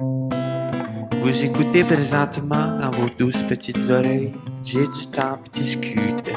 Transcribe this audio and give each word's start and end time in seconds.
Vous 0.00 1.44
écoutez 1.44 1.84
présentement 1.84 2.78
dans 2.80 2.90
vos 2.90 3.08
douces 3.08 3.44
petites 3.44 3.78
oreilles. 3.90 4.32
J'ai 4.64 4.82
du 4.88 5.06
temps 5.12 5.38
pour 5.38 5.48
discuter. 5.54 6.32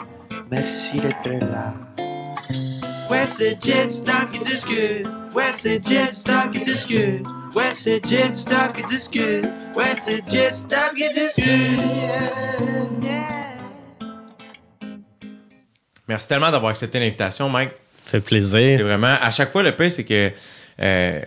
Merci 0.52 1.00
d'être 1.00 1.28
là. 1.42 1.74
Ouais, 3.10 3.26
c'est 3.26 3.58
Jet 3.64 3.90
Stop 3.90 4.32
qui 4.32 4.40
discute. 4.40 5.08
Ouais, 5.34 5.52
c'est 5.56 5.84
Jet 5.84 6.14
Stop 6.14 6.52
qui 6.54 6.60
discute. 6.60 7.26
Ouais, 7.56 7.74
c'est 7.74 8.06
Jet 8.08 8.32
Stop 8.34 8.74
qui 8.76 8.84
discute. 8.84 9.46
Ouais, 9.76 9.96
c'est 9.96 10.22
Jet 10.30 10.54
Stop 10.54 10.94
qui 10.96 11.12
discute. 11.14 11.80
Merci 16.08 16.28
tellement 16.28 16.52
d'avoir 16.52 16.70
accepté 16.72 17.00
l'invitation, 17.00 17.50
Mike. 17.50 17.72
Fait 18.06 18.18
C'est 18.20 18.22
plaisir. 18.24 18.84
vraiment. 18.84 19.16
À 19.20 19.32
chaque 19.32 19.52
fois, 19.52 19.64
le 19.64 19.76
pire, 19.76 19.92
c'est 19.92 20.06
que 20.06 20.32
euh, 20.80 21.22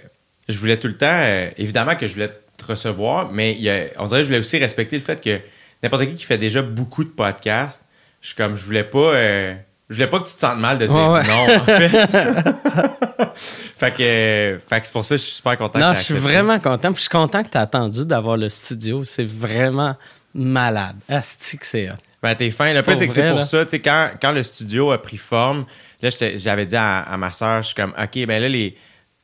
je 0.51 0.59
voulais 0.59 0.77
tout 0.79 0.89
le 0.89 0.97
temps. 0.97 1.07
euh, 1.11 1.49
évidemment 1.57 1.95
que 1.97 2.07
je 2.07 2.15
voulais 2.15 2.31
te 2.57 2.65
recevoir, 2.67 3.31
mais 3.33 3.53
il 3.53 3.61
y 3.63 3.71
a- 3.71 3.85
on 3.99 4.05
dirait 4.05 4.21
que 4.21 4.25
je 4.25 4.29
voulais 4.29 4.39
aussi 4.41 4.59
respecter 4.59 4.97
le 4.97 5.03
fait 5.03 5.21
que 5.23 5.41
n'importe 5.83 6.07
qui 6.09 6.15
qui 6.17 6.25
fait 6.25 6.39
déjà 6.39 6.61
beaucoup 6.63 7.05
de 7.05 7.09
podcasts, 7.09 7.85
je 8.21 8.29
suis 8.29 8.37
comme, 8.37 8.57
je 8.57 8.65
voulais 8.65 8.85
pas. 8.85 8.99
euh, 8.99 9.55
je 9.89 9.95
voulais 9.97 10.07
pas 10.09 10.19
que 10.21 10.29
tu 10.29 10.35
te 10.35 10.41
sentes 10.41 10.59
mal 10.59 10.79
de 10.79 10.87
dire 10.87 10.95
ouais. 10.95 11.23
non, 11.25 11.57
en 11.57 11.65
fait. 11.65 11.89
fait 13.77 13.91
que, 13.93 14.03
euh, 14.03 14.59
fait 14.59 14.81
que 14.81 14.87
c'est 14.87 14.93
pour 14.93 15.05
ça 15.05 15.15
que 15.15 15.21
je 15.21 15.25
suis 15.27 15.35
super 15.37 15.57
content. 15.57 15.79
Non, 15.79 15.95
je 15.95 16.01
suis 16.01 16.15
vraiment 16.15 16.59
content. 16.59 16.89
puis 16.93 16.97
Je 16.97 17.01
suis 17.01 17.09
content 17.09 17.43
que 17.43 17.49
tu 17.49 17.59
as 17.59 17.63
attendu 17.63 18.05
d'avoir 18.07 18.37
le 18.37 18.49
studio. 18.49 19.05
C'est 19.05 19.25
vraiment 19.27 19.97
malade. 20.35 20.97
Asti 21.09 21.59
que 21.59 21.67
c'est 21.67 21.91
hot. 21.91 21.95
Ben, 22.23 22.35
t'es 22.35 22.51
fin. 22.51 22.73
Le 22.73 22.83
plus, 22.83 22.95
c'est 22.97 23.07
que 23.09 23.13
c'est 23.13 23.29
pour 23.29 23.39
là. 23.39 23.43
ça. 23.43 23.65
Tu 23.65 23.71
sais, 23.71 23.81
quand, 23.81 24.11
quand 24.21 24.33
le 24.33 24.43
studio 24.43 24.93
a 24.93 25.01
pris 25.03 25.17
forme, 25.17 25.65
là, 26.03 26.11
j'avais 26.37 26.67
dit 26.67 26.77
à, 26.77 27.01
à 27.01 27.17
ma 27.17 27.33
soeur, 27.33 27.63
je 27.63 27.69
suis 27.69 27.75
comme, 27.75 27.95
OK, 28.01 28.27
ben 28.27 28.41
là, 28.43 28.49
les, 28.49 28.77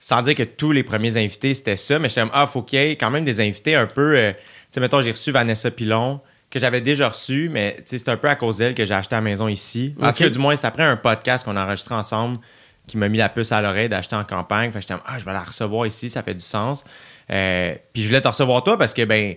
sans 0.06 0.22
dire 0.22 0.36
que 0.36 0.44
tous 0.44 0.70
les 0.70 0.84
premiers 0.84 1.16
invités, 1.16 1.52
c'était 1.52 1.74
ça, 1.74 1.98
mais 1.98 2.08
j'étais 2.08 2.20
comme, 2.20 2.30
ah, 2.32 2.46
faut 2.46 2.62
qu'il 2.62 2.78
y 2.78 2.82
ait 2.82 2.96
quand 2.96 3.10
même 3.10 3.24
des 3.24 3.40
invités 3.40 3.74
un 3.74 3.88
peu. 3.88 4.16
euh, 4.16 4.32
tu 4.32 4.38
sais, 4.70 4.78
mettons, 4.78 5.00
j'ai 5.00 5.10
reçu 5.10 5.32
Vanessa 5.32 5.68
Pilon, 5.72 6.20
que 6.48 6.60
j'avais 6.60 6.80
déjà 6.80 7.08
reçu, 7.08 7.48
mais 7.52 7.78
c'est 7.84 8.08
un 8.08 8.16
peu 8.16 8.28
à 8.28 8.36
cause 8.36 8.58
d'elle 8.58 8.76
que 8.76 8.84
j'ai 8.84 8.94
acheté 8.94 9.16
à 9.16 9.18
la 9.18 9.22
maison 9.22 9.48
ici. 9.48 9.96
Tout 9.98 10.06
cas, 10.06 10.28
du 10.28 10.38
moins, 10.38 10.54
c'est 10.54 10.68
après 10.68 10.84
un 10.84 10.94
podcast 10.96 11.44
qu'on 11.44 11.56
a 11.56 11.64
enregistré 11.64 11.96
ensemble 11.96 12.38
qui 12.86 12.96
m'a 12.98 13.08
mis 13.08 13.18
la 13.18 13.28
puce 13.28 13.50
à 13.50 13.60
l'oreille 13.60 13.88
d'acheter 13.88 14.14
en 14.14 14.22
campagne. 14.22 14.70
Fait 14.70 14.78
que 14.78 14.82
j'étais 14.82 14.94
ah, 15.04 15.18
je 15.18 15.24
vais 15.24 15.32
la 15.32 15.42
recevoir 15.42 15.88
ici, 15.88 16.08
ça 16.08 16.22
fait 16.22 16.34
du 16.34 16.40
sens. 16.40 16.84
Euh, 17.32 17.74
puis 17.92 18.04
je 18.04 18.06
voulais 18.06 18.20
te 18.20 18.28
recevoir 18.28 18.62
toi 18.62 18.78
parce 18.78 18.94
que, 18.94 19.02
ben, 19.02 19.34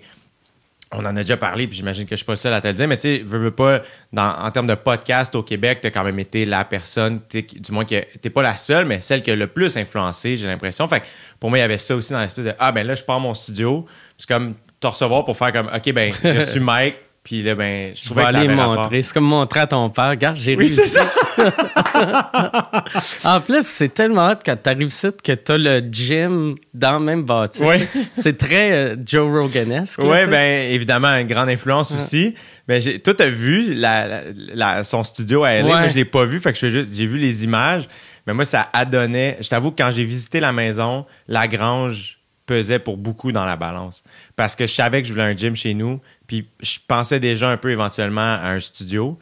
on 0.92 1.00
en 1.06 1.16
a 1.16 1.22
déjà 1.22 1.38
parlé, 1.38 1.68
puis 1.68 1.78
j'imagine 1.78 2.06
que 2.06 2.12
je 2.12 2.16
suis 2.18 2.26
pas 2.26 2.36
seul 2.36 2.52
à 2.54 2.62
te 2.62 2.68
le 2.68 2.74
dire, 2.74 2.88
mais 2.88 2.98
tu 2.98 3.18
sais, 3.18 3.24
veux, 3.24 3.38
veux 3.38 3.52
pas, 3.52 3.84
dans- 4.12 4.36
en 4.40 4.50
termes 4.50 4.66
de 4.68 4.74
podcast 4.74 5.36
au 5.36 5.44
Québec, 5.44 5.80
tu 5.82 5.88
as 5.88 5.92
quand 5.92 6.04
même 6.04 6.18
été 6.20 6.46
la 6.46 6.66
personne, 6.66 7.20
du 7.32 7.72
moins 7.72 7.86
que 7.86 8.04
t'es 8.18 8.30
pas 8.32 8.42
la 8.42 8.56
seule, 8.56 8.86
mais 8.86 9.00
celle 9.00 9.22
qui 9.22 9.30
a 9.30 9.36
le 9.36 9.46
plus 9.48 9.78
influencé, 9.78 10.36
j'ai 10.36 10.48
l'impression. 10.48 10.88
Fait 10.88 11.02
que 11.02 11.06
pour 11.40 11.50
moi, 11.52 11.60
il 11.60 11.62
y 11.62 11.66
avait 11.66 11.78
ça 11.78 11.96
aussi 11.96 12.12
dans 12.12 12.20
l'espèce 12.22 12.46
de 12.46 12.54
Ah, 12.58 12.72
ben 12.72 12.88
là, 12.88 12.96
je 12.96 13.04
pars 13.04 13.20
mon 13.20 13.36
studio, 13.36 13.86
c'est 14.18 14.28
comme 14.28 14.56
te 14.80 14.88
recevoir 14.88 15.26
pour 15.26 15.38
faire 15.38 15.52
comme 15.54 15.68
OK, 15.74 15.92
ben, 15.94 16.12
je 16.24 16.42
suis 16.50 16.60
Mike, 16.60 16.96
puis 17.30 17.44
là, 17.44 17.54
ben, 17.54 17.92
je 17.94 18.00
Je 18.02 18.06
trouvais 18.06 18.22
vais 18.24 18.26
que 18.28 18.34
ça 18.34 18.40
aller 18.40 18.56
rapport. 18.56 18.76
montrer. 18.76 19.02
C'est 19.04 19.14
comme 19.14 19.26
montrer 19.26 19.60
à 19.60 19.68
ton 19.68 19.88
père. 19.92 20.10
Regarde, 20.10 20.36
j'ai 20.36 20.54
Oui, 20.56 20.66
réussi. 20.66 20.78
c'est 20.78 20.88
ça. 20.88 21.06
En 23.24 23.40
plus, 23.42 23.66
c'est 23.68 23.94
tellement 23.94 24.32
hot 24.32 24.36
quand 24.44 24.56
t'arrives 24.56 24.88
ici 24.88 25.08
que 25.24 25.34
t'as 25.34 25.58
le 25.58 25.80
gym 25.92 26.56
dans 26.74 26.94
le 26.94 27.00
même 27.06 27.24
bâtiment. 27.24 27.68
Oui. 27.70 27.86
C'est 28.14 28.36
très 28.38 28.72
euh, 28.72 28.96
Joe 29.06 29.30
Roganesque. 29.32 30.00
Oui, 30.02 30.26
ben 30.28 30.72
évidemment, 30.72 31.10
une 31.18 31.28
grande 31.28 31.50
influence 31.50 31.92
aussi. 31.92 32.34
Ben, 32.68 32.82
j'ai, 32.82 33.00
toi, 33.00 33.14
t'as 33.14 33.30
vu 33.30 33.74
la, 33.76 34.08
la- 34.08 34.22
la- 34.54 34.84
son 34.84 35.04
studio 35.04 35.44
à 35.44 35.54
LA. 35.54 35.62
Ouais. 35.64 35.68
Moi, 35.70 35.88
je 35.90 35.96
l'ai 35.96 36.06
pas 36.06 36.26
vu, 36.26 36.40
fait 36.40 36.52
que 36.52 36.58
je 36.60 36.70
juste, 36.70 36.96
j'ai 36.96 37.06
vu 37.06 37.20
les 37.20 37.44
images. 37.44 37.88
Mais 38.26 38.34
moi, 38.34 38.46
ça 38.46 38.70
adonnait. 38.74 39.38
Je 39.40 39.50
t'avoue 39.50 39.70
que 39.72 39.78
quand 39.84 39.92
j'ai 39.92 40.04
visité 40.04 40.40
la 40.40 40.52
maison, 40.52 41.06
la 41.28 41.48
grange 41.48 42.20
pesait 42.46 42.80
pour 42.80 42.98
beaucoup 42.98 43.32
dans 43.32 43.46
la 43.46 43.56
balance. 43.56 44.04
Parce 44.36 44.56
que 44.56 44.66
je 44.66 44.74
savais 44.74 45.02
que 45.04 45.08
je 45.08 45.14
voulais 45.14 45.26
un 45.26 45.38
gym 45.38 45.56
chez 45.56 45.76
nous, 45.76 46.00
puis 46.30 46.48
je 46.62 46.78
pensais 46.88 47.20
déjà 47.20 47.50
un 47.50 47.58
peu 47.58 47.72
éventuellement 47.72 48.22
à 48.22 48.52
un 48.52 48.60
studio. 48.60 49.18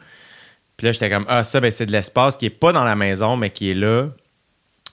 Puis 0.76 0.84
là, 0.86 0.92
j'étais 0.92 1.08
comme, 1.10 1.24
ah, 1.26 1.42
ça, 1.42 1.58
ben, 1.58 1.70
c'est 1.72 1.86
de 1.86 1.90
l'espace 1.92 2.36
qui 2.36 2.46
est 2.46 2.50
pas 2.50 2.70
dans 2.72 2.84
la 2.84 2.94
maison, 2.94 3.36
mais 3.36 3.48
qui 3.50 3.70
est 3.70 3.74
là. 3.74 4.10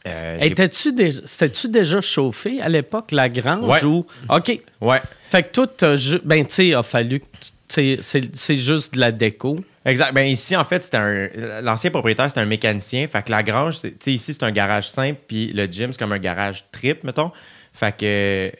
Euh, 0.07 0.37
Étais-tu 0.39 0.93
déjà, 0.93 1.99
chauffé 2.01 2.61
à 2.61 2.69
l'époque, 2.69 3.11
la 3.11 3.27
grange? 3.27 3.69
Ouais. 3.69 3.83
Ou... 3.83 4.05
OK. 4.29 4.59
Ouais. 4.79 5.01
Fait 5.29 5.43
que 5.43 5.49
toi, 5.49 5.67
t'as 5.67 5.95
ju- 5.97 6.21
ben, 6.23 6.45
tu 6.45 6.53
sais, 6.53 6.67
il 6.67 6.73
a 6.75 6.83
fallu 6.83 7.19
que. 7.19 7.25
tu- 7.25 7.51
tu 7.97 8.01
sais, 8.01 8.21
C'est 8.33 8.55
juste 8.55 8.93
de 8.93 8.99
la 8.99 9.11
déco. 9.11 9.59
Exact. 9.83 10.13
Ben 10.13 10.23
ici, 10.27 10.55
en 10.55 10.63
fait, 10.63 10.83
c'était 10.83 10.97
un. 10.97 11.29
L'ancien 11.61 11.89
propriétaire, 11.91 12.29
c'était 12.29 12.41
un 12.41 12.45
mécanicien. 12.45 13.07
Fait 13.07 13.23
que 13.25 13.31
la 13.31 13.43
grange, 13.43 13.81
tu 13.81 13.91
sais, 13.99 14.13
ici, 14.13 14.33
c'est 14.33 14.43
un 14.43 14.51
garage 14.51 14.89
simple, 14.89 15.19
puis 15.27 15.51
le 15.53 15.65
gym, 15.65 15.91
c'est 15.91 15.99
comme 15.99 16.13
un 16.13 16.19
garage 16.19 16.63
trip, 16.71 17.03
mettons. 17.03 17.31
Fait 17.73 17.95
que. 17.95 18.51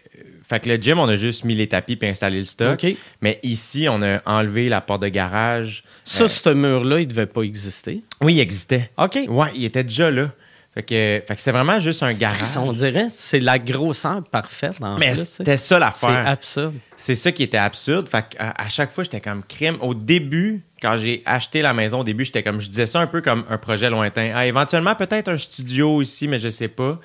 Fait 0.48 0.60
que 0.60 0.70
le 0.70 0.76
gym, 0.76 1.00
on 1.00 1.08
a 1.08 1.16
juste 1.16 1.44
mis 1.44 1.56
les 1.56 1.68
tapis 1.68 1.96
puis 1.96 2.08
installé 2.08 2.38
le 2.40 2.46
stock. 2.46 2.86
Mais 3.22 3.40
ici, 3.42 3.88
on 3.90 4.02
a 4.04 4.22
enlevé 4.26 4.70
la 4.70 4.80
porte 4.82 5.02
de 5.02 5.08
garage. 5.08 5.84
Ça, 6.04 6.26
Euh, 6.26 6.28
ce 6.28 6.50
mur-là, 6.50 7.00
il 7.00 7.08
devait 7.08 7.26
pas 7.26 7.42
exister? 7.42 8.04
oui, 8.22 8.36
il 8.36 8.40
existait. 8.40 8.92
OK. 8.98 9.18
Ouais, 9.28 9.48
il 9.56 9.66
était 9.66 9.84
déjà 9.84 10.12
là. 10.12 10.32
Fait 10.76 10.84
que, 10.84 11.24
fait 11.26 11.36
que 11.38 11.42
c'est 11.42 11.52
vraiment 11.54 11.80
juste 11.80 12.04
un 12.04 12.12
garage. 12.14 12.58
On 12.58 12.74
dirait 12.74 13.08
c'est 13.10 13.40
la 13.40 13.58
grosseur 13.58 14.22
parfaite 14.30 14.76
en 14.82 14.98
Mais 14.98 15.16
c'était 15.16 15.56
ça 15.56 15.76
C'est 15.76 15.80
l'affaire. 15.80 16.28
absurde. 16.28 16.74
C'est 16.98 17.16
ça 17.16 17.32
qui 17.32 17.44
était 17.44 17.58
absurde. 17.58 18.10
Fait 18.10 18.24
que, 18.30 18.36
à, 18.44 18.62
à 18.66 18.68
chaque 18.68 18.92
fois, 18.92 19.06
j'étais 19.06 19.22
comme 19.22 19.42
crime. 19.48 19.78
Au 19.80 19.94
début, 19.94 20.64
quand 20.82 20.98
j'ai 20.98 21.24
acheté 21.26 21.62
la 21.62 21.74
maison, 21.74 22.02
au 22.02 22.04
début, 22.04 22.26
j'étais 22.26 22.44
comme, 22.44 22.60
je 22.60 22.68
disais 22.68 22.86
ça 22.88 23.00
un 23.00 23.08
peu 23.08 23.22
comme 23.22 23.46
un 23.50 23.58
projet 23.58 23.90
lointain. 23.90 24.34
Ah, 24.36 24.46
éventuellement, 24.46 24.96
peut-être 24.96 25.30
un 25.30 25.38
studio 25.38 26.02
ici, 26.02 26.28
mais 26.28 26.40
je 26.40 26.50
sais 26.50 26.68
pas. 26.68 27.00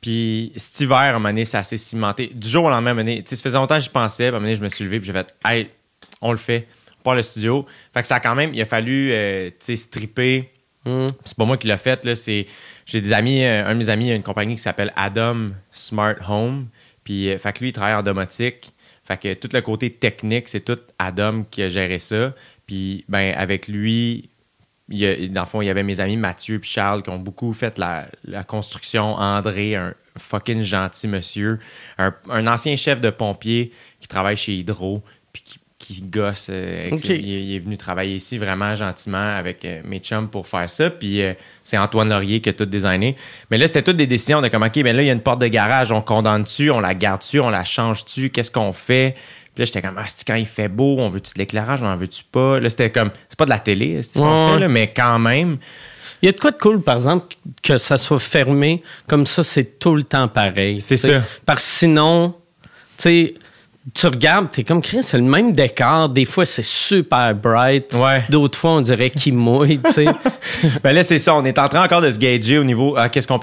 Puis 0.00 0.52
cet 0.56 0.80
hiver, 0.80 0.96
à 0.96 1.08
un 1.08 1.12
moment 1.14 1.30
donné, 1.30 1.44
ça 1.44 1.62
s'est 1.62 1.76
cimenté. 1.76 2.30
Du 2.34 2.48
jour 2.48 2.64
au 2.64 2.70
lendemain, 2.70 2.90
à 2.90 2.92
un 2.92 2.94
moment 2.94 3.04
donné, 3.04 3.22
tu 3.22 3.30
sais, 3.30 3.36
ça 3.36 3.42
faisait 3.42 3.58
longtemps 3.58 3.76
que 3.76 3.82
j'y 3.82 3.88
pensais. 3.88 4.24
Puis 4.24 4.26
à 4.26 4.28
un 4.28 4.32
moment 4.32 4.42
donné, 4.42 4.54
je 4.54 4.62
me 4.62 4.68
suis 4.68 4.84
levé, 4.84 5.00
puis 5.00 5.06
j'ai 5.06 5.12
fait, 5.12 5.34
hey, 5.44 5.70
on 6.20 6.30
le 6.30 6.38
fait. 6.38 6.68
On 7.00 7.02
part 7.02 7.14
le 7.14 7.22
studio. 7.22 7.66
Fait 7.92 8.02
que 8.02 8.06
ça 8.06 8.16
a 8.16 8.20
quand 8.20 8.34
même, 8.34 8.54
il 8.54 8.60
a 8.60 8.64
fallu, 8.64 9.10
euh, 9.12 9.50
tu 9.50 9.56
sais, 9.60 9.76
stripper. 9.76 10.50
Hum. 10.84 11.10
C'est 11.24 11.36
pas 11.36 11.44
moi 11.44 11.56
qui 11.56 11.66
l'ai 11.66 11.76
fait, 11.76 12.04
là. 12.04 12.14
C'est, 12.14 12.46
j'ai 12.86 13.00
des 13.00 13.12
amis, 13.12 13.44
euh, 13.44 13.66
un 13.66 13.74
de 13.74 13.78
mes 13.78 13.88
amis 13.88 14.10
a 14.12 14.14
une 14.14 14.22
compagnie 14.22 14.54
qui 14.54 14.62
s'appelle 14.62 14.92
Adam 14.94 15.50
Smart 15.70 16.16
Home. 16.28 16.68
Puis, 17.02 17.30
euh, 17.30 17.38
fait 17.38 17.52
que 17.52 17.60
lui, 17.60 17.70
il 17.70 17.72
travaille 17.72 17.94
en 17.94 18.02
domotique. 18.02 18.72
Fait 19.04 19.16
que 19.16 19.34
tout 19.34 19.48
le 19.52 19.62
côté 19.62 19.90
technique, 19.90 20.48
c'est 20.48 20.60
tout 20.60 20.78
Adam 20.98 21.42
qui 21.50 21.62
a 21.62 21.68
géré 21.68 21.98
ça. 21.98 22.34
Puis, 22.66 23.04
ben, 23.08 23.34
avec 23.36 23.66
lui, 23.66 24.28
il 24.88 24.98
y 24.98 25.06
a- 25.06 25.28
dans 25.28 25.42
le 25.42 25.46
fond, 25.46 25.60
il 25.62 25.66
y 25.66 25.70
avait 25.70 25.82
mes 25.82 26.00
amis 26.00 26.16
Mathieu 26.16 26.56
et 26.56 26.62
Charles 26.62 27.02
qui 27.02 27.10
ont 27.10 27.18
beaucoup 27.18 27.52
fait 27.52 27.78
la, 27.78 28.06
la 28.24 28.42
construction. 28.44 29.14
André, 29.16 29.74
un 29.76 29.94
fucking 30.16 30.62
gentil 30.62 31.08
monsieur. 31.08 31.58
Un, 31.98 32.14
un 32.30 32.46
ancien 32.46 32.74
chef 32.76 33.00
de 33.00 33.10
pompier 33.10 33.72
qui 34.00 34.08
travaille 34.08 34.36
chez 34.36 34.54
Hydro. 34.54 35.02
Puis 35.32 35.42
qui, 35.44 35.58
qui 35.78 36.02
gosse. 36.02 36.48
euh, 36.50 36.88
il, 36.90 37.12
est- 37.12 37.20
il 37.20 37.54
est 37.54 37.58
venu 37.60 37.76
travailler 37.78 38.16
ici 38.16 38.36
vraiment 38.36 38.74
gentiment 38.74 39.36
avec 39.36 39.64
euh, 39.64 39.80
mes 39.84 40.00
chums 40.00 40.28
pour 40.28 40.46
faire 40.48 40.68
ça. 40.68 40.90
Puis 40.90 41.22
euh, 41.22 41.34
c'est 41.62 41.78
Antoine 41.78 42.08
Laurier 42.08 42.40
qui 42.40 42.48
a 42.48 42.52
tout 42.52 42.66
designé. 42.66 43.14
Mais 43.50 43.58
là, 43.58 43.66
c'était 43.68 43.82
toutes 43.82 43.96
des 43.96 44.06
décisions 44.08 44.42
de 44.42 44.48
comme, 44.48 44.64
OK, 44.64 44.82
ben 44.82 44.94
là, 44.96 45.02
il 45.02 45.06
y 45.06 45.10
a 45.10 45.12
une 45.12 45.20
porte 45.20 45.40
de 45.40 45.46
garage, 45.46 45.92
on 45.92 46.00
condamne 46.02 46.42
dessus, 46.42 46.70
on 46.70 46.80
la 46.80 46.94
garde 46.94 47.20
dessus, 47.20 47.40
on 47.40 47.48
la 47.50 47.64
change 47.64 48.04
dessus, 48.04 48.30
qu'est-ce 48.30 48.50
qu'on 48.50 48.72
fait? 48.72 49.14
Puis 49.58 49.62
là, 49.62 49.64
j'étais 49.64 49.82
comme, 49.82 49.98
ah, 49.98 50.04
c'est 50.06 50.24
quand 50.24 50.36
il 50.36 50.46
fait 50.46 50.68
beau, 50.68 50.98
on 51.00 51.08
veut-tu 51.10 51.32
de 51.34 51.38
l'éclairage, 51.40 51.82
on 51.82 51.86
en 51.86 51.96
veut-tu 51.96 52.22
pas? 52.30 52.60
Là, 52.60 52.70
c'était 52.70 52.90
comme, 52.92 53.10
c'est 53.28 53.36
pas 53.36 53.44
de 53.44 53.50
la 53.50 53.58
télé, 53.58 54.04
c'est 54.04 54.12
ce 54.12 54.18
qu'on 54.20 54.46
Ouais. 54.46 54.54
fait, 54.54 54.60
là, 54.60 54.68
mais 54.68 54.92
quand 54.94 55.18
même. 55.18 55.56
Il 56.22 56.26
y 56.26 56.28
a 56.28 56.32
de 56.32 56.38
quoi 56.38 56.52
de 56.52 56.58
cool, 56.58 56.80
par 56.80 56.94
exemple, 56.94 57.34
que 57.60 57.76
ça 57.76 57.96
soit 57.98 58.20
fermé. 58.20 58.80
Comme 59.08 59.26
ça, 59.26 59.42
c'est 59.42 59.80
tout 59.80 59.96
le 59.96 60.04
temps 60.04 60.28
pareil. 60.28 60.80
C'est 60.80 60.96
ça. 60.96 61.22
Parce 61.44 61.60
que 61.64 61.68
sinon, 61.70 62.36
tu 62.62 62.68
sais, 62.98 63.34
tu 63.94 64.06
regardes, 64.06 64.50
t'es 64.50 64.64
comme 64.64 64.82
Chris, 64.82 65.02
c'est 65.02 65.16
le 65.16 65.24
même 65.24 65.52
décor. 65.52 66.08
Des 66.08 66.24
fois, 66.24 66.44
c'est 66.44 66.64
super 66.64 67.34
bright. 67.34 67.94
Ouais. 67.94 68.22
D'autres 68.28 68.58
fois, 68.58 68.72
on 68.72 68.80
dirait 68.80 69.10
qu'il 69.10 69.34
mouille, 69.34 69.78
tu 69.84 69.92
sais. 69.92 70.06
Ben 70.82 70.92
là, 70.92 71.02
c'est 71.02 71.18
ça. 71.18 71.34
On 71.34 71.44
est 71.44 71.58
en 71.58 71.68
train 71.68 71.84
encore 71.84 72.00
de 72.00 72.10
se 72.10 72.18
gager 72.18 72.58
au 72.58 72.64
niveau 72.64 72.94
ah, 72.96 73.08
qu'est-ce 73.08 73.28
qu'on 73.28 73.38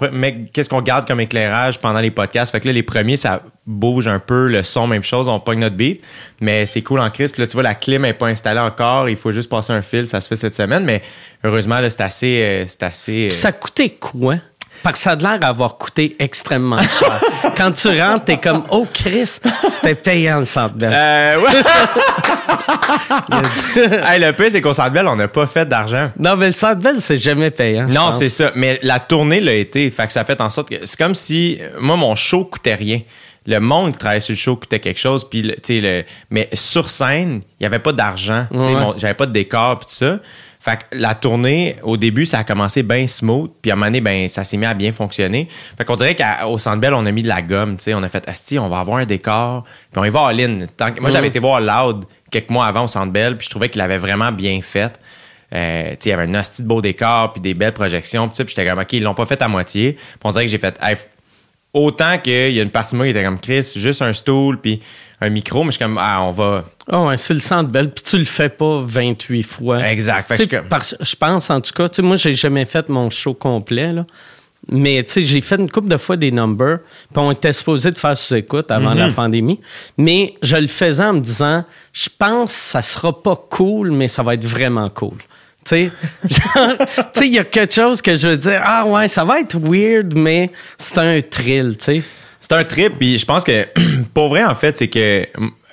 qu'est-ce 0.54 0.70
qu'on 0.70 0.82
garde 0.82 1.08
comme 1.08 1.20
éclairage 1.20 1.80
pendant 1.80 2.00
les 2.00 2.12
podcasts? 2.12 2.52
Fait 2.52 2.60
que 2.60 2.68
là, 2.68 2.74
les 2.74 2.84
premiers, 2.84 3.18
ça 3.18 3.42
bouge 3.66 4.08
un 4.08 4.20
peu, 4.20 4.48
le 4.48 4.64
son, 4.64 4.88
même 4.88 5.04
chose, 5.04 5.28
on 5.28 5.40
pogne 5.40 5.60
notre 5.60 5.76
beat. 5.76 6.02
Mais 6.42 6.66
c'est 6.66 6.82
cool 6.82 7.00
en 7.00 7.10
crise. 7.10 7.32
Puis 7.32 7.42
là, 7.42 7.48
tu 7.48 7.54
vois, 7.54 7.64
la 7.64 7.76
clim 7.76 8.02
n'est 8.04 8.14
pas 8.14 8.28
installée 8.28 8.60
encore. 8.60 9.10
Il 9.10 9.18
faut 9.18 9.32
juste 9.32 9.50
passer 9.50 9.74
un 9.74 9.82
fil. 9.82 10.06
Ça 10.08 10.22
se 10.22 10.28
fait 10.28 10.36
cette 10.36 10.56
semaine. 10.56 10.84
Mais 10.84 11.02
heureusement, 11.44 11.80
là, 11.80 11.90
c'est 11.90 12.02
assez. 12.02 12.42
euh, 12.44 12.64
c'est 12.68 12.84
assez. 12.84 13.26
euh, 13.28 13.30
ça 13.30 13.52
coûtait 13.52 13.90
quoi? 13.90 14.36
Parce 14.84 14.98
que 14.98 15.04
ça 15.04 15.12
a 15.12 15.16
l'air 15.16 15.40
d'avoir 15.40 15.78
coûté 15.78 16.16
extrêmement 16.20 16.82
cher. 16.82 17.22
Quand 17.58 17.72
tu 17.72 17.88
rentres, 18.00 18.26
t'es 18.26 18.38
comme, 18.38 18.64
oh 18.70 18.86
Chris, 18.94 19.38
c'était 19.70 19.96
payant 19.96 20.40
le 20.40 20.46
centre 20.46 20.76
Bell. 20.76 20.92
euh, 20.94 21.42
ouais. 21.42 21.52
Hey, 24.08 24.20
le 24.20 24.32
pire, 24.34 24.48
c'est 24.52 24.62
qu'au 24.62 24.74
Centre 24.74 24.92
Bell, 24.92 25.08
on 25.08 25.16
n'a 25.16 25.28
pas 25.28 25.46
fait 25.48 25.68
d'argent. 25.68 26.12
Non, 26.18 26.36
mais 26.36 26.48
le 26.48 26.52
centre 26.54 26.80
Bell, 26.82 27.00
c'est 27.00 27.18
jamais 27.18 27.52
payant. 27.52 27.88
Non, 27.88 28.12
c'est 28.12 28.30
ça. 28.30 28.52
Mais 28.56 28.80
la 28.84 29.00
tournée 29.00 29.40
l'a 29.42 29.54
été. 29.54 29.90
Fait 29.92 30.08
que 30.08 30.14
ça 30.14 30.24
fait 30.24 30.40
en 30.42 30.50
sorte 30.50 30.70
que 30.70 30.86
c'est 30.86 30.98
comme 30.98 31.16
si 31.16 31.60
moi, 31.80 31.96
mon 31.96 32.16
show 32.16 32.46
coûtait 32.46 32.76
rien. 32.76 33.02
Le 33.48 33.60
monde 33.60 33.92
qui 33.92 34.00
travaillait 34.00 34.22
sur 34.22 34.32
le 34.34 34.38
show 34.38 34.56
coûtait 34.56 34.80
quelque 34.80 35.00
chose. 35.00 35.28
Puis, 35.30 35.44
le- 35.70 36.04
mais 36.32 36.50
sur 36.54 36.90
scène, 36.90 37.42
il 37.60 37.64
n'y 37.64 37.68
avait 37.68 37.80
pas 37.80 37.92
d'argent. 37.94 38.48
Ouais. 38.52 38.74
J'avais 38.98 39.14
pas 39.14 39.28
de 39.28 39.32
décor 39.34 39.78
puis 39.80 39.86
tout 39.88 39.94
ça. 39.94 40.18
Fait 40.66 40.78
que 40.78 40.98
la 40.98 41.14
tournée, 41.14 41.76
au 41.84 41.96
début, 41.96 42.26
ça 42.26 42.40
a 42.40 42.44
commencé 42.44 42.82
bien 42.82 43.06
smooth, 43.06 43.52
puis 43.62 43.70
à 43.70 43.76
un 43.76 43.78
moment 43.78 43.86
donné, 43.86 44.02
ben, 44.02 44.28
ça 44.30 44.44
s'est 44.44 44.58
mis 44.58 44.66
à 44.66 44.74
bien 44.74 44.92
fonctionner. 44.92 45.48
Fait 45.78 45.86
qu'on 45.86 45.96
dirait 45.96 46.16
qu'au 46.16 46.58
Centre 46.58 46.78
Bell, 46.80 46.96
on 46.96 47.06
a 47.06 47.12
mis 47.12 47.22
de 47.22 47.28
la 47.28 47.44
gomme, 47.44 47.78
tu 47.78 47.84
sais. 47.84 47.94
On 47.94 48.02
a 48.02 48.10
fait, 48.10 48.28
Asti, 48.28 48.58
on 48.58 48.68
va 48.68 48.80
avoir 48.80 48.98
un 48.98 49.06
décor, 49.06 49.64
puis 49.92 50.02
on 50.02 50.04
y 50.06 50.10
va 50.10 50.22
en 50.22 50.30
ligne. 50.30 50.66
Tant 50.76 50.92
que- 50.92 51.00
Moi, 51.02 51.12
j'avais 51.12 51.28
été 51.28 51.38
voir 51.38 51.62
Loud 51.62 52.06
quelques 52.32 52.50
mois 52.50 52.66
avant 52.66 52.86
au 52.86 52.88
Centre 52.88 53.12
Bell, 53.14 53.38
puis 53.38 53.46
je 53.46 53.50
trouvais 53.52 53.70
qu'il 53.70 53.80
avait 53.82 54.00
vraiment 54.00 54.32
bien 54.32 54.60
fait. 54.64 55.00
Euh, 55.54 55.96
il 56.04 56.10
y 56.10 56.12
avait 56.12 56.24
un 56.24 56.34
asti 56.34 56.64
de 56.64 56.68
beau 56.68 56.82
décor, 56.82 57.32
puis 57.34 57.42
des 57.42 57.54
belles 57.54 57.72
projections, 57.74 58.28
puis 58.28 58.44
j'étais 58.48 58.66
comme, 58.68 58.80
OK, 58.80 58.92
ils 58.94 59.04
l'ont 59.04 59.14
pas 59.14 59.28
fait 59.28 59.40
à 59.44 59.48
moitié. 59.48 59.94
Puis 59.94 60.02
on 60.24 60.32
dirait 60.32 60.46
que 60.46 60.52
j'ai 60.52 60.58
fait, 60.58 60.76
Hey, 60.82 60.96
autant 61.74 62.18
qu'il 62.18 62.52
y 62.54 62.60
a 62.60 62.64
une 62.64 62.72
partie 62.72 62.94
de 62.94 62.98
moi 62.98 63.06
qui 63.06 63.12
était 63.12 63.24
comme, 63.24 63.40
Chris, 63.40 63.72
juste 63.76 64.02
un 64.02 64.14
stool, 64.14 64.60
puis 64.60 64.82
un 65.22 65.30
micro, 65.30 65.64
mais 65.64 65.72
je 65.72 65.78
suis 65.78 65.84
comme, 65.86 65.98
ah, 66.00 66.22
on 66.24 66.32
va. 66.32 66.66
Ah 66.92 67.04
ouais, 67.06 67.18
c'est 67.18 67.34
le 67.34 67.40
centre 67.40 67.70
belle, 67.70 67.92
puis 67.92 68.04
tu 68.04 68.18
le 68.18 68.26
fais 68.26 68.50
pas 68.50 68.82
28 68.84 69.44
fois. 69.44 69.80
Exact. 69.90 70.28
Fait 70.36 70.48
que 70.48 70.58
je 70.58 70.62
parce- 70.68 70.96
pense, 71.20 71.50
en 71.50 71.62
tout 71.62 71.72
cas, 71.74 71.88
tu 71.90 71.98
sais, 71.98 72.02
moi, 72.02 72.16
j'ai 72.18 72.36
jamais 72.36 72.66
fait 72.66 72.90
mon 72.90 73.10
show 73.10 73.34
complet, 73.34 73.94
là. 73.94 74.06
Mais 74.72 75.04
tu 75.04 75.12
sais, 75.14 75.22
j'ai 75.22 75.42
fait 75.42 75.58
une 75.58 75.70
couple 75.70 75.90
de 75.90 75.98
fois 75.98 76.18
des 76.18 76.32
numbers, 76.32 76.80
puis 77.14 77.18
on 77.24 77.32
était 77.32 77.54
supposé 77.54 77.92
de 77.92 78.00
faire 78.00 78.18
sous-écoute 78.18 78.72
avant 78.72 78.96
la 78.96 79.10
pandémie. 79.12 79.60
Mais 79.96 80.34
je 80.42 80.58
le 80.58 80.66
faisais 80.68 81.04
en 81.04 81.14
me 81.14 81.20
disant, 81.20 81.64
je 81.94 82.10
pense 82.18 82.52
que 82.52 82.60
ça 82.60 82.82
sera 82.82 83.22
pas 83.22 83.36
cool, 83.36 83.92
mais 83.92 84.08
ça 84.08 84.24
va 84.24 84.34
être 84.34 84.46
vraiment 84.46 84.90
cool. 84.90 85.18
Tu 85.64 85.70
sais, 85.70 85.92
genre, 86.30 86.78
tu 86.80 87.20
sais, 87.20 87.28
il 87.28 87.34
y 87.34 87.40
a 87.40 87.44
quelque 87.44 87.74
chose 87.76 88.02
que 88.02 88.16
je 88.16 88.30
veux 88.30 88.38
dire, 88.38 88.60
ah 88.64 88.86
ouais, 88.88 89.08
ça 89.08 89.24
va 89.24 89.40
être 89.40 89.56
weird, 89.60 90.16
mais 90.18 90.52
c'est 90.80 90.98
un 90.98 91.22
thrill, 91.22 91.76
tu 91.78 91.84
sais. 91.86 92.04
C'est 92.48 92.54
un 92.54 92.64
trip, 92.64 93.00
puis 93.00 93.18
je 93.18 93.26
pense 93.26 93.44
que, 93.44 93.68
pour 94.14 94.28
vrai, 94.28 94.44
en 94.44 94.54
fait, 94.54 94.78
c'est 94.78 94.88
que. 94.88 95.28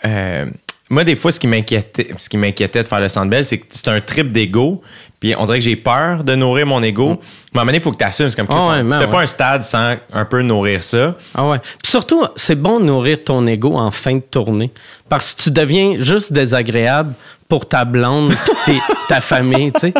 euh, 0.06 0.46
moi, 0.88 1.04
des 1.04 1.16
fois, 1.16 1.30
ce 1.30 1.38
qui 1.38 1.46
m'inquiétait, 1.46 2.08
ce 2.18 2.30
qui 2.30 2.38
m'inquiétait 2.38 2.82
de 2.82 2.88
faire 2.88 3.00
le 3.00 3.08
Sandbell, 3.08 3.44
c'est 3.44 3.58
que 3.58 3.66
c'est 3.68 3.88
un 3.88 4.00
trip 4.00 4.32
d'ego. 4.32 4.82
Puis 5.22 5.36
on 5.38 5.44
dirait 5.44 5.60
que 5.60 5.64
j'ai 5.64 5.76
peur 5.76 6.24
de 6.24 6.34
nourrir 6.34 6.66
mon 6.66 6.82
ego. 6.82 7.10
Mais 7.10 7.12
à 7.12 7.14
un 7.14 7.64
moment 7.64 7.66
donné, 7.66 7.78
il 7.78 7.80
faut 7.80 7.92
que 7.92 7.96
tu 7.98 8.02
assumes. 8.04 8.28
C'est 8.28 8.34
comme, 8.34 8.48
Ah 8.50 8.70
ouais, 8.70 8.82
tu 8.82 8.90
fais 8.90 9.04
ouais. 9.04 9.06
pas 9.06 9.20
un 9.20 9.26
stade 9.28 9.62
sans 9.62 9.94
un 10.12 10.24
peu 10.24 10.42
nourrir 10.42 10.82
ça. 10.82 11.14
Ah 11.32 11.46
ouais. 11.46 11.60
Puis 11.60 11.92
surtout, 11.92 12.26
c'est 12.34 12.56
bon 12.60 12.80
de 12.80 12.86
nourrir 12.86 13.22
ton 13.22 13.46
ego 13.46 13.76
en 13.76 13.92
fin 13.92 14.16
de 14.16 14.20
tournée. 14.20 14.72
Parce 15.08 15.32
que 15.32 15.42
tu 15.42 15.50
deviens 15.52 15.94
juste 15.96 16.32
désagréable 16.32 17.14
pour 17.48 17.68
ta 17.68 17.84
blonde 17.84 18.34
puis 18.64 18.80
ta 19.08 19.20
famille, 19.20 19.70
tu 19.70 19.78
sais. 19.78 19.94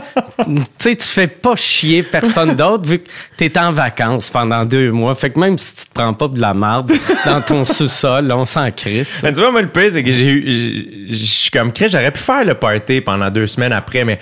Tu 0.45 0.63
sais, 0.79 0.97
tu 0.97 1.07
fais 1.07 1.29
pas 1.29 1.55
chier 1.55 2.03
personne 2.03 2.57
d'autre 2.57 2.89
vu 2.89 2.99
que 2.99 3.09
t'es 3.37 3.57
en 3.61 3.71
vacances 3.71 4.29
pendant 4.29 4.65
deux 4.65 4.91
mois. 4.91 5.15
Fait 5.15 5.31
que 5.31 5.39
même 5.39 5.57
si 5.57 5.77
tu 5.77 5.85
te 5.85 5.93
prends 5.95 6.15
pas 6.15 6.27
de 6.27 6.41
la 6.41 6.53
marde 6.53 6.91
dans 7.25 7.41
ton 7.43 7.65
sous-sol, 7.65 8.33
on 8.33 8.45
s'en 8.45 8.73
crisse. 8.73 9.21
Mais 9.23 9.31
tu 9.31 9.39
vois, 9.41 9.53
moi, 9.53 9.63
le 9.63 9.69
pire, 9.69 9.91
c'est 9.93 10.03
que 10.03 10.11
j'ai 10.11 10.27
eu. 10.27 11.07
Je 11.11 11.25
suis 11.25 11.51
comme 11.51 11.73
Chris, 11.73 11.91
j'aurais 11.91 12.11
pu 12.11 12.19
faire 12.19 12.45
le 12.45 12.55
party 12.55 13.03
pendant 13.03 13.31
deux 13.31 13.47
semaines 13.47 13.73
après, 13.73 14.05
mais 14.05 14.19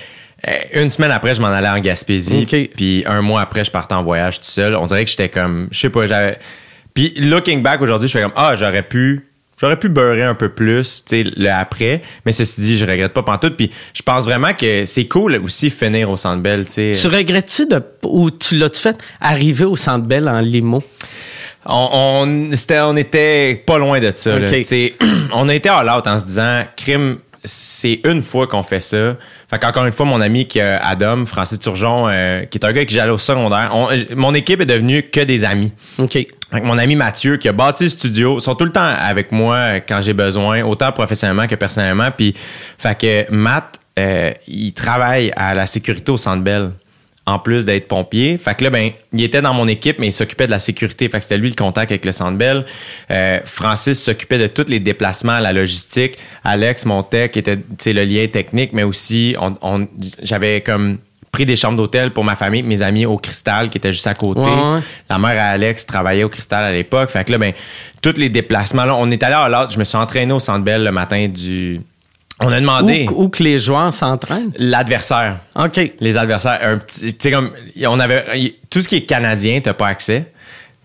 une 0.73 0.91
semaine 0.91 1.11
après, 1.11 1.35
je 1.35 1.41
m'en 1.41 1.49
allais 1.49 1.69
en 1.69 1.79
Gaspésie. 1.79 2.43
Puis 2.77 3.05
un 3.07 3.21
mois 3.23 3.43
après, 3.43 3.65
je 3.65 3.71
partais 3.71 3.95
en 3.95 4.03
voyage 4.03 4.39
tout 4.41 4.47
seul. 4.47 4.75
On 4.77 4.85
dirait 4.85 5.05
que 5.05 5.11
j'étais 5.11 5.29
comme. 5.29 5.69
Je 5.71 5.79
sais 5.79 5.91
pas, 5.91 6.07
j'avais. 6.07 6.39
Puis 6.95 7.13
looking 7.19 7.63
back 7.63 7.81
aujourd'hui, 7.83 8.09
je 8.09 8.13
fais 8.13 8.23
comme 8.23 8.33
Ah, 8.37 8.55
j'aurais 8.57 8.83
pu. 8.83 9.27
J'aurais 9.61 9.77
pu 9.79 9.91
beurrer 9.91 10.23
un 10.23 10.35
peu 10.35 10.49
plus, 10.49 11.05
tu 11.07 11.23
sais, 11.23 11.31
le 11.37 11.51
après. 11.51 12.01
Mais 12.25 12.33
ceci 12.33 12.63
dit, 12.63 12.79
je 12.79 12.87
regrette 12.87 13.13
pas 13.13 13.23
pantoute. 13.23 13.59
Puis 13.59 13.71
je 13.93 14.01
pense 14.01 14.25
vraiment 14.25 14.55
que 14.55 14.87
c'est 14.87 15.07
cool 15.07 15.37
aussi 15.45 15.69
finir 15.69 16.09
au 16.11 16.17
Centre 16.17 16.41
Bell, 16.43 16.65
tu 16.65 16.73
sais. 16.73 16.93
Tu 16.99 17.07
regrettes-tu 17.09 17.67
de. 17.67 17.83
Ou 18.05 18.31
tu 18.31 18.57
l'as-tu 18.57 18.81
fait 18.81 18.99
arriver 19.21 19.67
au 19.67 19.77
Centre 19.77 20.07
Bell 20.07 20.27
en 20.31 20.41
limo? 20.41 20.83
On, 21.67 21.89
on, 21.93 22.57
c'était- 22.57 22.81
on 22.81 22.97
était 22.97 23.63
pas 23.67 23.77
loin 23.77 24.01
de 24.01 24.11
ça. 24.15 24.39
là. 24.39 24.49
On 25.35 25.47
a 25.51 25.55
été 25.55 25.69
à 25.69 25.83
l'autre 25.85 26.11
en 26.11 26.19
se 26.19 26.25
disant, 26.25 26.63
crime, 26.75 27.19
c'est 27.45 28.01
une 28.05 28.23
fois 28.23 28.47
qu'on 28.47 28.63
fait 28.63 28.81
ça. 28.81 29.17
Fait 29.49 29.59
qu'encore 29.59 29.87
une 29.87 29.93
fois, 29.93 30.07
mon 30.07 30.21
ami 30.21 30.47
qui 30.47 30.61
a 30.61 30.85
Adam, 30.87 31.25
Francis 31.27 31.59
Turgeon, 31.59 32.07
euh, 32.09 32.45
qui 32.45 32.59
est 32.59 32.65
un 32.65 32.73
gars 32.73 32.85
que 32.85 32.91
j'allais 32.93 33.11
au 33.13 33.19
secondaire, 33.19 33.71
on- 33.75 33.89
mon 34.17 34.35
équipe 34.35 34.61
est 34.61 34.67
devenue 34.67 35.03
que 35.11 35.21
des 35.21 35.45
amis. 35.45 35.73
OK. 35.99 36.19
Avec 36.53 36.65
mon 36.65 36.77
ami 36.79 36.97
Mathieu 36.97 37.37
qui 37.37 37.49
a 37.49 37.53
bâti 37.53 37.85
le 37.85 37.91
studio, 37.91 38.39
sont 38.41 38.55
tout 38.55 38.65
le 38.65 38.73
temps 38.73 38.85
avec 38.99 39.31
moi 39.33 39.55
euh, 39.57 39.81
quand 39.87 40.01
j'ai 40.03 40.13
besoin, 40.15 40.63
autant 40.65 40.91
professionnellement 40.93 41.47
que 41.47 41.55
personnellement. 41.55 42.11
Puis, 42.11 42.35
fait 42.77 42.99
que 42.99 43.33
Matt, 43.33 43.79
euh, 43.99 44.33
il 44.49 44.73
travaille 44.73 45.33
à 45.37 45.55
la 45.55 45.67
sécurité 45.67 46.11
au 46.13 46.17
Centre 46.17 46.43
Bell 46.43 46.71
en 47.27 47.39
plus 47.39 47.65
d'être 47.67 47.87
pompier. 47.87 48.39
Fait 48.39 48.57
que 48.57 48.65
là, 48.65 48.71
ben, 48.71 48.91
il 49.13 49.23
était 49.23 49.43
dans 49.43 49.55
mon 49.55 49.69
équipe, 49.69 49.99
mais 49.99 50.09
il 50.09 50.13
s'occupait 50.13 50.47
de 50.47 50.51
la 50.51 50.59
sécurité. 50.59 51.09
Fait 51.09 51.19
que 51.19 51.25
c'était 51.25 51.39
lui 51.39 51.49
le 51.51 51.55
contact 51.55 51.93
avec 51.93 52.05
le 52.05 52.13
Centre 52.13 52.37
Bell. 52.37 52.65
Euh, 53.11 53.39
Francis 53.45 54.03
s'occupait 54.03 54.39
de 54.39 54.47
tous 54.49 54.65
les 54.69 54.81
déplacements, 54.81 55.39
la 55.39 55.53
logistique. 55.53 56.17
Alex 56.45 56.87
montait, 56.87 57.29
qui 57.29 57.39
était 57.39 57.57
tu 57.57 57.63
sais, 57.79 57.93
le 57.93 58.05
lien 58.05 58.27
technique, 58.27 58.73
mais 58.73 58.83
aussi, 58.83 59.37
on, 59.41 59.55
on- 59.63 59.87
j'avais 60.23 60.61
comme 60.63 60.99
pris 61.31 61.47
des 61.47 61.55
chambres 61.55 61.77
d'hôtel 61.77 62.13
pour 62.13 62.25
ma 62.25 62.35
famille, 62.35 62.65
mes 62.65 62.83
amis 62.83 63.07
au 63.07 63.17
Cristal, 63.17 63.71
qui 63.71 63.79
était 63.79 63.93
juste 63.93 64.09
à 64.09 64.15
côté. 64.15 64.41
Ouais, 64.41 64.47
ouais. 64.75 64.81
La 65.09 65.17
mère 65.19 65.41
à 65.41 65.47
Alex 65.51 65.87
travaillait 65.87 66.25
au 66.25 66.29
Cristal 66.29 66.65
à 66.65 66.73
l'époque. 66.73 67.09
Fait 67.11 67.23
que 67.25 67.31
là, 67.31 67.39
ben, 67.39 67.53
tous 68.03 68.15
les 68.17 68.29
déplacements, 68.31 68.85
là, 68.85 68.97
on 68.97 69.09
est 69.13 69.23
allé 69.23 69.35
à 69.35 69.49
l'autre. 69.49 69.71
Je 69.73 69.79
me 69.79 69.85
suis 69.85 69.97
entraîné 69.99 70.33
au 70.33 70.41
Centre 70.41 70.65
Bell 70.65 70.83
le 70.83 70.91
matin 70.91 71.29
du. 71.29 71.81
On 72.43 72.51
a 72.51 72.59
demandé 72.61 73.07
Où, 73.11 73.25
où 73.25 73.29
que 73.29 73.43
les 73.43 73.59
joueurs 73.59 73.93
s'entraînent? 73.93 74.53
l'adversaire. 74.59 75.39
OK. 75.57 75.93
Les 76.01 76.17
adversaires, 76.17 76.59
un 76.63 76.79
petit, 76.79 77.13
tu 77.15 77.17
sais 77.21 77.31
comme 77.31 77.53
on 77.87 78.01
avait 78.01 78.55
tout 78.71 78.81
ce 78.81 78.89
qui 78.89 78.97
est 78.97 79.03
canadien, 79.03 79.61
t'as 79.63 79.75
pas 79.75 79.89
accès. 79.89 80.27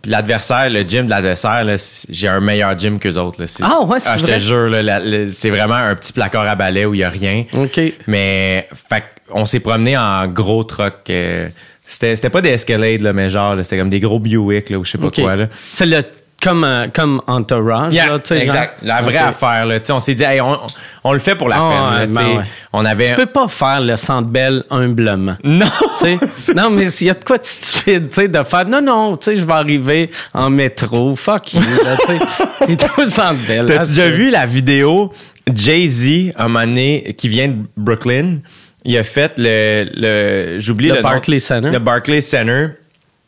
Puis 0.02 0.12
l'adversaire, 0.12 0.70
le 0.70 0.82
gym 0.84 1.06
de 1.06 1.10
l'adversaire, 1.10 1.66
j'ai 2.10 2.28
un 2.28 2.40
meilleur 2.40 2.78
gym 2.78 3.00
qu'eux 3.00 3.16
autres. 3.16 3.42
Là. 3.42 3.48
Ah 3.64 3.82
ouais, 3.86 4.00
c'est 4.00 4.20
Je 4.20 4.26
te 4.26 4.30
vrai? 4.32 4.40
jure, 4.40 5.30
c'est 5.32 5.50
vraiment 5.50 5.76
un 5.76 5.96
petit 5.96 6.14
placard 6.14 6.46
à 6.48 6.56
balai 6.56 6.86
où 6.86 6.94
il 6.94 7.00
y 7.00 7.04
a 7.04 7.10
rien. 7.10 7.46
OK. 7.54 7.80
Mais 8.08 8.68
fait 8.90 9.04
on 9.32 9.46
s'est 9.46 9.60
promené 9.60 9.98
en 9.98 10.28
gros 10.28 10.64
truck. 10.64 11.10
euh, 11.10 11.50
c'était, 11.88 12.30
pas 12.30 12.42
des 12.42 12.50
Escalade, 12.50 13.02
là, 13.02 13.14
mais 13.14 13.30
genre, 13.32 13.56
là, 13.56 13.64
c'était 13.64 13.78
comme 13.80 13.90
des 13.90 14.00
gros 14.00 14.20
Buick 14.20 14.70
là, 14.70 14.78
ou 14.78 14.84
je 14.86 14.92
sais 14.92 14.98
pas 15.00 15.10
quoi. 15.10 15.36
Là. 15.36 15.48
C'est 15.72 15.86
le. 15.88 16.02
Comme, 16.46 16.64
euh, 16.64 16.86
comme 16.94 17.22
Entourage, 17.26 17.92
Yeah, 17.94 18.08
là, 18.08 18.16
exact. 18.16 18.46
genre. 18.46 18.68
La 18.84 19.02
vraie 19.02 19.18
affaire. 19.18 19.66
Là. 19.66 19.80
On 19.90 20.00
s'est 20.00 20.14
dit, 20.14 20.24
hey, 20.24 20.40
on, 20.40 20.58
on 21.04 21.12
le 21.14 21.20
fait 21.20 21.34
pour 21.36 21.50
la 21.50 21.56
Ah, 21.58 21.98
peine. 22.02 22.14
là, 22.14 22.22
ben 22.22 22.38
ouais. 22.38 22.44
On 22.72 22.86
avait. 22.86 23.06
Tu 23.06 23.14
peux 23.16 23.26
pas 23.26 23.48
faire 23.48 23.82
le 23.82 23.98
centre 23.98 24.30
belle 24.30 24.64
humblement. 24.70 25.36
Non! 25.44 25.66
Non, 26.56 26.70
mais 26.70 26.86
il 26.92 27.08
y 27.08 27.10
a 27.10 27.16
de 27.16 27.24
quoi 27.24 27.40
de 27.40 27.46
stupide, 27.46 28.10
de 28.10 28.44
faire 28.44 28.68
non, 28.68 28.82
non, 28.82 29.18
je 29.26 29.32
vais 29.44 29.54
arriver 29.54 30.10
en 30.34 30.50
métro, 30.52 31.16
fuck 31.16 31.54
you. 31.56 31.62
T'es 32.68 32.78
au 32.98 33.06
centre 33.06 33.40
belle. 33.48 33.66
T'as-tu 33.66 33.88
déjà 33.88 34.10
vu 34.10 34.30
la 34.30 34.46
vidéo? 34.46 35.12
Jay-Z, 35.52 36.32
un 36.38 36.48
moment 36.48 36.66
donné, 36.66 37.16
qui 37.18 37.28
vient 37.28 37.48
de 37.48 37.56
Brooklyn? 37.76 38.38
Il 38.84 38.96
a 38.98 39.04
fait 39.04 39.34
le. 39.38 39.88
le 39.96 40.60
J'oublie 40.60 40.90
Le 40.90 40.96
le, 40.96 41.02
nom. 41.02 41.10
Barclays 41.10 41.40
Center. 41.40 41.72
Le 41.72 41.80
Barclays 41.80 42.22
Center. 42.22 42.68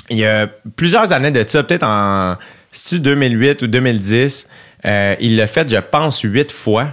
Il 0.09 0.17
y 0.19 0.25
a 0.25 0.47
plusieurs 0.75 1.11
années 1.11 1.31
de 1.31 1.43
ça, 1.47 1.63
peut-être 1.63 1.83
en. 1.83 2.35
C'est-tu 2.77 2.99
2008 2.99 3.63
ou 3.63 3.67
2010? 3.67 4.47
Euh, 4.85 5.15
il 5.19 5.35
l'a 5.35 5.47
fait, 5.47 5.67
je 5.67 5.77
pense, 5.77 6.21
huit 6.21 6.51
fois. 6.51 6.89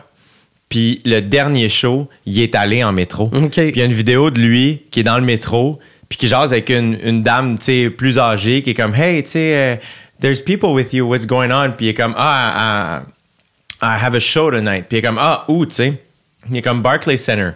Puis 0.70 1.02
le 1.04 1.20
dernier 1.20 1.68
show, 1.68 2.08
il 2.24 2.40
est 2.40 2.54
allé 2.54 2.82
en 2.82 2.90
métro. 2.90 3.28
Puis 3.28 3.68
il 3.68 3.76
y 3.76 3.82
a 3.82 3.84
une 3.84 3.92
vidéo 3.92 4.30
de 4.30 4.40
lui 4.40 4.84
qui 4.90 5.00
est 5.00 5.02
dans 5.02 5.18
le 5.18 5.24
métro, 5.24 5.78
puis 6.08 6.16
qui 6.16 6.26
jase 6.26 6.54
avec 6.54 6.70
une, 6.70 6.98
une 7.04 7.22
dame, 7.22 7.58
plus 7.98 8.18
âgée, 8.18 8.62
qui 8.62 8.70
est 8.70 8.74
comme, 8.74 8.94
hey, 8.94 9.22
tu 9.24 9.32
sais, 9.32 9.54
euh, 9.54 9.76
there's 10.22 10.40
people 10.40 10.70
with 10.70 10.94
you, 10.94 11.06
what's 11.06 11.26
going 11.26 11.50
on? 11.50 11.72
Puis 11.72 11.86
il 11.86 11.88
est 11.90 11.94
comme, 11.94 12.14
ah, 12.16 13.02
I, 13.82 13.86
I 13.86 13.98
have 14.02 14.14
a 14.14 14.20
show 14.20 14.50
tonight. 14.50 14.86
Puis 14.88 14.96
il 14.96 14.98
est 15.00 15.02
comme, 15.02 15.18
ah, 15.20 15.44
où, 15.48 15.66
tu 15.66 15.74
sais? 15.74 16.02
Il 16.48 16.56
est 16.56 16.62
comme 16.62 16.80
Barclays 16.80 17.18
Center. 17.18 17.50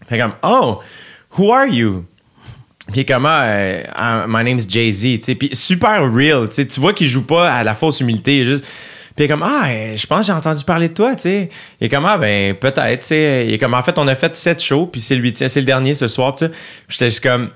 Puis 0.00 0.08
il 0.10 0.16
est 0.16 0.20
comme, 0.20 0.34
oh, 0.42 0.80
who 1.38 1.50
are 1.50 1.66
you? 1.66 2.04
Puis 2.90 3.00
il 3.00 3.00
est 3.00 3.04
comme, 3.04 3.26
ah, 3.26 3.44
euh, 3.44 3.82
ah, 3.94 4.24
my 4.28 4.44
name's 4.44 4.68
Jay-Z, 4.68 5.20
tu. 5.24 5.36
Puis 5.36 5.50
super 5.52 6.12
real, 6.12 6.48
tu. 6.48 6.66
Tu 6.66 6.80
vois 6.80 6.92
qu'il 6.92 7.06
joue 7.06 7.24
pas 7.24 7.52
à 7.52 7.64
la 7.64 7.74
fausse 7.74 8.00
humilité, 8.00 8.44
juste. 8.44 8.64
Puis 9.16 9.28
comme, 9.28 9.42
ah, 9.42 9.68
euh, 9.68 9.96
je 9.96 10.06
pense 10.06 10.26
j'ai 10.26 10.32
entendu 10.32 10.64
parler 10.64 10.88
de 10.88 10.94
toi, 10.94 11.14
tu 11.14 11.22
sais. 11.22 11.50
Est 11.80 11.88
comme, 11.88 12.06
ah, 12.06 12.16
ben, 12.18 12.54
peut-être, 12.54 13.00
tu 13.00 13.06
sais. 13.08 13.48
Est 13.48 13.58
comme, 13.58 13.74
en 13.74 13.82
fait, 13.82 13.98
on 13.98 14.08
a 14.08 14.14
fait 14.14 14.34
sept 14.36 14.62
shows, 14.62 14.86
puis 14.86 15.00
c'est 15.00 15.16
huitième, 15.16 15.48
c'est 15.48 15.60
le 15.60 15.66
dernier 15.66 15.94
ce 15.94 16.08
soir, 16.08 16.34
tu 16.34 16.46
sais. 16.46 16.52
J'étais 16.88 17.10
juste 17.10 17.22
comme, 17.22 17.50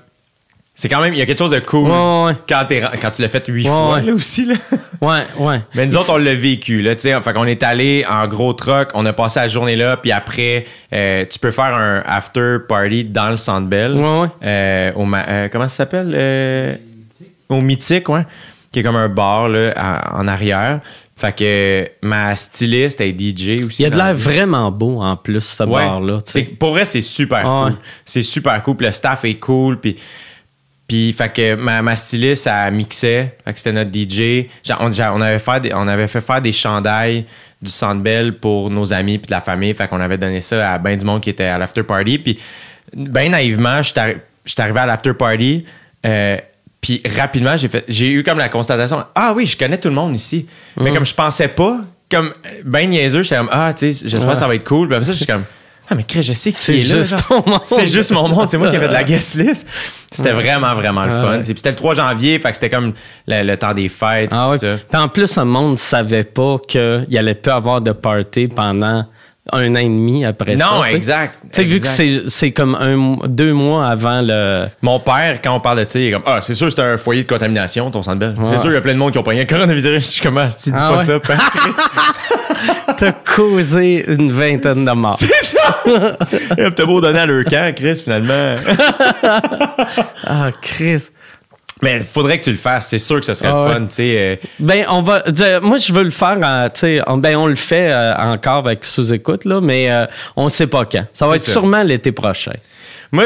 c'est 0.77 0.89
quand 0.89 1.01
même, 1.01 1.13
il 1.13 1.19
y 1.19 1.21
a 1.21 1.25
quelque 1.25 1.37
chose 1.39 1.51
de 1.51 1.59
cool 1.59 1.89
Ouais, 1.89 2.25
ouais. 2.25 2.33
Quand, 2.49 2.65
t'es- 2.67 2.83
quand 3.01 3.09
tu 3.11 3.21
l'as 3.21 3.29
fait 3.29 3.45
huit 3.47 3.65
Ouais, 3.65 3.71
fois, 3.71 3.93
ouais. 3.95 4.01
là 4.01 4.13
aussi, 4.13 4.45
là. 4.45 4.55
Ouais, 5.01 5.21
ouais. 5.37 5.61
Mais 5.73 5.85
nous 5.85 5.95
autres, 5.97 6.11
on 6.13 6.17
l'a 6.17 6.35
vécu, 6.35 6.81
là, 6.81 6.95
tu 6.95 7.01
sais. 7.03 7.21
Fait 7.21 7.33
qu'on 7.33 7.45
est 7.45 7.63
allé 7.63 8.05
en 8.09 8.27
gros 8.27 8.53
truck, 8.53 8.89
on 8.93 9.05
a 9.05 9.13
passé 9.13 9.39
la 9.39 9.47
journée 9.47 9.75
là, 9.77 9.97
puis 9.97 10.11
après, 10.11 10.65
euh, 10.93 11.25
tu 11.29 11.39
peux 11.39 11.51
faire 11.51 11.73
un 11.75 12.01
after 12.05 12.57
party 12.67 13.05
dans 13.05 13.29
le 13.29 13.37
Centre 13.37 13.67
Bell. 13.67 13.93
Ouais, 13.93 14.19
ouais. 14.21 14.27
Euh, 14.43 14.91
au 14.95 15.05
ma- 15.05 15.27
euh, 15.27 15.49
comment 15.51 15.67
ça 15.67 15.77
s'appelle? 15.77 16.11
Euh, 16.13 16.75
au 17.49 17.61
Mythique, 17.61 18.09
ouais. 18.09 18.25
Qui 18.71 18.79
est 18.79 18.83
comme 18.83 18.95
un 18.97 19.07
bar, 19.09 19.47
là, 19.47 19.71
à- 19.75 20.17
en 20.17 20.27
arrière. 20.27 20.81
Fait 21.17 21.33
que 21.33 21.87
ma 22.01 22.35
styliste 22.35 22.99
est 22.99 23.13
DJ 23.17 23.63
aussi. 23.65 23.81
Il 23.81 23.83
y 23.83 23.85
a 23.85 23.89
de 23.89 23.95
l'air 23.95 24.13
vraiment 24.13 24.69
beau 24.69 25.01
en 25.01 25.15
plus, 25.15 25.39
ce 25.39 25.63
Ouais. 25.63 25.85
bar-là. 25.85 26.17
Pour 26.59 26.71
vrai, 26.71 26.83
c'est 26.83 26.99
super 26.99 27.43
cool. 27.43 27.75
C'est 28.03 28.21
super 28.23 28.61
cool. 28.63 28.75
Puis 28.75 28.85
le 28.87 28.91
staff 28.91 29.23
est 29.23 29.35
cool. 29.35 29.79
Puis, 29.79 29.95
puis 30.87 31.13
fait 31.13 31.29
que 31.33 31.55
ma, 31.55 31.81
ma 31.81 31.95
styliste, 31.95 32.47
elle 32.47 32.73
mixait. 32.73 33.37
Fait 33.43 33.53
que 33.53 33.57
c'était 33.59 33.71
notre 33.71 33.91
DJ. 33.91 34.47
Genre, 34.63 34.77
on, 34.81 34.91
genre, 34.91 35.15
on 35.15 35.21
avait 35.21 35.39
fait 35.39 35.59
des- 35.61 35.73
on 35.73 35.87
avait 35.87 36.07
fait 36.07 36.21
faire 36.21 36.41
des 36.41 36.51
chandails 36.51 37.25
du 37.61 37.71
Centre 37.71 38.01
Bell 38.01 38.33
pour 38.33 38.69
nos 38.69 38.93
amis 38.93 39.17
puis 39.17 39.27
de 39.27 39.31
la 39.31 39.41
famille. 39.41 39.73
Fait 39.73 39.87
qu'on 39.87 39.99
avait 39.99 40.17
donné 40.17 40.41
ça 40.41 40.73
à 40.73 40.77
ben 40.77 40.95
du 40.95 41.03
monde 41.05 41.21
qui 41.21 41.29
était 41.31 41.45
à 41.45 41.57
l'after 41.57 41.81
party. 41.83 42.19
Puis 42.19 42.39
ben 42.95 43.31
naïvement, 43.31 43.81
je 43.81 43.93
suis 44.45 44.61
arrivé 44.61 44.79
à 44.79 44.85
l'after 44.85 45.13
party. 45.13 45.65
euh, 46.05 46.37
puis 46.81 47.01
rapidement, 47.17 47.57
j'ai 47.57 47.67
fait, 47.67 47.83
j'ai 47.87 48.11
eu 48.11 48.21
comme 48.23 48.37
la 48.37 48.47
constatation, 48.49 49.03
ah 49.15 49.33
oui, 49.35 49.47
je 49.47 49.57
connais 49.57 49.79
tout 49.79 49.87
le 49.87 49.95
monde 49.95 50.15
ici. 50.15 50.45
Mais 50.79 50.93
comme 50.93 51.05
je 51.05 51.15
pensais 51.15 51.47
pas, 51.47 51.79
comme 52.11 52.31
ben 52.63 52.87
niaiseux, 52.87 53.23
j'étais 53.23 53.37
comme, 53.37 53.49
ah, 53.51 53.73
tu 53.75 53.91
sais, 53.91 54.07
j'espère 54.07 54.33
que 54.33 54.37
ça 54.37 54.47
va 54.47 54.53
être 54.53 54.63
cool. 54.67 54.87
Puis 54.87 54.95
après 54.95 55.05
ça, 55.07 55.13
je 55.13 55.17
suis 55.17 55.25
comme, 55.25 55.45
ah, 55.89 55.95
mais 55.95 56.03
Chris, 56.03 56.23
je 56.23 56.33
sais 56.33 56.51
qui 56.51 56.57
C'est 56.57 56.73
est 56.79 56.83
là, 56.89 56.95
juste 56.97 57.11
genre. 57.11 57.43
ton 57.43 57.49
monde. 57.51 57.61
C'est 57.63 57.87
juste 57.87 58.11
mon 58.11 58.27
monde, 58.27 58.47
c'est 58.49 58.57
moi 58.57 58.69
qui 58.69 58.75
ai 58.75 58.79
fait 58.79 58.87
de 58.87 58.93
la 58.93 59.03
guest 59.03 59.35
list. 59.35 59.67
C'était 60.11 60.31
vraiment, 60.31 60.73
vraiment 60.75 61.05
le 61.05 61.11
fun. 61.11 61.29
Ouais. 61.31 61.37
Puis 61.41 61.53
c'était 61.55 61.69
le 61.69 61.75
3 61.75 61.93
janvier, 61.95 62.39
fait 62.39 62.49
que 62.49 62.55
c'était 62.55 62.69
comme 62.69 62.93
le, 63.27 63.43
le 63.43 63.57
temps 63.57 63.73
des 63.73 63.89
fêtes. 63.89 64.29
Ah 64.31 64.45
tout 64.47 64.51
ouais. 64.53 64.57
ça. 64.77 64.83
Puis 64.89 64.97
en 65.01 65.07
plus, 65.09 65.35
le 65.37 65.45
monde 65.45 65.77
savait 65.77 66.23
pas 66.23 66.57
qu'il 66.67 67.17
allait 67.17 67.35
plus 67.35 67.51
avoir 67.51 67.81
de 67.81 67.91
party 67.91 68.47
pendant 68.47 69.05
un 69.51 69.75
an 69.75 69.79
et 69.79 69.83
demi 69.89 70.25
après 70.25 70.57
ça. 70.57 70.65
Non, 70.65 70.83
tu 70.83 70.89
sais. 70.89 70.95
exact. 70.95 71.37
Tu 71.43 71.47
sais, 71.51 71.63
vu 71.63 71.79
que 71.79 71.87
c'est 72.29 72.51
comme 72.51 72.75
un, 72.75 73.27
deux 73.27 73.53
mois 73.53 73.87
avant 73.87 74.21
le. 74.21 74.67
Mon 74.81 74.99
père, 74.99 75.39
quand 75.43 75.53
on 75.55 75.59
parle 75.59 75.85
de 75.85 75.89
ça, 75.89 75.99
il 75.99 76.07
est 76.07 76.11
comme 76.11 76.23
Ah, 76.25 76.39
c'est 76.41 76.55
sûr, 76.55 76.71
c'est 76.71 76.79
un 76.81 76.97
foyer 76.97 77.23
de 77.23 77.27
contamination, 77.29 77.91
ton 77.91 78.01
centre 78.01 78.17
belle. 78.19 78.33
Ouais. 78.37 78.51
C'est 78.55 78.61
sûr, 78.63 78.71
il 78.71 78.73
y 78.73 78.77
a 78.77 78.81
plein 78.81 78.93
de 78.93 78.99
monde 78.99 79.11
qui 79.11 79.17
ont 79.19 79.23
pogné 79.23 79.41
un 79.41 79.45
coronavirus. 79.45 80.03
Je 80.03 80.09
suis 80.11 80.21
comme 80.21 80.37
Ah, 80.39 80.47
tu 80.47 80.69
dis 80.71 80.75
Ah 80.77 80.89
pas 80.89 80.97
ouais. 80.97 81.03
ça. 81.03 81.19
T'as 82.97 83.11
causé 83.11 84.05
une 84.07 84.31
vingtaine 84.31 84.85
de 84.85 84.91
morts. 84.91 85.17
C'est 85.17 85.33
ça! 85.43 85.83
T'as 86.75 86.85
beau 86.85 87.01
donner 87.01 87.19
à 87.19 87.25
leur 87.25 87.43
camp, 87.43 87.73
Chris, 87.75 87.95
finalement. 88.03 88.55
Ah, 90.27 90.49
Chris. 90.61 91.09
Mais 91.85 91.99
faudrait 91.99 92.37
que 92.39 92.43
tu 92.43 92.51
le 92.51 92.57
fasses, 92.57 92.89
c'est 92.89 92.97
sûr 92.99 93.19
que 93.19 93.25
ce 93.25 93.33
serait 93.33 93.49
Ah 93.53 93.65
le 93.69 93.73
fun, 93.73 93.85
tu 93.85 93.95
sais. 93.95 94.15
euh, 94.17 94.35
Ben, 94.59 94.85
on 94.89 95.01
va. 95.01 95.23
Moi, 95.61 95.77
je 95.77 95.93
veux 95.93 96.03
le 96.03 96.09
faire. 96.11 96.37
tu 96.73 96.79
sais, 96.79 97.01
on- 97.07 97.17
ben, 97.17 97.35
on 97.37 97.47
le 97.47 97.55
fait 97.55 97.91
euh, 97.91 98.13
encore 98.15 98.65
avec 98.67 98.83
sous-écoute, 98.83 99.45
là, 99.45 99.61
mais 99.61 99.89
euh, 99.91 100.05
on 100.35 100.49
sait 100.49 100.67
pas 100.67 100.85
quand. 100.85 101.05
Ça 101.13 101.25
va 101.27 101.35
être 101.37 101.41
ça. 101.43 101.51
sûrement 101.53 101.83
l'été 101.83 102.11
prochain. 102.11 102.51
Moi, 103.11 103.25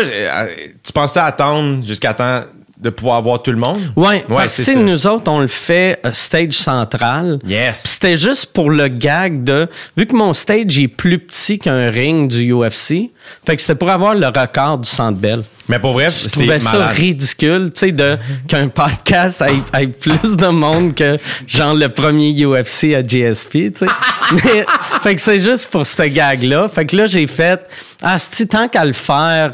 tu 0.84 0.94
penses 0.94 1.16
attendre 1.18 1.84
jusqu'à 1.86 2.14
temps 2.14 2.42
de 2.80 2.90
pouvoir 2.90 3.22
voir 3.22 3.42
tout 3.42 3.52
le 3.52 3.58
monde? 3.58 3.80
Ouais, 3.96 4.24
parce 4.28 4.64
que 4.64 4.78
nous 4.78 5.06
autres, 5.08 5.30
on 5.32 5.40
le 5.40 5.48
fait 5.48 6.00
euh, 6.06 6.12
stage 6.14 6.54
central. 6.54 7.40
Yes. 7.46 7.82
Puis 7.82 7.92
c'était 7.94 8.16
juste 8.16 8.48
pour 8.54 8.70
le 8.70 8.88
gag 8.88 9.44
de. 9.44 9.68
Vu 9.98 10.06
que 10.06 10.16
mon 10.16 10.34
stage 10.34 10.78
est 10.80 10.88
plus 10.88 11.20
petit 11.20 11.60
qu'un 11.60 11.90
ring 11.90 12.30
du 12.30 12.54
UFC, 12.54 13.12
fait 13.46 13.56
que 13.56 13.62
c'était 13.62 13.76
pour 13.76 13.90
avoir 13.90 14.16
le 14.16 14.28
record 14.28 14.78
du 14.80 14.90
Centre 14.90 15.18
Bell. 15.18 15.44
Mais 15.68 15.78
pour 15.78 15.92
vrai, 15.94 16.10
Je 16.10 16.30
trouvais 16.30 16.60
ça 16.60 16.80
malade. 16.80 16.96
ridicule, 16.96 17.70
tu 17.72 17.80
sais, 17.82 17.92
de 17.92 18.18
qu'un 18.48 18.70
podcast 18.70 19.42
ait, 19.44 19.82
ait 19.82 19.88
plus 19.88 20.36
de 20.36 20.48
monde 20.48 20.96
que 20.96 21.20
genre 21.46 21.76
le 21.76 21.90
premier 21.90 22.32
UFC 22.44 22.96
à 22.96 23.04
GSP, 23.06 23.52
tu 23.52 23.72
sais. 23.76 23.86
Fait 25.04 25.16
que 25.16 25.22
c'est 25.22 25.40
juste 25.40 25.68
pour 25.70 25.86
ce 25.86 26.04
gag-là. 26.04 26.70
Fait 26.70 26.86
que 26.86 26.96
là, 26.96 27.06
j'ai 27.08 27.28
fait, 27.28 27.62
ah, 28.02 28.18
c'est 28.18 28.48
tant 28.48 28.68
qu'à 28.68 28.84
le 28.86 28.94
faire, 28.94 29.52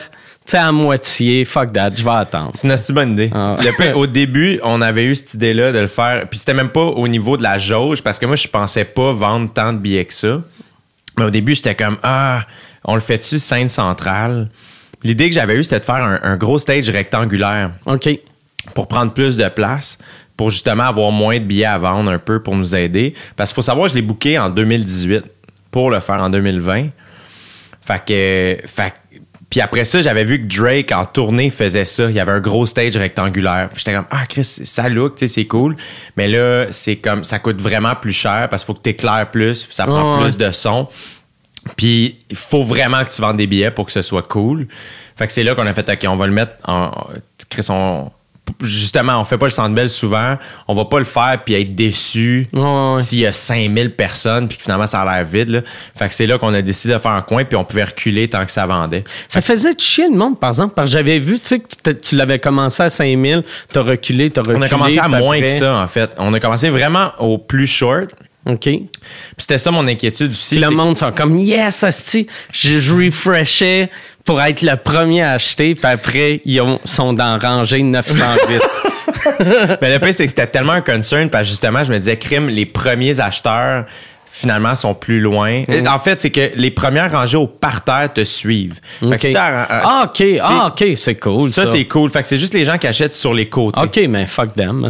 sais, 0.52 0.58
à 0.58 0.72
moitié, 0.72 1.44
fuck 1.46 1.74
that, 1.74 1.92
je 1.96 2.04
vais 2.04 2.10
attendre. 2.12 2.52
C'est 2.54 2.68
une 2.68 2.72
assez 2.72 2.94
bonne 2.94 3.14
idée. 3.14 3.32
Ah. 3.34 3.58
Le 3.62 3.96
au 3.96 4.06
début, 4.08 4.60
on 4.64 4.82
avait 4.82 5.06
eu 5.06 5.16
cette 5.16 5.34
idée-là 5.36 5.72
de 5.72 5.80
le 5.80 5.88
faire. 5.88 6.28
Puis 6.30 6.40
c'était 6.40 6.54
même 6.54 6.70
pas 6.70 6.84
au 6.84 7.08
niveau 7.08 7.38
de 7.38 7.44
la 7.44 7.58
jauge, 7.58 8.04
parce 8.04 8.20
que 8.20 8.26
moi, 8.26 8.36
je 8.36 8.48
pensais 8.48 8.86
pas 8.86 9.12
vendre 9.12 9.52
tant 9.52 9.74
de 9.74 9.80
billets 9.80 10.06
que 10.06 10.14
ça. 10.14 10.42
Mais 11.18 11.26
au 11.26 11.30
début, 11.30 11.56
j'étais 11.56 11.76
comme, 11.76 11.98
ah, 12.04 12.46
on 12.84 12.94
le 12.96 13.02
fait-tu 13.02 13.40
scène 13.40 13.70
centrale? 13.70 14.50
L'idée 15.04 15.30
que 15.30 15.36
j'avais 15.36 15.56
eue, 15.56 15.64
c'était 15.64 15.80
de 15.80 15.86
faire 15.86 15.96
un, 15.96 16.20
un 16.22 16.36
gros 16.36 16.60
stage 16.60 16.90
rectangulaire 16.90 17.72
OK. 17.86 18.10
pour 18.74 18.88
prendre 18.88 19.14
plus 19.14 19.38
de 19.38 19.48
place, 19.50 19.98
pour 20.38 20.50
justement 20.50 20.84
avoir 20.84 21.12
moins 21.12 21.40
de 21.40 21.44
billets 21.46 21.66
à 21.66 21.78
vendre 21.78 22.12
un 22.12 22.20
peu 22.20 22.42
pour 22.42 22.56
nous 22.56 22.76
aider. 22.76 23.14
Parce 23.36 23.52
qu'il 23.52 23.56
faut 23.56 23.62
savoir, 23.62 23.88
je 23.88 23.96
l'ai 23.96 24.02
booké 24.02 24.38
en 24.38 24.50
2018 24.50 25.24
pour 25.72 25.90
le 25.90 26.00
faire 26.00 26.22
en 26.22 26.30
2020. 26.30 26.88
Fait 27.82 28.02
que, 28.06 28.68
fait 28.68 28.92
que- 28.92 28.96
puis 29.50 29.62
après 29.62 29.86
ça, 29.86 30.02
j'avais 30.02 30.24
vu 30.24 30.42
que 30.42 30.54
Drake 30.54 30.92
en 30.92 31.06
tournée 31.06 31.50
faisait 31.50 31.86
ça. 31.86 32.10
Il 32.10 32.16
y 32.16 32.20
avait 32.20 32.32
un 32.32 32.40
gros 32.40 32.66
stage 32.66 32.98
rectangulaire. 32.98 33.70
Puis 33.70 33.80
J'étais 33.80 33.94
comme 33.94 34.08
ah 34.10 34.26
Chris, 34.28 34.44
ça 34.44 34.90
look, 34.90 35.16
tu 35.16 35.28
sais, 35.28 35.34
c'est 35.34 35.46
cool. 35.46 35.76
Mais 36.18 36.28
là, 36.28 36.68
c'est 36.72 36.98
comme 36.98 37.24
ça 37.24 37.40
coûte 37.40 37.62
vraiment 37.62 37.96
plus 37.96 38.14
cher 38.14 38.48
parce 38.50 38.64
qu'il 38.64 38.68
faut 38.68 38.74
que 38.74 38.84
tu 38.84 38.90
éclaires 38.90 39.30
plus, 39.30 39.68
ça 39.70 39.86
prend 39.86 40.20
plus 40.22 40.38
de 40.38 40.52
son. 40.52 40.88
Puis 41.78 42.20
il 42.30 42.36
faut 42.36 42.64
vraiment 42.64 43.04
que 43.04 43.10
tu 43.10 43.22
vendes 43.22 43.38
des 43.38 43.48
billets 43.48 43.72
pour 43.72 43.86
que 43.86 43.92
ce 43.92 44.02
soit 44.02 44.24
cool. 44.24 44.68
Fait 45.16 45.28
que 45.28 45.34
c'est 45.34 45.44
là 45.44 45.56
qu'on 45.56 45.66
a 45.66 45.74
fait 45.74 45.90
OK, 45.90 46.06
on 46.08 46.16
va 46.16 46.28
le 46.28 46.34
mettre 46.34 46.54
en 46.66 46.92
Chris, 47.50 47.66
on 47.70 48.12
justement, 48.62 49.20
on 49.20 49.24
fait 49.24 49.38
pas 49.38 49.46
le 49.48 49.52
Centre 49.52 49.74
Bell 49.74 49.90
souvent, 49.90 50.38
on 50.68 50.74
va 50.74 50.86
pas 50.86 51.00
le 51.00 51.06
faire 51.06 51.40
puis 51.44 51.56
être 51.56 51.74
déçu 51.76 52.48
Ouais, 52.54 52.60
ouais, 52.62 52.94
ouais. 52.96 53.02
s'il 53.02 53.20
y 53.20 53.26
a 53.26 53.34
5000 53.34 53.92
personnes 53.96 54.48
puis 54.48 54.58
que 54.58 54.64
finalement 54.64 54.88
ça 54.88 55.02
a 55.02 55.16
l'air 55.18 55.26
vide 55.26 55.50
là. 55.50 55.62
Fait 55.98 56.08
que 56.08 56.14
c'est 56.14 56.26
là 56.26 56.38
qu'on 56.38 56.54
a 56.54 56.62
décidé 56.62 56.94
de 56.94 57.00
faire 57.00 57.12
un 57.12 57.22
coin 57.22 57.44
puis 57.44 57.56
on 57.56 57.64
pouvait 57.66 57.84
reculer 57.86 58.28
tant 58.28 58.46
que 58.46 58.52
ça 58.52 58.66
vendait. 58.66 59.04
Ça 59.28 59.42
faisait 59.42 59.74
chier 59.78 60.08
le 60.10 60.16
monde, 60.18 60.40
par 60.40 60.50
exemple, 60.50 60.74
parce 60.76 60.90
que 60.90 60.94
j'avais 60.98 61.20
vu, 61.20 61.40
tu 61.40 61.48
sais, 61.48 61.60
que 61.60 61.92
tu- 61.92 62.16
l'avais 62.16 62.40
commencé 62.40 62.84
à 62.84 62.90
5000, 62.90 63.44
t'as 63.72 63.82
reculé, 63.82 64.30
t'as 64.30 64.42
reculé. 64.42 64.58
On 64.60 64.62
a 64.62 64.70
commencé 64.70 65.00
à 65.00 65.08
moins 65.08 65.36
après- 65.38 65.48
que 65.48 65.52
ça 65.52 65.76
en 65.78 65.88
fait. 65.88 66.12
On 66.18 66.34
a 66.34 66.40
commencé 66.40 66.70
vraiment 66.70 67.12
au 67.20 67.38
plus 67.38 67.68
short. 67.68 68.12
OK. 68.46 68.60
Puis 68.62 68.88
c'était 69.38 69.58
ça 69.58 69.72
mon 69.72 69.88
inquiétude 69.88 70.32
aussi. 70.32 70.56
Puis 70.56 70.64
le 70.64 70.70
monde 70.70 70.98
sont 70.98 71.12
comme 71.12 71.38
yes, 71.40 71.84
asti. 71.84 72.28
Je, 72.52 72.80
je 72.80 72.94
refreshais 72.94 73.90
pour 74.24 74.42
être 74.42 74.62
le 74.62 74.76
premier 74.76 75.24
à 75.24 75.32
acheter, 75.32 75.76
puis 75.76 75.86
après, 75.86 76.42
ils 76.46 76.62
ont- 76.62 76.80
sont 76.84 77.14
dans 77.14 77.38
rangée 77.40 77.82
908. 77.84 78.62
Mais 79.82 79.90
le 79.94 80.00
pire, 80.00 80.14
c'est 80.14 80.26
que 80.26 80.30
c'était 80.30 80.48
tellement 80.48 80.74
un 80.74 80.82
concern 80.82 81.30
parce 81.30 81.44
que 81.44 81.50
justement, 81.50 81.84
je 81.84 81.92
me 81.92 81.98
disais, 81.98 82.18
crime, 82.18 82.50
les 82.50 82.66
premiers 82.66 83.20
acheteurs 83.20 83.86
finalement 84.38 84.76
sont 84.76 84.94
plus 84.94 85.22
loin. 85.22 85.64
Mm. 85.66 85.88
En 85.88 85.98
fait, 85.98 86.20
c'est 86.20 86.30
que 86.30 86.52
les 86.56 86.70
premières 86.70 87.10
rangées 87.10 87.38
au 87.38 87.48
parterre 87.48 88.12
te 88.14 88.26
suivent. 88.26 88.82
Fait 89.00 89.18
que 89.18 89.28
si 89.28 89.36
ah, 89.38 90.04
OK. 90.06 90.24
Ah, 90.42 90.68
OK, 90.68 90.86
c'est 90.96 91.16
cool. 91.16 91.50
ça, 91.50 91.66
Ça, 91.66 91.72
c'est 91.72 91.86
cool. 91.86 92.10
Fait 92.10 92.22
que 92.22 92.28
c'est 92.28 92.38
juste 92.38 92.54
les 92.54 92.66
gens 92.66 92.78
qui 92.78 92.86
achètent 92.86 93.14
sur 93.14 93.34
les 93.34 93.48
côtés. 93.48 93.80
OK, 93.80 93.98
mais 94.10 94.28
fuck 94.28 94.54
them. 94.54 94.90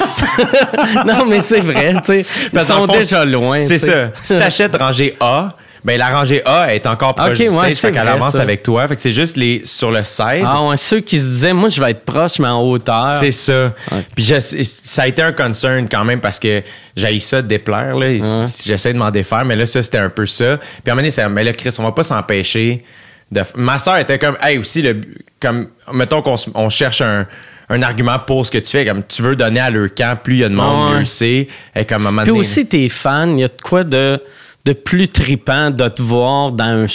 non, 1.06 1.26
mais 1.28 1.42
c'est 1.42 1.60
vrai, 1.60 1.94
tu 2.04 2.22
sais. 2.22 2.26
Ils 2.52 2.60
sont 2.60 2.86
fond, 2.86 2.92
déjà 2.92 3.24
loin. 3.24 3.58
C'est 3.58 3.78
ça. 3.78 4.10
Si 4.22 4.38
t'achètes 4.38 4.76
rangée 4.76 5.16
A, 5.18 5.56
ben 5.84 5.98
la 5.98 6.08
rangée 6.08 6.40
A 6.46 6.74
est 6.74 6.86
encore 6.86 7.14
proche 7.14 7.28
Ok, 7.28 7.36
du 7.36 7.48
ouais, 7.50 7.72
stage, 7.72 7.76
fait 7.76 7.92
qu'elle 7.92 8.08
avance 8.08 8.34
ça. 8.36 8.42
avec 8.42 8.62
toi. 8.62 8.88
Fait 8.88 8.94
que 8.94 9.00
c'est 9.02 9.10
juste 9.12 9.36
les 9.36 9.60
sur 9.64 9.90
le 9.90 10.02
side. 10.02 10.42
Ah, 10.46 10.62
ouais, 10.62 10.76
ceux 10.78 11.00
qui 11.00 11.18
se 11.18 11.26
disaient, 11.26 11.52
moi, 11.52 11.68
je 11.68 11.78
vais 11.80 11.90
être 11.90 12.04
proche, 12.04 12.38
mais 12.38 12.48
en 12.48 12.62
hauteur. 12.62 13.18
C'est 13.20 13.32
ça. 13.32 13.74
Puis 14.14 14.24
je- 14.24 14.62
ça 14.82 15.02
a 15.02 15.06
été 15.06 15.20
un 15.22 15.32
concern 15.32 15.86
quand 15.88 16.04
même 16.04 16.20
parce 16.20 16.38
que 16.38 16.62
j'ai 16.96 17.18
ça 17.20 17.42
de 17.42 17.48
déplaire. 17.48 17.96
Là. 17.96 18.06
J'essaie 18.64 18.92
de 18.94 18.98
m'en 18.98 19.10
défaire, 19.10 19.44
mais 19.44 19.56
là, 19.56 19.66
ça, 19.66 19.82
c'était 19.82 19.98
un 19.98 20.08
peu 20.10 20.24
ça. 20.26 20.56
Puis 20.56 20.66
à 20.86 20.92
un 20.92 20.94
moment 20.94 20.96
donné, 21.02 21.10
c'est 21.10 21.28
mais 21.28 21.44
là, 21.44 21.52
Chris, 21.52 21.74
on 21.78 21.82
va 21.82 21.92
pas 21.92 22.02
s'empêcher 22.02 22.82
de. 23.30 23.42
Ma 23.54 23.78
soeur 23.78 23.98
était 23.98 24.18
comme, 24.18 24.38
hey, 24.40 24.56
aussi, 24.58 24.80
le, 24.80 25.00
comme, 25.40 25.68
mettons 25.92 26.22
qu'on 26.22 26.36
on 26.54 26.68
cherche 26.70 27.02
un, 27.02 27.26
un 27.68 27.82
argument 27.82 28.18
pour 28.18 28.46
ce 28.46 28.50
que 28.50 28.58
tu 28.58 28.70
fais, 28.70 28.84
comme 28.86 29.02
tu 29.04 29.20
veux 29.22 29.36
donner 29.36 29.60
à 29.60 29.68
leur 29.70 29.88
camp, 29.94 30.18
plus 30.22 30.34
il 30.36 30.40
y 30.40 30.44
a 30.44 30.48
de 30.48 30.54
monde, 30.54 30.98
mieux 30.98 31.04
c'est. 31.04 31.48
Et 31.76 31.84
comme 31.84 32.06
à 32.06 32.08
un 32.08 32.12
moment 32.12 32.22
Puis 32.22 32.30
aussi, 32.30 32.66
tes 32.66 32.88
fans, 32.88 33.28
il 33.34 33.40
y 33.40 33.44
a 33.44 33.48
de 33.48 33.60
quoi 33.62 33.84
de, 33.84 34.20
de 34.64 34.72
plus 34.72 35.08
tripant 35.08 35.70
de 35.70 35.88
te 35.88 36.00
voir 36.00 36.52
dans 36.52 36.86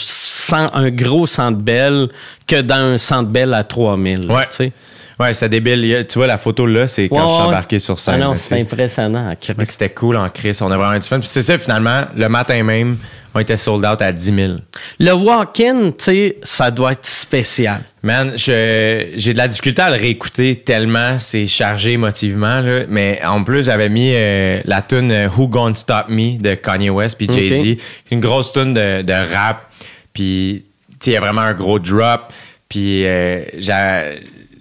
un, 0.51 0.89
gros 0.89 1.27
centre 1.27 1.59
belle 1.59 2.09
que 2.47 2.61
dans 2.61 2.75
un 2.75 2.97
centre 2.97 3.29
belle 3.29 3.53
à 3.53 3.63
3000. 3.63 4.31
Ouais. 4.31 4.47
tu 4.49 4.55
sais. 4.55 4.71
Ouais, 5.19 5.33
c'est 5.33 5.49
débile. 5.49 6.05
Tu 6.07 6.17
vois, 6.17 6.27
la 6.27 6.37
photo 6.37 6.65
là, 6.65 6.87
c'est 6.87 7.09
quand 7.09 7.15
Ouais, 7.15 7.21
je 7.21 7.27
suis 7.27 7.41
ouais. 7.41 7.47
embarqué 7.47 7.79
sur 7.79 7.99
scène. 7.99 8.15
Ah 8.21 8.25
non, 8.25 8.35
c'est 8.35 8.59
impressionnant. 8.61 9.35
C'était 9.65 9.89
cool 9.89 10.15
en 10.15 10.29
Chris. 10.29 10.57
On 10.61 10.71
a 10.71 10.77
vraiment 10.77 10.95
eu 10.95 10.99
du 10.99 11.07
fun. 11.07 11.19
Puis 11.19 11.27
c'est 11.27 11.41
ça, 11.41 11.57
finalement, 11.57 12.05
le 12.15 12.29
matin 12.29 12.63
même, 12.63 12.97
on 13.35 13.39
était 13.39 13.57
sold 13.57 13.85
out 13.85 14.01
à 14.01 14.13
10 14.13 14.35
000. 14.35 14.53
Le 14.99 15.11
walk-in, 15.11 15.91
tu 15.91 16.05
sais, 16.05 16.37
ça 16.41 16.71
doit 16.71 16.93
être 16.93 17.05
spécial. 17.05 17.81
Man, 18.01 18.33
j'ai 18.37 19.33
de 19.33 19.37
la 19.37 19.47
difficulté 19.49 19.81
à 19.81 19.89
le 19.89 19.97
réécouter 19.97 20.55
tellement 20.57 21.19
c'est 21.19 21.47
chargé 21.47 21.93
émotivement. 21.93 22.61
Là. 22.61 22.83
Mais 22.87 23.19
en 23.25 23.43
plus, 23.43 23.65
j'avais 23.65 23.89
mis 23.89 24.11
euh, 24.13 24.61
la 24.65 24.81
tune 24.81 25.11
euh, 25.11 25.27
Who 25.29 25.47
Gonna 25.49 25.75
Stop 25.75 26.05
Me 26.07 26.37
de 26.41 26.55
Kanye 26.55 26.89
West 26.89 27.17
puis 27.17 27.27
Jay-Z. 27.29 27.77
Une 28.11 28.21
grosse 28.21 28.53
tune 28.53 28.73
de, 28.73 29.01
de 29.01 29.33
rap. 29.33 29.65
Puis, 30.13 30.63
tu 30.91 30.95
sais, 31.05 31.11
il 31.11 31.13
y 31.15 31.17
a 31.17 31.19
vraiment 31.19 31.41
un 31.41 31.53
gros 31.53 31.77
drop. 31.79 32.31
Puis, 32.69 33.05
euh, 33.05 33.43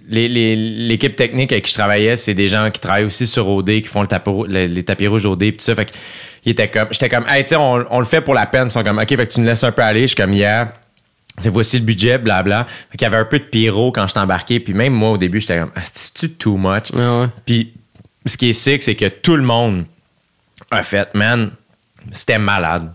l'équipe 0.09 1.15
technique 1.15 1.51
avec 1.51 1.65
qui 1.65 1.69
je 1.71 1.75
travaillais, 1.75 2.15
c'est 2.15 2.33
des 2.33 2.47
gens 2.47 2.69
qui 2.71 2.79
travaillent 2.81 3.03
aussi 3.05 3.27
sur 3.27 3.47
OD, 3.47 3.67
qui 3.81 3.83
font 3.83 4.01
le 4.01 4.07
tapis 4.07 4.31
le- 4.47 4.65
les 4.65 4.83
tapis 4.83 5.07
rouges 5.07 5.25
OD, 5.25 5.39
puis 5.39 5.51
tout 5.53 5.59
ça. 5.63 5.75
Fait 5.75 5.85
que, 5.85 5.91
j'étais 6.45 6.67
comme, 7.09 7.25
hey, 7.29 7.43
tu 7.43 7.49
sais, 7.49 7.55
on, 7.55 7.85
on 7.89 7.99
le 7.99 8.05
fait 8.05 8.21
pour 8.21 8.33
la 8.33 8.45
peine. 8.47 8.67
Ils 8.67 8.71
sont 8.71 8.83
comme, 8.83 8.97
OK, 8.99 9.07
fait 9.07 9.27
que 9.27 9.31
tu 9.31 9.39
nous 9.39 9.45
laisses 9.47 9.63
un 9.63 9.71
peu 9.71 9.81
aller. 9.83 10.01
Je 10.01 10.07
suis 10.07 10.15
comme, 10.15 10.33
yeah. 10.33 10.71
C'est 11.37 11.49
voici 11.49 11.79
le 11.79 11.85
budget, 11.85 12.17
blabla. 12.17 12.65
Fait 12.91 12.97
qu'il 12.97 13.05
y 13.05 13.05
avait 13.05 13.17
un 13.17 13.25
peu 13.25 13.39
de 13.39 13.45
pyro 13.45 13.91
quand 13.91 14.07
je 14.07 14.19
embarqué. 14.19 14.59
Puis 14.59 14.73
même 14.73 14.93
moi, 14.93 15.11
au 15.11 15.17
début, 15.17 15.39
j'étais 15.39 15.59
comme, 15.59 15.71
ah, 15.75 15.81
c'est-tu 15.83 16.31
too 16.31 16.57
much? 16.57 16.91
Ouais, 16.91 16.99
ouais. 16.99 17.27
Puis 17.45 17.73
ce 18.25 18.35
qui 18.35 18.49
est 18.49 18.53
sick, 18.53 18.83
c'est 18.83 18.95
que 18.95 19.07
tout 19.07 19.35
le 19.35 19.43
monde 19.43 19.85
a 20.71 20.83
fait, 20.83 21.13
man, 21.15 21.51
c'était 22.11 22.37
malade. 22.37 22.91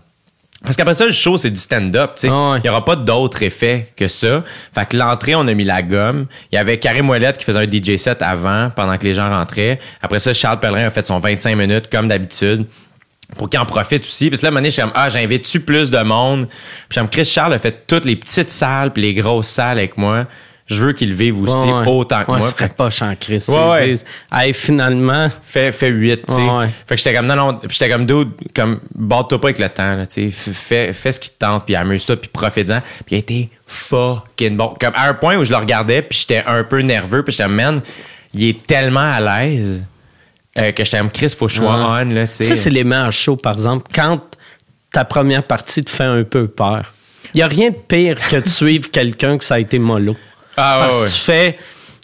Parce 0.65 0.77
qu'après 0.77 0.95
ça, 0.95 1.05
le 1.05 1.11
show, 1.11 1.37
c'est 1.37 1.51
du 1.51 1.59
stand-up. 1.59 2.13
tu 2.15 2.21
sais. 2.21 2.29
Ouais. 2.29 2.57
Il 2.57 2.63
n'y 2.63 2.69
aura 2.69 2.83
pas 2.83 2.95
d'autre 2.95 3.43
effet 3.43 3.91
que 3.95 4.07
ça. 4.07 4.43
Fait 4.73 4.87
que 4.87 4.97
l'entrée, 4.97 5.35
on 5.35 5.47
a 5.47 5.53
mis 5.53 5.63
la 5.63 5.83
gomme. 5.83 6.25
Il 6.51 6.55
y 6.55 6.57
avait 6.57 6.79
Karim 6.79 7.09
Ouellette 7.09 7.37
qui 7.37 7.45
faisait 7.45 7.59
un 7.59 7.69
DJ 7.69 7.97
set 7.97 8.21
avant, 8.21 8.71
pendant 8.71 8.97
que 8.97 9.03
les 9.03 9.13
gens 9.13 9.29
rentraient. 9.29 9.79
Après 10.01 10.17
ça, 10.19 10.33
Charles 10.33 10.59
Pellerin 10.59 10.87
a 10.87 10.89
fait 10.89 11.05
son 11.05 11.19
25 11.19 11.55
minutes, 11.55 11.89
comme 11.91 12.07
d'habitude. 12.07 12.65
Pour 13.37 13.49
qu'ils 13.49 13.59
en 13.59 13.65
profitent 13.65 14.03
aussi. 14.03 14.29
Que 14.29 14.35
là, 14.35 14.39
à 14.43 14.47
un 14.47 14.51
moment 14.51 14.59
donné, 14.59 14.69
je 14.69 14.73
suis 14.73 14.81
comme, 14.81 14.91
ah, 14.95 15.09
j'invite-tu 15.09 15.59
plus 15.59 15.89
de 15.89 15.99
monde? 15.99 16.47
Puis 16.89 16.99
comme 16.99 17.09
Chris 17.09 17.25
Charles 17.25 17.53
a 17.53 17.59
fait 17.59 17.85
toutes 17.87 18.05
les 18.05 18.15
petites 18.15 18.51
salles 18.51 18.91
puis 18.93 19.01
les 19.03 19.13
grosses 19.13 19.47
salles 19.47 19.77
avec 19.79 19.97
moi. 19.97 20.25
Je 20.67 20.83
veux 20.83 20.93
qu'ils 20.93 21.13
vivent 21.13 21.41
aussi 21.43 21.53
Ouais, 21.53 21.71
ouais. 21.73 21.87
autant 21.87 22.23
que 22.23 22.31
Ouais, 22.31 22.37
moi. 22.39 22.41
ce 22.47 22.53
serait 22.53 22.69
pas 22.69 22.89
en 23.01 23.15
Christ. 23.15 23.49
Ouais, 23.49 23.87
disent, 23.89 24.05
hey, 24.31 24.51
finalement, 24.51 25.29
Fais, 25.43 25.71
fais 25.71 25.89
8, 25.89 26.25
tu 26.25 26.33
sais. 26.33 26.41
Fait 26.87 26.95
que 26.95 26.97
j'étais 26.97 27.13
comme, 27.13 27.27
non, 27.27 27.35
non. 27.35 27.59
Puis 27.59 27.69
j'étais 27.79 27.87
comme, 27.91 28.07
dude, 28.07 28.29
comme, 28.55 28.79
bâte-toi 28.95 29.39
pas 29.39 29.47
avec 29.49 29.59
le 29.59 29.69
temps, 29.69 30.03
tu 30.11 30.31
sais. 30.31 30.51
Fais, 30.53 30.91
fais 30.91 31.11
ce 31.11 31.19
qui 31.19 31.29
te 31.29 31.35
tente, 31.37 31.65
puis 31.65 31.75
amuse-toi, 31.75 32.15
puis 32.17 32.31
profite-en. 32.33 32.81
Puis 32.81 33.03
il 33.11 33.15
a 33.15 33.19
été 33.19 33.49
fucking 33.67 34.57
bon. 34.57 34.73
Comme, 34.79 34.93
à 34.95 35.07
un 35.09 35.13
point 35.13 35.37
où 35.37 35.43
je 35.43 35.51
le 35.51 35.57
regardais, 35.57 36.01
puis 36.01 36.17
j'étais 36.19 36.43
un 36.47 36.63
peu 36.63 36.79
nerveux, 36.81 37.21
puis 37.23 37.31
j'étais, 37.31 37.47
man, 37.47 37.81
il 38.33 38.49
est 38.49 38.65
tellement 38.65 39.11
à 39.13 39.19
l'aise 39.21 39.83
euh, 40.57 40.71
que 40.71 40.83
j'étais 40.83 40.97
comme, 40.99 41.11
Chris, 41.11 41.29
faut 41.37 41.47
que 41.47 41.51
je 41.51 41.57
sois 41.61 41.75
Ouais. 41.75 42.03
on, 42.05 42.13
là, 42.13 42.25
ça, 42.29 42.55
c'est 42.55 42.69
les 42.69 42.83
meilleurs 42.83 43.11
shows, 43.11 43.35
par 43.37 43.53
exemple, 43.53 43.85
quand 43.93 44.19
ta 44.91 45.03
première 45.05 45.43
partie 45.43 45.83
te 45.83 45.89
fait 45.91 46.03
un 46.03 46.23
peu 46.23 46.47
peur. 46.47 46.93
Il 47.33 47.37
n'y 47.37 47.43
a 47.43 47.47
rien 47.47 47.69
de 47.71 47.75
pire 47.75 48.17
que 48.29 48.37
de 48.37 48.47
suivre 48.59 48.89
quelqu'un 48.91 49.37
que 49.37 49.43
ça 49.43 49.55
a 49.55 49.59
été 49.59 49.77
mollo. 49.79 50.15
Ah, 50.55 50.79
ouais, 50.79 50.85
Parce 50.87 50.99
ouais. 51.01 51.07
que 51.07 51.11
tu 51.11 51.19
fais, 51.19 51.57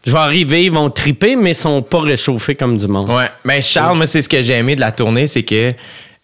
je 0.05 0.11
vais 0.11 0.17
arriver, 0.17 0.65
ils 0.65 0.71
vont 0.71 0.89
triper, 0.89 1.35
mais 1.37 1.51
ils 1.51 1.55
sont 1.55 1.81
pas 1.81 2.01
réchauffés 2.01 2.55
comme 2.55 2.75
du 2.75 2.87
monde. 2.87 3.09
Ouais, 3.09 3.29
mais 3.45 3.61
Charles, 3.61 3.95
moi, 3.95 4.05
c'est 4.07 4.21
ce 4.21 4.27
que 4.27 4.41
j'ai 4.41 4.55
aimé 4.55 4.75
de 4.75 4.81
la 4.81 4.91
tournée, 4.91 5.27
c'est 5.27 5.43
que. 5.43 5.73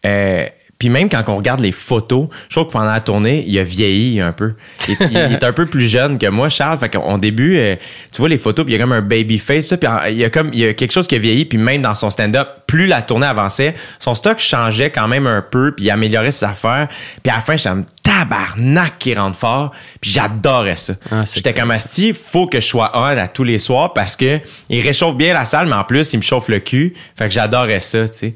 euh, 0.06 0.46
puis 0.80 0.90
même 0.90 1.10
quand 1.10 1.24
on 1.28 1.38
regarde 1.38 1.60
les 1.60 1.72
photos, 1.72 2.28
je 2.50 2.56
trouve 2.56 2.68
que 2.68 2.74
pendant 2.74 2.92
la 2.92 3.00
tournée, 3.00 3.44
il 3.48 3.58
a 3.58 3.64
vieilli 3.64 4.22
un 4.22 4.32
peu. 4.32 4.54
Il, 4.88 5.18
est 5.18 5.44
un 5.44 5.54
peu 5.54 5.66
plus 5.66 5.88
jeune 5.88 6.20
que 6.20 6.28
moi, 6.28 6.50
Charles. 6.50 6.78
Fait 6.78 6.90
qu'au 6.90 7.18
début, 7.18 7.58
euh, 7.58 7.76
tu 8.12 8.22
vois 8.22 8.30
les 8.30 8.38
photos, 8.38 8.64
puis 8.64 8.76
il 8.76 8.78
y 8.78 8.80
a 8.80 8.84
comme 8.84 8.94
un 8.94 9.02
baby 9.02 9.40
face, 9.40 9.66
puis 9.66 9.90
il 10.10 10.18
y 10.18 10.24
a 10.24 10.30
comme 10.30 10.50
il 10.54 10.60
y 10.60 10.66
a 10.66 10.74
quelque 10.74 10.92
chose 10.92 11.08
qui 11.08 11.16
a 11.16 11.20
vieilli, 11.20 11.46
puis 11.46 11.58
même 11.58 11.82
dans 11.82 11.96
son 11.96 12.12
stand-up, 12.12 12.48
plus 12.68 12.86
la 12.86 13.02
tournée 13.02 13.26
avançait, 13.26 13.74
son 13.98 14.14
stock 14.14 14.38
changeait 14.38 14.92
quand 14.92 15.08
même 15.08 15.26
un 15.26 15.42
peu, 15.42 15.74
puis 15.76 15.86
il 15.86 15.92
améliorait 15.92 16.32
ses 16.32 16.46
affaires. 16.46 16.88
Puis 17.24 17.32
à 17.32 17.36
la 17.36 17.42
fin, 17.42 17.58
j'étais 17.58 17.70
comme 17.70 17.86
tabarnak 18.04 19.00
qui 19.00 19.16
rentre 19.16 19.38
fort, 19.38 19.72
puis 20.00 20.12
j'adorais 20.12 20.76
ça. 20.76 20.94
Ah, 21.10 21.24
J'étais 21.34 21.54
comme 21.54 21.72
Asti, 21.72 22.14
faut 22.14 22.46
que 22.46 22.60
je 22.60 22.68
sois 22.68 22.92
on 22.94 23.04
à 23.04 23.28
tous 23.28 23.44
les 23.44 23.60
soirs 23.60 23.94
parce 23.94 24.16
que 24.16 24.40
il 24.70 24.82
réchauffe 24.82 25.16
bien 25.16 25.34
la 25.34 25.46
salle, 25.46 25.68
mais 25.68 25.76
en 25.76 25.84
plus, 25.84 26.14
il 26.14 26.18
me 26.18 26.22
chauffe 26.22 26.50
le 26.50 26.60
cul. 26.60 26.94
Fait 27.18 27.26
que 27.26 27.34
j'adorais 27.34 27.80
ça, 27.80 28.08
tu 28.08 28.18
sais. 28.18 28.36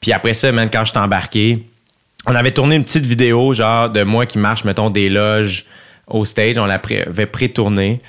Puis 0.00 0.12
après 0.12 0.34
ça, 0.34 0.52
même 0.52 0.68
quand 0.70 0.84
je 0.84 0.90
suis 0.90 0.98
embarqué, 0.98 1.64
on 2.26 2.34
avait 2.34 2.52
tourné 2.52 2.76
une 2.76 2.84
petite 2.84 3.06
vidéo, 3.06 3.52
genre, 3.54 3.90
de 3.90 4.02
moi 4.02 4.26
qui 4.26 4.38
marche, 4.38 4.64
mettons, 4.64 4.90
des 4.90 5.08
loges 5.08 5.64
au 6.06 6.24
stage. 6.24 6.58
On 6.58 6.66
l'avait 6.66 7.26
pré-tourné. 7.26 8.00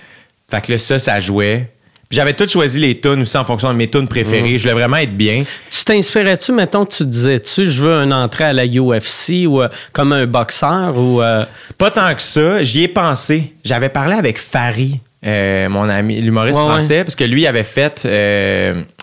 Fait 0.50 0.62
que 0.62 0.72
là, 0.74 0.78
ça, 0.78 1.00
ça 1.00 1.20
jouait. 1.20 1.72
Puis 2.08 2.18
j'avais 2.18 2.34
tout 2.34 2.48
choisi 2.48 2.80
les 2.80 3.00
tunes 3.02 3.24
aussi 3.24 3.36
en 3.36 3.44
fonction 3.46 3.70
de 3.70 3.78
mes 3.78 3.90
tunes 3.90 4.08
préférées. 4.08 4.58
Je 4.60 4.64
voulais 4.64 4.80
vraiment 4.80 4.98
être 4.98 5.18
bien. 5.18 5.40
Tu 5.72 5.84
t'inspirais-tu, 5.86 6.52
mettons, 6.52 6.86
tu 6.86 7.04
disais-tu, 7.04 7.66
je 7.66 7.82
veux 7.82 7.94
une 7.94 8.14
entrée 8.14 8.44
à 8.44 8.54
la 8.54 8.66
UFC 8.68 9.48
ou 9.48 9.62
euh, 9.64 9.70
comme 9.92 10.14
un 10.14 10.28
boxeur 10.28 10.96
ou. 11.00 11.22
euh, 11.24 11.46
Pas 11.80 11.90
tant 11.90 12.14
que 12.14 12.22
ça. 12.22 12.62
J'y 12.62 12.84
ai 12.84 12.88
pensé. 12.88 13.54
J'avais 13.64 13.90
parlé 13.90 14.14
avec 14.14 14.38
Farid, 14.38 14.98
euh, 15.26 15.68
mon 15.68 15.90
ami, 15.90 16.22
l'humoriste 16.22 16.60
Ouais, 16.60 16.66
ouais. 16.66 16.72
français, 16.74 17.04
parce 17.04 17.16
que 17.16 17.24
lui 17.24 17.48
avait 17.48 17.64
fait 17.64 18.08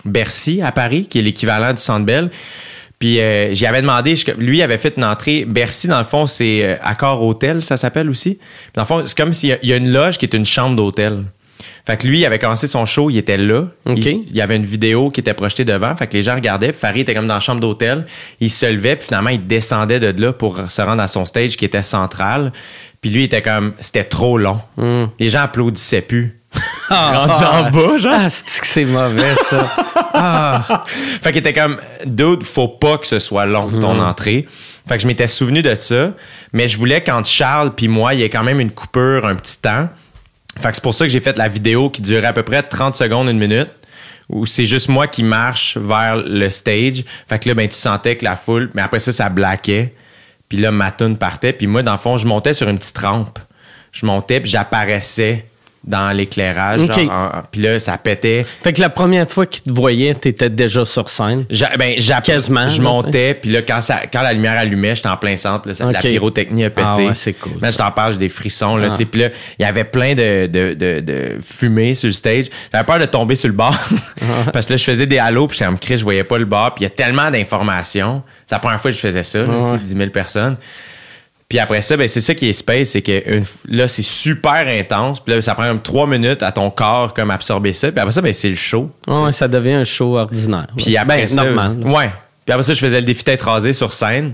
Bercy 0.05 0.61
à 0.61 0.71
Paris, 0.71 1.05
qui 1.07 1.19
est 1.19 1.23
l'équivalent 1.23 1.73
du 1.73 1.81
Centre 1.81 2.05
Bell. 2.05 2.29
Puis 3.03 3.19
euh, 3.19 3.53
j'y 3.53 3.65
avais 3.65 3.81
demandé, 3.81 4.15
je- 4.15 4.31
lui 4.37 4.59
il 4.59 4.61
avait 4.61 4.77
fait 4.77 4.93
une 4.95 5.03
entrée. 5.03 5.43
Bercy, 5.43 5.89
dans 5.89 5.97
le 5.97 6.05
fond, 6.05 6.25
c'est 6.25 6.61
euh, 6.63 6.75
Accor 6.81 7.21
Hôtel, 7.21 7.61
ça 7.61 7.75
s'appelle 7.75 8.09
aussi. 8.09 8.35
Puis 8.35 8.71
dans 8.75 8.83
le 8.83 8.87
fond, 8.87 9.03
c'est 9.05 9.17
comme 9.17 9.33
s'il 9.33 9.49
y 9.49 9.51
a- 9.51 9.57
il 9.61 9.67
y 9.67 9.73
a 9.73 9.75
une 9.75 9.91
loge 9.91 10.17
qui 10.17 10.23
est 10.25 10.33
une 10.33 10.45
chambre 10.45 10.77
d'hôtel. 10.77 11.25
Fait 11.85 11.97
que 11.97 12.07
lui, 12.07 12.19
il 12.21 12.25
avait 12.25 12.39
commencé 12.39 12.65
son 12.65 12.85
show, 12.85 13.09
il 13.09 13.17
était 13.17 13.35
là. 13.35 13.63
OK. 13.85 13.97
Il, 13.97 14.07
il 14.29 14.35
y 14.37 14.39
avait 14.39 14.55
une 14.55 14.63
vidéo 14.63 15.09
qui 15.09 15.19
était 15.19 15.33
projetée 15.33 15.65
devant. 15.65 15.93
Fait 15.97 16.07
que 16.07 16.13
les 16.13 16.23
gens 16.23 16.35
regardaient. 16.35 16.71
Puis 16.71 16.79
Farid 16.79 17.01
était 17.01 17.13
comme 17.13 17.27
dans 17.27 17.33
la 17.33 17.39
chambre 17.41 17.59
d'hôtel. 17.59 18.05
Il 18.39 18.49
se 18.49 18.65
levait, 18.67 18.95
puis 18.95 19.07
finalement, 19.07 19.31
il 19.31 19.45
descendait 19.47 19.99
de 19.99 20.21
là 20.21 20.31
pour 20.31 20.61
se 20.69 20.81
rendre 20.81 21.01
à 21.01 21.09
son 21.09 21.25
stage 21.25 21.57
qui 21.57 21.65
était 21.65 21.83
central. 21.83 22.53
Puis 23.01 23.09
lui, 23.11 23.23
il 23.23 23.25
était 23.25 23.41
comme, 23.41 23.73
c'était 23.81 24.05
trop 24.05 24.37
long. 24.37 24.61
Les 25.19 25.27
gens 25.27 25.41
applaudissaient 25.41 26.01
plus. 26.03 26.39
Rendu 26.89 27.43
en 27.43 27.69
bas, 27.69 27.97
genre. 27.97 28.13
Ah, 28.15 28.27
c'est 28.29 28.85
mauvais, 28.85 29.35
ça? 29.49 29.67
ah. 30.23 30.83
Fait 30.87 31.31
qu'il 31.31 31.39
était 31.39 31.53
comme, 31.53 31.77
dude, 32.05 32.43
faut 32.43 32.67
pas 32.67 32.97
que 32.97 33.07
ce 33.07 33.19
soit 33.19 33.45
long, 33.45 33.69
ton 33.69 33.99
entrée. 33.99 34.47
Fait 34.87 34.95
que 34.95 35.01
je 35.01 35.07
m'étais 35.07 35.27
souvenu 35.27 35.61
de 35.61 35.75
ça. 35.75 36.13
Mais 36.51 36.67
je 36.67 36.77
voulais, 36.77 37.03
quand 37.03 37.25
Charles 37.25 37.73
puis 37.75 37.87
moi, 37.87 38.13
il 38.13 38.21
y 38.21 38.23
ait 38.23 38.29
quand 38.29 38.43
même 38.43 38.59
une 38.59 38.71
coupure, 38.71 39.25
un 39.25 39.35
petit 39.35 39.59
temps. 39.59 39.89
Fait 40.57 40.69
que 40.69 40.75
c'est 40.75 40.83
pour 40.83 40.93
ça 40.93 41.05
que 41.05 41.11
j'ai 41.11 41.19
fait 41.19 41.37
la 41.37 41.47
vidéo 41.47 41.89
qui 41.89 42.01
durait 42.01 42.27
à 42.27 42.33
peu 42.33 42.43
près 42.43 42.63
30 42.63 42.95
secondes, 42.95 43.27
une 43.29 43.39
minute. 43.39 43.69
Où 44.29 44.45
c'est 44.45 44.65
juste 44.65 44.87
moi 44.87 45.07
qui 45.07 45.21
marche 45.21 45.77
vers 45.77 46.15
le 46.15 46.49
stage. 46.49 47.03
Fait 47.27 47.39
que 47.39 47.49
là, 47.49 47.55
ben, 47.55 47.67
tu 47.67 47.75
sentais 47.75 48.15
que 48.15 48.23
la 48.23 48.35
foule, 48.35 48.71
mais 48.73 48.81
après 48.81 48.99
ça, 48.99 49.11
ça 49.11 49.29
blaquait. 49.29 49.93
Puis 50.47 50.57
là, 50.57 50.71
ma 50.71 50.91
toune 50.91 51.17
partait. 51.17 51.51
Puis 51.51 51.67
moi, 51.67 51.83
dans 51.83 51.91
le 51.91 51.97
fond, 51.97 52.17
je 52.17 52.25
montais 52.25 52.53
sur 52.53 52.69
une 52.69 52.77
petite 52.77 52.97
rampe. 52.97 53.39
Je 53.91 54.05
montais, 54.05 54.39
puis 54.39 54.49
j'apparaissais 54.49 55.45
dans 55.83 56.15
l'éclairage. 56.15 56.81
OK. 56.81 56.93
genre, 56.93 57.11
en- 57.11 57.37
en- 57.39 57.43
Puis 57.51 57.61
là, 57.61 57.77
ça 57.79 57.97
pétait. 57.97 58.45
Fait 58.63 58.71
que 58.73 58.79
la 58.81 58.89
première 58.89 59.29
fois 59.29 59.45
qu'ils 59.45 59.63
te 59.63 59.69
voyaient, 59.71 60.13
t'étais 60.13 60.49
déjà 60.49 60.85
sur 60.85 61.09
scène? 61.09 61.45
J'a- 61.49 61.75
ben, 61.77 61.95
Quasiment, 62.23 62.69
Je 62.69 62.81
montais, 62.81 63.33
puis 63.33 63.51
là, 63.51 63.61
quand, 63.61 63.81
ça, 63.81 64.01
quand 64.11 64.21
la 64.21 64.33
lumière 64.33 64.57
allumait, 64.57 64.95
j'étais 64.95 65.09
en 65.09 65.17
plein 65.17 65.35
centre. 65.35 65.67
là, 65.67 65.73
ça- 65.73 65.91
La 65.91 65.99
pyrotechnie 65.99 66.63
a 66.65 66.69
pété. 66.69 66.81
Ah 66.87 66.95
ouais, 66.97 67.13
c'est 67.13 67.33
cool, 67.33 67.53
Là, 67.61 67.69
je 67.71 67.77
t'en 67.77 67.91
parle, 67.91 68.13
j'ai 68.13 68.19
des 68.19 68.29
frissons. 68.29 68.77
Là, 68.77 68.89
Ah. 68.91 69.05
Puis 69.11 69.19
là, 69.21 69.29
il 69.59 69.61
y 69.63 69.65
avait 69.65 69.83
plein 69.83 70.13
de, 70.15 70.47
de, 70.47 70.73
de, 70.73 70.99
de 71.01 71.37
fumée 71.43 71.93
sur 71.95 72.07
le 72.07 72.13
stage. 72.13 72.45
J'avais 72.71 72.85
peur 72.85 72.99
de 72.99 73.05
tomber 73.05 73.35
sur 73.35 73.49
le 73.49 73.53
bar. 73.55 73.77
Ah. 74.21 74.49
Parce 74.53 74.65
que 74.67 74.73
là, 74.73 74.77
je 74.77 74.83
faisais 74.83 75.05
des 75.05 75.19
halos, 75.19 75.47
puis 75.47 75.57
j'étais 75.59 75.69
en 75.69 75.75
cri, 75.75 75.97
je 75.97 76.03
voyais 76.03 76.23
pas 76.23 76.37
le 76.37 76.45
bar. 76.45 76.73
Puis 76.75 76.83
il 76.83 76.87
y 76.87 76.87
a 76.87 76.89
tellement 76.91 77.29
d'informations. 77.29 78.23
C'est 78.45 78.55
la 78.55 78.59
première 78.59 78.79
fois 78.79 78.89
que 78.91 78.95
je 78.95 79.01
faisais 79.01 79.23
ça, 79.23 79.39
là, 79.39 79.45
tu 79.45 79.51
sais, 79.65 79.71
Ouais. 79.73 79.79
10 79.79 79.95
000 79.97 80.09
personnes. 80.11 80.57
Puis 81.53 81.59
après 81.59 81.83
ça, 81.83 81.95
ben, 81.95 82.07
c'est 82.07 82.19
ça 82.19 82.33
qui 82.33 82.49
est 82.49 82.53
space, 82.53 82.89
c'est 82.89 83.03
que 83.03 83.29
une 83.29 83.43
là, 83.67 83.87
c'est 83.87 84.01
super 84.01 84.67
intense. 84.67 85.19
Puis 85.19 85.35
là, 85.35 85.39
ça 85.39 85.53
prend 85.53 85.67
comme 85.67 85.83
trois 85.83 86.07
minutes 86.07 86.41
à 86.41 86.51
ton 86.51 86.71
corps 86.71 87.13
comme 87.13 87.29
absorber 87.29 87.73
ça. 87.73 87.91
Puis 87.91 87.99
après 87.99 88.11
ça, 88.11 88.23
ben, 88.23 88.33
c'est 88.33 88.49
le 88.49 88.55
show. 88.55 88.89
Ouais, 89.07 89.31
ça 89.31 89.47
devient 89.47 89.73
un 89.73 89.83
show 89.83 90.17
ordinaire. 90.17 90.65
Puis 90.75 90.97
après 90.97 91.19
ben, 91.19 91.27
ça, 91.27 91.43
normal. 91.43 91.77
Ouais. 91.85 92.11
Puis 92.43 92.53
après 92.53 92.63
ça, 92.63 92.73
je 92.73 92.79
faisais 92.79 92.99
le 92.99 93.05
défi 93.05 93.23
tête 93.23 93.43
rasée 93.43 93.73
sur 93.73 93.93
scène. 93.93 94.33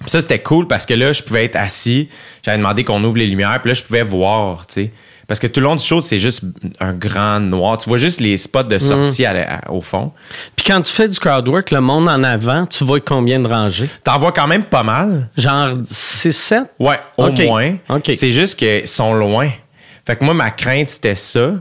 Puis 0.00 0.08
ça, 0.08 0.22
c'était 0.22 0.38
cool 0.38 0.66
parce 0.66 0.86
que 0.86 0.94
là, 0.94 1.12
je 1.12 1.22
pouvais 1.22 1.44
être 1.44 1.56
assis. 1.56 2.08
J'avais 2.42 2.56
demandé 2.56 2.84
qu'on 2.84 3.04
ouvre 3.04 3.18
les 3.18 3.26
lumières. 3.26 3.60
Puis 3.60 3.72
là, 3.72 3.74
je 3.74 3.82
pouvais 3.82 4.02
voir, 4.02 4.66
tu 4.66 4.84
sais. 4.84 4.90
Parce 5.28 5.40
que 5.40 5.46
tout 5.48 5.58
le 5.60 5.64
long 5.66 5.74
du 5.76 5.84
show, 5.84 6.02
c'est 6.02 6.18
juste 6.20 6.42
un 6.78 6.92
grand 6.92 7.40
noir. 7.40 7.78
Tu 7.78 7.88
vois 7.88 7.98
juste 7.98 8.20
les 8.20 8.36
spots 8.38 8.62
de 8.62 8.78
sortie 8.78 9.24
à 9.24 9.58
à- 9.66 9.70
au 9.72 9.80
fond. 9.80 10.12
Puis 10.54 10.64
quand 10.66 10.80
tu 10.82 10.92
fais 10.92 11.08
du 11.08 11.18
crowd 11.18 11.48
work, 11.48 11.70
le 11.72 11.80
monde 11.80 12.08
en 12.08 12.22
avant, 12.22 12.64
tu 12.66 12.84
vois 12.84 13.00
combien 13.00 13.40
de 13.40 13.48
rangées? 13.48 13.88
T'en 14.04 14.18
vois 14.18 14.30
quand 14.32 14.46
même 14.46 14.64
pas 14.64 14.84
mal. 14.84 15.28
Genre 15.36 15.70
6-7? 15.84 16.66
Ouais, 16.78 16.98
au 17.16 17.26
moins. 17.46 17.76
C'est 18.14 18.30
juste 18.30 18.56
qu'ils 18.56 18.86
sont 18.86 19.14
loin. 19.14 19.50
Fait 20.06 20.14
que 20.16 20.24
moi, 20.24 20.34
ma 20.34 20.50
crainte, 20.52 20.90
c'était 20.90 21.16
ça. 21.16 21.54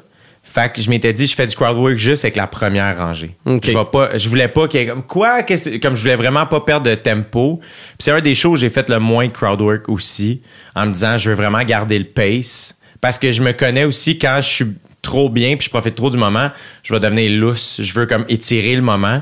Fait 0.44 0.72
que 0.72 0.80
je 0.82 0.90
m'étais 0.90 1.12
dit, 1.12 1.26
je 1.26 1.36
fais 1.36 1.48
du 1.48 1.56
crowd 1.56 1.76
work 1.76 1.96
juste 1.96 2.24
avec 2.24 2.36
la 2.36 2.46
première 2.48 2.96
rangée. 2.98 3.36
Je, 3.46 3.72
vais 3.78 3.86
pas, 3.92 4.16
je 4.18 4.30
voulais 4.30 4.48
pas 4.48 4.68
qu'il 4.68 4.80
y 4.80 4.84
ait 4.84 4.88
comme 4.88 5.02
quoi, 5.04 5.42
qu'est-ce- 5.44 5.78
comme 5.80 5.96
je 5.96 6.02
voulais 6.04 6.16
vraiment 6.16 6.46
pas 6.46 6.62
perdre 6.62 6.88
de 6.90 6.96
tempo. 6.96 7.58
Puis 7.60 7.96
c'est 8.00 8.12
un 8.12 8.22
des 8.22 8.36
shows 8.36 8.52
où 8.52 8.56
j'ai 8.56 8.70
fait 8.70 8.88
le 8.90 9.00
moins 9.00 9.26
de 9.28 9.32
crowd 9.34 9.60
work 9.60 9.90
aussi, 9.90 10.42
en 10.76 10.86
me 10.86 10.94
disant, 10.94 11.18
je 11.18 11.32
veux 11.32 11.36
vraiment 11.36 11.64
garder 11.64 11.98
le 11.98 12.06
pace. 12.06 12.76
Parce 13.06 13.20
que 13.20 13.32
je 13.32 13.44
me 13.44 13.52
connais 13.52 13.84
aussi 13.84 14.18
quand 14.18 14.38
je 14.38 14.50
suis 14.50 14.66
trop 15.04 15.30
bien 15.30 15.58
puis 15.58 15.66
je 15.66 15.70
profite 15.70 15.94
trop 15.94 16.10
du 16.10 16.18
moment, 16.18 16.50
je 16.82 16.92
vais 16.92 17.00
devenir 17.00 17.40
lousse. 17.40 17.80
Je 17.80 17.94
veux 17.94 18.08
comme 18.08 18.26
étirer 18.30 18.76
le 18.76 18.82
moment. 18.82 19.22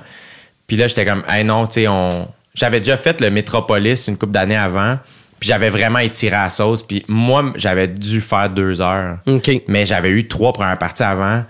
Puis 0.67 0.77
là, 0.77 0.87
j'étais 0.87 1.03
comme, 1.03 1.21
hey 1.27 1.43
non, 1.43 1.67
tu 1.67 1.81
sais, 1.81 1.87
on. 1.89 2.29
J'avais 2.53 2.79
déjà 2.79 2.95
fait 2.95 3.19
le 3.19 3.29
Metropolis 3.29 4.07
une 4.07 4.17
couple 4.17 4.31
d'années 4.31 4.55
avant. 4.55 4.97
Puis 5.37 5.49
j'avais 5.49 5.69
vraiment 5.69 5.99
étiré 5.99 6.33
à 6.33 6.43
la 6.43 6.49
sauce. 6.49 6.81
Puis 6.81 7.03
moi, 7.09 7.51
j'avais 7.57 7.89
dû 7.89 8.21
faire 8.21 8.49
deux 8.49 8.79
heures. 8.79 9.17
Mais 9.67 9.85
j'avais 9.85 10.11
eu 10.11 10.29
trois 10.29 10.53
premières 10.53 10.77
parties 10.77 11.03
avant. 11.03 11.43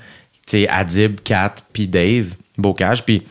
Tu 0.48 0.62
sais, 0.62 0.68
Adib, 0.68 1.20
Kat, 1.24 1.54
puis 1.72 1.88
Dave, 1.88 2.30
Bocage. 2.58 3.06
Puis 3.06 3.22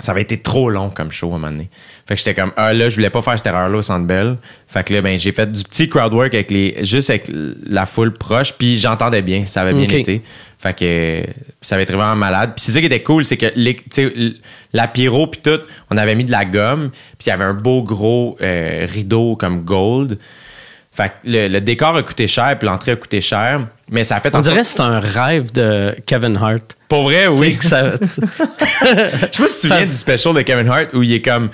ça 0.00 0.12
avait 0.12 0.22
été 0.22 0.38
trop 0.38 0.70
long 0.70 0.90
comme 0.90 1.12
show 1.12 1.32
à 1.32 1.36
un 1.36 1.38
moment 1.38 1.52
donné. 1.52 1.68
Fait 2.06 2.14
que 2.14 2.18
j'étais 2.18 2.34
comme, 2.34 2.52
ah 2.56 2.72
là, 2.72 2.88
je 2.88 2.96
voulais 2.96 3.10
pas 3.10 3.22
faire 3.22 3.38
cette 3.38 3.46
erreur-là 3.46 3.78
au 3.78 3.82
Centre 3.82 4.06
Bell. 4.06 4.36
Fait 4.66 4.84
que 4.84 4.94
là, 4.94 5.02
ben, 5.02 5.18
j'ai 5.18 5.32
fait 5.32 5.50
du 5.50 5.62
petit 5.62 5.88
crowd 5.88 6.12
work 6.12 6.34
avec 6.34 6.50
les, 6.50 6.84
juste 6.84 7.10
avec 7.10 7.30
la 7.30 7.86
foule 7.86 8.12
proche. 8.12 8.52
Puis 8.54 8.78
j'entendais 8.78 9.22
bien. 9.22 9.46
Ça 9.46 9.62
avait 9.62 9.72
bien 9.72 9.98
été. 9.98 10.22
Fait 10.60 10.76
que 10.76 11.24
ça 11.62 11.76
avait 11.76 11.84
été 11.84 11.94
vraiment 11.94 12.16
malade. 12.16 12.52
Puis 12.54 12.66
c'est 12.66 12.72
ça 12.72 12.80
qui 12.80 12.86
était 12.86 13.02
cool, 13.02 13.24
c'est 13.24 13.38
que 13.38 13.46
les, 13.56 13.76
la 14.74 14.88
pyro 14.88 15.26
puis 15.26 15.40
tout, 15.42 15.58
on 15.90 15.96
avait 15.96 16.14
mis 16.14 16.24
de 16.24 16.30
la 16.30 16.44
gomme, 16.44 16.90
puis 17.18 17.26
il 17.26 17.28
y 17.30 17.32
avait 17.32 17.44
un 17.44 17.54
beau 17.54 17.82
gros 17.82 18.36
euh, 18.42 18.86
rideau 18.86 19.36
comme 19.36 19.62
gold. 19.64 20.18
Fait 21.00 21.08
que 21.08 21.14
le, 21.24 21.48
le 21.48 21.60
décor 21.60 21.96
a 21.96 22.02
coûté 22.02 22.26
cher, 22.26 22.56
puis 22.58 22.66
l'entrée 22.68 22.92
a 22.92 22.96
coûté 22.96 23.20
cher, 23.20 23.60
mais 23.90 24.04
ça 24.04 24.16
a 24.16 24.20
fait 24.20 24.34
On 24.34 24.40
dirait 24.40 24.60
que 24.60 24.66
c'est 24.66 24.80
un 24.80 25.00
rêve 25.00 25.50
de 25.52 25.94
Kevin 26.06 26.36
Hart. 26.36 26.76
Pour 26.88 27.04
vrai, 27.04 27.26
oui. 27.28 27.56
Que 27.56 27.64
ça- 27.64 27.92
Je 27.94 27.96
sais 27.96 28.88
pas 28.88 29.28
si 29.30 29.30
tu 29.32 29.42
te 29.42 29.48
souviens 29.48 29.86
du 29.86 29.92
special 29.92 30.34
de 30.34 30.42
Kevin 30.42 30.68
Hart 30.68 30.88
où 30.92 31.02
il 31.02 31.12
est 31.14 31.22
comme. 31.22 31.50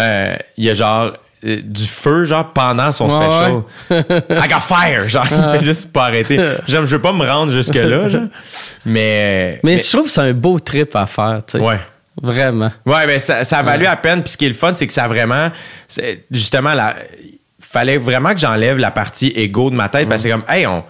euh, 0.00 0.34
il 0.56 0.64
y 0.64 0.70
a 0.70 0.74
genre 0.74 1.12
euh, 1.44 1.60
du 1.62 1.86
feu, 1.86 2.24
genre, 2.24 2.52
pendant 2.52 2.90
son 2.90 3.04
Ouais, 3.08 3.62
special. 3.90 4.14
I 4.44 4.48
got 4.48 4.60
fire! 4.60 5.08
Genre, 5.08 5.26
il 5.30 5.58
fait 5.60 5.64
juste 5.64 5.92
pas 5.92 6.06
arrêter. 6.06 6.36
Genre, 6.66 6.84
je 6.84 6.96
veux 6.96 7.00
pas 7.00 7.12
me 7.12 7.24
rendre 7.24 7.52
jusque-là, 7.52 8.08
genre. 8.08 8.22
Mais. 8.84 9.60
mais, 9.62 9.78
je 9.78 9.88
trouve 9.88 10.04
que 10.04 10.10
c'est 10.10 10.20
un 10.22 10.32
beau 10.32 10.58
trip 10.58 10.96
à 10.96 11.06
faire. 11.06 11.40
tu 11.46 11.58
sais. 11.58 11.64
Ouais. 11.64 11.78
Vraiment. 12.20 12.72
Ouais, 12.84 13.06
mais 13.06 13.20
ça, 13.20 13.44
ça 13.44 13.58
a 13.58 13.62
valu 13.62 13.86
à 13.86 13.94
peine. 13.94 14.22
Puis 14.24 14.32
ce 14.32 14.36
qui 14.36 14.46
est 14.46 14.48
le 14.48 14.54
fun, 14.54 14.72
c'est 14.74 14.88
que 14.88 14.92
ça 14.92 15.04
a 15.04 15.08
vraiment. 15.08 15.50
Justement, 16.32 16.74
la, 16.74 16.96
fallait 17.70 17.98
vraiment 17.98 18.32
que 18.32 18.40
j'enlève 18.40 18.78
la 18.78 18.90
partie 18.90 19.28
égo 19.28 19.70
de 19.70 19.74
ma 19.76 19.88
tête 19.88 20.08
parce 20.08 20.22
que 20.22 20.28
c'est 20.28 20.34
comme, 20.34 20.44
hey, 20.48 20.66
on. 20.66 20.84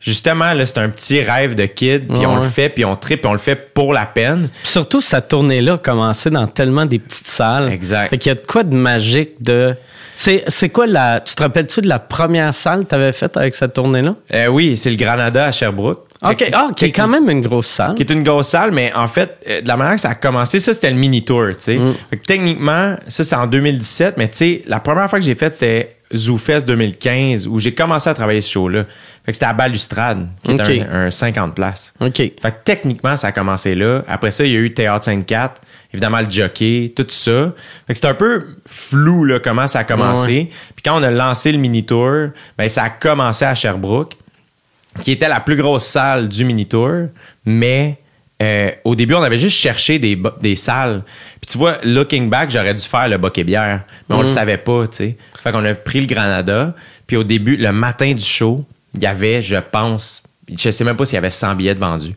Justement, 0.00 0.52
là, 0.52 0.64
c'est 0.64 0.78
un 0.78 0.90
petit 0.90 1.20
rêve 1.22 1.56
de 1.56 1.66
kid, 1.66 2.06
puis 2.06 2.18
Ouais, 2.18 2.26
on 2.26 2.36
le 2.36 2.44
fait, 2.44 2.68
puis 2.68 2.84
on 2.84 2.94
tripe, 2.94 3.22
puis 3.22 3.28
on 3.28 3.32
le 3.32 3.38
fait 3.38 3.56
pour 3.74 3.92
la 3.92 4.06
peine. 4.06 4.48
Surtout, 4.62 5.00
cette 5.00 5.26
tournée-là 5.26 5.72
a 5.72 5.78
commencé 5.78 6.30
dans 6.30 6.46
tellement 6.46 6.86
des 6.86 7.00
petites 7.00 7.26
salles. 7.26 7.68
Exact. 7.72 8.10
Fait 8.10 8.16
qu'il 8.16 8.30
y 8.30 8.32
a 8.32 8.36
de 8.36 8.46
quoi 8.46 8.62
de 8.62 8.76
magique 8.76 9.42
de. 9.42 9.74
C'est, 10.14 10.44
c'est 10.46 10.68
quoi 10.68 10.86
la. 10.86 11.18
Tu 11.18 11.34
te 11.34 11.42
rappelles-tu 11.42 11.80
de 11.80 11.88
la 11.88 11.98
première 11.98 12.54
salle 12.54 12.84
que 12.84 12.90
tu 12.90 12.94
avais 12.94 13.10
faite 13.10 13.36
avec 13.36 13.56
cette 13.56 13.74
tournée-là? 13.74 14.14
Euh, 14.34 14.46
oui, 14.46 14.76
c'est 14.76 14.90
le 14.90 14.96
Granada 14.96 15.46
à 15.46 15.52
Sherbrooke. 15.52 16.04
OK. 16.22 16.50
Ah, 16.52 16.68
qui 16.76 16.86
est 16.86 16.92
quand 16.92 17.08
même 17.08 17.28
une 17.28 17.40
grosse 17.40 17.66
salle. 17.66 17.94
qui 17.94 18.02
est 18.02 18.10
une 18.10 18.22
grosse 18.22 18.48
salle, 18.48 18.70
mais 18.70 18.92
en 18.94 19.08
fait, 19.08 19.36
euh, 19.48 19.60
de 19.62 19.68
la 19.68 19.76
manière 19.76 19.94
que 19.96 20.00
ça 20.00 20.10
a 20.10 20.14
commencé, 20.14 20.60
ça, 20.60 20.74
c'était 20.74 20.90
le 20.90 20.96
mini-tour, 20.96 21.48
tu 21.50 21.54
sais. 21.58 21.76
Mm. 21.76 21.94
Techniquement, 22.26 22.96
ça, 23.06 23.24
c'était 23.24 23.36
en 23.36 23.46
2017, 23.46 24.16
mais 24.16 24.28
tu 24.28 24.36
sais, 24.36 24.62
la 24.66 24.80
première 24.80 25.08
fois 25.10 25.18
que 25.18 25.24
j'ai 25.24 25.36
fait, 25.36 25.54
c'était 25.54 25.96
ZooFest 26.14 26.66
2015, 26.66 27.46
où 27.46 27.58
j'ai 27.58 27.74
commencé 27.74 28.08
à 28.08 28.14
travailler 28.14 28.40
ce 28.40 28.50
show-là. 28.50 28.84
Fait 29.24 29.32
que 29.32 29.34
c'était 29.34 29.46
à 29.46 29.52
Balustrade, 29.52 30.28
qui 30.42 30.52
est 30.52 30.82
un, 30.82 31.06
un 31.06 31.10
50 31.10 31.54
places. 31.54 31.92
OK. 32.00 32.16
Fait 32.16 32.32
que 32.40 32.64
techniquement, 32.64 33.16
ça 33.16 33.28
a 33.28 33.32
commencé 33.32 33.74
là. 33.74 34.02
Après 34.08 34.30
ça, 34.30 34.44
il 34.44 34.52
y 34.52 34.56
a 34.56 34.58
eu 34.58 34.72
Théâtre 34.72 35.04
54, 35.04 35.60
évidemment 35.92 36.20
le 36.20 36.30
jockey, 36.30 36.92
tout 36.96 37.06
ça. 37.08 37.52
Fait 37.86 37.92
que 37.92 37.94
c'était 37.94 38.08
un 38.08 38.14
peu 38.14 38.56
flou, 38.66 39.24
là, 39.24 39.38
comment 39.38 39.66
ça 39.66 39.80
a 39.80 39.84
commencé. 39.84 40.48
Puis 40.74 40.82
quand 40.82 40.98
on 40.98 41.02
a 41.02 41.10
lancé 41.10 41.52
le 41.52 41.58
mini-tour, 41.58 42.28
ben, 42.56 42.68
ça 42.68 42.84
a 42.84 42.90
commencé 42.90 43.44
à 43.44 43.54
Sherbrooke 43.54 44.14
qui 45.02 45.12
était 45.12 45.28
la 45.28 45.40
plus 45.40 45.56
grosse 45.56 45.86
salle 45.86 46.28
du 46.28 46.44
mini-tour, 46.44 47.08
mais 47.44 47.98
euh, 48.40 48.70
au 48.84 48.94
début, 48.94 49.14
on 49.14 49.22
avait 49.22 49.36
juste 49.38 49.56
cherché 49.58 49.98
des, 49.98 50.16
des 50.40 50.54
salles. 50.56 51.02
Puis 51.40 51.50
tu 51.52 51.58
vois, 51.58 51.78
looking 51.82 52.30
back, 52.30 52.50
j'aurais 52.50 52.74
dû 52.74 52.82
faire 52.84 53.08
le 53.08 53.18
Boc 53.18 53.36
et 53.38 53.44
bière, 53.44 53.82
mais 54.08 54.14
on 54.16 54.22
le 54.22 54.28
savait 54.28 54.58
pas, 54.58 54.86
tu 54.86 54.96
sais. 54.96 55.16
Fait 55.42 55.50
qu'on 55.52 55.64
a 55.64 55.74
pris 55.74 56.00
le 56.00 56.06
Granada, 56.06 56.74
puis 57.06 57.16
au 57.16 57.24
début, 57.24 57.56
le 57.56 57.72
matin 57.72 58.12
du 58.12 58.24
show, 58.24 58.64
il 58.94 59.02
y 59.02 59.06
avait, 59.06 59.42
je 59.42 59.56
pense, 59.56 60.22
je 60.56 60.70
sais 60.70 60.84
même 60.84 60.96
pas 60.96 61.04
s'il 61.04 61.14
y 61.16 61.18
avait 61.18 61.30
100 61.30 61.54
billets 61.56 61.74
de 61.74 61.80
vendus. 61.80 62.14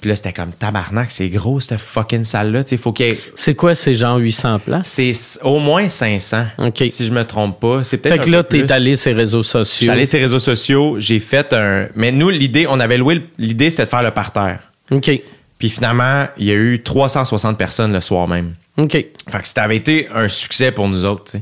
Puis 0.00 0.08
là, 0.08 0.14
c'était 0.16 0.32
comme 0.32 0.52
tabarnak, 0.52 1.10
c'est 1.10 1.28
gros 1.28 1.60
cette 1.60 1.78
fucking 1.78 2.24
salle-là, 2.24 2.64
tu 2.64 2.70
sais, 2.70 2.76
faut 2.78 2.92
qu'il 2.92 3.16
C'est 3.34 3.54
quoi, 3.54 3.74
c'est 3.74 3.92
genre 3.94 4.16
800 4.16 4.60
places? 4.60 4.86
C'est 4.88 5.12
au 5.42 5.58
moins 5.58 5.88
500, 5.90 6.44
Ok. 6.58 6.84
si 6.88 7.04
je 7.06 7.12
me 7.12 7.22
trompe 7.24 7.60
pas. 7.60 7.84
C'est 7.84 7.98
peut-être 7.98 8.14
Fait 8.24 8.30
que 8.30 8.30
là, 8.30 8.42
t'es 8.42 8.70
allé 8.72 8.96
sur 8.96 9.10
les 9.10 9.16
réseaux 9.16 9.42
J'étais 9.42 9.58
sociaux. 9.58 9.90
allé 9.92 10.06
sur 10.06 10.16
les 10.16 10.24
réseaux 10.24 10.38
sociaux, 10.38 10.96
j'ai 10.98 11.18
fait 11.20 11.52
un. 11.52 11.88
Mais 11.96 12.12
nous, 12.12 12.30
l'idée, 12.30 12.66
on 12.66 12.80
avait 12.80 12.96
loué. 12.96 13.20
L'idée, 13.36 13.68
c'était 13.68 13.84
de 13.84 13.88
faire 13.90 14.02
le 14.02 14.10
parterre. 14.12 14.60
OK. 14.90 15.10
Puis 15.60 15.68
finalement, 15.70 16.26
il 16.38 16.46
y 16.46 16.50
a 16.50 16.54
eu 16.54 16.82
360 16.82 17.56
personnes 17.56 17.92
le 17.92 18.00
soir 18.00 18.26
même. 18.26 18.54
OK. 18.78 18.92
Fait 18.92 19.06
que 19.40 19.46
ça 19.46 19.62
avait 19.62 19.76
été 19.76 20.08
un 20.12 20.26
succès 20.26 20.72
pour 20.72 20.88
nous 20.88 21.04
autres. 21.04 21.32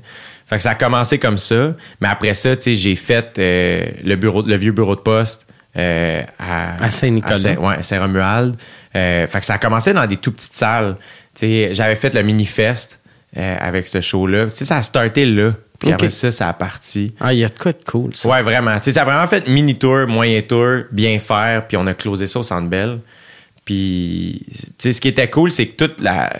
Fait 0.46 0.56
que 0.56 0.62
ça 0.62 0.70
a 0.70 0.74
commencé 0.74 1.18
comme 1.18 1.38
ça. 1.38 1.74
Mais 2.02 2.08
après 2.08 2.34
ça, 2.34 2.50
j'ai 2.66 2.96
fait 2.96 3.38
euh, 3.38 3.86
le, 4.04 4.16
bureau, 4.16 4.42
le 4.42 4.56
vieux 4.56 4.72
bureau 4.72 4.96
de 4.96 5.00
poste 5.00 5.46
euh, 5.76 6.22
à, 6.38 6.84
À 6.84 6.90
Saint-Nicolas. 6.90 7.36
Saint- 7.36 7.56
ouais, 7.56 7.76
à 7.76 7.82
Saint-Romuald. 7.82 8.56
Euh, 8.96 9.26
fait 9.26 9.40
que 9.40 9.46
ça 9.46 9.54
a 9.54 9.58
commencé 9.58 9.92
dans 9.94 10.06
des 10.06 10.16
tout 10.16 10.32
petites 10.32 10.54
salles. 10.54 10.96
J'avais 11.40 11.96
fait 11.96 12.14
le 12.14 12.22
mini-fest 12.22 12.98
avec 13.36 13.86
ce 13.86 14.00
show-là. 14.00 14.50
Ça 14.50 14.78
a 14.78 14.82
starté 14.82 15.24
là. 15.24 15.52
Puis 15.78 15.90
Ok. 15.90 15.94
après 15.94 16.10
ça, 16.10 16.32
ça 16.32 16.48
a 16.48 16.52
parti. 16.54 17.14
Ah, 17.20 17.32
il 17.32 17.38
y 17.38 17.44
a 17.44 17.48
de 17.48 17.56
quoi 17.56 17.70
de 17.72 17.78
cool, 17.88 18.12
ça. 18.16 18.28
Ouais, 18.28 18.42
vraiment. 18.42 18.78
Ça 18.82 19.00
a 19.00 19.04
vraiment 19.04 19.28
fait 19.28 19.46
mini-tour, 19.46 20.08
moyen 20.08 20.42
tour, 20.42 20.78
bien 20.90 21.20
faire, 21.20 21.68
puis 21.68 21.76
on 21.76 21.86
a 21.86 21.94
closé 21.94 22.26
ça 22.26 22.40
au 22.40 22.42
Centre 22.42 22.66
Bell. 22.68 22.98
Puis, 23.68 24.40
tu 24.48 24.54
sais, 24.78 24.92
ce 24.94 25.00
qui 25.02 25.08
était 25.08 25.28
cool, 25.28 25.50
c'est 25.50 25.66
que 25.66 25.84
toute 25.84 26.00
la... 26.00 26.32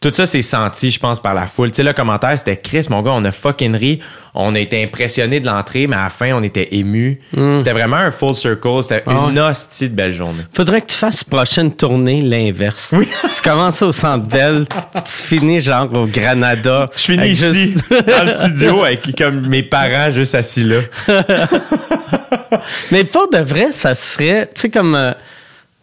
Tout 0.00 0.12
ça 0.14 0.26
s'est 0.26 0.42
senti, 0.42 0.90
je 0.92 0.98
pense, 1.00 1.20
par 1.20 1.34
la 1.34 1.46
foule. 1.46 1.70
Tu 1.70 1.76
sais, 1.76 1.82
le 1.84 1.92
commentaire, 1.92 2.36
c'était 2.36 2.56
Chris, 2.56 2.86
mon 2.90 3.00
gars, 3.02 3.12
on 3.14 3.24
a 3.24 3.30
fucking 3.32 3.74
ri. 3.76 4.00
On 4.34 4.54
a 4.56 4.58
été 4.60 4.82
impressionnés 4.82 5.38
de 5.40 5.46
l'entrée, 5.46 5.86
mais 5.88 5.94
à 5.96 6.04
la 6.04 6.10
fin, 6.10 6.32
on 6.34 6.42
était 6.44 6.68
émus. 6.76 7.20
C'était 7.32 7.72
vraiment 7.72 7.96
un 7.96 8.10
full 8.12 8.34
circle. 8.34 8.82
C'était. 8.82 9.02
Ah 9.06 9.26
une 9.30 9.38
hostie 9.40 9.88
de 9.88 9.94
belle 9.96 10.12
journée. 10.12 10.42
Faudrait 10.52 10.82
que 10.82 10.86
tu 10.86 10.96
fasses 10.96 11.22
prochaine 11.24 11.72
tournée 11.72 12.20
l'inverse. 12.22 12.92
tu 13.34 13.42
commences 13.42 13.82
au 13.82 13.90
Centre 13.92 14.26
Bell, 14.28 14.66
puis 14.68 15.02
tu 15.04 15.12
finis 15.12 15.60
genre 15.60 15.92
au 15.92 16.06
Granada. 16.06 16.86
Je 16.96 17.02
finis 17.02 17.28
ici, 17.30 17.72
juste- 17.72 17.90
dans 18.06 18.24
le 18.24 18.30
studio, 18.30 18.82
avec 18.84 19.16
comme 19.16 19.48
mes 19.48 19.64
parents 19.64 20.10
juste 20.12 20.34
assis 20.36 20.62
là. 20.64 20.78
Mais 22.92 23.04
pour 23.04 23.28
de 23.30 23.38
vrai, 23.38 23.72
ça 23.72 23.94
serait, 23.94 24.48
tu 24.54 24.60
sais, 24.62 24.70
comme. 24.70 24.94
euh, 24.94 25.12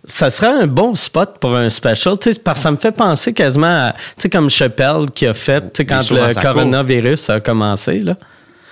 ça 0.08 0.30
serait 0.30 0.48
un 0.64 0.68
bon 0.68 0.94
spot 0.96 1.38
pour 1.40 1.56
un 1.56 1.70
special, 1.70 2.18
tu 2.20 2.32
sais, 2.34 2.40
parce 2.40 2.60
que 2.60 2.64
ça 2.64 2.72
me 2.72 2.78
fait 2.78 2.92
penser 2.92 3.34
quasiment 3.34 3.88
à, 3.88 3.94
tu 3.94 4.00
sais, 4.24 4.30
comme 4.30 4.50
Chappelle 4.50 5.06
qui 5.14 5.26
a 5.28 5.34
fait, 5.34 5.62
tu 5.62 5.68
sais, 5.78 5.86
quand 5.86 6.02
le 6.12 6.42
coronavirus 6.42 7.30
a 7.30 7.40
commencé, 7.40 8.00
là. 8.00 8.16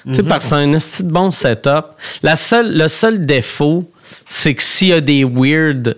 Tu 0.06 0.16
sais, 0.16 0.24
parce 0.24 0.44
que 0.46 0.50
c'est 0.50 0.56
un 0.56 0.74
esti 0.74 1.04
de 1.04 1.12
bon 1.12 1.32
setup. 1.32 1.86
La 2.24 2.36
seule, 2.36 2.78
le 2.78 2.88
seul 2.90 3.26
défaut, 3.26 3.90
c'est 4.28 4.54
que 4.54 4.62
s'il 4.62 4.90
y 4.90 4.94
a 4.94 5.00
des 5.02 5.24
weird, 5.24 5.96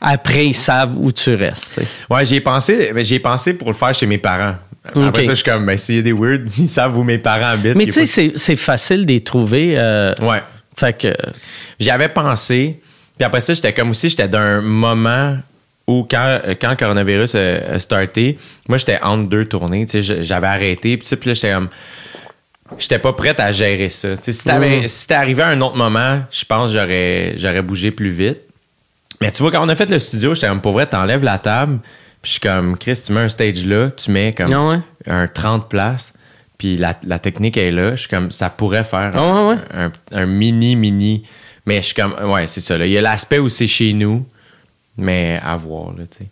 après, 0.00 0.46
ils 0.46 0.54
savent 0.54 0.94
où 0.96 1.12
tu 1.12 1.34
restes, 1.34 1.74
tu 1.74 1.80
sais. 1.82 1.86
Ouais, 2.10 2.24
j'y 2.24 2.36
ai 2.36 2.40
pensé, 2.40 2.90
mais 2.94 3.04
j'y 3.04 3.16
ai 3.16 3.20
pensé 3.20 3.52
pour 3.54 3.68
le 3.68 3.74
faire 3.74 3.92
chez 3.94 4.06
mes 4.06 4.18
parents. 4.18 4.54
Après 4.96 5.22
ça, 5.22 5.30
je 5.30 5.34
suis 5.34 5.44
comme, 5.44 5.64
ben, 5.64 5.76
s'il 5.78 5.96
y 5.96 5.98
a 5.98 6.02
des 6.02 6.12
weird, 6.12 6.48
ils 6.58 6.68
savent 6.68 6.96
où 6.98 7.04
mes 7.04 7.18
parents 7.18 7.52
habitent. 7.52 7.76
Mais 7.76 7.84
tu 7.84 7.92
sais, 7.92 8.06
c'est 8.06 8.32
c'est 8.36 8.56
facile 8.56 9.06
de 9.06 9.12
les 9.12 9.20
trouver. 9.20 9.74
euh, 9.76 10.12
Ouais. 10.20 10.42
Fait 10.76 10.96
que. 10.98 11.14
J'y 11.78 11.90
avais 11.90 12.08
pensé. 12.08 12.80
Puis 13.16 13.24
après 13.24 13.40
ça, 13.40 13.54
j'étais 13.54 13.72
comme 13.72 13.90
aussi, 13.90 14.08
j'étais 14.08 14.28
d'un 14.28 14.60
moment 14.60 15.36
où 15.86 16.06
quand, 16.10 16.40
quand 16.60 16.70
le 16.70 16.76
coronavirus 16.76 17.34
a, 17.34 17.38
a 17.74 17.78
starté, 17.78 18.38
moi, 18.68 18.78
j'étais 18.78 18.98
entre 19.02 19.28
deux 19.28 19.44
tournées. 19.46 19.84
Tu 19.86 19.92
sais, 19.92 20.02
je- 20.02 20.22
j'avais 20.22 20.46
arrêté. 20.46 20.96
Puis, 20.96 21.08
là, 21.26 21.34
j'étais 21.34 21.52
comme. 21.52 21.68
J'étais 22.78 22.98
pas 22.98 23.12
prête 23.12 23.38
à 23.38 23.52
gérer 23.52 23.90
ça. 23.90 24.08
Si 24.20 24.44
t'avais- 24.44 24.82
Mm. 24.82 24.88
si 24.88 25.12
arrivé 25.12 25.42
à 25.42 25.48
un 25.48 25.60
autre 25.60 25.76
moment, 25.76 26.20
je 26.30 26.44
pense 26.46 26.72
que 26.72 26.78
j'aurais, 26.78 27.34
j'aurais 27.36 27.60
bougé 27.60 27.90
plus 27.90 28.08
vite. 28.08 28.38
Mais 29.20 29.30
tu 29.30 29.42
vois, 29.42 29.52
quand 29.52 29.62
on 29.64 29.68
a 29.68 29.74
fait 29.74 29.90
le 29.90 29.98
studio, 29.98 30.32
j'étais 30.34 30.48
comme, 30.48 30.62
pour 30.62 30.72
vrai, 30.72 30.86
t'enlèves 30.86 31.22
la 31.22 31.38
table. 31.38 31.80
Puis 32.22 32.28
je 32.28 32.30
suis 32.32 32.40
comme, 32.40 32.78
Chris, 32.78 32.98
tu 33.04 33.12
mets 33.12 33.20
un 33.20 33.28
stage 33.28 33.66
là, 33.66 33.90
tu 33.90 34.10
mets 34.10 34.32
comme 34.32 34.52
ouais? 34.54 34.78
un 35.06 35.26
30 35.28 35.68
places. 35.68 36.14
Puis 36.56 36.76
la, 36.78 36.94
la 37.06 37.18
technique 37.18 37.56
est 37.56 37.72
là. 37.72 37.90
Je 37.94 38.00
suis 38.02 38.08
comme, 38.08 38.30
ça 38.30 38.48
pourrait 38.48 38.84
faire 38.84 39.10
ouais, 39.14 39.48
ouais. 39.54 39.56
un, 39.74 39.92
un 40.12 40.26
mini, 40.26 40.74
mini. 40.76 41.24
Mais 41.66 41.76
je 41.80 41.86
suis 41.86 41.94
comme, 41.94 42.14
ouais, 42.32 42.46
c'est 42.48 42.60
ça. 42.60 42.76
Là. 42.76 42.86
Il 42.86 42.92
y 42.92 42.98
a 42.98 43.00
l'aspect 43.00 43.38
où 43.38 43.48
c'est 43.48 43.66
chez 43.66 43.92
nous, 43.92 44.24
mais 44.96 45.38
à 45.42 45.56
voir, 45.56 45.90
là, 45.96 46.04
tu 46.10 46.18
sais. 46.18 46.26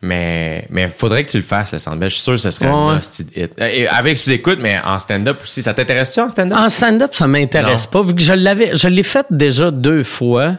Mais 0.00 0.64
mais 0.70 0.86
faudrait 0.86 1.24
que 1.24 1.30
tu 1.32 1.38
le 1.38 1.42
fasses, 1.42 1.72
le 1.72 1.80
Centre 1.80 1.96
Bell. 1.96 2.08
Je 2.08 2.14
suis 2.14 2.22
sûr 2.22 2.34
que 2.34 2.38
ce 2.38 2.50
serait 2.50 2.66
Ouais, 2.66 2.72
un 2.72 3.00
hit. 3.34 3.50
Et 3.58 3.88
avec 3.88 4.16
sous-écoute, 4.16 4.58
mais 4.60 4.78
en 4.84 4.96
stand-up 5.00 5.40
aussi. 5.42 5.60
Ça 5.60 5.74
t'intéresse-tu 5.74 6.20
en 6.20 6.30
stand-up? 6.30 6.56
En 6.56 6.68
stand-up, 6.68 7.14
ça 7.14 7.26
m'intéresse 7.26 7.86
pas, 7.86 8.02
vu 8.04 8.14
que 8.14 8.20
je 8.22 8.32
l'avais, 8.32 8.76
je 8.76 8.86
l'ai 8.86 9.02
fait 9.02 9.26
déjà 9.30 9.72
deux 9.72 10.04
fois. 10.04 10.54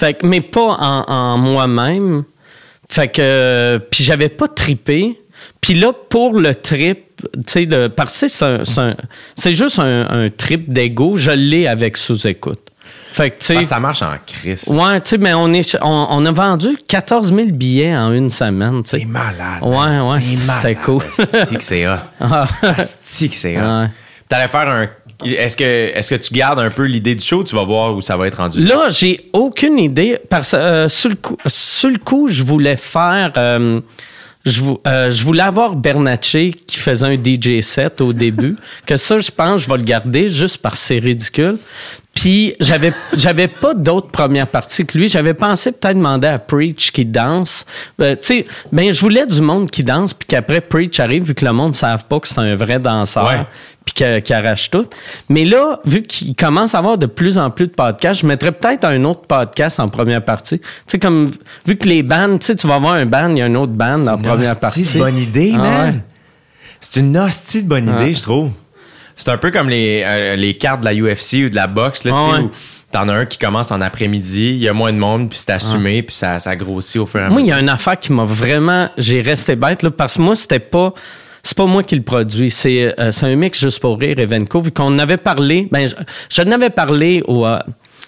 Fait 0.00 0.14
que, 0.14 0.26
mais 0.26 0.40
pas 0.40 0.76
en, 0.80 1.04
en 1.06 1.38
moi-même. 1.38 2.24
Fait 2.88 3.06
que, 3.06 3.22
euh, 3.22 3.78
puis 3.78 4.02
j'avais 4.02 4.28
pas 4.28 4.48
trippé. 4.48 5.20
Puis 5.60 5.74
là, 5.74 5.92
pour 5.92 6.40
le 6.40 6.52
trip, 6.52 7.04
tu 7.32 7.40
sais, 7.46 7.66
de- 7.66 7.86
parce 7.86 8.20
que 8.20 8.26
c'est 8.28 9.54
juste 9.54 9.78
un, 9.78 10.08
un 10.10 10.30
trip 10.30 10.72
d'ego, 10.72 11.16
je 11.16 11.30
l'ai 11.30 11.68
avec 11.68 11.96
sous-écoute. 11.96 12.63
Fait 13.16 13.30
que, 13.30 13.38
tu 13.38 13.44
sais. 13.46 13.62
Ça 13.62 13.78
marche 13.78 14.02
en 14.02 14.14
crise. 14.26 14.64
Ouais, 14.66 15.00
tu 15.00 15.10
sais, 15.10 15.18
mais 15.18 15.34
on, 15.34 15.52
est, 15.52 15.76
on, 15.80 16.06
on 16.10 16.26
a 16.26 16.32
vendu 16.32 16.76
14 16.88 17.32
000 17.32 17.50
billets 17.52 17.96
en 17.96 18.12
une 18.12 18.28
semaine. 18.28 18.82
C'est 18.84 19.04
malade. 19.04 19.62
Ouais, 19.62 20.00
ouais, 20.00 20.20
c'est 20.20 20.74
cool. 20.74 21.00
Asti 21.32 21.56
que 21.56 21.62
c'est 21.62 21.86
hot. 21.86 21.98
Asti 22.62 23.28
que 23.30 23.36
c'est 23.36 23.56
hot. 23.56 23.60
Ouais. 23.60 23.86
T'allais 24.28 24.48
faire 24.48 24.68
un. 24.68 24.88
Est-ce 25.24 25.56
que, 25.56 25.62
est 25.64 26.08
que 26.08 26.16
tu 26.16 26.34
gardes 26.34 26.58
un 26.58 26.70
peu 26.70 26.82
l'idée 26.82 27.14
du 27.14 27.24
show 27.24 27.38
ou 27.38 27.44
tu 27.44 27.54
vas 27.54 27.62
voir 27.62 27.94
où 27.94 28.00
ça 28.00 28.16
va 28.16 28.26
être 28.26 28.38
rendu? 28.38 28.60
Là, 28.64 28.90
j'ai 28.90 29.30
aucune 29.32 29.78
idée 29.78 30.18
parce 30.28 30.50
que 30.50 30.56
euh, 30.56 30.88
sur, 30.88 31.08
le 31.10 31.14
coup, 31.14 31.36
sur 31.46 31.90
le 31.90 31.98
coup, 31.98 32.26
je 32.28 32.42
voulais 32.42 32.76
faire. 32.76 33.30
euh, 33.36 33.80
je, 34.44 34.60
vou- 34.60 34.80
euh, 34.88 35.10
je 35.12 35.22
voulais 35.22 35.42
avoir 35.44 35.76
Bernatchez 35.76 36.52
qui 36.52 36.78
faisait 36.78 37.06
un 37.06 37.14
DJ 37.14 37.60
set 37.60 38.00
au 38.00 38.12
début. 38.12 38.56
que 38.86 38.96
ça, 38.96 39.20
je 39.20 39.30
pense, 39.30 39.62
je 39.62 39.68
vais 39.70 39.76
le 39.76 39.84
garder 39.84 40.28
juste 40.28 40.58
parce 40.58 40.80
que 40.80 40.86
c'est 40.86 40.98
ridicule. 40.98 41.58
Puis 42.14 42.54
j'avais 42.60 42.92
j'avais 43.16 43.48
pas 43.48 43.74
d'autres 43.74 44.08
premières 44.08 44.46
parties 44.46 44.86
que 44.86 44.96
lui. 44.96 45.08
J'avais 45.08 45.34
pensé 45.34 45.72
peut-être 45.72 45.96
demander 45.96 46.28
à 46.28 46.38
Preach 46.38 46.90
qui 46.92 47.04
danse. 47.04 47.66
Euh, 48.00 48.12
tu 48.14 48.22
sais, 48.22 48.46
ben 48.72 48.92
je 48.92 49.00
voulais 49.00 49.26
du 49.26 49.40
monde 49.40 49.70
qui 49.70 49.82
danse 49.84 50.14
puis 50.14 50.26
qu'après 50.26 50.60
Preach 50.60 51.00
arrive 51.00 51.24
vu 51.24 51.34
que 51.34 51.44
le 51.44 51.52
monde 51.52 51.70
ne 51.70 51.76
savent 51.76 52.04
pas 52.04 52.20
que 52.20 52.28
c'est 52.28 52.38
un 52.38 52.54
vrai 52.54 52.78
danseur 52.78 53.26
Ouais. 53.26 53.44
puis 53.84 53.94
que- 53.94 54.20
qui 54.20 54.32
arrache 54.32 54.70
tout. 54.70 54.86
Mais 55.28 55.44
là, 55.44 55.80
vu 55.84 56.02
qu'il 56.02 56.34
commence 56.36 56.74
à 56.74 56.78
avoir 56.78 56.96
de 56.98 57.06
plus 57.06 57.36
en 57.36 57.50
plus 57.50 57.66
de 57.66 57.72
podcasts, 57.72 58.22
je 58.22 58.26
mettrais 58.26 58.52
peut-être 58.52 58.84
un 58.84 59.02
autre 59.04 59.22
podcast 59.26 59.80
en 59.80 59.86
première 59.86 60.24
partie. 60.24 60.60
Tu 60.60 60.66
sais, 60.86 60.98
comme, 60.98 61.30
vu 61.66 61.76
que 61.76 61.88
les 61.88 62.02
bands, 62.02 62.38
tu 62.38 62.46
sais, 62.46 62.56
tu 62.56 62.66
vas 62.66 62.76
avoir 62.76 62.94
un 62.94 63.06
band, 63.06 63.30
il 63.30 63.38
y 63.38 63.42
a 63.42 63.46
un 63.46 63.54
autre 63.56 63.72
band 63.72 64.06
en 64.06 64.16
une 64.16 64.22
première 64.22 64.50
hostie 64.52 64.60
partie. 64.60 64.84
de 64.94 64.98
bonne 64.98 65.18
idée, 65.18 65.52
Ah 65.56 65.58
man. 65.58 65.94
ouais. 65.94 66.00
C'est 66.80 67.00
une 67.00 67.16
hostie 67.18 67.62
de 67.64 67.68
bonne 67.68 67.88
Ouais. 67.90 68.02
idée, 68.04 68.14
je 68.14 68.22
trouve. 68.22 68.50
C'est 69.16 69.28
un 69.30 69.38
peu 69.38 69.50
comme 69.50 69.68
les, 69.68 70.02
euh, 70.04 70.36
les 70.36 70.56
cartes 70.56 70.80
de 70.80 70.84
la 70.86 70.94
UFC 70.94 71.44
ou 71.46 71.48
de 71.48 71.54
la 71.54 71.66
boxe, 71.66 72.04
là, 72.04 72.12
Ah 72.14 72.24
tu 72.24 72.30
sais, 72.30 72.36
ouais. 72.38 72.44
où 72.44 72.50
t'en 72.90 73.08
as 73.08 73.12
un 73.14 73.26
qui 73.26 73.38
commence 73.38 73.70
en 73.72 73.80
après-midi, 73.80 74.50
il 74.50 74.58
y 74.58 74.68
a 74.68 74.72
moins 74.72 74.92
de 74.92 74.98
monde, 74.98 75.28
puis 75.30 75.38
c'est 75.40 75.50
assumé, 75.52 76.02
puis 76.02 76.14
ça, 76.14 76.38
ça 76.38 76.54
grossit 76.56 77.00
au 77.00 77.06
fur 77.06 77.20
et 77.20 77.24
à 77.24 77.28
Moi, 77.28 77.40
il 77.40 77.44
y 77.44 77.46
mesure. 77.48 77.56
a 77.58 77.60
une 77.60 77.68
affaire 77.68 77.98
qui 77.98 78.12
m'a 78.12 78.24
vraiment. 78.24 78.88
J'ai 78.98 79.20
resté 79.20 79.56
bête, 79.56 79.82
là, 79.82 79.90
parce 79.90 80.16
que 80.16 80.22
moi, 80.22 80.34
c'était 80.36 80.58
pas. 80.60 80.92
C'est 81.46 81.56
pas 81.56 81.66
moi 81.66 81.82
qui 81.82 81.94
le 81.96 82.02
produis. 82.02 82.50
C'est 82.50 82.94
euh, 82.98 83.10
un 83.20 83.36
mix 83.36 83.60
juste 83.60 83.78
pour 83.80 84.00
rire, 84.00 84.18
Evenco. 84.18 84.62
Vu 84.62 84.70
qu'on 84.70 84.84
en 84.86 84.98
avait 84.98 85.18
parlé. 85.18 85.68
Ben, 85.70 85.86
je, 85.86 85.94
je 86.30 86.40
n'avais 86.42 86.70
parlé 86.70 87.22
au. 87.26 87.44
euh, 87.46 87.58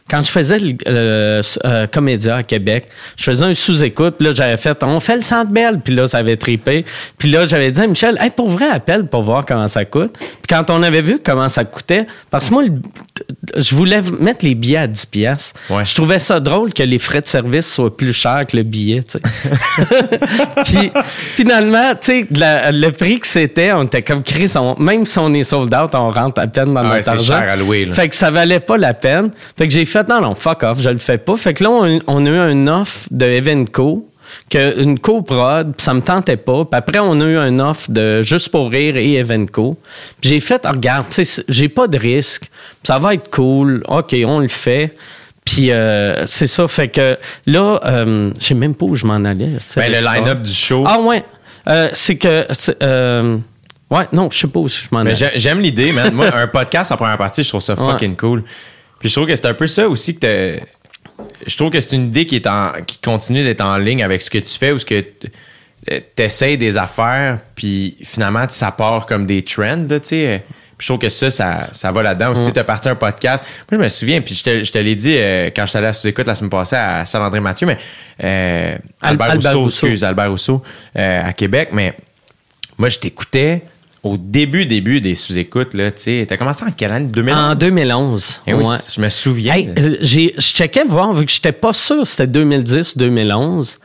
quand 0.08 0.22
je 0.22 0.30
faisais 0.30 0.58
le 0.58 0.72
euh, 0.86 1.42
euh, 1.64 1.86
Comédia 1.88 2.36
à 2.36 2.42
Québec, 2.42 2.86
je 3.16 3.24
faisais 3.24 3.44
un 3.44 3.54
sous-écoute, 3.54 4.14
puis 4.18 4.28
là, 4.28 4.34
j'avais 4.34 4.56
fait 4.56 4.78
On 4.84 5.00
fait 5.00 5.16
le 5.16 5.22
centre 5.22 5.50
belle, 5.50 5.80
puis 5.80 5.94
là, 5.94 6.06
ça 6.06 6.18
avait 6.18 6.36
trippé. 6.36 6.84
Puis 7.18 7.30
là, 7.30 7.46
j'avais 7.46 7.72
dit 7.72 7.80
à 7.80 7.86
Michel, 7.86 8.16
hey, 8.20 8.30
pour 8.30 8.50
vrai, 8.50 8.68
appelle 8.68 9.06
pour 9.06 9.22
voir 9.22 9.44
comment 9.44 9.66
ça 9.68 9.84
coûte. 9.84 10.16
Puis 10.18 10.48
quand 10.48 10.70
on 10.70 10.82
avait 10.82 11.02
vu 11.02 11.18
comment 11.24 11.48
ça 11.48 11.64
coûtait, 11.64 12.06
parce 12.30 12.46
que 12.48 12.52
moi, 12.54 12.62
je 13.56 13.74
voulais 13.74 14.00
mettre 14.20 14.44
les 14.44 14.54
billets 14.54 14.76
à 14.78 14.86
10 14.86 15.06
pièces. 15.06 15.52
Ouais. 15.70 15.84
Je 15.84 15.94
trouvais 15.94 16.18
ça 16.18 16.38
drôle 16.40 16.72
que 16.72 16.82
les 16.82 16.98
frais 16.98 17.20
de 17.20 17.26
service 17.26 17.72
soient 17.72 17.96
plus 17.96 18.12
chers 18.12 18.44
que 18.46 18.56
le 18.56 18.62
billet, 18.62 19.02
tu 19.02 19.18
sais. 19.18 19.20
Puis 20.64 20.92
finalement, 21.34 21.94
tu 22.00 22.22
sais, 22.22 22.26
le 22.30 22.90
prix 22.90 23.20
que 23.20 23.26
c'était, 23.26 23.72
on 23.72 23.82
était 23.84 24.02
comme 24.02 24.22
Chris, 24.22 24.52
on- 24.56 24.76
même 24.78 25.04
si 25.06 25.18
on 25.18 25.32
est 25.34 25.42
sold 25.42 25.74
out, 25.74 25.90
on 25.94 26.10
rentre 26.10 26.40
à 26.40 26.46
peine 26.46 26.74
dans 26.74 26.80
Ah 26.80 26.90
ouais, 26.90 26.96
notre 26.96 27.04
c'est 27.04 27.10
argent. 27.10 27.38
cher 27.40 27.52
à 27.52 27.56
louer, 27.56 27.84
là. 27.86 27.94
Fait 27.94 28.08
que 28.08 28.14
ça 28.14 28.30
valait 28.30 28.60
pas 28.60 28.76
la 28.76 28.94
peine. 28.94 29.30
Fait 29.56 29.66
que 29.66 29.72
j'ai 29.72 29.84
fait 29.84 29.95
non 30.08 30.20
non, 30.20 30.34
fuck 30.34 30.62
off, 30.62 30.80
je 30.80 30.90
le 30.90 30.98
fais 30.98 31.18
pas. 31.18 31.36
Fait 31.36 31.54
que 31.54 31.64
là 31.64 31.70
on, 31.70 32.00
on 32.06 32.26
a 32.26 32.28
eu 32.30 32.38
un 32.38 32.66
offre 32.68 33.06
de 33.10 33.26
Evenco 33.26 34.08
que 34.50 34.82
une 34.82 34.98
co-prod, 34.98 35.74
ça 35.78 35.94
me 35.94 36.00
tentait 36.00 36.36
pas. 36.36 36.64
Puis 36.64 36.76
après 36.78 36.98
on 36.98 37.20
a 37.20 37.24
eu 37.24 37.36
un 37.36 37.58
offre 37.60 37.90
de 37.90 38.22
Juste 38.22 38.48
pour 38.48 38.70
rire 38.70 38.96
et 38.96 39.14
Evenco. 39.14 39.76
Puis 40.20 40.30
j'ai 40.30 40.40
fait 40.40 40.62
ah, 40.64 40.72
regarde, 40.72 41.06
tu 41.08 41.24
sais 41.24 41.44
j'ai 41.48 41.68
pas 41.68 41.86
de 41.86 41.96
risque. 41.98 42.50
Ça 42.82 42.98
va 42.98 43.14
être 43.14 43.30
cool. 43.30 43.82
OK, 43.88 44.14
on 44.26 44.40
le 44.40 44.48
fait. 44.48 44.96
Puis 45.44 45.70
euh, 45.70 46.26
c'est 46.26 46.48
ça, 46.48 46.66
fait 46.66 46.88
que 46.88 47.16
là, 47.46 47.78
euh, 47.84 48.32
je 48.40 48.44
sais 48.46 48.54
même 48.54 48.74
pas 48.74 48.86
où 48.86 48.96
je 48.96 49.06
m'en 49.06 49.14
allais. 49.24 49.58
Ben, 49.76 49.92
le 49.92 49.98
line-up 50.00 50.42
du 50.42 50.52
show. 50.52 50.82
Ah 50.88 50.98
ouais, 50.98 51.24
Euh, 51.68 51.88
c'est 51.92 52.16
que... 52.16 52.44
euh, 52.82 53.38
ouais, 53.88 54.06
non, 54.12 54.28
je 54.30 54.38
sais 54.38 54.48
pas 54.48 54.58
où 54.58 54.66
je 54.66 54.82
m'en 54.90 55.00
allais. 55.00 55.10
Mais 55.10 55.14
j'ai- 55.16 55.38
j'aime 55.38 55.60
l'idée, 55.60 55.92
man. 55.92 56.12
Moi, 56.12 56.26
un 56.34 56.48
podcast 56.48 56.90
en 56.90 56.96
première 56.96 57.16
partie, 57.16 57.44
je 57.44 57.48
trouve 57.48 57.60
ça 57.60 57.74
Ouais. 57.74 57.92
fucking 57.92 58.16
cool. 58.16 58.42
Puis 59.06 59.10
je 59.10 59.14
trouve 59.14 59.28
que 59.28 59.36
c'est 59.36 59.46
un 59.46 59.54
peu 59.54 59.68
ça 59.68 59.88
aussi 59.88 60.16
que 60.16 60.20
t'as- 60.58 60.64
Je 61.46 61.56
trouve 61.56 61.70
que 61.70 61.78
c'est 61.78 61.94
une 61.94 62.06
idée 62.08 62.26
qui 62.26 62.34
est 62.34 62.46
en 62.48 62.72
qui 62.84 62.98
continue 62.98 63.44
d'être 63.44 63.60
en 63.60 63.76
ligne 63.78 64.02
avec 64.02 64.20
ce 64.20 64.28
que 64.30 64.38
tu 64.38 64.58
fais 64.58 64.72
ou 64.72 64.78
ce 64.80 64.84
que 64.84 65.00
t- 65.00 65.30
t'essayes 66.16 66.58
des 66.58 66.76
affaires, 66.76 67.38
puis 67.54 67.96
finalement, 68.02 68.44
ça 68.48 68.72
part 68.72 69.06
comme 69.06 69.26
des 69.26 69.42
trends, 69.44 69.86
tu 69.88 69.98
sais. 70.02 70.42
Puis 70.76 70.84
je 70.84 70.86
trouve 70.92 70.98
que 70.98 71.08
ça, 71.08 71.30
ça, 71.30 71.68
ça 71.70 71.92
va 71.92 72.02
là-dedans. 72.02 72.32
Aussi, 72.32 72.52
tu 72.52 72.58
as 72.58 72.64
parti 72.64 72.88
un 72.88 72.96
podcast. 72.96 73.44
Moi, 73.70 73.78
je 73.78 73.84
me 73.84 73.88
souviens, 73.88 74.20
puis 74.20 74.34
je 74.34 74.42
te, 74.42 74.64
je 74.64 74.72
te 74.72 74.78
l'ai 74.78 74.96
dit 74.96 75.14
euh, 75.16 75.46
quand 75.54 75.62
je 75.66 75.68
suis 75.70 75.78
allé 75.78 75.86
à 75.86 75.92
sous-écoute 75.92 76.26
la 76.26 76.34
semaine 76.34 76.50
passée 76.50 76.74
à 76.76 77.06
Saint-André 77.06 77.38
Mathieu, 77.40 77.66
mais 77.68 77.78
euh, 78.24 78.76
Albert, 79.00 79.26
Rousseau. 79.54 79.86
excuse, 79.86 80.04
Albert 80.04 80.30
Rousseau, 80.30 80.62
euh, 80.98 81.22
à 81.24 81.32
Québec, 81.32 81.68
mais 81.72 81.94
moi, 82.76 82.88
je 82.88 82.98
t'écoutais 82.98 83.62
au 84.06 84.16
début, 84.18 84.66
début 84.66 85.00
des 85.00 85.14
sous-écoutes, 85.14 85.74
là, 85.74 85.90
tu 85.90 86.02
sais. 86.02 86.26
T'as 86.28 86.36
commencé 86.36 86.64
en 86.64 86.70
quelle 86.70 86.92
année? 86.92 87.08
2011? 87.10 87.38
En 87.52 87.54
2011. 87.54 88.42
Eh 88.46 88.54
oui, 88.54 88.64
ouais. 88.64 88.76
je 88.94 89.00
me 89.00 89.08
souviens. 89.08 89.54
Hey, 89.54 89.70
euh, 89.78 89.96
j'ai, 90.00 90.34
je 90.36 90.40
checkais 90.40 90.84
voir, 90.88 91.12
vu 91.14 91.26
que 91.26 91.32
j'étais 91.32 91.52
pas 91.52 91.72
sûr 91.72 92.06
si 92.06 92.12
c'était 92.12 92.26
2010 92.26 92.94
ou 92.96 92.98
2011. 92.98 93.78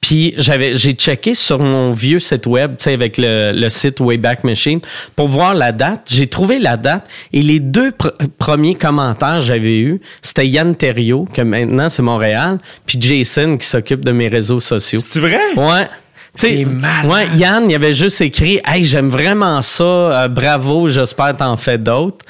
Puis 0.00 0.34
j'avais, 0.36 0.74
j'ai 0.74 0.94
checké 0.94 1.32
sur 1.32 1.60
mon 1.60 1.92
vieux 1.92 2.18
site 2.18 2.46
web, 2.48 2.72
tu 2.76 2.82
sais, 2.84 2.92
avec 2.92 3.18
le, 3.18 3.52
le 3.54 3.68
site 3.68 4.00
Wayback 4.00 4.42
Machine, 4.42 4.80
pour 5.14 5.28
voir 5.28 5.54
la 5.54 5.70
date. 5.70 6.08
J'ai 6.10 6.26
trouvé 6.26 6.58
la 6.58 6.76
date 6.76 7.06
et 7.32 7.40
les 7.40 7.60
deux 7.60 7.90
pr- 7.90 8.10
premiers 8.36 8.74
commentaires 8.74 9.36
que 9.38 9.44
j'avais 9.44 9.78
eus, 9.78 10.00
c'était 10.20 10.48
Yann 10.48 10.74
Terriot, 10.74 11.26
que 11.32 11.42
maintenant 11.42 11.88
c'est 11.88 12.02
Montréal, 12.02 12.58
puis 12.84 12.98
Jason 13.00 13.56
qui 13.56 13.64
s'occupe 13.64 14.04
de 14.04 14.10
mes 14.10 14.26
réseaux 14.26 14.58
sociaux. 14.58 14.98
C'est 14.98 15.20
vrai? 15.20 15.38
Ouais. 15.56 15.86
C'est 16.34 16.64
malade. 16.64 17.06
Ouais, 17.06 17.38
Yann, 17.38 17.70
il 17.70 17.74
avait 17.74 17.92
juste 17.92 18.20
écrit 18.20 18.60
Hey, 18.64 18.84
j'aime 18.84 19.10
vraiment 19.10 19.60
ça, 19.62 19.84
euh, 19.84 20.28
bravo, 20.28 20.88
j'espère 20.88 21.36
t'en 21.36 21.56
fais 21.56 21.78
d'autres. 21.78 22.24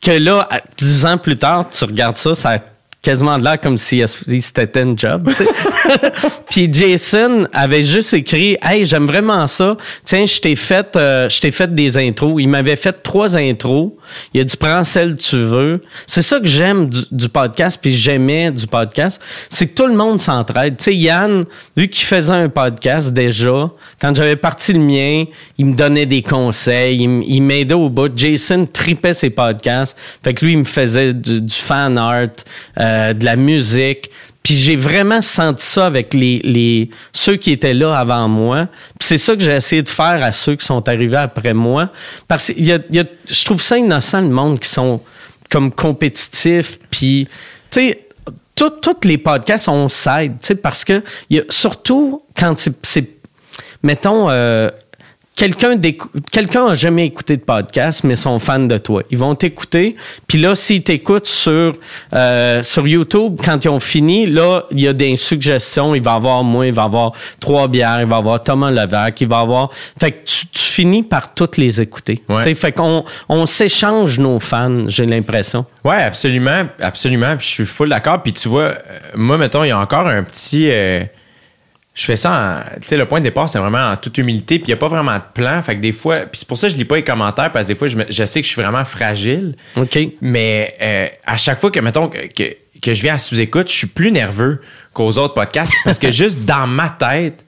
Que 0.00 0.12
là, 0.12 0.48
dix 0.76 1.04
ans 1.04 1.18
plus 1.18 1.36
tard, 1.36 1.68
tu 1.70 1.84
regardes 1.84 2.16
ça, 2.16 2.34
ça 2.34 2.50
a 2.50 2.58
quasiment 3.02 3.38
de 3.38 3.44
l'air 3.44 3.60
comme 3.60 3.78
si 3.78 4.02
c'était 4.06 4.80
un 4.80 4.96
job. 4.96 5.30
Puis 6.50 6.68
Jason 6.72 7.46
avait 7.52 7.82
juste 7.82 8.14
écrit 8.14 8.56
Hey, 8.62 8.84
j'aime 8.84 9.06
vraiment 9.06 9.46
ça. 9.46 9.76
Tiens, 10.04 10.26
je 10.26 10.40
t'ai 10.40 10.56
fait, 10.56 10.96
euh, 10.96 11.28
je 11.28 11.40
t'ai 11.40 11.50
fait 11.50 11.72
des 11.74 11.96
intros. 11.96 12.40
Il 12.40 12.48
m'avait 12.48 12.76
fait 12.76 12.92
trois 12.92 13.36
intros. 13.36 13.92
Il 14.34 14.40
a 14.40 14.44
dit 14.44 14.56
prends 14.56 14.84
celle 14.84 15.16
que 15.16 15.22
tu 15.22 15.36
veux. 15.36 15.80
C'est 16.06 16.22
ça 16.22 16.40
que 16.40 16.46
j'aime 16.46 16.88
du, 16.88 17.28
podcast, 17.28 17.78
puis 17.80 17.94
j'aimais 17.94 18.50
du 18.50 18.66
podcast, 18.66 19.20
c'est 19.50 19.66
que 19.66 19.74
tout 19.74 19.86
le 19.86 19.94
monde 19.94 20.18
s'entraide. 20.18 20.76
Tu 20.78 20.84
sais, 20.84 20.94
Yann, 20.94 21.44
vu 21.76 21.88
qu'il 21.88 22.04
faisait 22.04 22.32
un 22.32 22.48
podcast 22.48 23.12
déjà, 23.12 23.70
quand 24.00 24.14
j'avais 24.16 24.36
parti 24.36 24.72
le 24.72 24.80
mien, 24.80 25.24
il 25.58 25.66
me 25.66 25.74
donnait 25.74 26.06
des 26.06 26.22
conseils, 26.22 27.02
il, 27.02 27.42
m'aidait 27.42 27.74
au 27.74 27.90
bout. 27.90 28.10
Jason 28.14 28.66
tripait 28.66 29.14
ses 29.14 29.30
podcasts. 29.30 29.96
Fait 30.24 30.34
que 30.34 30.44
lui, 30.44 30.52
il 30.54 30.58
me 30.58 30.64
faisait 30.64 31.12
du, 31.12 31.40
du 31.42 31.54
fan 31.54 31.98
art, 31.98 32.28
euh, 32.78 32.87
de 33.14 33.24
la 33.24 33.36
musique. 33.36 34.10
Puis 34.42 34.54
j'ai 34.54 34.76
vraiment 34.76 35.20
senti 35.20 35.64
ça 35.64 35.86
avec 35.86 36.16
ceux 37.12 37.36
qui 37.36 37.52
étaient 37.52 37.74
là 37.74 37.98
avant 37.98 38.28
moi. 38.28 38.66
Puis 38.98 39.08
c'est 39.08 39.18
ça 39.18 39.34
que 39.36 39.42
j'ai 39.42 39.52
essayé 39.52 39.82
de 39.82 39.88
faire 39.90 40.22
à 40.22 40.32
ceux 40.32 40.54
qui 40.56 40.64
sont 40.64 40.88
arrivés 40.88 41.16
après 41.18 41.52
moi. 41.52 41.90
Parce 42.26 42.46
que 42.48 42.54
je 42.58 43.44
trouve 43.44 43.60
ça 43.60 43.76
innocent, 43.76 44.22
le 44.22 44.28
monde 44.28 44.58
qui 44.58 44.68
sont 44.68 45.02
comme 45.50 45.70
compétitifs. 45.70 46.78
Puis, 46.90 47.28
tu 47.70 47.80
sais, 47.80 48.06
tous 48.54 49.04
les 49.04 49.18
podcasts, 49.18 49.68
on 49.68 49.88
s'aide, 49.88 50.40
tu 50.40 50.46
sais, 50.48 50.54
parce 50.54 50.84
que 50.84 51.02
surtout 51.50 52.22
quand 52.36 52.58
c'est- 52.58 52.74
c'est 52.82 53.08
mettons, 53.82 54.30
euh, 54.30 54.70
quelqu'un 55.38 55.76
quelqu'un 56.32 56.66
a 56.66 56.74
jamais 56.74 57.06
écouté 57.06 57.36
de 57.36 57.42
podcast, 57.42 58.02
mais 58.02 58.16
sont 58.16 58.38
fans 58.40 58.58
de 58.58 58.76
toi. 58.76 59.02
Ils 59.10 59.16
vont 59.16 59.36
t'écouter, 59.36 59.94
puis 60.26 60.38
là, 60.38 60.56
s'ils 60.56 60.82
t'écoutent 60.82 61.26
sur, 61.26 61.72
euh, 62.12 62.62
sur 62.64 62.86
YouTube, 62.86 63.38
quand 63.42 63.64
ils 63.64 63.68
ont 63.68 63.80
fini, 63.80 64.26
là, 64.26 64.64
il 64.72 64.80
y 64.80 64.88
a 64.88 64.92
des 64.92 65.16
suggestions. 65.16 65.94
Il 65.94 66.02
va 66.02 66.12
y 66.12 66.16
avoir 66.16 66.42
moi, 66.42 66.66
il 66.66 66.72
va 66.72 66.82
y 66.82 66.84
avoir 66.84 67.12
Trois 67.40 67.68
Bières, 67.68 68.00
il 68.00 68.06
va 68.06 68.16
y 68.16 68.18
avoir 68.18 68.40
Thomas 68.42 68.70
Levac, 68.70 69.20
il 69.20 69.28
va 69.28 69.38
y 69.38 69.42
avoir... 69.42 69.70
Fait 69.98 70.10
que 70.10 70.22
tu, 70.24 70.46
tu 70.48 70.60
finis 70.60 71.04
par 71.04 71.32
toutes 71.34 71.56
les 71.56 71.80
écouter. 71.80 72.22
Ouais. 72.28 72.54
Fait 72.54 72.72
qu'on 72.72 73.04
on 73.28 73.46
s'échange 73.46 74.18
nos 74.18 74.40
fans, 74.40 74.88
j'ai 74.88 75.06
l'impression. 75.06 75.64
Ouais, 75.84 76.02
absolument, 76.02 76.64
absolument. 76.80 77.36
Puis 77.36 77.46
je 77.46 77.52
suis 77.52 77.66
full 77.66 77.88
d'accord. 77.88 78.22
Puis 78.22 78.32
tu 78.32 78.48
vois, 78.48 78.62
euh, 78.62 78.74
moi, 79.14 79.38
mettons, 79.38 79.62
il 79.62 79.68
y 79.68 79.70
a 79.70 79.78
encore 79.78 80.08
un 80.08 80.24
petit. 80.24 80.68
euh, 80.70 81.04
je 81.98 82.04
fais 82.04 82.14
ça 82.16 82.62
en. 82.70 82.80
Tu 82.80 82.86
sais, 82.86 82.96
le 82.96 83.06
point 83.06 83.18
de 83.18 83.24
départ, 83.24 83.48
c'est 83.48 83.58
vraiment 83.58 83.90
en 83.90 83.96
toute 83.96 84.16
humilité. 84.18 84.58
Puis 84.58 84.66
il 84.66 84.70
n'y 84.70 84.74
a 84.74 84.76
pas 84.76 84.86
vraiment 84.86 85.16
de 85.16 85.22
plan. 85.34 85.60
Fait 85.62 85.74
que 85.74 85.80
des 85.80 85.90
fois. 85.90 86.14
Puis 86.20 86.38
c'est 86.38 86.46
pour 86.48 86.56
ça 86.56 86.68
que 86.68 86.72
je 86.74 86.78
lis 86.78 86.84
pas 86.84 86.94
les 86.94 87.02
commentaires, 87.02 87.50
parce 87.50 87.66
que 87.66 87.72
des 87.72 87.74
fois, 87.78 87.88
je, 87.88 87.96
me- 87.96 88.06
je 88.08 88.24
sais 88.24 88.40
que 88.40 88.46
je 88.46 88.52
suis 88.52 88.62
vraiment 88.62 88.84
fragile. 88.84 89.56
OK? 89.76 89.98
Mais 90.20 90.76
euh, 90.80 91.06
à 91.26 91.36
chaque 91.36 91.58
fois 91.58 91.72
que, 91.72 91.80
mettons, 91.80 92.06
que, 92.08 92.26
que, 92.28 92.54
que 92.80 92.92
je 92.94 93.02
viens 93.02 93.14
à 93.14 93.18
sous-écoute, 93.18 93.68
je 93.68 93.74
suis 93.74 93.86
plus 93.88 94.12
nerveux 94.12 94.60
qu'aux 94.92 95.18
autres 95.18 95.34
podcasts 95.34 95.74
parce 95.84 95.98
que 95.98 96.10
juste 96.12 96.44
dans 96.44 96.68
ma 96.68 96.88
tête, 96.88 97.44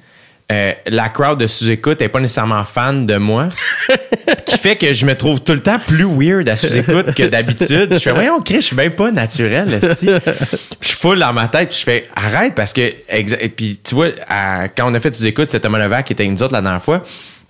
euh, 0.50 0.72
la 0.86 1.08
crowd 1.08 1.38
de 1.38 1.46
sous-écoute 1.46 2.00
n'est 2.00 2.08
pas 2.08 2.20
nécessairement 2.20 2.64
fan 2.64 3.06
de 3.06 3.16
moi. 3.16 3.48
qui 4.46 4.58
fait 4.58 4.76
que 4.76 4.92
je 4.92 5.06
me 5.06 5.16
trouve 5.16 5.42
tout 5.42 5.52
le 5.52 5.60
temps 5.60 5.78
plus 5.78 6.04
weird 6.04 6.48
à 6.48 6.56
sous-écoute 6.56 7.14
que 7.14 7.22
d'habitude. 7.24 7.94
Je 7.94 7.98
fais, 7.98 8.12
voyons, 8.12 8.40
Chris, 8.40 8.56
je 8.56 8.66
suis 8.66 8.76
même 8.76 8.92
pas 8.92 9.10
naturel. 9.12 9.68
Puis 9.80 10.08
Je 10.80 10.86
suis 10.88 10.96
full 10.96 11.18
dans 11.18 11.32
ma 11.32 11.48
tête, 11.48 11.68
puis 11.68 11.78
je 11.78 11.84
fais, 11.84 12.08
arrête, 12.16 12.54
parce 12.54 12.72
que, 12.72 12.80
et 12.80 13.48
puis 13.48 13.80
tu 13.82 13.94
vois, 13.94 14.08
à- 14.26 14.68
quand 14.68 14.90
on 14.90 14.94
a 14.94 15.00
fait 15.00 15.14
sous-écoute, 15.14 15.46
c'était 15.46 15.60
Thomas 15.60 15.78
Levac 15.78 16.06
qui 16.06 16.12
était 16.14 16.26
nous 16.26 16.42
autres 16.42 16.52
la 16.54 16.62
dernière 16.62 16.82
fois. 16.82 17.02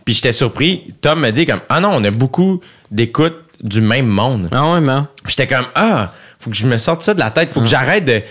Puis 0.05 0.15
j'étais 0.15 0.33
surpris. 0.33 0.93
Tom 1.01 1.21
me 1.21 1.31
dit 1.31 1.47
comme, 1.47 1.61
ah 1.69 1.81
non, 1.81 1.93
on 1.95 2.05
a 2.05 2.11
beaucoup 2.11 2.61
d'écoute 2.91 3.35
du 3.63 3.81
même 3.81 4.07
monde. 4.07 4.49
Ah 4.53 4.71
ouais, 4.73 4.81
mais... 4.81 5.01
Puis 5.25 5.35
J'étais 5.37 5.47
comme 5.47 5.67
ah, 5.75 6.13
faut 6.39 6.51
que 6.51 6.57
je 6.57 6.67
me 6.67 6.79
sorte 6.79 7.03
ça 7.03 7.15
de 7.15 7.21
la 7.21 7.31
tête, 7.31 7.51
faut 7.51 7.61
que 7.61 7.67
j'arrête 7.67 8.05
de 8.05 8.23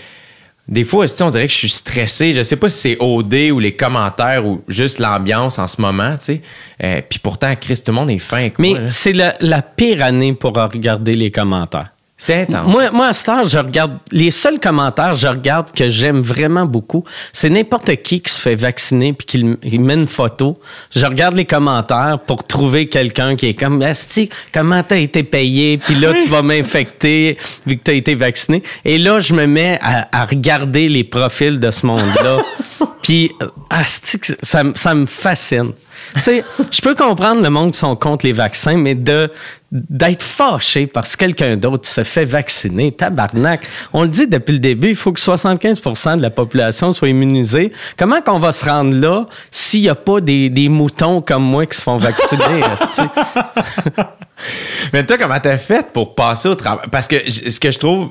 des 0.70 0.84
fois, 0.84 1.06
tu 1.08 1.16
sais, 1.16 1.22
on 1.24 1.30
dirait 1.30 1.48
que 1.48 1.52
je 1.52 1.58
suis 1.58 1.68
stressé. 1.68 2.32
Je 2.32 2.42
sais 2.42 2.54
pas 2.54 2.68
si 2.68 2.78
c'est 2.78 2.96
OD 3.00 3.50
ou 3.52 3.58
les 3.58 3.74
commentaires 3.74 4.46
ou 4.46 4.62
juste 4.68 5.00
l'ambiance 5.00 5.58
en 5.58 5.66
ce 5.66 5.80
moment, 5.80 6.12
tu 6.16 6.24
sais. 6.26 6.42
Euh, 6.84 7.02
Puis 7.08 7.18
pourtant, 7.18 7.52
Chris, 7.60 7.82
tout 7.84 7.90
le 7.90 7.96
monde 7.96 8.10
est 8.10 8.20
fin 8.20 8.48
Mais 8.58 8.74
c'est 8.88 9.12
la, 9.12 9.34
la 9.40 9.62
pire 9.62 10.02
année 10.04 10.32
pour 10.32 10.54
regarder 10.54 11.14
les 11.14 11.32
commentaires. 11.32 11.90
C'est 12.22 12.42
intense. 12.42 12.66
Moi, 12.66 12.90
moi, 12.90 13.06
à 13.06 13.12
cette 13.14 13.30
heure, 13.30 13.48
je 13.48 13.56
regarde. 13.56 13.96
Les 14.12 14.30
seuls 14.30 14.60
commentaires, 14.60 15.14
je 15.14 15.26
regarde 15.26 15.72
que 15.72 15.88
j'aime 15.88 16.20
vraiment 16.20 16.66
beaucoup, 16.66 17.02
c'est 17.32 17.48
n'importe 17.48 17.96
qui 18.02 18.20
qui 18.20 18.30
se 18.30 18.38
fait 18.38 18.56
vacciner 18.56 19.14
puis 19.14 19.26
qui 19.26 19.78
met 19.78 19.94
une 19.94 20.06
photo. 20.06 20.60
Je 20.94 21.06
regarde 21.06 21.34
les 21.34 21.46
commentaires 21.46 22.18
pour 22.26 22.46
trouver 22.46 22.88
quelqu'un 22.88 23.36
qui 23.36 23.46
est 23.46 23.54
comme 23.54 23.80
Asti, 23.80 24.28
comment 24.52 24.82
t'as 24.82 24.98
été 24.98 25.22
payé? 25.22 25.78
Puis 25.78 25.94
là, 25.94 26.12
tu 26.12 26.28
vas 26.28 26.42
m'infecter 26.42 27.38
vu 27.66 27.78
que 27.78 27.84
t'as 27.84 27.94
été 27.94 28.14
vacciné. 28.14 28.62
Et 28.84 28.98
là, 28.98 29.18
je 29.20 29.32
me 29.32 29.46
mets 29.46 29.78
à, 29.80 30.06
à 30.12 30.26
regarder 30.26 30.88
les 30.90 31.04
profils 31.04 31.58
de 31.58 31.70
ce 31.70 31.86
monde-là. 31.86 32.36
puis, 33.02 33.32
euh, 33.40 33.46
Asti, 33.70 34.18
ça, 34.42 34.62
me- 34.62 34.74
ça 34.74 34.94
me 34.94 35.06
fascine. 35.06 35.72
Tu 36.16 36.20
sais, 36.22 36.44
je 36.70 36.80
peux 36.82 36.94
comprendre 36.94 37.42
le 37.42 37.50
monde 37.50 37.72
qui 37.72 37.78
sont 37.78 37.94
contre 37.96 38.26
les 38.26 38.32
vaccins, 38.32 38.76
mais 38.76 38.94
de 38.94 39.30
d'être 39.72 40.22
fâché 40.22 40.86
parce 40.86 41.14
que 41.14 41.20
quelqu'un 41.26 41.56
d'autre 41.56 41.88
se 41.88 42.02
fait 42.02 42.24
vacciner. 42.24 42.92
Tabarnak. 42.92 43.66
On 43.92 44.02
le 44.02 44.08
dit 44.08 44.26
depuis 44.26 44.52
le 44.52 44.58
début, 44.58 44.88
il 44.90 44.96
faut 44.96 45.12
que 45.12 45.20
75 45.20 45.80
de 46.16 46.22
la 46.22 46.30
population 46.30 46.92
soit 46.92 47.08
immunisée. 47.08 47.72
Comment 47.96 48.20
qu'on 48.20 48.40
va 48.40 48.52
se 48.52 48.64
rendre 48.64 48.94
là 48.94 49.26
s'il 49.50 49.82
n'y 49.82 49.88
a 49.88 49.94
pas 49.94 50.20
des, 50.20 50.50
des, 50.50 50.68
moutons 50.68 51.20
comme 51.20 51.44
moi 51.44 51.66
qui 51.66 51.78
se 51.78 51.82
font 51.82 51.98
vacciner? 51.98 52.62
Mais 54.92 55.06
toi, 55.06 55.18
comment 55.18 55.38
t'as 55.38 55.58
fait 55.58 55.92
pour 55.92 56.14
passer 56.14 56.48
au 56.48 56.54
travail? 56.54 56.88
Parce 56.90 57.06
que 57.06 57.30
ce 57.30 57.60
que 57.60 57.70
je 57.70 57.78
trouve, 57.78 58.10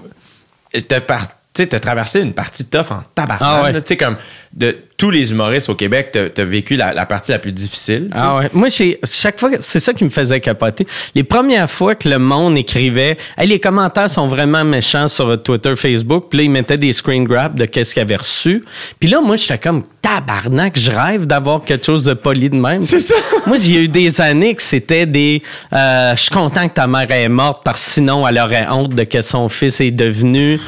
t'as 0.87 1.01
parti 1.01 1.33
tu 1.67 1.75
sais, 1.75 1.79
traversé 1.79 2.21
une 2.21 2.33
partie 2.33 2.65
tough 2.65 2.91
en 2.91 3.03
tabac. 3.15 3.37
Ah 3.39 3.69
tu 3.73 3.79
sais, 3.85 3.97
comme 3.97 4.15
de 4.53 4.75
tous 4.97 5.11
les 5.11 5.31
humoristes 5.31 5.69
au 5.69 5.75
Québec, 5.75 6.09
t'as 6.11 6.41
as 6.41 6.45
vécu 6.45 6.75
la, 6.75 7.05
partie 7.05 7.31
la 7.31 7.39
plus 7.39 7.51
difficile. 7.51 8.09
Ah 8.13 8.37
ouais. 8.37 8.49
Moi, 8.53 8.67
chaque 9.03 9.39
fois, 9.39 9.51
c'est 9.59 9.79
ça 9.79 9.93
qui 9.93 10.03
me 10.03 10.09
faisait 10.09 10.39
capoter. 10.39 10.87
Les 11.15 11.23
premières 11.23 11.69
fois 11.69 11.95
que 11.95 12.09
le 12.09 12.19
monde 12.19 12.57
écrivait, 12.57 13.17
les 13.37 13.59
commentaires 13.59 14.09
sont 14.09 14.27
vraiment 14.27 14.63
méchants 14.63 15.07
sur 15.07 15.41
Twitter, 15.41 15.75
Facebook, 15.75 16.25
puis 16.29 16.37
là, 16.37 16.43
ils 16.43 16.51
mettaient 16.51 16.77
des 16.77 16.93
screen 16.93 17.25
grabs 17.25 17.57
de 17.57 17.65
qu'est-ce 17.65 17.93
qu'ils 17.93 18.01
avaient 18.01 18.17
reçu. 18.17 18.63
Puis 18.99 19.09
là, 19.09 19.21
moi, 19.21 19.35
j'étais 19.35 19.59
comme 19.59 19.83
tabarnak, 20.01 20.77
je 20.77 20.91
rêve 20.91 21.25
d'avoir 21.25 21.61
quelque 21.61 21.85
chose 21.85 22.05
de 22.05 22.13
poli 22.13 22.49
de 22.49 22.55
même. 22.55 22.83
C'est 22.83 22.99
ça. 22.99 23.15
moi, 23.47 23.57
j'ai 23.57 23.83
eu 23.83 23.87
des 23.87 24.21
années 24.21 24.55
que 24.55 24.61
c'était 24.61 25.05
des, 25.05 25.41
euh, 25.73 26.15
je 26.15 26.21
suis 26.21 26.31
content 26.31 26.67
que 26.67 26.73
ta 26.73 26.87
mère 26.87 27.09
est 27.11 27.29
morte 27.29 27.61
parce 27.63 27.83
que 27.83 27.91
sinon, 27.91 28.27
elle 28.27 28.39
aurait 28.39 28.67
honte 28.69 28.93
de 28.95 29.03
que 29.03 29.21
son 29.21 29.49
fils 29.49 29.81
est 29.81 29.91
devenu. 29.91 30.59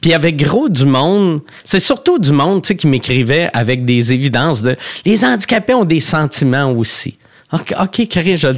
Puis 0.00 0.14
avec 0.14 0.36
gros 0.36 0.68
du 0.68 0.86
monde, 0.86 1.40
c'est 1.64 1.80
surtout 1.80 2.18
du 2.18 2.32
monde, 2.32 2.62
tu 2.62 2.68
sais, 2.68 2.76
qui 2.76 2.86
m'écrivait 2.86 3.48
avec 3.52 3.84
des 3.84 4.12
évidences 4.12 4.62
de 4.62 4.76
les 5.04 5.24
handicapés 5.24 5.74
ont 5.74 5.84
des 5.84 6.00
sentiments 6.00 6.70
aussi. 6.72 7.16
OK, 7.52 7.74
OK, 7.80 8.08
je 8.14 8.48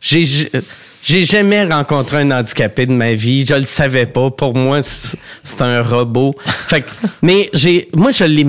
j'ai 0.00 0.50
j'ai 1.02 1.22
jamais 1.22 1.64
rencontré 1.64 2.18
un 2.18 2.30
handicapé 2.30 2.86
de 2.86 2.92
ma 2.92 3.12
vie, 3.12 3.46
je 3.46 3.54
le 3.54 3.64
savais 3.64 4.06
pas. 4.06 4.30
Pour 4.30 4.54
moi, 4.54 4.80
c'est 4.82 5.62
un 5.62 5.82
robot. 5.82 6.34
Fait 6.66 6.84
mais 7.22 7.50
j'ai 7.52 7.88
moi 7.94 8.10
je 8.10 8.24
l'ai 8.24 8.44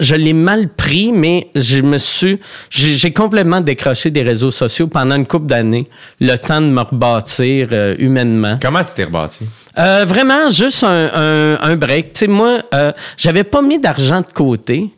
je 0.00 0.14
l'ai 0.14 0.32
mal 0.32 0.68
pris, 0.68 1.12
mais 1.12 1.50
je 1.54 1.80
me 1.80 1.98
suis, 1.98 2.38
j'ai 2.70 3.12
complètement 3.12 3.60
décroché 3.60 4.10
des 4.10 4.22
réseaux 4.22 4.50
sociaux 4.50 4.86
pendant 4.86 5.16
une 5.16 5.26
couple 5.26 5.46
d'années, 5.46 5.88
le 6.20 6.36
temps 6.36 6.60
de 6.60 6.66
me 6.66 6.82
rebâtir 6.82 7.68
euh, 7.72 7.94
humainement. 7.98 8.58
Comment 8.60 8.84
tu 8.84 8.94
t'es 8.94 9.04
rebâti? 9.04 9.46
Euh, 9.78 10.04
vraiment, 10.06 10.50
juste 10.50 10.84
un, 10.84 11.58
un, 11.60 11.76
break. 11.76 12.12
Tu 12.12 12.18
sais, 12.20 12.26
moi, 12.26 12.62
euh, 12.74 12.92
j'avais 13.16 13.44
pas 13.44 13.62
mis 13.62 13.78
d'argent 13.78 14.20
de 14.20 14.32
côté. 14.32 14.90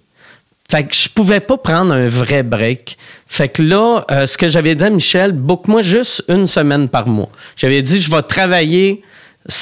Fait 0.70 0.84
que 0.84 0.94
je 0.94 1.08
pouvais 1.08 1.40
pas 1.40 1.56
prendre 1.56 1.94
un 1.94 2.08
vrai 2.08 2.42
break. 2.42 2.98
Fait 3.26 3.48
que 3.48 3.62
là, 3.62 4.04
ce 4.26 4.36
que 4.36 4.48
j'avais 4.48 4.74
dit 4.74 4.84
à 4.84 4.90
Michel, 4.90 5.32
book-moi 5.32 5.80
juste 5.80 6.22
une 6.28 6.46
semaine 6.46 6.90
par 6.90 7.06
mois. 7.06 7.30
J'avais 7.56 7.80
dit, 7.80 7.98
je 7.98 8.10
vais 8.10 8.20
travailler. 8.20 9.02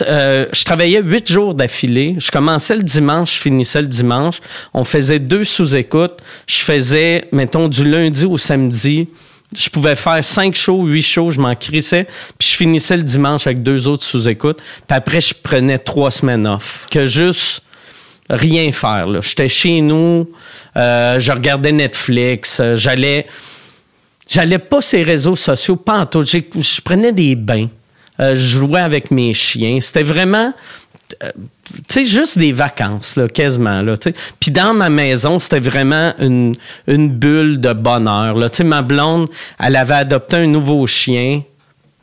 Euh, 0.03 0.47
je 0.53 0.65
travaillais 0.65 1.01
huit 1.01 1.31
jours 1.31 1.55
d'affilée. 1.55 2.17
Je 2.19 2.31
commençais 2.31 2.77
le 2.77 2.83
dimanche, 2.83 3.37
je 3.37 3.41
finissais 3.41 3.81
le 3.81 3.87
dimanche. 3.87 4.41
On 4.75 4.85
faisait 4.85 5.21
deux 5.21 5.45
sous-écoutes. 5.45 6.19
Je 6.47 6.59
faisais, 6.59 7.25
mettons, 7.33 7.69
du 7.69 7.89
lundi 7.89 8.25
au 8.25 8.37
samedi. 8.37 9.09
Je 9.57 9.69
pouvais 9.69 9.95
faire 9.95 10.25
cinq 10.25 10.57
shows, 10.57 10.87
huit 10.87 11.03
shows, 11.03 11.31
je 11.31 11.41
m'en 11.41 11.55
crissais. 11.55 12.07
Puis 12.39 12.49
je 12.49 12.57
finissais 12.57 12.97
le 12.97 13.05
dimanche 13.05 13.47
avec 13.47 13.63
deux 13.63 13.87
autres 13.87 14.05
sous-écoutes. 14.05 14.61
Puis 14.61 14.97
après, 14.97 15.21
je 15.21 15.35
prenais 15.41 15.79
trois 15.79 16.11
semaines 16.11 16.47
off. 16.47 16.87
Que 16.91 17.07
juste 17.07 17.63
rien 18.29 18.73
faire. 18.73 19.23
J'étais 19.23 19.49
chez 19.49 19.81
nous, 19.81 20.29
euh, 20.77 21.19
je 21.19 21.33
regardais 21.33 21.73
Netflix, 21.73 22.59
euh, 22.61 22.77
j'allais, 22.77 23.27
j'allais 24.29 24.59
pas 24.59 24.81
ces 24.81 25.03
réseaux 25.03 25.37
sociaux, 25.37 25.77
pas 25.77 26.01
en 26.01 26.07
tout. 26.07 26.25
Je 26.25 26.81
prenais 26.81 27.13
des 27.13 27.37
bains, 27.37 27.69
euh, 28.21 28.37
je 28.37 28.59
jouais 28.59 28.81
avec 28.81 29.11
mes 29.11 29.35
chiens. 29.35 29.79
C'était 29.81 30.03
vraiment, 30.03 30.53
tu 31.11 31.17
sais, 31.89 32.05
juste 32.05 32.39
des 32.39 32.53
vacances, 32.53 33.17
là, 33.17 33.29
quasiment. 33.29 33.83
Là, 33.83 33.95
Puis 34.41 34.51
dans 34.51 34.75
ma 34.75 34.89
maison, 34.89 35.39
c'était 35.39 35.61
vraiment 35.61 36.15
une, 36.19 36.55
bulle 36.87 37.61
de 37.61 37.73
bonheur. 37.73 38.37
Là. 38.37 38.49
sais, 38.51 38.65
ma 38.65 38.83
blonde, 38.83 39.29
elle 39.59 39.77
avait 39.77 39.95
adopté 39.95 40.37
un 40.37 40.47
nouveau 40.47 40.87
chien. 40.87 41.43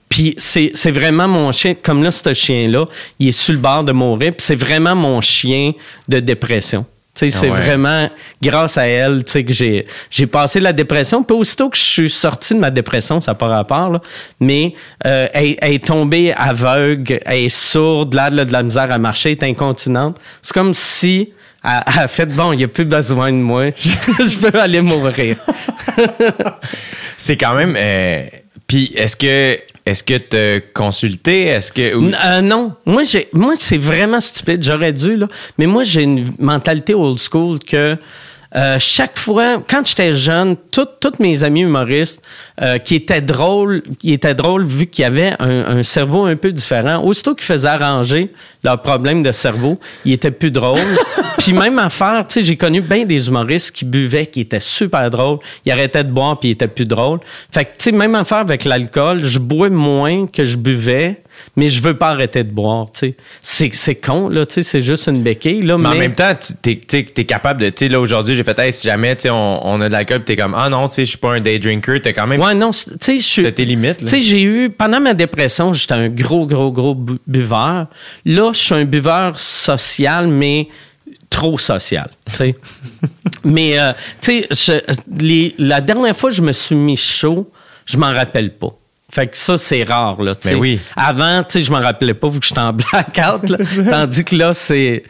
Puis 0.09 0.35
c'est 0.37 0.91
vraiment 0.91 1.27
mon 1.27 1.51
chien, 1.51 1.73
comme 1.73 2.03
là, 2.03 2.11
ce 2.11 2.33
chien-là, 2.33 2.85
il 3.17 3.29
est 3.29 3.31
sur 3.31 3.53
le 3.53 3.59
bord 3.59 3.83
de 3.83 3.91
mourir, 3.91 4.31
puis 4.31 4.45
c'est 4.45 4.55
vraiment 4.55 4.95
mon 4.95 5.21
chien 5.21 5.71
de 6.07 6.19
dépression. 6.19 6.85
Sais, 7.15 7.29
c'est 7.29 7.49
ouais. 7.49 7.61
vraiment 7.61 8.09
grâce 8.41 8.75
à 8.75 8.87
elle 8.87 9.23
tu 9.23 9.31
sais, 9.33 9.43
que 9.43 9.53
j'ai, 9.53 9.85
j'ai 10.09 10.25
passé 10.25 10.59
la 10.59 10.73
dépression. 10.73 11.23
Puis 11.23 11.37
aussitôt 11.37 11.69
que 11.69 11.77
je 11.77 11.83
suis 11.83 12.09
sorti 12.09 12.55
de 12.55 12.59
ma 12.59 12.71
dépression, 12.71 13.21
ça 13.21 13.31
n'a 13.31 13.35
pas 13.35 13.47
rapport, 13.47 13.91
là, 13.91 14.01
mais 14.39 14.73
euh, 15.05 15.27
elle, 15.31 15.55
elle 15.61 15.73
est 15.73 15.85
tombée 15.85 16.33
aveugle, 16.35 17.19
elle 17.25 17.43
est 17.43 17.49
sourde, 17.49 18.15
là, 18.15 18.29
elle 18.31 18.39
a 18.39 18.45
de 18.45 18.51
la 18.51 18.63
misère 18.63 18.91
à 18.91 18.97
marcher, 18.97 19.37
elle 19.39 19.47
est 19.47 19.51
incontinente. 19.51 20.17
C'est 20.41 20.53
comme 20.53 20.73
si 20.73 21.33
elle, 21.63 21.83
elle 21.85 21.99
a 22.03 22.07
fait, 22.07 22.25
bon, 22.25 22.51
il 22.51 22.57
n'y 22.57 22.63
a 22.63 22.67
plus 22.67 22.85
besoin 22.85 23.31
de 23.31 23.37
moi, 23.37 23.69
je 23.77 24.37
peux 24.39 24.59
aller 24.59 24.81
mourir. 24.81 25.37
C'est 27.17 27.37
quand 27.37 27.53
même. 27.53 27.75
euh, 27.77 28.23
Puis 28.67 28.91
est-ce 28.95 29.15
que 29.15 29.59
est-ce 29.85 30.03
que 30.03 30.17
te 30.17 30.59
consulté? 30.73 31.47
Est-ce 31.47 31.71
que 31.71 31.81
euh, 31.81 32.41
non. 32.41 32.73
Moi, 32.85 33.03
j'ai, 33.03 33.27
moi, 33.33 33.53
c'est 33.57 33.77
vraiment 33.77 34.21
stupide. 34.21 34.63
J'aurais 34.63 34.93
dû, 34.93 35.17
là. 35.17 35.27
Mais 35.57 35.65
moi, 35.65 35.83
j'ai 35.83 36.03
une 36.03 36.25
mentalité 36.39 36.93
old 36.93 37.19
school 37.19 37.59
que 37.59 37.97
euh, 38.55 38.77
chaque 38.79 39.17
fois, 39.17 39.63
quand 39.67 39.85
j'étais 39.85 40.13
jeune, 40.13 40.55
toutes 40.71 41.19
mes 41.19 41.43
amis 41.43 41.61
humoristes 41.61 42.21
euh, 42.61 42.77
qui 42.77 42.95
étaient 42.95 43.21
drôles, 43.21 43.81
qui 43.97 44.13
étaient 44.13 44.35
drôles 44.35 44.65
vu 44.65 44.85
qu'ils 44.85 45.05
avaient 45.05 45.33
un, 45.39 45.77
un 45.77 45.83
cerveau 45.83 46.25
un 46.25 46.35
peu 46.35 46.51
différent, 46.51 47.03
aussitôt 47.03 47.33
qu'ils 47.33 47.45
faisaient 47.45 47.67
arranger 47.67 48.31
leur 48.63 48.81
problème 48.81 49.23
de 49.23 49.31
cerveau, 49.31 49.79
ils 50.05 50.13
étaient 50.13 50.31
plus 50.31 50.51
drôles. 50.51 50.79
puis 51.39 51.53
même 51.53 51.79
affaire, 51.79 52.25
tu 52.27 52.35
sais, 52.35 52.43
j'ai 52.43 52.55
connu 52.55 52.81
bien 52.81 53.05
des 53.05 53.27
humoristes 53.27 53.71
qui 53.71 53.85
buvaient, 53.85 54.27
qui 54.27 54.41
étaient 54.41 54.59
super 54.59 55.09
drôles, 55.09 55.39
ils 55.65 55.71
arrêtaient 55.71 56.03
de 56.03 56.11
boire 56.11 56.39
puis 56.39 56.49
ils 56.49 56.53
étaient 56.53 56.67
plus 56.67 56.85
drôles. 56.85 57.19
Fait 57.51 57.65
que, 57.65 57.71
tu 57.71 57.85
sais, 57.85 57.91
même 57.91 58.13
affaire 58.13 58.39
avec 58.39 58.65
l'alcool, 58.65 59.19
je 59.23 59.39
bois 59.39 59.69
moins 59.69 60.27
que 60.27 60.45
je 60.45 60.57
buvais, 60.57 61.22
mais 61.55 61.69
je 61.69 61.81
veux 61.81 61.97
pas 61.97 62.09
arrêter 62.09 62.43
de 62.43 62.51
boire, 62.51 62.91
tu 62.91 63.15
sais. 63.41 63.69
C'est, 63.73 63.95
con, 63.95 64.29
là, 64.29 64.45
tu 64.45 64.55
sais, 64.55 64.63
c'est 64.63 64.81
juste 64.81 65.07
une 65.07 65.21
béquille, 65.21 65.61
là, 65.61 65.77
Mais 65.77 65.89
mais... 65.89 65.95
en 65.95 65.99
même 65.99 66.15
temps, 66.15 66.33
tu 66.39 66.53
t'es, 66.61 66.75
t'sais, 66.85 67.03
t'es 67.03 67.25
capable 67.25 67.61
de. 67.61 67.69
Tu 67.69 67.85
sais, 67.85 67.87
là, 67.89 67.99
aujourd'hui, 67.99 68.35
j'ai 68.35 68.43
fait, 68.43 68.57
hey, 68.59 68.71
si 68.73 68.87
jamais, 68.87 69.15
tu 69.15 69.23
sais, 69.23 69.29
on, 69.29 69.65
on 69.67 69.81
a 69.81 69.87
de 69.87 69.93
l'alcool, 69.93 70.19
pis 70.19 70.25
t'es 70.25 70.35
comme, 70.37 70.55
ah 70.57 70.69
non, 70.69 70.87
tu 70.87 70.95
sais, 70.95 71.05
je 71.05 71.09
suis 71.09 71.17
pas 71.17 71.33
un 71.33 71.39
day 71.41 71.59
drinker, 71.59 72.01
t'as 72.01 72.13
quand 72.13 72.27
même. 72.27 72.41
Ouais, 72.41 72.53
non, 72.55 72.71
tu 72.71 72.89
sais, 72.99 73.17
je 73.17 73.23
suis. 73.23 73.53
Tes 73.53 73.65
limites. 73.65 73.99
Tu 73.99 74.07
sais, 74.07 74.19
j'ai 74.19 74.41
eu, 74.41 74.69
pendant 74.69 74.99
ma 74.99 75.13
dépression, 75.13 75.73
j'étais 75.73 75.93
un 75.93 76.09
gros, 76.09 76.45
gros, 76.47 76.71
gros 76.71 76.95
bu- 76.95 77.19
buveur. 77.27 77.87
Là, 78.25 78.51
je 78.53 78.59
suis 78.59 78.73
un 78.75 78.85
buveur 78.85 79.37
social, 79.39 80.27
mais 80.27 80.67
trop 81.29 81.57
social, 81.57 82.09
tu 82.29 82.35
sais. 82.35 82.55
mais, 83.43 83.79
euh, 83.79 83.91
tu 84.21 84.43
sais, 84.43 84.81
je- 84.87 85.25
les- 85.25 85.55
la 85.57 85.81
dernière 85.81 86.15
fois 86.15 86.29
que 86.29 86.35
je 86.35 86.41
me 86.41 86.51
suis 86.51 86.75
mis 86.75 86.95
chaud, 86.95 87.49
je 87.85 87.97
m'en 87.97 88.13
rappelle 88.13 88.51
pas. 88.53 88.73
Fait 89.13 89.27
que 89.27 89.37
ça, 89.37 89.57
c'est 89.59 89.83
rare, 89.83 90.21
là, 90.23 90.33
tu 90.33 90.47
sais. 90.47 90.53
Ben 90.55 90.59
oui. 90.59 90.79
Avant, 90.95 91.43
tu 91.43 91.51
sais, 91.53 91.61
je 91.61 91.71
m'en 91.71 91.79
rappelais 91.81 92.15
pas 92.15 92.29
vu 92.29 92.39
que 92.39 92.45
j'étais 92.47 92.59
en 92.61 92.73
blackout, 92.73 93.47
là. 93.49 93.57
Tandis 93.89 94.25
que 94.25 94.35
là, 94.35 94.53
c'est... 94.55 95.03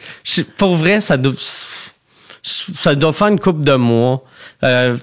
Pour 0.58 0.76
vrai, 0.76 1.00
ça 1.00 1.16
doit 1.16 1.32
ça 2.42 2.94
doit 2.94 3.12
faire 3.14 3.28
une 3.28 3.40
coupe 3.40 3.64
de 3.64 3.74
mois. 3.74 4.22
Euh, 4.62 4.96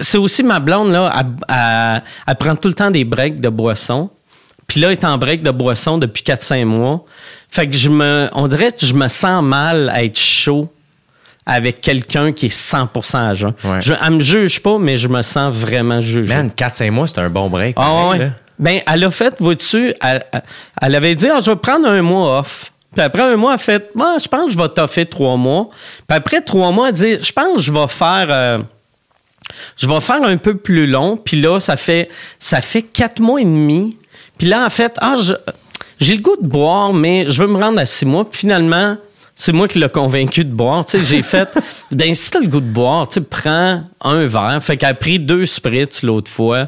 c'est 0.00 0.18
aussi 0.18 0.42
ma 0.42 0.58
blonde, 0.58 0.90
là, 0.90 1.12
elle, 1.16 1.26
elle- 1.48 2.02
elle 2.26 2.34
prend 2.36 2.56
tout 2.56 2.66
le 2.68 2.74
temps 2.74 2.90
des 2.90 3.04
breaks 3.04 3.40
de 3.40 3.48
boisson. 3.48 4.10
Puis 4.66 4.80
là, 4.80 4.88
elle 4.88 4.94
est 4.94 5.04
en 5.04 5.16
break 5.16 5.42
de 5.44 5.50
boisson 5.52 5.96
depuis 5.98 6.24
4-5 6.24 6.64
mois. 6.64 7.04
Fait 7.50 7.68
que 7.68 7.74
je 7.76 7.88
me, 7.88 8.28
on 8.32 8.48
dirait 8.48 8.72
que 8.72 8.84
je 8.84 8.94
me 8.94 9.06
sens 9.08 9.42
mal 9.44 9.88
à 9.90 10.02
être 10.02 10.18
chaud 10.18 10.72
avec 11.46 11.80
quelqu'un 11.80 12.32
qui 12.32 12.46
est 12.46 12.48
100% 12.54 13.16
à 13.16 13.34
jeun. 13.34 13.54
Ouais. 13.64 13.80
Je, 13.80 13.94
elle 14.04 14.10
me 14.14 14.20
juge 14.20 14.60
pas, 14.60 14.78
mais 14.78 14.96
je 14.96 15.06
me 15.08 15.22
sens 15.22 15.54
vraiment 15.54 16.00
jugé. 16.00 16.34
Man, 16.34 16.50
4-5 16.54 16.90
mois, 16.90 17.06
c'est 17.06 17.18
un 17.20 17.30
bon 17.30 17.48
break. 17.48 17.76
Ah 17.78 17.82
pareil, 17.82 18.08
ouais. 18.10 18.18
là. 18.26 18.30
Ben, 18.58 18.80
elle 18.86 19.04
a 19.04 19.10
fait, 19.10 19.34
vois-tu, 19.38 19.94
elle, 20.02 20.24
elle 20.82 20.94
avait 20.94 21.14
dit, 21.14 21.28
ah, 21.28 21.38
je 21.40 21.50
vais 21.50 21.56
prendre 21.56 21.88
un 21.88 22.02
mois 22.02 22.38
off. 22.40 22.72
Puis 22.92 23.02
après 23.02 23.22
un 23.22 23.36
mois, 23.36 23.52
elle 23.52 23.54
a 23.54 23.58
fait, 23.58 23.90
moi, 23.94 24.16
je 24.20 24.28
pense 24.28 24.46
que 24.46 24.52
je 24.52 24.58
vais 24.58 24.68
toffer 24.68 25.06
trois 25.06 25.36
mois. 25.36 25.68
Puis 26.06 26.16
après 26.16 26.40
trois 26.40 26.72
mois, 26.72 26.88
elle 26.88 26.94
dit, 26.94 27.16
je 27.22 27.32
pense 27.32 27.56
que 27.56 27.62
je 27.62 27.72
vais 27.72 27.86
faire, 27.86 28.26
euh, 28.30 28.58
je 29.76 29.86
vais 29.86 30.00
faire 30.00 30.22
un 30.22 30.36
peu 30.36 30.56
plus 30.56 30.86
long. 30.86 31.16
Puis 31.16 31.40
là, 31.40 31.60
ça 31.60 31.76
fait, 31.76 32.08
ça 32.38 32.60
fait 32.60 32.82
quatre 32.82 33.20
mois 33.20 33.40
et 33.40 33.44
demi. 33.44 33.96
Puis 34.38 34.48
là, 34.48 34.64
en 34.64 34.70
fait, 34.70 34.96
ah, 35.00 35.14
j'ai 36.00 36.16
le 36.16 36.22
goût 36.22 36.36
de 36.40 36.46
boire, 36.46 36.92
mais 36.92 37.26
je 37.28 37.42
veux 37.42 37.48
me 37.48 37.60
rendre 37.62 37.78
à 37.78 37.86
six 37.86 38.06
mois. 38.06 38.28
Puis 38.28 38.40
finalement, 38.40 38.96
c'est 39.36 39.52
moi 39.52 39.68
qui 39.68 39.78
l'ai 39.78 39.88
convaincu 39.88 40.44
de 40.44 40.50
boire. 40.50 40.84
Tu 40.84 40.98
sais, 40.98 41.04
j'ai 41.04 41.22
fait, 41.22 41.48
ben, 41.92 42.14
si 42.14 42.30
t'as 42.30 42.40
le 42.40 42.48
goût 42.48 42.60
de 42.60 42.66
boire, 42.66 43.06
tu 43.06 43.14
sais, 43.14 43.20
prends 43.20 43.84
un 44.00 44.26
verre. 44.26 44.58
Fait 44.60 44.76
qu'elle 44.76 44.88
a 44.88 44.94
pris 44.94 45.20
deux 45.20 45.46
spritz 45.46 46.02
l'autre 46.02 46.30
fois, 46.30 46.66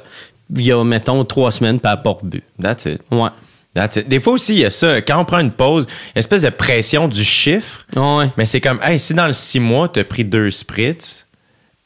il 0.57 0.67
y 0.67 0.73
a, 0.73 0.83
mettons, 0.85 1.25
trois 1.25 1.51
semaines, 1.53 1.79
puis 1.81 1.91
elle 1.93 2.03
pas 2.03 2.11
rebu. 2.11 2.43
That's 2.61 2.85
it. 2.87 3.01
Ouais. 3.11 3.29
That's 3.75 3.97
it. 3.97 4.09
Des 4.09 4.19
fois 4.21 4.33
aussi, 4.33 4.55
il 4.55 4.59
y 4.61 4.65
a 4.65 4.71
ça. 4.71 5.01
Quand 5.03 5.19
on 5.21 5.25
prend 5.25 5.39
une 5.39 5.53
pause, 5.53 5.87
une 6.15 6.19
espèce 6.19 6.43
de 6.43 6.51
pression 6.51 7.07
du 7.09 7.23
chiffre. 7.25 7.87
Ouais. 7.97 8.29
Mais 8.37 8.47
c'est 8.47 8.61
comme, 8.61 8.81
hey, 8.83 8.99
si 8.99 9.15
dans 9.15 9.27
le 9.29 9.33
six 9.33 9.61
mois, 9.61 9.89
t'as 9.89 10.03
pris 10.05 10.25
deux 10.25 10.51
spritz, 10.51 11.27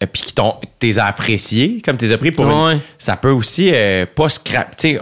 euh, 0.03 0.07
puis 0.11 0.23
qui 0.23 0.33
t'ont 0.33 0.55
t'es 0.79 0.99
apprécié, 0.99 1.83
comme 1.85 1.97
t'es 1.99 2.17
pris 2.17 2.31
pour 2.33 2.47
une- 2.47 2.53
Ouais. 2.75 2.79
ça 2.99 3.17
peut 3.17 3.31
aussi 3.31 3.71
euh, 3.73 4.07
pas 4.07 4.29
scrap, 4.31 4.75
tu 4.77 4.93
sais, 4.95 4.99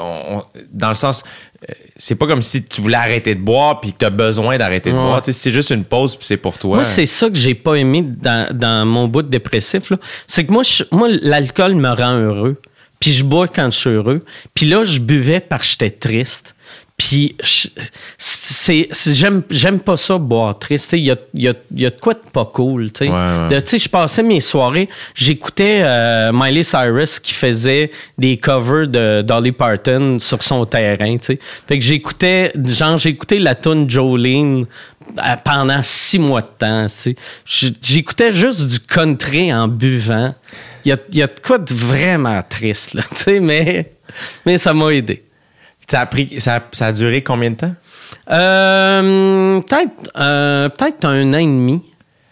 dans 0.73 0.89
le 0.89 0.95
sens, 0.97 1.23
euh, 1.69 1.73
c'est 1.97 2.17
pas 2.17 2.27
comme 2.27 2.43
si 2.43 2.65
tu 2.65 2.81
voulais 2.81 2.97
arrêter 2.97 3.35
de 3.37 3.41
boire 3.41 3.81
puis 3.81 3.93
que 3.93 3.99
t'as 3.99 4.11
besoin 4.11 4.59
d'arrêter 4.59 4.91
de 4.91 4.97
boire, 4.97 5.21
tu 5.21 5.33
c'est 5.33 5.51
juste 5.53 5.71
une 5.71 5.85
pause 5.85 6.17
puis 6.17 6.27
c'est 6.27 6.37
pour 6.37 6.59
toi. 6.59 6.75
Moi, 6.77 6.85
c'est 6.85 7.07
ça 7.07 7.29
que 7.31 7.37
j'ai 7.37 7.55
pas 7.55 7.75
aimé 7.77 8.03
dans, 8.03 8.49
dans 8.53 8.85
mon 8.87 9.07
bout 9.07 9.23
de 9.23 9.29
dépressif. 9.29 9.93
C'est 10.27 10.45
que 10.45 10.53
moi, 10.53 10.65
je- 10.65 10.83
moi 10.91 11.09
l'alcool 11.23 11.75
me 11.77 11.89
rend 11.91 12.17
heureux. 12.19 12.61
Puis 13.03 13.11
je 13.13 13.25
bois 13.25 13.49
quand 13.49 13.69
je 13.71 13.77
suis 13.77 13.91
heureux. 13.91 14.23
Puis 14.55 14.65
là, 14.67 14.85
je 14.85 15.01
buvais 15.01 15.41
parce 15.41 15.63
que 15.63 15.69
j'étais 15.73 15.91
triste. 15.91 16.55
Puis 16.97 17.35
c'est, 18.17 18.89
j'aime, 19.07 19.43
j'aime 19.51 19.81
pas 19.81 19.97
ça, 19.97 20.19
boire 20.19 20.57
triste. 20.57 20.93
Il 20.93 21.01
y 21.01 21.11
a, 21.11 21.17
il 21.35 21.43
y, 21.43 21.49
a, 21.49 21.55
il 21.75 21.81
y 21.81 21.87
a 21.87 21.91
de 21.91 21.99
quoi 21.99 22.15
de 22.15 22.21
pas 22.33 22.45
cool. 22.45 22.93
tu 22.93 23.07
sais. 23.07 23.11
Ouais, 23.11 23.15
ouais. 23.17 23.49
De- 23.49 23.61
tu 23.61 23.71
sais, 23.71 23.79
je 23.79 23.89
passais 23.89 24.23
mes 24.23 24.39
soirées, 24.39 24.89
j'écoutais 25.17 25.81
euh, 25.83 26.31
Miley 26.33 26.63
Cyrus 26.63 27.19
qui 27.19 27.33
faisait 27.33 27.91
des 28.19 28.37
covers 28.37 28.87
de 28.87 29.23
Dolly 29.23 29.51
Parton 29.51 30.19
sur 30.21 30.43
son 30.43 30.65
terrain, 30.65 31.17
tu 31.19 31.25
sais. 31.27 31.39
Fait 31.67 31.79
que 31.79 31.85
j'écoutais, 31.85 32.53
genre, 32.67 32.99
j'écoutais 32.99 33.41
la 33.41 33.57
tune 33.57 33.91
Jolene 33.91 34.67
euh, 35.19 35.37
pendant 35.45 35.83
six 35.83 36.21
mois 36.21 36.43
de 36.43 36.51
temps, 36.57 36.87
J'écoutais 37.45 38.31
juste 38.31 38.69
du 38.69 38.79
country 38.79 39.53
en 39.53 39.67
buvant. 39.67 40.35
Il 40.85 40.89
y 40.89 40.93
a, 40.93 40.97
y 41.13 41.23
a 41.23 41.27
de 41.27 41.41
quoi 41.45 41.59
de 41.59 41.73
vraiment 41.75 42.43
triste, 42.49 42.95
là, 42.95 43.03
tu 43.11 43.17
sais, 43.17 43.41
mais, 43.41 43.93
mais 44.47 44.59
ça 44.59 44.73
m'a 44.75 44.89
aidé. 44.91 45.25
Ça 45.89 46.01
a 46.01 46.07
pris, 46.07 46.41
ça, 46.41 46.57
a- 46.57 46.63
ça 46.73 46.87
a 46.87 46.93
duré 46.93 47.23
combien 47.23 47.51
de 47.51 47.57
temps? 47.57 47.75
Euh, 48.31 49.61
peut-être, 49.61 50.11
euh, 50.17 50.69
peut-être 50.69 51.05
un 51.05 51.33
an 51.35 51.39
et 51.39 51.45
demi. 51.47 51.83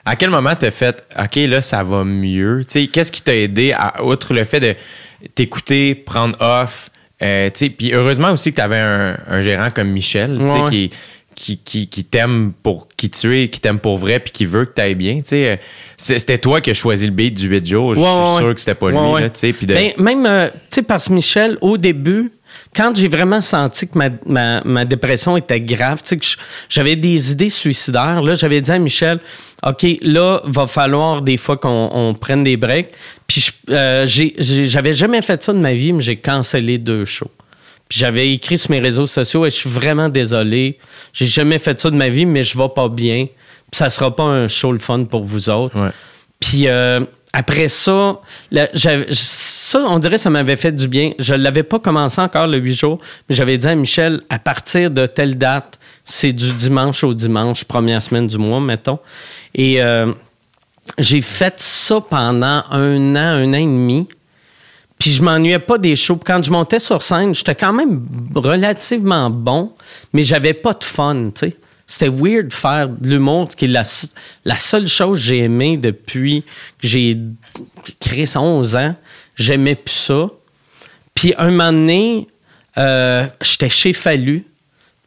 À 0.04 0.16
quel 0.16 0.30
moment 0.30 0.54
t'as 0.58 0.70
fait, 0.70 1.04
OK, 1.18 1.36
là, 1.36 1.60
ça 1.62 1.82
va 1.82 2.04
mieux? 2.04 2.64
Tu 2.66 2.80
sais, 2.82 2.86
qu'est-ce 2.88 3.12
qui 3.12 3.22
t'a 3.22 3.34
aidé, 3.36 3.72
à, 3.76 4.02
outre 4.04 4.32
le 4.34 4.44
fait 4.44 4.60
de 4.60 4.74
t'écouter, 5.34 5.94
prendre 5.94 6.36
off? 6.40 6.88
euh, 7.22 7.50
tu 7.50 7.66
sais, 7.66 7.70
puis 7.70 7.92
heureusement 7.92 8.30
aussi 8.32 8.50
que 8.50 8.56
t'avais 8.56 8.78
un, 8.78 9.14
un 9.28 9.40
gérant 9.42 9.68
comme 9.70 9.88
Michel, 9.90 10.38
tu 10.40 10.48
sais, 10.48 10.54
Ouais. 10.54 10.70
qui, 10.70 10.90
qui, 11.42 11.56
qui, 11.56 11.86
qui 11.88 12.04
t'aime 12.04 12.52
pour 12.62 12.86
qui 12.98 13.08
tu 13.08 13.40
es, 13.40 13.48
qui 13.48 13.60
t'aime 13.60 13.78
pour 13.78 13.96
vrai, 13.96 14.20
puis 14.20 14.30
qui 14.30 14.44
veut 14.44 14.66
que 14.66 14.72
bien. 14.94 15.16
Tu 15.22 15.28
sais, 15.30 15.46
Euh, 15.52 15.56
c'est- 15.96 16.18
c'était 16.18 16.36
toi 16.36 16.60
qui 16.60 16.68
as 16.70 16.74
choisi 16.74 17.06
le 17.06 17.12
beat 17.12 17.32
du 17.34 17.48
8 17.48 17.66
jours. 17.66 17.94
Je 17.94 18.00
suis 18.00 18.08
ouais, 18.08 18.36
sûr 18.38 18.46
ouais. 18.48 18.54
que 18.54 18.60
c'était 18.60 18.74
pas 18.74 18.90
lui. 18.90 18.98
Ouais, 18.98 19.22
là, 19.22 19.30
de- 19.66 19.74
Ben, 19.74 19.92
même, 19.98 20.26
euh, 20.26 20.48
parce 20.86 21.08
que 21.08 21.14
Michel, 21.14 21.56
au 21.62 21.78
début, 21.78 22.30
quand 22.76 22.94
j'ai 22.94 23.08
vraiment 23.08 23.40
senti 23.40 23.88
que 23.88 23.96
ma, 23.96 24.10
ma, 24.26 24.60
ma 24.64 24.84
dépression 24.84 25.36
était 25.38 25.60
grave, 25.62 26.02
que 26.18 26.26
j'avais 26.68 26.96
des 26.96 27.32
idées 27.32 27.48
suicidaires, 27.48 28.20
là, 28.22 28.34
j'avais 28.34 28.60
dit 28.60 28.70
à 28.70 28.78
Michel, 28.78 29.18
OK, 29.66 29.86
là, 30.02 30.40
va 30.44 30.66
falloir 30.66 31.22
des 31.22 31.38
fois 31.38 31.56
qu'on 31.56 31.88
on 31.92 32.12
prenne 32.12 32.44
des 32.44 32.58
breaks. 32.58 32.90
Puis 33.26 33.48
euh, 33.70 34.04
j'avais 34.06 34.92
jamais 34.92 35.22
fait 35.22 35.42
ça 35.42 35.52
de 35.54 35.58
ma 35.58 35.72
vie, 35.72 35.92
mais 35.94 36.02
j'ai 36.02 36.16
cancellé 36.16 36.76
deux 36.76 37.06
shows. 37.06 37.30
Puis 37.90 37.98
j'avais 37.98 38.32
écrit 38.32 38.56
sur 38.56 38.70
mes 38.70 38.78
réseaux 38.80 39.06
sociaux 39.06 39.44
et 39.44 39.50
je 39.50 39.56
suis 39.56 39.68
vraiment 39.68 40.08
désolé. 40.08 40.78
J'ai 41.12 41.26
jamais 41.26 41.58
fait 41.58 41.78
ça 41.78 41.90
de 41.90 41.96
ma 41.96 42.08
vie, 42.08 42.24
mais 42.24 42.42
je 42.44 42.56
vais 42.56 42.68
pas 42.74 42.88
bien. 42.88 43.26
Puis 43.26 43.78
ça 43.78 43.90
sera 43.90 44.14
pas 44.16 44.22
un 44.22 44.48
show 44.48 44.72
le 44.72 44.78
fun 44.78 45.04
pour 45.04 45.24
vous 45.24 45.50
autres. 45.50 45.78
Ouais. 45.78 45.90
Puis 46.40 46.68
euh, 46.68 47.00
après 47.32 47.68
ça, 47.68 48.20
j'avais- 48.72 49.08
ça, 49.12 49.84
on 49.88 49.98
dirait 49.98 50.14
que 50.16 50.20
ça 50.20 50.30
m'avait 50.30 50.56
fait 50.56 50.72
du 50.72 50.86
bien. 50.88 51.10
Je 51.18 51.34
l'avais 51.34 51.62
pas 51.64 51.78
commencé 51.80 52.20
encore 52.20 52.46
le 52.46 52.58
8 52.58 52.74
jours, 52.74 53.00
mais 53.28 53.34
j'avais 53.36 53.58
dit 53.58 53.66
à 53.68 53.74
Michel, 53.74 54.20
à 54.30 54.38
partir 54.38 54.90
de 54.90 55.06
telle 55.06 55.36
date, 55.36 55.78
c'est 56.04 56.32
du 56.32 56.52
dimanche 56.52 57.02
au 57.04 57.12
dimanche, 57.12 57.64
première 57.64 58.00
semaine 58.02 58.26
du 58.28 58.38
mois, 58.38 58.60
mettons. 58.60 58.98
Et 59.54 59.82
euh, 59.82 60.12
j'ai 60.98 61.20
fait 61.22 61.54
ça 61.58 62.00
pendant 62.00 62.62
un 62.70 63.14
an, 63.16 63.18
un 63.18 63.48
an 63.50 63.52
et 63.54 63.64
demi. 63.64 64.08
Puis 65.00 65.10
je 65.10 65.22
m'ennuyais 65.22 65.58
pas 65.58 65.78
des 65.78 65.96
shows. 65.96 66.20
Quand 66.24 66.42
je 66.44 66.50
montais 66.50 66.78
sur 66.78 67.00
scène, 67.02 67.34
j'étais 67.34 67.54
quand 67.54 67.72
même 67.72 68.06
relativement 68.34 69.30
bon, 69.30 69.72
mais 70.12 70.22
j'avais 70.22 70.54
pas 70.54 70.74
de 70.74 70.84
fun, 70.84 71.30
tu 71.34 71.40
sais. 71.40 71.56
C'était 71.86 72.08
weird 72.08 72.48
de 72.48 72.52
faire 72.52 72.88
de 72.88 73.08
l'humour, 73.08 73.48
qui 73.48 73.64
est 73.64 73.84
la 74.44 74.56
seule 74.56 74.86
chose 74.86 75.18
que 75.18 75.24
j'ai 75.24 75.38
aimée 75.38 75.76
depuis 75.76 76.44
que 76.80 76.86
j'ai 76.86 77.18
créé 77.98 78.26
11 78.36 78.76
ans. 78.76 78.94
J'aimais 79.34 79.74
plus 79.74 79.94
ça. 79.94 80.28
Puis 81.16 81.34
un 81.36 81.50
moment 81.50 81.72
donné, 81.72 82.28
euh, 82.78 83.26
j'étais 83.42 83.70
chez 83.70 83.92
Fallu. 83.92 84.44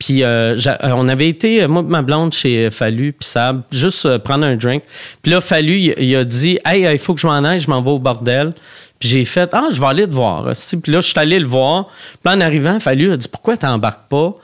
Puis 0.04 0.22
euh, 0.22 0.58
euh, 0.68 0.76
on 0.96 1.08
avait 1.08 1.30
été, 1.30 1.64
euh, 1.64 1.70
moi 1.70 1.82
ma 1.82 2.02
blonde, 2.02 2.34
chez 2.34 2.70
Fallu, 2.70 3.14
puis 3.14 3.30
ça, 3.30 3.56
juste 3.72 4.18
prendre 4.18 4.46
un 4.46 4.58
drink. 4.58 4.84
Puis 5.22 5.32
là, 5.32 5.40
Fallu, 5.40 5.78
il, 5.78 6.16
a 6.18 6.26
dit 6.26 6.60
Hey, 6.66 6.82
il 6.92 7.00
faut 7.00 7.14
que 7.14 7.22
je 7.22 7.28
m'en 7.28 7.42
aille, 7.46 7.60
je 7.62 7.70
m'en 7.70 7.82
vais 7.82 7.92
au 7.92 8.00
bordel. 8.00 8.54
Puis 9.00 9.08
j'ai 9.08 9.24
fait 9.24 9.50
Ah, 9.54 9.70
je 9.72 9.80
vais 9.80 9.88
aller 9.88 10.06
te 10.06 10.14
voir. 10.14 10.52
Puis 10.84 10.92
là, 10.92 11.00
je 11.00 11.08
suis 11.08 11.18
allé 11.18 11.40
le 11.40 11.48
voir. 11.48 11.88
Puis 12.22 12.34
en 12.34 12.42
arrivant, 12.42 12.82
Fallu 12.82 13.14
a 13.14 13.18
dit 13.18 13.30
Pourquoi 13.30 13.56
t'embarques 13.56 14.10
pas 14.10 14.36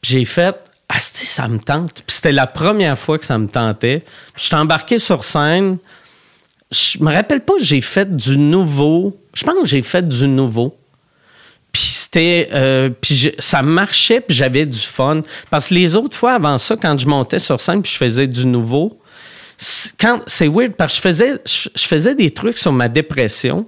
Puis 0.00 0.12
j'ai 0.12 0.24
fait 0.24 0.54
Asti, 0.88 1.26
ça 1.26 1.48
me 1.48 1.58
tente. 1.58 1.94
Puis 1.94 2.14
c'était 2.14 2.32
la 2.32 2.46
première 2.46 2.96
fois 2.96 3.18
que 3.18 3.26
ça 3.26 3.38
me 3.38 3.48
tentait. 3.48 4.04
Puis 4.34 4.42
je 4.42 4.44
suis 4.44 4.54
embarqué 4.54 5.00
sur 5.00 5.24
scène. 5.24 5.78
Je 6.70 7.02
me 7.02 7.12
rappelle 7.12 7.40
pas, 7.40 7.54
j'ai 7.60 7.80
fait 7.80 8.08
du 8.08 8.38
nouveau. 8.38 9.20
Je 9.34 9.42
pense 9.42 9.56
que 9.62 9.66
j'ai 9.66 9.82
fait 9.82 10.08
du 10.08 10.28
nouveau. 10.28 10.77
C'était. 12.10 12.48
euh, 12.52 12.90
ça 13.38 13.60
marchait, 13.62 14.20
puis 14.20 14.34
j'avais 14.34 14.64
du 14.64 14.78
fun. 14.78 15.20
Parce 15.50 15.68
que 15.68 15.74
les 15.74 15.94
autres 15.94 16.16
fois 16.16 16.32
avant 16.32 16.56
ça, 16.56 16.76
quand 16.76 16.98
je 16.98 17.06
montais 17.06 17.38
sur 17.38 17.60
scène, 17.60 17.82
puis 17.82 17.92
je 17.92 17.98
faisais 17.98 18.26
du 18.26 18.46
nouveau, 18.46 18.98
quand 20.00 20.20
c'est 20.26 20.48
weird, 20.48 20.72
parce 20.72 20.94
que 20.94 20.96
je 20.96 21.02
faisais, 21.02 21.34
je 21.44 21.86
faisais 21.86 22.14
des 22.14 22.30
trucs 22.30 22.56
sur 22.56 22.72
ma 22.72 22.88
dépression. 22.88 23.66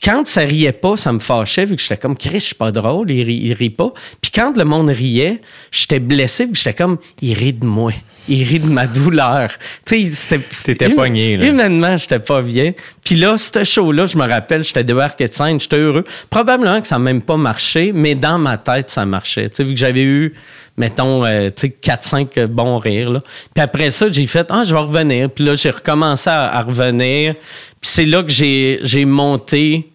Puis 0.00 0.10
quand 0.10 0.26
ça 0.26 0.42
riait 0.42 0.72
pas, 0.72 0.96
ça 0.96 1.12
me 1.12 1.18
fâchait, 1.18 1.64
vu 1.64 1.76
que 1.76 1.82
j'étais 1.82 1.96
comme, 1.96 2.16
Chris, 2.16 2.40
je 2.40 2.46
suis 2.46 2.54
pas 2.54 2.70
drôle, 2.70 3.10
il 3.10 3.22
rit, 3.22 3.40
il 3.42 3.52
rit 3.52 3.70
pas. 3.70 3.92
Puis 4.20 4.30
quand 4.30 4.56
le 4.56 4.64
monde 4.64 4.90
riait, 4.90 5.40
j'étais 5.70 5.98
blessé, 5.98 6.46
vu 6.46 6.52
que 6.52 6.58
j'étais 6.58 6.74
comme, 6.74 6.98
il 7.20 7.34
rit 7.34 7.52
de 7.52 7.66
moi. 7.66 7.92
Il 8.28 8.44
rit 8.44 8.60
de 8.60 8.66
ma 8.66 8.86
douleur. 8.86 9.50
Tu 9.86 10.12
sais, 10.12 10.40
c'était. 10.50 10.90
Pogné, 10.90 11.38
là. 11.38 11.46
Humainement, 11.46 11.96
j'étais 11.96 12.18
pas 12.18 12.42
bien. 12.42 12.72
Puis 13.02 13.16
là, 13.16 13.38
ce 13.38 13.64
show-là, 13.64 14.04
je 14.04 14.18
me 14.18 14.28
rappelle, 14.28 14.64
j'étais 14.64 14.84
débarqué 14.84 15.28
de 15.28 15.32
scène, 15.32 15.58
j'étais 15.58 15.78
heureux. 15.78 16.04
Probablement 16.28 16.80
que 16.80 16.86
ça 16.86 16.96
n'a 16.96 17.04
même 17.04 17.22
pas 17.22 17.38
marché, 17.38 17.92
mais 17.94 18.14
dans 18.14 18.38
ma 18.38 18.58
tête, 18.58 18.90
ça 18.90 19.06
marchait. 19.06 19.48
Tu 19.48 19.56
sais, 19.56 19.64
vu 19.64 19.72
que 19.72 19.80
j'avais 19.80 20.02
eu, 20.02 20.34
mettons, 20.78 21.24
euh, 21.24 21.50
tu 21.54 21.66
sais, 21.68 21.76
4-5 21.82 22.46
bons 22.46 22.78
rires. 22.78 23.10
Là. 23.10 23.20
Puis 23.54 23.62
après 23.62 23.90
ça, 23.90 24.10
j'ai 24.10 24.26
fait, 24.26 24.46
ah, 24.50 24.62
je 24.64 24.72
vais 24.72 24.80
revenir. 24.80 25.28
Puis 25.30 25.44
là, 25.44 25.54
j'ai 25.54 25.70
recommencé 25.70 26.30
à, 26.30 26.62
revenir. 26.62 27.34
Puis 27.80 27.90
c'est 27.90 28.06
là 28.06 28.22
que 28.22 28.30
j'ai 28.30 29.04
monté 29.04 29.90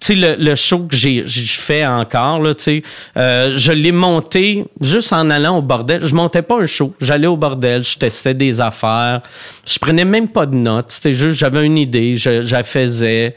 tu 0.00 0.20
sais, 0.20 0.36
le, 0.36 0.54
show 0.56 0.80
que 0.80 0.96
j'ai 0.96 1.22
j'ai 1.24 1.44
fait 1.44 1.86
encore, 1.86 2.42
là, 2.42 2.52
tu 2.52 2.62
sais, 2.64 2.82
euh, 3.16 3.52
je 3.56 3.70
l'ai 3.70 3.92
monté 3.92 4.64
juste 4.80 5.12
en 5.12 5.30
allant 5.30 5.58
au 5.58 5.62
bordel. 5.62 6.04
Je 6.04 6.14
montais 6.16 6.42
pas 6.42 6.60
un 6.60 6.66
show. 6.66 6.94
J'allais 7.00 7.28
au 7.28 7.36
bordel, 7.36 7.84
je 7.84 7.96
testais 7.96 8.34
des 8.34 8.60
affaires. 8.60 9.20
Je 9.64 9.78
prenais 9.78 10.04
même 10.04 10.28
pas 10.28 10.46
de 10.46 10.56
notes. 10.56 10.90
C'était 10.90 11.12
juste, 11.12 11.38
j'avais 11.38 11.64
une 11.64 11.78
idée, 11.78 12.16
je, 12.16 12.42
je 12.42 12.52
la 12.52 12.64
faisais. 12.64 13.36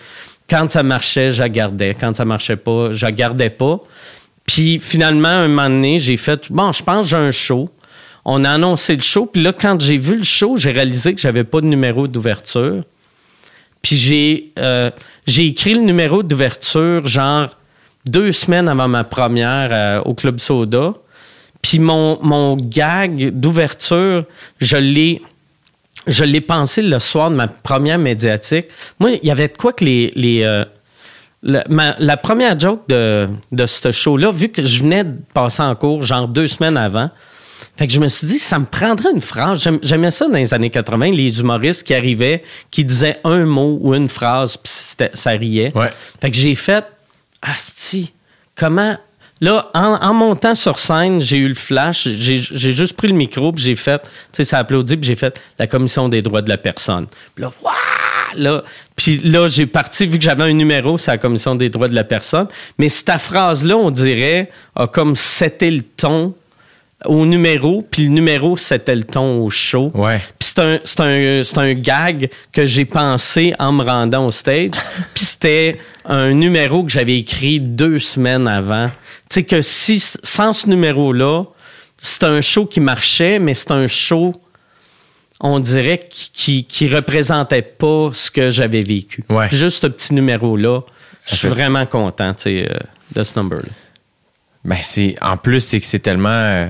Quand 0.50 0.70
ça 0.72 0.82
marchait, 0.82 1.32
je 1.32 1.42
la 1.42 1.50
gardais. 1.50 1.96
Quand 1.98 2.16
ça 2.16 2.26
marchait 2.26 2.58
pas, 2.58 2.92
je 2.92 3.06
la 3.06 3.12
gardais 3.12 3.52
pas. 3.52 3.80
Puis 4.52 4.80
finalement, 4.80 5.30
un 5.30 5.48
moment 5.48 5.70
donné, 5.70 5.98
j'ai 5.98 6.18
fait, 6.18 6.52
bon, 6.52 6.74
je 6.74 6.84
pense 6.84 7.06
que 7.06 7.12
j'ai 7.12 7.16
un 7.16 7.32
show. 7.32 7.70
On 8.26 8.44
a 8.44 8.52
annoncé 8.52 8.98
le 8.98 9.02
show. 9.02 9.26
Puis 9.26 9.42
là, 9.42 9.54
quand 9.54 9.80
j'ai 9.80 9.98
vu 9.98 10.18
le 10.18 10.24
show, 10.24 10.58
j'ai 10.58 10.74
réalisé 10.74 11.16
que 11.16 11.22
j'avais 11.22 11.46
pas 11.46 11.62
de 11.62 11.68
numéro 11.68 12.06
d'ouverture. 12.06 12.82
Puis 13.82 13.96
j'ai 13.96 14.52
euh, 14.60 14.92
j'ai 15.26 15.46
écrit 15.46 15.74
le 15.74 15.80
numéro 15.80 16.22
d'ouverture 16.22 17.08
genre 17.08 17.58
deux 18.06 18.34
semaines 18.34 18.68
avant 18.68 18.90
ma 18.90 19.06
première 19.06 19.70
euh, 19.72 20.02
au 20.02 20.16
Club 20.16 20.38
Soda. 20.38 20.96
Puis 21.62 21.80
mon, 21.80 22.20
mon 22.22 22.58
gag 22.58 23.30
d'ouverture, 23.30 24.26
je 24.60 24.76
l'ai 24.76 25.22
je 26.08 26.26
l'ai 26.26 26.42
pensé 26.42 26.82
le 26.82 27.00
soir 27.00 27.32
de 27.32 27.36
ma 27.38 27.48
première 27.48 28.00
médiatique. 28.00 28.68
Moi, 29.00 29.12
il 29.12 29.26
y 29.26 29.32
avait 29.32 29.48
de 29.48 29.58
quoi 29.58 29.72
que 29.72 29.86
les... 29.86 30.12
les 30.18 30.44
euh, 30.44 30.66
la, 31.44 31.64
ma- 31.70 31.96
la 32.00 32.18
première 32.18 32.58
joke 32.60 32.82
de, 32.88 33.30
de 33.52 33.66
ce 33.66 33.92
show-là, 33.92 34.32
vu 34.32 34.50
que 34.50 34.64
je 34.64 34.80
venais 34.84 35.04
de 35.04 35.16
passer 35.34 35.62
en 35.64 35.76
cours 35.76 36.04
genre 36.04 36.28
deux 36.28 36.48
semaines 36.48 36.78
avant, 36.78 37.10
fait 37.78 37.88
que 37.88 37.94
je 37.94 38.00
me 38.00 38.08
suis 38.10 38.28
dit, 38.28 38.38
ça 38.40 38.60
me 38.60 38.66
prendrait 38.66 39.12
une 39.14 39.22
phrase. 39.22 39.62
J'aim- 39.64 39.80
J'aimais 39.82 40.12
ça 40.12 40.28
dans 40.28 40.34
les 40.38 40.54
années 40.54 40.70
80, 40.70 41.12
les 41.12 41.40
humoristes 41.40 41.84
qui 41.84 41.94
arrivaient, 41.94 42.44
qui 42.70 42.84
disaient 42.84 43.20
un 43.24 43.46
mot 43.46 43.78
ou 43.82 43.94
une 43.96 44.10
phrase, 44.10 44.58
puis 44.58 44.72
ça 45.14 45.30
riait. 45.32 45.72
Ouais. 45.76 45.92
Fait 46.20 46.30
que 46.30 46.38
j'ai 46.38 46.56
fait, 46.56 46.86
Asti, 47.42 48.14
comment. 48.56 48.96
Là, 49.42 49.70
en, 49.74 49.96
en 50.02 50.14
montant 50.14 50.56
sur 50.56 50.78
scène, 50.78 51.22
j'ai 51.22 51.38
eu 51.38 51.48
le 51.48 51.56
flash, 51.56 52.08
j'ai 52.08 52.36
juste 52.36 52.96
pris 52.96 53.08
le 53.08 53.16
micro, 53.16 53.52
puis 53.52 53.64
j'ai 53.64 53.76
fait, 53.76 54.02
tu 54.04 54.10
sais, 54.34 54.44
ça 54.44 54.58
a 54.58 54.60
applaudi, 54.62 54.98
puis 54.98 55.08
j'ai 55.08 55.16
fait 55.16 55.42
la 55.58 55.66
commission 55.66 56.10
des 56.10 56.22
droits 56.22 56.44
de 56.44 56.50
la 56.50 56.58
personne. 56.58 57.08
Puis 57.34 57.44
là, 57.44 57.52
Wouah! 57.62 57.72
là, 58.36 58.64
puis 58.96 59.18
là, 59.18 59.48
j'ai 59.48 59.66
parti, 59.66 60.06
vu 60.06 60.18
que 60.18 60.24
j'avais 60.24 60.44
un 60.44 60.54
numéro, 60.54 60.98
c'est 60.98 61.12
la 61.12 61.18
commission 61.18 61.56
des 61.56 61.70
droits 61.70 61.88
de 61.88 61.96
la 61.96 62.04
personne. 62.04 62.48
Mais 62.78 62.90
cette 62.90 63.12
phrase-là, 63.18 63.76
on 63.78 63.92
dirait, 63.92 64.52
a 64.76 64.88
comme 64.88 65.16
c'était 65.16 65.72
le 65.72 65.82
ton 65.82 66.36
au 67.06 67.26
numéro, 67.26 67.82
puis 67.82 68.04
le 68.04 68.10
numéro, 68.10 68.58
c'était 68.58 68.96
le 68.96 69.04
ton 69.04 69.42
au 69.44 69.50
show. 69.50 69.92
Ouais. 69.94 70.20
Puis 70.40 70.50
c'est 70.56 70.60
un, 70.60 70.80
c'est 70.84 71.00
un, 71.58 71.62
un 71.64 71.74
gag 71.74 72.30
que 72.52 72.66
j'ai 72.66 72.86
pensé 72.86 73.54
en 73.60 73.72
me 73.72 73.84
rendant 73.84 74.28
au 74.28 74.32
stage. 74.32 74.72
Puis 75.14 75.26
c'était 75.26 75.78
un 76.06 76.34
numéro 76.34 76.84
que 76.84 76.92
j'avais 76.92 77.18
écrit 77.18 77.60
deux 77.60 78.00
semaines 78.00 78.48
avant. 78.48 78.90
Tu 79.30 79.36
sais 79.36 79.44
que 79.44 79.62
si, 79.62 80.00
sans 80.00 80.54
ce 80.54 80.68
numéro-là, 80.68 81.46
c'est 81.98 82.24
un 82.24 82.42
show 82.42 82.66
qui 82.66 82.80
marchait, 82.80 83.40
mais 83.40 83.54
c'est 83.54 83.72
un 83.72 83.88
show, 83.88 84.34
on 85.40 85.60
dirait, 85.60 86.00
qui, 86.00 86.66
qui, 86.66 86.90
représentait 86.90 87.62
pas 87.62 88.10
ce 88.14 88.32
que 88.32 88.50
j'avais 88.50 88.82
vécu. 88.82 89.24
Ouais. 89.30 89.48
Juste 89.52 89.82
ce 89.82 89.88
petit 89.88 90.14
numéro-là, 90.14 90.82
je 91.26 91.36
suis 91.36 91.48
vraiment 91.48 91.86
content, 91.86 92.34
tu 92.34 92.44
sais, 92.44 92.68
euh, 92.70 92.78
de 93.16 93.24
ce 93.24 93.38
number-là. 93.38 93.70
Ben, 94.66 94.80
c'est, 94.82 95.16
en 95.22 95.38
plus, 95.38 95.60
c'est 95.60 95.80
que 95.80 95.86
c'est 95.86 96.00
tellement. 96.00 96.70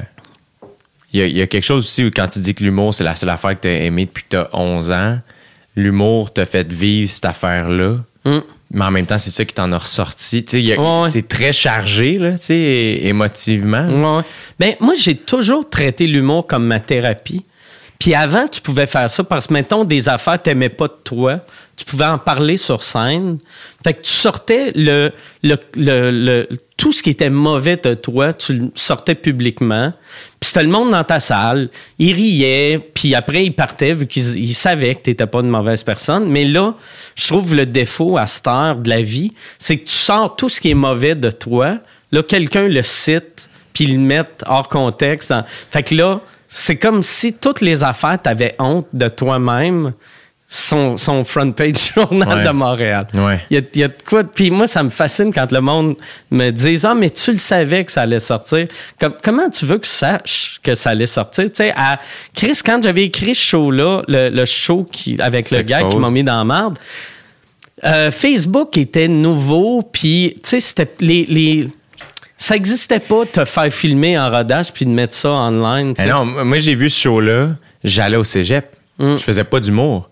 Il 1.13 1.19
y, 1.19 1.23
a, 1.23 1.25
il 1.27 1.37
y 1.37 1.41
a 1.41 1.47
quelque 1.47 1.63
chose 1.63 1.83
aussi 1.83 2.05
où 2.05 2.07
quand 2.07 2.27
tu 2.27 2.39
dis 2.39 2.55
que 2.55 2.63
l'humour, 2.63 2.93
c'est 2.93 3.03
la 3.03 3.15
seule 3.15 3.29
affaire 3.29 3.55
que 3.55 3.61
tu 3.61 3.67
as 3.67 3.83
aimée 3.83 4.05
depuis 4.05 4.23
que 4.23 4.29
tu 4.29 4.37
as 4.37 4.49
11 4.53 4.91
ans, 4.91 5.19
l'humour 5.75 6.31
t'a 6.31 6.45
fait 6.45 6.71
vivre 6.71 7.11
cette 7.11 7.25
affaire-là. 7.25 7.97
Mm. 8.25 8.39
Mais 8.73 8.85
en 8.85 8.91
même 8.91 9.05
temps, 9.05 9.17
c'est 9.17 9.31
ça 9.31 9.43
qui 9.43 9.53
t'en 9.53 9.71
a 9.73 9.77
ressorti. 9.77 10.45
Ouais, 10.53 10.77
ouais. 10.77 11.09
C'est 11.09 11.27
très 11.27 11.51
chargé, 11.51 12.17
là, 12.17 12.35
émotivement. 12.49 14.17
Ouais. 14.17 14.23
Ben, 14.59 14.75
moi, 14.79 14.93
j'ai 14.95 15.15
toujours 15.15 15.69
traité 15.69 16.07
l'humour 16.07 16.47
comme 16.47 16.65
ma 16.65 16.79
thérapie. 16.79 17.43
Puis 17.99 18.15
avant, 18.15 18.47
tu 18.47 18.61
pouvais 18.61 18.87
faire 18.87 19.09
ça 19.09 19.23
parce 19.23 19.47
que, 19.47 19.53
mettons, 19.53 19.83
des 19.83 20.07
affaires 20.09 20.37
que 20.37 20.43
t'aimais 20.43 20.69
pas 20.69 20.87
de 20.87 20.97
toi, 21.03 21.41
tu 21.81 21.85
pouvais 21.85 22.05
en 22.05 22.19
parler 22.19 22.57
sur 22.57 22.83
scène. 22.83 23.39
Fait 23.83 23.95
que 23.95 24.01
tu 24.03 24.11
sortais 24.11 24.71
le, 24.75 25.11
le, 25.41 25.57
le, 25.75 26.47
tout 26.77 26.91
ce 26.91 27.01
qui 27.01 27.09
était 27.09 27.31
mauvais 27.31 27.75
de 27.75 27.95
toi, 27.95 28.33
tu 28.33 28.53
le 28.53 28.71
sortais 28.75 29.15
publiquement. 29.15 29.91
Puis 30.39 30.49
c'était 30.49 30.61
le 30.61 30.69
monde 30.69 30.91
dans 30.91 31.03
ta 31.03 31.19
salle. 31.19 31.69
Ils 31.97 32.13
riaient, 32.13 32.79
puis 32.93 33.15
après, 33.15 33.45
ils 33.45 33.55
partaient 33.55 33.95
vu 33.95 34.05
qu'ils 34.05 34.37
ils 34.37 34.53
savaient 34.53 34.93
que 34.93 35.01
t'étais 35.01 35.25
pas 35.25 35.39
une 35.39 35.49
mauvaise 35.49 35.81
personne. 35.81 36.27
Mais 36.29 36.45
là, 36.45 36.75
je 37.15 37.27
trouve 37.27 37.55
le 37.55 37.65
défaut 37.65 38.15
à 38.15 38.27
cette 38.27 38.47
heure 38.47 38.75
de 38.75 38.87
la 38.87 39.01
vie, 39.01 39.31
c'est 39.57 39.77
que 39.77 39.85
tu 39.85 39.95
sors 39.95 40.35
tout 40.35 40.49
ce 40.49 40.61
qui 40.61 40.69
est 40.69 40.75
mauvais 40.75 41.15
de 41.15 41.31
toi. 41.31 41.79
Là, 42.11 42.21
quelqu'un 42.21 42.67
le 42.67 42.83
cite, 42.83 43.49
puis 43.73 43.85
ils 43.85 43.93
le 43.93 43.99
mettent 43.99 44.43
hors 44.45 44.69
contexte. 44.69 45.33
Fait 45.71 45.81
que 45.81 45.95
là, 45.95 46.21
c'est 46.47 46.75
comme 46.75 47.01
si 47.01 47.33
toutes 47.33 47.61
les 47.61 47.83
affaires, 47.83 48.21
t'avais 48.21 48.55
honte 48.59 48.87
de 48.93 49.07
toi-même, 49.07 49.93
sont, 50.53 50.97
sont 50.97 51.23
front 51.23 51.49
page 51.53 51.93
journal 51.95 52.39
Ouais. 52.39 52.43
de 52.43 52.49
Montréal. 52.49 53.07
Ouais. 53.15 53.39
Il 53.49 53.55
y 53.55 53.59
a, 53.59 53.63
il 53.73 53.79
y 53.79 53.83
a 53.85 53.87
de 53.87 53.95
quoi. 54.05 54.25
Puis 54.25 54.51
moi, 54.51 54.67
ça 54.67 54.83
me 54.83 54.89
fascine 54.89 55.33
quand 55.33 55.49
le 55.53 55.61
monde 55.61 55.95
me 56.29 56.49
dit 56.49 56.77
Ah, 56.83 56.93
mais 56.93 57.09
tu 57.09 57.31
le 57.31 57.37
savais 57.37 57.85
que 57.85 57.91
ça 57.93 58.01
allait 58.01 58.19
sortir. 58.19 58.67
Comme- 58.99 59.15
comment 59.23 59.49
tu 59.49 59.65
veux 59.65 59.77
que 59.77 59.85
je 59.87 59.91
sache 59.91 60.59
que 60.61 60.75
ça 60.75 60.89
allait 60.89 61.07
sortir? 61.07 61.45
Tu 61.45 61.51
sais, 61.55 61.73
à 61.73 61.99
Chris, 62.35 62.59
quand 62.65 62.83
j'avais 62.83 63.05
écrit 63.05 63.33
ce 63.33 63.43
show-là, 63.45 64.01
le, 64.09 64.29
le 64.29 64.43
show 64.45 64.83
qui, 64.91 65.19
avec 65.21 65.51
le 65.51 65.61
gars 65.61 65.83
qui 65.83 65.95
m'a 65.95 66.11
mis 66.11 66.23
dans 66.25 66.37
la 66.37 66.43
marde, 66.43 66.77
euh, 67.85 68.11
Facebook 68.11 68.77
était 68.77 69.07
nouveau, 69.07 69.81
puis 69.83 70.33
tu 70.43 70.49
sais, 70.49 70.59
c'était 70.59 70.93
les. 70.99 71.25
les 71.29 71.67
ça 72.37 72.55
n'existait 72.55 72.99
pas 72.99 73.23
de 73.23 73.29
te 73.29 73.45
faire 73.45 73.71
filmer 73.71 74.19
en 74.19 74.29
rodage 74.29 74.73
puis 74.73 74.83
de 74.85 74.89
mettre 74.91 75.13
ça 75.13 75.29
online. 75.31 75.93
Eh 75.97 76.05
non, 76.07 76.25
moi, 76.25 76.57
j'ai 76.59 76.75
vu 76.75 76.89
ce 76.89 76.99
show-là, 76.99 77.51
j'allais 77.83 78.17
au 78.17 78.23
cégep. 78.25 78.75
Mm. 78.99 79.13
Je 79.17 79.23
faisais 79.23 79.43
pas 79.45 79.59
d'humour. 79.59 80.09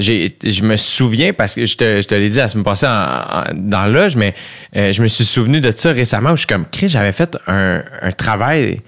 Je 0.00 0.62
me 0.62 0.76
souviens, 0.76 1.32
parce 1.32 1.54
que 1.54 1.66
je 1.66 1.76
te, 1.76 2.00
je 2.00 2.06
te 2.06 2.14
l'ai 2.14 2.28
dit 2.28 2.36
la 2.38 2.48
semaine 2.48 2.64
passée 2.64 2.86
en- 2.86 2.90
en- 2.90 3.44
dans 3.54 3.84
le 3.86 3.92
loge, 3.92 4.16
mais 4.16 4.34
euh, 4.76 4.92
je 4.92 5.02
me 5.02 5.08
suis 5.08 5.24
souvenu 5.24 5.60
de 5.60 5.72
ça 5.74 5.92
récemment 5.92 6.30
où 6.30 6.36
je 6.36 6.40
suis 6.40 6.46
comme, 6.46 6.66
Chris, 6.70 6.88
j'avais 6.88 7.12
fait 7.12 7.36
un, 7.46 7.82
un 8.02 8.10
travail 8.12 8.80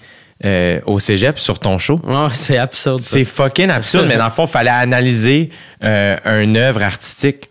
euh, 0.45 0.81
au 0.87 0.99
cégep 0.99 1.39
sur 1.39 1.59
ton 1.61 1.79
show. 1.79 2.01
Ouais, 2.05 2.27
c'est 2.33 2.57
absurde. 2.59 3.01
C'est 3.01 3.25
fucking 3.25 3.71
absurde, 3.71 4.07
mais 4.09 4.17
dans 4.17 4.25
le 4.25 4.31
fond, 4.31 4.45
il 4.47 4.51
fallait 4.51 4.71
analyser 4.71 5.51
euh, 5.85 6.17
une 6.43 6.57
œuvre 6.57 6.83
artistique. 6.83 7.49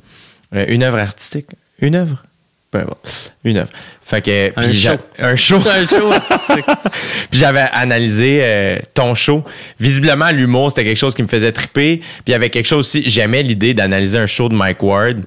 Une 0.54 0.84
œuvre 0.84 0.98
artistique? 1.00 1.48
Une 1.80 1.96
œuvre? 1.96 2.24
Peu 2.72 2.80
importe. 2.80 3.34
Une 3.44 3.58
œuvre. 3.58 3.70
Fait 4.02 4.22
que. 4.22 4.52
Un 4.56 4.74
show. 4.74 4.92
Un 5.20 5.36
show. 5.36 5.56
un 5.70 5.86
show 5.86 6.12
artistique. 6.12 6.66
puis 7.30 7.40
j'avais 7.40 7.68
analysé 7.74 8.42
euh, 8.44 8.78
ton 8.94 9.14
show. 9.14 9.44
Visiblement, 9.80 10.32
l'humour, 10.32 10.72
c'était 10.72 10.86
quelque 10.86 10.98
chose 10.98 11.14
qui 11.14 11.22
me 11.22 11.28
faisait 11.28 11.52
triper. 11.52 11.98
Puis 11.98 12.08
il 12.28 12.32
y 12.32 12.36
avait 12.36 12.50
quelque 12.50 12.68
chose 12.68 12.88
aussi, 12.88 13.04
j'aimais 13.08 13.44
l'idée 13.44 13.74
d'analyser 13.74 14.18
un 14.18 14.26
show 14.26 14.48
de 14.48 14.56
Mike 14.56 14.82
Ward 14.82 15.18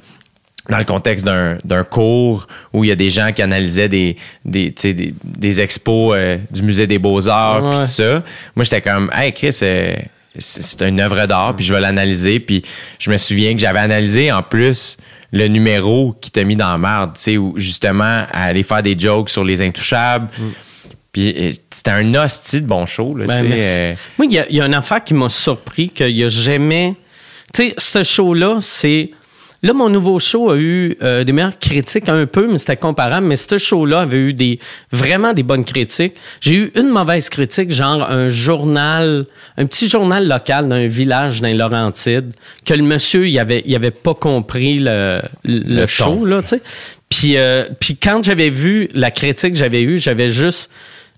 dans 0.70 0.78
le 0.78 0.84
contexte 0.84 1.26
d'un, 1.26 1.84
cours 1.84 2.46
où 2.72 2.84
il 2.84 2.88
y 2.88 2.90
a 2.90 2.96
des 2.96 3.10
gens 3.10 3.32
qui 3.32 3.42
analysaient 3.42 3.88
des, 3.88 4.16
des, 4.46 4.70
des, 4.70 5.14
des 5.22 5.60
expos 5.60 6.14
euh, 6.16 6.38
du 6.50 6.62
Musée 6.62 6.86
des 6.86 6.98
Beaux-Arts, 6.98 7.68
puis 7.68 7.78
tout 7.80 7.84
ça. 7.84 8.22
Moi, 8.56 8.64
j'étais 8.64 8.80
comme, 8.80 9.10
hey, 9.14 9.34
Chris, 9.34 9.58
euh, 9.62 9.94
c'est, 10.38 10.62
c'est 10.62 10.82
une 10.88 11.00
œuvre 11.00 11.26
d'art, 11.26 11.54
puis 11.54 11.66
je 11.66 11.74
vais 11.74 11.80
l'analyser. 11.80 12.40
Puis 12.40 12.62
je 12.98 13.10
me 13.10 13.18
souviens 13.18 13.52
que 13.52 13.60
j'avais 13.60 13.80
analysé 13.80 14.32
en 14.32 14.42
plus 14.42 14.96
le 15.34 15.48
numéro 15.48 16.14
qui 16.20 16.30
t'a 16.30 16.44
mis 16.44 16.54
dans 16.54 16.70
la 16.70 16.78
merde, 16.78 17.10
tu 17.14 17.20
sais, 17.20 17.36
où 17.36 17.54
justement, 17.56 18.04
à 18.04 18.44
aller 18.44 18.62
faire 18.62 18.82
des 18.82 18.96
jokes 18.96 19.28
sur 19.28 19.42
les 19.42 19.60
intouchables. 19.60 20.28
Puis 21.12 21.34
euh, 21.36 21.52
c'était 21.70 21.90
un 21.90 22.14
hostie 22.14 22.62
de 22.62 22.66
bon 22.66 22.86
show, 22.86 23.16
là, 23.16 23.26
Ben, 23.26 23.44
euh, 23.52 23.94
Moi, 24.16 24.26
il 24.30 24.32
y, 24.32 24.56
y 24.56 24.60
a 24.60 24.66
une 24.66 24.74
affaire 24.74 25.02
qui 25.02 25.12
m'a 25.12 25.28
surpris 25.28 25.88
qu'il 25.88 26.14
n'y 26.14 26.22
a 26.22 26.28
jamais. 26.28 26.94
Tu 27.52 27.68
sais, 27.68 27.74
ce 27.76 28.02
show-là, 28.04 28.58
c'est. 28.60 29.10
Là, 29.64 29.72
mon 29.72 29.88
nouveau 29.88 30.18
show 30.18 30.50
a 30.50 30.58
eu 30.58 30.94
euh, 31.02 31.24
des 31.24 31.32
meilleures 31.32 31.58
critiques 31.58 32.10
un 32.10 32.26
peu, 32.26 32.46
mais 32.46 32.58
c'était 32.58 32.76
comparable. 32.76 33.26
Mais 33.26 33.36
ce 33.36 33.56
show-là 33.56 34.00
avait 34.00 34.18
eu 34.18 34.34
des 34.34 34.58
vraiment 34.92 35.32
des 35.32 35.42
bonnes 35.42 35.64
critiques. 35.64 36.16
J'ai 36.42 36.54
eu 36.54 36.72
une 36.76 36.90
mauvaise 36.90 37.30
critique, 37.30 37.70
genre 37.70 38.02
un 38.10 38.28
journal, 38.28 39.24
un 39.56 39.64
petit 39.64 39.88
journal 39.88 40.28
local 40.28 40.68
d'un 40.68 40.86
village 40.86 41.40
dans 41.40 41.48
les 41.48 41.54
Laurentides, 41.54 42.34
que 42.66 42.74
le 42.74 42.82
monsieur, 42.82 43.26
il 43.26 43.38
avait, 43.38 43.62
il 43.64 43.74
avait 43.74 43.90
pas 43.90 44.12
compris 44.12 44.80
le, 44.80 45.22
le, 45.44 45.60
Le 45.60 45.86
show, 45.86 46.04
ton. 46.04 46.24
là, 46.26 46.42
tu 46.42 46.48
sais. 46.48 46.62
Puis, 47.08 47.38
euh, 47.38 47.64
puis 47.80 47.96
quand 47.96 48.22
j'avais 48.22 48.50
vu 48.50 48.88
la 48.92 49.10
critique 49.10 49.52
que 49.52 49.58
j'avais 49.58 49.82
eue, 49.82 49.98
j'avais 49.98 50.28
juste 50.28 50.68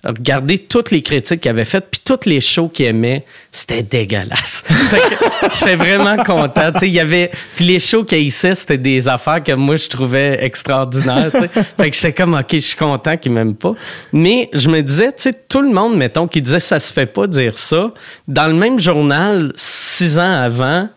regardé 0.06 0.58
toutes 0.58 0.90
les 0.90 1.02
critiques 1.02 1.40
qu'il 1.40 1.50
avait 1.50 1.64
faites, 1.64 1.86
puis 1.90 2.00
tous 2.04 2.28
les 2.28 2.40
shows 2.40 2.68
qu'il 2.68 2.86
aimait, 2.86 3.24
c'était 3.52 3.82
dégueulasse. 3.82 4.64
Que 4.86 5.48
J'étais 5.58 5.76
vraiment 5.76 6.16
content. 6.22 6.70
Il 6.82 6.88
y 6.88 7.00
avait, 7.00 7.30
puis 7.56 7.64
les 7.64 7.78
shows 7.78 8.04
qu'il 8.04 8.18
haïssait, 8.18 8.54
c'était 8.54 8.78
des 8.78 9.08
affaires 9.08 9.42
que 9.42 9.52
moi, 9.52 9.76
je 9.76 9.88
trouvais 9.88 10.44
extraordinaires. 10.44 11.30
Fait 11.32 11.90
que 11.90 11.96
j'étais 11.96 12.12
comme, 12.12 12.34
OK, 12.34 12.46
je 12.52 12.58
suis 12.58 12.76
content 12.76 13.16
qu'il 13.16 13.32
m'aime 13.32 13.54
pas. 13.54 13.72
Mais 14.12 14.48
je 14.52 14.68
me 14.68 14.80
disais, 14.82 15.12
tu 15.12 15.24
sais, 15.24 15.32
tout 15.48 15.60
le 15.60 15.70
monde, 15.70 15.96
mettons, 15.96 16.26
qui 16.26 16.40
disait 16.40 16.60
ça 16.60 16.78
se 16.78 16.92
fait 16.92 17.06
pas 17.06 17.26
dire 17.26 17.58
ça, 17.58 17.92
dans 18.28 18.46
le 18.46 18.54
même 18.54 18.78
journal, 18.80 19.52
six 19.56 20.18
ans 20.18 20.42
avant, 20.42 20.88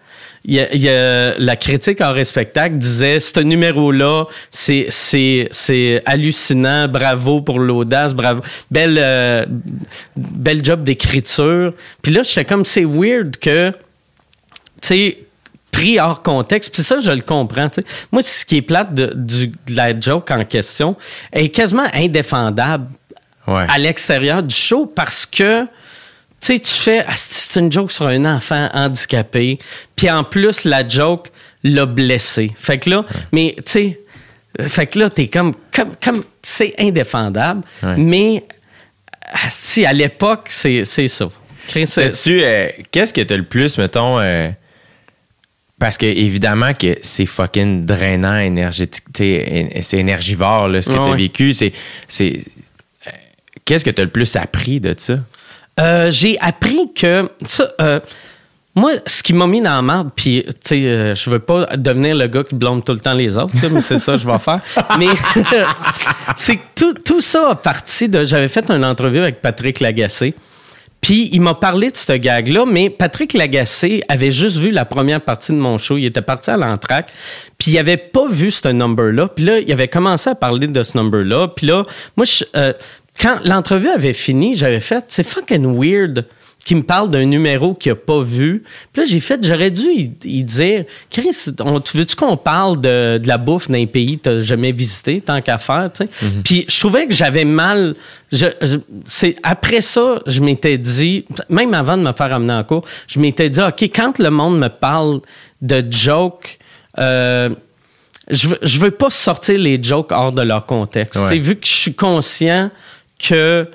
il 0.46 0.54
y 0.56 0.60
a, 0.60 0.74
il 0.74 0.82
y 0.82 0.90
a- 0.90 1.38
la 1.38 1.56
critique 1.56 2.02
hors 2.02 2.26
spectacle 2.26 2.76
disait 2.76 3.20
ce 3.20 3.40
numéro-là, 3.40 4.26
c'est, 4.50 4.88
c'est, 4.90 5.48
c'est 5.52 6.02
hallucinant, 6.06 6.88
bravo 6.88 7.42
pour 7.42 7.60
l'audace, 7.60 8.14
bravo. 8.14 8.42
Belle, 8.72 8.98
euh, 9.00 9.46
bel 10.16 10.64
job 10.64 10.84
d'écriture. 10.84 11.74
Puis 12.02 12.12
là, 12.12 12.24
j'étais 12.24 12.46
comme, 12.46 12.66
c'est 12.66 12.86
weird 12.86 13.38
que, 13.38 13.72
tu 14.82 14.88
sais, 14.88 15.18
pris 15.72 16.00
hors 16.00 16.24
contexte, 16.24 16.74
puis 16.74 16.82
ça, 16.82 17.00
je 17.00 17.12
le 17.12 17.22
comprends. 17.22 17.70
Moi, 18.12 18.22
ce 18.22 18.44
qui 18.46 18.58
est 18.58 18.62
plate 18.62 18.94
de, 18.94 19.14
du, 19.16 19.48
de 19.48 19.76
la 19.76 19.98
joke 20.00 20.32
en 20.32 20.44
question 20.44 20.96
est 21.32 21.50
quasiment 21.50 21.86
indéfendable 21.94 22.88
ouais. 23.48 23.66
à 23.70 23.78
l'extérieur 23.78 24.42
du 24.42 24.56
show 24.56 24.86
parce 24.88 25.26
que 25.26 25.66
tu 26.42 26.54
sais, 26.54 26.60
tu 26.60 26.72
fais, 26.72 27.04
ah, 27.08 27.14
c'est 27.16 27.60
une 27.60 27.72
joke 27.72 27.92
sur 27.92 28.06
un 28.08 28.24
enfant 28.26 28.70
handicapé, 28.74 29.60
puis 29.96 30.10
en 30.10 30.24
plus, 30.24 30.64
la 30.64 30.88
joke 30.88 31.28
l'a 31.64 31.86
blessé. 31.86 32.52
Fait 32.56 32.78
que 32.80 32.90
là, 32.90 33.06
mais 33.32 33.56
tu 33.58 33.64
sais, 33.66 34.00
euh, 34.60 34.68
fait 34.68 34.86
que 34.88 35.00
là, 35.00 35.10
t'es 35.10 35.28
comme, 35.28 35.54
comme, 35.74 35.92
comme 36.02 36.24
c'est 36.42 36.74
indéfendable, 36.80 37.62
Ouais. 37.84 37.96
mais 37.98 38.44
asti, 39.46 39.86
à 39.86 39.94
l'époque, 39.94 40.48
c'est 40.50 40.86
c'est 40.86 41.08
ça. 41.08 41.30
T'as-tu, 41.72 42.42
euh, 42.44 42.68
qu'est-ce 42.92 43.14
que 43.14 43.22
t'as 43.22 43.38
le 43.38 43.44
plus, 43.44 43.78
mettons, 43.78 44.18
euh, 44.20 44.50
parce 45.78 45.98
que 45.98 46.06
évidemment 46.08 46.74
que 46.74 46.98
c'est 47.04 47.26
fucking 47.28 47.86
drainant, 47.86 48.40
énergétique, 48.40 49.04
tu 49.14 49.40
c'est 49.84 49.98
énergivore, 49.98 50.68
là, 50.68 50.82
ce 50.82 50.90
que 50.90 50.96
Ah 50.98 51.04
t'as 51.06 51.16
vécu. 51.16 51.54
C'est, 51.54 51.72
c'est, 52.08 52.40
euh, 53.08 53.12
qu'est-ce 53.66 53.86
que 53.86 53.92
t'as 53.92 54.04
le 54.04 54.10
plus 54.10 54.36
appris 54.36 54.80
de 54.80 54.96
ça? 54.98 55.20
Euh, 55.80 56.12
j'ai 56.12 56.38
appris 56.40 56.92
que 56.94 57.30
euh, 57.80 58.00
moi, 58.76 58.92
ce 59.06 59.24
qui 59.24 59.34
m'a 59.34 59.48
mis 59.48 59.62
dans 59.62 59.76
la 59.76 59.82
merde, 59.82 60.10
puis 60.16 60.44
tu 60.46 60.54
sais, 60.62 60.86
euh, 60.86 61.16
je 61.16 61.30
veux 61.30 61.40
pas 61.40 61.66
devenir 61.78 62.16
le 62.16 62.28
gars 62.28 62.44
qui 62.44 62.56
blâme 62.56 62.84
tout 62.84 62.94
le 62.94 63.00
temps 63.00 63.14
les 63.14 63.38
autres, 63.38 63.54
mais 63.72 63.82
c'est 63.82 63.98
ça 63.98 64.14
que 64.14 64.20
je 64.20 64.28
vais 64.28 64.40
faire. 64.40 64.60
Mais 64.98 65.08
c'est 66.36 66.58
que 66.58 66.62
tout, 66.76 66.94
tout 66.94 67.22
ça 67.22 67.52
a 67.52 67.56
parti 67.56 68.10
de. 68.10 68.24
J'avais 68.24 68.50
fait 68.50 68.70
une 68.70 68.86
entrevue 68.86 69.20
avec 69.20 69.42
Patrick 69.42 69.80
Lagacé. 69.80 70.36
Puis 71.02 71.30
il 71.32 71.40
m'a 71.40 71.54
parlé 71.54 71.92
de 71.92 71.96
ce 71.96 72.12
gag-là, 72.12 72.66
mais 72.66 72.90
Patrick 72.90 73.34
Lagacé 73.34 74.04
avait 74.10 74.32
juste 74.32 74.58
vu 74.58 74.70
la 74.70 74.84
première 74.84 75.22
partie 75.22 75.54
de 75.54 75.58
mon 75.58 75.78
show. 75.78 75.98
Il 75.98 76.06
était 76.06 76.22
parti 76.22 76.52
à 76.52 76.58
l'entraque, 76.58 77.10
puis 77.58 77.72
il 77.72 77.78
avait 77.78 77.96
pas 77.96 78.28
vu 78.30 78.52
ce 78.52 78.68
number-là. 78.68 79.30
Puis 79.30 79.46
là, 79.46 79.60
il 79.60 79.72
avait 79.72 79.88
commencé 79.88 80.30
à 80.30 80.36
parler 80.36 80.68
de 80.68 80.84
ce 80.84 80.98
number-là. 80.98 81.48
Puis 81.56 81.68
là, 81.68 81.86
moi, 82.18 82.26
je, 82.26 82.44
quand 83.20 83.38
l'entrevue 83.45 83.89
avait 83.89 84.13
fini, 84.13 84.55
j'avais 84.55 84.80
fait, 84.80 85.05
c'est 85.09 85.24
fucking 85.28 85.65
weird 85.78 86.26
qu'il 86.65 86.76
me 86.78 86.84
parle 86.84 87.09
d'un 87.09 87.26
numéro 87.26 87.74
qu'il 87.74 87.91
n'a 87.91 87.95
pas 87.95 88.22
vu. 88.22 88.63
Puis 88.91 89.01
là, 89.01 89.07
j'ai 89.09 89.22
fait, 89.22 89.43
j'aurais 89.43 89.72
dû 89.72 89.86
y, 89.95 90.11
y 90.26 90.43
dire, 90.43 90.84
Chris, 91.09 91.30
veux-tu 91.95 92.15
qu'on 92.17 92.36
parle 92.38 92.80
de, 92.82 93.17
de 93.17 93.28
la 93.28 93.38
bouffe 93.38 93.70
d'un 93.72 93.86
pays 93.86 94.20
que 94.20 94.39
tu 94.39 94.45
jamais 94.45 94.72
visité, 94.74 95.22
tant 95.22 95.41
qu'à 95.41 95.57
faire, 95.57 95.89
tu 95.93 96.03
sais? 96.03 96.09
Puis 96.43 96.65
je 96.70 96.78
trouvais 96.80 97.07
que 97.07 97.13
j'avais 97.13 97.45
mal. 97.45 97.95
Je, 98.32 98.47
je- 98.61 98.78
c'est, 99.05 99.36
après 99.41 99.80
ça, 99.82 100.20
je 100.28 100.41
m'étais 100.41 100.78
dit, 100.78 101.24
même 101.49 101.74
avant 101.74 101.95
de 101.97 102.03
me 102.03 102.11
faire 102.11 102.34
amener 102.34 102.53
en 102.53 102.63
cours, 102.65 102.84
je 103.07 103.20
m'étais 103.20 103.49
dit, 103.49 103.61
OK, 103.61 103.82
quand 103.84 104.20
le 104.20 104.30
monde 104.30 104.59
me 104.59 104.67
parle 104.70 105.22
de 105.61 105.84
jokes, 105.89 106.59
euh, 106.99 107.49
je 108.30 108.47
veux, 108.49 108.59
je 108.61 108.80
veux 108.80 108.91
pas 108.91 109.09
sortir 109.09 109.57
les 109.57 109.82
jokes 109.82 110.11
hors 110.11 110.34
de 110.34 110.41
leur 110.41 110.65
contexte. 110.65 111.22
Ouais. 111.22 111.30
C'est 111.30 111.38
vu 111.39 111.55
que 111.55 111.65
je 111.65 111.72
suis 111.72 111.93
conscient 111.95 112.70
que 113.20 113.67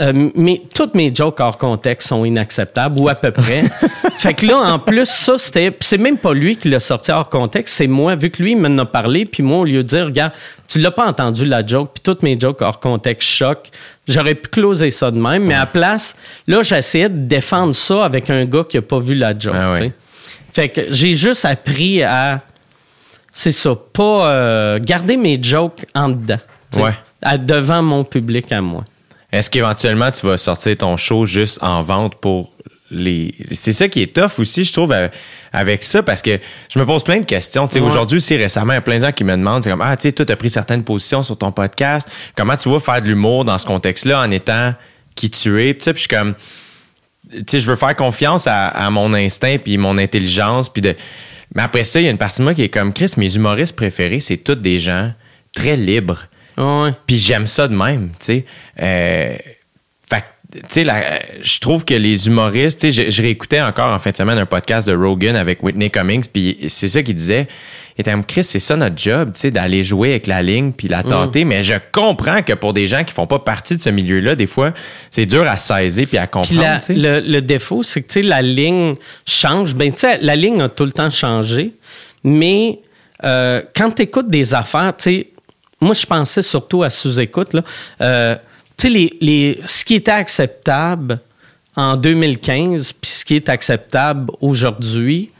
euh, 0.00 0.30
mes, 0.34 0.62
toutes 0.74 0.94
mes 0.94 1.14
jokes 1.14 1.38
hors 1.38 1.56
contexte 1.56 2.08
sont 2.08 2.24
inacceptables, 2.24 2.98
ou 2.98 3.08
à 3.08 3.14
peu 3.14 3.30
près. 3.30 3.64
fait 4.18 4.34
que 4.34 4.46
là, 4.46 4.58
en 4.58 4.78
plus, 4.80 5.08
ça, 5.08 5.38
c'était. 5.38 5.76
c'est 5.80 5.98
même 5.98 6.18
pas 6.18 6.34
lui 6.34 6.56
qui 6.56 6.68
l'a 6.68 6.80
sorti 6.80 7.12
hors 7.12 7.28
contexte, 7.28 7.76
c'est 7.76 7.86
moi, 7.86 8.16
vu 8.16 8.30
que 8.30 8.42
lui, 8.42 8.52
il 8.52 8.56
m'en 8.56 8.76
a 8.78 8.86
parlé, 8.86 9.24
puis 9.24 9.44
moi, 9.44 9.58
au 9.58 9.64
lieu 9.64 9.84
de 9.84 9.88
dire, 9.88 10.06
regarde, 10.06 10.32
tu 10.66 10.80
l'as 10.80 10.90
pas 10.90 11.06
entendu 11.06 11.44
la 11.44 11.64
joke, 11.64 11.90
puis 11.94 12.02
toutes 12.02 12.24
mes 12.24 12.38
jokes 12.38 12.60
hors 12.60 12.80
contexte 12.80 13.28
choquent, 13.28 13.70
j'aurais 14.08 14.34
pu 14.34 14.48
closer 14.50 14.90
ça 14.90 15.12
de 15.12 15.18
même, 15.18 15.44
mais 15.44 15.54
à 15.54 15.60
la 15.60 15.66
place, 15.66 16.16
là, 16.48 16.62
j'essayais 16.62 17.08
de 17.08 17.26
défendre 17.28 17.74
ça 17.74 18.04
avec 18.04 18.30
un 18.30 18.44
gars 18.46 18.64
qui 18.68 18.78
a 18.78 18.82
pas 18.82 18.98
vu 18.98 19.14
la 19.14 19.38
joke, 19.38 19.54
Ah 19.56 19.72
ouais. 19.72 19.92
Fait 20.52 20.68
que 20.68 20.82
j'ai 20.90 21.14
juste 21.14 21.44
appris 21.44 22.02
à. 22.02 22.40
C'est 23.32 23.52
ça, 23.52 23.74
pas 23.92 24.28
euh, 24.28 24.78
garder 24.80 25.16
mes 25.16 25.42
jokes 25.42 25.84
en 25.94 26.10
dedans. 26.10 26.38
Ouais. 26.80 26.92
à- 27.22 27.38
devant 27.38 27.82
mon 27.82 28.04
public 28.04 28.50
à 28.52 28.60
moi. 28.60 28.84
Est-ce 29.32 29.50
qu'éventuellement, 29.50 30.10
tu 30.10 30.24
vas 30.26 30.36
sortir 30.36 30.76
ton 30.76 30.96
show 30.96 31.26
juste 31.26 31.58
en 31.62 31.82
vente 31.82 32.14
pour 32.16 32.52
les. 32.90 33.34
C'est 33.50 33.72
ça 33.72 33.88
qui 33.88 34.02
est 34.02 34.14
tough 34.14 34.38
aussi, 34.38 34.64
je 34.64 34.72
trouve, 34.72 34.94
avec 35.52 35.82
ça, 35.82 36.02
parce 36.04 36.22
que 36.22 36.38
je 36.68 36.78
me 36.78 36.86
pose 36.86 37.02
plein 37.02 37.18
de 37.18 37.24
questions. 37.26 37.64
Ouais. 37.66 37.80
Aujourd'hui, 37.80 38.20
c'est 38.20 38.36
récemment, 38.36 38.74
il 38.74 38.76
y 38.76 38.78
a 38.78 38.82
plein 38.82 38.96
de 38.96 39.00
gens 39.02 39.12
qui 39.12 39.24
me 39.24 39.32
demandent, 39.32 39.64
c'est 39.64 39.70
comme, 39.70 39.82
ah, 39.82 39.96
tu 39.96 40.02
sais, 40.02 40.12
toi, 40.12 40.24
tu 40.24 40.32
as 40.32 40.36
pris 40.36 40.50
certaines 40.50 40.84
positions 40.84 41.22
sur 41.24 41.36
ton 41.36 41.50
podcast. 41.50 42.08
Comment 42.36 42.56
tu 42.56 42.68
vas 42.68 42.78
faire 42.78 43.02
de 43.02 43.08
l'humour 43.08 43.44
dans 43.44 43.58
ce 43.58 43.66
contexte-là 43.66 44.20
en 44.20 44.30
étant 44.30 44.74
qui 45.16 45.30
tu 45.30 45.60
es? 45.66 45.74
Puis, 45.74 45.90
je 45.94 45.98
suis 45.98 46.08
comme, 46.08 46.34
tu 47.32 47.38
sais, 47.48 47.58
je 47.58 47.66
veux 47.68 47.76
faire 47.76 47.96
confiance 47.96 48.46
à, 48.46 48.68
à 48.68 48.88
mon 48.90 49.12
instinct 49.14 49.56
puis 49.58 49.76
mon 49.78 49.98
intelligence. 49.98 50.68
Puis 50.68 50.82
de... 50.82 50.94
Mais 51.56 51.62
après 51.62 51.82
ça, 51.84 52.00
il 52.00 52.04
y 52.04 52.08
a 52.08 52.10
une 52.10 52.18
partie 52.18 52.38
de 52.40 52.44
moi 52.44 52.54
qui 52.54 52.62
est 52.62 52.68
comme, 52.68 52.92
Chris, 52.92 53.12
mes 53.16 53.34
humoristes 53.34 53.74
préférés, 53.74 54.20
c'est 54.20 54.36
tous 54.36 54.54
des 54.54 54.78
gens 54.78 55.12
très 55.54 55.74
libres. 55.74 56.26
Ouais. 56.56 56.90
Puis 57.06 57.18
j'aime 57.18 57.46
ça 57.46 57.68
de 57.68 57.74
même, 57.74 58.10
tu 58.18 58.26
sais. 58.26 58.44
Euh, 58.80 59.36
fait 60.08 60.24
tu 60.52 60.60
sais, 60.68 60.84
je 61.42 61.58
trouve 61.58 61.84
que 61.84 61.94
les 61.94 62.28
humoristes, 62.28 62.80
tu 62.80 62.92
sais, 62.92 63.04
je, 63.06 63.10
je 63.10 63.22
réécoutais 63.22 63.60
encore 63.60 63.92
en 63.92 63.98
fin 63.98 64.10
de 64.12 64.16
semaine 64.16 64.38
un 64.38 64.46
podcast 64.46 64.86
de 64.86 64.94
Rogan 64.94 65.34
avec 65.34 65.62
Whitney 65.64 65.90
Cummings, 65.90 66.26
puis 66.32 66.58
c'est 66.68 66.86
ça 66.88 67.02
qu'il 67.02 67.16
disait. 67.16 67.48
Était 67.96 68.10
comme, 68.10 68.24
Chris, 68.24 68.42
c'est 68.42 68.58
ça 68.60 68.74
notre 68.74 69.00
job, 69.00 69.30
tu 69.34 69.40
sais, 69.42 69.50
d'aller 69.52 69.84
jouer 69.84 70.10
avec 70.10 70.26
la 70.26 70.42
ligne 70.42 70.72
puis 70.72 70.88
la 70.88 71.04
tâter. 71.04 71.44
Mais 71.44 71.62
je 71.62 71.74
comprends 71.92 72.42
que 72.42 72.52
pour 72.52 72.72
des 72.72 72.88
gens 72.88 73.04
qui 73.04 73.14
font 73.14 73.28
pas 73.28 73.38
partie 73.38 73.76
de 73.76 73.82
ce 73.82 73.88
milieu-là, 73.90 74.34
des 74.34 74.48
fois, 74.48 74.74
c'est 75.12 75.26
dur 75.26 75.44
à 75.48 75.58
saisir 75.58 76.08
puis 76.08 76.18
à 76.18 76.26
comprendre, 76.26 76.60
la- 76.60 76.76
tu 76.78 76.86
sais. 76.86 76.94
le, 76.94 77.20
le 77.20 77.40
défaut, 77.40 77.84
c'est 77.84 78.02
que 78.02 78.08
tu 78.08 78.20
sais, 78.22 78.26
la 78.26 78.42
ligne 78.42 78.94
change. 79.26 79.76
Ben, 79.76 79.92
tu 79.92 80.00
sais, 80.00 80.18
la 80.22 80.34
ligne 80.34 80.60
a 80.60 80.68
tout 80.68 80.84
le 80.84 80.90
temps 80.90 81.08
changé. 81.10 81.70
Mais 82.24 82.80
euh, 83.22 83.62
quand 83.76 83.92
tu 83.92 84.02
écoutes 84.02 84.28
des 84.28 84.54
affaires, 84.54 84.92
tu 84.96 85.02
sais, 85.04 85.28
moi, 85.80 85.94
je 85.94 86.06
pensais 86.06 86.42
surtout 86.42 86.82
à 86.82 86.90
sous-écoute. 86.90 87.54
Euh, 88.00 88.36
tu 88.76 88.88
sais, 88.88 88.88
les, 88.88 89.16
les, 89.20 89.60
ce 89.64 89.84
qui 89.84 89.94
était 89.94 90.10
acceptable 90.10 91.18
en 91.76 91.96
2015 91.96 92.92
puis 92.92 93.10
ce 93.10 93.24
qui 93.24 93.36
est 93.36 93.48
acceptable 93.48 94.32
aujourd'hui, 94.40 95.30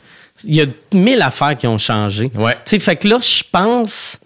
il 0.44 0.54
y 0.56 0.60
a 0.60 0.66
mille 0.92 1.22
affaires 1.22 1.56
qui 1.56 1.66
ont 1.66 1.78
changé. 1.78 2.30
Ouais. 2.34 2.54
Tu 2.64 2.70
sais, 2.70 2.78
fait 2.78 2.96
que 2.96 3.08
là, 3.08 3.18
je 3.20 3.42
pense 3.50 4.18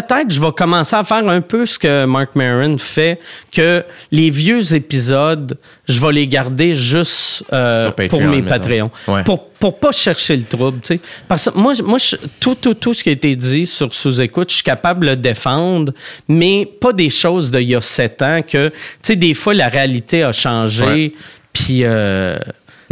peut-être 0.00 0.30
je 0.32 0.40
vais 0.40 0.52
commencer 0.52 0.96
à 0.96 1.04
faire 1.04 1.28
un 1.28 1.42
peu 1.42 1.66
ce 1.66 1.78
que 1.78 2.06
Mark 2.06 2.30
Maron 2.34 2.78
fait, 2.78 3.20
que 3.50 3.84
les 4.10 4.30
vieux 4.30 4.74
épisodes, 4.74 5.58
je 5.86 6.00
vais 6.00 6.12
les 6.12 6.26
garder 6.26 6.74
juste 6.74 7.44
euh, 7.52 7.90
Patreon, 7.90 8.08
pour 8.08 8.26
mes. 8.28 8.42
Patreons. 8.42 8.90
Ouais. 9.06 9.22
Pour, 9.24 9.48
pour 9.50 9.78
pas 9.78 9.92
chercher 9.92 10.36
le 10.36 10.44
trouble, 10.44 10.80
tu 10.80 10.94
sais. 10.94 11.00
Parce 11.28 11.50
que 11.50 11.58
moi, 11.58 11.74
moi 11.84 11.98
je- 11.98 12.16
tout, 12.40 12.54
tout, 12.54 12.72
tout 12.74 12.94
ce 12.94 13.02
qui 13.04 13.10
a 13.10 13.12
été 13.12 13.36
dit 13.36 13.66
sur 13.66 13.92
sous-écoute, 13.92 14.48
je 14.48 14.54
suis 14.56 14.64
capable 14.64 15.04
de 15.04 15.10
le 15.10 15.16
défendre, 15.16 15.92
mais 16.26 16.64
pas 16.80 16.92
des 16.94 17.10
choses 17.10 17.50
d'il 17.50 17.68
y 17.68 17.74
a 17.74 17.80
sept 17.82 18.22
ans 18.22 18.40
que, 18.42 18.68
tu 18.70 18.74
sais, 19.02 19.16
des 19.16 19.34
fois, 19.34 19.52
la 19.52 19.68
réalité 19.68 20.22
a 20.22 20.32
changé, 20.32 21.12
puis... 21.52 21.84
euh, 21.84 22.38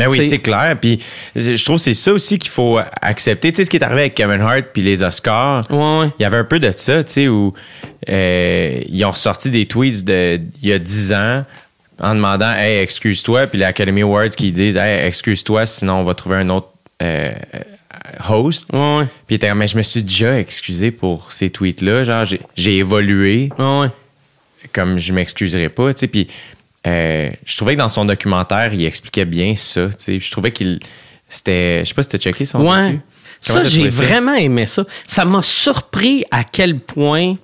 Mais 0.01 0.07
oui, 0.19 0.27
c'est 0.27 0.39
clair. 0.39 0.77
Puis 0.81 0.99
je 1.37 1.63
trouve 1.65 1.77
que 1.77 1.83
c'est 1.83 1.95
ça 1.95 2.13
aussi 2.13 2.39
qu'il 2.39 2.51
faut 2.51 2.79
accepter. 3.01 3.53
Tu 3.53 3.57
sais, 3.59 3.65
ce 3.65 3.71
qui 3.71 3.77
est 3.77 3.83
arrivé 3.85 4.01
avec 4.03 4.15
Kevin 4.15 4.41
Hart 4.41 4.65
puis 4.73 4.83
les 4.83 5.03
Oscars, 5.03 5.67
Ouais, 5.71 5.77
ouais. 6.01 6.07
il 6.19 6.23
y 6.23 6.25
avait 6.25 6.39
un 6.39 6.45
peu 6.45 6.59
de 6.61 6.73
ça, 6.77 7.05
tu 7.05 7.13
sais, 7.13 7.29
où 7.29 7.53
euh, 8.09 8.81
ils 8.89 9.05
ont 9.05 9.11
ressorti 9.11 9.51
des 9.51 9.67
tweets 9.67 10.05
de, 10.05 10.41
il 10.63 10.69
y 10.69 10.73
a 10.73 10.79
10 10.79 11.13
ans 11.13 11.45
en 12.01 12.15
demandant 12.15 12.53
Hey, 12.53 12.79
excuse-toi. 12.83 13.47
Puis 13.47 13.59
l'Academy 13.59 14.03
Awards 14.03 14.31
qui 14.31 14.51
disent 14.53 14.77
Hey, 14.77 15.07
excuse-toi, 15.07 15.67
sinon 15.67 15.95
on 16.01 16.05
va 16.05 16.15
trouver 16.15 16.37
un 16.37 16.49
autre 16.51 16.69
euh, 17.03 17.33
host. 18.29 18.67
Ouais. 18.73 19.07
Puis 19.27 19.37
il 19.41 19.55
mais 19.55 19.69
je 19.69 19.77
me 19.77 19.83
suis 19.83 20.03
déjà 20.03 20.39
excusé 20.39 20.91
pour 20.91 21.33
ces 21.33 21.51
tweets-là. 21.51 22.05
Genre, 22.05 22.25
j'ai- 22.25 22.41
j'ai 22.57 22.77
évolué 22.79 23.51
comme 24.73 24.99
je 24.99 25.13
m'excuserais 25.13 25.69
pas, 25.71 25.93
tu 25.95 26.01
sais. 26.01 26.07
Puis 26.07 26.29
euh, 26.87 27.31
je 27.45 27.57
trouvais 27.57 27.75
que 27.75 27.81
dans 27.81 27.89
son 27.89 28.05
documentaire, 28.05 28.73
il 28.73 28.85
expliquait 28.85 29.25
bien 29.25 29.55
ça, 29.57 29.89
tu 29.89 29.95
sais. 29.99 30.21
Je 30.21 30.31
trouvais 30.31 30.53
qu'il 30.53 30.81
c'était, 31.29 31.81
je 31.85 31.89
sais 31.89 31.95
pas 31.95 32.03
si 32.03 32.09
t'as 32.09 32.19
checké 32.19 32.45
son 32.45 32.67
Ouais. 32.67 32.99
Ça, 33.39 33.63
j'ai 33.65 33.89
vraiment 33.89 34.35
aimé 34.35 34.67
ça. 34.67 34.85
Ça 35.07 35.25
m'a 35.25 35.41
surpris 35.41 36.25
à 36.31 36.45
quel 36.45 36.79
point 36.79 37.37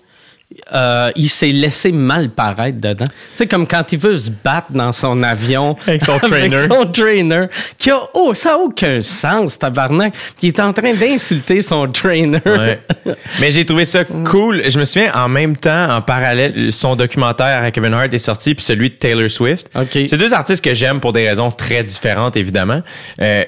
euh, 0.72 1.11
il 1.16 1.28
s'est 1.28 1.49
laissé 1.49 1.90
mal 1.90 2.30
paraître 2.30 2.80
dedans. 2.80 3.07
Tu 3.07 3.12
sais, 3.34 3.47
comme 3.47 3.66
quand 3.66 3.92
il 3.92 3.99
veut 3.99 4.16
se 4.16 4.30
battre 4.30 4.68
dans 4.70 4.92
son 4.92 5.22
avion 5.22 5.76
Avec 5.86 6.05
son 6.05 6.18
trainer. 6.22 6.59
son 6.59 6.84
trainer, 6.84 7.47
qui 7.78 7.90
a, 7.90 7.99
oh, 8.14 8.32
ça 8.32 8.51
n'a 8.51 8.59
aucun 8.59 9.01
sens, 9.01 9.59
tabarnak. 9.59 10.14
Qui 10.38 10.49
est 10.49 10.61
en 10.61 10.72
train 10.72 10.94
d'insulter 10.94 11.62
son 11.62 11.88
trainer. 11.88 12.40
Ouais. 12.47 12.80
Mais 13.40 13.51
j'ai 13.51 13.64
trouvé 13.64 13.84
ça 13.84 14.05
cool. 14.05 14.62
Je 14.68 14.78
me 14.78 14.84
souviens, 14.84 15.12
en 15.14 15.28
même 15.28 15.57
temps, 15.57 15.90
en 15.97 16.01
parallèle, 16.01 16.70
son 16.70 16.94
documentaire 16.94 17.62
à 17.64 17.70
Kevin 17.72 17.94
Hart 17.94 18.12
est 18.14 18.18
sorti, 18.18 18.55
puis 18.55 18.64
celui 18.64 18.90
de 18.90 18.94
Taylor 18.94 19.28
Swift. 19.28 19.68
OK. 19.74 19.90
C'est 20.09 20.16
deux 20.16 20.32
artistes 20.32 20.64
que 20.64 20.74
j'aime 20.74 21.01
pour 21.01 21.12
des 21.12 21.26
raisons 21.26 21.51
très 21.51 21.82
différentes, 21.82 22.36
évidemment. 22.36 22.82
Euh, 23.20 23.44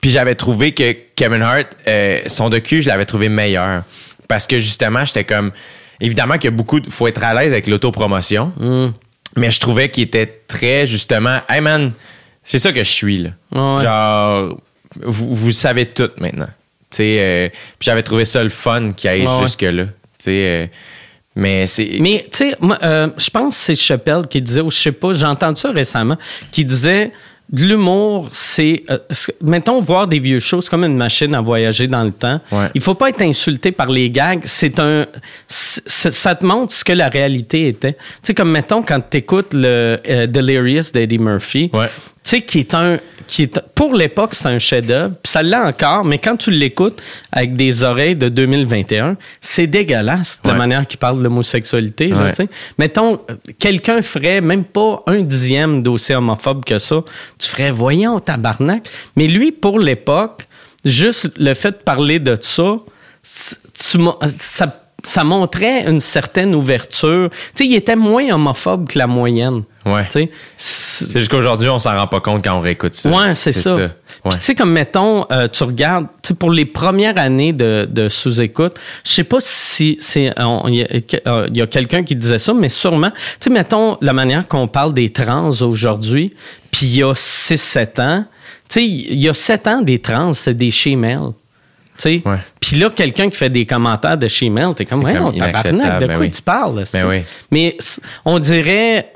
puis 0.00 0.10
j'avais 0.10 0.34
trouvé 0.34 0.72
que 0.72 0.96
Kevin 1.14 1.42
Hart, 1.42 1.68
euh, 1.86 2.20
son 2.26 2.48
docu, 2.50 2.82
je 2.82 2.88
l'avais 2.88 3.04
trouvé 3.04 3.28
meilleur. 3.28 3.84
Parce 4.26 4.48
que 4.48 4.58
justement, 4.58 5.04
j'étais 5.04 5.24
comme. 5.24 5.52
Évidemment 6.02 6.34
qu'il 6.34 6.44
y 6.44 6.48
a 6.48 6.56
beaucoup. 6.56 6.80
de- 6.80 6.90
faut 6.90 7.06
être 7.06 7.24
à 7.24 7.32
l'aise 7.32 7.52
avec 7.52 7.66
l'autopromotion. 7.66 8.52
Mm. 8.58 8.88
Mais 9.36 9.50
je 9.50 9.60
trouvais 9.60 9.90
qu'il 9.90 10.04
était 10.04 10.42
très, 10.46 10.86
justement. 10.86 11.38
Hey 11.48 11.62
man, 11.62 11.92
c'est 12.44 12.58
ça 12.58 12.72
que 12.72 12.82
je 12.82 12.90
suis, 12.90 13.18
là. 13.18 13.30
Ouais. 13.52 13.82
Genre, 13.82 14.60
vous, 15.00 15.34
vous 15.34 15.52
savez 15.52 15.86
tout 15.86 16.10
maintenant. 16.18 16.48
Euh, 17.00 17.48
puis 17.48 17.86
j'avais 17.86 18.02
trouvé 18.02 18.24
ça 18.26 18.42
le 18.42 18.50
fun 18.50 18.92
qui 18.92 19.08
aille 19.08 19.24
sais, 20.18 20.30
euh, 20.30 20.66
mais 21.34 21.66
c'est. 21.66 21.96
Mais, 22.00 22.26
tu 22.30 22.50
sais, 22.50 22.56
euh, 22.82 23.08
je 23.16 23.30
pense 23.30 23.56
que 23.56 23.62
c'est 23.62 23.74
Chappelle 23.74 24.26
qui 24.28 24.42
disait, 24.42 24.60
ou 24.60 24.70
je 24.70 24.76
sais 24.76 24.92
pas, 24.92 25.12
j'ai 25.12 25.24
entendu 25.24 25.60
ça 25.60 25.70
récemment, 25.70 26.18
qui 26.50 26.64
disait 26.64 27.12
de 27.50 27.64
l'humour, 27.66 28.28
c'est. 28.32 28.82
euh, 28.88 28.98
mettons, 29.42 29.80
voir 29.80 30.06
des 30.08 30.18
vieux 30.18 30.38
shows, 30.38 30.62
c'est 30.62 30.70
comme 30.70 30.84
une 30.84 30.96
machine 30.96 31.34
à 31.34 31.40
voyager 31.42 31.86
dans 31.86 32.02
le 32.02 32.10
temps. 32.12 32.40
Ouais. 32.50 32.68
Il 32.74 32.80
faut 32.80 32.94
pas 32.94 33.10
être 33.10 33.20
insulté 33.22 33.72
par 33.72 33.88
les 33.90 34.10
gags. 34.10 34.40
C'est 34.44 34.80
un. 34.80 35.04
ça 35.48 36.34
te 36.34 36.46
montre 36.46 36.72
ce 36.72 36.82
que 36.84 36.92
la 36.92 37.08
réalité 37.08 37.68
était. 37.68 37.92
Tu 37.94 37.98
sais, 38.22 38.34
comme 38.34 38.50
mettons, 38.50 38.82
quand 38.82 39.00
tu 39.10 39.18
écoutes 39.18 39.52
le 39.54 39.98
euh, 40.08 40.26
Delirious 40.26 40.92
d'Eddie 40.94 41.18
Murphy, 41.18 41.70
Ouais. 41.74 41.88
Tu 42.24 42.30
sais, 42.30 42.42
qui 42.42 42.60
est 42.60 42.74
un. 42.74 42.98
Qui 43.26 43.44
est, 43.44 43.60
pour 43.74 43.94
l'époque, 43.94 44.34
c'est 44.34 44.46
un 44.46 44.58
chef-d'œuvre, 44.58 45.14
puis 45.22 45.30
ça 45.30 45.42
l'est 45.42 45.56
encore, 45.56 46.04
mais 46.04 46.18
quand 46.18 46.36
tu 46.36 46.50
l'écoutes 46.50 47.00
avec 47.30 47.56
des 47.56 47.84
oreilles 47.84 48.16
de 48.16 48.28
2021, 48.28 49.16
c'est 49.40 49.66
dégueulasse 49.66 50.40
de 50.42 50.48
la 50.50 50.54
manière 50.54 50.86
qu'il 50.86 50.98
parle 50.98 51.18
de 51.18 51.24
l'homosexualité. 51.24 52.12
Ouais. 52.12 52.32
Mettons, 52.78 53.20
quelqu'un 53.58 54.02
ferait 54.02 54.40
même 54.40 54.64
pas 54.64 55.02
un 55.06 55.20
dixième 55.20 55.82
d'aussi 55.82 56.12
homophobe 56.14 56.64
que 56.64 56.78
ça. 56.78 56.96
Tu 57.38 57.48
ferais, 57.48 57.70
voyons, 57.70 58.18
tabarnak. 58.18 58.88
Mais 59.16 59.28
lui, 59.28 59.52
pour 59.52 59.78
l'époque, 59.78 60.46
juste 60.84 61.30
le 61.38 61.54
fait 61.54 61.70
de 61.70 61.76
parler 61.76 62.18
de 62.18 62.36
ça, 62.40 62.76
tu 63.22 63.98
ça, 64.26 64.81
ça 65.04 65.24
montrait 65.24 65.84
une 65.88 66.00
certaine 66.00 66.54
ouverture. 66.54 67.28
Tu 67.30 67.38
sais, 67.54 67.66
il 67.66 67.74
était 67.74 67.96
moins 67.96 68.28
homophobe 68.32 68.88
que 68.88 68.98
la 68.98 69.06
moyenne. 69.06 69.62
Ouais. 69.84 70.04
Tu 70.04 70.10
sais, 70.12 70.30
C'est 70.56 71.18
juste 71.18 71.30
qu'aujourd'hui, 71.30 71.68
on 71.68 71.78
s'en 71.78 71.98
rend 71.98 72.06
pas 72.06 72.20
compte 72.20 72.44
quand 72.44 72.54
on 72.56 72.60
réécoute 72.60 72.94
ça. 72.94 73.10
Ouais, 73.10 73.34
c'est 73.34 73.52
ça. 73.52 73.74
Ouais. 73.76 73.88
Puis 74.30 74.38
tu 74.38 74.44
sais, 74.44 74.54
comme 74.54 74.70
mettons, 74.70 75.26
euh, 75.32 75.48
tu 75.48 75.64
regardes, 75.64 76.06
tu 76.22 76.28
sais, 76.28 76.34
pour 76.34 76.52
les 76.52 76.64
premières 76.66 77.18
années 77.18 77.52
de, 77.52 77.88
de 77.90 78.08
sous-écoute, 78.08 78.78
je 79.04 79.10
sais 79.10 79.24
pas 79.24 79.38
si 79.40 79.96
c'est 80.00 80.32
on- 80.38 80.68
il 80.68 80.76
y 80.76 80.82
a, 80.84 80.86
euh, 81.26 81.48
il 81.50 81.56
y 81.56 81.62
a 81.62 81.66
quelqu'un 81.66 82.04
qui 82.04 82.14
disait 82.14 82.38
ça, 82.38 82.54
mais 82.54 82.68
sûrement, 82.68 83.10
tu 83.10 83.18
sais, 83.40 83.50
mettons 83.50 83.98
la 84.00 84.12
manière 84.12 84.46
qu'on 84.46 84.68
parle 84.68 84.94
des 84.94 85.10
trans 85.10 85.48
aujourd'hui, 85.62 86.32
puis 86.70 86.86
il 86.86 86.96
y 86.98 87.02
a 87.02 87.12
6-7 87.14 87.98
ans, 88.00 88.24
tu 88.68 88.74
sais, 88.74 88.84
il 88.86 89.20
y 89.20 89.28
a 89.28 89.34
7 89.34 89.66
ans, 89.66 89.80
des 89.82 89.98
trans, 89.98 90.32
c'est 90.34 90.54
des 90.54 90.70
shemales. 90.70 91.32
Ouais. 92.04 92.36
puis 92.60 92.76
là, 92.76 92.90
quelqu'un 92.90 93.30
qui 93.30 93.36
fait 93.36 93.50
des 93.50 93.66
commentaires 93.66 94.18
de 94.18 94.28
shemale, 94.28 94.74
t'es 94.74 94.84
comme, 94.84 95.04
ouais, 95.04 95.14
comme 95.14 95.26
on 95.26 95.32
tabarnak, 95.32 96.00
de 96.00 96.06
quoi 96.06 96.14
ben 96.14 96.20
oui. 96.20 96.30
tu 96.30 96.42
parles? 96.42 96.84
oui. 97.06 97.22
Mais 97.50 97.76
on 98.24 98.38
dirait, 98.38 99.10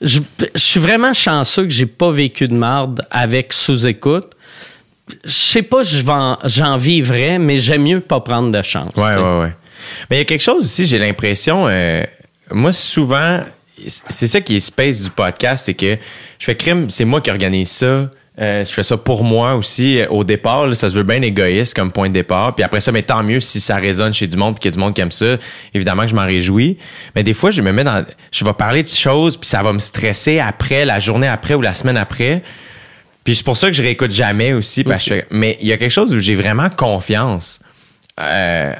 je, 0.00 0.20
je 0.54 0.60
suis 0.60 0.80
vraiment 0.80 1.12
chanceux 1.12 1.64
que 1.64 1.70
j'ai 1.72 1.86
pas 1.86 2.10
vécu 2.10 2.48
de 2.48 2.54
marde 2.54 3.06
avec 3.10 3.52
sous-écoute. 3.52 4.32
Je 5.24 5.30
sais 5.30 5.62
pas, 5.62 5.82
je 5.82 6.02
j'en 6.46 6.76
vivrais, 6.76 7.38
mais 7.38 7.56
j'aime 7.56 7.82
mieux 7.82 8.00
pas 8.00 8.20
prendre 8.20 8.50
de 8.50 8.62
chance. 8.62 8.92
Ouais, 8.96 9.14
tu 9.14 9.14
sais. 9.14 9.24
ouais, 9.24 9.38
ouais. 9.40 9.56
Mais 10.10 10.16
il 10.16 10.18
y 10.18 10.22
a 10.22 10.24
quelque 10.24 10.42
chose 10.42 10.64
aussi, 10.64 10.86
j'ai 10.86 10.98
l'impression, 10.98 11.66
euh, 11.68 12.02
moi, 12.50 12.72
souvent, 12.72 13.40
c'est 14.08 14.26
ça 14.26 14.40
qui 14.40 14.56
est 14.56 14.60
space 14.60 15.00
du 15.00 15.10
podcast, 15.10 15.66
c'est 15.66 15.74
que 15.74 15.96
je 16.38 16.44
fais 16.44 16.56
crime, 16.56 16.90
c'est 16.90 17.04
moi 17.04 17.20
qui 17.20 17.30
organise 17.30 17.70
ça. 17.70 18.10
Euh, 18.38 18.64
je 18.64 18.70
fais 18.70 18.82
ça 18.82 18.96
pour 18.96 19.24
moi 19.24 19.54
aussi. 19.54 20.00
Au 20.10 20.22
départ, 20.22 20.66
là, 20.66 20.74
ça 20.74 20.90
se 20.90 20.94
veut 20.94 21.02
bien 21.02 21.22
égoïste 21.22 21.74
comme 21.74 21.90
point 21.90 22.08
de 22.08 22.14
départ. 22.14 22.54
Puis 22.54 22.64
après 22.64 22.80
ça, 22.80 22.92
mais 22.92 23.02
tant 23.02 23.22
mieux 23.22 23.40
si 23.40 23.60
ça 23.60 23.76
résonne 23.76 24.12
chez 24.12 24.26
du 24.26 24.36
monde 24.36 24.54
puis 24.54 24.60
qu'il 24.60 24.70
y 24.70 24.74
a 24.74 24.76
du 24.76 24.78
monde 24.78 24.94
qui 24.94 25.00
aime 25.00 25.10
ça. 25.10 25.38
Évidemment 25.72 26.02
que 26.02 26.08
je 26.08 26.14
m'en 26.14 26.26
réjouis. 26.26 26.76
Mais 27.14 27.22
des 27.22 27.32
fois, 27.32 27.50
je 27.50 27.62
me 27.62 27.72
mets 27.72 27.84
dans. 27.84 28.04
Je 28.32 28.44
vais 28.44 28.52
parler 28.52 28.82
de 28.82 28.88
choses 28.88 29.36
puis 29.36 29.48
ça 29.48 29.62
va 29.62 29.72
me 29.72 29.78
stresser 29.78 30.38
après, 30.38 30.84
la 30.84 31.00
journée 31.00 31.28
après 31.28 31.54
ou 31.54 31.62
la 31.62 31.74
semaine 31.74 31.96
après. 31.96 32.42
Puis 33.24 33.36
c'est 33.36 33.44
pour 33.44 33.56
ça 33.56 33.68
que 33.68 33.72
je 33.72 33.82
réécoute 33.82 34.10
jamais 34.10 34.52
aussi. 34.52 34.84
parce 34.84 35.08
que 35.08 35.24
mais 35.30 35.56
il 35.60 35.66
y 35.66 35.72
a 35.72 35.78
quelque 35.78 35.90
chose 35.90 36.14
où 36.14 36.18
j'ai 36.18 36.34
vraiment 36.34 36.68
confiance 36.68 37.58
euh, 38.20 38.72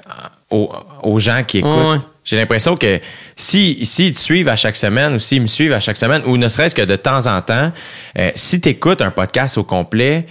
aux, 0.51 0.71
aux 1.03 1.19
gens 1.19 1.43
qui 1.47 1.59
écoutent. 1.59 1.71
Ouais. 1.93 1.99
J'ai 2.25 2.37
l'impression 2.37 2.77
que 2.77 3.01
si 3.37 3.85
s'ils 3.87 4.13
te 4.13 4.19
suivent 4.19 4.49
à 4.49 4.57
chaque 4.57 4.77
semaine 4.77 5.15
ou 5.15 5.19
s'ils 5.21 5.41
me 5.43 5.47
suivent 5.47 5.73
à 5.73 5.81
chaque 5.81 5.97
semaine, 5.97 6.23
ou 6.27 6.37
ne 6.37 6.49
serait-ce 6.49 6.75
que 6.75 6.83
de 6.83 6.97
temps 6.97 7.27
en 7.27 7.41
temps, 7.43 7.73
euh, 8.19 8.31
si 8.35 8.61
tu 8.61 8.69
écoutes 8.71 9.01
un 9.01 9.11
podcast 9.13 9.57
au 9.59 9.65
complet, 9.65 10.27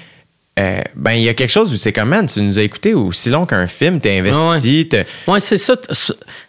euh, 0.59 0.79
ben 0.95 1.11
il 1.11 1.23
y 1.23 1.29
a 1.29 1.33
quelque 1.33 1.49
chose 1.51 1.73
où 1.73 1.77
c'est 1.77 1.91
comme, 1.93 2.09
man, 2.09 2.27
tu 2.27 2.41
nous 2.41 2.59
as 2.59 2.63
écouté 2.63 2.93
aussi 2.93 3.29
long 3.29 3.45
qu'un 3.45 3.67
film, 3.67 3.99
t'es 4.01 4.19
investi, 4.19 4.87
t'as- 4.89 5.03
Ouais, 5.31 5.39
c'est 5.39 5.57
ça. 5.57 5.75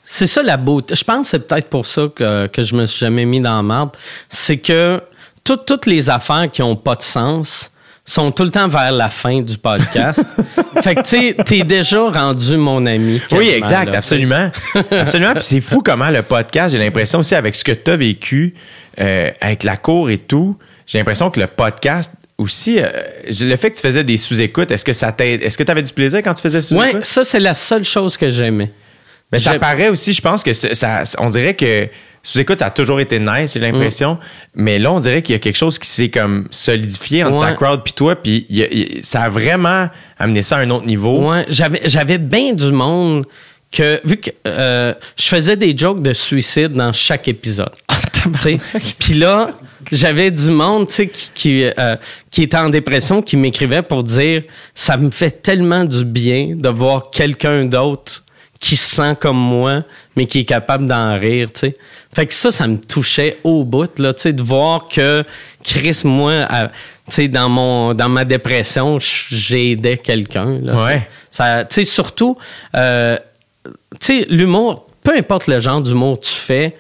C'est 0.05 0.27
ça 0.29 0.43
la 0.43 0.57
beauté. 0.57 0.95
Je 0.95 1.03
pense 1.05 1.23
que 1.23 1.27
c'est 1.31 1.47
peut-être 1.47 1.69
pour 1.69 1.87
ça 1.87 2.03
que, 2.15 2.47
que 2.47 2.63
je 2.63 2.75
me 2.75 2.87
suis 2.87 2.99
jamais 3.01 3.25
mis 3.25 3.41
dans 3.41 3.57
la 3.57 3.63
merde. 3.63 3.91
C'est 4.29 4.59
que 4.59 5.01
tout- 5.45 5.57
toutes 5.57 5.87
les 5.87 6.09
affaires 6.11 6.49
qui 6.53 6.63
ont 6.63 6.77
pas 6.77 6.95
de 6.97 7.03
sens 7.03 7.71
sont 8.07 8.31
tout 8.31 8.45
le 8.45 8.51
temps 8.51 8.69
vers 8.69 8.93
la 8.93 9.11
fin 9.11 9.43
du 9.43 9.59
podcast. 9.59 10.27
fait 10.83 10.95
que, 10.95 11.01
tu 11.03 11.09
sais, 11.09 11.37
t'es 11.45 11.65
déjà 11.65 12.09
rendu 12.09 12.57
mon 12.57 12.87
ami. 12.87 13.21
Oui, 13.33 13.51
exact, 13.51 13.91
là, 13.91 13.99
absolument. 13.99 14.51
absolument. 14.91 15.35
Puis 15.35 15.43
c'est 15.43 15.61
fou 15.61 15.83
comment 15.83 16.09
le 16.09 16.23
podcast, 16.23 16.73
j'ai 16.73 16.79
l'impression 16.79 17.19
aussi 17.19 17.35
avec 17.35 17.55
ce 17.57 17.65
que 17.65 17.73
tu 17.73 17.91
as 17.91 17.97
vécu, 17.97 18.55
euh, 19.01 19.31
avec 19.41 19.65
la 19.65 19.77
cour 19.77 20.09
et 20.09 20.19
tout, 20.19 20.57
j'ai 20.87 20.99
l'impression 20.99 21.31
que 21.31 21.41
le 21.41 21.49
podcast 21.49 22.13
aussi, 22.39 22.79
euh, 22.79 22.89
le 23.27 23.57
fait 23.57 23.71
que 23.71 23.77
tu 23.77 23.83
faisais 23.83 24.05
des 24.05 24.17
sous-écoutes, 24.17 24.71
est-ce 24.71 24.85
que 24.85 24.93
ça 24.93 25.11
t'aide, 25.11 25.43
est-ce 25.43 25.59
que 25.59 25.65
tu 25.65 25.71
avais 25.71 25.83
du 25.83 25.93
plaisir 25.93 26.21
quand 26.23 26.35
tu 26.35 26.43
faisais 26.43 26.63
sous-écoutes? 26.63 26.95
Ouais, 26.95 27.05
ça, 27.05 27.25
c'est 27.25 27.41
la 27.41 27.55
seule 27.55 27.85
chose 27.85 28.17
que 28.17 28.29
j'aimais. 28.29 28.71
Mais 29.33 29.39
ça 29.39 29.59
paraît 29.59 29.89
aussi, 29.89 30.13
je 30.13 30.23
pense 30.23 30.43
que 30.43 30.53
ça, 30.53 31.03
on 31.19 31.29
dirait 31.31 31.55
que 31.55 31.89
sous-écoute, 32.23 32.59
ça 32.61 32.67
a 32.67 32.71
toujours 32.71 33.01
été 33.01 33.19
nice, 33.19 33.53
j'ai 33.55 33.61
l'impression. 33.61 34.15
Mm. 34.15 34.19
Mais 34.55 34.79
là, 34.79 34.93
on 34.93 35.01
dirait 35.01 35.23
qu'il 35.23 35.33
y 35.33 35.37
a 35.37 35.39
quelque 35.39 35.57
chose 35.57 35.79
qui 35.79 35.89
s'est 35.89 36.11
comme 36.11 36.47
solidifié 36.51 37.25
entre 37.25 37.41
ta 37.41 37.49
Ouais. 37.51 37.55
crowd 37.57 37.83
puis 37.85 37.93
toi, 37.93 38.17
puis 38.17 38.47
y 38.49 38.63
a- 38.63 39.03
ça 39.03 39.23
a 39.23 39.29
vraiment 39.29 39.89
amené 40.19 40.43
ça 40.43 40.57
à 40.57 40.61
un 40.61 40.71
autre 40.71 40.87
niveau. 40.87 41.29
Ouais, 41.31 41.45
j'avais 41.49 41.81
j'avais 41.87 42.19
bien 42.19 42.53
du 42.53 42.71
monde 42.73 43.27
que 43.73 44.01
vu 44.05 44.17
que 44.17 44.31
euh, 44.47 44.95
je 45.19 45.25
faisais 45.25 45.57
des 45.57 45.77
jokes 45.77 46.03
de 46.03 46.13
suicide 46.13 46.73
dans 46.73 46.93
chaque 46.93 47.27
épisode. 47.29 47.71
Sais. 48.41 48.59
Puis 48.99 49.15
là, 49.15 49.51
j'avais 49.93 50.31
du 50.33 50.51
monde 50.51 50.89
qui, 50.89 51.09
qui, 51.35 51.65
euh, 51.79 51.97
qui 52.31 52.43
était 52.45 52.57
en 52.57 52.69
dépression 52.69 53.23
qui 53.23 53.37
m'écrivait 53.37 53.83
pour 53.83 54.03
dire 54.03 54.43
ça 54.75 54.97
me 54.97 55.11
fait 55.11 55.31
tellement 55.43 55.85
du 55.85 56.05
bien 56.05 56.55
de 56.57 56.69
voir 56.69 57.11
quelqu'un 57.11 57.65
d'autre 57.67 58.25
qui 58.67 58.75
se 58.75 58.97
sent 58.97 59.15
comme 59.21 59.37
moi, 59.37 59.85
mais 60.17 60.27
qui 60.27 60.41
est 60.41 60.45
capable 60.45 60.89
d'en 60.89 61.15
rire, 61.17 61.53
tu 61.53 61.61
sais. 61.61 61.77
Fait 62.13 62.27
que 62.27 62.35
ça, 62.35 62.51
ça 62.51 62.67
me 62.67 62.79
touchait 62.79 63.39
au 63.45 63.63
bout, 63.63 63.97
là, 64.01 64.13
tu 64.13 64.23
sais, 64.23 64.33
de 64.33 64.43
voir 64.43 64.89
que 64.89 65.23
Chris, 65.63 66.01
moi, 66.03 66.49
tu 67.09 67.15
sais, 67.15 67.29
dans 67.29 67.49
mon, 67.49 67.95
dans 67.95 68.09
ma 68.09 68.25
dépression, 68.25 68.99
j'aidais 68.99 69.99
quelqu'un, 69.99 70.59
là, 70.61 70.73
tu 70.73 70.83
sais. 70.83 70.89
Ouais. 70.89 71.09
Ça, 71.31 71.65
tu 71.65 71.75
sais, 71.77 71.85
surtout, 71.85 72.37
euh, 72.75 73.17
tu 74.01 74.23
sais, 74.23 74.27
l'humour, 74.29 74.89
peu 75.05 75.17
importe 75.17 75.47
le 75.47 75.61
genre 75.61 75.81
d'humour 75.81 76.19
que 76.19 76.25
tu 76.25 76.35
fais, 76.35 76.77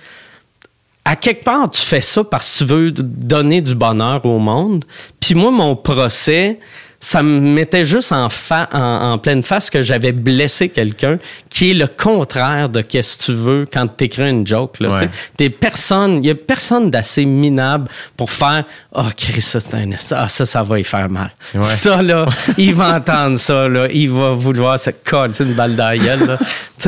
à 1.04 1.14
quelque 1.14 1.44
part, 1.44 1.70
tu 1.70 1.82
fais 1.82 2.00
ça 2.00 2.24
parce 2.24 2.52
que 2.52 2.58
tu 2.58 2.64
veux 2.64 2.90
donner 2.90 3.60
du 3.60 3.76
bonheur 3.76 4.26
au 4.26 4.40
monde. 4.40 4.84
Puis 5.20 5.36
moi, 5.36 5.52
mon 5.52 5.76
procès, 5.76 6.58
ça 6.98 7.22
me 7.22 7.38
mettait 7.40 7.84
juste 7.84 8.10
en, 8.12 8.28
fa- 8.28 8.68
en, 8.72 9.12
en 9.12 9.18
pleine 9.18 9.42
face 9.42 9.70
que 9.70 9.82
j'avais 9.82 10.12
blessé 10.12 10.68
quelqu'un, 10.70 11.18
qui 11.50 11.70
est 11.70 11.74
le 11.74 11.86
contraire 11.86 12.68
de 12.68 12.80
qu'est-ce 12.80 13.18
que 13.18 13.22
tu 13.24 13.32
veux 13.34 13.64
quand 13.70 13.86
tu 13.96 14.04
écris 14.04 14.28
une 14.30 14.46
joke. 14.46 14.80
Là, 14.80 14.88
Ouais. 14.90 15.10
T'es 15.36 15.50
personne, 15.50 16.24
il 16.24 16.28
y 16.28 16.30
a 16.30 16.34
personne 16.34 16.90
d'assez 16.90 17.24
minable 17.26 17.88
pour 18.16 18.30
faire 18.30 18.64
«Oh, 18.94 19.02
Chris, 19.16 19.42
ça, 19.42 19.60
c'est 19.60 19.74
un... 19.74 19.90
Ah, 20.12 20.28
ça, 20.28 20.46
ça 20.46 20.62
va 20.62 20.80
y 20.80 20.84
faire 20.84 21.08
mal. 21.10 21.30
Ouais. 21.54 21.62
Ça, 21.62 22.02
là, 22.02 22.26
il 22.58 22.72
va 22.74 22.96
entendre 22.96 23.36
ça, 23.36 23.68
là. 23.68 23.88
Il 23.92 24.10
va 24.10 24.32
vouloir 24.32 24.78
se 24.78 24.90
coller 24.90 25.34
une 25.40 25.52
balle 25.54 25.76
dans 25.76 25.88
la 25.88 25.98
gueule, 25.98 26.38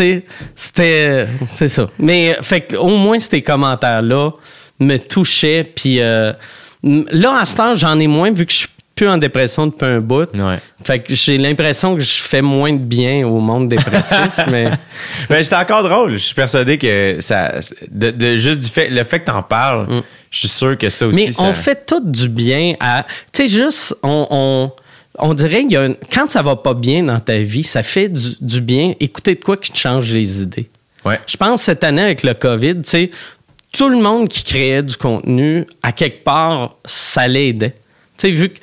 c'était... 0.55 1.27
C'est 1.53 1.69
ça. 1.69 1.89
Mais, 1.99 2.37
fait 2.43 2.75
au 2.77 2.97
moins, 2.97 3.19
ces 3.19 3.43
commentaires-là 3.43 4.31
me 4.81 4.97
touchaient. 4.97 5.65
Puis 5.75 6.01
euh, 6.01 6.33
là, 6.83 7.39
à 7.41 7.45
ce 7.45 7.57
temps, 7.57 7.75
j'en 7.75 7.99
ai 7.99 8.07
moins, 8.07 8.31
vu 8.33 8.47
que 8.47 8.53
je 8.53 8.59
suis 8.59 8.69
plus 8.99 9.09
en 9.09 9.17
dépression 9.19 9.67
depuis 9.67 9.87
un 9.87 10.01
bout. 10.01 10.29
Ouais. 10.37 10.59
Fait 10.85 10.99
que 11.01 11.15
j'ai 11.15 11.39
l'impression 11.39 11.95
que 11.95 12.01
je 12.01 12.21
fais 12.21 12.43
moins 12.43 12.73
de 12.73 12.79
bien 12.79 13.27
au 13.27 13.39
monde 13.41 13.69
dépressif, 13.69 14.39
mais... 14.51 14.71
Mais 15.31 15.43
c'était 15.43 15.57
encore 15.57 15.83
drôle. 15.83 16.13
Je 16.13 16.25
suis 16.25 16.35
persuadé 16.35 16.77
que 16.79 17.17
ça. 17.21 17.55
De, 17.91 18.11
de- 18.11 18.37
juste 18.37 18.61
du 18.63 18.69
fait, 18.69 18.91
le 18.91 19.05
fait 19.05 19.21
que 19.21 19.27
t'en 19.27 19.43
parles, 19.43 20.03
je 20.31 20.39
suis 20.39 20.49
sûr 20.49 20.77
que 20.77 20.91
ça 20.91 21.07
aussi. 21.07 21.27
Mais 21.27 21.33
ça- 21.33 21.45
on 21.45 21.55
fait 21.55 21.87
tout 21.87 22.03
du 22.05 22.29
bien 22.29 22.75
à. 22.81 23.05
Tu 23.33 23.43
sais, 23.43 23.49
juste, 23.49 23.95
on, 24.03 24.27
on, 24.31 24.73
on 25.19 25.35
dirait 25.35 25.63
qu'il 25.63 25.73
y 25.73 25.77
a 25.77 25.87
une- 25.87 25.97
quand 26.13 26.31
ça 26.31 26.43
va 26.43 26.57
pas 26.57 26.75
bien 26.75 27.03
dans 27.05 27.21
ta 27.21 27.39
vie, 27.39 27.63
ça 27.65 27.83
fait 27.83 28.09
du, 28.09 28.29
du 28.41 28.61
bien. 28.61 28.95
Écoutez 29.01 29.35
de 29.35 29.43
quoi 29.45 29.57
qui 29.57 29.73
te 29.73 29.79
change 29.79 30.13
les 30.13 30.43
idées. 30.43 30.69
Ouais. 31.05 31.19
Je 31.27 31.37
pense 31.37 31.63
cette 31.63 31.85
année 31.85 32.03
avec 32.03 32.23
le 32.23 32.35
COVID, 32.35 32.77
tu 32.83 32.89
sais, 32.91 33.11
tout 33.73 33.89
le 33.89 33.99
monde 33.99 34.29
qui 34.29 34.45
créait 34.45 34.83
du 34.83 34.97
contenu, 34.97 35.65
à 35.83 35.93
quelque 35.93 36.25
part, 36.25 36.77
ça 36.85 37.29
l'aidait. 37.29 37.75
Tu 38.17 38.29
sais, 38.29 38.31
vu 38.31 38.49
que 38.49 38.59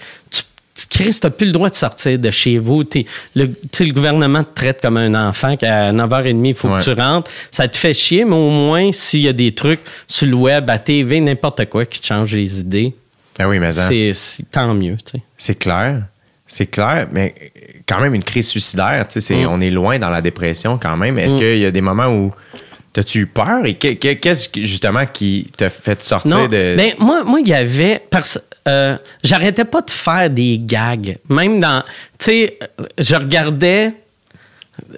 Chris, 0.95 1.17
t'as 1.19 1.29
plus 1.29 1.47
le 1.47 1.51
droit 1.51 1.69
de 1.69 1.75
sortir 1.75 2.17
de 2.17 2.31
chez 2.31 2.57
vous. 2.57 2.83
T'es- 2.85 3.05
le, 3.35 3.47
le 3.79 3.91
gouvernement 3.91 4.43
te 4.45 4.53
traite 4.53 4.81
comme 4.81 4.95
un 4.97 5.13
enfant 5.29 5.57
qu'à 5.57 5.91
9h30, 5.91 6.47
il 6.47 6.53
faut 6.55 6.69
Ouais. 6.69 6.79
que 6.79 6.83
tu 6.85 6.91
rentres. 6.93 7.29
Ça 7.51 7.67
te 7.67 7.75
fait 7.75 7.93
chier, 7.93 8.23
mais 8.23 8.35
au 8.35 8.49
moins, 8.49 8.91
s'il 8.93 9.21
y 9.21 9.27
a 9.27 9.33
des 9.33 9.53
trucs 9.53 9.81
sur 10.07 10.27
le 10.27 10.35
web, 10.35 10.69
à 10.69 10.79
TV, 10.79 11.19
n'importe 11.19 11.65
quoi 11.65 11.85
qui 11.85 11.99
te 11.99 12.05
change 12.07 12.33
les 12.33 12.59
idées, 12.61 12.95
Ah 13.37 13.47
oui, 13.49 13.59
mais 13.59 13.71
c'est 13.73 14.13
tant 14.49 14.73
mieux. 14.73 14.95
c'est 15.37 15.55
clair. 15.59 16.03
C'est 16.47 16.67
clair, 16.67 17.07
mais 17.11 17.33
quand 17.87 17.99
même 17.99 18.13
une 18.13 18.23
crise 18.23 18.47
suicidaire. 18.47 19.07
Mm. 19.29 19.47
On 19.49 19.59
est 19.61 19.71
loin 19.71 19.97
dans 19.97 20.11
la 20.11 20.21
dépression 20.21 20.77
quand 20.77 20.95
même. 20.95 21.17
Est-ce 21.17 21.35
Mm. 21.35 21.39
qu'il 21.39 21.57
y 21.57 21.65
a 21.65 21.71
des 21.71 21.81
moments 21.81 22.07
où 22.07 22.31
t'as-tu 22.95 23.19
eu 23.19 23.27
peur? 23.27 23.65
Et 23.65 23.73
que- 23.75 23.93
que- 23.93 24.13
qu'est-ce 24.13 24.47
que, 24.49 24.63
justement 24.63 25.05
qui 25.05 25.47
t'a 25.57 25.69
fait 25.69 26.01
sortir 26.01 26.31
Non, 26.37 26.45
de. 26.47 26.75
ben, 26.77 26.93
moi, 26.97 27.23
moi, 27.25 27.41
il 27.41 27.47
y 27.49 27.53
avait. 27.53 28.01
Parce, 28.09 28.39
euh, 28.67 28.97
j'arrêtais 29.23 29.65
pas 29.65 29.81
de 29.81 29.91
faire 29.91 30.29
des 30.29 30.57
gags. 30.59 31.17
Même 31.29 31.59
dans. 31.59 31.83
Tu 32.17 32.25
sais, 32.25 32.59
je 32.97 33.15
regardais. 33.15 33.91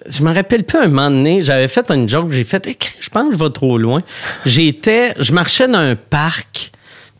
Je 0.07 0.23
me 0.23 0.33
rappelle 0.33 0.63
plus 0.63 0.79
un 0.79 0.87
moment 0.87 1.09
donné, 1.11 1.41
j'avais 1.41 1.67
fait 1.67 1.89
une 1.91 2.07
joke, 2.09 2.31
j'ai 2.31 2.43
fait, 2.43 2.67
je 2.99 3.09
pense 3.09 3.27
que 3.29 3.37
je 3.37 3.43
vais 3.43 3.49
trop 3.51 3.77
loin. 3.77 4.01
J'étais, 4.43 5.13
je 5.19 5.31
marchais 5.31 5.67
dans 5.67 5.77
un 5.77 5.95
parc, 5.95 6.71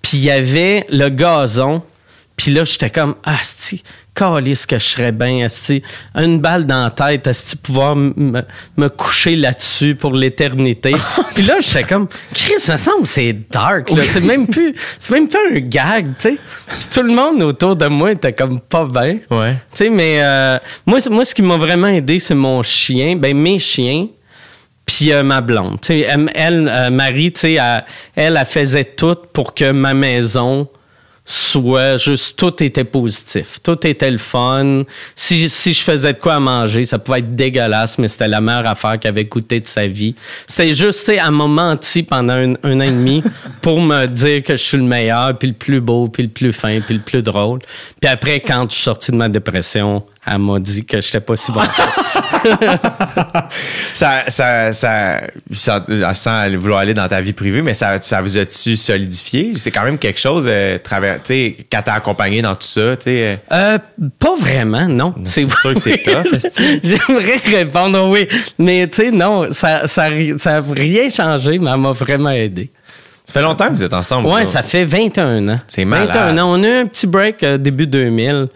puis 0.01 0.17
il 0.17 0.23
y 0.23 0.31
avait 0.31 0.83
le 0.89 1.09
gazon, 1.09 1.83
puis 2.35 2.51
là, 2.51 2.63
j'étais 2.65 2.89
comme, 2.89 3.13
asti, 3.23 3.83
calisse 4.17 4.65
que 4.65 4.79
je 4.79 4.85
serais 4.85 5.11
bien, 5.11 5.45
asti, 5.45 5.83
une 6.15 6.39
balle 6.39 6.65
dans 6.65 6.83
la 6.85 6.89
tête, 6.91 7.27
asti, 7.27 7.55
pouvoir 7.55 7.95
me- 7.95 8.43
coucher 8.89 9.35
là-dessus 9.35 9.95
pour 9.95 10.13
l'éternité. 10.13 10.95
puis 11.35 11.43
là, 11.43 11.55
j'étais 11.59 11.83
comme, 11.83 12.07
Chris, 12.33 12.53
me 12.69 12.77
semble 12.77 13.01
que 13.03 13.07
c'est 13.07 13.35
dark, 13.51 13.89
là. 13.91 14.03
C'est 14.05 14.21
même 14.21 14.47
plus, 14.47 14.73
c'est 14.97 15.13
même 15.13 15.27
pas 15.27 15.37
un 15.53 15.59
gag, 15.59 16.13
tu 16.19 16.29
sais. 16.29 16.37
Tout 16.91 17.03
le 17.03 17.13
monde 17.13 17.41
autour 17.43 17.75
de 17.75 17.85
moi 17.87 18.11
était 18.13 18.33
comme 18.33 18.59
pas 18.59 18.85
bien. 18.85 19.19
Ouais. 19.29 19.53
Tu 19.71 19.77
sais, 19.77 19.89
mais 19.89 20.17
euh, 20.21 20.57
moi, 20.85 20.99
moi, 21.11 21.23
ce 21.25 21.35
qui 21.35 21.41
m'a 21.41 21.57
vraiment 21.57 21.87
aidé, 21.87 22.19
c'est 22.19 22.35
mon 22.35 22.63
chien, 22.63 23.15
ben 23.15 23.35
mes 23.37 23.59
chiens. 23.59 24.07
puis 24.85 25.11
euh, 25.11 25.21
ma 25.21 25.41
blonde. 25.41 25.79
Tu 25.81 25.87
sais, 25.87 25.99
elle, 26.01 26.31
elle, 26.33 26.67
euh, 26.71 26.89
Marie, 26.89 27.31
tu 27.33 27.41
sais, 27.41 27.53
elle, 27.53 27.83
elle, 28.15 28.37
elle 28.39 28.45
faisait 28.45 28.85
tout 28.85 29.15
pour 29.33 29.53
que 29.53 29.71
ma 29.71 29.93
maison 29.93 30.67
soit 31.29 31.97
juste 31.97 32.39
tout 32.39 32.63
était 32.63 32.85
positif. 32.85 33.59
Tout 33.61 33.85
était 33.85 34.09
le 34.09 34.17
fun. 34.17 34.83
Si, 35.13 35.49
si 35.49 35.73
je 35.73 35.81
faisais 35.81 36.13
de 36.13 36.19
quoi 36.19 36.35
à 36.35 36.39
manger, 36.39 36.85
ça 36.85 36.99
pouvait 36.99 37.19
être 37.19 37.35
dégueulasse, 37.35 37.97
mais 37.97 38.07
c'était 38.07 38.29
la 38.29 38.39
meilleure 38.39 38.65
affaire 38.65 38.97
qu'elle 38.97 39.09
avait 39.09 39.27
coûté 39.27 39.59
de 39.59 39.67
sa 39.67 39.87
vie. 39.87 40.15
C'était 40.47 40.71
juste, 40.71 41.01
tu 41.01 41.05
sais, 41.07 41.15
elle 41.23 41.31
m'a 41.31 41.47
menti 41.47 42.03
pendant 42.03 42.33
un, 42.33 42.53
un 42.63 42.79
an 42.79 42.81
et 42.81 42.91
demi 42.91 43.21
pour 43.61 43.81
me 43.81 44.05
dire 44.05 44.41
que 44.41 44.53
je 44.55 44.63
suis 44.63 44.77
le 44.77 44.83
meilleur, 44.83 45.37
puis 45.37 45.49
le 45.49 45.53
plus 45.53 45.81
beau, 45.81 46.07
puis 46.07 46.23
le 46.23 46.29
plus 46.29 46.53
fin, 46.53 46.79
puis 46.79 46.95
le 46.95 47.01
plus 47.01 47.21
drôle. 47.21 47.59
Puis 47.99 48.09
après, 48.09 48.39
quand 48.39 48.65
je 48.69 48.75
suis 48.75 48.83
sorti 48.83 49.11
de 49.11 49.17
ma 49.17 49.27
dépression, 49.27 50.05
elle 50.25 50.39
m'a 50.39 50.59
dit 50.59 50.85
que 50.85 51.01
j'étais 51.01 51.21
pas 51.21 51.35
si 51.35 51.51
bon. 51.51 51.59
ça. 53.93 54.23
ça, 54.27 54.73
ça, 54.73 55.21
sans 56.13 56.49
vouloir 56.57 56.79
aller 56.79 56.93
dans 56.93 57.07
ta 57.07 57.21
vie 57.21 57.33
privée, 57.33 57.61
mais 57.61 57.73
ça, 57.73 58.01
ça 58.01 58.21
vous 58.21 58.37
a-tu 58.37 58.75
solidifié? 58.77 59.53
C'est 59.55 59.71
quand 59.71 59.83
même 59.83 59.97
quelque 59.97 60.19
chose, 60.19 60.45
euh, 60.47 60.77
travers, 60.77 61.15
tu 61.17 61.33
sais, 61.33 61.57
quand 61.71 61.81
t'as 61.83 61.93
accompagné 61.93 62.41
dans 62.41 62.55
tout 62.55 62.67
ça, 62.67 62.95
tu 62.97 63.03
sais. 63.03 63.39
euh, 63.51 63.75
Euh, 63.75 63.77
pas 64.19 64.35
vraiment, 64.37 64.87
non. 64.87 65.13
C'est 65.25 65.49
sûr 65.51 65.73
que 65.73 65.79
c'est 65.79 65.97
tough, 66.03 66.25
J'aimerais 66.83 67.37
répondre 67.45 68.07
oui, 68.09 68.27
mais 68.57 68.87
tu 68.87 69.03
sais, 69.03 69.11
non, 69.11 69.47
ça, 69.51 69.87
ça, 69.87 70.07
ça 70.37 70.57
a 70.57 70.61
rien 70.61 71.09
changé, 71.09 71.59
mais 71.59 71.71
elle 71.71 71.79
m'a 71.79 71.91
vraiment 71.91 72.29
aidé. 72.31 72.69
Ça 73.25 73.33
fait 73.33 73.41
longtemps 73.41 73.65
que 73.67 73.71
vous 73.73 73.83
êtes 73.83 73.93
ensemble. 73.93 74.27
Ouais, 74.29 74.45
ça. 74.45 74.53
ça 74.53 74.63
fait 74.63 74.85
21 74.85 75.49
ans. 75.49 75.59
C'est 75.67 75.83
malade. 75.83 76.07
21 76.13 76.37
ans. 76.37 76.51
On 76.57 76.63
a 76.63 76.67
eu 76.67 76.81
un 76.81 76.85
petit 76.85 77.07
break 77.07 77.43
euh, 77.43 77.57
début 77.57 77.85
2000, 77.85 78.47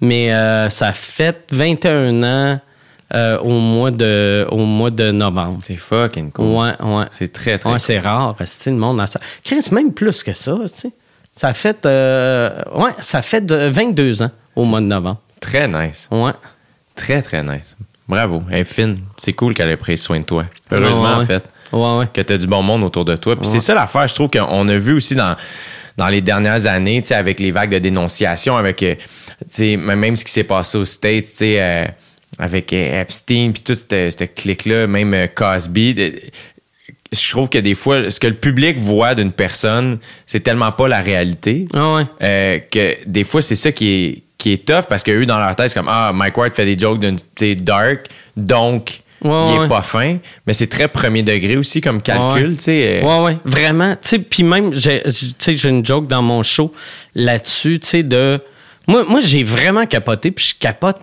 mais 0.00 0.32
euh, 0.32 0.68
ça 0.70 0.92
fait 0.92 1.36
21 1.50 2.22
ans 2.22 2.60
euh, 3.14 3.38
au, 3.40 3.58
mois 3.58 3.90
de, 3.90 4.46
au 4.50 4.64
mois 4.64 4.90
de 4.90 5.10
novembre. 5.10 5.58
C'est 5.64 5.76
fucking 5.76 6.30
cool. 6.32 6.46
Ouais, 6.46 6.72
ouais. 6.82 7.04
C'est 7.10 7.32
très, 7.32 7.58
très 7.58 7.68
Ouais, 7.68 7.74
cool. 7.76 7.80
c'est 7.80 7.98
rare, 7.98 8.36
c'est 8.44 8.70
le 8.70 8.76
monde. 8.76 9.00
a 9.00 9.06
ça. 9.06 9.20
Chris, 9.42 9.66
même 9.72 9.92
plus 9.92 10.22
que 10.22 10.32
ça, 10.32 10.56
tu 10.62 10.68
sais. 10.68 10.90
Ça 11.32 11.54
fait, 11.54 11.86
euh, 11.86 12.62
ouais, 12.74 12.90
ça 12.98 13.22
fait 13.22 13.40
de 13.44 13.54
22 13.68 14.22
ans 14.22 14.30
au 14.56 14.64
mois 14.64 14.80
de 14.80 14.86
novembre. 14.86 15.20
Très 15.40 15.66
nice. 15.68 16.08
Ouais. 16.10 16.32
Très, 16.94 17.22
très 17.22 17.42
nice. 17.42 17.76
Bravo. 18.08 18.42
Elle 18.50 18.58
est 18.58 18.64
fine. 18.64 18.98
C'est 19.18 19.32
cool 19.32 19.54
qu'elle 19.54 19.70
ait 19.70 19.76
pris 19.76 19.96
soin 19.96 20.18
de 20.20 20.24
toi. 20.24 20.44
Heureusement, 20.70 21.02
Ouais, 21.18 21.22
en 21.22 21.26
fait. 21.26 21.44
Ouais, 21.72 21.98
ouais. 21.98 22.08
que 22.12 22.20
tu 22.20 22.32
as 22.32 22.38
du 22.38 22.46
bon 22.48 22.62
monde 22.62 22.82
autour 22.82 23.04
de 23.04 23.14
toi. 23.14 23.36
Puis 23.36 23.46
c'est 23.48 23.60
ça 23.60 23.74
l'affaire, 23.74 24.08
je 24.08 24.14
trouve 24.14 24.28
qu'on 24.28 24.68
a 24.68 24.76
vu 24.76 24.94
aussi 24.94 25.14
dans, 25.14 25.36
dans 25.96 26.08
les 26.08 26.20
dernières 26.20 26.66
années, 26.66 27.02
avec 27.10 27.38
les 27.38 27.52
vagues 27.52 27.70
de 27.70 27.78
dénonciation, 27.78 28.56
avec, 28.56 28.82
euh, 28.82 28.96
même 29.76 30.16
ce 30.16 30.24
qui 30.24 30.32
s'est 30.32 30.42
passé 30.44 30.76
aux 30.78 30.84
States, 30.84 31.24
tu 31.26 31.30
sais, 31.36 31.62
euh, 31.62 31.84
avec 32.40 32.72
euh, 32.72 33.02
Epstein, 33.02 33.50
puis 33.52 33.62
tout 33.62 33.74
cette, 33.74 34.18
cette 34.18 34.34
clique-là, 34.34 34.86
même 34.86 35.12
euh, 35.14 35.26
Cosby. 35.28 35.94
je 37.12 37.30
trouve 37.30 37.48
que 37.48 37.58
des 37.58 37.74
fois, 37.74 38.10
ce 38.10 38.18
que 38.18 38.26
le 38.26 38.34
public 38.34 38.78
voit 38.78 39.14
d'une 39.14 39.32
personne, 39.32 39.98
c'est 40.26 40.40
tellement 40.40 40.72
pas 40.72 40.88
la 40.88 41.00
réalité. 41.00 41.66
Ah 41.74 41.94
ouais. 41.94 42.02
euh, 42.22 42.58
que 42.70 42.96
des 43.06 43.24
fois, 43.24 43.42
c'est 43.42 43.56
ça 43.56 43.72
qui 43.72 43.90
est, 43.90 44.22
qui 44.38 44.52
est 44.52 44.64
tough 44.66 44.86
parce 44.88 45.02
qu'eux, 45.02 45.26
dans 45.26 45.38
leur 45.38 45.54
tête, 45.54 45.68
c'est 45.68 45.78
comme 45.78 45.88
Ah, 45.90 46.12
Mike 46.14 46.36
Ward 46.38 46.54
fait 46.54 46.64
des 46.64 46.78
jokes 46.78 46.98
d'une, 47.00 47.54
dark, 47.56 48.06
donc 48.36 49.02
Ouais, 49.22 49.30
il 49.50 49.56
est 49.56 49.58
ouais. 49.58 49.68
pas 49.68 49.82
fin. 49.82 50.16
Mais 50.46 50.54
c'est 50.54 50.68
très 50.68 50.88
premier 50.88 51.22
degré 51.22 51.58
aussi 51.58 51.82
comme 51.82 52.00
calcul, 52.00 52.48
Ouais. 52.52 52.54
tu 52.56 52.62
sais. 52.62 53.02
Ouais, 53.04 53.20
ouais, 53.20 53.36
vraiment. 53.44 53.92
Tu 54.00 54.08
sais, 54.08 54.18
puis 54.18 54.42
même, 54.44 54.72
j'ai 54.72 55.02
tu 55.02 55.26
sais, 55.36 55.52
j'ai 55.52 55.68
une 55.68 55.84
joke 55.84 56.06
dans 56.06 56.22
mon 56.22 56.42
show 56.42 56.72
là-dessus, 57.14 57.80
tu 57.80 57.86
sais, 57.86 58.02
de. 58.02 58.40
Moi, 58.90 59.04
moi 59.08 59.20
j'ai 59.20 59.44
vraiment 59.44 59.86
capoté, 59.86 60.32
puis 60.32 60.46
je 60.46 60.54
capote, 60.58 60.96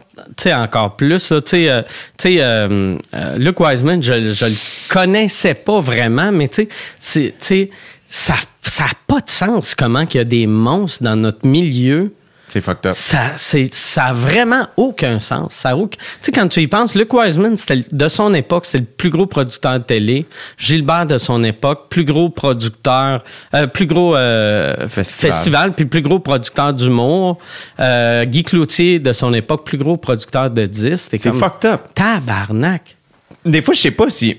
encore 0.47 0.97
plus. 0.97 1.07
là. 1.31 1.39
Euh, 1.53 1.81
euh, 2.25 2.97
euh, 3.13 3.37
Luke 3.37 3.61
Wiseman, 3.61 4.03
je, 4.03 4.33
je 4.33 4.45
le 4.45 4.55
connaissais 4.89 5.53
pas 5.53 5.79
vraiment, 5.79 6.33
mais 6.33 6.49
ça 6.89 8.35
ça 8.61 8.83
a 8.83 8.91
pas 9.07 9.21
de 9.21 9.29
sens 9.29 9.73
comment 9.73 10.05
qu'il 10.05 10.17
y 10.17 10.21
a 10.21 10.25
des 10.25 10.47
monstres 10.47 11.01
dans 11.01 11.15
notre 11.15 11.47
milieu. 11.47 12.11
C'est 12.49 12.61
fucked 12.61 12.85
up. 12.87 12.93
Ça, 12.95 13.33
c'est, 13.35 13.73
ça 13.73 14.05
a 14.05 14.13
vraiment 14.13 14.65
aucun 14.77 15.19
sens. 15.19 15.53
Ça 15.53 15.75
aucun- 15.75 15.97
Tu 15.97 16.05
sais, 16.21 16.31
quand 16.31 16.47
tu 16.47 16.61
y 16.61 16.67
penses, 16.67 16.95
Luke 16.95 17.13
Wiseman, 17.13 17.57
de 17.91 18.07
son 18.07 18.33
époque, 18.33 18.65
c'était 18.65 18.79
le 18.79 18.85
plus 18.85 19.09
gros 19.09 19.25
producteur 19.25 19.73
de 19.79 19.83
télé. 19.83 20.25
Gilbert, 20.57 21.05
de 21.05 21.17
son 21.17 21.43
époque, 21.43 21.89
plus 21.89 22.05
gros 22.05 22.29
producteur, 22.29 23.23
euh, 23.53 23.67
plus 23.67 23.85
gros 23.85 24.15
euh, 24.15 24.87
Festival. 24.87 25.31
festival. 25.33 25.73
puis 25.73 25.85
plus 25.85 26.01
gros 26.01 26.19
producteur 26.19 26.73
d'humour. 26.73 27.37
Euh, 27.81 28.23
Guy 28.23 28.43
Cloutier, 28.45 28.99
de 28.99 29.11
son 29.11 29.33
époque, 29.33 29.65
plus 29.65 29.77
gros 29.77 29.97
producteur 29.97 30.49
de 30.49 30.65
disques. 30.65 31.09
C'est 31.11 31.19
comme, 31.19 31.37
fucked 31.39 31.65
up. 31.69 31.81
Tabarnak. 31.95 32.95
Des 33.45 33.61
fois, 33.61 33.73
je 33.73 33.81
sais 33.81 33.91
pas 33.91 34.09
si 34.09 34.37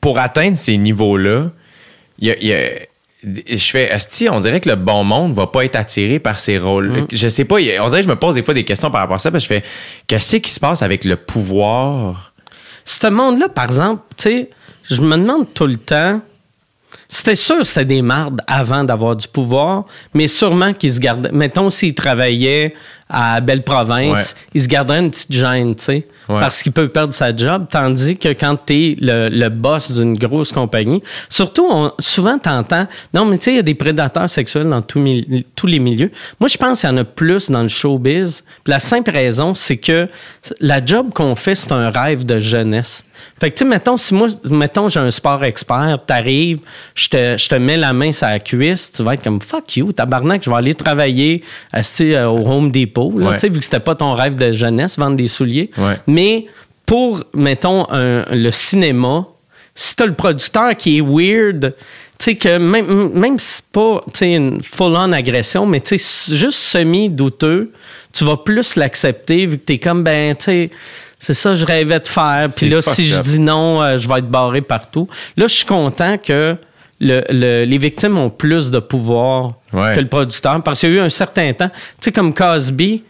pour 0.00 0.18
atteindre 0.18 0.56
ces 0.56 0.76
niveaux-là, 0.78 1.50
il 2.18 2.28
y 2.28 2.30
a. 2.30 2.36
il 2.38 2.46
y 2.46 2.52
a- 2.54 2.70
je 3.26 3.70
fais, 3.70 3.90
Asti, 3.90 4.28
on 4.28 4.38
dirait 4.40 4.60
que 4.60 4.68
le 4.68 4.76
bon 4.76 5.02
monde 5.02 5.34
va 5.34 5.48
pas 5.48 5.64
être 5.64 5.76
attiré 5.76 6.20
par 6.20 6.38
ces 6.38 6.58
rôles. 6.58 6.90
Mm. 6.90 7.06
Je 7.12 7.28
sais 7.28 7.44
pas, 7.44 7.56
on 7.56 7.58
dirait 7.58 7.80
que 7.80 8.02
je 8.02 8.08
me 8.08 8.16
pose 8.16 8.36
des 8.36 8.42
fois 8.42 8.54
des 8.54 8.64
questions 8.64 8.90
par 8.90 9.00
rapport 9.00 9.16
à 9.16 9.18
ça, 9.18 9.30
parce 9.30 9.46
que 9.46 9.54
je 9.54 9.60
fais, 9.60 9.66
qu'est-ce 10.06 10.36
qui 10.36 10.50
se 10.50 10.60
passe 10.60 10.82
avec 10.82 11.04
le 11.04 11.16
pouvoir? 11.16 12.32
Ce 12.84 13.06
monde-là, 13.08 13.48
par 13.48 13.64
exemple, 13.64 14.02
tu 14.16 14.22
sais, 14.22 14.50
je 14.90 15.00
me 15.00 15.16
demande 15.16 15.52
tout 15.52 15.66
le 15.66 15.76
temps. 15.76 16.20
C'était 17.08 17.34
sûr 17.34 17.58
que 17.58 17.64
c'était 17.64 17.84
des 17.84 18.02
mardes 18.02 18.40
avant 18.46 18.84
d'avoir 18.84 19.16
du 19.16 19.28
pouvoir, 19.28 19.84
mais 20.14 20.28
sûrement 20.28 20.72
qu'ils 20.72 20.92
se 20.92 21.00
gardaient. 21.00 21.32
Mettons, 21.32 21.70
s'ils 21.70 21.94
travaillaient 21.94 22.74
à 23.08 23.40
Belle-Province, 23.40 24.34
Ouais. 24.34 24.40
ils 24.54 24.62
se 24.62 24.68
garderaient 24.68 24.98
une 25.00 25.10
petite 25.10 25.32
gêne, 25.32 25.76
tu 25.76 25.84
sais, 25.84 26.06
Ouais. 26.28 26.40
parce 26.40 26.60
qu'il 26.62 26.72
peut 26.72 26.88
perdre 26.88 27.14
sa 27.14 27.34
job. 27.34 27.66
Tandis 27.70 28.16
que 28.18 28.30
quand 28.30 28.56
tu 28.66 28.74
es 28.74 28.96
le, 29.00 29.28
le 29.28 29.48
boss 29.48 29.92
d'une 29.92 30.16
grosse 30.18 30.50
compagnie, 30.50 31.00
surtout, 31.28 31.66
on, 31.70 31.92
souvent, 32.00 32.36
tu 32.38 32.48
entends, 32.48 32.86
non, 33.14 33.24
mais 33.24 33.38
tu 33.38 33.44
sais, 33.44 33.52
il 33.52 33.56
y 33.56 33.60
a 33.60 33.62
des 33.62 33.76
prédateurs 33.76 34.28
sexuels 34.28 34.68
dans 34.68 34.82
tous 34.82 35.02
les 35.04 35.78
milieux. 35.78 36.10
Moi, 36.40 36.48
je 36.48 36.56
pense 36.56 36.80
qu'il 36.80 36.90
y 36.90 36.92
en 36.92 36.96
a 36.96 37.04
plus 37.04 37.48
dans 37.50 37.62
le 37.62 37.68
showbiz. 37.68 38.42
Puis 38.64 38.72
la 38.72 38.80
simple 38.80 39.10
raison, 39.12 39.54
c'est 39.54 39.76
que 39.76 40.08
la 40.60 40.84
job 40.84 41.12
qu'on 41.14 41.36
fait, 41.36 41.54
c'est 41.54 41.70
un 41.72 41.90
rêve 41.90 42.26
de 42.26 42.40
jeunesse. 42.40 43.04
Fait 43.40 43.50
que, 43.50 43.56
tu 43.56 43.64
sais, 43.64 43.70
mettons, 43.70 43.96
si 43.96 44.12
moi, 44.14 44.28
mettons, 44.44 44.88
j'ai 44.88 45.00
un 45.00 45.10
sport 45.10 45.42
expert, 45.44 45.98
t'arrives, 46.06 46.58
je 46.94 47.08
te, 47.08 47.36
je 47.38 47.48
te 47.48 47.54
mets 47.54 47.76
la 47.78 47.92
main 47.92 48.12
sur 48.12 48.26
la 48.26 48.38
cuisse, 48.38 48.92
tu 48.92 49.02
vas 49.02 49.14
être 49.14 49.22
comme 49.24 49.40
fuck 49.40 49.76
you, 49.76 49.92
tabarnak, 49.92 50.42
je 50.44 50.50
vais 50.50 50.56
aller 50.56 50.74
travailler 50.74 51.42
assis 51.72 52.12
euh, 52.12 52.28
au 52.28 52.46
Home 52.46 52.70
Depot, 52.70 52.95
là, 53.18 53.30
Ouais. 53.30 53.32
tu 53.34 53.40
sais, 53.40 53.48
vu 53.48 53.58
que 53.58 53.64
c'était 53.64 53.80
pas 53.80 53.94
ton 53.94 54.14
rêve 54.14 54.36
de 54.36 54.52
jeunesse, 54.52 54.98
vendre 54.98 55.16
des 55.16 55.28
souliers. 55.28 55.70
Ouais. 55.78 55.94
Mais 56.06 56.46
pour, 56.84 57.22
mettons, 57.34 57.86
un- 57.90 58.24
le 58.30 58.50
cinéma, 58.50 59.26
si 59.74 59.94
t'as 59.96 60.06
le 60.06 60.14
producteur 60.14 60.74
qui 60.76 60.98
est 60.98 61.00
weird, 61.02 61.74
tu 62.18 62.24
sais, 62.24 62.34
que 62.36 62.56
même, 62.58 63.10
même 63.12 63.38
si 63.38 63.56
c'est 63.56 63.64
pas 63.72 64.00
une 64.22 64.62
full-on 64.62 65.12
agression, 65.12 65.66
mais 65.66 65.80
tu 65.80 65.98
sais, 65.98 66.34
juste 66.34 66.58
semi-douteux, 66.58 67.72
tu 68.12 68.24
vas 68.24 68.36
plus 68.38 68.76
l'accepter 68.76 69.46
vu 69.46 69.58
que 69.58 69.64
t'es 69.64 69.78
comme, 69.78 70.02
ben, 70.02 70.34
tu 70.34 70.44
sais, 70.44 70.70
c'est 71.18 71.34
ça 71.34 71.50
que 71.50 71.56
je 71.56 71.66
rêvais 71.66 72.00
de 72.00 72.06
faire. 72.06 72.48
Puis 72.56 72.68
là, 72.68 72.80
si 72.80 73.06
je 73.06 73.20
dis 73.20 73.38
non, 73.38 73.82
euh, 73.82 73.96
je 73.98 74.08
vais 74.08 74.18
être 74.20 74.30
barré 74.30 74.62
partout. 74.62 75.08
Là, 75.36 75.46
je 75.48 75.54
suis 75.54 75.64
content 75.66 76.16
que 76.18 76.56
le- 77.00 77.24
le- 77.28 77.64
les 77.64 77.78
victimes 77.78 78.16
ont 78.18 78.30
plus 78.30 78.70
de 78.70 78.78
pouvoir 78.78 79.54
Ouais. 79.72 79.92
que 79.94 80.00
le 80.00 80.08
producteur 80.08 80.62
parce 80.62 80.80
qu'il 80.80 80.90
y 80.90 80.92
a 80.92 80.96
eu 80.96 81.00
un 81.00 81.08
certain 81.10 81.52
temps, 81.52 81.68
tu 81.68 81.76
sais, 82.00 82.12
comme 82.12 82.32
Cosby, 82.32 83.02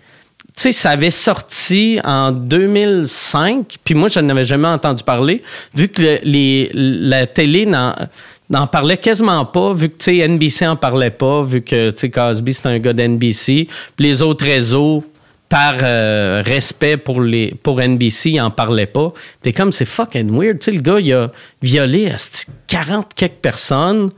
tu 0.56 0.62
sais, 0.62 0.72
ça 0.72 0.90
avait 0.90 1.10
sorti 1.10 2.00
en 2.04 2.32
2005, 2.32 3.76
puis 3.84 3.94
moi, 3.94 4.08
je 4.08 4.20
n'avais 4.20 4.44
jamais 4.44 4.68
entendu 4.68 5.02
parler, 5.02 5.42
vu 5.74 5.88
que 5.88 6.02
le- 6.02 6.18
les, 6.24 6.70
la 6.74 7.26
télé 7.26 7.66
n'en, 7.66 8.66
parlait 8.66 8.96
quasiment 8.96 9.44
pas, 9.44 9.72
vu 9.72 9.88
que, 9.90 9.96
tu 9.98 10.04
sais, 10.04 10.16
NBC 10.28 10.66
en 10.66 10.76
parlait 10.76 11.10
pas, 11.10 11.42
vu 11.42 11.62
que, 11.62 11.90
tu 11.90 11.98
sais, 12.00 12.10
Cosby, 12.10 12.54
c'est 12.54 12.66
un 12.68 12.78
gars 12.78 12.92
d'NBC, 12.92 13.68
puis 13.96 14.06
les 14.06 14.22
autres 14.22 14.44
réseaux, 14.44 15.04
par 15.48 15.74
euh, 15.82 16.42
respect 16.44 16.96
pour, 16.96 17.20
les, 17.20 17.54
pour 17.62 17.80
NBC, 17.80 18.30
ils 18.30 18.40
en 18.40 18.50
parlaient 18.50 18.86
pas. 18.86 19.12
T'es 19.42 19.52
comme, 19.52 19.70
c'est 19.72 19.84
fucking 19.84 20.30
weird. 20.36 20.58
Tu 20.58 20.64
sais, 20.66 20.70
le 20.72 20.80
gars, 20.80 20.98
il 20.98 21.12
a 21.12 21.30
violé 21.62 22.10
asti, 22.10 22.46
40 22.66 23.14
quelques 23.14 23.34
personnes. 23.34 24.10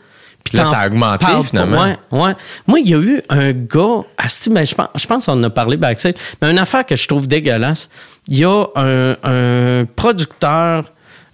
Puis 0.44 0.56
Là, 0.56 0.64
ça 0.64 0.78
a 0.78 0.86
augmenté, 0.86 1.26
finalement. 1.44 1.82
Ouais, 1.82 1.96
ouais. 2.12 2.32
Moi, 2.66 2.80
il 2.80 2.88
y 2.88 2.94
a 2.94 2.98
eu 2.98 3.20
un 3.28 3.52
gars, 3.52 4.04
asti, 4.16 4.48
ben, 4.48 4.64
je 4.64 4.74
pense, 4.74 4.88
je 4.96 5.06
pense 5.06 5.26
qu'on 5.26 5.32
en 5.32 5.42
a 5.42 5.50
parlé 5.50 5.76
backstage, 5.76 6.14
mais 6.40 6.50
une 6.50 6.58
affaire 6.58 6.86
que 6.86 6.96
je 6.96 7.06
trouve 7.06 7.28
dégueulasse. 7.28 7.90
Il 8.28 8.38
y 8.38 8.44
a 8.46 8.64
un, 8.74 9.14
un 9.22 9.84
producteur, 9.94 10.84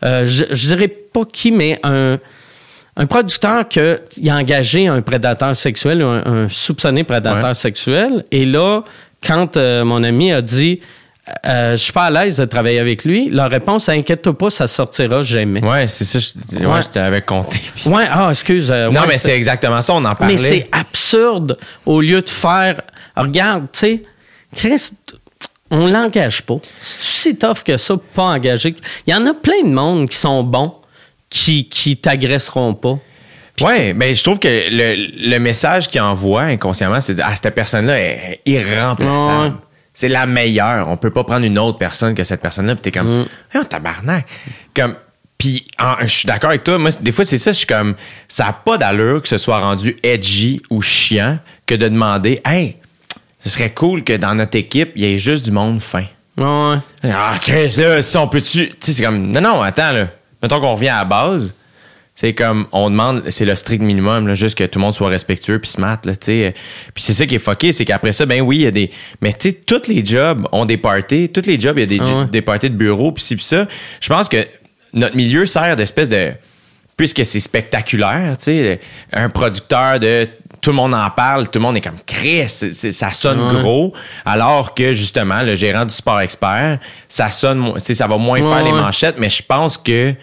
euh, 0.05 0.27
je, 0.27 0.45
je 0.51 0.67
dirais 0.67 0.89
pas 0.89 1.25
qui, 1.33 1.53
mais 1.53 1.79
un, 1.85 2.19
un 2.97 3.07
producteur 3.07 3.69
qui 3.69 3.81
a 4.31 4.35
engagé 4.37 4.89
un 4.89 5.01
prédateur 5.01 5.55
sexuel, 5.55 6.03
un, 6.03 6.23
un 6.27 6.49
soupçonné 6.49 7.05
prédateur 7.05 7.45
Ouais. 7.51 7.55
sexuel. 7.55 8.25
Et 8.33 8.45
là, 8.45 8.83
quand 9.25 9.57
euh, 9.57 9.85
mon 9.85 10.03
ami 10.03 10.33
a 10.33 10.43
dit 10.43 10.81
euh, 11.47 11.73
Je 11.73 11.77
suis 11.83 11.93
pas 11.93 12.05
à 12.05 12.11
l'aise 12.11 12.37
de 12.37 12.45
travailler 12.45 12.79
avec 12.79 13.05
lui, 13.05 13.29
la 13.31 13.49
réponse 13.49 13.89
Inquiète-toi 13.89 14.37
pas, 14.37 14.51
ça 14.51 14.67
sortira 14.67 15.23
jamais. 15.23 15.65
Ouais, 15.65 15.89
c'est 15.89 16.05
ça, 16.05 16.19
je, 16.19 16.59
ouais, 16.59 16.67
Ouais. 16.67 16.83
je 16.83 16.89
t'avais 16.89 17.23
compté. 17.23 17.61
Ouais, 17.87 18.05
ah, 18.11 18.29
excuse. 18.31 18.71
euh, 18.71 18.91
non, 18.91 19.01
ouais, 19.03 19.07
mais 19.09 19.19
c'est 19.19 19.35
exactement 19.35 19.81
ça, 19.83 19.95
on 19.95 20.05
en 20.05 20.15
parlait. 20.15 20.35
mais 20.35 20.39
c'est 20.39 20.69
absurde 20.73 21.59
au 21.87 22.01
lieu 22.01 22.21
de 22.21 22.29
faire. 22.29 22.81
Regarde, 23.17 23.67
tu 23.73 23.79
sais, 23.79 24.03
Chris, 24.55 24.91
on 25.71 25.87
l'engage 25.87 26.43
pas. 26.43 26.57
C'est 26.81 27.01
si 27.33 27.37
tough 27.37 27.63
que 27.65 27.77
ça, 27.77 27.95
pas 28.13 28.23
engager. 28.25 28.75
Il 29.07 29.13
y 29.13 29.17
en 29.17 29.25
a 29.27 29.33
plein 29.35 29.63
de 29.65 29.69
monde 29.73 30.09
qui 30.09 30.17
sont 30.17 30.43
bons, 30.43 30.75
qui, 31.31 31.69
qui 31.69 31.97
t'agresseront 31.97 32.75
pas. 32.75 32.99
Ouais, 33.61 33.93
mais 33.95 34.15
je 34.15 34.23
trouve 34.25 34.39
que 34.39 34.49
le, 34.49 35.31
le 35.31 35.39
message 35.39 35.89
qu'il 35.89 36.01
envoie 36.01 36.43
inconsciemment, 36.43 37.01
c'est 37.01 37.21
ah, 37.21 37.35
cette 37.35 37.55
personne-là 37.55 37.99
est 38.01 38.41
irremplaçable. 38.47 39.45
Ouais. 39.55 39.61
C'est 39.93 40.09
la 40.09 40.27
meilleure. 40.27 40.89
On 40.89 40.97
peut 40.97 41.11
pas 41.11 41.23
prendre 41.23 41.47
une 41.47 41.59
autre 41.59 41.79
personne 41.79 42.15
que 42.15 42.25
cette 42.25 42.43
personne-là. 42.43 42.75
Puis 42.75 42.83
t'es 42.83 42.91
comme, 42.99 43.21
Mm. 43.21 43.27
oh, 43.57 43.65
tabarnak. 43.65 44.27
Comme, 44.75 44.97
puis 45.39 45.65
je 46.03 46.07
suis 46.09 46.27
d'accord 46.27 46.51
avec 46.51 46.65
toi. 46.65 46.79
Moi, 46.79 46.91
des 47.01 47.13
fois, 47.13 47.25
c'est 47.25 47.39
ça. 47.39 47.53
Je 47.53 47.59
suis 47.59 47.67
comme, 47.67 47.95
ça 48.27 48.49
a 48.49 48.53
pas 48.53 48.77
d'allure 48.77 49.23
que 49.23 49.29
ce 49.29 49.37
soit 49.37 49.59
rendu 49.59 49.97
edgy 50.03 50.61
ou 50.71 50.83
chiant 50.83 51.39
que 51.67 51.77
de 51.77 51.87
demander, 51.89 52.41
hey, 52.45 52.77
ce 53.45 53.51
serait 53.51 53.73
cool 53.73 54.03
que 54.03 54.15
dans 54.15 54.35
notre 54.35 54.57
équipe, 54.59 54.93
il 54.97 55.03
y 55.03 55.15
ait 55.15 55.19
juste 55.19 55.45
du 55.45 55.53
monde 55.53 55.81
fin. 55.81 56.05
Ouais. 56.37 56.79
Ah, 57.05 57.35
Chris, 57.41 57.75
là, 57.77 58.03
si 58.03 58.17
on 58.17 58.27
peut-tu. 58.27 58.71
Tu 58.71 58.77
sais, 58.81 58.93
c'est 58.95 59.05
comme. 59.05 59.31
Non, 59.31 59.41
non, 59.41 59.63
attends, 59.63 59.93
là. 59.93 60.09
Mettons 60.43 60.59
qu'on 60.59 60.75
revient 60.75 60.89
à 60.89 60.99
la 60.99 61.05
base. 61.05 61.55
C'est 62.17 62.33
comme, 62.33 62.67
on 62.71 62.91
demande, 62.91 63.25
c'est 63.29 63.45
le 63.45 63.57
strict 63.57 63.83
minimum, 63.83 64.29
là, 64.29 64.35
juste 64.37 64.57
que 64.57 64.63
tout 64.65 64.79
le 64.79 64.85
monde 64.85 64.95
soit 64.95 65.09
respectueux 65.09 65.59
puis 65.59 65.69
smart, 65.69 65.99
là, 66.05 66.15
tu 66.15 66.27
sais. 66.27 66.55
Puis 66.95 67.03
c'est 67.03 67.13
ça 67.13 67.27
qui 67.27 67.35
est 67.35 67.39
fucké, 67.41 67.73
c'est 67.73 67.85
qu'après 67.85 68.13
ça, 68.13 68.25
ben 68.25 68.41
oui, 68.41 68.59
il 68.59 68.63
y 68.63 68.67
a 68.67 68.71
des. 68.71 68.93
Mais 69.21 69.33
tu 69.33 69.49
sais, 69.51 69.55
tous 69.55 69.89
les 69.89 70.05
jobs 70.05 70.47
ont 70.53 70.65
des 70.65 70.77
parties. 70.77 71.29
Tous 71.29 71.45
les 71.47 71.59
jobs, 71.59 71.77
il 71.77 71.81
y 71.81 71.83
a 71.83 71.87
des, 71.87 71.99
Ah 72.01 72.21
ouais. 72.21 72.27
des 72.27 72.41
parties 72.41 72.71
de 72.71 72.77
bureau, 72.77 73.11
puis 73.11 73.25
ci, 73.25 73.35
puis 73.35 73.45
ça. 73.45 73.67
Je 74.01 74.09
pense 74.09 74.29
que 74.29 74.47
notre 74.93 75.17
milieu 75.17 75.45
sert 75.45 75.75
d'espèce 75.75 76.09
de. 76.09 76.33
Puisque 76.97 77.27
c'est 77.27 77.41
spectaculaire, 77.41 78.37
tu 78.39 78.45
sais, 78.45 78.81
un 79.13 79.29
producteur 79.29 79.99
de. 79.99 80.29
Tout 80.61 80.71
le 80.71 80.77
monde 80.77 80.95
en 80.95 81.11
parle, 81.11 81.47
tout 81.51 81.59
le 81.59 81.63
monde 81.65 81.77
est 81.77 81.81
comme 81.83 81.99
Chris, 82.07 82.49
ça 82.49 83.13
sonne 83.13 83.41
Ouais. 83.41 83.61
gros. 83.61 83.93
Alors 84.25 84.73
que 84.75 84.93
justement, 84.93 85.43
le 85.43 85.57
gérant 85.57 85.85
du 85.85 85.93
sport 85.95 86.21
expert, 86.21 86.79
ça 87.09 87.29
sonne, 87.31 87.59
mo- 87.59 87.75
tu 87.75 87.81
sais, 87.81 87.93
ça 87.95 88.07
va 88.07 88.17
moins 88.17 88.41
Ouais, 88.41 88.55
faire 88.55 88.65
les 88.65 88.71
manchettes, 88.73 89.17
mais 89.19 89.29
je 89.29 89.43
pense 89.43 89.77
que 89.77 90.15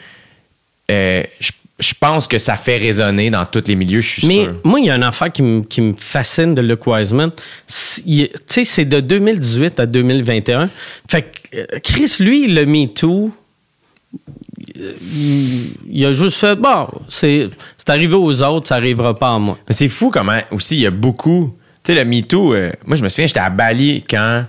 euh, 0.90 1.24
je, 1.40 1.52
je 1.82 1.94
pense 2.00 2.28
que 2.28 2.38
ça 2.38 2.56
fait 2.56 2.78
résonner 2.78 3.30
dans 3.30 3.46
tous 3.46 3.64
les 3.68 3.76
milieux, 3.76 4.02
je 4.02 4.20
suis 4.22 4.28
Mais 4.28 4.44
sûr. 4.46 4.54
moi, 4.64 4.80
il 4.80 4.86
y 4.86 4.90
a 4.90 4.96
une 4.96 5.04
affaire 5.04 5.32
qui 5.32 5.42
me, 5.42 5.62
qui 5.62 5.82
me 5.82 5.94
fascine 5.94 6.54
de 6.56 6.62
Luke 6.62 6.86
Wiseman. 6.88 7.32
Tu 7.68 8.30
sais, 8.48 8.64
c'est 8.64 8.86
de 8.86 9.00
2018 9.00 9.80
à 9.80 9.86
2021. 9.86 10.70
Fait 11.10 11.24
que 11.24 11.58
euh, 11.58 11.66
Chris, 11.84 12.16
lui, 12.20 12.48
le 12.48 12.66
MeToo, 12.66 13.32
euh, 14.78 14.94
il, 15.14 15.74
il 15.90 16.06
a 16.06 16.12
juste 16.14 16.38
fait, 16.38 16.56
bon, 16.56 16.88
c'est 17.10 17.50
arrivé 17.88 18.14
aux 18.16 18.44
autres, 18.44 18.68
ça 18.68 18.76
arrivera 18.76 19.16
pas 19.16 19.34
à 19.34 19.40
moi. 19.40 19.58
C'est 19.70 19.90
fou 19.90 20.12
comment 20.12 20.40
aussi 20.52 20.76
il 20.76 20.82
y 20.82 20.88
a 20.88 20.92
beaucoup. 20.92 21.56
Tu 21.84 21.94
sais, 21.94 22.04
le 22.04 22.08
MeToo, 22.10 22.54
euh, 22.54 22.72
moi 22.86 22.96
je 22.96 23.04
me 23.04 23.10
souviens, 23.10 23.28
j'étais 23.28 23.40
à 23.40 23.50
Bali 23.50 24.04
quand, 24.08 24.46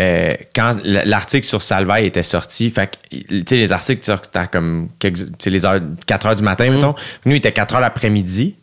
euh, 0.00 0.34
quand 0.54 0.72
l'article 0.84 1.46
sur 1.46 1.62
Salvaille 1.62 2.06
était 2.06 2.22
sorti. 2.22 2.70
Fait 2.70 2.90
que, 3.10 3.16
tu 3.16 3.42
sais, 3.48 3.56
les 3.56 3.72
articles 3.72 4.04
sortent 4.04 4.34
à 4.36 4.46
comme 4.46 4.88
quelques- 4.98 5.16
tu 5.16 5.26
sais, 5.38 5.50
les 5.50 5.66
heures, 5.66 5.80
4 6.06 6.26
heures 6.26 6.34
du 6.36 6.42
matin, 6.42 6.70
mettons. 6.70 6.94
Nous, 7.24 7.32
il 7.32 7.38
était 7.38 7.52
4 7.52 7.74
heures 7.74 7.80
l'après-midi 7.80 8.54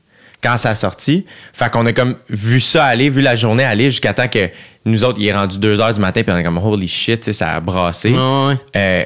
quand 0.41 0.57
ça 0.57 0.69
a 0.69 0.75
sorti. 0.75 1.25
Fait 1.53 1.69
qu'on 1.71 1.85
a 1.87 1.93
comme 1.93 2.15
vu 2.29 2.59
ça 2.61 2.85
aller, 2.85 3.09
vu 3.09 3.21
la 3.21 3.35
journée 3.35 3.63
aller 3.63 3.89
jusqu'à 3.89 4.13
temps 4.13 4.27
que 4.27 4.49
nous 4.85 5.03
autres, 5.03 5.19
il 5.19 5.27
est 5.27 5.33
rendu 5.33 5.57
2 5.59 5.81
heures 5.81 5.93
du 5.93 5.99
matin, 5.99 6.21
puis 6.23 6.31
on 6.33 6.37
est 6.37 6.43
comme 6.43 6.57
holy 6.59 6.87
shit, 6.87 7.31
ça 7.31 7.55
a 7.55 7.59
brassé. 7.59 8.11
Ouais. 8.11 8.55
Euh, 8.75 9.03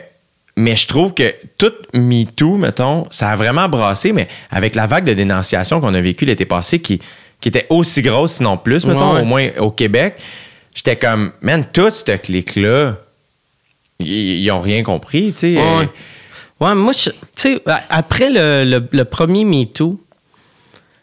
mais 0.57 0.75
je 0.75 0.88
trouve 0.88 1.13
que 1.13 1.34
tout 1.57 1.71
MeToo, 1.93 2.57
mettons, 2.57 3.07
ça 3.11 3.30
a 3.30 3.36
vraiment 3.38 3.69
brassé, 3.69 4.11
mais 4.11 4.27
avec 4.51 4.75
la 4.75 4.86
vague 4.88 5.05
de 5.05 5.13
dénonciation 5.13 5.80
qu'on 5.80 5.93
a 5.93 6.01
vécue 6.01 6.25
l'été 6.25 6.43
passé, 6.45 6.80
qui, 6.80 6.99
qui 7.39 7.47
était 7.47 7.65
aussi 7.69 8.01
grosse, 8.01 8.34
sinon 8.34 8.57
plus, 8.57 8.86
mettons, 8.86 9.13
Ouais. 9.13 9.21
au 9.21 9.25
moins 9.25 9.47
au 9.59 9.71
Québec, 9.71 10.17
j'étais 10.80 10.97
comme, 10.97 11.32
man, 11.41 11.65
toute 11.73 11.93
cette 11.93 12.21
clique-là, 12.23 12.97
ils 13.99 14.39
ils 14.43 14.51
ont 14.51 14.61
rien 14.61 14.82
compris, 14.84 15.34
tu 15.34 15.55
sais. 15.55 15.57
Ouais, 16.61 16.75
moi, 16.75 16.93
tu 16.93 17.09
sais, 17.36 17.61
après 17.89 18.30
le, 18.30 18.63
le, 18.65 18.88
le 18.91 19.05
premier 19.05 19.43
MeToo, 19.45 19.99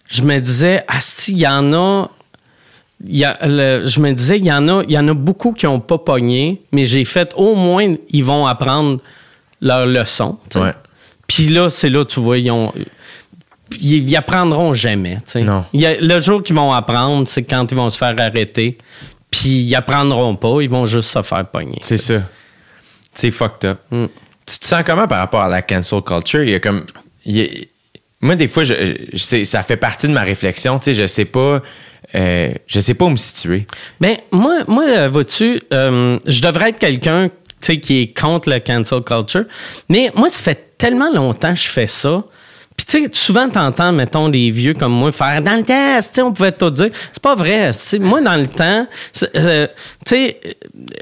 je 0.08 0.22
me 0.22 0.38
disais, 0.38 0.82
Asti, 0.88 1.32
il 1.32 1.38
y 1.38 1.46
en 1.46 1.72
a. 1.74 2.10
y 3.06 3.24
a 3.24 3.38
le- 3.46 3.84
je 3.86 4.00
me 4.00 4.12
disais, 4.12 4.38
il 4.38 4.44
y 4.46 4.52
en 4.52 4.66
a, 4.68 4.82
y 4.88 4.98
en 4.98 5.08
a 5.08 5.14
beaucoup 5.14 5.52
qui 5.52 5.66
n'ont 5.66 5.80
pas 5.80 5.98
pogné, 5.98 6.62
mais 6.72 6.84
j'ai 6.84 7.04
fait 7.04 7.32
au 7.36 7.54
moins, 7.54 7.94
ils 8.10 8.24
vont 8.24 8.46
apprendre 8.46 8.98
leur 9.60 9.86
leçon. 9.86 10.38
Ouais. 10.62 10.72
Puis 11.26 11.48
là, 11.48 11.68
c'est 11.70 11.88
là, 11.90 12.04
tu 12.04 12.20
vois, 12.20 12.38
ils 12.38 12.50
ont. 12.50 12.72
Ils, 13.80 14.08
ils 14.08 14.16
apprendront 14.16 14.74
jamais. 14.74 15.18
y 15.80 15.86
a- 15.86 16.00
le 16.00 16.20
jour 16.20 16.42
qu'ils 16.42 16.54
vont 16.54 16.72
apprendre, 16.72 17.26
c'est 17.26 17.42
quand 17.42 17.70
ils 17.72 17.74
vont 17.76 17.88
se 17.90 17.98
faire 17.98 18.14
arrêter. 18.18 18.78
Puis 19.40 19.48
ils 19.50 19.74
apprendront 19.74 20.34
pas, 20.36 20.60
ils 20.60 20.70
vont 20.70 20.86
juste 20.86 21.10
se 21.10 21.22
faire 21.22 21.46
pogner. 21.48 21.78
C'est 21.82 21.98
ça. 21.98 22.22
C'est 23.14 23.30
fucked 23.30 23.64
up. 23.68 23.78
Mm. 23.90 24.06
Tu 24.46 24.58
te 24.58 24.66
sens 24.66 24.82
comment 24.86 25.06
par 25.08 25.18
rapport 25.18 25.42
à 25.42 25.48
la 25.48 25.62
cancel 25.62 26.00
culture? 26.02 26.42
Il 26.42 26.50
y 26.50 26.54
a 26.54 26.60
comme. 26.60 26.86
il 27.24 27.36
y 27.36 27.42
a- 27.42 27.48
moi, 28.20 28.34
des 28.34 28.48
fois, 28.48 28.64
je, 28.64 28.74
ça 29.44 29.62
fait 29.62 29.76
partie 29.76 30.08
de 30.08 30.12
ma 30.12 30.22
réflexion. 30.22 30.78
Tu 30.78 30.84
sais, 30.86 30.94
je 30.94 31.06
sais 31.06 31.26
pas. 31.26 31.60
euh, 32.14 32.52
je 32.66 32.80
sais 32.80 32.94
pas 32.94 33.04
où 33.04 33.10
me 33.10 33.16
situer. 33.16 33.66
Ben, 34.00 34.16
moi, 34.32 34.60
moi 34.68 34.84
euh, 34.88 35.08
vois-tu, 35.08 35.60
euh, 35.72 36.18
je 36.26 36.40
devrais 36.40 36.70
être 36.70 36.78
quelqu'un 36.78 37.28
tu 37.28 37.34
sais, 37.60 37.80
qui 37.80 38.00
est 38.02 38.18
contre 38.18 38.48
le 38.50 38.58
cancel 38.60 39.02
culture. 39.02 39.44
Mais 39.88 40.10
moi, 40.14 40.28
ça 40.28 40.42
fait 40.42 40.76
tellement 40.78 41.12
longtemps 41.12 41.52
que 41.52 41.60
je 41.60 41.68
fais 41.68 41.86
ça. 41.86 42.24
Puis, 42.76 42.84
tu 42.86 43.04
sais, 43.04 43.08
souvent, 43.12 43.48
t'entends, 43.48 43.90
mettons, 43.92 44.28
les 44.28 44.50
vieux 44.50 44.74
comme 44.74 44.92
moi 44.92 45.10
faire 45.12 45.40
dans 45.42 45.56
le 45.56 45.64
temps, 45.64 45.96
tu 46.00 46.08
sais, 46.12 46.22
on 46.22 46.32
pouvait 46.32 46.52
tout 46.52 46.70
dire. 46.70 46.90
C'est 47.12 47.22
pas 47.22 47.34
vrai. 47.34 47.70
Moi, 48.00 48.20
dans 48.20 48.36
le 48.36 48.46
temps, 48.46 48.86
euh, 49.34 49.66
tu 50.04 50.14
sais, 50.14 50.40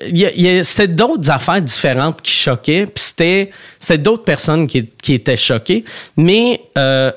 il 0.08 0.16
y 0.18 0.26
a- 0.26 0.32
il 0.32 0.42
y 0.42 0.58
a- 0.58 0.62
c'était 0.64 0.86
d'autres 0.88 1.28
affaires 1.30 1.60
différentes 1.60 2.22
qui 2.22 2.32
choquaient. 2.32 2.86
Puis, 2.86 3.04
c'était, 3.04 3.50
c'était 3.80 3.98
d'autres 3.98 4.22
personnes 4.24 4.66
qui, 4.68 4.88
qui 5.02 5.14
étaient 5.14 5.36
choquées. 5.36 5.84
Mais 6.16 6.60
euh, 6.78 7.10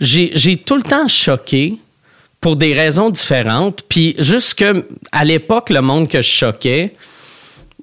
j'ai, 0.00 0.30
j'ai 0.34 0.56
tout 0.56 0.76
le 0.76 0.82
temps 0.82 1.06
choqué 1.06 1.74
pour 2.40 2.56
des 2.56 2.72
raisons 2.72 3.10
différentes. 3.10 3.82
Puis 3.88 4.14
juste 4.18 4.54
que 4.54 4.86
à 5.12 5.24
l'époque, 5.24 5.70
le 5.70 5.82
monde 5.82 6.08
que 6.08 6.22
je 6.22 6.30
choquais, 6.30 6.94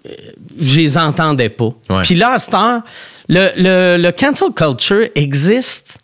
euh, 0.08 0.10
je 0.60 0.78
les 0.80 0.98
entendais 0.98 1.50
pas. 1.50 1.70
Puis 2.04 2.16
là, 2.16 2.32
à 2.34 2.40
cette 2.40 2.54
heure, 2.54 2.82
le, 3.28 3.50
le, 3.58 3.98
le 4.02 4.12
cancel 4.12 4.50
culture 4.56 5.08
existe 5.14 5.98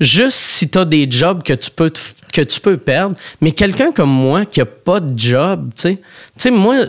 juste 0.00 0.36
si 0.36 0.68
tu 0.68 0.84
des 0.86 1.10
jobs 1.10 1.42
que 1.42 1.52
tu 1.54 2.60
peux 2.60 2.76
perdre, 2.76 3.16
mais 3.40 3.52
quelqu'un 3.52 3.92
comme 3.92 4.10
moi 4.10 4.44
qui 4.44 4.60
a 4.60 4.66
pas 4.66 5.00
de 5.00 5.18
job, 5.18 5.70
tu 5.74 5.98
sais, 6.36 6.50
moi 6.50 6.86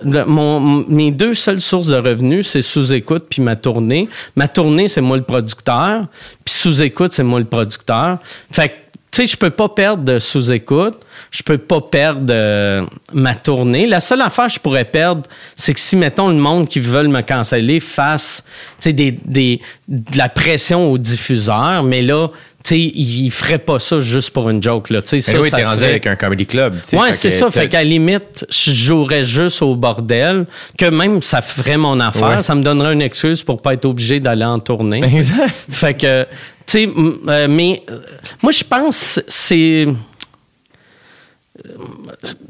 mes 0.88 1.12
deux 1.12 1.34
seules 1.34 1.62
sources 1.62 1.88
de 1.88 1.98
revenus, 1.98 2.48
c'est 2.48 2.62
sous-écoute 2.62 3.26
puis 3.30 3.42
ma 3.42 3.56
tournée. 3.56 4.10
Ma 4.36 4.48
tournée, 4.48 4.88
c'est 4.88 5.02
moi 5.02 5.18
le 5.18 5.24
producteur, 5.24 6.06
puis 6.44 6.54
sous-écoute, 6.54 7.14
c'est 7.14 7.24
moi 7.24 7.40
le 7.40 7.46
producteur. 7.46 8.18
Fait 8.52 8.70
que 8.70 8.74
tu 9.18 9.26
sais, 9.26 9.32
je 9.32 9.38
peux 9.38 9.50
pas 9.50 9.70
perdre 9.70 10.04
de 10.04 10.20
sous-écoute, 10.20 11.00
je 11.32 11.42
peux 11.42 11.58
pas 11.58 11.82
perdre 11.82 12.28
euh, 12.30 12.86
ma 13.14 13.34
tournée. 13.34 13.88
La 13.88 14.00
seule 14.00 14.22
affaire 14.22 14.46
que 14.46 14.54
je 14.54 14.60
pourrais 14.60 14.86
perdre, 14.86 15.24
c'est 15.56 15.74
que 15.74 15.80
si, 15.80 15.96
mettons, 15.96 16.28
le 16.28 16.36
monde 16.36 16.68
qui 16.68 16.80
veulent 16.80 17.08
me 17.08 17.22
canceller 17.22 17.80
fasse, 17.80 18.44
tu 18.80 18.84
sais, 18.84 18.94
des, 18.94 19.12
des, 19.12 19.62
de 19.88 20.18
la 20.18 20.30
pression 20.30 20.92
aux 20.92 21.00
diffuseurs, 21.00 21.82
mais 21.84 22.04
là, 22.04 22.28
sais, 22.68 22.80
ils 22.80 23.30
feraient 23.32 23.58
pas 23.60 23.80
ça 23.80 24.00
juste 24.00 24.30
pour 24.32 24.50
une 24.50 24.62
joke, 24.64 24.90
là. 24.90 25.02
Tu 25.02 25.10
sais, 25.10 25.16
Mais 25.18 25.22
ça, 25.22 25.40
oui, 25.42 25.50
ça 25.50 25.58
t'es 25.58 25.64
rendu 25.64 25.78
serait- 25.80 25.90
avec 25.90 26.08
un 26.08 26.16
comedy 26.16 26.46
club. 26.46 26.76
Ouais, 26.94 27.14
c'est 27.14 27.32
ça. 27.32 27.50
Fait 27.52 27.68
qu'à 27.70 27.80
la 27.84 27.90
limite, 27.90 28.46
je 28.50 28.72
jouerais 28.72 29.24
juste 29.24 29.62
au 29.62 29.76
bordel, 29.76 30.46
que 30.78 30.86
même 30.86 31.22
ça 31.22 31.42
ferait 31.42 31.78
mon 31.78 32.00
affaire. 32.00 32.30
Ouais. 32.38 32.44
Ça 32.44 32.56
me 32.56 32.62
donnerait 32.64 32.94
une 32.94 33.02
excuse 33.02 33.44
pour 33.44 33.62
pas 33.62 33.74
être 33.74 33.86
obligé 33.86 34.20
d'aller 34.20 34.46
en 34.46 34.60
tournée. 34.60 35.04
Exact. 35.16 35.54
Fait 35.70 35.94
que, 35.94 36.24
tu 36.24 36.28
sais, 36.66 36.90
euh, 37.28 37.48
mais 37.50 37.84
euh, 37.90 38.00
moi, 38.42 38.52
je 38.52 38.64
pense 38.64 39.20
c'est. 39.28 39.88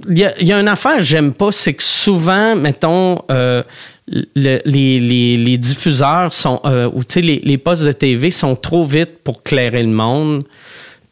Il 0.09 0.17
y, 0.17 0.25
a, 0.25 0.33
il 0.39 0.47
y 0.47 0.53
a 0.53 0.59
une 0.59 0.67
affaire 0.67 0.97
que 0.97 1.01
j'aime 1.01 1.33
pas, 1.33 1.51
c'est 1.51 1.73
que 1.73 1.83
souvent, 1.83 2.55
mettons, 2.55 3.19
euh, 3.31 3.63
le- 4.07 4.61
les, 4.65 4.99
les- 4.99 5.37
les 5.37 5.57
diffuseurs 5.57 6.31
sont, 6.33 6.61
euh, 6.65 6.89
ou 6.93 7.03
tu 7.03 7.15
sais, 7.15 7.21
les, 7.21 7.39
les 7.43 7.57
postes 7.57 7.83
de 7.83 7.91
TV 7.91 8.31
sont 8.31 8.55
trop 8.55 8.85
vite 8.85 9.19
pour 9.23 9.43
clairer 9.43 9.83
le 9.83 9.89
monde. 9.89 10.43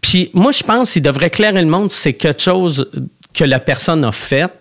Puis 0.02 0.30
moi, 0.34 0.52
je 0.52 0.64
pense 0.64 0.92
qu'il 0.92 1.02
devrait 1.02 1.30
clairer 1.30 1.62
le 1.62 1.68
monde, 1.68 1.90
c'est 1.92 2.14
quelque 2.14 2.42
chose 2.42 2.90
que 3.34 3.44
la 3.44 3.60
personne 3.60 4.06
a 4.06 4.12
fait, 4.12 4.52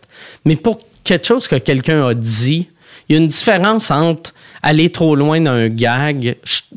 mais 0.44 0.56
pour 0.56 0.80
quelque 1.04 1.26
chose 1.26 1.46
que 1.46 1.56
quelqu'un 1.56 2.06
a 2.06 2.14
dit, 2.14 2.68
il 3.08 3.16
y 3.16 3.18
a 3.18 3.22
une 3.22 3.28
différence 3.28 3.90
entre 3.90 4.32
aller 4.62 4.88
trop 4.90 5.14
loin 5.14 5.38
dans 5.40 5.50
un 5.52 5.68
gag, 5.68 6.36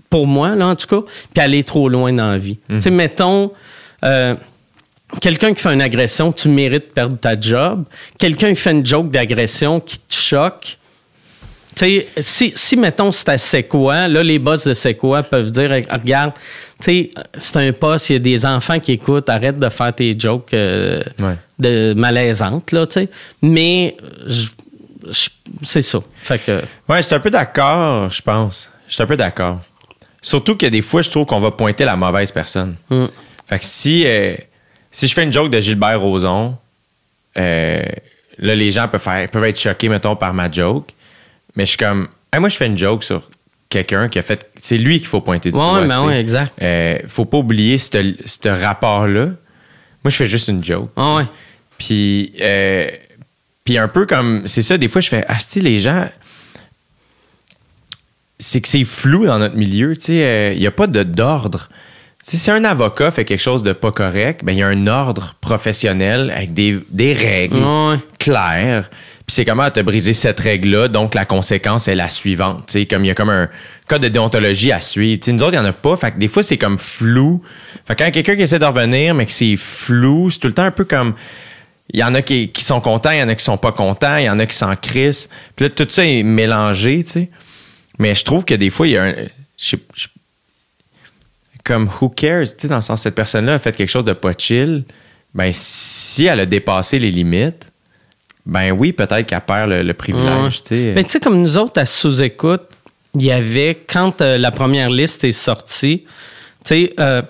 pour 0.10 0.28
moi, 0.28 0.56
là, 0.56 0.68
en 0.68 0.76
tout 0.76 0.88
cas, 0.88 1.08
puis 1.34 1.42
aller 1.42 1.64
trop 1.64 1.88
loin 1.88 2.12
dans 2.12 2.30
la 2.32 2.38
vie. 2.38 2.58
Tu 2.70 2.82
sais, 2.82 2.90
mettons, 2.90 3.52
euh, 4.04 4.36
quelqu'un 5.22 5.54
qui 5.54 5.62
fait 5.62 5.74
une 5.74 5.82
agression, 5.82 6.34
tu 6.34 6.50
mérites 6.50 6.88
de 6.90 6.92
perdre 6.94 7.18
ta 7.18 7.40
job. 7.40 7.86
Quelqu'un 8.20 8.50
qui 8.50 8.58
fait 8.58 8.72
une 8.72 8.86
joke 8.86 9.10
d'agression 9.10 9.80
qui 9.80 9.98
te 10.00 10.14
choque, 10.14 10.62
tu 10.62 10.78
sais, 11.80 12.08
si, 12.20 12.52
si, 12.56 12.76
mettons, 12.78 13.12
c'est 13.12 13.30
à 13.30 13.38
C'est 13.38 13.64
quoi, 13.64 14.08
là, 14.08 14.24
les 14.24 14.40
boss 14.40 14.66
de 14.68 14.74
C'est 14.74 14.96
quoi 14.96 15.24
peuvent 15.24 15.50
dire, 15.52 15.70
regarde, 15.90 16.34
tu 16.80 16.86
sais, 16.86 17.10
c'est 17.38 17.58
un 17.58 17.74
poste, 17.74 18.10
il 18.10 18.14
y 18.14 18.16
a 18.16 18.20
des 18.20 18.46
enfants 18.46 18.80
qui 18.80 18.94
écoutent, 18.94 19.30
arrête 19.30 19.58
de 19.58 19.70
faire 19.70 19.94
tes 19.94 20.18
jokes 20.18 20.54
euh, 20.54 21.02
Ouais. 21.20 21.36
de 21.60 21.94
malaisantes, 21.96 22.72
là, 22.72 22.86
tu 22.86 22.94
sais. 22.94 23.10
Mais 23.42 23.96
c'est 25.64 25.82
ça. 25.82 26.00
Fait 26.18 26.40
que. 26.44 26.62
Ouais, 26.90 27.02
je 27.02 27.08
suis 27.08 27.16
un 27.16 27.20
peu 27.20 27.30
d'accord, 27.30 28.10
je 28.12 28.22
pense. 28.22 28.70
Je 28.88 28.94
suis 28.94 29.04
un 29.04 29.08
peu 29.08 29.18
d'accord. 29.18 29.60
Surtout 30.22 30.56
que 30.56 30.66
des 30.66 30.82
fois, 30.82 31.02
je 31.02 31.10
trouve 31.10 31.26
qu'on 31.26 31.40
va 31.40 31.52
pointer 31.52 31.86
la 31.86 31.96
mauvaise 31.96 32.32
personne. 32.32 32.76
Mm. 32.90 33.06
Fait 33.48 33.60
que 33.60 33.66
si, 33.66 34.04
euh, 34.06 34.36
si 34.92 35.08
je 35.08 35.14
fais 35.14 35.24
une 35.24 35.32
joke 35.32 35.50
de 35.50 35.60
Gilbert 35.62 36.02
Rozon, 36.02 36.56
euh, 37.38 37.82
là, 38.40 38.56
les 38.56 38.72
gens 38.72 38.88
peuvent, 38.88 39.02
faire, 39.02 39.30
peuvent 39.30 39.46
être 39.46 39.60
choqués, 39.60 39.90
mettons, 39.90 40.16
par 40.16 40.34
ma 40.34 40.50
joke. 40.52 40.90
Mais 41.58 41.66
je 41.66 41.70
suis 41.72 41.78
comme, 41.78 42.08
Hey, 42.32 42.40
moi, 42.40 42.48
je 42.50 42.56
fais 42.56 42.68
une 42.68 42.78
joke 42.78 43.04
sur 43.04 43.30
quelqu'un 43.68 44.08
qui 44.08 44.20
a 44.20 44.22
fait. 44.22 44.50
C'est 44.62 44.78
lui 44.78 45.00
qu'il 45.00 45.08
faut 45.08 45.20
pointer 45.22 45.52
du 45.52 45.58
Ouais, 45.58 45.64
doigt. 45.64 45.82
mais 45.82 45.94
tu 45.96 46.00
sais. 46.00 46.06
ouais, 46.08 46.20
exact. 46.22 46.54
Euh, 46.62 47.00
faut 47.08 47.26
pas 47.26 47.40
oublier 47.40 47.78
ce 47.78 48.48
rapport-là. 48.48 49.26
Moi, 49.26 50.10
je 50.12 50.16
fais 50.16 50.26
juste 50.28 50.48
une 50.48 50.64
joke. 50.64 50.90
Ah 50.96 51.16
ouais. 51.16 51.26
Puis, 51.78 52.32
euh, 52.42 52.90
puis 53.66 53.78
un 53.78 53.88
peu 53.90 54.06
comme, 54.06 54.46
c'est 54.48 54.62
ça, 54.62 54.78
des 54.78 54.88
fois, 54.88 55.02
je 55.02 55.10
fais, 55.10 55.26
ah, 55.28 55.40
si 55.40 55.60
les 55.62 55.80
gens, 55.80 56.08
c'est 58.40 58.62
que 58.62 58.68
c'est 58.68 58.84
flou 58.84 59.26
dans 59.26 59.40
notre 59.40 59.56
milieu, 59.56 59.96
tu 59.96 60.06
sais, 60.06 60.54
il 60.56 60.60
n'y 60.60 60.68
a 60.68 60.72
pas 60.72 60.88
d'ordre. 60.88 61.70
Tu 62.30 62.36
sais, 62.36 62.44
si 62.44 62.52
un 62.52 62.64
avocat 62.66 63.10
fait 63.12 63.24
quelque 63.24 63.40
chose 63.40 63.64
de 63.64 63.72
pas 63.72 63.92
correct, 63.92 64.42
ben 64.44 64.52
il 64.52 64.58
y 64.60 64.64
a 64.64 64.68
un 64.68 64.88
ordre 64.88 65.36
professionnel 65.40 66.30
avec 66.36 66.54
des, 66.54 66.78
des 66.90 67.14
règles 67.14 67.56
Ouais. 67.64 67.98
claires. 68.20 68.90
Puis 69.26 69.34
c'est 69.36 69.46
comment 69.46 69.70
te 69.70 69.80
briser 69.80 70.14
cette 70.14 70.40
règle-là, 70.40 70.88
donc 70.90 71.14
la 71.14 71.26
conséquence 71.26 71.88
est 71.88 71.96
la 71.96 72.10
suivante. 72.10 72.66
Tu 72.68 72.74
sais, 72.80 72.86
comme 72.86 73.04
il 73.06 73.08
y 73.08 73.12
a 73.12 73.16
comme 73.16 73.30
un 73.30 73.50
code 73.88 74.02
de 74.02 74.08
déontologie 74.10 74.72
à 74.72 74.82
suivre. 74.82 75.20
Tu 75.22 75.26
sais, 75.26 75.32
nous 75.34 75.42
autres, 75.44 75.54
il 75.54 75.60
n'y 75.60 75.66
en 75.66 75.70
a 75.70 75.74
pas. 75.74 75.96
Fait 75.96 76.12
que 76.12 76.18
des 76.18 76.28
fois, 76.28 76.44
c'est 76.44 76.58
comme 76.58 76.78
flou. 76.78 77.42
Fait 77.86 77.96
que 77.96 78.04
quand 78.04 78.12
quelqu'un 78.12 78.36
qui 78.36 78.42
essaie 78.42 78.60
de 78.60 78.66
revenir, 78.66 79.14
mais 79.14 79.26
que 79.26 79.32
c'est 79.32 79.56
flou, 79.58 80.30
c'est 80.30 80.40
tout 80.40 80.48
le 80.48 80.54
temps 80.54 80.64
un 80.64 80.72
peu 80.72 80.84
comme. 80.86 81.14
Il 81.94 82.00
y 82.02 82.04
en 82.04 82.14
a 82.16 82.22
qui, 82.22 82.50
qui 82.50 82.64
sont 82.64 82.82
contents, 82.82 83.12
il 83.12 83.20
y 83.20 83.24
en 83.24 83.30
a 83.30 83.36
qui 83.36 83.44
sont 83.46 83.58
pas 83.58 83.72
contents, 83.72 84.18
il 84.18 84.26
y 84.26 84.30
en 84.30 84.40
a 84.40 84.46
qui 84.46 84.56
s'en 84.56 84.76
crissent. 84.76 85.30
Puis 85.56 85.66
là, 85.66 85.70
tout 85.70 85.88
ça 85.90 86.06
est 86.06 86.24
mélangé, 86.24 87.04
tu 87.06 87.12
sais. 87.12 87.30
Mais 88.00 88.14
je 88.16 88.26
trouve 88.26 88.44
que 88.44 88.54
des 88.56 88.70
fois, 88.70 88.88
il 88.88 88.94
y 88.94 88.98
a 88.98 89.04
un. 89.04 89.14
je 89.58 89.78
je- 89.96 90.08
comme 91.68 91.90
who 92.02 92.10
cares, 92.10 92.44
tu 92.46 92.54
sais, 92.62 92.68
dans 92.68 92.78
le 92.78 92.82
sens, 92.82 93.02
cette 93.02 93.16
personne-là 93.16 93.56
a 93.56 93.60
fait 93.60 93.76
quelque 93.76 93.90
chose 93.90 94.06
de 94.06 94.14
pas 94.14 94.32
chill. 94.38 94.84
Ben, 95.34 95.52
si 95.54 96.26
elle 96.26 96.40
a 96.40 96.46
dépassé 96.46 96.98
les 97.00 97.12
limites, 97.12 97.70
ben 98.46 98.72
oui, 98.72 98.94
peut-être 98.94 99.26
qu'elle 99.28 99.42
perd 99.42 99.70
le, 99.70 99.84
le 99.84 99.94
privilège. 99.94 100.64
Mais 100.96 101.04
tu 101.04 101.10
sais, 101.12 101.20
comme 101.20 101.42
nous 101.42 101.58
autres, 101.58 101.80
à 101.82 101.86
sous-écoute, 101.86 102.62
il 103.16 103.24
y 103.26 103.32
avait, 103.32 103.78
quand 103.88 104.22
euh, 104.22 104.38
la 104.38 104.52
première 104.52 104.90
liste 104.90 105.24
est 105.26 105.32
sortie, 105.34 106.04
tu 106.06 106.08
sais, 106.64 106.94
euh, 107.00 107.22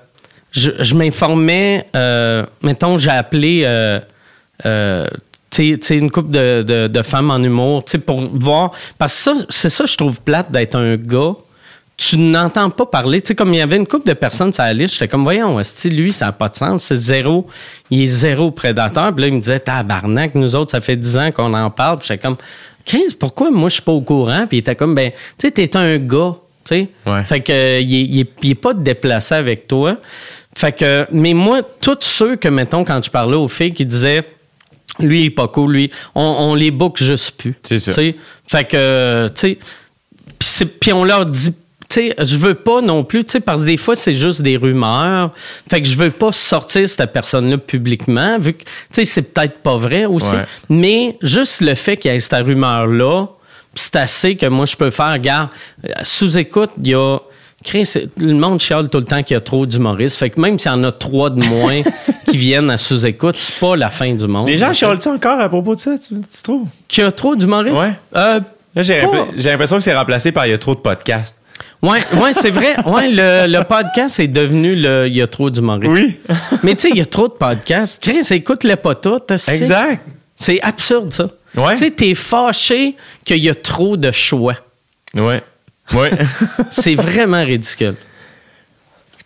je, 0.52 0.72
je 0.80 0.94
m'informais, 0.96 1.86
euh, 1.96 2.46
mettons, 2.62 2.98
j'ai 2.98 3.10
appelé, 3.10 3.66
tu 5.50 5.78
sais, 5.82 5.98
une 5.98 6.12
couple 6.12 6.32
de, 6.32 6.62
de- 6.64 6.88
de 6.88 7.02
femmes 7.02 7.32
en 7.32 7.42
humour, 7.42 7.84
tu 7.86 7.92
sais, 7.94 7.98
pour 7.98 8.20
voir. 8.22 8.72
Parce 8.98 9.14
que 9.16 9.20
ça, 9.40 9.46
c'est 9.50 9.70
ça, 9.70 9.86
je 9.86 9.96
trouve 9.98 10.22
plate 10.22 10.52
d'être 10.52 10.76
un 10.76 10.96
gars. 10.98 11.34
Tu 11.98 12.18
n'entends 12.18 12.70
pas 12.70 12.86
parler. 12.86 13.22
Tu 13.22 13.30
sais, 13.30 13.36
comme 13.36 13.54
il 13.56 13.58
y 13.58 13.62
avait 13.62 13.76
une 13.76 13.88
couple 13.88 14.08
de 14.08 14.14
personnes 14.14 14.54
sur 14.54 14.62
la 14.64 14.72
liste, 14.74 14.94
j'étais 14.94 15.08
comme, 15.08 15.24
voyons, 15.24 15.60
esti, 15.60 15.90
lui, 15.90 16.14
ça 16.14 16.28
n'a 16.28 16.32
pas 16.32 16.48
de 16.48 16.56
sens. 16.56 16.84
C'est 16.84 16.96
zéro. 16.96 17.48
Il 17.90 18.04
est 18.04 18.06
zéro 18.06 18.52
prédateur. 18.52 19.12
Puis 19.14 19.22
là, 19.24 19.28
il 19.30 19.34
me 19.34 19.40
disait, 19.40 19.60
tabarnak, 19.60 20.36
nous 20.36 20.56
autres, 20.56 20.72
ça 20.72 20.80
fait 20.82 20.96
10 20.96 21.18
ans 21.18 21.32
qu'on 21.32 21.54
en 21.56 21.70
parle. 21.72 21.98
Puis 21.98 22.08
j'étais 22.10 22.22
comme, 22.22 22.38
15, 22.86 23.16
pourquoi 23.16 23.50
moi, 23.50 23.70
je 23.70 23.74
suis 23.76 23.82
pas 23.82 23.92
au 23.94 24.02
courant? 24.02 24.46
Puis 24.48 24.58
il 24.58 24.60
était 24.60 24.76
comme, 24.76 24.94
ben, 24.94 25.10
tu 25.12 25.48
sais, 25.48 25.52
t'es 25.52 25.76
un 25.76 25.98
gars. 25.98 26.36
Tu 26.64 26.76
sais? 26.76 26.90
Ouais. 27.08 27.26
Fait 27.26 27.42
que, 27.42 27.52
euh, 27.52 27.80
il, 27.80 27.92
il 27.92 28.20
est- 28.22 28.30
il 28.44 28.52
est 28.52 28.56
pas 28.56 28.74
déplacé 28.76 29.34
avec 29.34 29.68
toi. 29.68 29.98
Fait 30.56 30.72
que, 30.74 31.08
mais 31.12 31.34
moi, 31.34 31.62
tous 31.82 31.98
ceux 32.02 32.36
que, 32.36 32.48
mettons, 32.48 32.84
quand 32.86 33.04
je 33.04 33.10
parlais 33.10 33.36
aux 33.38 33.48
filles 33.48 33.74
qui 33.74 33.86
disaient, 33.88 34.24
lui, 35.00 35.22
il 35.22 35.26
est 35.26 35.30
pas 35.32 35.48
cool, 35.48 35.72
lui, 35.74 35.92
on, 36.14 36.22
on 36.22 36.54
les 36.56 36.70
book 36.72 37.02
juste 37.02 37.32
plus. 37.32 37.56
C'est 37.64 37.80
ça. 37.80 37.92
Tu 37.92 37.96
sais? 37.96 38.16
Fait 38.48 38.64
que, 38.66 39.30
tu 39.36 39.58
sais, 40.40 40.66
puis 40.66 40.94
on 40.94 41.04
leur 41.04 41.26
dit, 41.26 41.54
tu 41.90 42.10
sais, 42.10 42.16
je 42.20 42.36
veux 42.36 42.56
pas 42.56 42.82
non 42.82 43.04
plus, 43.04 43.24
tu 43.24 43.32
sais, 43.32 43.40
parce 43.40 43.62
que 43.62 43.68
des 43.68 43.78
fois, 43.78 43.96
c'est 43.96 44.14
juste 44.14 44.42
des 44.42 44.58
rumeurs. 44.58 45.32
Fait 45.70 45.82
que 45.82 45.88
je 45.88 45.96
veux 45.96 46.12
pas 46.12 46.32
sortir 46.32 46.88
cette 46.88 47.14
personne-là 47.14 47.58
publiquement, 47.58 48.38
vu 48.40 48.54
que, 48.54 48.64
tu 48.64 48.70
sais, 48.92 49.06
c'est 49.06 49.22
peut-être 49.22 49.60
pas 49.60 49.78
vrai 49.78 50.06
aussi. 50.06 50.36
Ouais. 50.36 50.44
Mais 50.70 51.18
juste 51.22 51.62
le 51.62 51.76
fait 51.76 51.98
qu'il 51.98 52.12
y 52.12 52.16
ait 52.16 52.20
cette 52.20 52.46
rumeur-là, 52.46 53.28
c'est 53.74 53.96
assez 53.96 54.36
que 54.36 54.48
moi, 54.48 54.66
je 54.66 54.76
peux 54.76 54.90
faire, 54.90 55.14
regarde, 55.14 55.50
euh, 55.86 55.92
sous-écoute, 56.04 56.72
il 56.82 56.88
y 56.90 56.96
a. 56.96 57.20
Chris, 57.64 57.92
le 58.20 58.36
monde 58.36 58.60
chiale 58.60 58.88
tout 58.88 59.00
le 59.00 59.04
temps 59.04 59.24
qu'il 59.24 59.34
y 59.34 59.38
a 59.38 59.42
trop 59.42 59.66
d'humoristes. 59.66 60.16
Fait 60.16 60.30
que 60.30 60.40
même 60.40 60.60
s'il 60.60 60.72
y 60.72 60.74
en 60.74 60.84
a 60.84 60.92
trois 60.92 61.32
de 61.32 61.44
moins 61.44 61.82
qui 62.30 62.38
viennent 62.38 62.70
à 62.70 62.78
sous-écoute, 62.78 63.36
c'est 63.38 63.60
pas 63.60 63.76
la 63.76 63.90
fin 63.90 64.14
du 64.14 64.28
monde. 64.28 64.48
Les 64.48 64.58
gens 64.58 64.72
chialent-tu 64.74 65.08
encore 65.08 65.40
à 65.40 65.50
propos 65.50 65.74
de 65.74 65.80
ça, 65.80 65.98
tu, 65.98 66.14
tu 66.14 66.44
trouves? 66.44 66.68
Qu'il 66.88 67.04
y 67.04 67.08
a 67.08 67.12
trop 67.12 67.36
d'humoristes? 67.36 67.76
Ouais. 67.76 67.94
Euh, 68.16 68.40
j'ai 68.76 69.02
l'impression 69.50 69.78
que 69.78 69.84
c'est 69.84 69.96
remplacé 69.96 70.32
par 70.32 70.46
il 70.46 70.52
y 70.52 70.54
a 70.54 70.58
trop 70.60 70.76
de 70.76 70.80
podcasts. 70.80 71.36
Ouais, 71.82 72.00
ouais, 72.22 72.34
c'est 72.34 72.50
vrai. 72.50 72.76
Ouais, 72.86 73.10
le, 73.10 73.46
le 73.48 73.64
podcast 73.64 74.20
est 74.20 74.28
devenu 74.28 74.76
le. 74.76 75.06
Il 75.08 75.16
y 75.16 75.22
a 75.22 75.28
trop 75.28 75.50
d'humoristes. 75.50 75.92
Oui. 75.94 76.20
Mais 76.64 76.74
tu 76.76 76.82
sais, 76.82 76.90
il 76.90 76.98
y 76.98 77.02
a 77.02 77.06
trop 77.06 77.28
de 77.28 77.34
podcasts. 77.34 78.02
Chris, 78.02 78.26
écoute-les 78.32 78.76
pas 78.78 78.96
toutes. 78.96 79.32
exact. 79.48 80.04
C'est 80.36 80.62
absurde, 80.62 81.12
ça. 81.12 81.28
Ouais. 81.56 81.74
Tu 81.76 81.86
sais, 81.86 81.92
t'es 81.92 82.16
fâché 82.16 82.96
qu'il 83.24 83.38
y 83.44 83.50
a 83.50 83.56
trop 83.56 83.96
de 83.98 84.12
choix. 84.12 84.56
Ouais. 85.16 85.42
Ouais. 85.94 86.12
C'est 86.70 86.96
vraiment 86.96 87.44
ridicule. 87.44 87.96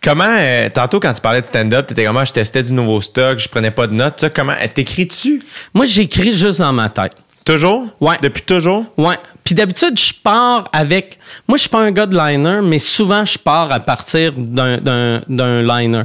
comment, 0.02 0.24
euh, 0.38 0.68
tantôt 0.70 1.00
quand 1.00 1.12
tu 1.12 1.20
parlais 1.20 1.40
de 1.42 1.46
stand-up, 1.46 1.86
t'étais 1.86 2.04
comment? 2.04 2.24
Je 2.24 2.32
testais 2.32 2.62
du 2.62 2.72
nouveau 2.72 3.00
stock, 3.00 3.38
je 3.38 3.48
prenais 3.48 3.70
pas 3.70 3.86
de 3.86 3.92
notes, 3.94 4.26
comment, 4.34 4.52
euh, 4.52 4.66
t'écris-tu? 4.72 5.42
Moi, 5.74 5.84
j'écris 5.86 6.32
juste 6.32 6.60
dans 6.60 6.72
ma 6.72 6.88
tête. 6.88 7.14
Toujours? 7.44 7.86
Ouais. 8.00 8.16
Depuis 8.22 8.42
toujours? 8.42 8.86
Ouais. 8.96 9.18
Puis 9.44 9.54
d'habitude, 9.54 9.98
je 9.98 10.12
pars 10.22 10.68
avec. 10.72 11.18
Moi, 11.48 11.56
je 11.56 11.62
suis 11.62 11.68
pas 11.70 11.80
un 11.80 11.90
gars 11.90 12.06
de 12.06 12.16
liner, 12.16 12.60
mais 12.62 12.78
souvent, 12.78 13.24
je 13.24 13.36
pars 13.38 13.70
à 13.72 13.80
partir 13.80 14.32
d'un- 14.36 15.20
liner. 15.28 16.02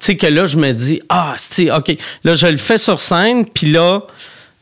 Tu 0.00 0.04
sais, 0.06 0.16
que 0.16 0.26
là, 0.26 0.46
je 0.46 0.56
me 0.56 0.72
dis, 0.72 1.00
ah, 1.08 1.34
c'est 1.38 1.70
OK. 1.70 1.96
Là, 2.22 2.34
je 2.34 2.46
le 2.46 2.56
fais 2.58 2.78
sur 2.78 3.00
scène, 3.00 3.46
puis 3.48 3.68
là, 3.72 4.02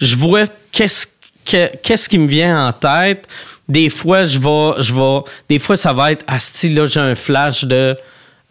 je 0.01 0.15
vois 0.17 0.45
qu'est-ce 0.73 1.07
que- 1.45 1.77
qu'est-ce 1.83 2.09
qui 2.09 2.19
me 2.19 2.27
vient 2.29 2.69
en 2.69 2.73
tête. 2.73 3.27
Des 3.69 3.91
fois, 3.91 4.25
je 4.25 4.39
vais. 4.39 4.83
Je 4.83 4.95
vais 4.95 5.21
des 5.49 5.59
fois, 5.59 5.77
ça 5.77 5.93
va 5.93 6.13
être, 6.13 6.25
ah, 6.29 6.39
c'est 6.39 6.69
là, 6.71 6.87
j'ai 6.87 7.01
un 7.01 7.15
flash 7.15 7.65
de. 7.65 7.97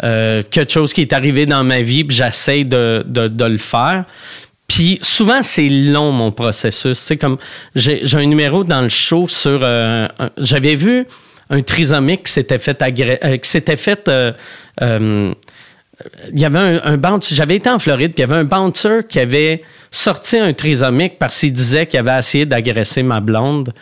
euh, 0.04 0.42
quelque 0.52 0.72
chose 0.74 0.92
qui 0.92 1.02
est 1.02 1.14
arrivé 1.14 1.46
dans 1.46 1.64
ma 1.64 1.82
vie, 1.82 2.04
puis 2.04 2.18
j'essaie 2.18 2.64
de, 2.66 3.04
de, 3.08 3.28
de 3.30 3.46
le 3.46 3.58
faire. 3.58 4.04
Puis 4.68 5.00
souvent, 5.02 5.42
c'est 5.44 5.70
long, 5.70 6.12
mon 6.12 6.32
processus. 6.32 7.12
J'ai 7.76 8.02
un 8.14 8.26
numéro 8.26 8.64
dans 8.64 8.82
le 8.82 8.90
show 8.90 9.28
sur... 9.28 9.60
euh, 9.64 10.08
J'avais 10.38 10.76
vu 10.76 11.06
un 11.50 11.62
trisomique 11.62 12.24
qui 12.24 12.32
s'était 12.32 12.60
fait... 12.60 12.82
euh, 12.82 13.38
qui 13.38 13.78
fait 13.78 14.08
euh, 14.08 14.32
euh, 14.82 15.34
il 16.34 16.40
y 16.40 16.46
avait 16.46 16.60
un. 16.84 17.00
J'avais 17.22 17.56
été 17.56 17.70
en 17.70 17.78
Floride, 17.80 18.14
puis 18.14 18.24
il 18.24 18.30
y 18.30 18.32
avait 18.32 18.42
un 18.42 18.44
bouncer 18.44 19.02
qui 19.08 19.20
avait 19.20 19.64
sorti 19.92 20.38
un 20.38 20.52
trisomique 20.54 21.20
parce 21.20 21.40
qu'il 21.40 21.54
disait 21.54 21.86
qu'il 21.86 22.00
avait 22.00 22.18
essayé 22.18 22.46
d'agresser 22.46 23.04
ma 23.04 23.20
blonde. 23.20 23.74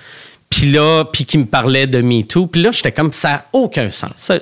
Puis 0.49 0.69
là, 0.71 1.05
puis 1.05 1.23
qui 1.23 1.37
me 1.37 1.45
parlait 1.45 1.87
de 1.87 2.01
MeToo. 2.01 2.47
Puis 2.47 2.61
là, 2.61 2.71
j'étais 2.71 2.91
comme, 2.91 3.13
ça 3.13 3.29
n'a 3.29 3.45
aucun 3.53 3.89
sens. 3.89 4.11
Ça 4.17 4.39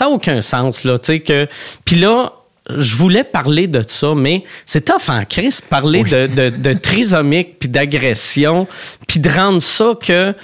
n'a 0.00 0.08
aucun 0.08 0.42
sens, 0.42 0.82
là, 0.82 0.98
tu 0.98 1.20
que... 1.20 1.46
Puis 1.84 1.96
là, 1.96 2.32
je 2.70 2.94
voulais 2.94 3.24
parler 3.24 3.66
de 3.66 3.82
ça, 3.86 4.14
mais 4.14 4.44
c'est 4.66 4.84
tough 4.84 5.08
en 5.08 5.24
crise, 5.24 5.60
parler 5.60 6.04
de, 6.04 6.26
de, 6.26 6.48
de 6.50 6.72
trisomique, 6.74 7.58
puis 7.58 7.68
d'agression, 7.68 8.68
puis 9.08 9.20
de 9.20 9.28
rendre 9.28 9.60
ça 9.60 9.94
que 10.00 10.34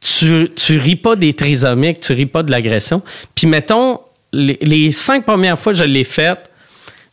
tu, 0.00 0.50
tu 0.56 0.78
ris 0.78 0.96
pas 0.96 1.14
des 1.16 1.34
trisomiques, 1.34 2.00
tu 2.00 2.12
ris 2.12 2.26
pas 2.26 2.42
de 2.42 2.50
l'agression. 2.50 3.02
Puis 3.34 3.46
mettons, 3.46 4.00
les, 4.32 4.58
les 4.62 4.90
cinq 4.90 5.24
premières 5.24 5.58
fois 5.58 5.72
que 5.72 5.78
je 5.78 5.84
l'ai 5.84 6.04
faite, 6.04 6.50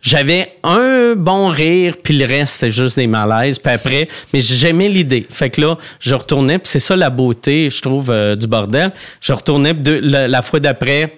j'avais 0.01 0.53
un 0.63 1.15
bon 1.15 1.49
rire, 1.49 1.95
puis 2.01 2.17
le 2.17 2.25
reste, 2.25 2.55
c'était 2.55 2.71
juste 2.71 2.97
des 2.97 3.07
malaises. 3.07 3.59
Puis 3.59 3.73
après, 3.73 4.07
mais 4.31 4.39
j'aimais 4.39 4.89
l'idée. 4.89 5.25
Fait 5.29 5.49
que 5.49 5.59
là, 5.61 5.77
je 5.99 6.15
retournais, 6.15 6.59
puis 6.59 6.69
c'est 6.69 6.79
ça 6.79 6.95
la 6.95 7.09
beauté, 7.09 7.69
je 7.69 7.81
trouve, 7.81 8.09
euh, 8.09 8.35
du 8.35 8.47
bordel. 8.47 8.93
Je 9.21 9.33
retournais, 9.33 9.73
la 9.83 10.41
fois 10.41 10.59
d'après, 10.59 11.17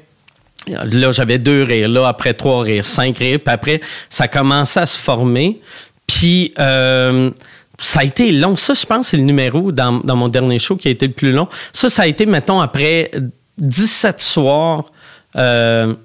là, 0.68 1.12
j'avais 1.12 1.40
deux 1.40 1.64
rires. 1.64 1.90
Là, 1.90 2.08
après 2.08 2.34
trois 2.34 2.64
rires, 2.64 2.86
cinq 2.86 3.18
rires. 3.18 3.40
Puis 3.40 3.54
après, 3.54 3.82
ça 4.10 4.28
commençait 4.28 4.82
à 4.82 4.86
se 4.86 5.00
former. 5.00 5.60
Puis... 6.08 6.54
euh, 6.60 7.32
ça 7.82 8.02
a 8.02 8.04
été 8.04 8.32
long. 8.32 8.56
Ça, 8.56 8.74
je 8.74 8.86
pense, 8.86 9.08
c'est 9.08 9.18
le 9.18 9.24
numéro 9.24 9.72
dans, 9.72 9.94
dans 10.00 10.16
mon 10.16 10.28
dernier 10.28 10.60
show 10.60 10.76
qui 10.76 10.88
a 10.88 10.92
été 10.92 11.08
le 11.08 11.14
plus 11.14 11.32
long. 11.32 11.48
Ça, 11.72 11.90
ça 11.90 12.02
a 12.04 12.08
été, 12.08 12.26
mettons, 12.26 12.60
après 12.60 13.12
17 13.58 14.20
soirs 14.20 14.92
euh, 15.36 15.96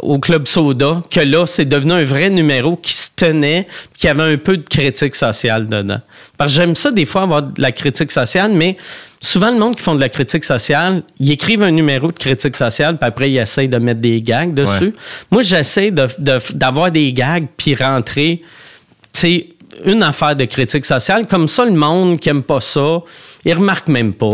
au 0.00 0.18
Club 0.18 0.46
Soda, 0.46 1.02
que 1.10 1.20
là, 1.20 1.46
c'est 1.46 1.64
devenu 1.66 1.92
un 1.92 2.04
vrai 2.04 2.30
numéro 2.30 2.76
qui 2.76 2.92
se 2.92 3.08
tenait, 3.14 3.66
qui 3.96 4.08
avait 4.08 4.22
un 4.34 4.36
peu 4.36 4.56
de 4.56 4.64
critique 4.68 5.14
sociale 5.14 5.68
dedans. 5.68 6.00
Parce 6.36 6.52
que 6.52 6.60
j'aime 6.60 6.74
ça, 6.74 6.90
des 6.90 7.04
fois, 7.04 7.22
avoir 7.22 7.42
de 7.42 7.60
la 7.60 7.72
critique 7.72 8.10
sociale, 8.10 8.52
mais 8.52 8.76
souvent, 9.20 9.50
le 9.50 9.58
monde 9.58 9.76
qui 9.76 9.82
font 9.82 9.94
de 9.94 10.00
la 10.00 10.08
critique 10.08 10.44
sociale, 10.44 11.02
ils 11.20 11.30
écrivent 11.30 11.62
un 11.62 11.70
numéro 11.70 12.08
de 12.08 12.18
critique 12.18 12.56
sociale, 12.56 12.96
puis 12.98 13.06
après, 13.08 13.30
ils 13.30 13.38
essayent 13.38 13.68
de 13.68 13.78
mettre 13.78 14.00
des 14.00 14.20
gags 14.22 14.54
dessus. 14.54 14.84
Ouais. 14.86 14.92
Moi, 15.30 15.42
j'essaie 15.42 15.90
de- 15.90 16.08
de- 16.18 16.38
d'avoir 16.54 16.90
des 16.90 17.12
gags, 17.12 17.46
puis 17.56 17.74
rentrer, 17.74 18.42
tu 19.12 19.20
sais, 19.20 19.46
une 19.84 20.02
affaire 20.02 20.36
de 20.36 20.44
critique 20.44 20.84
sociale. 20.84 21.26
Comme 21.26 21.48
ça, 21.48 21.64
le 21.64 21.72
monde 21.72 22.18
qui 22.20 22.28
aime 22.28 22.42
pas 22.42 22.60
ça, 22.60 23.00
il 23.44 23.54
remarque 23.54 23.88
même 23.88 24.12
pas. 24.12 24.26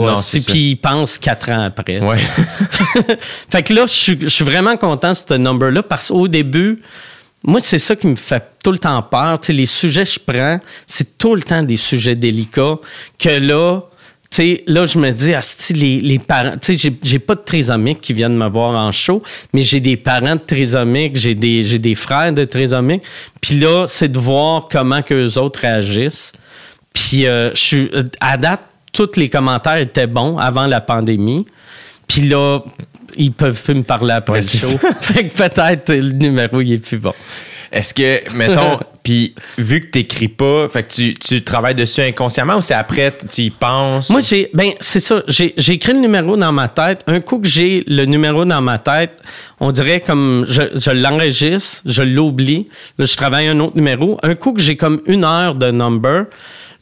Puis 0.46 0.70
il 0.70 0.76
pense 0.76 1.18
quatre 1.18 1.50
ans 1.50 1.64
après. 1.64 2.00
Ouais. 2.04 2.18
fait 3.50 3.62
que 3.62 3.72
là, 3.74 3.86
je 3.86 3.92
suis- 4.28 4.44
vraiment 4.44 4.76
content 4.76 5.10
de 5.10 5.16
ce 5.16 5.34
number-là 5.34 5.82
parce 5.82 6.08
qu'au 6.08 6.28
début, 6.28 6.80
moi, 7.44 7.60
c'est 7.60 7.78
ça 7.78 7.94
qui 7.94 8.06
me 8.08 8.16
fait 8.16 8.42
tout 8.64 8.72
le 8.72 8.78
temps 8.78 9.00
peur. 9.02 9.38
Tu 9.40 9.46
sais, 9.48 9.52
les 9.52 9.66
sujets 9.66 10.04
que 10.04 10.10
je 10.10 10.18
prends, 10.18 10.60
c'est 10.86 11.16
tout 11.18 11.34
le 11.34 11.42
temps 11.42 11.62
des 11.62 11.76
sujets 11.76 12.16
délicats 12.16 12.76
que 13.18 13.28
là, 13.28 13.80
sais, 14.30 14.62
là, 14.66 14.84
je 14.84 14.98
me 14.98 15.10
dis, 15.10 15.34
asti, 15.34 15.72
les, 15.72 16.00
les 16.00 16.18
parents, 16.18 16.52
tu 16.52 16.72
sais, 16.72 16.78
j'ai- 16.78 16.98
j'ai 17.02 17.18
pas 17.18 17.34
de 17.34 17.40
trisomiques 17.40 18.00
qui 18.00 18.12
viennent 18.12 18.36
me 18.36 18.48
voir 18.48 18.72
en 18.72 18.92
show, 18.92 19.22
mais 19.52 19.62
j'ai 19.62 19.80
des 19.80 19.96
parents 19.96 20.36
de 20.36 20.40
trisomiques, 20.40 21.16
j'ai 21.16 21.34
des, 21.34 21.62
j'ai 21.62 21.78
des 21.78 21.94
frères 21.94 22.32
de 22.32 22.44
trisomiques. 22.44 23.02
Puis 23.40 23.58
là, 23.58 23.86
c'est 23.86 24.08
de 24.08 24.18
voir 24.18 24.68
comment 24.70 25.02
qu'eux 25.02 25.38
autres 25.38 25.60
réagissent. 25.60 26.32
Puis 26.92 27.26
euh, 27.26 27.50
je 27.54 27.60
suis 27.60 27.90
à 28.20 28.36
date, 28.36 28.60
tous 28.92 29.16
les 29.16 29.28
commentaires 29.28 29.76
étaient 29.76 30.06
bons 30.06 30.36
avant 30.38 30.66
la 30.66 30.80
pandémie. 30.80 31.46
Puis 32.06 32.22
là, 32.28 32.60
ils 33.16 33.32
peuvent 33.32 33.62
plus 33.62 33.74
me 33.74 33.82
parler 33.82 34.12
après 34.14 34.34
Ouais, 34.34 34.40
le 34.40 34.48
show. 34.58 34.78
fait 35.00 35.28
que 35.28 35.34
peut-être 35.34 35.92
le 35.92 36.10
numéro 36.12 36.60
il 36.60 36.72
est 36.72 36.78
plus 36.78 36.98
bon. 36.98 37.12
Est-ce 37.70 37.92
que, 37.92 38.32
mettons, 38.34 38.78
puis 39.02 39.34
vu 39.56 39.80
que 39.80 39.86
t'écris 39.86 40.28
pas, 40.28 40.68
fait 40.68 40.82
que 40.84 40.92
tu, 40.94 41.14
tu 41.14 41.42
travailles 41.42 41.74
dessus 41.74 42.00
inconsciemment 42.00 42.56
ou 42.56 42.62
c'est 42.62 42.74
après, 42.74 43.16
tu 43.30 43.42
y 43.42 43.50
penses? 43.50 44.10
Moi, 44.10 44.20
j'ai, 44.20 44.50
ben, 44.54 44.72
c'est 44.80 45.00
ça. 45.00 45.22
J'ai, 45.28 45.54
écrit 45.72 45.92
le 45.92 46.00
numéro 46.00 46.36
dans 46.36 46.52
ma 46.52 46.68
tête. 46.68 47.02
Un 47.06 47.20
coup 47.20 47.40
que 47.40 47.48
j'ai 47.48 47.84
le 47.86 48.04
numéro 48.04 48.44
dans 48.44 48.60
ma 48.60 48.78
tête, 48.78 49.22
on 49.60 49.70
dirait 49.72 50.00
comme 50.00 50.44
je, 50.48 50.62
je 50.74 50.90
l'enregistre, 50.90 51.82
je 51.84 52.02
l'oublie. 52.02 52.68
Là, 52.98 53.04
je 53.04 53.16
travaille 53.16 53.48
un 53.48 53.58
autre 53.60 53.76
numéro. 53.76 54.18
Un 54.22 54.34
coup 54.34 54.52
que 54.52 54.60
j'ai 54.60 54.76
comme 54.76 55.00
une 55.06 55.24
heure 55.24 55.54
de 55.54 55.70
number, 55.70 56.24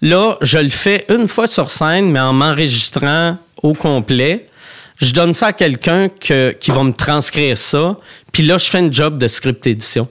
là, 0.02 0.36
je 0.40 0.58
le 0.58 0.70
fais 0.70 1.04
une 1.08 1.28
fois 1.28 1.46
sur 1.46 1.70
scène, 1.70 2.10
mais 2.10 2.20
en 2.20 2.32
m'enregistrant 2.32 3.38
au 3.62 3.74
complet. 3.74 4.46
Je 4.98 5.12
donne 5.12 5.34
ça 5.34 5.48
à 5.48 5.52
quelqu'un 5.52 6.08
que- 6.08 6.52
qui 6.58 6.70
va 6.70 6.82
me 6.82 6.92
transcrire 6.92 7.56
ça. 7.58 7.98
Puis 8.32 8.44
là, 8.44 8.56
je 8.56 8.64
fais 8.64 8.78
une 8.78 8.92
job 8.92 9.18
de 9.18 9.28
script 9.28 9.66
édition. 9.66 10.08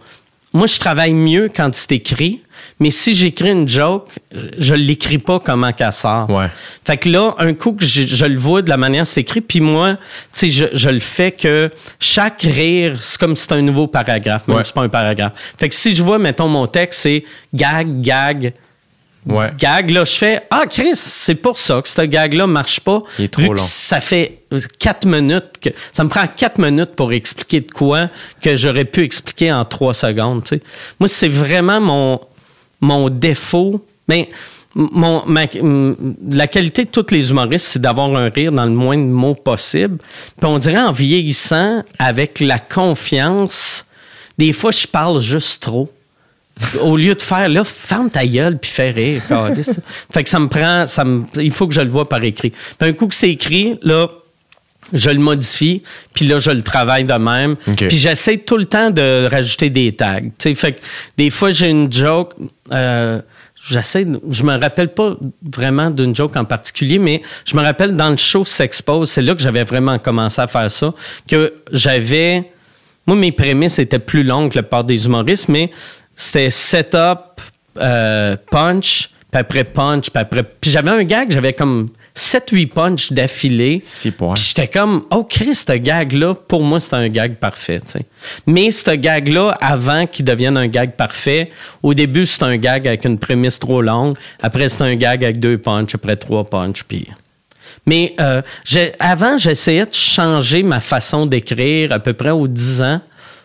Moi, 0.56 0.68
je 0.68 0.80
travaille 0.80 1.14
mieux 1.14 1.52
quand 1.54 1.76
c'est 1.76 1.92
écrit, 1.92 2.42
mais 2.80 2.90
si 2.90 3.14
j'écris 3.14 3.52
une 3.52 3.68
joke, 3.68 4.08
je 4.58 4.74
ne 4.74 4.80
l'écris 4.80 5.18
pas 5.18 5.40
comment 5.40 5.74
qu'elle 5.74 5.92
sort. 5.92 6.30
Ouais. 6.30 6.48
Fait 6.86 6.96
que 6.96 7.10
là, 7.10 7.36
un 7.40 7.54
coup 7.54 7.74
que 7.74 7.84
je, 7.84 8.04
je 8.04 8.26
le 8.26 8.38
vois 8.38 8.62
de 8.62 8.70
la 8.70 8.78
manière 8.78 9.06
c'est 9.06 9.20
écrit, 9.20 9.42
puis 9.42 9.60
moi, 9.60 9.98
tu 10.34 10.48
sais, 10.48 10.48
je, 10.48 10.66
je 10.72 10.90
le 10.90 11.02
fais 11.02 11.32
que 11.34 11.70
chaque 12.00 12.42
rire, 12.44 12.98
c'est 13.02 13.20
comme 13.20 13.36
si 13.36 13.42
c'était 13.44 13.56
un 13.56 13.62
nouveau 13.62 13.88
paragraphe, 13.88 14.48
même 14.48 14.56
Ouais. 14.58 14.64
si 14.64 14.70
c'est 14.70 14.76
pas 14.76 14.84
un 14.84 14.90
paragraphe. 14.90 15.34
Fait 15.60 15.68
que 15.68 15.76
si 15.76 15.94
je 15.94 16.02
vois, 16.02 16.20
mettons, 16.20 16.48
mon 16.48 16.68
texte, 16.68 17.02
c'est 17.02 17.26
gag, 17.54 18.00
gag, 18.00 18.54
Ouais. 19.26 19.52
gag, 19.58 19.90
là, 19.90 20.06
je 20.06 20.12
fais 20.14 20.42
Ah, 20.52 20.66
Chris, 20.70 20.92
c'est 20.96 21.36
pour 21.36 21.58
ça 21.58 21.82
que 21.82 21.90
ce 21.90 22.02
gag-là 22.02 22.46
marche 22.48 22.80
pas. 22.80 23.02
Il 23.18 23.26
est 23.26 23.28
trop 23.30 23.42
Vu 23.42 23.50
que 23.50 23.60
ça 23.60 24.00
fait 24.02 24.40
quatre 24.78 25.08
minutes 25.08 25.54
que. 25.60 25.70
Ça 25.92 26.04
me 26.04 26.10
prend 26.10 26.28
quatre 26.28 26.60
minutes 26.60 26.96
pour 26.96 27.12
expliquer 27.12 27.62
de 27.62 27.72
quoi 27.72 28.10
que 28.42 28.56
j'aurais 28.56 28.86
pu 28.86 29.04
expliquer 29.04 29.52
en 29.52 29.66
trois 29.66 29.94
secondes. 29.96 30.44
Moi, 31.00 31.08
c'est 31.08 31.28
vraiment 31.28 31.82
mon, 31.82 32.20
mon 32.82 33.10
défaut. 33.10 33.84
Mais 34.08 34.30
mon, 34.76 35.24
ma- 35.26 35.46
la 36.30 36.46
qualité 36.48 36.86
de 36.86 36.90
tous 36.90 37.08
les 37.12 37.32
humoristes, 37.32 37.66
c'est 37.66 37.82
d'avoir 37.82 38.16
un 38.16 38.30
rire 38.30 38.52
dans 38.52 38.66
le 38.66 38.72
moins 38.72 38.98
de 38.98 39.04
mots 39.04 39.34
possible. 39.34 39.98
Puis 40.38 40.46
on 40.46 40.60
dirait 40.60 40.78
en 40.82 40.92
vieillissant, 40.92 41.82
avec 41.98 42.40
la 42.42 42.60
confiance, 42.60 43.86
des 44.38 44.54
fois, 44.54 44.72
je 44.72 44.86
parle 44.86 45.20
juste 45.20 45.64
trop 45.64 45.90
au 46.82 46.98
lieu 46.98 47.16
de 47.16 47.22
faire 47.22 47.50
là, 47.50 47.64
ferme 47.64 48.10
ta 48.10 48.26
gueule 48.26 48.58
puis 48.58 48.72
fais 48.72 48.92
rire. 48.92 49.22
fait 50.14 50.24
que 50.24 50.30
ça 50.30 50.40
me 50.40 50.48
prend, 50.48 50.88
ça 50.88 51.04
me, 51.04 51.24
il 51.36 51.52
faut 51.52 51.68
que 51.68 51.74
je 51.74 51.82
le 51.82 51.90
vois 51.90 52.08
par 52.08 52.24
écrit. 52.24 52.52
Puis 52.52 52.90
un 52.90 52.94
coup 52.94 53.08
que 53.08 53.16
c'est 53.16 53.30
écrit, 53.32 53.78
là, 53.82 54.08
je 54.94 55.10
le 55.10 55.20
modifie, 55.20 55.82
puis 56.14 56.26
là, 56.28 56.40
je 56.40 56.52
le 56.52 56.62
travaille 56.62 57.06
de 57.06 57.14
même. 57.14 57.56
Puis 57.76 57.98
j'essaie 57.98 58.38
tout 58.38 58.58
le 58.58 58.66
temps 58.66 58.92
de 58.92 59.28
rajouter 59.30 59.70
des 59.70 59.94
tags. 59.94 60.22
Tu 60.22 60.30
sais, 60.40 60.56
fait 60.56 60.74
que 60.74 60.82
des 61.18 61.30
fois, 61.30 61.52
j'ai 61.52 61.70
une 61.70 61.92
joke. 61.92 62.34
Euh, 62.72 63.22
J'essaie, 63.68 64.06
je 64.30 64.44
me 64.44 64.60
rappelle 64.60 64.90
pas 64.90 65.16
vraiment 65.42 65.90
d'une 65.90 66.14
joke 66.14 66.36
en 66.36 66.46
particulier, 66.46 67.00
mais 67.00 67.24
je 67.46 67.56
me 67.56 67.64
rappelle 67.64 67.96
dans 67.96 68.12
le 68.12 68.18
show 68.18 68.46
S'expose, 68.46 69.10
c'est 69.10 69.24
là 69.24 69.34
que 69.34 69.42
j'avais 69.42 69.64
vraiment 69.64 69.98
commencé 69.98 70.40
à 70.40 70.46
faire 70.46 70.70
ça, 70.70 70.94
que 71.28 71.52
j'avais, 71.72 72.52
moi, 73.08 73.16
mes 73.16 73.32
prémices 73.32 73.80
étaient 73.80 73.98
plus 73.98 74.24
longues 74.24 74.52
que 74.52 74.58
la 74.58 74.64
part 74.64 74.84
des 74.84 75.08
humoristes, 75.08 75.50
mais 75.50 75.72
c'était 76.16 76.50
setup, 76.50 77.42
euh, 77.78 78.38
punch, 78.50 79.10
puis 79.32 79.40
après 79.40 79.64
punch, 79.64 80.10
puis 80.10 80.22
après. 80.22 80.44
Puis 80.44 80.72
j'avais 80.72 80.92
un 80.92 81.04
gag, 81.04 81.32
j'avais 81.32 81.54
comme 81.54 81.90
7-8 82.16 82.68
punch 82.70 83.12
d'affilée. 83.12 83.82
Six 83.84 84.12
points. 84.12 84.36
Puis 84.36 84.44
j'étais 84.48 84.68
comme, 84.68 85.04
oh 85.12 85.24
Chris, 85.24 85.56
ce 85.56 85.74
gag-là, 85.74 86.34
pour 86.34 86.64
moi, 86.64 86.80
c'est 86.80 86.94
un 86.94 87.10
gag 87.10 87.36
parfait. 87.36 87.82
Mais 88.48 88.72
ce 88.72 88.92
gag-là, 88.92 89.58
avant 89.60 90.08
qu'il 90.08 90.24
devienne 90.24 90.56
un 90.56 90.68
gag 90.68 90.94
parfait, 90.94 91.50
au 91.84 91.94
début, 91.94 92.26
c'est 92.26 92.44
un 92.44 92.56
gag 92.56 92.88
avec 92.88 93.04
une 93.04 93.20
prémisse 93.20 93.60
trop 93.60 93.82
longue. 93.82 94.18
Après, 94.42 94.70
c'est 94.70 94.82
un 94.82 94.96
gag 94.96 95.26
avec 95.26 95.40
deux 95.40 95.58
punch, 95.58 95.94
après 95.94 96.16
trois 96.16 96.46
punch, 96.46 96.84
puis. 96.84 97.08
Mais 97.86 98.16
euh, 98.20 98.42
avant, 99.00 99.38
j'essayais 99.38 99.86
de 99.86 99.94
changer 99.94 100.64
ma 100.64 100.80
façon 100.80 101.26
d'écrire 101.26 101.92
à 101.92 102.00
peu 102.00 102.14
près 102.14 102.32
aux 102.32 102.48
10 102.48 102.82
ans 102.82 103.02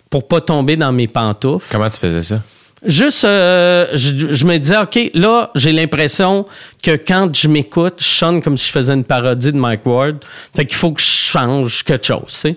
pour 0.09 0.29
pas 0.29 0.41
tomber 0.41 0.77
dans 0.77 0.93
mes 0.93 1.09
pantoufles. 1.09 1.67
Comment 1.71 1.91
tu 1.91 1.99
faisais 1.99 2.23
ça? 2.23 2.41
Juste, 2.85 3.25
euh, 3.25 3.89
je, 3.93 4.33
je 4.33 4.45
me 4.45 4.57
disais, 4.57 4.79
OK, 4.79 4.99
là, 5.13 5.51
j'ai 5.55 5.73
l'impression 5.73 6.47
que 6.83 6.93
quand 6.93 7.35
je 7.35 7.47
m'écoute, 7.47 7.97
je 7.99 8.05
sonne 8.05 8.41
comme 8.41 8.57
si 8.57 8.69
je 8.69 8.73
faisais 8.73 8.95
une 8.95 9.05
parodie 9.05 9.53
de 9.53 9.59
Mike 9.59 9.85
Ward. 9.85 10.25
Fait 10.57 10.65
qu'il 10.65 10.77
faut 10.77 10.93
que 10.93 11.01
je 11.01 11.07
change 11.07 11.83
quelque 11.85 12.07
chose, 12.07 12.29
tu 12.29 12.37
sais. 12.37 12.57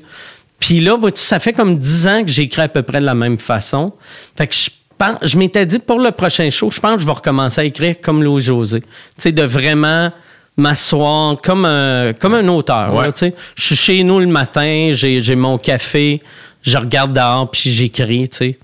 Puis 0.59 0.79
là, 0.79 0.95
vois-tu, 0.95 1.21
ça 1.21 1.39
fait 1.39 1.51
comme 1.51 1.77
10 1.77 2.07
ans 2.07 2.23
que 2.23 2.31
j'écris 2.31 2.61
à 2.61 2.69
peu 2.69 2.83
près 2.83 3.01
de 3.01 3.05
la 3.05 3.15
même 3.15 3.37
façon. 3.37 3.91
Fait 4.37 4.47
que 4.47 4.55
je 4.55 4.69
pense, 4.97 5.17
je 5.21 5.37
m'étais 5.37 5.65
dit, 5.65 5.79
pour 5.79 5.99
le 5.99 6.11
prochain 6.11 6.49
show, 6.49 6.71
je 6.71 6.79
pense 6.79 6.95
que 6.95 7.01
je 7.01 7.05
vais 7.05 7.11
recommencer 7.11 7.59
à 7.59 7.63
écrire 7.65 7.95
comme 8.01 8.23
Louis 8.23 8.41
José. 8.41 8.79
Tu 8.79 8.87
sais, 9.17 9.31
de 9.33 9.43
vraiment 9.43 10.09
m'asseoir 10.55 11.35
comme 11.41 11.65
un, 11.65 12.13
comme 12.13 12.35
un 12.35 12.47
auteur. 12.47 12.93
Ouais. 12.93 13.07
là, 13.07 13.11
tu 13.11 13.19
sais. 13.19 13.35
Je 13.55 13.63
suis 13.63 13.75
chez 13.75 14.03
nous 14.03 14.21
le 14.21 14.27
matin, 14.27 14.91
j'ai 14.93 15.19
j'ai 15.19 15.35
mon 15.35 15.57
café, 15.57 16.21
je 16.61 16.77
regarde 16.77 17.11
dehors, 17.11 17.51
puis 17.51 17.69
j'écris, 17.69 18.29
tu 18.29 18.37
sais 18.37 18.59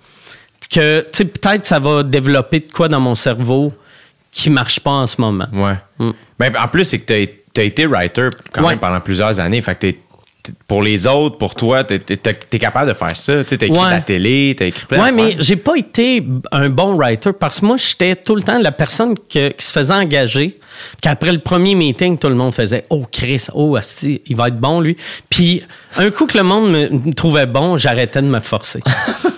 que 0.69 1.01
tu 1.01 1.07
sais, 1.17 1.25
peut-être 1.25 1.65
ça 1.65 1.79
va 1.79 2.03
développer 2.03 2.59
de 2.61 2.71
quoi 2.71 2.87
dans 2.87 2.99
mon 2.99 3.15
cerveau 3.15 3.73
qui 4.31 4.49
marche 4.49 4.79
pas 4.79 4.91
en 4.91 5.07
ce 5.07 5.19
moment. 5.19 5.47
Ouais. 5.51 5.75
Ben, 6.37 6.53
en 6.57 6.67
plus, 6.67 6.83
c'est 6.85 6.99
que 6.99 7.05
tu 7.53 7.59
as, 7.61 7.63
été 7.63 7.85
writer 7.87 8.27
quand 8.53 8.61
Mm. 8.61 8.63
Ouais. 8.65 8.69
même 8.71 8.79
pendant 8.79 8.99
plusieurs 9.01 9.39
années. 9.39 9.59
Fait 9.61 9.73
que 9.75 9.79
t'es- 9.79 9.99
t'es- 10.43 10.53
pour 10.67 10.83
les 10.83 11.07
autres, 11.07 11.37
pour 11.39 11.55
toi, 11.55 11.83
tu 11.83 11.95
es, 11.95 12.59
capable 12.59 12.89
de 12.89 12.93
faire 12.95 13.17
ça. 13.17 13.43
Tu 13.43 13.55
écrit 13.55 13.71
Ouais. 13.71 13.89
la 13.89 14.01
télé, 14.01 14.53
tu 14.55 14.63
as 14.63 14.67
écrit 14.67 14.85
plein 14.85 15.01
Ouais, 15.03 15.11
mais 15.11 15.35
j'ai 15.39 15.55
pas 15.55 15.75
été 15.75 16.23
un 16.51 16.69
bon 16.69 16.95
writer 16.95 17.31
parce 17.33 17.59
que 17.59 17.65
moi, 17.65 17.77
j'étais 17.77 18.15
tout 18.15 18.35
le 18.35 18.43
temps 18.43 18.59
la 18.59 18.71
personne 18.71 19.15
que- 19.27 19.49
qui 19.49 19.65
se 19.65 19.71
faisait 19.71 19.93
engager, 19.93 20.59
qu'après 21.01 21.31
le 21.33 21.39
premier 21.39 21.73
meeting, 21.75 22.17
tout 22.19 22.29
le 22.29 22.35
monde 22.35 22.53
faisait 22.53 22.85
Oh, 22.91 23.05
Chris, 23.11 23.47
oh, 23.53 23.75
Asti, 23.75 24.21
il 24.27 24.35
va 24.35 24.47
être 24.49 24.59
bon, 24.59 24.79
lui. 24.79 24.95
Puis, 25.29 25.63
un 25.97 26.11
coup 26.11 26.27
que 26.27 26.37
le 26.37 26.43
monde 26.43 26.71
me, 26.71 26.89
me 26.89 27.13
trouvait 27.13 27.47
bon, 27.47 27.75
j'arrêtais 27.77 28.21
de 28.21 28.27
me 28.27 28.39
forcer. 28.39 28.81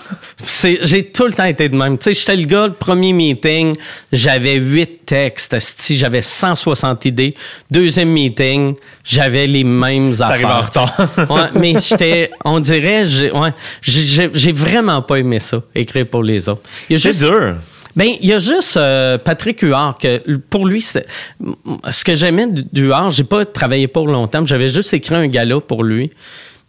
J'ai 0.82 1.04
tout 1.04 1.26
le 1.26 1.32
temps 1.32 1.44
été 1.44 1.68
de 1.68 1.76
même. 1.76 1.96
Tu 1.98 2.04
sais, 2.04 2.14
j'étais 2.20 2.36
le 2.36 2.44
gars, 2.46 2.66
le 2.66 2.72
premier 2.72 3.12
meeting, 3.12 3.74
j'avais 4.12 4.54
huit 4.54 5.06
textes, 5.06 5.56
j'avais 5.90 6.22
160 6.22 7.04
idées. 7.04 7.34
Deuxième 7.70 8.08
meeting, 8.10 8.74
j'avais 9.04 9.46
les 9.46 9.64
mêmes 9.64 10.12
affaires. 10.20 10.56
en 10.56 10.60
retard. 10.62 10.96
ouais, 11.30 11.48
mais 11.58 11.74
j'étais, 11.78 12.30
on 12.44 12.60
dirait, 12.60 13.04
j'ai, 13.04 13.30
ouais, 13.30 13.50
j'ai- 13.82 14.52
vraiment 14.52 15.02
pas 15.02 15.16
aimé 15.16 15.38
ça, 15.40 15.62
écrire 15.74 16.06
pour 16.06 16.22
les 16.22 16.48
autres. 16.48 16.62
Il 16.88 16.94
y 16.94 16.96
a 16.96 16.98
C'est 16.98 17.08
juste, 17.10 17.24
dur. 17.24 17.56
ben, 17.96 18.08
il 18.20 18.28
y 18.28 18.32
a 18.32 18.38
juste 18.38 18.76
euh, 18.76 19.18
Patrick 19.18 19.60
Huard 19.62 19.96
que 20.00 20.18
pour 20.50 20.66
lui, 20.66 20.80
ce 20.80 22.04
que 22.04 22.14
j'aimais 22.14 22.46
du, 22.48 22.62
du 22.72 22.86
Huard, 22.86 23.10
j'ai 23.10 23.24
pas 23.24 23.44
travaillé 23.44 23.86
pour 23.88 24.06
longtemps, 24.08 24.44
j'avais 24.44 24.68
juste 24.68 24.92
écrit 24.94 25.14
un 25.14 25.26
gala 25.28 25.60
pour 25.60 25.84
lui. 25.84 26.10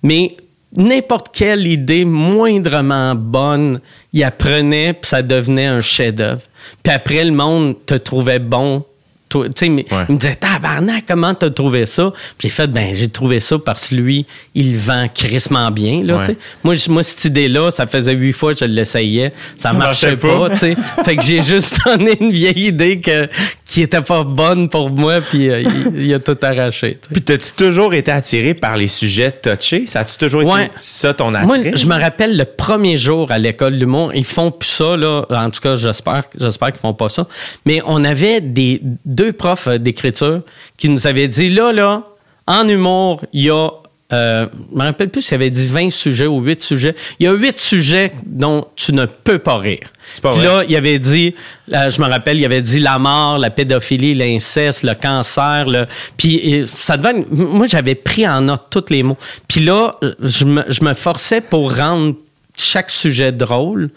Mais 0.03 0.35
n'importe 0.75 1.35
quelle 1.35 1.67
idée 1.67 2.05
moindrement 2.05 3.15
bonne, 3.15 3.79
il 4.11 4.23
apprenait 4.23 4.93
puis 4.93 5.09
ça 5.09 5.21
devenait 5.21 5.65
un 5.65 5.81
chef-d'œuvre. 5.81 6.43
Puis 6.81 6.93
après, 6.93 7.23
le 7.23 7.31
monde 7.31 7.75
te 7.85 7.95
trouvait 7.95 8.39
bon 8.39 8.85
trou- 9.33 9.45
tu 9.47 9.51
sais, 9.55 9.69
mais 9.69 9.85
Ouais. 9.91 10.05
il 10.09 10.15
me 10.15 10.19
disait, 10.19 10.35
tabarnak, 10.35 11.05
comment 11.07 11.33
t'as 11.33 11.49
trouvé 11.49 11.85
ça? 11.85 12.11
Puis 12.37 12.49
j'ai 12.49 12.55
fait, 12.55 12.67
ben, 12.67 12.93
j'ai 12.93 13.07
trouvé 13.09 13.39
ça 13.39 13.57
parce 13.59 13.87
que 13.89 13.95
lui, 13.95 14.25
il 14.55 14.75
vend 14.77 15.07
crissement 15.13 15.71
bien, 15.71 16.03
là, 16.03 16.17
Ouais. 16.17 16.35
Moi, 16.63 16.75
moi, 16.89 17.03
cette 17.03 17.25
idée-là, 17.25 17.71
ça 17.71 17.87
faisait 17.87 18.13
huit 18.13 18.33
fois 18.33 18.53
que 18.53 18.59
je 18.59 18.65
l'essayais. 18.65 19.33
Ça, 19.57 19.73
marchait, 19.73 20.15
marchait 20.15 20.75
pas. 20.75 21.03
fait 21.03 21.15
que 21.15 21.23
j'ai 21.23 21.41
juste 21.41 21.77
donné 21.85 22.17
une 22.19 22.31
vieille 22.31 22.67
idée 22.67 22.99
que, 22.99 23.27
qui 23.65 23.81
était 23.81 24.01
pas 24.01 24.23
bonne 24.23 24.69
pour 24.69 24.89
moi, 24.89 25.21
puis 25.21 25.49
euh, 25.49 25.61
il, 25.95 26.05
il 26.05 26.13
a 26.13 26.19
tout 26.19 26.37
arraché, 26.41 26.91
tu 27.01 27.07
sais. 27.07 27.13
Puis, 27.13 27.21
t'as-tu 27.21 27.51
toujours 27.55 27.93
été 27.93 28.11
attiré 28.11 28.53
par 28.53 28.77
les 28.77 28.87
sujets 28.87 29.31
touchés? 29.31 29.85
Ça 29.85 30.01
a-tu 30.01 30.17
toujours 30.17 30.43
Ouais. 30.45 30.65
été 30.65 30.73
ça 30.75 31.13
ton 31.13 31.33
attrait? 31.33 31.45
Moi, 31.45 31.57
je 31.75 31.85
me 31.85 31.99
rappelle 31.99 32.37
le 32.37 32.45
premier 32.45 32.97
jour 32.97 33.31
à 33.31 33.37
l'école 33.39 33.77
d'humour, 33.79 34.11
ils 34.13 34.25
font 34.25 34.51
plus 34.51 34.69
ça, 34.69 34.95
là. 34.97 35.25
En 35.29 35.49
tout 35.49 35.61
cas, 35.61 35.75
j'espère, 35.75 36.23
j'espère 36.39 36.69
qu'ils 36.69 36.79
font 36.79 36.93
pas 36.93 37.09
ça. 37.09 37.27
Mais 37.65 37.81
on 37.85 38.03
avait 38.03 38.41
des, 38.41 38.81
deux 39.05 39.22
profs 39.31 39.67
euh, 39.67 39.77
d'écriture 39.77 40.41
qui 40.77 40.89
nous 40.89 41.07
avaient 41.07 41.27
dit, 41.27 41.49
là, 41.49 41.71
là, 41.71 42.03
en 42.47 42.67
humour, 42.67 43.23
il 43.31 43.43
y 43.43 43.49
a, 43.49 43.69
euh, 44.11 44.47
je 44.71 44.77
me 44.77 44.83
rappelle 44.83 45.09
plus 45.09 45.21
s'il 45.21 45.35
avait 45.35 45.49
dit 45.49 45.67
20 45.67 45.89
sujets 45.89 46.25
ou 46.25 46.41
8 46.41 46.61
sujets. 46.61 46.95
Il 47.19 47.25
y 47.25 47.27
a 47.27 47.33
8 47.33 47.57
sujets 47.57 48.11
dont 48.25 48.65
tu 48.75 48.93
ne 48.93 49.05
peux 49.05 49.39
pas 49.39 49.57
rire. 49.57 49.87
Pas 50.21 50.33
Puis 50.33 50.43
là, 50.43 50.63
il 50.67 50.75
avait 50.75 50.99
dit, 50.99 51.33
euh, 51.71 51.89
je 51.89 52.01
me 52.01 52.07
rappelle, 52.07 52.37
il 52.37 52.45
avait 52.45 52.61
dit 52.61 52.79
la 52.79 52.99
mort, 52.99 53.37
la 53.37 53.49
pédophilie, 53.49 54.13
l'inceste, 54.13 54.83
le 54.83 54.95
cancer. 54.95 55.65
Le... 55.67 55.85
Puis 56.17 56.65
ça 56.67 56.97
devait. 56.97 57.25
Moi, 57.31 57.67
j'avais 57.67 57.95
pris 57.95 58.27
en 58.27 58.41
note 58.41 58.65
tous 58.69 58.85
les 58.89 59.03
mots. 59.03 59.17
Puis 59.47 59.61
là, 59.61 59.93
je 60.19 60.43
me, 60.43 60.65
je 60.67 60.83
me 60.83 60.93
forçais 60.93 61.39
pour 61.39 61.75
rendre 61.75 62.15
chaque 62.57 62.89
sujet 62.89 63.31
drôle. 63.31 63.89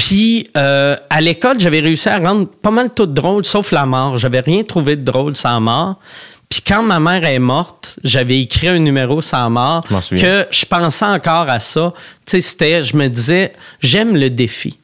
Puis 0.00 0.48
euh, 0.56 0.96
à 1.10 1.20
l'école, 1.20 1.60
j'avais 1.60 1.80
réussi 1.80 2.08
à 2.08 2.18
rendre 2.18 2.46
pas 2.46 2.70
mal 2.70 2.90
tout 2.94 3.06
drôle, 3.06 3.44
sauf 3.44 3.70
la 3.70 3.84
mort. 3.86 4.16
J'avais 4.18 4.40
rien 4.40 4.62
trouvé 4.62 4.96
de 4.96 5.04
drôle 5.04 5.36
sans 5.36 5.60
mort. 5.60 5.96
Puis 6.48 6.62
quand 6.66 6.82
ma 6.82 6.98
mère 6.98 7.24
est 7.24 7.38
morte, 7.38 7.98
j'avais 8.02 8.40
écrit 8.40 8.68
un 8.68 8.78
numéro 8.78 9.20
sans 9.22 9.48
mort 9.50 9.84
Je 10.18 10.22
que 10.22 10.46
je 10.50 10.64
pensais 10.64 11.04
encore 11.04 11.48
à 11.48 11.60
ça. 11.60 11.92
Tu 12.26 12.32
sais, 12.32 12.40
c'était, 12.40 12.82
je 12.82 12.96
me 12.96 13.08
disais, 13.08 13.52
j'aime 13.80 14.16
le 14.16 14.30
défi. 14.30 14.70
Tu 14.72 14.78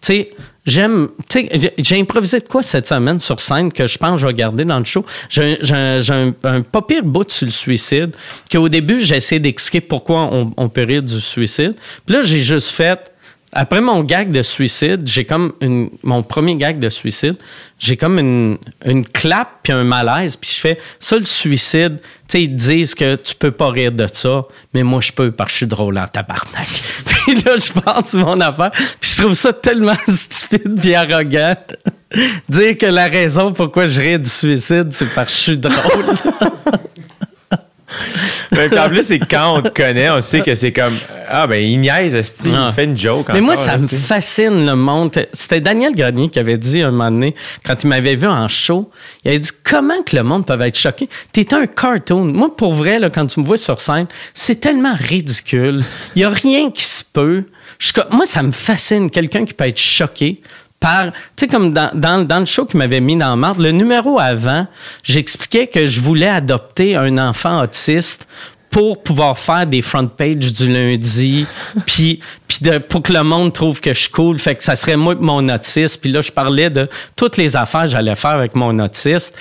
sais, 0.00 0.30
j'aime. 0.66 1.08
Tu 1.28 1.48
sais, 1.48 1.72
j'ai- 1.78 1.98
improvisé 2.00 2.38
de 2.40 2.46
quoi 2.46 2.62
cette 2.62 2.86
semaine 2.86 3.18
sur 3.20 3.40
scène 3.40 3.72
que 3.72 3.86
je 3.86 3.96
pense 3.98 4.16
que 4.16 4.20
je 4.22 4.26
vais 4.26 4.34
garder 4.34 4.64
dans 4.64 4.78
le 4.78 4.84
show? 4.84 5.04
J'ai 5.28 5.58
un- 5.62 5.74
un, 5.74 5.98
j'ai 6.00 6.12
un, 6.14 6.32
un 6.44 6.60
pas 6.62 6.82
pire 6.82 7.04
bout 7.04 7.28
sur 7.30 7.46
le 7.46 7.52
suicide 7.52 8.10
qu'au 8.50 8.68
début, 8.68 9.00
j'ai 9.00 9.16
essayé 9.16 9.40
d'expliquer 9.40 9.80
pourquoi 9.80 10.22
on, 10.32 10.52
on 10.56 10.68
peut 10.68 10.84
rire 10.84 11.02
du 11.02 11.20
suicide. 11.20 11.74
Puis 12.04 12.14
là, 12.16 12.22
j'ai 12.22 12.40
juste 12.42 12.68
fait. 12.70 13.11
Après 13.54 13.82
mon 13.82 14.02
gag 14.02 14.30
de 14.30 14.40
suicide, 14.40 15.02
j'ai 15.04 15.26
comme 15.26 15.52
une, 15.60 15.90
mon 16.02 16.22
premier 16.22 16.56
gag 16.56 16.78
de 16.78 16.88
suicide, 16.88 17.36
j'ai 17.78 17.98
comme 17.98 18.18
une, 18.18 18.56
une 18.86 19.04
clap 19.04 19.60
puis 19.62 19.74
un 19.74 19.84
malaise 19.84 20.36
puis 20.36 20.50
je 20.54 20.60
fais 20.60 20.78
ça 20.98 21.18
le 21.18 21.26
suicide, 21.26 22.00
tu 22.00 22.06
sais 22.28 22.42
ils 22.44 22.54
disent 22.54 22.94
que 22.94 23.14
tu 23.16 23.34
peux 23.34 23.50
pas 23.50 23.68
rire 23.68 23.92
de 23.92 24.06
ça, 24.10 24.44
mais 24.72 24.82
moi 24.82 25.02
je 25.02 25.12
peux 25.12 25.32
parce 25.32 25.48
que 25.48 25.52
je 25.52 25.56
suis 25.58 25.66
drôle 25.66 25.98
en 25.98 26.06
tabarnak. 26.06 26.66
puis 27.04 27.34
là 27.42 27.58
je 27.58 27.78
pense 27.78 28.14
mon 28.14 28.40
affaire, 28.40 28.70
puis 28.72 29.10
je 29.16 29.22
trouve 29.22 29.34
ça 29.34 29.52
tellement 29.52 29.98
stupide 30.08 30.80
puis 30.80 30.94
arrogant. 30.94 31.54
Dire 32.48 32.78
que 32.78 32.86
la 32.86 33.06
raison 33.06 33.52
pourquoi 33.52 33.86
je 33.86 34.00
ris 34.00 34.18
du 34.18 34.30
suicide, 34.30 34.88
c'est 34.92 35.12
parce 35.14 35.30
que 35.30 35.38
je 35.38 35.42
suis 35.42 35.58
drôle. 35.58 36.16
En 38.52 38.88
plus, 38.88 39.02
c'est 39.02 39.18
quand 39.18 39.58
on 39.58 39.62
te 39.62 39.68
connaît, 39.68 40.10
on 40.10 40.20
sait 40.20 40.40
que 40.42 40.54
c'est 40.54 40.72
comme 40.72 40.94
Ah, 41.28 41.46
ben, 41.46 41.62
il 41.62 41.78
niaise, 41.80 42.14
esti, 42.14 42.50
Ah. 42.54 42.68
il 42.70 42.74
fait 42.74 42.84
une 42.84 42.96
joke. 42.96 43.26
Mais 43.32 43.40
moi, 43.40 43.56
ça 43.56 43.72
là, 43.72 43.78
me 43.78 43.86
fascine 43.86 44.66
le 44.66 44.76
monde. 44.76 45.10
C'était 45.32 45.60
Daniel 45.60 45.94
Grenier 45.94 46.28
qui 46.28 46.38
avait 46.38 46.58
dit 46.58 46.82
un 46.82 46.90
moment 46.90 47.10
donné, 47.10 47.34
quand 47.64 47.82
il 47.82 47.86
m'avait 47.86 48.16
vu 48.16 48.26
en 48.26 48.48
show, 48.48 48.90
il 49.24 49.30
avait 49.30 49.38
dit 49.40 49.50
comment 49.64 50.02
que 50.04 50.14
le 50.16 50.22
monde 50.22 50.46
peut 50.46 50.60
être 50.60 50.76
choqué? 50.78 51.08
T'es 51.32 51.54
un 51.54 51.66
cartoon. 51.66 52.24
Moi, 52.24 52.54
pour 52.54 52.74
vrai, 52.74 52.98
là, 52.98 53.08
quand 53.08 53.26
tu 53.26 53.40
me 53.40 53.46
vois 53.46 53.56
sur 53.56 53.80
scène, 53.80 54.06
c'est 54.34 54.60
tellement 54.60 54.94
ridicule. 54.94 55.82
Il 56.14 56.22
y 56.22 56.24
a 56.24 56.30
rien 56.30 56.70
qui 56.70 56.84
se 56.84 57.02
peut. 57.10 57.44
Je 57.78 57.92
moi, 58.10 58.26
ça 58.26 58.42
me 58.42 58.52
fascine 58.52 59.10
quelqu'un 59.10 59.44
qui 59.44 59.54
peut 59.54 59.66
être 59.66 59.80
choqué 59.80 60.40
par, 60.82 61.12
tu 61.12 61.12
sais, 61.36 61.46
comme 61.46 61.72
dans, 61.72 61.90
dans, 61.94 62.26
dans 62.26 62.40
le 62.40 62.44
show 62.44 62.66
qui 62.66 62.76
m'avait 62.76 63.00
mis 63.00 63.16
dans 63.16 63.36
marde, 63.36 63.60
le 63.60 63.70
numéro 63.70 64.18
avant, 64.18 64.66
j'expliquais 65.04 65.68
que 65.68 65.86
je 65.86 66.00
voulais 66.00 66.28
adopter 66.28 66.96
un 66.96 67.16
enfant 67.18 67.62
autiste 67.62 68.28
pour 68.68 69.02
pouvoir 69.02 69.38
faire 69.38 69.66
des 69.66 69.80
front 69.80 70.08
pages 70.08 70.52
du 70.52 70.72
lundi, 70.72 71.46
puis 71.86 72.20
pour 72.88 73.02
que 73.02 73.12
le 73.12 73.22
monde 73.22 73.52
trouve 73.52 73.80
que 73.80 73.94
je 73.94 74.00
suis 74.00 74.10
cool, 74.10 74.38
fait 74.38 74.56
que 74.56 74.64
ça 74.64 74.74
serait 74.74 74.96
moi 74.96 75.14
mon 75.14 75.48
autiste, 75.48 76.00
puis 76.00 76.10
là 76.10 76.20
je 76.20 76.32
parlais 76.32 76.68
de 76.68 76.88
toutes 77.14 77.36
les 77.36 77.54
affaires 77.54 77.82
que 77.82 77.88
j'allais 77.88 78.16
faire 78.16 78.32
avec 78.32 78.56
mon 78.56 78.78
autiste. 78.80 79.34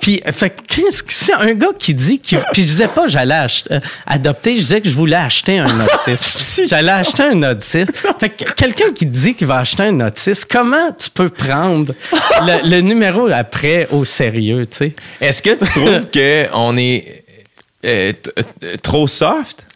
Puis, 0.00 0.20
fait 0.32 0.54
Chris, 0.66 0.84
c'est 1.08 1.34
un 1.34 1.52
gars 1.52 1.72
qui 1.78 1.94
dit 1.94 2.18
qu'il. 2.18 2.38
Puis 2.52 2.62
je 2.62 2.66
disais 2.68 2.88
pas 2.88 3.06
j'allais 3.06 3.46
euh, 3.70 3.80
adopter, 4.06 4.54
je 4.56 4.60
disais 4.60 4.80
que 4.80 4.88
je 4.88 4.94
voulais 4.94 5.16
acheter 5.16 5.58
un 5.58 5.80
autiste. 5.80 6.66
j'allais 6.68 6.90
acheter 6.92 7.22
un 7.22 7.42
autiste. 7.42 7.92
Fait 8.18 8.30
que 8.30 8.44
quelqu'un 8.52 8.92
qui 8.92 9.06
dit 9.06 9.34
qu'il 9.34 9.46
va 9.46 9.58
acheter 9.58 9.84
un 9.84 10.00
autiste, 10.00 10.50
comment 10.50 10.92
tu 10.92 11.10
peux 11.10 11.28
prendre 11.28 11.94
le, 12.42 12.68
le 12.68 12.80
numéro 12.80 13.28
après 13.28 13.88
au 13.90 14.04
sérieux, 14.04 14.66
tu 14.66 14.76
sais? 14.76 14.94
Est-ce 15.20 15.42
que 15.42 15.50
tu 15.50 15.70
trouves 15.70 16.06
qu'on 16.12 16.76
est 16.76 17.24
euh, 17.84 18.12
euh, 18.62 18.76
trop 18.82 19.06
soft? 19.06 19.66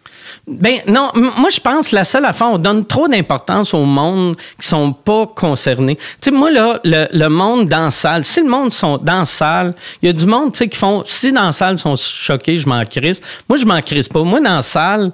Ben 0.47 0.81
non, 0.87 1.11
moi 1.15 1.49
je 1.49 1.59
pense 1.59 1.91
la 1.91 2.05
seule 2.05 2.27
affaire, 2.27 2.49
on 2.49 2.59
donne 2.59 2.85
trop 2.85 3.09
d'importance 3.09 3.73
au 3.73 3.87
monde 3.87 4.37
qui 4.61 4.69
sont 4.69 4.93
pas 4.93 5.27
concernés. 5.27 5.97
Tu 5.97 6.05
sais, 6.21 6.31
moi 6.31 6.51
là, 6.51 6.81
le, 6.85 7.07
le 7.13 7.29
monde 7.29 7.67
dans 7.67 7.85
la 7.85 7.91
salle, 7.91 8.25
si 8.27 8.41
le 8.41 8.49
monde 8.49 8.71
sont 8.71 8.99
dans 8.99 9.21
la 9.21 9.25
salle, 9.25 9.75
il 10.03 10.07
y 10.07 10.09
a 10.11 10.13
du 10.13 10.27
monde, 10.27 10.53
tu 10.53 10.59
sais, 10.59 10.69
qui 10.69 10.77
font, 10.79 11.03
si 11.07 11.33
dans 11.33 11.47
la 11.47 11.53
salle 11.53 11.77
ils 11.77 11.79
sont 11.79 11.97
choqués, 11.97 12.59
je 12.59 12.69
m'en 12.69 12.85
crisse. 12.85 13.23
Moi 13.49 13.57
je 13.57 13.65
m'en 13.65 13.81
crisse 13.81 14.09
pas. 14.09 14.23
Moi 14.23 14.41
dans 14.43 14.57
la 14.57 14.63
salle, 14.63 15.13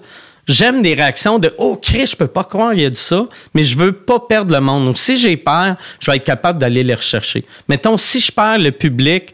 j'aime 0.48 0.82
des 0.82 0.94
réactions 0.94 1.38
de 1.38 1.54
oh 1.58 1.78
Chris, 1.80 2.06
je 2.06 2.16
peux 2.16 2.26
pas 2.26 2.42
croire 2.42 2.72
qu'il 2.74 2.84
a 2.84 2.90
dit 2.90 2.98
ça, 2.98 3.24
mais 3.54 3.62
je 3.62 3.78
veux 3.78 3.92
pas 3.92 4.18
perdre 4.18 4.52
le 4.52 4.60
monde. 4.60 4.86
Donc 4.86 4.98
si 4.98 5.16
j'ai 5.16 5.36
peur, 5.36 5.76
je 6.00 6.10
vais 6.10 6.16
être 6.16 6.24
capable 6.24 6.58
d'aller 6.58 6.82
les 6.82 6.94
rechercher. 6.94 7.44
Mettons 7.68 7.96
si 7.96 8.18
je 8.18 8.32
perds 8.32 8.58
le 8.58 8.72
public, 8.72 9.32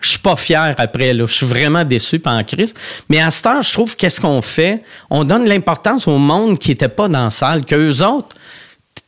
je 0.00 0.08
suis 0.10 0.18
pas 0.18 0.36
fier 0.36 0.74
après, 0.78 1.12
là. 1.12 1.26
Je 1.26 1.32
suis 1.34 1.46
vraiment 1.46 1.84
déçu 1.84 2.18
par 2.18 2.34
en 2.38 2.44
crise. 2.44 2.74
Mais 3.08 3.20
à 3.20 3.30
ce 3.30 3.42
temps, 3.42 3.60
je 3.60 3.72
trouve 3.72 3.96
qu'est-ce 3.96 4.20
qu'on 4.20 4.40
fait? 4.42 4.82
On 5.10 5.24
donne 5.24 5.48
l'importance 5.48 6.08
au 6.08 6.18
monde 6.18 6.58
qui 6.58 6.72
était 6.72 6.88
pas 6.88 7.08
dans 7.08 7.24
la 7.24 7.30
salle, 7.30 7.64
qu'eux 7.64 8.02
autres, 8.02 8.36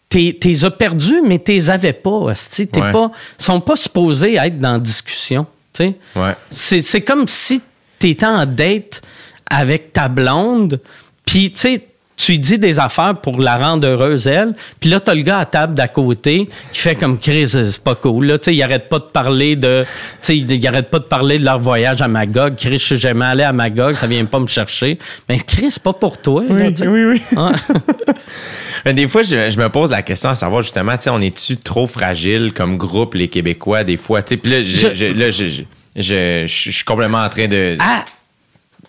t'es, 0.09 0.37
t'es 0.39 0.65
as 0.65 0.71
perdus, 0.71 1.23
mais 1.25 1.39
t'es 1.39 1.71
avais 1.71 1.93
pas. 1.95 2.35
T'es 2.51 2.81
Ouais. 2.81 2.93
pas, 2.93 3.11
sont 3.39 3.61
pas 3.61 3.77
supposés 3.77 4.35
être 4.37 4.59
dans 4.59 4.75
la 4.75 4.79
discussion. 4.79 5.47
Ouais. 5.81 6.37
C'est, 6.51 6.83
c'est 6.83 7.01
comme 7.01 7.27
si 7.27 7.63
t'étais 7.99 8.27
en 8.27 8.45
date 8.45 9.01
avec 9.49 9.93
ta 9.95 10.09
blonde, 10.09 10.81
puis 11.25 11.51
tu 11.53 11.59
sais, 11.61 11.83
tu 12.17 12.33
lui 12.33 12.39
dis 12.39 12.59
des 12.59 12.79
affaires 12.79 13.17
pour 13.17 13.41
la 13.41 13.57
rendre 13.57 13.87
heureuse, 13.87 14.27
elle. 14.29 14.53
Puis 14.81 14.91
là, 14.91 15.01
t'as 15.01 15.15
le 15.15 15.23
gars 15.23 15.39
à 15.39 15.45
table 15.45 15.75
d'à 15.75 15.89
côté 15.89 16.49
qui 16.73 16.81
fait 16.81 16.95
comme 16.95 17.19
Chris, 17.19 17.49
c'est 17.49 17.79
pas 17.83 17.95
cool. 17.97 18.27
Là, 18.27 18.39
tu 18.39 18.45
sais, 18.45 18.55
il 18.55 18.63
arrête 18.63 18.89
pas 18.89 18.99
de 18.99 19.05
parler 19.05 19.57
de. 19.57 19.85
Tu 19.85 19.89
sais, 20.21 20.37
il 20.39 20.67
arrête 20.69 20.89
pas 20.91 20.99
de 21.01 21.05
parler 21.05 21.39
de 21.39 21.45
leur 21.45 21.59
voyage 21.59 22.01
à 22.03 22.09
Magog. 22.09 22.55
Chris, 22.55 22.73
je 22.79 22.85
suis 22.85 22.97
jamais 22.97 23.25
allé 23.25 23.43
à 23.43 23.53
Magog, 23.53 23.95
ça 23.95 24.07
vient 24.07 24.25
pas 24.27 24.39
me 24.39 24.47
chercher. 24.47 24.99
Mais 25.29 25.39
Chris, 25.39 25.71
c'est 25.73 25.83
pas 25.83 25.93
pour 25.95 26.19
toi. 26.19 26.45
là, 26.49 26.67
sais. 26.75 26.87
oui, 26.87 27.05
oui. 27.05 27.23
Ah. 27.37 27.53
Mais 28.85 28.95
Des 28.95 29.09
fois, 29.09 29.23
je, 29.23 29.51
je 29.51 29.59
me 29.61 29.69
pose 29.69 29.91
la 29.91 30.03
question 30.03 30.29
à 30.31 30.35
savoir 30.35 30.63
justement, 30.63 30.97
tu 30.97 31.05
sais, 31.05 31.11
on 31.11 31.21
est-tu 31.21 31.57
trop 31.57 31.87
fragile 31.87 32.53
comme 32.53 32.77
groupe, 32.77 33.15
les 33.15 33.29
Québécois, 33.29 33.85
des 33.85 33.97
fois? 33.97 34.23
Tu 34.23 34.31
sais, 34.31 34.37
puis 34.37 34.51
là, 34.53 34.61
je, 34.63 34.89
Je- 34.89 34.95
je- 34.95 35.07
là, 35.07 35.31
je, 35.31 35.47
je, 35.49 35.63
je- 35.97 36.45
je 36.47 36.71
suis 36.71 36.85
complètement 36.85 37.23
en 37.23 37.29
train 37.29 37.49
de, 37.49 37.77
Ah! 37.81 38.05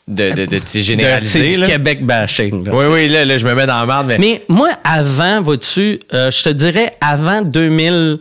De, 0.07 0.31
de, 0.31 0.35
de, 0.35 0.45
De- 0.45 0.61
c'est 0.65 0.81
généraliser. 0.81 1.55
du. 1.57 1.63
Québec 1.63 2.05
bashing. 2.05 2.65
là. 2.65 2.75
Oui, 2.75 2.85
oui, 2.89 3.07
là, 3.07 3.23
là, 3.25 3.37
je 3.37 3.45
me 3.45 3.53
mets 3.55 3.65
dans 3.65 3.79
la 3.79 3.85
merde, 3.85 4.07
mais, 4.07 4.17
Mais 4.19 4.43
moi, 4.49 4.69
avant, 4.83 5.41
vois-tu, 5.41 5.99
euh, 6.13 6.29
je 6.29 6.43
te 6.43 6.49
dirais, 6.49 6.91
avant 7.01 7.41
2000, 7.41 8.19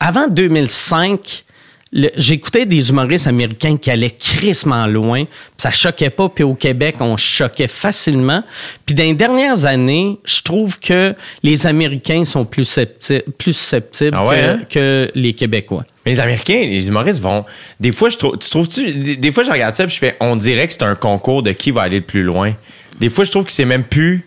avant 0.00 0.28
2005, 0.28 1.18
le- 1.20 1.51
j'écoutais 1.92 2.64
des 2.66 2.88
humoristes 2.90 3.26
américains 3.26 3.76
qui 3.76 3.90
allaient 3.90 4.10
crissement 4.10 4.86
loin. 4.86 5.24
puis 5.24 5.34
Ça 5.58 5.72
choquait 5.72 6.10
pas. 6.10 6.28
Puis 6.28 6.42
au 6.44 6.54
Québec, 6.54 6.96
on 7.00 7.16
choquait 7.16 7.68
facilement. 7.68 8.42
Puis 8.86 8.94
dans 8.94 9.02
les 9.04 9.14
dernières 9.14 9.64
années, 9.66 10.18
je 10.24 10.40
trouve 10.42 10.78
que 10.80 11.14
les 11.42 11.66
Américains 11.66 12.24
sont 12.24 12.44
plus 12.44 12.64
susceptibles, 12.64 13.24
plus 13.36 13.52
susceptibles 13.56 14.16
Ah 14.18 14.24
ouais, 14.26 14.36
que, 14.40 14.46
hein? 14.46 14.60
que 14.70 15.10
les 15.14 15.34
Québécois. 15.34 15.84
mais 16.06 16.12
les 16.12 16.20
Américains, 16.20 16.60
les 16.64 16.88
humoristes 16.88 17.20
vont. 17.20 17.44
Des 17.78 17.92
fois, 17.92 18.08
je 18.08 18.16
trouve. 18.16 18.38
Tu 18.38 18.48
trouves-tu. 18.48 18.92
Des, 18.92 19.16
des 19.16 19.32
fois, 19.32 19.44
je 19.44 19.50
regarde 19.50 19.74
ça 19.74 19.84
et 19.84 19.88
je 19.88 19.98
fais. 19.98 20.16
On 20.20 20.36
dirait 20.36 20.66
que 20.68 20.72
c'est 20.72 20.82
un 20.84 20.94
concours 20.94 21.42
de 21.42 21.52
qui 21.52 21.70
va 21.70 21.82
aller 21.82 21.98
le 22.00 22.06
plus 22.06 22.22
loin. 22.22 22.54
Des 23.00 23.08
fois, 23.10 23.24
je 23.24 23.30
trouve 23.30 23.44
que 23.44 23.52
c'est 23.52 23.64
même 23.64 23.84
plus. 23.84 24.24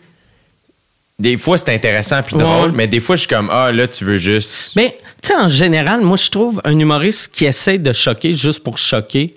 Des 1.17 1.37
fois, 1.37 1.57
c'est 1.57 1.73
intéressant 1.73 2.21
puis 2.23 2.35
drôle, 2.35 2.69
Ouais. 2.71 2.75
mais 2.75 2.87
des 2.87 2.99
fois, 2.99 3.15
je 3.15 3.21
suis 3.21 3.29
comme, 3.29 3.49
ah, 3.51 3.71
là, 3.71 3.87
tu 3.87 4.03
veux 4.03 4.17
juste. 4.17 4.71
Mais, 4.75 4.97
tu 5.21 5.29
sais, 5.29 5.35
en 5.35 5.47
général, 5.47 6.01
moi, 6.01 6.17
je 6.17 6.29
trouve 6.29 6.61
un 6.65 6.77
humoriste 6.77 7.31
qui 7.33 7.45
essaie 7.45 7.77
de 7.77 7.93
choquer 7.93 8.33
juste 8.33 8.61
pour 8.63 8.77
choquer, 8.77 9.33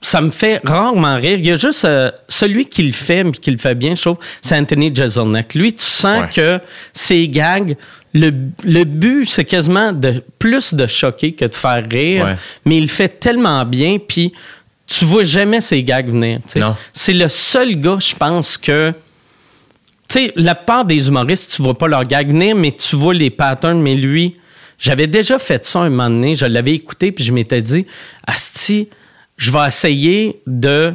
ça 0.00 0.20
me 0.20 0.30
fait 0.30 0.60
rarement 0.64 1.16
rire. 1.16 1.38
Il 1.40 1.46
y 1.46 1.50
a 1.50 1.56
juste 1.56 1.84
euh, 1.84 2.12
celui 2.28 2.66
qui 2.66 2.84
le 2.84 2.92
fait, 2.92 3.24
mais 3.24 3.32
qui 3.32 3.50
le 3.50 3.58
fait 3.58 3.74
bien, 3.74 3.96
je 3.96 4.02
trouve, 4.02 4.18
c'est 4.40 4.56
Anthony 4.56 4.94
Jeselnik. 4.94 5.54
Lui, 5.54 5.72
tu 5.72 5.82
sens 5.82 6.20
Ouais. 6.22 6.28
que 6.32 6.60
ses 6.92 7.26
gags 7.28 7.74
le, 8.14 8.30
le 8.64 8.84
but, 8.84 9.26
c'est 9.26 9.44
quasiment 9.44 9.92
de 9.92 10.22
plus 10.38 10.72
de 10.72 10.86
choquer 10.86 11.32
que 11.32 11.44
de 11.46 11.54
faire 11.54 11.82
rire, 11.90 12.24
Ouais. 12.26 12.36
mais 12.64 12.76
il 12.78 12.82
le 12.82 12.88
fait 12.88 13.08
tellement 13.08 13.64
bien, 13.64 13.98
puis 13.98 14.32
tu 14.86 15.04
vois 15.04 15.24
jamais 15.24 15.60
ces 15.60 15.82
gags 15.82 16.08
venir. 16.08 16.38
C'est 16.92 17.12
le 17.12 17.28
seul 17.28 17.74
gars, 17.74 17.98
je 18.00 18.14
pense, 18.14 18.56
que. 18.56 18.92
Tu 20.08 20.18
sais, 20.18 20.32
la 20.36 20.54
part 20.54 20.84
des 20.84 21.08
humoristes, 21.08 21.52
tu 21.54 21.62
vois 21.62 21.74
pas 21.74 21.86
leur 21.88 22.04
gag 22.04 22.30
venir, 22.30 22.56
mais 22.56 22.72
tu 22.72 22.96
vois 22.96 23.12
les 23.14 23.30
patterns, 23.30 23.80
mais 23.80 23.94
lui. 23.94 24.36
J'avais 24.78 25.06
déjà 25.08 25.38
fait 25.38 25.64
ça 25.64 25.80
un 25.80 25.90
moment 25.90 26.08
donné, 26.08 26.34
je 26.36 26.46
l'avais 26.46 26.72
écouté, 26.72 27.10
puis 27.12 27.24
je 27.24 27.32
m'étais 27.32 27.60
dit, 27.60 27.84
Asti, 28.26 28.88
je 29.36 29.50
vais 29.50 29.66
essayer 29.66 30.40
de 30.46 30.94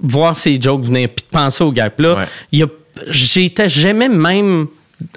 voir 0.00 0.36
ces 0.36 0.58
jokes 0.60 0.82
venir, 0.84 1.08
puis 1.14 1.24
de 1.26 1.30
penser 1.30 1.62
aux 1.62 1.70
gags. 1.72 1.92
Là, 1.98 2.16
Ouais. 2.52 2.66
j'étais 3.08 3.68
jamais 3.68 4.08
même 4.08 4.66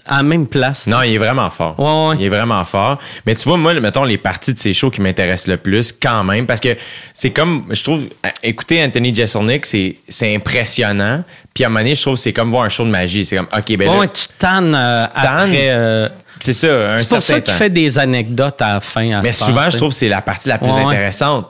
à 0.05 0.18
la 0.18 0.23
même 0.23 0.47
place. 0.47 0.88
Non, 0.88 1.01
il 1.01 1.14
est 1.14 1.18
vraiment 1.18 1.49
fort. 1.49 1.80
Ouais, 1.80 2.10
ouais. 2.10 2.15
Il 2.19 2.26
est 2.26 2.30
vraiment 2.30 2.64
fort. 2.65 2.99
Mais 3.26 3.35
tu 3.35 3.47
vois, 3.47 3.57
moi, 3.57 3.73
mettons, 3.80 4.03
les 4.03 4.18
parties 4.18 4.53
de 4.53 4.60
ces 4.60 4.73
shows 4.73 4.89
qui 4.89 5.01
m'intéressent 5.01 5.47
le 5.47 5.57
plus, 5.57 5.91
quand 5.91 6.23
même, 6.23 6.45
parce 6.45 6.60
que 6.61 6.76
c'est 7.14 7.31
comme, 7.31 7.65
je 7.72 7.84
trouve, 7.84 8.05
écouter 8.43 8.84
Anthony 8.84 9.14
Jeselnik, 9.14 9.65
c'est, 9.65 9.97
c'est 10.07 10.35
impressionnant. 10.35 11.23
Puis 11.53 11.64
à 11.64 11.68
un 11.68 11.69
moment 11.69 11.81
donné, 11.81 11.95
je 11.95 12.01
trouve 12.01 12.15
que 12.15 12.22
c'est 12.22 12.34
comme 12.34 12.51
voir 12.51 12.64
un 12.64 12.69
show 12.69 12.84
de 12.85 12.89
magie. 12.89 13.26
C'est 13.26 13.38
comme, 13.38 13.47
OK, 13.55 13.77
ben 13.77 13.88
là, 13.88 13.97
ouais, 13.97 14.07
tu 14.07 14.26
tannes 14.39 14.76
euh, 14.76 14.97
tu 14.97 15.22
tannes. 15.22 15.26
après. 15.49 15.69
euh, 15.69 16.07
c'est 16.39 16.53
ça, 16.53 16.68
un 16.95 16.97
c'est 16.97 17.10
pour 17.10 17.22
ça 17.22 17.39
qu'il 17.41 17.53
fait 17.53 17.69
des 17.69 17.97
anecdotes 17.99 18.61
à 18.61 18.73
la 18.73 18.80
fin. 18.81 19.11
à 19.19 19.22
Mais 19.22 19.31
souvent, 19.31 19.69
je 19.69 19.77
trouve 19.77 19.89
que 19.89 19.95
c'est 19.95 20.10
la 20.10 20.22
partie 20.22 20.49
la 20.49 20.57
plus 20.57 20.68
Ouais, 20.72 20.84
intéressante. 20.84 21.47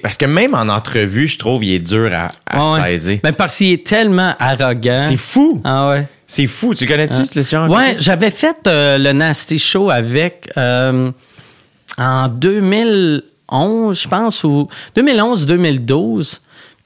Parce 0.00 0.16
que 0.16 0.26
même 0.26 0.54
en 0.54 0.68
entrevue, 0.68 1.26
je 1.26 1.38
trouve 1.38 1.60
qu'il 1.60 1.72
est 1.72 1.78
dur 1.80 2.10
à, 2.14 2.30
à 2.48 2.62
Ouais, 2.62 2.80
ouais. 2.80 2.98
saisir. 2.98 3.18
Mais 3.24 3.32
parce 3.32 3.56
qu'il 3.56 3.72
est 3.72 3.84
tellement 3.84 4.34
arrogant. 4.38 5.00
C'est 5.08 5.16
fou. 5.16 5.60
Ah 5.64 5.88
ouais. 5.88 6.06
C'est 6.26 6.46
fou. 6.46 6.74
Tu 6.74 6.86
connais-tu 6.86 7.22
le 7.34 7.42
genre? 7.42 7.70
Ouais, 7.70 7.96
j'avais 7.98 8.30
fait 8.30 8.56
euh, 8.66 8.98
le 8.98 9.12
Nasty 9.12 9.58
Show 9.58 9.90
avec 9.90 10.50
euh, 10.56 11.10
en 11.98 12.28
2011, 12.28 14.00
je 14.00 14.08
pense, 14.08 14.44
ou 14.44 14.68
2011-2012. 14.96 16.40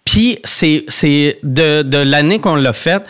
Puis 0.04 0.38
c'est 0.44 0.84
c'est 0.88 1.38
de, 1.42 1.82
de 1.82 1.98
l'année 1.98 2.40
qu'on 2.40 2.56
l'a 2.56 2.72
fait, 2.72 3.02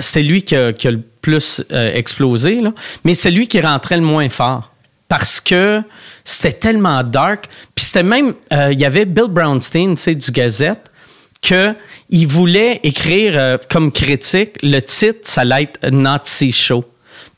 c'était 0.00 0.22
lui 0.22 0.42
qui 0.42 0.54
a, 0.54 0.72
qui 0.72 0.86
a 0.88 0.92
le 0.92 1.02
plus 1.20 1.62
euh, 1.72 1.92
explosé, 1.92 2.60
là. 2.60 2.72
mais 3.04 3.14
c'est 3.14 3.32
lui 3.32 3.48
qui 3.48 3.60
rentrait 3.60 3.96
le 3.96 4.02
moins 4.02 4.28
fort. 4.28 4.70
Parce 5.08 5.40
que 5.40 5.82
c'était 6.24 6.52
tellement 6.52 7.02
dark. 7.02 7.46
Puis 7.74 7.84
c'était 7.86 8.02
même, 8.02 8.34
euh, 8.52 8.72
il 8.72 8.80
y 8.80 8.84
avait 8.84 9.04
Bill 9.04 9.28
Brownstein, 9.28 9.94
tu 9.94 10.02
sais, 10.02 10.14
du 10.14 10.30
Gazette, 10.30 10.90
que 11.46 11.74
il 12.10 12.26
voulait 12.26 12.80
écrire 12.82 13.34
euh, 13.36 13.58
comme 13.70 13.92
critique, 13.92 14.52
le 14.62 14.80
titre, 14.80 15.20
ça 15.22 15.42
allait 15.42 15.64
être 15.64 15.90
Nazi 15.90 16.52
Show. 16.52 16.84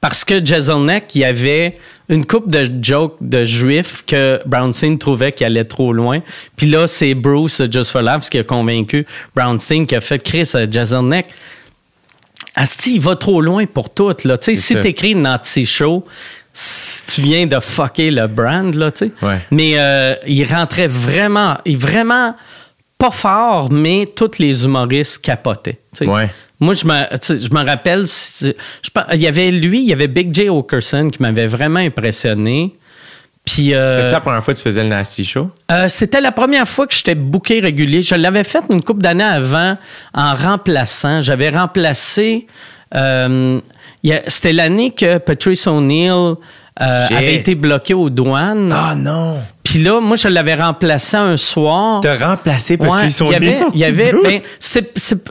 Parce 0.01 0.24
que 0.24 0.44
Jezelnik, 0.44 1.14
il 1.14 1.20
y 1.20 1.24
avait 1.24 1.76
une 2.09 2.24
coupe 2.24 2.48
de 2.48 2.70
jokes 2.80 3.16
de 3.20 3.44
juifs 3.44 4.05
que 4.06 4.40
Brownstein 4.47 4.97
trouvait 4.97 5.32
qu'il 5.32 5.47
allait 5.47 5.64
trop 5.64 5.93
loin. 5.93 6.20
Puis 6.56 6.68
là, 6.68 6.86
c'est 6.86 7.14
Bruce 7.14 7.60
Just 7.70 7.90
for 7.90 8.02
Laughs 8.02 8.30
qui 8.30 8.39
a 8.39 8.44
convaincu 8.44 9.06
Brownstein 9.35 9.86
qui 9.86 9.97
a 9.97 10.01
fait 10.01 10.22
Chris 10.22 10.51
euh, 10.55 10.66
Jezelnik. 10.70 11.26
Asti, 12.55 12.94
il 12.94 13.01
va 13.01 13.16
trop 13.16 13.40
loin 13.40 13.66
pour 13.66 13.90
tout. 13.90 14.14
Là. 14.24 14.39
Tu 14.39 14.56
si 14.56 14.74
ça. 14.74 14.80
t'écris 14.80 15.14
Nazi 15.14 15.66
Show, 15.66 16.05
tu 17.06 17.20
viens 17.20 17.47
de 17.47 17.60
fucker 17.60 18.10
le 18.10 18.26
brand. 18.26 18.74
Là, 18.74 18.90
tu. 18.90 19.12
Ouais. 19.22 19.40
Mais 19.51 19.74
euh, 19.76 20.14
il 20.26 20.44
rentrait 20.44 20.89
vraiment, 20.89 21.59
il 21.64 21.76
vraiment 21.76 22.35
pas 22.99 23.11
fort, 23.12 23.70
mais 23.70 24.07
tous 24.15 24.39
les 24.39 24.65
humoristes 24.65 25.19
capotaient. 25.19 25.79
Ouais. 26.01 26.31
Moi, 26.61 26.75
je 26.75 26.85
me, 26.85 26.95
je 27.39 27.55
me 27.55 27.65
rappelle, 27.65 28.05
je 28.07 28.53
il 29.15 29.20
y 29.20 29.27
avait 29.29 29.51
lui, 29.53 29.81
il 29.83 29.87
y 29.89 29.93
avait 29.93 30.09
Big 30.09 30.35
J. 30.35 30.49
Okerson 30.49 31.09
qui 31.09 31.23
m'avait 31.23 31.47
vraiment 31.47 31.79
impressionné. 31.79 32.73
Puis, 33.45 33.73
euh, 33.73 33.97
C'était-tu 33.97 34.12
la 34.12 34.20
première 34.20 34.43
fois 34.45 34.53
que 34.55 34.59
tu 34.59 34.65
faisais 34.65 34.83
le 34.83 34.89
Nasty 34.91 35.25
Show? 35.25 35.51
euh, 35.73 35.89
c'était 35.89 36.20
la 36.20 36.33
première 36.33 36.66
fois 36.69 36.87
que 36.87 36.95
j'étais 36.95 37.15
booké 37.15 37.61
régulier. 37.61 38.03
Je 38.03 38.15
l'avais 38.16 38.45
fait 38.45 38.62
une 38.69 38.83
couple 38.83 39.01
d'années 39.03 39.23
avant 39.25 39.79
en 40.12 40.35
remplaçant. 40.35 41.23
J'avais 41.23 41.49
remplacé. 41.51 42.47
euh, 42.95 43.61
c'était 44.27 44.53
l'année 44.53 44.91
que 44.91 45.19
Patrice 45.19 45.66
O'Neill 45.66 46.35
euh, 46.81 47.07
avait 47.11 47.35
été 47.35 47.55
bloqué 47.55 47.95
aux 47.95 48.11
douanes. 48.11 48.73
Ah 48.75 48.95
non! 48.97 49.41
Puis 49.69 49.81
là, 49.81 50.01
moi, 50.01 50.17
je 50.17 50.29
l'avais 50.29 50.55
remplacé 50.55 51.17
un 51.19 51.37
soir. 51.37 52.01
T'as 52.01 52.17
remplacé 52.17 52.79
Ouais, 52.81 52.89
Patrice 52.89 53.21
avait, 53.21 53.37
O'Neill? 53.37 53.65
il 53.75 53.81
y 53.81 53.85
avait, 53.85 54.13
ben, 54.13 54.41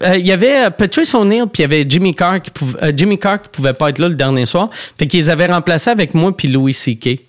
euh, 0.04 0.18
il 0.18 0.28
y 0.28 0.32
avait 0.32 0.66
euh, 0.66 0.70
Patrice 0.70 1.16
O'Neill 1.16 1.46
puis 1.52 1.62
il 1.62 1.62
y 1.62 1.66
avait 1.66 1.86
Jimmy 1.90 2.14
Carr 2.14 2.40
qui 2.42 2.52
pouvait, 2.52 2.84
euh, 2.84 2.92
Jimmy 2.96 3.18
Carr 3.18 3.42
qui 3.42 3.50
pouvait 3.50 3.74
pas 3.74 3.90
être 3.90 3.98
là 3.98 4.08
le 4.10 4.14
dernier 4.14 4.46
soir. 4.46 4.70
Fait 5.00 5.08
qu'ils 5.08 5.32
avaient 5.32 5.48
remplacé 5.48 5.90
avec 5.90 6.14
moi 6.14 6.36
puis 6.38 6.50
Louis 6.50 6.74
C.K. 6.74 7.20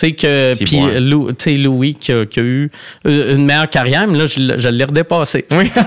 Tu 0.00 0.06
sais 0.08 0.12
que 0.12 0.54
puis 0.64 0.80
Lou- 1.00 1.30
Louis 1.62 1.94
qui 1.94 2.12
a, 2.12 2.24
qui 2.24 2.40
a 2.40 2.42
eu 2.42 2.70
euh, 3.06 3.34
une 3.34 3.44
meilleure 3.44 3.68
carrière, 3.68 4.06
mais 4.08 4.16
là 4.18 4.26
je, 4.26 4.38
l'ai- 4.40 4.58
je 4.58 4.68
l'ai 4.68 4.84
redépassé. 4.84 5.44
Oui. 5.52 5.70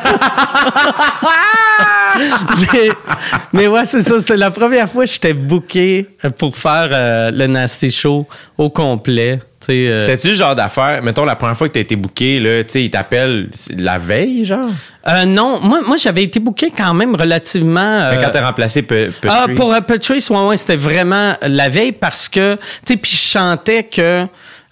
mais, 2.74 2.90
mais 3.54 3.68
ouais, 3.68 3.86
c'est 3.86 4.02
ça. 4.04 4.20
C'était 4.20 4.38
la 4.38 4.52
première 4.52 4.90
fois 4.90 5.06
que 5.06 5.12
j'étais 5.12 5.34
booké 5.34 6.08
euh, 6.24 6.30
pour 6.30 6.56
faire 6.56 6.90
euh, 6.92 7.32
le 7.32 7.48
Nasty 7.48 7.90
Show 7.92 8.28
au 8.58 8.70
complet. 8.70 9.40
Tu 9.66 9.68
sais, 9.68 9.88
euh, 9.88 10.00
C'est-tu 10.06 10.30
le 10.30 10.34
genre 10.34 10.56
d'affaire, 10.56 11.02
mettons, 11.02 11.24
la 11.24 11.38
première 11.38 11.56
fois 11.56 11.70
que 11.70 11.74
t'as 11.74 11.80
été 11.80 11.96
booké, 11.96 12.40
là, 12.42 12.64
tu 12.66 12.72
sais, 12.74 12.84
ils 12.84 12.90
t'appellent 12.90 13.50
la 13.78 13.98
veille, 13.98 14.44
genre? 14.46 14.70
euh, 15.08 15.26
non, 15.26 15.60
moi, 15.62 15.80
moi 15.86 15.96
j'avais 15.96 16.24
été 16.24 16.40
booké 16.42 16.72
quand 16.76 16.94
même 16.94 17.16
relativement. 17.16 18.10
Mais 18.12 18.18
euh, 18.18 18.22
quand 18.22 18.32
t'as 18.32 18.46
remplacé 18.46 18.86
Ah, 19.28 19.46
pour 19.56 19.74
euh, 19.74 19.80
Patrice, 19.80 20.30
ouais, 20.30 20.46
ouais, 20.46 20.58
c'était 20.58 20.76
vraiment 20.76 21.36
la 21.42 21.70
veille 21.70 21.94
parce 21.94 22.28
que, 22.28 22.56
tu 22.56 22.62
sais, 22.86 22.98
puis 22.98 23.12
je 23.12 23.18
chantais 23.32 23.84
que, 23.84 24.26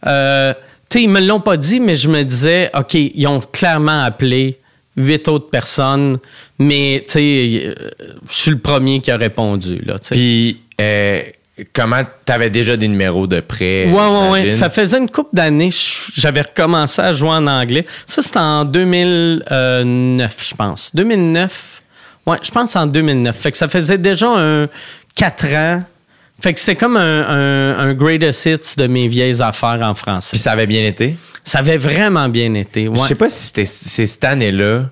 euh, 0.08 0.54
tu 0.90 0.98
sais, 0.98 1.04
ils 1.04 1.10
me 1.10 1.22
l'ont 1.22 1.40
pas 1.40 1.56
dit, 1.58 1.80
mais 1.80 1.96
je 1.96 2.10
me 2.10 2.24
disais, 2.24 2.70
OK, 2.78 2.94
ils 2.96 3.28
ont 3.28 3.40
clairement 3.40 4.04
appelé 4.04 4.60
huit 4.98 5.28
autres 5.30 5.50
personnes, 5.50 6.18
mais, 6.60 7.02
tu 7.08 7.14
sais, 7.14 7.64
euh, 7.66 7.90
je 8.30 8.34
suis 8.34 8.52
le 8.52 8.58
premier 8.60 9.00
qui 9.00 9.10
a 9.10 9.16
répondu, 9.16 9.82
là, 9.86 9.98
tu. 10.00 10.10
Puis, 10.14 10.62
euh, 10.82 11.22
comment 11.74 12.04
t'avais 12.26 12.50
déjà 12.50 12.78
des 12.78 12.88
numéros 12.88 13.28
de 13.28 13.40
prêt? 13.40 13.86
Ouais, 13.86 13.92
ouais. 13.94 14.40
j'imagine? 14.40 14.50
Ça 14.52 14.70
faisait 14.70 14.98
une 14.98 15.10
couple 15.10 15.36
d'années, 15.36 15.70
j'avais 16.16 16.42
recommencé 16.42 17.02
à 17.02 17.14
jouer 17.14 17.30
en 17.30 17.48
anglais. 17.48 17.86
Ça, 18.06 18.22
c'était 18.22 18.40
en 18.40 18.66
2009, 18.66 20.48
je 20.50 20.56
pense. 20.56 20.92
2009. 20.94 21.82
Ouais, 22.28 22.38
je 22.44 22.52
pense 22.52 22.76
en 22.76 22.86
2009. 22.86 23.36
Fait 23.36 23.52
que 23.52 23.58
ça 23.58 23.68
faisait 23.68 23.98
déjà 23.98 24.28
un 24.28 24.68
4 25.16 25.56
ans. 25.56 25.84
Fait 26.42 26.54
que 26.54 26.60
c'est 26.60 26.76
comme 26.76 26.98
un, 26.98 27.28
un, 27.28 27.80
un 27.80 27.94
greatest 27.94 28.46
hits 28.46 28.76
de 28.78 28.88
mes 28.88 29.08
vieilles 29.08 29.42
affaires 29.42 29.80
en 29.82 29.94
français. 29.94 30.32
Puis 30.32 30.40
ça 30.40 30.52
avait 30.52 30.68
bien 30.68 30.84
été? 30.84 31.16
Ça 31.44 31.60
avait 31.60 31.78
vraiment 31.78 32.30
bien 32.30 32.54
été. 32.54 32.88
Ouais. 32.88 32.98
Je 33.00 33.04
sais 33.04 33.16
pas 33.16 33.30
si 33.30 33.46
c'était 33.46 33.66
c'est 33.66 34.06
cette 34.08 34.24
année-là. 34.24 34.86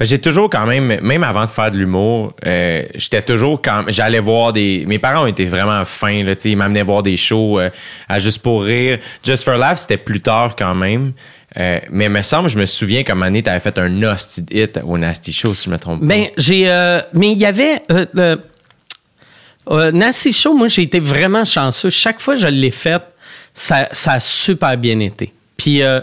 J'ai 0.00 0.20
toujours 0.20 0.50
quand 0.50 0.66
même, 0.66 1.00
même 1.02 1.22
avant 1.22 1.44
de 1.44 1.50
faire 1.50 1.70
de 1.70 1.78
l'humour, 1.78 2.34
euh, 2.44 2.82
j'étais 2.96 3.22
toujours 3.22 3.62
quand 3.62 3.82
j'allais 3.88 4.18
voir 4.18 4.52
des. 4.52 4.84
Mes 4.88 4.98
parents 4.98 5.26
étaient 5.26 5.44
vraiment 5.44 5.84
fins, 5.84 6.24
là, 6.24 6.34
tu 6.34 6.42
sais, 6.42 6.50
ils 6.50 6.56
m'amenaient 6.56 6.82
voir 6.82 7.04
des 7.04 7.16
shows 7.16 7.60
euh, 7.60 7.70
à 8.08 8.18
Juste 8.18 8.42
pour 8.42 8.64
rire. 8.64 8.98
Just 9.22 9.44
for 9.44 9.54
Laugh, 9.54 9.76
c'était 9.76 9.96
plus 9.96 10.20
tard 10.20 10.56
quand 10.56 10.74
même. 10.74 11.12
Euh, 11.56 11.78
mais 11.90 12.08
me 12.08 12.22
semble, 12.22 12.48
je 12.48 12.58
me 12.58 12.66
souviens 12.66 13.04
qu'à 13.04 13.12
un 13.12 13.14
moment 13.14 13.26
donné, 13.26 13.44
t'avais 13.44 13.60
fait 13.60 13.78
un 13.78 13.88
nasty 13.88 14.44
hit 14.50 14.80
au 14.84 14.98
Nasty 14.98 15.32
Show, 15.32 15.54
si 15.54 15.66
je 15.66 15.70
me 15.70 15.78
trompe 15.78 16.00
pas. 16.00 16.06
Ben, 16.06 16.26
j'ai. 16.36 16.64
mais 17.12 17.30
il 17.30 17.38
y 17.38 17.46
avait. 17.46 17.80
Le, 18.14 18.40
Nancy 19.92 20.32
Show, 20.32 20.54
moi, 20.54 20.66
j'ai 20.66 20.82
été 20.82 20.98
vraiment 20.98 21.44
chanceux. 21.44 21.90
Chaque 21.90 22.20
fois 22.20 22.34
que 22.34 22.40
je 22.40 22.48
l'ai 22.48 22.72
fait, 22.72 23.02
ça, 23.54 23.88
ça 23.92 24.14
a 24.14 24.20
super 24.20 24.76
bien 24.76 24.98
été. 24.98 25.32
Puis, 25.56 25.82
euh, 25.82 26.00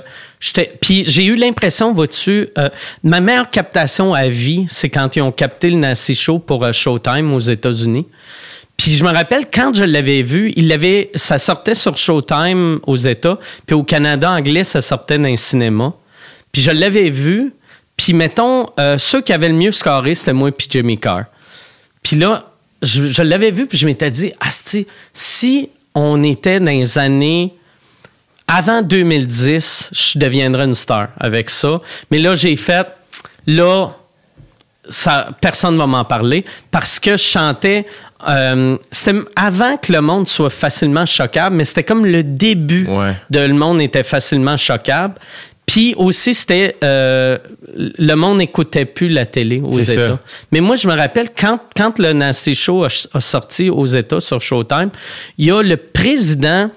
puis 0.79 1.03
j'ai 1.05 1.25
eu 1.25 1.35
l'impression, 1.35 1.93
vois-tu, 1.93 2.49
euh, 2.57 2.69
ma 3.03 3.19
meilleure 3.19 3.49
captation 3.49 4.13
à 4.13 4.27
vie, 4.27 4.65
c'est 4.69 4.89
quand 4.89 5.15
ils 5.15 5.21
ont 5.21 5.31
capté 5.31 5.69
le 5.69 5.77
Nancy 5.77 6.15
Show 6.15 6.39
pour 6.39 6.63
euh, 6.63 6.71
Showtime 6.71 7.33
aux 7.33 7.39
États-Unis. 7.39 8.07
Puis 8.77 8.91
je 8.91 9.03
me 9.03 9.11
rappelle 9.11 9.45
quand 9.53 9.73
je 9.73 9.83
l'avais 9.83 10.23
vu, 10.23 10.51
il 10.55 10.67
l'avait, 10.67 11.11
ça 11.15 11.37
sortait 11.37 11.75
sur 11.75 11.97
Showtime 11.97 12.79
aux 12.87 12.95
États, 12.95 13.37
puis 13.65 13.75
au 13.75 13.83
Canada 13.83 14.31
anglais, 14.31 14.63
ça 14.63 14.81
sortait 14.81 15.19
dans 15.19 15.25
un 15.25 15.35
cinéma. 15.35 15.93
Puis 16.51 16.61
je 16.63 16.71
l'avais 16.71 17.09
vu, 17.09 17.53
puis 17.95 18.13
mettons, 18.13 18.67
ceux 18.97 19.21
qui 19.21 19.33
avaient 19.33 19.49
le 19.49 19.55
mieux 19.55 19.71
scoré, 19.71 20.15
c'était 20.15 20.33
moi 20.33 20.51
puis 20.51 20.67
Jimmy 20.67 20.97
Carr. 20.97 21.25
Puis 22.01 22.15
là, 22.15 22.45
je, 22.81 23.03
je 23.03 23.21
l'avais 23.21 23.51
vu, 23.51 23.67
puis 23.67 23.77
je 23.77 23.85
m'étais 23.85 24.09
dit, 24.09 24.33
Asti, 24.39 24.87
si 25.13 25.69
on 25.93 26.23
était 26.23 26.59
dans 26.59 26.71
les 26.71 26.97
années 26.97 27.53
avant 28.53 28.81
2010, 28.81 29.89
je 29.93 30.19
deviendrais 30.19 30.65
une 30.65 30.75
star 30.75 31.09
avec 31.19 31.49
ça. 31.49 31.79
Mais 32.09 32.19
là, 32.19 32.35
j'ai 32.35 32.55
fait, 32.55 32.87
là, 33.47 33.87
ça, 34.89 35.29
personne 35.39 35.75
ne 35.75 35.79
va 35.79 35.87
m'en 35.87 36.03
parler 36.05 36.43
parce 36.69 36.99
que 36.99 37.11
je 37.11 37.23
chantais. 37.23 37.85
euh, 38.27 38.77
c'était 38.91 39.19
avant 39.35 39.77
que 39.77 39.91
le 39.93 40.01
monde 40.01 40.27
soit 40.27 40.49
facilement 40.49 41.05
choquable, 41.05 41.55
mais 41.55 41.65
c'était 41.65 41.83
comme 41.83 42.05
le 42.05 42.23
début 42.23 42.87
Ouais. 42.87 43.13
de 43.29 43.39
le 43.39 43.53
monde 43.53 43.79
était 43.81 44.03
facilement 44.03 44.57
choquable. 44.57 45.15
Puis 45.65 45.93
aussi, 45.95 46.33
c'était. 46.33 46.75
euh, 46.83 47.37
le 47.77 48.13
monde 48.15 48.39
n'écoutait 48.39 48.83
plus 48.85 49.07
la 49.07 49.25
télé 49.25 49.61
aux 49.65 49.79
ça. 49.79 49.93
États. 49.93 50.19
Mais 50.51 50.59
moi, 50.59 50.75
je 50.75 50.87
me 50.87 50.93
rappelle, 50.95 51.29
quand, 51.39 51.59
quand 51.77 51.97
le 51.99 52.11
Nasty 52.11 52.53
Show 52.55 52.83
a, 52.83 52.87
a 53.13 53.19
sorti 53.21 53.69
aux 53.69 53.85
États 53.85 54.19
sur 54.19 54.41
Showtime, 54.41 54.89
il 55.37 55.45
y 55.45 55.51
a 55.51 55.61
le 55.61 55.77
président 55.77 56.69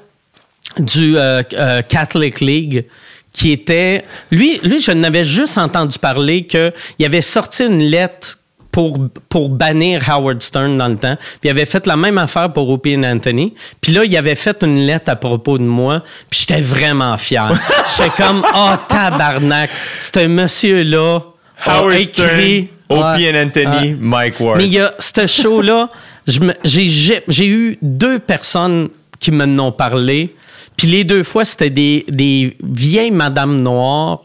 du 0.78 1.16
euh, 1.16 1.42
euh, 1.52 1.82
Catholic 1.82 2.40
League 2.40 2.86
qui 3.32 3.52
était 3.52 4.04
lui 4.30 4.60
lui 4.62 4.80
je 4.80 4.92
n'avais 4.92 5.24
juste 5.24 5.58
entendu 5.58 5.98
parler 5.98 6.46
que 6.46 6.72
il 6.98 7.06
avait 7.06 7.22
sorti 7.22 7.64
une 7.64 7.82
lettre 7.82 8.38
pour, 8.74 8.98
pour 9.28 9.50
bannir 9.50 10.02
Howard 10.10 10.42
Stern 10.42 10.76
dans 10.76 10.88
le 10.88 10.96
temps. 10.96 11.16
Puis 11.16 11.38
il 11.44 11.50
avait 11.50 11.64
fait 11.64 11.86
la 11.86 11.96
même 11.96 12.18
affaire 12.18 12.52
pour 12.52 12.68
Opie 12.70 12.90
et 12.90 13.06
Anthony. 13.06 13.54
Puis 13.80 13.92
là, 13.92 14.04
il 14.04 14.16
avait 14.16 14.34
fait 14.34 14.64
une 14.64 14.80
lettre 14.84 15.12
à 15.12 15.14
propos 15.14 15.58
de 15.58 15.62
moi. 15.62 16.02
Puis 16.28 16.40
j'étais 16.40 16.60
vraiment 16.60 17.16
fier. 17.16 17.54
J'étais 17.96 18.10
comme, 18.20 18.44
oh 18.52 18.72
tabarnak, 18.88 19.70
ce 20.00 20.26
monsieur-là 20.26 21.20
a 21.64 21.78
Howard 21.78 21.94
écrit... 22.00 22.68
Stern, 22.90 23.14
Opie 23.14 23.28
and 23.28 23.46
Anthony. 23.46 23.96
Mike 23.98 24.40
Ward. 24.40 24.58
Mais 24.58 24.66
il 24.66 24.72
y 24.72 24.80
a 24.80 24.92
ce 24.98 25.26
show-là, 25.26 25.88
j'ai 26.26 27.46
eu 27.46 27.78
deux 27.80 28.18
personnes 28.18 28.88
qui 29.20 29.30
me 29.30 29.46
n'ont 29.46 29.72
parlé. 29.72 30.34
Puis 30.76 30.88
les 30.88 31.04
deux 31.04 31.22
fois, 31.22 31.44
c'était 31.44 31.70
des, 31.70 32.04
des 32.08 32.56
vieilles 32.62 33.10
madames 33.10 33.60
noires 33.60 34.20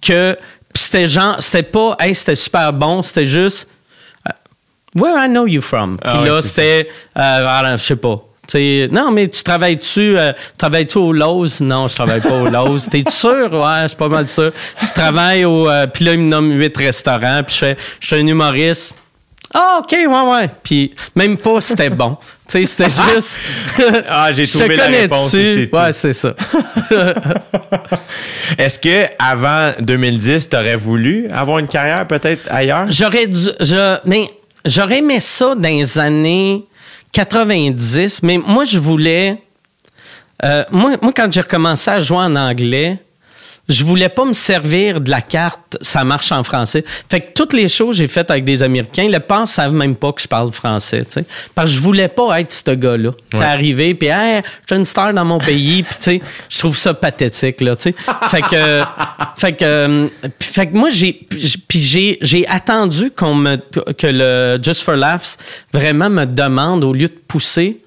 que 0.00 0.36
c'était 0.74 1.08
genre, 1.08 1.36
c'était 1.40 1.62
pas, 1.62 1.96
hey, 2.00 2.14
c'était 2.14 2.34
super 2.34 2.72
bon, 2.72 3.02
c'était 3.02 3.26
juste, 3.26 3.68
euh, 4.28 4.32
where 5.00 5.22
I 5.22 5.28
know 5.28 5.46
you 5.46 5.60
from? 5.60 5.98
Puis 5.98 6.10
Ah 6.12 6.24
là, 6.24 6.42
c'était, 6.42 6.88
euh, 7.18 7.76
je 7.76 7.82
sais 7.82 7.96
pas. 7.96 8.22
Non, 8.90 9.10
mais 9.12 9.28
tu 9.28 9.42
travailles-tu 9.42 10.18
euh, 10.18 10.32
travailles-tu 10.58 10.98
au 10.98 11.12
Lowe's? 11.12 11.60
Non, 11.60 11.88
je 11.88 11.94
travaille 11.94 12.20
pas 12.20 12.42
au 12.42 12.48
Lowe's. 12.48 12.88
T'es 12.90 13.04
sûr? 13.08 13.52
Ouais, 13.52 13.82
je 13.82 13.88
suis 13.88 13.96
pas 13.96 14.08
mal 14.08 14.28
sûr. 14.28 14.52
Tu 14.80 14.92
travailles 14.92 15.44
au... 15.44 15.70
euh, 15.70 15.86
puis 15.86 16.04
là, 16.04 16.12
il 16.14 16.20
me 16.20 16.28
nomme 16.28 16.52
huit 16.52 16.76
restaurants. 16.76 17.42
Puis 17.44 17.54
je 17.54 17.58
fais, 17.60 17.76
je 18.00 18.06
suis 18.08 18.16
un 18.16 18.26
humoriste. 18.26 18.94
Ah, 19.54 19.80
OK, 19.82 19.92
ouais, 19.92 20.06
ouais. 20.06 20.50
Puis 20.62 20.94
même 21.14 21.36
pas 21.38 21.60
c'était 21.60 21.90
bon. 21.90 22.16
Tu 22.48 22.66
sais, 22.66 22.66
c'était 22.66 22.90
juste... 23.14 23.38
Ah, 24.08 24.30
j'ai 24.32 24.46
trouvé 24.46 24.76
la 24.76 24.86
réponse, 24.86 25.30
c'est. 25.30 25.70
Ouais, 25.74 25.92
c'est 25.92 26.12
ça. 26.12 26.34
Est-ce 28.58 28.78
que 28.78 29.06
avant 29.18 29.72
2010, 29.80 30.48
tu 30.50 30.56
aurais 30.56 30.76
voulu 30.76 31.28
avoir 31.30 31.58
une 31.58 31.68
carrière 31.68 32.06
peut-être 32.06 32.42
ailleurs? 32.50 32.86
J'aurais 32.90 33.26
dû. 33.26 33.48
Je, 33.60 33.96
mais 34.04 34.28
j'aurais 34.66 34.98
aimé 34.98 35.20
ça 35.20 35.54
dans 35.54 35.68
les 35.68 35.98
années 35.98 36.64
90, 37.12 38.22
mais 38.22 38.38
moi, 38.38 38.64
je 38.64 38.78
voulais. 38.78 39.38
euh, 40.44 40.64
moi, 40.70 40.92
moi, 41.00 41.12
quand 41.14 41.32
j'ai 41.32 41.40
recommencé 41.40 41.90
à 41.90 42.00
jouer 42.00 42.18
en 42.18 42.36
anglais, 42.36 42.98
je 43.68 43.84
voulais 43.84 44.08
pas 44.08 44.24
me 44.24 44.32
servir 44.32 45.00
de 45.00 45.10
la 45.10 45.20
carte 45.20 45.78
ça 45.80 46.04
marche 46.04 46.32
en 46.32 46.42
français. 46.44 46.84
Fait 47.08 47.20
que 47.20 47.32
toutes 47.32 47.52
les 47.52 47.68
choses 47.68 47.90
que 47.96 48.02
j'ai 48.02 48.08
faites 48.08 48.30
avec 48.30 48.44
des 48.44 48.62
Américains, 48.62 49.08
les 49.08 49.18
ne 49.40 49.46
savent 49.46 49.72
même 49.72 49.96
pas 49.96 50.12
que 50.12 50.20
je 50.20 50.28
parle 50.28 50.52
français, 50.52 51.04
tu 51.04 51.12
sais. 51.12 51.24
Parce 51.54 51.70
que 51.70 51.76
je 51.76 51.80
voulais 51.80 52.08
pas 52.08 52.40
être 52.40 52.52
ce 52.52 52.70
gars-là. 52.72 53.10
Tu 53.32 53.38
Ouais. 53.40 53.44
arriver, 53.44 53.94
puis 53.94 54.08
hey, 54.08 54.42
j'ai 54.68 54.76
une 54.76 54.84
star 54.84 55.14
dans 55.14 55.24
mon 55.24 55.38
pays, 55.38 55.82
puis 55.82 55.94
tu 55.96 56.02
sais, 56.02 56.22
je 56.48 56.58
trouve 56.58 56.76
ça 56.76 56.92
pathétique, 56.94 57.60
là, 57.60 57.76
tu 57.76 57.90
sais. 57.90 57.94
Fait 58.28 58.42
que, 58.42 58.82
fait 59.36 59.52
que, 59.54 59.64
euh, 59.64 60.08
fait 60.40 60.66
que 60.66 60.76
moi, 60.76 60.90
j'ai, 60.90 61.12
puis 61.68 61.78
j'ai, 61.78 62.18
j'ai 62.20 62.46
attendu 62.48 63.10
qu'on 63.10 63.34
me, 63.34 63.56
que 63.56 64.06
le 64.06 64.58
Just 64.62 64.82
for 64.82 64.96
Laughs 64.96 65.38
vraiment 65.72 66.10
me 66.10 66.24
demande, 66.26 66.84
au 66.84 66.92
lieu 66.92 67.08
de 67.08 67.18
pousser, 67.26 67.78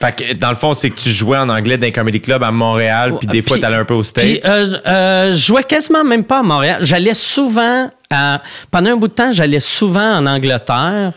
Fait 0.00 0.12
que 0.14 0.32
dans 0.34 0.50
le 0.50 0.56
fond, 0.56 0.74
c'est 0.74 0.90
que 0.90 0.98
tu 1.00 1.10
jouais 1.10 1.38
en 1.38 1.48
anglais 1.48 1.76
dans 1.76 1.86
un 1.88 1.90
comedy 1.90 2.20
club 2.20 2.42
à 2.44 2.50
Montréal, 2.52 3.14
puis 3.18 3.26
des 3.26 3.42
fois, 3.42 3.54
Puis- 3.56 3.60
tu 3.60 3.66
allais 3.66 3.76
un 3.76 3.84
peu 3.84 3.94
aux 3.94 4.02
Puis, 4.02 4.36
States. 4.36 4.44
euh, 4.46 4.78
euh, 4.86 5.30
je 5.34 5.44
jouais 5.46 5.64
quasiment 5.64 6.04
même 6.04 6.24
pas 6.24 6.38
à 6.38 6.42
Montréal. 6.42 6.78
J'allais 6.82 7.14
souvent 7.14 7.90
à. 8.10 8.40
Pendant 8.70 8.90
un 8.92 8.96
bout 8.96 9.08
de 9.08 9.12
temps, 9.14 9.32
j'allais 9.32 9.60
souvent 9.60 10.18
en 10.18 10.26
Angleterre. 10.26 11.12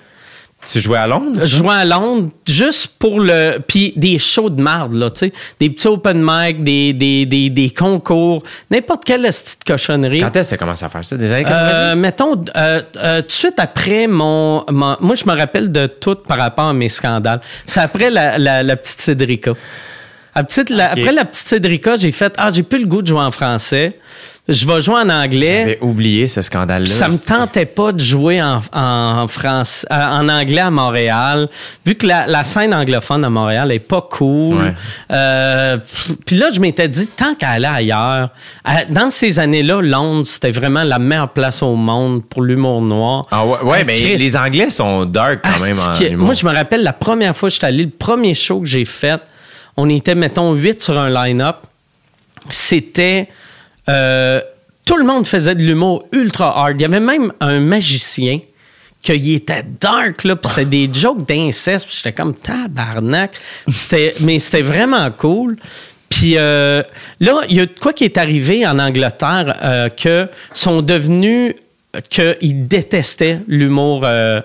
Tu 0.70 0.80
jouais 0.80 0.98
à 0.98 1.08
Londres? 1.08 1.40
Je 1.42 1.56
jouais 1.58 1.74
à 1.76 1.86
Londres 1.86 2.30
juste 2.48 2.88
pour 3.00 3.20
le. 3.20 3.58
Puis 3.68 3.94
des 3.96 4.20
shows 4.20 4.50
de 4.50 4.62
marde, 4.62 4.94
là, 4.94 5.10
tu 5.10 5.20
sais. 5.28 5.34
Des 5.60 5.70
petits 5.70 5.88
open 5.88 6.22
mic, 6.24 6.64
des, 6.64 6.94
des, 6.94 7.26
des, 7.26 7.50
des 7.50 7.70
concours, 7.72 8.44
n'importe 8.70 9.06
quelle 9.06 9.22
petite 9.24 9.64
cochonnerie. 9.66 10.20
Quand 10.20 10.36
est-ce 10.36 10.50
que 10.52 10.56
tu 10.56 10.56
as 10.56 10.58
commencé 10.58 10.86
à 10.86 10.90
faire 10.90 11.04
ça? 11.06 11.18
Des 11.18 11.32
années 11.34 11.46
Euh, 11.48 11.90
90? 11.96 12.02
mettons, 12.02 12.44
euh, 12.56 12.82
euh, 12.98 13.22
tout 13.22 13.28
de 13.28 13.32
suite 13.32 13.60
après 13.60 14.08
mon, 14.08 14.64
mon- 14.70 14.98
Moi, 15.00 15.16
je 15.16 15.26
me 15.26 15.36
rappelle 15.38 15.72
de 15.72 15.88
tout 15.88 16.16
par 16.16 16.38
rapport 16.38 16.66
à 16.66 16.74
mes 16.74 16.90
scandales. 16.90 17.42
C'est 17.66 17.80
après 17.82 18.10
la, 18.10 18.38
la, 18.38 18.64
la 18.64 18.76
petite 18.76 19.02
Cédrica. 19.02 19.54
La 20.36 20.44
petite- 20.44 20.70
la- 20.70 20.92
Ok. 20.94 21.00
Après 21.00 21.12
la 21.12 21.26
petite 21.26 21.48
Cédrica, 21.48 21.96
j'ai 21.98 22.12
fait 22.12 22.34
Ah, 22.38 22.50
j'ai 22.54 22.64
plus 22.64 22.80
le 22.80 22.86
goût 22.86 23.02
de 23.02 23.08
jouer 23.08 23.20
en 23.20 23.32
français. 23.32 23.98
Je 24.52 24.68
vais 24.68 24.82
jouer 24.82 24.96
en 24.96 25.10
anglais. 25.10 25.60
J'avais 25.62 25.80
oublié 25.82 26.28
ce 26.28 26.42
scandale-là. 26.42 26.90
Ça 26.90 27.08
me 27.08 27.18
tentait 27.18 27.66
pas 27.66 27.92
de 27.92 28.00
jouer 28.00 28.42
en, 28.42 28.60
en, 28.74 29.28
France, 29.28 29.86
euh, 29.92 29.96
en 29.96 30.28
anglais 30.30 30.62
à 30.62 30.70
Montréal, 30.72 31.48
vu 31.86 31.96
que 31.96 32.06
la, 32.06 32.28
la 32.28 32.44
scène 32.44 32.74
anglophone 32.74 33.24
à 33.26 33.30
Montréal 33.30 33.72
est 33.72 33.80
pas 33.80 34.02
cool. 34.02 34.58
Ouais. 34.64 34.74
Euh, 35.12 35.78
puis 36.26 36.36
là, 36.38 36.48
je 36.54 36.60
m'étais 36.60 36.88
dit, 36.90 37.08
tant 37.08 37.34
qu'à 37.36 37.50
aller 37.50 37.66
ailleurs, 37.66 38.30
à- 38.64 38.86
dans 38.86 39.10
ces 39.10 39.40
années-là, 39.40 39.82
Londres, 39.82 40.26
c'était 40.26 40.52
vraiment 40.52 40.84
la 40.84 41.00
meilleure 41.00 41.30
place 41.30 41.64
au 41.64 41.76
monde 41.76 42.24
pour 42.26 42.42
l'humour 42.42 42.82
noir. 42.82 43.28
Ah 43.32 43.46
ouais, 43.46 43.60
ouais, 43.64 43.78
Ah, 43.82 43.84
mais 43.86 44.02
Christ. 44.02 44.20
les 44.20 44.36
Anglais 44.36 44.70
sont 44.70 45.06
dark 45.06 45.40
quand 45.44 45.64
même 45.66 45.78
en 45.80 45.94
humour. 46.00 46.26
moi, 46.26 46.34
je 46.34 46.46
me 46.46 46.54
rappelle 46.54 46.84
la 46.84 46.94
première 46.94 47.36
fois 47.36 47.50
que 47.50 47.54
j'étais 47.54 47.68
allé, 47.68 47.84
le 47.86 47.90
premier 47.90 48.34
show 48.34 48.60
que 48.60 48.68
j'ai 48.68 48.86
fait, 48.86 49.22
on 49.78 49.88
était, 49.90 50.16
mettons, 50.16 50.54
8 50.54 50.82
sur 50.82 51.00
un 51.00 51.10
line-up. 51.10 51.58
C'était. 52.50 53.28
Euh, 53.90 54.42
tout 54.86 54.98
le 54.98 55.04
monde 55.04 55.28
faisait 55.28 55.56
de 55.56 55.64
l'humour 55.64 56.06
ultra 56.12 56.58
hard. 56.58 56.80
Il 56.80 56.82
y 56.82 56.86
avait 56.86 57.00
même 57.00 57.32
un 57.40 57.60
magicien 57.60 58.40
qu'il 59.02 59.34
était 59.34 59.66
dark, 59.80 60.24
là, 60.24 60.36
puis 60.36 60.50
c'était 60.50 60.66
des 60.66 60.90
jokes 60.94 61.26
d'inceste, 61.28 61.88
j'étais 61.92 62.14
comme 62.14 62.36
tabarnak. 62.36 63.36
Mais 64.22 64.40
c'était 64.40 64.62
vraiment 64.62 65.10
cool. 65.12 65.58
Puis 66.10 66.38
euh, 66.38 66.84
là, 67.20 67.42
il 67.50 67.56
y 67.56 67.60
a 67.62 67.68
quoi 67.68 67.94
qui 67.94 68.04
est 68.04 68.18
arrivé 68.18 68.68
en 68.68 68.78
Angleterre 68.80 69.56
euh, 69.64 69.90
que 69.90 70.28
sont 70.52 70.82
devenus 70.82 71.56
qu'ils 72.10 72.68
détestaient 72.68 73.40
l'humour 73.48 74.04
euh, 74.04 74.42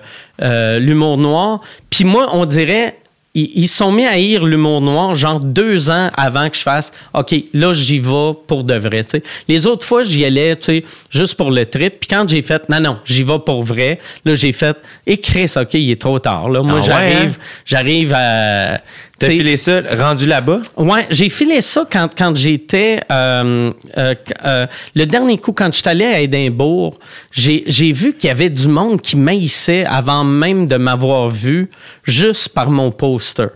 l'humour 0.79 1.17
noir. 1.17 1.61
Puis 1.89 2.03
moi, 2.03 2.29
on 2.33 2.45
dirait 2.45 2.97
ils 3.37 3.51
ils 3.55 3.67
sont 3.67 3.91
mis 3.91 4.05
à 4.05 4.11
haïr 4.11 4.45
l'humour 4.45 4.81
noir 4.81 5.15
genre 5.15 5.39
deux 5.39 5.89
ans 5.91 6.09
avant 6.15 6.49
que 6.49 6.57
je 6.57 6.61
fasse 6.61 6.91
OK, 7.13 7.35
là 7.53 7.73
j'y 7.73 7.99
vais 7.99 8.31
pour 8.47 8.63
de 8.63 8.75
vrai. 8.75 9.03
tu 9.03 9.11
sais. 9.11 9.23
Les 9.47 9.65
autres 9.67 9.85
fois, 9.85 10.03
j'y 10.03 10.25
allais 10.25 10.55
tu 10.55 10.65
sais, 10.65 10.83
juste 11.09 11.35
pour 11.35 11.51
le 11.51 11.65
trip. 11.65 11.99
Puis 11.99 12.07
quand 12.09 12.27
j'ai 12.27 12.41
fait 12.41 12.67
non, 12.69 12.79
non, 12.79 12.97
j'y 13.05 13.23
vais 13.23 13.39
pour 13.39 13.63
vrai, 13.63 13.99
là 14.25 14.35
j'ai 14.35 14.53
fait 14.53 14.77
et 15.05 15.17
Chris, 15.17 15.51
OK, 15.55 15.73
il 15.75 15.91
est 15.91 16.01
trop 16.01 16.19
tard. 16.19 16.49
Là. 16.49 16.61
Moi, 16.63 16.73
Ah 16.73 16.75
ouais, 16.77 16.83
j'arrive, 16.83 17.37
hein? 17.39 17.61
j'arrive 17.65 18.13
à. 18.15 18.81
T'as 19.19 19.29
filé 19.29 19.57
ça, 19.57 19.81
rendu 19.97 20.27
là-bas? 20.27 20.61
Ouais, 20.75 21.07
j'ai 21.09 21.29
filé 21.29 21.61
ça 21.61 21.87
quand, 21.91 22.09
quand 22.15 22.35
j'étais. 22.35 22.99
euh, 23.11 23.71
euh, 23.97 24.15
euh, 24.45 24.67
le 24.95 25.05
dernier 25.05 25.37
coup, 25.39 25.53
quand 25.53 25.73
je 25.73 25.79
suis 25.79 25.89
allé 25.89 26.05
à 26.05 26.19
Édimbourg, 26.19 26.99
j'ai 27.31 27.63
j'ai 27.67 27.91
vu 27.91 28.13
qu'il 28.13 28.27
y 28.27 28.31
avait 28.31 28.49
du 28.49 28.67
monde 28.67 29.01
qui 29.01 29.17
maïssait 29.17 29.85
avant 29.85 30.23
même 30.23 30.67
de 30.67 30.75
m'avoir 30.75 31.29
vu, 31.29 31.69
juste 32.03 32.49
par 32.49 32.69
mon 32.69 32.91
poster. 32.91 33.47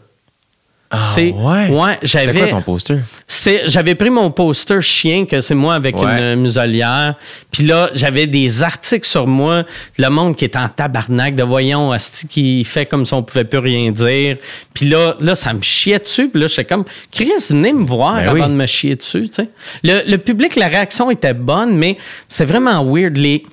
Ah 0.94 1.08
ouais, 1.16 1.98
C'est 2.02 2.08
j'avais. 2.08 2.40
quoi 2.40 2.48
ton 2.50 2.62
poster? 2.62 2.98
C'est- 3.26 3.64
J'avais 3.68 3.96
pris 3.96 4.10
mon 4.10 4.30
poster 4.30 4.82
chien, 4.82 5.26
que 5.26 5.40
c'est 5.40 5.56
moi 5.56 5.76
avec 5.76 5.96
Ouais. 5.96 6.34
une 6.34 6.42
muselière. 6.42 7.16
Puis 7.50 7.64
là, 7.64 7.90
j'avais 7.94 8.28
des 8.28 8.62
articles 8.62 9.08
sur 9.08 9.26
moi. 9.26 9.64
Le 9.98 10.10
monde 10.10 10.36
qui 10.36 10.44
est 10.44 10.56
en 10.58 10.68
tabarnak 10.68 11.36
de 11.36 11.44
voyons, 11.44 11.94
Asti 11.94 12.28
qui 12.28 12.64
fait 12.66 12.86
comme 12.86 13.06
si 13.06 13.14
on 13.14 13.24
pouvait 13.24 13.46
plus 13.46 13.60
rien 13.60 13.90
dire. 13.92 14.36
Puis 14.74 14.90
là, 14.90 15.16
là, 15.22 15.34
ça 15.36 15.54
me 15.54 15.62
chiait 15.62 16.00
dessus. 16.00 16.28
Puis 16.28 16.42
là, 16.42 16.48
j'étais 16.48 16.66
comme, 16.66 16.84
Chris, 17.10 17.32
venez 17.50 17.72
me 17.72 17.86
voir 17.86 18.16
Ben 18.16 18.24
avant 18.28 18.34
oui. 18.34 18.42
de 18.42 18.48
me 18.56 18.66
chier 18.66 18.96
dessus. 18.98 19.30
tu 19.30 19.44
sais. 19.44 19.50
Le, 19.84 20.02
le 20.12 20.18
public, 20.18 20.58
la 20.58 20.68
réaction 20.68 21.10
était 21.10 21.34
bonne, 21.34 21.74
mais 21.74 21.98
c'est 22.28 22.44
vraiment 22.46 22.84
weird. 22.84 23.16
Les, 23.16 23.46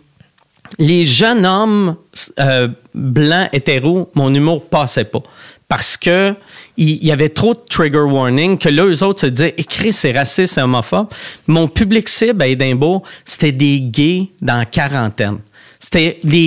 les 0.80 1.04
jeunes 1.04 1.46
hommes 1.46 1.94
euh, 2.40 2.66
blancs, 2.94 3.48
hétéros, 3.52 4.10
mon 4.16 4.34
humour 4.34 4.64
passait 4.68 5.04
pas. 5.04 5.22
Parce 5.68 5.96
que 5.96 6.34
il 6.78 7.04
y 7.04 7.12
avait 7.12 7.28
trop 7.28 7.54
de 7.54 7.60
trigger 7.68 7.98
warning 8.00 8.56
que 8.58 8.68
là, 8.68 8.84
eux 8.84 9.02
autres 9.02 9.20
se 9.20 9.26
disaient 9.26 9.54
écrit 9.58 9.92
c'est 9.92 10.12
raciste, 10.12 10.54
c'est 10.54 10.62
homophobe. 10.62 11.08
Mon 11.46 11.66
public 11.68 12.08
cible 12.08 12.42
à 12.42 12.46
Édimbourg, 12.46 13.02
c'était 13.24 13.52
des 13.52 13.80
gays 13.80 14.28
dans 14.40 14.58
la 14.58 14.64
quarantaine. 14.64 15.38
C'était 15.80 16.18
les, 16.24 16.46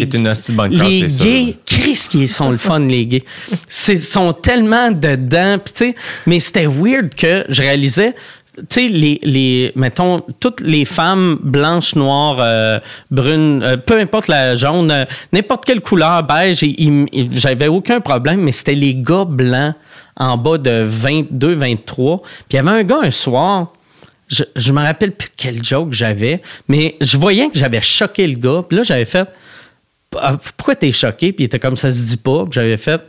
les 0.70 1.02
gays, 1.24 1.56
Chris 1.66 2.08
qui 2.10 2.28
sont 2.28 2.52
le 2.52 2.58
fun, 2.58 2.80
les 2.80 3.06
gays. 3.06 3.24
C'est 3.70 3.98
sont 3.98 4.34
tellement 4.34 4.92
dedans, 4.92 5.58
pis 5.64 5.72
tu 5.74 5.86
sais, 5.86 5.96
mais 6.26 6.40
c'était 6.40 6.66
weird 6.68 7.16
que 7.16 7.46
je 7.48 7.62
réalisais, 7.62 8.14
tu 8.58 8.64
sais, 8.70 8.88
les, 8.90 9.20
les, 9.24 9.72
mettons, 9.78 10.22
toutes 10.42 10.60
les 10.60 10.84
femmes 10.84 11.40
blanches, 11.42 11.96
noires, 11.96 12.40
euh, 12.42 12.80
brunes, 13.10 13.64
euh, 13.64 13.78
peu 13.78 13.98
importe 14.00 14.28
la 14.28 14.56
jaune, 14.56 14.92
euh, 14.92 15.06
n'importe 15.32 15.64
quelle 15.64 15.80
couleur, 15.80 16.24
beige, 16.24 16.62
ils- 16.64 16.76
ils- 16.78 17.08
ils- 17.14 17.30
j'avais 17.40 17.70
aucun 17.70 18.02
problème, 18.02 18.42
mais 18.42 18.52
c'était 18.52 18.76
les 18.76 18.96
gars 18.96 19.24
blancs 19.26 19.76
en 20.18 20.38
bas 20.38 20.58
de 20.58 20.84
22, 20.84 21.54
23. 21.54 22.22
Puis 22.22 22.32
il 22.52 22.56
y 22.56 22.60
avait 22.60 22.70
un 22.70 22.84
gars 22.84 23.00
un 23.04 23.12
soir, 23.12 23.74
je, 24.28 24.44
je 24.56 24.72
me 24.72 24.82
rappelle 24.82 25.12
plus 25.12 25.30
quel 25.36 25.64
joke 25.64 25.92
j'avais, 25.92 26.42
mais 26.68 26.96
je 27.02 27.18
voyais 27.18 27.50
que 27.50 27.58
j'avais 27.58 27.82
choqué 27.82 28.26
le 28.28 28.36
gars. 28.36 28.62
Puis 28.68 28.78
là, 28.78 28.84
j'avais 28.84 29.06
fait 29.06 29.28
Ah, 30.18 30.38
Pourquoi 30.58 30.76
t'es 30.76 30.92
choqué? 30.92 31.34
Puis 31.34 31.44
il 31.44 31.46
était 31.46 31.60
comme 31.60 31.76
ça 31.76 31.92
se 31.92 32.08
dit 32.08 32.18
pas. 32.18 32.44
Puis 32.46 32.54
j'avais 32.54 32.78
fait 32.78 33.02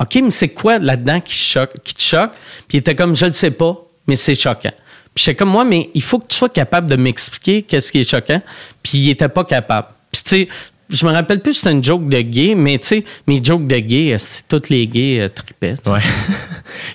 OK, 0.00 0.14
mais 0.22 0.30
c'est 0.30 0.50
quoi 0.50 0.78
là-dedans 0.78 1.20
qui, 1.20 1.34
choque, 1.34 1.72
qui 1.82 1.94
te 1.94 2.02
choque? 2.02 2.32
Puis 2.68 2.76
il 2.76 2.78
était 2.78 2.94
comme 2.94 3.16
Je 3.16 3.26
le 3.26 3.32
sais 3.32 3.50
pas, 3.50 3.76
mais 4.06 4.16
c'est 4.16 4.34
choquant. 4.34 4.72
Puis 5.14 5.24
j'étais 5.24 5.36
comme 5.36 5.50
moi, 5.50 5.64
mais 5.64 5.90
il 5.94 6.02
faut 6.02 6.18
que 6.18 6.28
tu 6.28 6.36
sois 6.36 6.48
capable 6.48 6.88
de 6.88 6.96
m'expliquer 6.96 7.62
qu'est-ce 7.62 7.90
qui 7.90 8.00
est 8.00 8.08
choquant. 8.08 8.40
Puis 8.82 8.98
il 8.98 9.10
était 9.10 9.28
pas 9.28 9.44
capable. 9.44 9.88
Puis 10.12 10.22
tu 10.22 10.30
sais, 10.30 10.48
je 10.90 11.04
me 11.06 11.12
rappelle 11.12 11.40
plus 11.40 11.52
si 11.54 11.60
c'était 11.60 11.72
une 11.72 11.84
joke 11.84 12.08
de 12.08 12.20
gay, 12.20 12.54
mais 12.54 12.78
tu 12.78 12.86
sais, 12.88 13.04
mes 13.26 13.42
jokes 13.42 13.66
de 13.66 13.78
gay, 13.78 14.16
c'est 14.18 14.46
tous 14.48 14.68
les 14.70 14.86
gays 14.86 15.20
euh, 15.20 15.28
tripaient. 15.28 15.74
Ouais. 15.86 16.00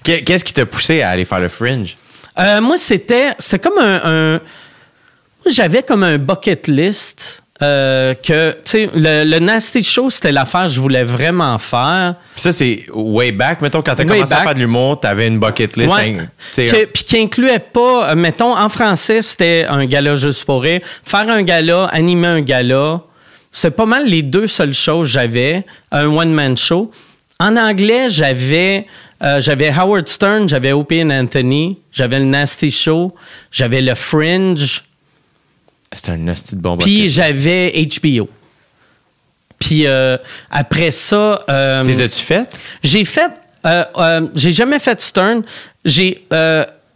Qu'est- 0.03 0.21
Qu'est-ce 0.25 0.43
qui 0.43 0.53
t'a 0.53 0.65
poussé 0.65 1.01
à 1.01 1.09
aller 1.09 1.25
faire 1.25 1.39
le 1.39 1.49
fringe? 1.49 1.95
Euh, 2.39 2.61
moi, 2.61 2.77
c'était, 2.77 3.31
c'était 3.39 3.59
comme 3.59 3.77
un, 3.79 4.01
un- 4.03 4.31
moi, 4.33 5.51
J'avais 5.53 5.83
comme 5.83 6.03
un 6.03 6.17
bucket 6.17 6.67
list. 6.67 7.41
euh, 7.61 8.13
que, 8.15 8.51
tu 8.53 8.59
sais, 8.65 8.89
le, 8.93 9.23
le 9.23 9.39
Nasty 9.39 9.83
Show, 9.83 10.09
c'était 10.09 10.31
l'affaire 10.33 10.63
que 10.65 10.71
je 10.71 10.81
voulais 10.81 11.03
vraiment 11.03 11.57
faire. 11.59 12.15
Puis 12.33 12.41
ça, 12.41 12.51
c'est 12.51 12.85
way 12.93 13.31
back. 13.31 13.61
Mettons, 13.61 13.81
quand 13.81 13.95
t'as 13.95 14.03
commencé 14.05 14.33
à 14.33 14.37
faire 14.37 14.53
de 14.55 14.59
l'humour, 14.59 14.99
t'avais 14.99 15.27
une 15.27 15.39
bucket 15.39 15.77
list. 15.77 15.95
Ouais. 15.95 16.17
hein, 16.19 16.27
Que- 16.55 16.85
Puis 16.85 17.03
qui 17.03 17.17
incluait 17.19 17.59
pas, 17.59 18.09
euh, 18.11 18.15
mettons, 18.15 18.57
en 18.57 18.67
français, 18.69 19.21
c'était 19.21 19.65
un 19.69 19.85
gala 19.85 20.15
juste 20.15 20.43
pour 20.45 20.61
rire. 20.63 20.81
Faire 21.03 21.29
un 21.29 21.43
gala, 21.43 21.85
animer 21.93 22.27
un 22.27 22.41
gala, 22.41 23.01
c'est 23.53 23.71
pas 23.71 23.85
mal 23.85 24.07
les 24.07 24.21
deux 24.23 24.47
seules 24.47 24.73
choses 24.73 25.07
que 25.07 25.13
j'avais. 25.13 25.65
Un 25.91 26.07
one-man 26.07 26.57
show. 26.57 26.91
En 27.39 27.55
anglais, 27.55 28.09
j'avais 28.09 28.85
euh, 29.23 29.39
j'avais 29.39 29.69
Howard 29.69 30.07
Stern, 30.07 30.49
j'avais 30.49 30.73
and 31.01 31.09
Anthony, 31.11 31.77
j'avais 31.91 32.19
le 32.19 32.25
Nasty 32.25 32.69
Show, 32.71 33.15
j'avais 33.51 33.79
le 33.81 33.95
Fringe, 33.95 34.83
C'était 35.95 36.11
un 36.11 36.27
hostie 36.27 36.55
de 36.57 36.61
bon 36.61 36.75
puis 36.77 37.07
j'avais 37.09 37.71
HBO. 37.85 38.27
Puis 39.59 39.87
euh, 39.87 40.17
après 40.51 40.91
ça... 40.91 41.41
euh, 41.49 41.83
Les 41.83 42.01
as-tu 42.01 42.21
faites? 42.21 42.57
j'ai 42.83 43.05
fait. 43.05 43.31
euh, 43.65 43.85
euh, 43.97 44.27
j'ai 44.35 44.51
jamais 44.51 44.79
fait 44.79 44.99
Stern. 44.99 45.43
J'ai. 45.85 46.25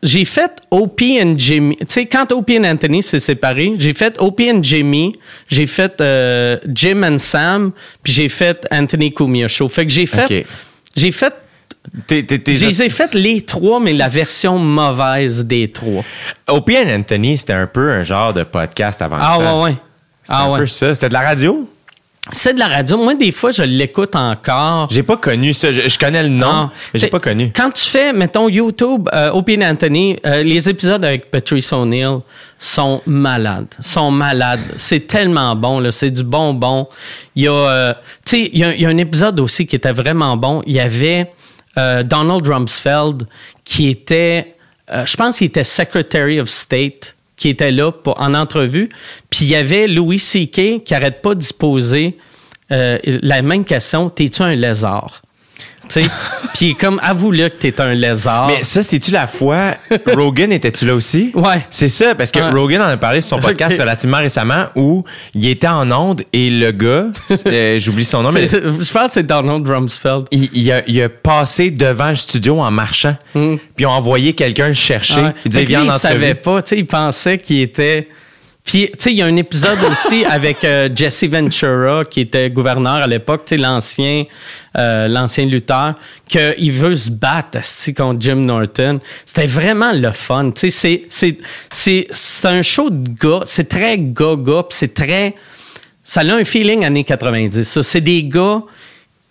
J'ai 0.03 0.25
fait 0.25 0.51
Opie 0.71 1.19
and 1.21 1.33
Jimmy. 1.37 1.75
Tu 1.77 1.85
sais, 1.89 2.05
quand 2.05 2.31
Opie 2.31 2.59
and 2.59 2.65
Anthony 2.65 3.01
s'est 3.01 3.19
séparé, 3.19 3.73
j'ai 3.77 3.93
fait 3.93 4.15
Opie 4.21 4.51
and 4.51 4.59
Jimmy, 4.61 5.13
j'ai 5.47 5.65
fait 5.65 5.99
euh, 6.01 6.57
Jim 6.73 7.01
and 7.03 7.17
Sam, 7.17 7.71
puis 8.03 8.13
j'ai 8.13 8.29
fait 8.29 8.67
Anthony 8.71 9.13
Cumia 9.13 9.47
Show. 9.47 9.67
Fait 9.69 9.85
que 9.85 9.91
j'ai 9.91 10.05
fait. 10.05 10.45
J'ai 10.95 11.11
fait. 11.11 11.33
T'es- 12.05 12.23
t'es- 12.23 12.37
t'es- 12.39 12.53
Je 12.53 12.65
les 12.65 12.83
ai 12.83 12.89
fait 12.89 13.13
les 13.15 13.41
trois, 13.43 13.79
mais 13.79 13.93
la 13.93 14.09
version 14.09 14.59
mauvaise 14.59 15.45
des 15.45 15.69
trois. 15.71 16.03
Opie 16.47 16.75
and 16.77 16.89
Anthony, 16.89 17.37
c'était 17.37 17.53
un 17.53 17.67
peu 17.67 17.91
un 17.91 18.03
genre 18.03 18.33
de 18.33 18.43
podcast 18.43 19.01
avant 19.01 19.17
Ah 19.19 19.37
le 19.39 19.45
temps. 19.45 19.63
ouais, 19.63 19.69
ouais. 19.71 19.77
C'était 20.21 20.33
Ah 20.37 20.43
un 20.43 20.51
ouais. 20.51 20.59
peu 20.59 20.67
ça. 20.67 20.93
C'était 20.93 21.07
de 21.09 21.13
la 21.13 21.21
radio? 21.21 21.69
C'est 22.33 22.53
de 22.53 22.59
la 22.59 22.67
radio. 22.67 22.97
Moi, 22.97 23.15
des 23.15 23.31
fois, 23.31 23.51
je 23.51 23.63
l'écoute 23.63 24.15
encore. 24.15 24.87
J'ai 24.91 25.03
pas 25.03 25.17
connu 25.17 25.53
ça. 25.53 25.71
Je, 25.71 25.87
je 25.87 25.97
connais 25.97 26.23
le 26.23 26.29
nom, 26.29 26.47
Ah. 26.49 26.69
mais 26.93 26.99
j'ai 26.99 27.07
pas 27.07 27.19
connu. 27.19 27.51
Quand 27.55 27.71
tu 27.71 27.83
fais, 27.85 28.11
mettons, 28.13 28.49
YouTube, 28.49 29.07
euh, 29.13 29.31
Opie 29.31 29.57
Anthony, 29.63 30.17
euh, 30.25 30.43
les 30.43 30.69
épisodes 30.69 31.03
avec 31.05 31.31
Patrice 31.31 31.71
O'Neill 31.73 32.19
sont 32.57 33.01
malades. 33.05 33.73
Sont 33.79 34.11
malades. 34.11 34.59
C'est 34.75 35.07
tellement 35.07 35.55
bon, 35.55 35.79
là. 35.79 35.91
C'est 35.91 36.11
du 36.11 36.23
bonbon. 36.23 36.87
Il 37.35 37.43
y 37.43 37.47
a, 37.47 37.51
euh, 37.51 37.93
tu 38.25 38.37
sais, 38.43 38.49
il 38.53 38.59
y, 38.59 38.63
a- 38.63 38.73
il 38.75 38.81
y 38.81 38.85
a 38.85 38.89
un 38.89 38.97
épisode 38.97 39.39
aussi 39.39 39.65
qui 39.65 39.75
était 39.75 39.91
vraiment 39.93 40.35
bon. 40.37 40.61
Il 40.65 40.73
y 40.73 40.79
avait 40.79 41.31
euh, 41.77 42.01
Donald 42.03 42.47
Rumsfeld 42.47 43.27
qui 43.63 43.87
était, 43.89 44.55
euh, 44.91 45.05
je 45.05 45.15
pense 45.15 45.37
qu'il 45.37 45.47
était 45.47 45.63
Secretary 45.63 46.39
of 46.39 46.49
State 46.49 47.15
qui 47.37 47.49
était 47.49 47.71
là 47.71 47.91
pour, 47.91 48.19
en 48.19 48.33
entrevue. 48.33 48.89
Puis 49.29 49.45
il 49.45 49.49
y 49.49 49.55
avait 49.55 49.87
Louis 49.87 50.19
C.K. 50.19 50.83
qui 50.83 50.93
arrête 50.93 51.21
pas 51.21 51.35
d'y 51.35 51.53
poser 51.53 52.17
euh, 52.71 52.97
la 53.05 53.41
même 53.41 53.63
question. 53.63 54.09
T'es-tu 54.09 54.41
un 54.41 54.55
lézard? 54.55 55.21
Puis 56.53 56.75
comme, 56.75 56.99
avoue-le 57.03 57.49
que 57.49 57.55
t'es 57.55 57.79
un 57.81 57.93
lézard. 57.93 58.47
Mais 58.47 58.63
ça, 58.63 58.81
c'est-tu 58.83 59.11
la 59.11 59.27
fois. 59.27 59.75
Rogan, 60.13 60.51
était-tu 60.51 60.85
là 60.85 60.95
aussi? 60.95 61.31
Ouais. 61.35 61.65
C'est 61.69 61.87
ça, 61.89 62.15
parce 62.15 62.31
que 62.31 62.39
Ouais. 62.39 62.49
Rogan 62.51 62.81
en 62.81 62.85
a 62.87 62.97
parlé 62.97 63.21
sur 63.21 63.37
son 63.37 63.41
podcast 63.41 63.79
relativement 63.79 64.17
récemment 64.17 64.65
où 64.75 65.03
il 65.33 65.47
était 65.47 65.67
en 65.67 65.91
onde 65.91 66.23
et 66.33 66.49
le 66.49 66.71
gars, 66.71 67.07
euh, 67.45 67.79
j'oublie 67.79 68.05
son 68.05 68.21
nom, 68.23 68.31
mais 68.31 68.47
je 68.47 68.91
pense 68.91 69.07
que 69.07 69.11
c'est 69.11 69.23
Donald 69.23 69.67
Rumsfeld. 69.67 70.25
il, 70.31 70.49
il 70.53 70.71
a, 70.71 70.81
il 70.87 71.01
a 71.01 71.09
passé 71.09 71.71
devant 71.71 72.09
le 72.09 72.15
studio 72.15 72.59
en 72.59 72.71
marchant. 72.71 73.15
Puis 73.33 73.59
ils 73.79 73.85
ont 73.85 73.91
envoyé 73.91 74.33
quelqu'un 74.33 74.67
le 74.69 74.73
chercher. 74.73 75.21
Hmm. 75.21 75.25
Ouais. 75.25 75.33
Il 75.45 75.51
disait, 75.51 75.63
viens 75.65 75.81
en 75.81 75.85
il 75.85 75.91
savait 75.99 76.35
pas, 76.35 76.61
tu 76.61 76.69
sais, 76.69 76.77
il 76.79 76.85
pensait 76.85 77.37
qu'il 77.37 77.61
était. 77.61 78.07
Puis, 78.67 78.89
tu 78.91 78.95
sais, 78.99 79.11
il 79.11 79.17
y 79.17 79.21
a 79.21 79.25
un 79.25 79.35
épisode 79.37 79.79
aussi 79.89 80.25
avec 80.29 80.65
euh, 80.65 80.89
Jesse 80.93 81.23
Ventura, 81.23 82.03
qui 82.03 82.19
était 82.19 82.49
gouverneur 82.49 82.95
à 82.95 83.07
l'époque, 83.07 83.45
tu 83.45 83.55
sais, 83.55 83.57
l'ancien, 83.57 84.25
euh, 84.77 85.07
l'ancien 85.07 85.45
lutteur, 85.45 85.95
qu'il 86.27 86.73
veut 86.73 86.97
se 86.97 87.09
battre 87.09 87.59
contre 87.95 88.21
Jim 88.21 88.35
Norton. 88.35 88.99
C'était 89.25 89.47
vraiment 89.47 89.93
le 89.93 90.11
fun. 90.11 90.51
Tu 90.51 90.69
sais, 90.69 90.69
c'est, 90.69 91.05
c'est, 91.07 91.37
c'est, 91.71 92.07
c'est 92.11 92.47
un 92.49 92.61
show 92.61 92.89
de 92.89 93.09
gars, 93.09 93.39
c'est 93.45 93.69
très 93.69 93.97
gars-gars, 93.97 94.65
c'est 94.69 94.93
très. 94.93 95.35
Ça 96.03 96.21
a 96.21 96.33
un 96.33 96.43
feeling 96.43 96.83
années 96.83 97.05
90. 97.05 97.63
Ça, 97.63 97.81
c'est 97.81 98.01
des 98.01 98.25
gars 98.25 98.63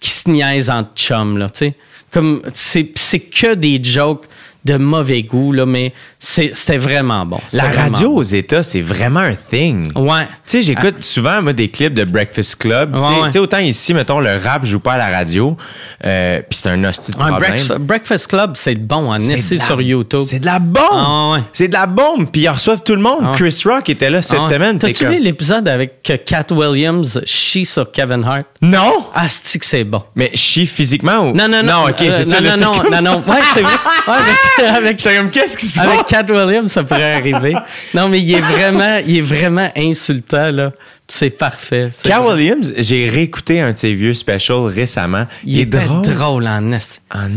qui 0.00 0.10
se 0.10 0.30
niaisent 0.30 0.70
entre 0.70 0.94
chums, 0.94 1.36
là, 1.36 1.50
tu 1.50 1.58
sais. 1.58 1.74
Comme, 2.10 2.40
c'est, 2.54 2.92
c'est 2.94 3.20
que 3.20 3.54
des 3.54 3.82
jokes 3.82 4.24
de 4.66 4.76
mauvais 4.76 5.22
goût, 5.22 5.52
là, 5.52 5.64
mais 5.64 5.92
c'était 6.18 6.76
vraiment 6.78 7.24
bon. 7.24 7.38
La 7.52 7.70
radio 7.70 8.08
bon. 8.10 8.16
aux 8.18 8.22
États, 8.22 8.62
c'est 8.62 8.80
vraiment 8.80 9.20
un 9.20 9.34
thing. 9.34 9.90
Ouais. 9.96 10.22
Tu 10.46 10.58
sais, 10.58 10.62
j'écoute 10.62 10.96
souvent 11.02 11.40
moi, 11.42 11.52
des 11.52 11.68
clips 11.70 11.94
de 11.94 12.04
Breakfast 12.04 12.56
Club. 12.56 12.92
Tu 12.94 13.00
sais- 13.00 13.06
Ouais, 13.06 13.38
autant 13.38 13.58
ici, 13.58 13.94
mettons, 13.94 14.20
le 14.20 14.36
rap 14.36 14.64
joue 14.64 14.80
pas 14.80 14.94
à 14.94 14.98
la 14.98 15.08
radio. 15.16 15.56
euh, 16.04 16.40
Puis 16.48 16.58
c'est 16.62 16.68
un 16.68 16.82
Ouais, 16.82 16.90
problème. 16.92 17.38
Breakfast, 17.38 17.78
Breakfast 17.80 18.26
Club, 18.28 18.52
c'est 18.54 18.74
bon, 18.74 19.12
en 19.12 19.18
C'est 19.20 19.34
essaie 19.34 19.54
de 19.56 19.60
la- 19.60 19.66
sur 19.66 19.80
YouTube. 19.80 20.24
C'est 20.26 20.40
de 20.40 20.46
la 20.46 20.58
bombe! 20.58 20.82
Ah. 20.92 21.36
C'est 21.52 21.68
de 21.68 21.72
la 21.74 21.86
bombe! 21.86 22.28
Puis 22.30 22.42
ils 22.42 22.48
reçoivent 22.48 22.82
tout 22.82 22.94
le 22.94 23.00
monde. 23.02 23.20
Ah. 23.24 23.32
Chris 23.34 23.62
Rock 23.64 23.88
était 23.88 24.10
là 24.10 24.20
cette 24.22 24.40
Ah, 24.44 24.46
semaine. 24.48 24.78
T'as-tu 24.78 25.04
comme- 25.04 25.14
vu 25.14 25.20
l'épisode 25.20 25.68
avec 25.68 26.02
que 26.02 26.14
Cat 26.14 26.46
Williams 26.50 27.20
chie 27.24 27.64
sur 27.64 27.90
Kevin 27.92 28.24
Hart? 28.24 28.44
Non! 28.60 29.06
Ah, 29.14 29.26
c'est 29.30 29.58
que 29.58 29.66
c'est 29.66 29.84
bon? 29.84 30.02
Mais 30.16 30.30
chie 30.34 30.66
physiquement 30.66 31.20
ou? 31.20 31.32
Non, 31.34 31.48
non, 31.48 31.62
non. 31.62 31.72
Non, 31.84 31.88
ok, 31.90 32.02
euh, 32.02 32.10
c'est 32.10 32.24
ça. 32.24 32.40
Non, 32.40 32.56
non, 32.56 32.74
non, 32.82 32.90
non, 32.90 33.02
non. 33.02 33.16
Ouais, 33.26 33.40
c'est 33.54 33.62
vrai. 33.62 33.72
Ouais, 34.08 34.14
avec, 34.76 35.02
comme, 35.02 35.30
qu'est-ce 35.30 35.56
qui 35.56 35.66
se 35.66 35.78
passe? 35.78 35.86
avec 35.86 36.06
Cat 36.06 36.26
Williams, 36.28 36.70
ça 36.72 36.82
pourrait 36.84 37.14
arriver. 37.14 37.54
Non, 37.94 38.08
mais 38.08 38.20
il 38.20 38.34
est 38.34 38.40
vraiment, 38.40 38.98
il 39.06 39.18
est 39.18 39.20
vraiment 39.20 39.70
insultant, 39.76 40.50
là. 40.50 40.72
C'est 41.08 41.30
parfait. 41.30 41.90
Vrai. 42.04 42.18
Williams, 42.18 42.72
j'ai 42.78 43.08
réécouté 43.08 43.60
un 43.60 43.72
de 43.72 43.76
ses 43.76 43.94
vieux 43.94 44.12
specials 44.12 44.66
récemment. 44.66 45.26
Il, 45.44 45.60
est 45.60 45.66
drôle, 45.66 46.02
drôle. 46.02 46.48
en 46.48 46.72
esti. 46.72 47.00
En. 47.14 47.28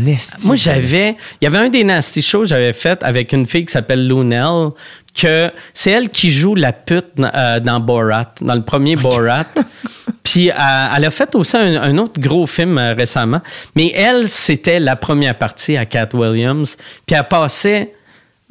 Moi, 0.44 0.56
j'avais. 0.56 1.16
Il 1.40 1.44
y 1.44 1.46
avait 1.46 1.58
un 1.58 1.68
des 1.68 1.84
Nasty 1.84 2.20
Shows 2.20 2.42
que 2.42 2.48
j'avais 2.48 2.72
fait 2.72 3.02
avec 3.04 3.32
une 3.32 3.46
fille 3.46 3.64
qui 3.64 3.72
s'appelle 3.72 4.08
Lunel, 4.08 4.70
que 5.14 5.52
c'est 5.72 5.92
elle 5.92 6.08
qui 6.08 6.32
joue 6.32 6.56
la 6.56 6.72
pute 6.72 7.12
euh, 7.20 7.60
dans 7.60 7.78
Borat, 7.78 8.34
dans 8.40 8.54
le 8.54 8.62
premier 8.62 8.96
Borat. 8.96 9.46
Puis 10.24 10.50
euh, 10.50 10.54
elle 10.96 11.04
a 11.04 11.10
fait 11.10 11.34
aussi 11.36 11.56
un, 11.56 11.80
un 11.80 11.98
autre 11.98 12.20
gros 12.20 12.48
film 12.48 12.76
euh, 12.76 12.94
récemment. 12.94 13.40
Mais 13.76 13.92
elle, 13.94 14.28
c'était 14.28 14.80
la 14.80 14.96
première 14.96 15.38
partie 15.38 15.76
à 15.76 15.86
Cat 15.86 16.08
Williams. 16.14 16.76
Puis 17.06 17.16
elle 17.16 17.28
passait 17.28 17.92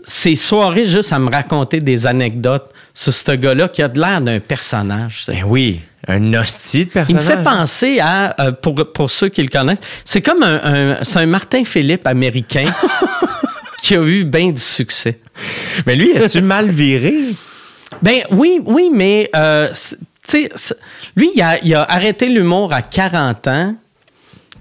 ses 0.03 0.35
soirées 0.35 0.85
juste 0.85 1.11
à 1.13 1.19
me 1.19 1.29
raconter 1.29 1.79
des 1.79 2.07
anecdotes 2.07 2.69
sur 2.93 3.13
ce 3.13 3.31
gars-là 3.33 3.67
qui 3.69 3.81
a 3.81 3.87
de 3.87 3.99
l'air 3.99 4.21
d'un 4.21 4.39
personnage. 4.39 5.23
Ben 5.27 5.43
oui, 5.45 5.81
un 6.07 6.33
hostie 6.33 6.85
de 6.85 6.91
Il 7.09 7.15
me 7.15 7.19
personnage. 7.19 7.25
fait 7.37 7.43
penser 7.43 7.99
à, 7.99 8.35
euh, 8.41 8.51
pour, 8.51 8.75
pour 8.93 9.09
ceux 9.09 9.29
qui 9.29 9.41
le 9.41 9.49
connaissent, 9.49 9.79
c'est 10.05 10.21
comme 10.21 10.43
un, 10.43 10.61
un- 10.63 10.97
c'est 11.03 11.19
un 11.19 11.25
Martin 11.25 11.63
Philippe 11.63 12.07
américain 12.07 12.65
qui 13.83 13.95
a 13.95 14.01
eu 14.03 14.23
bien 14.25 14.51
du 14.51 14.61
succès. 14.61 15.19
Mais 15.85 15.95
lui, 15.95 16.15
as-tu 16.17 16.41
mal 16.41 16.69
viré? 16.69 17.13
Ben 18.01 18.21
oui, 18.31 18.61
oui, 18.65 18.89
mais 18.93 19.29
euh, 19.35 19.67
lui, 21.15 21.31
il 21.35 21.41
a, 21.41 21.57
il 21.63 21.73
a 21.75 21.83
arrêté 21.83 22.27
l'humour 22.29 22.71
à 22.73 22.81
40 22.81 23.47
ans. 23.47 23.75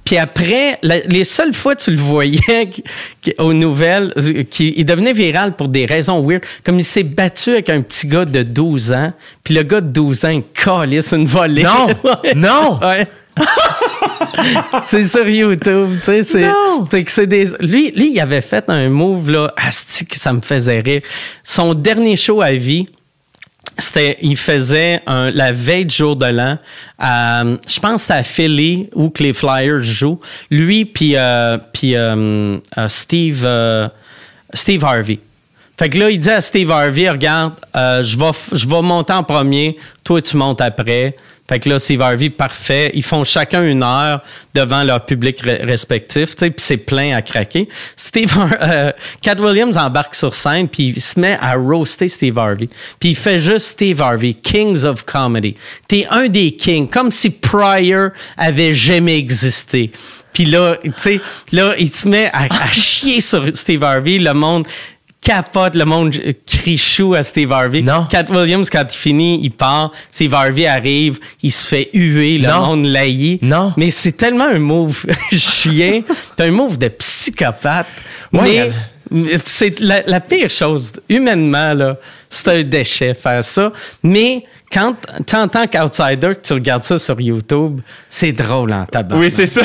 Puis 0.09 0.16
après, 0.16 0.78
la- 0.82 1.01
les 1.01 1.22
seules 1.22 1.52
fois 1.52 1.74
que 1.74 1.82
tu 1.82 1.90
le 1.90 1.98
voyais 1.98 2.40
aux 3.39 3.52
nouvelles, 3.52 4.10
euh, 4.16 4.43
qui, 4.43 4.72
il 4.78 4.86
devenait 4.86 5.12
viral 5.12 5.55
pour 5.55 5.68
des 5.68 5.85
raisons 5.85 6.26
weird. 6.26 6.43
Comme 6.64 6.78
il 6.78 6.85
s'est 6.85 7.02
battu 7.02 7.51
avec 7.51 7.68
un 7.68 7.82
petit 7.82 8.06
gars 8.06 8.24
de 8.24 8.43
12 8.43 8.94
ans, 8.94 9.12
puis 9.44 9.52
le 9.52 9.64
gars 9.64 9.82
de 9.82 9.89
12 9.89 10.24
ans, 10.24 10.30
il 10.30 10.44
calisse 10.55 11.12
une 11.12 11.26
volée. 11.26 11.62
Non! 11.62 11.89
Ouais. 12.24 12.35
Non! 12.35 12.78
Ouais. 12.80 13.06
c'est 14.85 15.05
sur 15.06 15.28
YouTube, 15.28 15.98
tu 16.02 16.24
sais, 16.24 16.24
c'est, 16.24 17.26
des, 17.26 17.44
lui, 17.60 17.90
lui, 17.90 18.12
il 18.14 18.20
avait 18.20 18.40
fait 18.40 18.64
un 18.68 18.89
move, 18.89 19.30
là, 19.30 19.52
asti, 19.59 20.06
que 20.06 20.16
ça 20.16 20.32
me 20.32 20.40
faisait 20.40 20.80
rire. 20.80 21.02
Son 21.44 21.74
dernier 21.74 22.16
show 22.16 22.40
à 22.40 22.52
vie, 22.52 22.89
c'était, 23.77 24.16
il 24.23 24.36
faisait 24.36 25.01
un- 25.07 25.31
la 25.31 25.53
veille 25.53 25.86
du 25.86 25.95
jour 25.95 26.16
de 26.16 26.27
l'an, 26.27 26.59
à, 26.99 27.43
je 27.69 27.81
pense 27.81 28.03
c'était 28.03 28.15
à 28.15 28.23
Philly 28.23 28.89
où 28.95 29.11
que 29.11 29.23
les 29.23 29.32
Flyers 29.32 29.82
jouent. 29.82 30.20
Lui 30.51 30.85
puis 30.85 31.16
euh, 31.16 31.59
euh, 31.95 32.59
euh, 32.78 32.89
Steve 32.89 33.43
euh, 33.45 33.89
Steve 34.55 34.85
Harvey. 34.85 35.19
Fait 35.78 35.88
que 35.88 35.98
là, 35.98 36.10
il 36.10 36.18
dit 36.18 36.30
à 36.30 36.40
Steve 36.40 36.70
Harvey, 36.72 37.09
regarde, 37.09 37.55
euh, 37.76 38.02
je 38.02 38.18
vais 38.18 38.30
je 38.52 38.68
vais 38.68 38.82
monter 38.82 39.12
en 39.12 39.22
premier, 39.22 39.76
toi 40.02 40.20
tu 40.20 40.36
montes 40.36 40.60
après. 40.60 41.14
Fait 41.48 41.60
que 41.60 41.68
là, 41.70 41.78
Steve 41.78 42.02
Harvey, 42.02 42.28
parfait. 42.28 42.90
Ils 42.92 43.02
font 43.02 43.24
chacun 43.24 43.64
une 43.64 43.82
heure 43.82 44.20
devant 44.55 44.82
leur 44.82 45.06
public 45.06 45.42
re- 45.42 45.64
respectif, 45.64 46.36
tu 46.36 46.40
sais, 46.40 46.50
puis 46.50 46.62
c'est 46.62 46.76
plein 46.76 47.16
à 47.16 47.22
craquer. 47.22 47.70
Steve, 47.96 48.34
euh, 48.60 48.92
Cat 49.22 49.36
Williams 49.40 49.78
embarque 49.78 50.14
sur 50.14 50.34
scène, 50.34 50.68
puis 50.68 50.92
il 50.94 51.00
se 51.00 51.18
met 51.18 51.38
à 51.40 51.55
roaster 51.55 52.09
Steve 52.09 52.38
Harvey. 52.38 52.68
Puis 53.00 53.10
il 53.10 53.16
fait 53.16 53.38
juste 53.38 53.68
Steve 53.68 54.02
Harvey, 54.02 54.34
Kings 54.34 54.84
of 54.84 55.05
Comedy. 55.06 55.55
T'es 55.86 56.06
un 56.10 56.28
des 56.28 56.52
kings, 56.52 56.86
comme 56.86 57.10
si 57.10 57.30
Pryor 57.30 58.10
avait 58.36 58.74
jamais 58.74 59.16
existé. 59.16 59.90
Puis 60.34 60.44
là, 60.44 60.76
tu 60.82 60.92
sais, 60.98 61.20
là, 61.52 61.74
il 61.78 61.88
se 61.90 62.06
met 62.06 62.30
à 62.34 62.46
chier 62.70 63.22
sur 63.22 63.44
Steve 63.56 63.82
Harvey. 63.82 64.18
Le 64.18 64.34
monde 64.34 64.66
capote, 65.28 65.74
le 65.74 65.84
monde 65.84 66.16
crie 66.46 66.78
chou 66.78 67.14
à 67.14 67.22
Steve 67.22 67.52
Harvey. 67.52 67.82
Non. 67.82 68.06
Cat 68.09 68.24
Williams, 68.30 68.70
quand 68.70 68.84
il 68.90 68.96
finit, 68.96 69.40
il 69.42 69.50
part. 69.50 69.92
Steve 70.10 70.32
Harvey 70.32 70.66
arrive, 70.66 71.18
il 71.42 71.52
se 71.52 71.66
fait 71.66 71.90
huer, 71.92 72.38
le 72.38 72.48
Non. 72.48 72.66
monde 72.66 72.86
laïe. 72.86 73.38
Non. 73.42 73.74
Mais 73.76 73.90
c'est 73.90 74.12
tellement 74.12 74.46
un 74.46 74.59
move 74.59 75.05
chien, 75.32 76.00
c'est 76.36 76.44
un 76.44 76.50
move 76.50 76.78
de 76.78 76.88
psychopathe. 76.88 77.86
Ouais, 78.32 78.70
mais 79.10 79.38
c'est 79.44 79.80
la, 79.80 80.02
la 80.06 80.20
pire 80.20 80.48
chose, 80.50 80.92
humainement, 81.09 81.74
là, 81.74 81.96
c'est 82.30 82.48
un 82.48 82.62
déchet 82.62 83.12
faire 83.14 83.44
ça. 83.44 83.70
Mais 84.02 84.44
quand, 84.72 84.94
en 85.34 85.48
tant 85.48 85.66
qu'outsider, 85.66 86.34
que 86.34 86.40
tu 86.46 86.52
regardes 86.55 86.82
ça 86.82 86.98
sur 86.98 87.18
YouTube, 87.20 87.80
c'est 88.09 88.32
drôle 88.32 88.72
en 88.72 88.84
tabac. 88.86 89.16
Oui, 89.16 89.30
c'est 89.30 89.46
ça. 89.46 89.62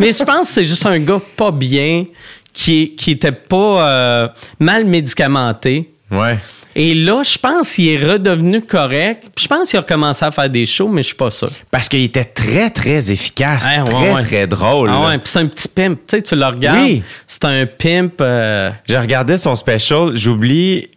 Mais 0.00 0.12
je 0.12 0.22
pense 0.24 0.48
que 0.48 0.54
c'est 0.54 0.64
juste 0.64 0.84
un 0.86 0.98
gars 0.98 1.20
pas 1.36 1.50
bien 1.50 2.04
qui, 2.52 2.94
qui 2.94 3.12
était 3.12 3.32
pas 3.32 3.88
euh, 3.88 4.28
mal 4.58 4.84
médicamenté. 4.84 5.90
Ouais. 6.10 6.38
Et 6.74 6.94
là, 6.94 7.22
je 7.22 7.36
pense 7.36 7.74
qu'il 7.74 7.88
est 7.88 8.02
redevenu 8.02 8.62
correct. 8.62 9.24
Puis 9.34 9.44
je 9.44 9.48
pense 9.48 9.68
qu'il 9.68 9.76
a 9.78 9.82
recommencé 9.82 10.24
à 10.24 10.30
faire 10.30 10.48
des 10.48 10.64
shows, 10.64 10.88
mais 10.88 11.02
je 11.02 11.08
suis 11.08 11.16
pas 11.16 11.30
sûr. 11.30 11.50
Parce 11.70 11.86
qu'il 11.88 12.02
était 12.02 12.24
très, 12.24 12.70
très 12.70 13.10
efficace. 13.10 13.66
Ouais, 13.66 13.80
ouais, 13.82 13.90
très, 13.90 14.14
ouais. 14.14 14.22
très 14.22 14.46
drôle. 14.46 14.88
Ah 14.90 15.06
ouais, 15.08 15.18
puis 15.18 15.30
c'est 15.30 15.40
un 15.40 15.46
petit 15.46 15.68
pimp. 15.68 15.98
Tu 16.06 16.16
sais, 16.16 16.22
tu 16.22 16.34
le 16.34 16.46
regardes. 16.46 16.78
Oui. 16.78 17.02
C'est 17.26 17.44
un 17.44 17.66
pimp. 17.66 18.14
euh, 18.22 18.70
J'ai 18.88 18.96
regardé 18.98 19.36
son 19.36 19.54
special, 19.54 20.16
j'oublie. 20.16 20.88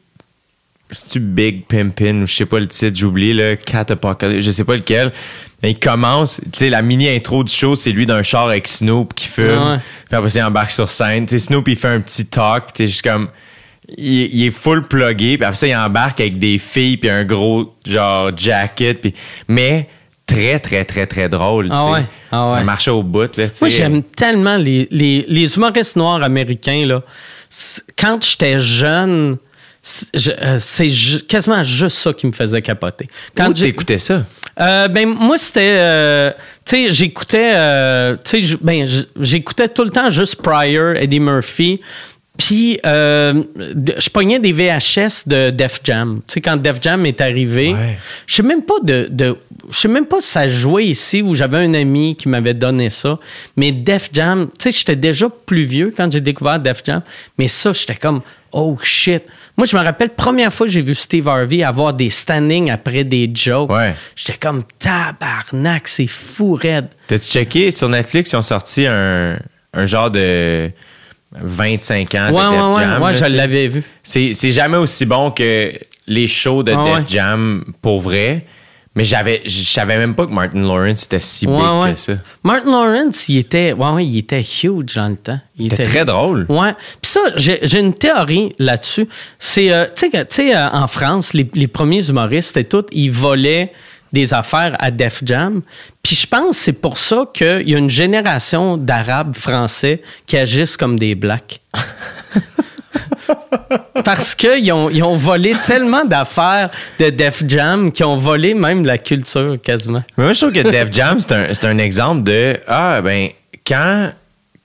C'est-tu 0.91 1.19
Big 1.19 1.65
Pimpin 1.65 2.21
ou 2.21 2.27
je 2.27 2.35
sais 2.35 2.45
pas 2.45 2.59
le 2.59 2.67
titre, 2.67 2.95
j'oublie, 2.97 3.33
le 3.33 3.55
Cat 3.55 3.85
Apocalypse, 3.89 4.45
je 4.45 4.51
sais 4.51 4.63
pas 4.63 4.75
lequel. 4.75 5.11
Mais 5.65 5.71
il 5.71 5.79
commence, 5.79 6.39
tu 6.53 6.59
sais, 6.59 6.69
la 6.69 6.83
mini-intro 6.83 7.43
du 7.43 7.51
show, 7.51 7.75
c'est 7.75 7.89
lui 7.91 8.05
d'un 8.05 8.21
char 8.21 8.49
avec 8.49 8.67
Snoop 8.67 9.15
qui 9.15 9.27
fume. 9.27 9.47
Ouais. 9.47 9.79
Puis 10.07 10.15
après, 10.15 10.29
ça, 10.29 10.41
il 10.41 10.43
embarque 10.43 10.69
sur 10.69 10.87
scène. 10.91 11.25
Tu 11.25 11.39
sais, 11.39 11.47
Snoop, 11.47 11.67
il 11.67 11.75
fait 11.75 11.87
un 11.87 12.01
petit 12.01 12.27
talk, 12.27 12.65
puis 12.65 12.73
t'es 12.75 12.85
juste 12.85 13.01
comme. 13.01 13.29
Il, 13.97 14.27
il 14.31 14.45
est 14.45 14.51
full 14.51 14.87
plugué, 14.87 15.37
puis 15.37 15.43
après 15.43 15.55
ça, 15.55 15.65
il 15.65 15.75
embarque 15.75 16.21
avec 16.21 16.37
des 16.37 16.59
filles, 16.59 16.97
puis 16.97 17.09
un 17.09 17.25
gros, 17.25 17.73
genre, 17.83 18.29
jacket, 18.37 19.01
puis. 19.01 19.15
Mais 19.47 19.89
très, 20.27 20.59
très, 20.59 20.85
très, 20.85 21.07
très 21.07 21.29
drôle, 21.29 21.69
Ah 21.71 21.89
ouais, 21.89 22.05
ah 22.31 22.43
Ça 22.43 22.51
ouais. 22.51 22.63
marchait 22.63 22.91
au 22.91 23.01
bout, 23.01 23.35
là. 23.35 23.47
Moi, 23.59 23.67
j'aime 23.67 24.03
tellement 24.03 24.57
les, 24.57 24.87
les, 24.91 25.25
les 25.27 25.55
humoristes 25.55 25.95
noirs 25.95 26.21
américains. 26.21 26.85
Là. 26.85 27.01
Quand 27.97 28.23
j'étais 28.23 28.59
jeune, 28.59 29.37
c'est 29.87 30.87
ju- 30.89 31.21
quasiment 31.21 31.61
juste 31.63 31.97
ça 31.97 32.11
qui 32.11 32.25
me 32.25 32.31
faisait 32.31 32.61
capoter. 32.61 33.07
Quand 33.35 33.53
t'écoutais 33.53 33.99
ça? 33.99 34.25
Euh, 34.59 34.87
ben 34.87 35.05
moi 35.07 35.37
c'était 35.37 35.77
euh, 35.79 36.31
tu 36.65 36.87
sais 36.87 36.91
j'écoutais 36.91 37.51
euh, 37.55 38.15
tu 38.23 38.41
sais 38.41 38.57
ben 38.61 38.87
j'écoutais 39.19 39.67
tout 39.67 39.83
le 39.83 39.89
temps 39.91 40.09
juste 40.09 40.37
Pryor, 40.37 40.95
Eddie 40.95 41.19
Murphy. 41.19 41.81
Puis 42.37 42.79
euh, 42.85 43.43
je 43.97 44.09
pognais 44.09 44.39
des 44.39 44.51
VHS 44.51 45.27
de 45.27 45.51
Def 45.51 45.79
Jam. 45.83 46.19
Tu 46.27 46.33
sais 46.33 46.41
quand 46.41 46.57
Def 46.57 46.79
Jam 46.81 47.05
est 47.05 47.21
arrivé, 47.21 47.73
Ouais. 47.73 47.97
je 48.27 48.35
sais 48.35 48.43
même 48.43 48.61
pas 48.61 48.73
de, 48.83 49.07
de 49.09 49.37
je 49.71 49.77
sais 49.79 49.87
même 49.87 50.05
pas 50.05 50.19
si 50.21 50.27
ça 50.27 50.47
jouait 50.47 50.85
ici 50.85 51.21
ou 51.21 51.33
j'avais 51.33 51.57
un 51.57 51.73
ami 51.73 52.15
qui 52.15 52.27
m'avait 52.29 52.53
donné 52.53 52.89
ça, 52.89 53.17
mais 53.55 53.71
Def 53.71 54.09
Jam, 54.13 54.47
tu 54.59 54.63
sais 54.63 54.71
j'étais 54.77 54.95
déjà 54.97 55.27
plus 55.45 55.63
vieux 55.63 55.93
quand 55.95 56.11
j'ai 56.11 56.21
découvert 56.21 56.59
Def 56.59 56.81
Jam, 56.85 57.01
mais 57.37 57.47
ça 57.47 57.71
j'étais 57.73 57.95
comme 57.95 58.21
oh 58.51 58.77
shit. 58.83 59.23
Moi 59.57 59.65
je 59.65 59.75
me 59.77 59.81
rappelle 59.81 60.09
première 60.09 60.51
fois 60.53 60.67
que 60.67 60.73
j'ai 60.73 60.81
vu 60.81 60.93
Steve 60.93 61.27
Harvey 61.29 61.63
avoir 61.63 61.93
des 61.93 62.09
standings 62.09 62.69
après 62.69 63.05
des 63.05 63.31
jokes. 63.33 63.71
Ouais. 63.71 63.95
J'étais 64.17 64.37
comme 64.37 64.63
tabarnak, 64.77 65.87
c'est 65.87 66.07
fou 66.07 66.53
raide. 66.55 66.87
T'as-tu 67.07 67.25
checké 67.29 67.71
sur 67.71 67.87
Netflix, 67.89 68.31
ils 68.31 68.35
ont 68.35 68.41
sorti 68.41 68.85
un, 68.85 69.39
un 69.73 69.85
genre 69.85 70.11
de 70.11 70.69
25 71.41 72.15
ans 72.15 72.29
Ouais, 72.31 72.31
de 72.31 72.51
Def 72.51 72.77
ouais, 72.77 72.83
Jam. 72.83 73.01
ouais, 73.03 73.11
là, 73.11 73.17
je 73.17 73.25
l'avais 73.35 73.67
vu. 73.67 73.83
C'est, 74.03 74.33
jamais 74.51 74.77
aussi 74.77 75.05
bon 75.05 75.31
que 75.31 75.71
les 76.07 76.27
shows 76.27 76.63
de 76.63 76.73
Ah, 76.73 76.99
Def. 77.01 77.09
Jam 77.09 77.63
pour 77.81 78.01
vrai. 78.01 78.45
Mais 78.97 79.03
j'avais, 79.03 79.41
je 79.45 79.63
savais 79.65 79.97
même 79.97 80.15
pas 80.15 80.25
que 80.25 80.31
Martin 80.31 80.61
Lawrence 80.61 81.03
était 81.03 81.19
si 81.19 81.45
big 81.45 81.55
que 81.57 81.95
ça. 81.99 82.13
Martin 82.43 82.71
Lawrence, 82.71 83.27
il 83.27 83.39
était, 83.39 83.73
ouais, 83.73 84.05
il 84.05 84.17
était 84.19 84.39
huge 84.41 84.95
dans 84.95 85.09
le 85.09 85.17
temps. 85.17 85.37
Il 85.59 85.69
C'était 85.69 85.83
très 85.83 86.05
drôle. 86.05 86.45
Ouais. 86.47 86.71
Puis 87.01 87.11
ça, 87.11 87.19
j'ai 87.35 87.77
une 87.77 87.93
théorie 87.93 88.53
là-dessus. 88.57 89.05
C'est, 89.37 89.73
euh, 89.73 89.83
tu 89.93 90.05
sais, 90.05 90.09
que- 90.09 90.19
tu 90.23 90.35
sais, 90.35 90.55
euh, 90.55 90.69
en 90.69 90.87
France, 90.87 91.33
les, 91.33 91.45
les 91.55 91.67
premiers 91.67 92.07
humoristes, 92.07 92.53
c'était 92.55 92.63
tout, 92.69 92.85
ils 92.93 93.11
volaient 93.11 93.73
des 94.15 94.33
affaires 94.33 94.75
à 94.79 94.89
Def 94.89 95.21
Jam. 95.23 95.61
Puis 96.01 96.15
je 96.15 96.25
pense 96.25 96.57
que 96.57 96.63
c'est 96.63 96.73
pour 96.73 96.97
ça 96.97 97.25
qu'il 97.33 97.69
y 97.69 97.75
a 97.75 97.77
une 97.77 97.89
génération 97.89 98.77
d'Arabes 98.77 99.35
français 99.35 100.01
qui 100.25 100.37
agissent 100.37 100.77
comme 100.77 100.97
des 100.97 101.13
Blacks. 101.13 101.61
Parce 104.03 104.35
qu'ils 104.35 104.71
ont, 104.71 104.89
ils 104.89 105.03
ont 105.03 105.15
volé 105.15 105.55
tellement 105.65 106.05
d'affaires 106.05 106.69
de 106.99 107.09
Def 107.09 107.43
Jam 107.47 107.91
qu'ils 107.91 108.05
ont 108.05 108.17
volé 108.17 108.53
même 108.53 108.85
la 108.85 108.97
culture 108.97 109.57
quasiment. 109.61 110.03
Mais 110.17 110.25
moi, 110.25 110.33
je 110.33 110.41
trouve 110.41 110.53
que 110.53 110.59
Def 110.69 110.91
Jam, 110.91 111.19
c'est 111.19 111.31
un, 111.31 111.47
c'est 111.53 111.65
un 111.65 111.77
exemple 111.77 112.23
de 112.23 112.59
Ah, 112.67 113.01
ben, 113.01 113.29
quand, 113.65 114.11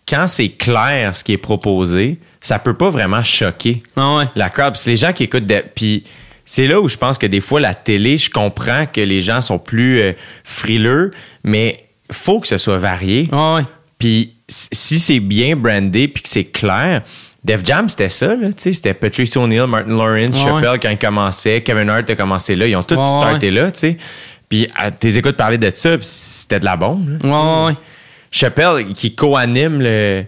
quand 0.06 0.26
c'est 0.28 0.50
clair 0.50 1.16
ce 1.16 1.24
qui 1.24 1.32
est 1.32 1.38
proposé, 1.38 2.18
ça 2.40 2.58
peut 2.58 2.74
pas 2.74 2.90
vraiment 2.90 3.24
choquer. 3.24 3.82
Ah 3.96 4.16
ouais. 4.16 4.24
la 4.36 4.50
crowd. 4.50 4.72
Puis 4.74 4.82
c'est 4.84 4.90
les 4.90 4.96
gens 4.96 5.12
qui 5.12 5.24
écoutent. 5.24 5.46
de- 5.46 5.64
Puis 5.74 6.04
c'est 6.52 6.66
là 6.66 6.80
où 6.80 6.88
je 6.88 6.96
pense 6.96 7.16
que 7.16 7.26
des 7.28 7.40
fois, 7.40 7.60
la 7.60 7.74
télé, 7.74 8.18
je 8.18 8.28
comprends 8.28 8.84
que 8.92 9.00
les 9.00 9.20
gens 9.20 9.40
sont 9.40 9.60
plus 9.60 10.00
euh, 10.00 10.12
frileux, 10.42 11.12
mais 11.44 11.84
faut 12.10 12.40
que 12.40 12.48
ce 12.48 12.58
soit 12.58 12.76
varié. 12.76 13.28
Ah 13.30 13.54
ouais. 13.54 13.62
Puis 14.00 14.34
si 14.48 14.98
c'est 14.98 15.20
bien 15.20 15.54
brandé 15.54 16.08
puis 16.08 16.24
que 16.24 16.28
c'est 16.28 16.46
clair, 16.46 17.02
Def 17.44 17.64
Jam, 17.64 17.88
c'était 17.88 18.08
ça, 18.08 18.34
là, 18.34 18.48
tu 18.48 18.54
sais, 18.56 18.72
c'était 18.72 18.94
Patrice 18.94 19.36
O'Neill, 19.36 19.66
Martin 19.68 19.96
Lawrence, 19.96 20.34
Ouais, 20.42 20.50
Chappelle 20.50 20.70
ouais. 20.70 20.78
quand 20.82 20.90
il 20.90 20.98
commençait, 20.98 21.62
Kevin 21.62 21.88
Hart 21.88 22.10
a 22.10 22.16
commencé 22.16 22.56
là, 22.56 22.66
ils 22.66 22.74
ont 22.74 22.82
tous 22.82 22.96
ouais, 22.96 23.06
starté 23.06 23.50
là, 23.52 23.70
tu 23.70 23.78
sais. 23.78 23.96
Puis 24.48 24.66
à- 24.74 24.90
t'es 24.90 25.16
écoutes 25.16 25.36
parler 25.36 25.56
de 25.56 25.70
ça, 25.72 25.96
c'était 26.00 26.58
de 26.58 26.64
la 26.64 26.76
bombe. 26.76 27.16
là. 27.22 27.66
Ouais. 27.66 27.74
Chappelle 28.32 28.86
qui 28.94 29.14
co-anime 29.14 29.80
le, 29.80 30.24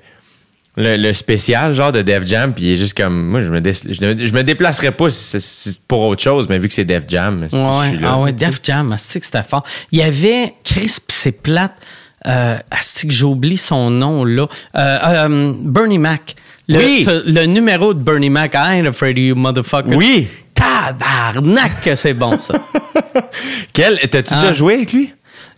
le, 0.77 0.97
le 0.97 1.13
spécial 1.13 1.75
genre 1.75 1.93
de 1.93 2.01
Def 2.03 2.25
Jam, 2.27 2.55
puis 2.55 2.65
il 2.65 2.73
est 2.73 2.77
juste 2.77 2.97
comme 2.97 3.27
moi, 3.29 3.41
je 3.41 3.51
me, 3.53 3.61
dé- 3.61 3.73
je, 3.73 4.05
ne- 4.05 4.25
je 4.27 4.33
me 4.33 4.43
déplacerais 4.43 4.93
pas 4.93 5.11
si 5.11 5.23
c'est- 5.23 5.41
si 5.41 5.73
c'est 5.73 5.83
pour 5.87 6.01
autre 6.03 6.23
chose, 6.23 6.49
mais 6.49 6.59
vu 6.59 6.69
que 6.69 6.75
c'est 6.75 6.85
Def 6.85 7.05
Jam, 7.09 7.41
Ouais, 7.43 7.49
je 7.53 7.95
suis 7.95 7.99
là. 8.03 8.11
ah 8.15 8.19
ouais. 8.21 8.33
Def 8.33 8.61
Jam, 8.63 8.95
c'est 8.99 9.21
que 9.21 9.27
c'était 9.27 9.43
fort. 9.43 9.65
Il 9.91 9.99
y 9.99 10.03
avait 10.03 10.55
Chris, 10.65 10.97
c'est 11.09 11.43
plate. 11.43 11.75
Euh, 12.29 12.57
que 12.71 13.11
j'oublie 13.11 13.57
son 13.57 13.91
nom 13.91 14.25
là. 14.25 14.47
Euh, 14.77 14.99
euh, 15.29 15.53
Bernie 15.59 15.99
Mac. 15.99 16.37
Le, 16.69 16.79
Oui. 16.79 17.03
t'as 17.05 17.21
le 17.27 17.47
numéro 17.47 17.93
de 17.95 17.99
Bernie 18.01 18.31
Mac, 18.31 18.55
I 18.55 18.79
ain't 18.79 18.87
afraid 18.87 19.19
of 19.19 19.25
you, 19.25 19.35
motherfucker. 19.35 19.97
Oui. 19.97 20.29
Tabarnak 20.55 21.83
que 21.83 21.95
c'est 21.97 22.15
bon 22.15 22.39
ça. 22.39 22.55
Quel, 23.73 23.99
t'as-tu 24.09 24.33
Ah. 24.35 24.41
déjà 24.41 24.53
joué 24.53 24.75
avec 24.75 24.93
lui? 24.93 25.13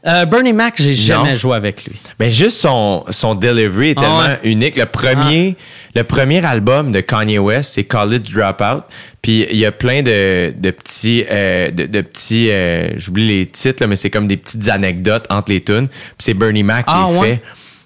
Euh, 0.06 0.26
Bernie 0.26 0.52
Mac, 0.52 0.74
j'ai 0.76 0.92
jamais 0.92 1.34
joué 1.34 1.56
avec 1.56 1.84
lui. 1.86 1.94
Ben 2.18 2.30
juste 2.30 2.58
son, 2.58 3.04
son 3.08 3.34
delivery 3.34 3.90
est 3.90 3.94
Ah 3.98 4.00
tellement 4.02 4.18
ouais. 4.20 4.40
unique. 4.44 4.76
Le 4.76 4.84
premier, 4.86 5.56
le 5.94 6.04
premier 6.04 6.44
album 6.44 6.92
de 6.92 7.00
Kanye 7.00 7.38
West, 7.38 7.72
c'est 7.74 7.84
College 7.84 8.30
Dropout. 8.32 8.84
Puis 9.22 9.46
il 9.50 9.56
y 9.56 9.64
a 9.64 9.72
plein 9.72 10.02
de, 10.02 10.52
de 10.54 10.70
petits, 10.70 11.24
euh, 11.30 11.70
de, 11.70 11.86
de 11.86 12.00
petits, 12.02 12.50
euh, 12.50 12.90
j'oublie 12.96 13.26
les 13.28 13.46
titres, 13.46 13.82
là, 13.82 13.86
mais 13.86 13.96
c'est 13.96 14.10
comme 14.10 14.26
des 14.28 14.36
petites 14.36 14.68
anecdotes 14.68 15.24
entre 15.30 15.50
les 15.52 15.62
tunes. 15.62 15.88
Puis 15.88 15.98
c'est 16.18 16.34
Bernie 16.34 16.62
Mac 16.62 16.84
qui 16.84 16.92
Ah 16.94 17.06
les 17.10 17.18
ouais? 17.18 17.28
fait. 17.36 17.42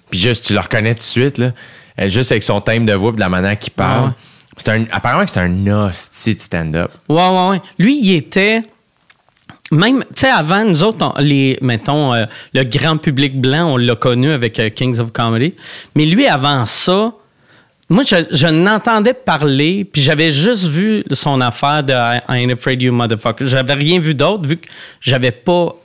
Puis 0.09 0.19
juste, 0.19 0.45
tu 0.45 0.53
le 0.53 0.59
reconnais 0.59 0.91
tout 0.93 0.99
de 0.99 1.03
suite, 1.03 1.37
là. 1.37 1.51
Juste 2.07 2.31
avec 2.31 2.43
son 2.43 2.59
thème 2.61 2.85
de 2.85 2.93
voix 2.93 3.11
et 3.11 3.15
de 3.15 3.19
la 3.19 3.29
manière 3.29 3.57
qu'il 3.59 3.71
parle. 3.73 4.11
Ah. 4.11 4.15
C'est 4.57 4.69
un, 4.71 4.83
apparemment 4.91 5.23
que 5.25 5.31
c'est 5.31 5.39
un 5.39 5.67
hostie 5.67 6.35
de 6.35 6.41
stand-up. 6.41 6.91
Ouais, 7.07 7.15
ouais, 7.29 7.49
ouais. 7.51 7.61
Lui, 7.77 7.97
il 8.01 8.13
était. 8.15 8.61
Même, 9.71 10.03
tu 10.15 10.21
sais, 10.21 10.29
avant, 10.29 10.63
nous 10.63 10.83
autres, 10.83 11.13
mettons, 11.61 12.13
euh, 12.13 12.25
le 12.53 12.63
grand 12.63 12.97
public 12.97 13.39
blanc, 13.39 13.73
on 13.73 13.77
l'a 13.77 13.95
connu 13.95 14.31
avec 14.31 14.59
euh, 14.59 14.69
Kings 14.69 14.99
of 14.99 15.11
Comedy. 15.11 15.53
Mais 15.95 16.05
lui, 16.05 16.25
avant 16.25 16.65
ça, 16.65 17.13
moi, 17.87 18.03
je, 18.03 18.47
n'entendais 18.47 19.13
parler, 19.13 19.83
puis 19.83 20.01
j'avais 20.01 20.31
juste 20.31 20.67
vu 20.67 21.03
son 21.11 21.41
affaire 21.41 21.83
de 21.83 21.93
I, 21.93 22.19
I 22.29 22.43
ain't 22.43 22.51
afraid 22.51 22.81
you, 22.81 22.91
motherfucker. 22.91 23.47
J'avais 23.47 23.73
rien 23.73 23.99
vu 23.99 24.13
d'autre, 24.15 24.47
vu 24.47 24.57
que 24.57 24.67
j'avais 25.01 25.31
pas 25.31 25.75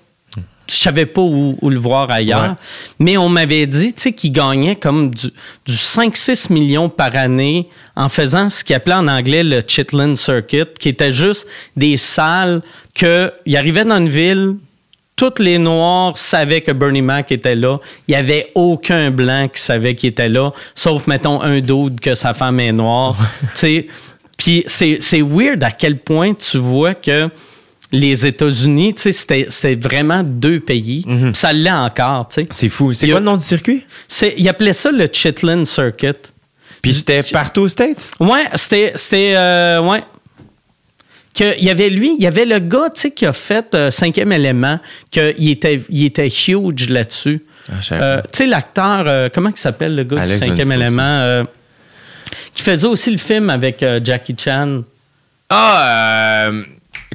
je 0.69 0.75
savais 0.75 1.07
pas 1.07 1.21
où, 1.21 1.59
où 1.61 1.71
le 1.71 1.79
voir 1.79 2.11
ailleurs. 2.11 2.43
Ouais. 2.43 2.57
Mais 2.99 3.17
on 3.17 3.29
m'avait 3.29 3.67
dit, 3.67 3.93
tu 3.93 4.03
sais, 4.03 4.13
qu'il 4.13 4.33
gagnait 4.33 4.77
comme 4.77 5.11
du, 5.11 5.29
du 5.67 5.73
5-6 5.73 6.53
millions 6.53 6.89
par 6.89 7.15
année 7.17 7.69
en 7.97 8.09
faisant 8.09 8.49
ce 8.49 8.65
qu'il 8.65 8.75
appelait 8.75 8.95
en 8.95 9.09
anglais 9.09 9.43
le 9.43 9.61
Chitlin 9.67 10.15
Circuit, 10.15 10.65
qui 10.79 10.89
était 10.89 11.13
juste 11.13 11.47
des 11.77 11.97
salles 11.97 12.63
que, 12.95 13.33
il 13.47 13.57
arrivait 13.57 13.85
dans 13.85 13.99
une 13.99 14.09
ville, 14.09 14.57
toutes 15.17 15.39
les 15.39 15.59
Noirs 15.59 16.19
savaient 16.19 16.61
que 16.61 16.73
Bernie 16.73 17.03
Mac 17.03 17.31
était 17.31 17.55
là. 17.55 17.79
Il 18.09 18.13
n'y 18.13 18.17
avait 18.17 18.51
aucun 18.55 19.11
Blanc 19.11 19.49
qui 19.53 19.61
savait 19.61 19.95
qu'il 19.95 20.11
était 20.11 20.29
là, 20.29 20.53
sauf, 20.75 21.07
mettons, 21.07 21.41
un 21.41 21.61
dude 21.61 22.01
que 22.01 22.15
sa 22.15 22.35
femme 22.35 22.59
est 22.59 22.73
noire. 22.73 23.17
tu 23.41 23.49
sais, 23.55 23.87
puis 24.37 24.65
c'est, 24.67 24.99
c'est 25.01 25.23
weird 25.23 25.63
à 25.63 25.71
quel 25.71 25.99
point 25.99 26.35
tu 26.35 26.59
vois 26.59 26.95
que 26.95 27.31
les 27.97 28.27
États-Unis, 28.27 28.95
tu 28.95 29.13
sais, 29.13 29.47
c'était, 29.49 29.77
vraiment 29.77 30.23
deux 30.25 30.59
pays. 30.61 31.05
Puis 31.07 31.31
Ça 31.35 31.53
l'est 31.53 31.71
encore, 31.71 32.27
tu 32.29 32.43
sais. 32.43 32.49
C'est 32.51 32.69
fou. 32.69 32.93
C'est 32.93 33.07
Il 33.07 33.11
a- 33.11 33.15
quoi 33.15 33.21
le 33.21 33.27
nom 33.27 33.37
du 33.37 33.45
circuit? 33.45 33.85
C'est, 34.09 34.35
ils 34.37 34.49
appelaient 34.49 34.73
ça 34.73 34.91
le 34.91 35.07
Chitlin 35.11 35.65
Circuit. 35.65 36.09
Puis 36.83 36.93
c'était 36.93 37.23
partout 37.23 37.63
aux 37.63 37.69
States? 37.69 38.11
Ouais, 38.21 38.45
c'était. 38.57 38.93
c'était 38.97 39.35
euh, 39.37 39.81
ouais. 39.81 40.03
Il 41.41 41.65
y 41.65 41.71
avait 41.71 41.89
lui, 41.89 42.15
il 42.17 42.23
y 42.23 42.27
avait 42.27 42.45
le 42.45 42.59
gars, 42.61 42.91
tu 42.95 43.01
sais, 43.03 43.11
qui 43.11 43.27
a 43.27 43.33
fait 43.33 43.75
euh, 43.75 43.91
Cinquième 43.91 44.31
élément, 44.33 44.79
qu'il 45.11 45.49
était, 45.51 45.81
il 45.89 46.05
était 46.05 46.29
huge 46.29 46.89
là-dessus. 46.89 47.45
Ah, 47.69 47.75
Euh, 47.93 48.21
tu 48.23 48.29
sais, 48.39 48.47
l'acteur, 48.47 49.05
euh, 49.07 49.29
comment 49.33 49.49
il 49.51 49.57
s'appelle, 49.57 49.97
le 49.97 50.05
gars 50.05 50.21
Alex 50.21 50.41
du 50.41 50.47
Cinquième 50.49 50.71
élément, 50.73 51.45
qui 52.55 52.63
faisait 52.63 52.87
aussi 52.87 53.11
le 53.11 53.17
film 53.19 53.51
avec 53.51 53.85
Jackie 54.05 54.37
Chan. 54.39 54.83
Ah, 55.49 56.51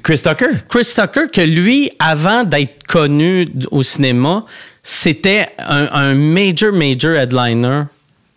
Chris 0.03 0.19
Tucker? 0.23 0.49
Chris 0.69 0.93
Tucker, 0.95 1.27
que 1.31 1.41
lui, 1.41 1.91
avant 1.99 2.43
d'être 2.43 2.83
connu 2.87 3.47
au 3.71 3.83
cinéma, 3.83 4.45
c'était 4.83 5.47
un, 5.59 5.87
un 5.91 6.13
major, 6.13 6.71
major 6.73 7.11
headliner 7.15 7.83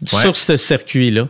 sur 0.04 0.36
ce 0.36 0.56
circuit-là. 0.56 1.28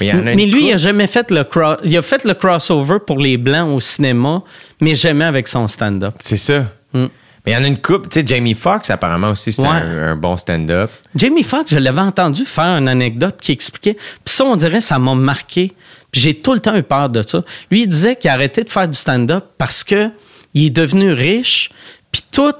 Mais 0.00 0.46
lui, 0.46 0.68
il 0.68 0.72
a 0.72 0.76
jamais 0.78 1.06
fait 1.06 1.30
le 1.30 1.42
cro- 1.42 1.78
il 1.84 1.96
a 1.96 2.02
fait 2.02 2.24
le 2.24 2.34
crossover 2.34 2.98
pour 3.06 3.18
les 3.18 3.36
blancs 3.36 3.68
au 3.74 3.80
cinéma, 3.80 4.40
mais 4.80 4.94
jamais 4.94 5.24
avec 5.24 5.46
son 5.48 5.68
stand-up. 5.68 6.14
C'est 6.20 6.36
ça. 6.38 6.66
Mm. 6.94 7.06
Mais 7.44 7.52
il 7.52 7.54
y 7.54 7.56
en 7.56 7.64
a 7.64 7.66
une 7.66 7.78
coupe. 7.78 8.08
Tu 8.08 8.20
sais, 8.20 8.26
Jamie 8.26 8.54
Foxx, 8.54 8.88
apparemment 8.88 9.30
aussi, 9.30 9.52
Ouais. 9.58 9.66
un, 9.66 10.12
un 10.12 10.16
bon 10.16 10.36
stand-up. 10.36 10.90
Jamie 11.16 11.42
Foxx, 11.42 11.72
je 11.74 11.78
l'avais 11.78 12.00
entendu 12.00 12.44
faire 12.44 12.76
une 12.78 12.88
anecdote 12.88 13.36
qui 13.40 13.50
expliquait. 13.52 13.94
Puis 13.94 14.34
ça, 14.34 14.44
on 14.44 14.54
dirait, 14.56 14.80
ça 14.80 14.98
m'a 14.98 15.14
marqué. 15.14 15.72
J'ai 16.12 16.34
tout 16.34 16.52
le 16.52 16.60
temps 16.60 16.76
eu 16.76 16.82
peur 16.82 17.08
de 17.08 17.22
ça. 17.22 17.42
Lui, 17.70 17.82
il 17.82 17.88
disait 17.88 18.16
qu'il 18.16 18.30
a 18.30 18.34
arrêté 18.34 18.64
de 18.64 18.68
faire 18.68 18.88
du 18.88 18.98
stand-up 18.98 19.44
parce 19.56 19.82
que 19.82 20.10
il 20.54 20.66
est 20.66 20.70
devenu 20.70 21.12
riche. 21.12 21.70
Puis 22.10 22.22
toutes 22.30 22.58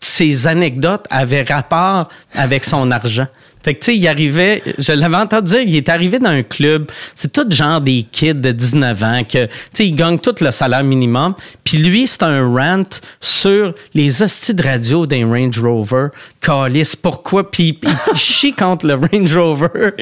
ses 0.00 0.46
anecdotes 0.46 1.06
avaient 1.10 1.42
rapport 1.42 2.08
avec 2.32 2.64
son 2.64 2.90
argent. 2.90 3.26
Fait 3.62 3.74
que, 3.74 3.78
tu 3.80 3.84
sais, 3.86 3.96
il 3.96 4.06
arrivait, 4.06 4.62
je 4.76 4.92
l'avais 4.92 5.16
entendu 5.16 5.52
dire, 5.52 5.60
il 5.62 5.76
est 5.76 5.88
arrivé 5.88 6.18
dans 6.18 6.28
un 6.28 6.42
club, 6.42 6.90
c'est 7.14 7.32
tout 7.32 7.46
genre 7.50 7.80
des 7.80 8.02
kids 8.02 8.34
de 8.34 8.52
19 8.52 9.02
ans 9.02 9.22
que, 9.24 9.46
tu 9.46 9.52
sais, 9.72 9.86
ils 9.86 9.94
gagnent 9.94 10.18
tout 10.18 10.34
le 10.42 10.50
salaire 10.50 10.84
minimum. 10.84 11.34
Puis 11.64 11.78
lui, 11.78 12.06
c'est 12.06 12.24
un 12.24 12.46
rant 12.46 12.84
sur 13.20 13.72
les 13.94 14.22
hosties 14.22 14.52
de 14.52 14.62
radio 14.62 15.06
d'un 15.06 15.26
Range 15.26 15.58
Rover. 15.58 16.08
Calice, 16.42 16.94
pourquoi? 16.94 17.50
Puis 17.50 17.78
il 17.82 18.16
chie 18.16 18.52
contre 18.52 18.86
le 18.86 18.94
Range 19.12 19.34
Rover. 19.34 19.92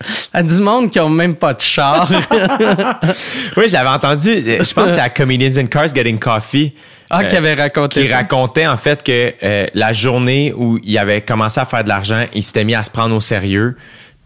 À 0.32 0.42
du 0.42 0.60
monde 0.60 0.90
qui 0.90 0.98
ont 1.00 1.08
même 1.08 1.34
pas 1.34 1.54
de 1.54 1.60
char. 1.60 2.10
Oui, 3.56 3.64
je 3.68 3.72
l'avais 3.72 3.88
entendu. 3.88 4.28
euh, 4.30 4.64
Je 4.64 4.72
pense 4.72 4.84
que 4.86 4.90
c'est 4.92 5.00
à 5.00 5.08
Comedians 5.08 5.56
in 5.60 5.66
Cars 5.66 5.88
Getting 5.94 6.18
Coffee. 6.18 6.72
Ah, 7.10 7.22
euh, 7.22 7.24
qui 7.24 7.36
avait 7.36 7.54
raconté 7.54 8.02
Qui 8.02 8.08
ça. 8.08 8.16
racontait 8.18 8.66
en 8.66 8.76
fait 8.76 9.02
que 9.02 9.34
euh, 9.42 9.66
la 9.74 9.92
journée 9.92 10.52
où 10.56 10.78
il 10.82 10.96
avait 10.96 11.20
commencé 11.22 11.58
à 11.60 11.64
faire 11.64 11.82
de 11.82 11.88
l'argent, 11.88 12.24
il 12.32 12.42
s'était 12.42 12.62
mis 12.64 12.74
à 12.74 12.84
se 12.84 12.90
prendre 12.90 13.14
au 13.16 13.20
sérieux. 13.20 13.76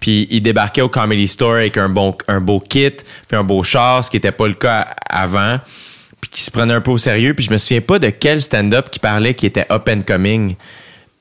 Puis 0.00 0.28
il 0.30 0.42
débarquait 0.42 0.82
au 0.82 0.90
Comedy 0.90 1.26
Store 1.26 1.54
avec 1.54 1.78
un, 1.78 1.88
bon, 1.88 2.14
un 2.28 2.40
beau 2.40 2.60
kit, 2.60 2.90
puis 3.26 3.36
un 3.38 3.42
beau 3.44 3.62
char, 3.62 4.04
ce 4.04 4.10
qui 4.10 4.16
n'était 4.18 4.32
pas 4.32 4.46
le 4.46 4.52
cas 4.54 4.94
avant. 5.08 5.58
Puis 6.20 6.30
qui 6.30 6.42
se 6.42 6.50
prenait 6.50 6.74
un 6.74 6.82
peu 6.82 6.90
au 6.90 6.98
sérieux. 6.98 7.32
Puis 7.32 7.46
je 7.46 7.50
me 7.50 7.56
souviens 7.56 7.80
pas 7.80 7.98
de 7.98 8.10
quel 8.10 8.42
stand-up 8.42 8.90
qui 8.90 8.98
parlait 8.98 9.32
qui 9.34 9.46
était 9.46 9.66
up 9.72 9.88
and 9.88 10.02
coming. 10.06 10.56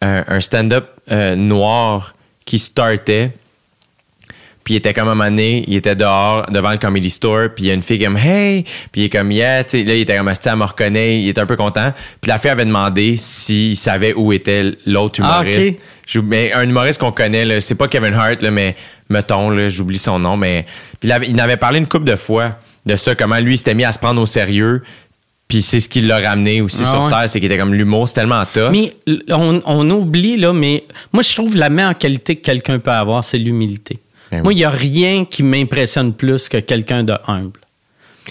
Un, 0.02 0.26
un 0.28 0.40
stand-up 0.42 0.90
euh, 1.12 1.36
noir 1.38 2.14
qui 2.46 2.60
startait. 2.60 3.32
Puis 4.64 4.76
il 4.76 4.78
était 4.78 4.94
comme 4.94 5.08
à 5.10 5.12
un 5.12 5.16
moment 5.16 5.30
donné, 5.30 5.66
il 5.68 5.76
était 5.76 5.96
dehors 5.96 6.46
devant 6.50 6.72
le 6.72 6.78
comedy 6.78 7.10
store, 7.10 7.50
puis 7.54 7.66
il 7.66 7.68
y 7.68 7.72
a 7.72 7.74
une 7.74 7.84
fille 7.84 8.02
comme 8.02 8.18
Hey! 8.18 8.64
Puis 8.92 9.02
il 9.02 9.04
est 9.06 9.10
comme 9.10 9.32
Yeah, 9.32 9.64
tu 9.66 9.80
sais, 9.80 9.84
là, 9.84 9.94
il 9.96 10.02
était 10.02 10.16
comme 10.18 10.28
Asti, 10.30 10.48
elle 10.50 10.56
me 10.56 10.64
reconnaît, 10.64 11.20
il 11.22 11.28
était 11.30 11.42
un 11.42 11.46
peu 11.46 11.58
content. 11.58 11.92
Puis 12.22 12.30
la 12.30 12.40
fille 12.40 12.52
avait 12.52 12.66
demandé 12.66 13.18
s'il 13.18 13.76
savait 13.76 14.14
où 14.14 14.32
était 14.32 14.72
l'autre 14.86 15.20
Ah, 15.24 15.42
humoriste. 15.44 15.80
Je- 16.08 16.20
mais 16.20 16.54
un 16.54 16.64
humoriste 16.64 17.00
qu'on 17.00 17.12
connaît, 17.12 17.60
c'est 17.62 17.76
pas 17.76 17.88
Kevin 17.88 18.14
Hart, 18.14 18.42
là, 18.42 18.52
mais 18.52 18.76
mettons, 19.10 19.50
là, 19.50 19.70
j'oublie 19.70 19.98
son 19.98 20.20
nom, 20.20 20.38
mais. 20.38 20.66
Puis 21.00 21.10
il, 21.10 21.12
avait- 21.12 21.28
il 21.30 21.36
en 21.36 21.44
avait 21.44 21.58
parlé 21.58 21.80
une 21.80 21.88
couple 21.88 22.06
de 22.06 22.16
fois 22.16 22.52
de 22.86 22.96
ça, 22.96 23.16
comment 23.16 23.38
lui 23.38 23.56
il 23.56 23.58
s'était 23.58 23.74
mis 23.74 23.84
à 23.86 23.92
se 23.92 24.00
prendre 24.00 24.22
au 24.22 24.26
sérieux. 24.26 24.82
Puis 25.48 25.62
c'est 25.62 25.80
ce 25.82 25.88
qui 25.90 26.02
l'a 26.02 26.20
ramené 26.20 26.62
aussi 26.62 26.82
Ah 26.86 26.90
sur 26.90 27.04
ouais. 27.04 27.10
Terre, 27.10 27.24
c'est 27.30 27.40
qu'il 27.40 27.52
était 27.52 27.60
comme 27.60 27.74
l'humour, 27.74 28.08
c'est 28.08 28.16
tellement 28.16 28.44
tough. 28.46 28.72
Mais 28.72 28.94
on, 29.30 29.62
on 29.66 29.90
oublie, 29.92 30.38
là, 30.38 30.52
mais 30.54 30.84
moi, 31.12 31.22
je 31.22 31.34
trouve 31.36 31.56
la 31.56 31.70
meilleure 31.70 31.98
qualité 31.98 32.38
que 32.38 32.42
quelqu'un 32.42 32.80
peut 32.80 32.92
avoir, 32.92 33.24
c'est 33.24 33.38
l'humilité. 33.38 34.00
Ben 34.38 34.44
moi, 34.44 34.54
il 34.54 34.58
n'y 34.58 34.64
a 34.66 34.70
rien 34.70 35.26
qui 35.26 35.44
m'impressionne 35.44 36.14
plus 36.14 36.50
que 36.50 36.58
quelqu'un 36.58 37.04
de 37.04 37.14
humble. 37.28 37.60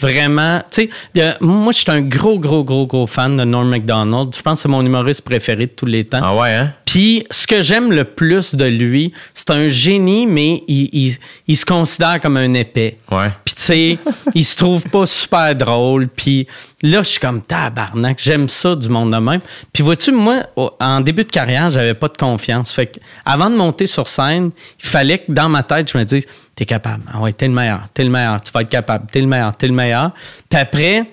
Vraiment, 0.00 0.62
tu 0.70 0.88
sais, 1.14 1.34
moi, 1.42 1.70
je 1.70 1.78
suis 1.78 1.90
un 1.90 2.00
gros, 2.00 2.38
gros, 2.40 2.64
gros, 2.64 2.86
gros 2.86 3.06
fan 3.06 3.36
de 3.36 3.44
Norm 3.44 3.68
MacDonald. 3.68 4.34
Je 4.34 4.40
pense 4.40 4.58
que 4.58 4.62
c'est 4.62 4.68
mon 4.68 4.84
humoriste 4.84 5.20
préféré 5.20 5.66
de 5.66 5.72
tous 5.72 5.84
les 5.84 6.04
temps. 6.04 6.20
Ah 6.22 6.34
ouais, 6.34 6.50
hein? 6.54 6.72
Puis, 6.86 7.24
ce 7.30 7.46
que 7.46 7.60
j'aime 7.60 7.92
le 7.92 8.04
plus 8.04 8.54
de 8.54 8.64
lui, 8.64 9.12
c'est 9.34 9.50
un 9.50 9.68
génie, 9.68 10.26
mais 10.26 10.62
il, 10.66 10.88
il- 10.92 11.16
il 11.46 11.56
se 11.56 11.66
considère 11.66 12.20
comme 12.22 12.38
un 12.38 12.54
épais. 12.54 12.96
Ouais. 13.10 13.28
Puis, 13.44 13.54
tu 13.54 13.62
sais, 13.62 13.98
il 14.34 14.44
se 14.44 14.56
trouve 14.56 14.82
pas 14.88 15.04
super 15.04 15.54
drôle. 15.54 16.08
Puis 16.08 16.46
là, 16.82 16.98
je 17.02 17.08
suis 17.08 17.20
comme 17.20 17.42
tabarnak. 17.42 18.18
J'aime 18.22 18.48
ça 18.48 18.74
du 18.76 18.88
monde 18.88 19.12
de 19.12 19.16
même. 19.18 19.40
Puis, 19.72 19.82
vois-tu, 19.82 20.12
moi, 20.12 20.42
en 20.80 21.00
début 21.00 21.24
de 21.24 21.30
carrière, 21.30 21.70
j'avais 21.70 21.94
pas 21.94 22.08
de 22.08 22.16
confiance. 22.16 22.72
Fait 22.72 22.86
que 22.86 22.98
avant 23.24 23.48
de 23.50 23.56
monter 23.56 23.86
sur 23.86 24.08
scène, 24.08 24.50
il 24.82 24.88
fallait 24.88 25.18
que 25.18 25.30
dans 25.32 25.48
ma 25.48 25.62
tête, 25.62 25.90
je 25.92 25.98
me 25.98 26.04
dise 26.04 26.26
T'es 26.54 26.66
capable. 26.66 27.02
Ah 27.12 27.18
ouais, 27.20 27.32
t'es 27.32 27.46
le 27.48 27.54
meilleur. 27.54 27.84
T'es 27.94 28.04
le 28.04 28.10
meilleur. 28.10 28.40
Tu 28.42 28.52
vas 28.52 28.60
être 28.60 28.68
capable. 28.68 29.06
T'es 29.10 29.20
le 29.20 29.26
meilleur. 29.26 29.56
T'es 29.56 29.66
le 29.68 29.72
meilleur. 29.74 30.10
Puis 30.50 30.58
après, 30.60 31.04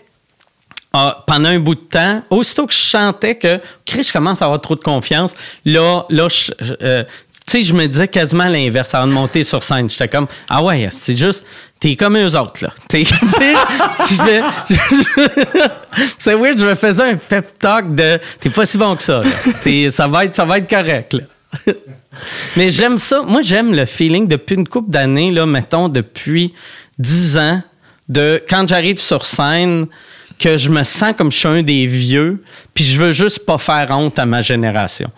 ah, 0.91 1.23
pendant 1.27 1.49
un 1.49 1.59
bout 1.59 1.75
de 1.75 1.79
temps, 1.81 2.23
aussitôt 2.31 2.65
que 2.65 2.73
je 2.73 2.79
sentais 2.79 3.35
que 3.35 3.61
Chris, 3.85 4.03
je 4.03 4.11
commence 4.11 4.41
à 4.41 4.45
avoir 4.45 4.59
trop 4.59 4.75
de 4.75 4.81
confiance, 4.83 5.35
là, 5.63 6.03
là, 6.09 6.27
je- 6.29 6.51
euh, 6.81 7.03
je 7.51 7.73
me 7.73 7.87
disais 7.87 8.07
quasiment 8.07 8.45
l'inverse 8.45 8.93
avant 8.93 9.07
de 9.07 9.11
monter 9.13 9.43
sur 9.43 9.63
scène. 9.63 9.89
J'étais 9.89 10.07
comme, 10.07 10.27
ah 10.47 10.63
ouais, 10.63 10.87
c'est 10.91 11.17
juste, 11.17 11.45
t'es 11.79 11.95
comme 11.95 12.17
eux 12.17 12.37
autres, 12.37 12.63
là. 12.63 12.69
C'est 16.17 16.35
weird, 16.35 16.59
je 16.59 16.65
me 16.65 16.75
faisais 16.75 17.03
un 17.03 17.15
pep 17.15 17.57
talk 17.59 17.95
de, 17.95 18.19
t'es 18.39 18.49
pas 18.49 18.65
si 18.65 18.77
bon 18.77 18.95
que 18.95 19.03
ça, 19.03 19.23
ça 19.89 20.07
va 20.07 20.25
être, 20.25 20.35
ça 20.35 20.45
va 20.45 20.59
être 20.59 20.69
correct, 20.69 21.13
là. 21.13 21.21
Mais 22.57 22.69
j'aime 22.69 22.97
ça. 22.97 23.23
Moi, 23.23 23.41
j'aime 23.41 23.73
le 23.73 23.85
feeling 23.85 24.27
depuis 24.27 24.55
une 24.55 24.67
couple 24.67 24.91
d'années, 24.91 25.31
là, 25.31 25.45
mettons, 25.45 25.89
depuis 25.89 26.53
dix 26.97 27.37
ans, 27.37 27.61
de 28.07 28.41
quand 28.47 28.67
j'arrive 28.67 28.99
sur 28.99 29.25
scène, 29.25 29.87
que 30.39 30.57
je 30.57 30.69
me 30.69 30.83
sens 30.83 31.13
comme 31.17 31.31
je 31.31 31.37
suis 31.37 31.47
un 31.47 31.63
des 31.63 31.85
vieux, 31.85 32.41
puis 32.73 32.83
je 32.83 32.99
veux 32.99 33.11
juste 33.11 33.45
pas 33.45 33.57
faire 33.57 33.87
honte 33.91 34.17
à 34.19 34.25
ma 34.25 34.41
génération. 34.41 35.09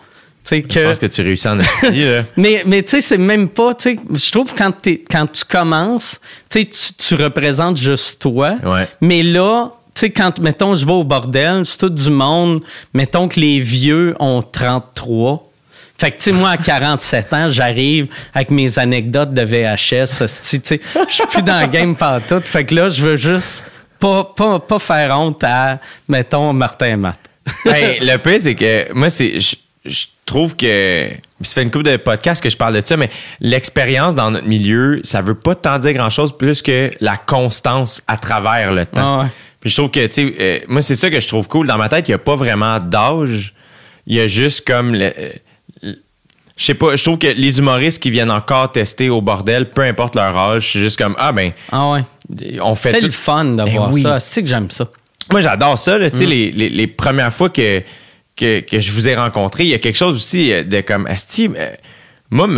Sais, 0.44 0.64
Je 0.68 0.74
que, 0.74 0.88
pense 0.88 0.98
que 0.98 1.06
tu 1.06 1.22
réussis 1.22 1.48
en 1.48 1.54
là. 1.54 1.64
mais, 2.36 2.62
mais 2.66 2.82
tu 2.82 2.90
sais, 2.90 3.00
c'est 3.00 3.18
même 3.18 3.48
pas, 3.48 3.72
je 3.84 4.30
trouve 4.30 4.54
quand, 4.54 4.72
quand 5.08 5.26
tu 5.30 5.44
commences, 5.44 6.20
tu 6.50 6.66
tu, 6.66 7.14
représentes 7.14 7.76
juste 7.76 8.18
toi. 8.20 8.54
Ouais. 8.64 8.88
Mais 9.00 9.22
là, 9.22 9.70
tu 9.94 10.00
sais, 10.00 10.10
quand, 10.10 10.40
mettons, 10.40 10.74
je 10.74 10.84
vais 10.84 10.92
au 10.92 11.04
bordel, 11.04 11.64
c'est 11.64 11.78
tout 11.78 11.90
du 11.90 12.10
monde, 12.10 12.62
mettons 12.92 13.28
que 13.28 13.38
les 13.38 13.60
vieux 13.60 14.16
ont 14.18 14.42
33. 14.42 15.48
Fait 15.96 16.10
que, 16.10 16.16
tu 16.16 16.22
sais, 16.24 16.32
moi, 16.32 16.50
à 16.50 16.56
47 16.56 17.32
ans, 17.32 17.48
j'arrive 17.48 18.08
avec 18.34 18.50
mes 18.50 18.76
anecdotes 18.80 19.32
de 19.32 19.42
VHS. 19.42 20.26
je 20.26 21.14
suis 21.14 21.26
plus 21.26 21.42
dans 21.42 21.60
le 21.60 21.68
game 21.68 21.94
tout. 22.26 22.40
Fait 22.44 22.64
que 22.64 22.74
là, 22.74 22.88
je 22.88 23.00
veux 23.00 23.16
juste 23.16 23.62
pas, 24.00 24.24
pas, 24.24 24.58
pas 24.58 24.80
faire 24.80 25.16
honte 25.16 25.44
à, 25.44 25.78
mettons, 26.08 26.52
Martin 26.52 26.86
et 26.86 26.96
Matt. 26.96 27.20
Le 27.64 28.16
pire, 28.16 28.40
c'est 28.40 28.56
que 28.56 28.92
moi, 28.92 29.10
c'est. 29.10 29.38
Je, 29.84 29.90
je 29.90 30.06
trouve 30.26 30.56
que. 30.56 31.08
Ça 31.42 31.54
fait 31.54 31.62
une 31.62 31.70
couple 31.70 31.84
de 31.90 31.96
podcasts 31.96 32.42
que 32.42 32.48
je 32.50 32.56
parle 32.56 32.80
de 32.80 32.86
ça, 32.86 32.96
mais 32.96 33.10
l'expérience 33.40 34.14
dans 34.14 34.30
notre 34.30 34.46
milieu, 34.46 35.00
ça 35.02 35.20
veut 35.22 35.34
pas 35.34 35.54
tant 35.54 35.78
dire 35.78 35.92
grand-chose 35.92 36.36
plus 36.36 36.62
que 36.62 36.90
la 37.00 37.16
constance 37.16 38.00
à 38.06 38.16
travers 38.16 38.72
le 38.72 38.86
temps. 38.86 39.20
Ah 39.20 39.22
ouais. 39.24 39.30
Puis 39.60 39.70
je 39.70 39.76
trouve 39.76 39.90
que, 39.90 40.04
tu 40.06 40.12
sais, 40.12 40.34
euh, 40.40 40.58
moi, 40.68 40.80
c'est 40.82 40.94
ça 40.96 41.08
que 41.10 41.20
je 41.20 41.28
trouve 41.28 41.46
cool. 41.48 41.66
Dans 41.66 41.78
ma 41.78 41.88
tête, 41.88 42.08
il 42.08 42.12
n'y 42.12 42.14
a 42.16 42.18
pas 42.18 42.36
vraiment 42.36 42.78
d'âge. 42.78 43.54
Il 44.06 44.16
y 44.16 44.20
a 44.20 44.26
juste 44.26 44.66
comme. 44.66 44.94
le- 44.94 45.12
le- 45.82 45.98
je 46.56 46.64
sais 46.66 46.74
pas, 46.74 46.94
je 46.96 47.02
trouve 47.02 47.18
que 47.18 47.26
les 47.28 47.58
humoristes 47.58 48.00
qui 48.02 48.10
viennent 48.10 48.30
encore 48.30 48.70
tester 48.70 49.08
au 49.10 49.20
bordel, 49.20 49.70
peu 49.70 49.82
importe 49.82 50.14
leur 50.16 50.36
âge, 50.36 50.72
c'est 50.72 50.78
juste 50.80 50.98
comme 50.98 51.16
Ah, 51.18 51.32
ben, 51.32 51.52
Ah 51.72 51.90
ouais. 51.90 52.04
on 52.60 52.74
fait 52.74 52.90
C'est 52.90 53.00
tout- 53.00 53.06
le 53.06 53.12
fun 53.12 53.44
de 53.44 53.64
Ben 53.64 53.88
oui. 53.92 54.02
ça. 54.02 54.20
C'est 54.20 54.42
que 54.42 54.48
j'aime 54.48 54.70
ça? 54.70 54.86
moi, 55.30 55.40
j'adore 55.40 55.78
ça. 55.78 55.96
Là, 55.98 56.10
tu 56.10 56.16
Mm. 56.16 56.18
sais, 56.18 56.26
les, 56.26 56.50
les- 56.52 56.68
les 56.68 56.86
premières 56.86 57.32
fois 57.32 57.48
que, 57.48 57.82
que, 58.36 58.60
que 58.60 58.80
je 58.80 58.92
vous 58.92 59.08
ai 59.08 59.14
rencontré, 59.16 59.64
il 59.64 59.70
y 59.70 59.74
a 59.74 59.78
quelque 59.78 59.96
chose 59.96 60.16
aussi 60.16 60.52
euh, 60.52 60.62
de 60.64 60.80
comme, 60.80 61.06
Asti, 61.06 61.48
euh, 61.56 61.70
moi, 62.30 62.48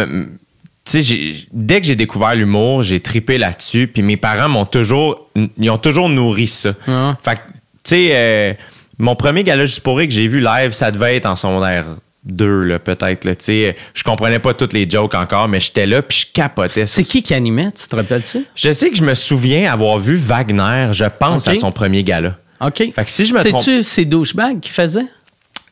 j'ai- 0.92 1.46
dès 1.52 1.80
que 1.80 1.86
j'ai 1.86 1.96
découvert 1.96 2.34
l'humour, 2.34 2.82
j'ai 2.82 3.00
tripé 3.00 3.38
là-dessus, 3.38 3.88
puis 3.88 4.02
mes 4.02 4.16
parents 4.16 4.48
m'ont 4.48 4.66
toujours, 4.66 5.30
ils 5.58 5.70
ont 5.70 5.78
toujours 5.78 6.08
nourri 6.08 6.46
ça. 6.46 6.74
Ouais. 6.86 7.12
Fait 7.22 7.36
que, 7.36 7.40
tu 7.48 7.54
sais, 7.84 8.08
euh, 8.12 8.52
mon 8.98 9.16
premier 9.16 9.42
gala 9.44 9.64
juste 9.64 9.80
pour 9.80 9.98
que 9.98 10.08
j'ai 10.10 10.26
vu 10.28 10.40
live, 10.40 10.72
ça 10.72 10.90
devait 10.90 11.16
être 11.16 11.26
en 11.26 11.36
secondaire 11.36 11.86
2, 12.24 12.62
là, 12.62 12.78
peut-être, 12.78 13.24
là, 13.24 13.34
tu 13.34 13.44
sais. 13.44 13.76
Je 13.92 14.02
comprenais 14.04 14.38
pas 14.38 14.54
toutes 14.54 14.72
les 14.72 14.88
jokes 14.88 15.14
encore, 15.14 15.48
mais 15.48 15.60
j'étais 15.60 15.86
là, 15.86 16.00
puis 16.02 16.26
je 16.28 16.32
capotais. 16.32 16.86
C'est 16.86 17.02
qui 17.04 17.22
qui 17.22 17.34
animait, 17.34 17.70
tu 17.72 17.86
te 17.88 17.96
rappelles-tu? 17.96 18.44
je 18.54 18.70
sais 18.70 18.90
que 18.90 18.96
je 18.96 19.04
me 19.04 19.14
souviens 19.14 19.70
avoir 19.70 19.98
vu 19.98 20.16
Wagner, 20.16 20.88
je 20.92 21.04
pense, 21.18 21.48
à 21.48 21.54
son 21.54 21.72
premier 21.72 22.02
gala. 22.02 22.38
OK. 22.60 22.92
Fait 22.94 23.04
que 23.04 23.10
si 23.10 23.26
je 23.26 23.34
me 23.34 23.42
trompe. 23.42 23.60
C'est-tu 23.60 23.82
ces 23.82 24.04
douchebags 24.04 24.60
qui 24.60 24.70
faisaient? 24.70 25.04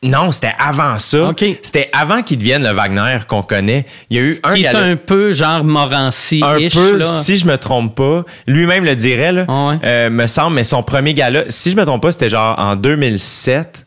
Non, 0.03 0.31
c'était 0.31 0.53
avant 0.59 0.99
ça. 0.99 1.31
C'était 1.61 1.89
avant 1.93 2.21
qu'il 2.21 2.37
devienne 2.37 2.63
le 2.63 2.71
Wagner 2.71 3.19
qu'on 3.27 3.41
connaît. 3.41 3.85
Il 4.09 4.17
y 4.17 4.19
a 4.19 4.23
eu 4.23 4.39
un 4.43 4.53
Qui 4.53 4.63
est 4.65 4.75
un 4.75 4.95
peu 4.97 5.31
genre 5.31 5.63
Morancy-ish, 5.63 6.43
un 6.43 6.79
peu, 6.79 6.97
là. 6.97 7.07
si 7.07 7.37
je 7.37 7.47
me 7.47 7.57
trompe 7.57 7.95
pas, 7.95 8.25
lui-même 8.45 8.83
le 8.83 8.95
dirait, 8.95 9.31
là, 9.31 9.45
ouais. 9.47 9.77
euh, 9.83 10.09
me 10.09 10.27
semble, 10.27 10.55
mais 10.55 10.63
son 10.65 10.83
premier 10.83 11.13
gala, 11.13 11.45
si 11.47 11.71
je 11.71 11.77
me 11.77 11.85
trompe 11.85 12.01
pas, 12.01 12.11
c'était 12.11 12.29
genre 12.29 12.59
en 12.59 12.75
2007, 12.75 13.85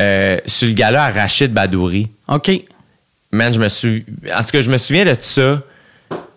euh, 0.00 0.38
sur 0.46 0.68
le 0.68 0.74
gala 0.74 1.04
à 1.04 1.10
Rachid 1.10 1.52
Badouri. 1.52 2.08
OK. 2.28 2.50
Man, 3.30 3.52
je 3.52 3.58
me 3.58 3.68
souviens. 3.68 4.02
En 4.36 4.42
tout 4.42 4.50
cas, 4.52 4.60
je 4.60 4.70
me 4.70 4.76
souviens 4.76 5.04
de 5.06 5.16
ça. 5.18 5.62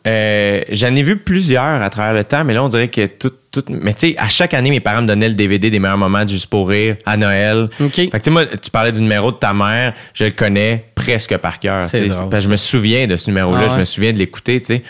Euh, 0.06 0.62
J'en 0.72 0.96
ai 0.96 1.02
vu 1.02 1.18
plusieurs 1.18 1.82
à 1.82 1.90
travers 1.90 2.14
le 2.14 2.24
temps, 2.24 2.44
mais 2.44 2.54
là, 2.54 2.64
on 2.64 2.68
dirait 2.68 2.90
que 2.90 3.06
tout. 3.08 3.32
tout 3.52 3.64
mais 3.70 3.94
tu 3.94 4.10
sais, 4.10 4.16
à 4.18 4.30
chaque 4.30 4.54
année, 4.54 4.70
mes 4.70 4.80
parents 4.80 5.02
me 5.02 5.08
donnaient 5.08 5.30
le 5.30 5.36
DVD 5.36 5.70
des 5.70 5.80
meilleurs 5.80 5.98
moments 5.98 6.28
Juste 6.28 6.48
pour 6.48 6.70
rire 6.70 6.96
à 7.06 7.18
Noël. 7.18 7.68
OK. 7.80 7.96
Fait 7.96 8.08
que 8.10 8.18
tu 8.18 8.24
sais, 8.26 8.30
moi, 8.32 8.46
tu 8.46 8.70
parlais 8.72 8.92
du 8.92 9.02
numéro 9.02 9.32
de 9.32 9.38
ta 9.38 9.54
mère, 9.54 9.94
je 10.14 10.26
le 10.26 10.32
connais 10.32 10.86
presque 10.96 11.36
par 11.38 11.60
cœur. 11.60 11.88
Je 11.92 12.50
me 12.50 12.58
souviens 12.58 13.08
de 13.08 13.16
ce 13.18 13.30
numéro-là, 13.30 13.64
Ah 13.66 13.74
je 13.74 13.80
me 13.80 13.84
souviens 13.84 14.14
de 14.14 14.20
l'écouter, 14.20 14.60
tu 14.60 14.66
sais. 14.68 14.84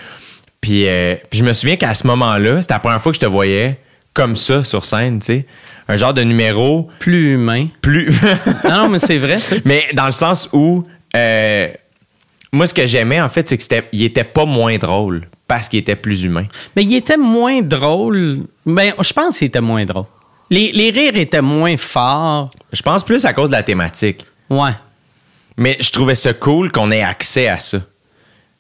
Puis, 0.62 0.88
euh, 0.88 1.16
puis 1.30 1.40
je 1.40 1.46
me 1.46 1.54
souviens 1.54 1.76
qu'à 1.78 1.94
ce 1.94 2.08
moment-là, 2.08 2.62
c'était 2.62 2.74
la 2.74 2.80
première 2.80 3.00
fois 3.02 3.12
que 3.12 3.18
je 3.18 3.22
te 3.22 3.26
voyais 3.26 3.78
comme 4.14 4.36
ça 4.36 4.64
sur 4.64 4.84
scène, 4.84 5.20
tu 5.20 5.26
sais. 5.28 5.46
Un 5.88 5.96
genre 5.98 6.14
de 6.14 6.24
numéro 6.24 6.90
Plus 7.00 7.34
humain. 7.36 7.68
plus. 7.82 8.10
Non, 8.64 8.78
non, 8.84 8.90
mais 8.90 9.00
c'est 9.00 9.18
vrai. 9.20 9.38
Mais 9.66 9.84
dans 9.94 10.08
le 10.08 10.12
sens 10.12 10.50
où, 10.54 10.84
euh, 11.16 11.68
moi, 12.56 12.68
ce 12.68 12.74
que 12.74 12.88
j'aimais, 12.88 13.20
en 13.20 13.30
fait, 13.30 13.48
c'est 13.48 13.58
qu'il 13.58 14.04
était 14.04 14.24
pas 14.24 14.46
moins 14.46 14.78
drôle 14.78 15.28
parce 15.48 15.68
qu'il 15.70 15.80
était 15.80 15.96
plus 15.96 16.24
humain. 16.24 16.46
Mais 16.76 16.84
il 16.84 16.96
était 16.96 17.18
moins 17.18 17.62
drôle. 17.62 18.40
Ben, 18.66 18.94
je 19.00 19.14
pense 19.14 19.38
qu'il 19.38 19.48
était 19.48 19.62
moins 19.62 19.86
drôle. 19.86 20.06
Les, 20.50 20.72
les 20.72 20.90
rires 20.90 21.18
étaient 21.18 21.42
moins 21.42 21.76
forts. 21.78 22.50
Je 22.72 22.82
pense 22.82 23.04
plus 23.04 23.26
à 23.26 23.34
cause 23.34 23.50
de 23.50 23.56
la 23.56 23.64
thématique. 23.64 24.26
Ouais. 24.50 24.72
Mais 25.58 25.78
je 25.80 25.92
trouvais 25.92 26.16
ça 26.16 26.34
cool 26.34 26.72
qu'on 26.72 26.92
ait 26.92 27.02
accès 27.02 27.48
à 27.48 27.60
ça. 27.60 27.80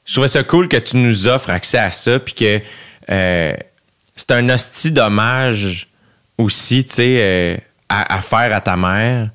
Je 0.04 0.14
trouvais 0.14 0.28
ça 0.28 0.44
cool 0.44 0.68
que 0.68 0.78
tu 0.78 0.98
nous 0.98 1.28
offres 1.28 1.50
accès 1.50 1.78
à 1.78 1.92
ça, 1.92 2.20
puis 2.20 2.34
que 2.34 2.62
euh, 3.10 3.56
c'est 4.16 4.32
un 4.32 4.50
hostie 4.50 4.92
dommage 4.92 5.88
aussi, 6.38 6.86
tu 6.86 6.96
sais, 6.96 7.18
euh, 7.20 7.58
à, 7.90 8.18
à 8.18 8.22
faire 8.22 8.54
à 8.54 8.62
ta 8.62 8.76
mère. 8.76 9.30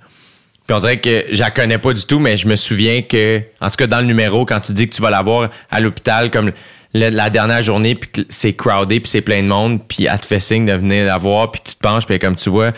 Puis 0.71 0.77
on 0.77 0.79
dirait 0.79 1.01
que 1.01 1.25
je 1.33 1.41
la 1.41 1.51
connais 1.51 1.79
pas 1.79 1.93
du 1.93 2.05
tout, 2.05 2.21
mais 2.21 2.37
je 2.37 2.47
me 2.47 2.55
souviens 2.55 3.03
que, 3.03 3.43
en 3.61 3.69
tout 3.71 3.75
cas 3.77 3.89
dans 3.89 3.99
le 3.99 4.05
numéro, 4.07 4.47
quand 4.47 4.61
tu 4.61 4.73
dis 4.73 4.89
que 4.89 4.95
tu 4.95 5.03
vas 5.03 5.11
la 5.11 5.21
voir 5.21 5.51
à 5.69 5.81
l'hôpital 5.81 6.31
comme 6.31 6.53
le- 6.95 7.09
la 7.09 7.29
dernière 7.29 7.61
journée, 7.61 7.97
puis 7.97 8.09
que 8.09 8.21
c'est 8.29 8.53
crowded, 8.53 9.03
puis 9.03 9.11
c'est 9.11 9.21
plein 9.21 9.43
de 9.43 9.49
monde, 9.49 9.81
puis 9.89 10.07
elle 10.07 10.21
te 10.21 10.27
fait 10.27 10.39
signe 10.39 10.67
de 10.67 10.73
venir 10.75 11.07
la 11.07 11.19
voir, 11.19 11.51
puis 11.51 11.61
tu 11.65 11.75
te 11.75 11.81
penches, 11.81 12.07
puis 12.07 12.21
comme 12.21 12.37
tu 12.37 12.51
vois, 12.51 12.71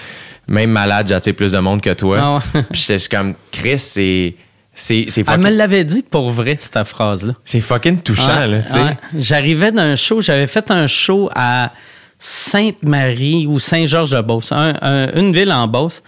même 0.49 0.71
malade, 0.71 1.07
j'attire 1.07 1.35
plus 1.35 1.53
de 1.53 1.59
monde 1.59 1.83
que 1.83 1.93
toi. 1.93 2.19
Ah 2.19 2.35
ouais. 2.57 2.63
Puis 2.73 2.83
j'étais 2.89 3.15
comme, 3.15 3.35
Chris, 3.51 3.79
c'est... 3.79 4.37
C'est 4.73 5.05
c'est 5.09 5.23
Elle 5.29 5.41
me 5.41 5.51
l'avait 5.51 5.85
dit 5.85 6.03
pour 6.03 6.31
vrai, 6.31 6.57
cette 6.59 6.83
phrase-là. 6.85 7.35
c'est 7.45 7.61
fucking 7.61 7.99
touchant, 8.01 8.35
Ouais, 8.39 8.49
là, 8.49 8.63
tu 8.63 8.71
sais. 8.71 8.79
ouais. 8.83 8.97
J'arrivais 9.19 9.71
d'un 9.71 9.97
show, 9.97 10.23
j'avais 10.23 10.47
fait 10.47 10.71
un 10.71 10.87
show 10.87 11.29
à 11.35 11.73
Sainte-Marie 12.19 13.47
ou 13.47 13.59
Saint-Georges-de-Beauce, 13.59 14.53
un- 14.53 14.77
un- 14.81 15.13
une 15.15 15.33
ville 15.35 15.53
en 15.53 15.67
Beauce. 15.69 16.03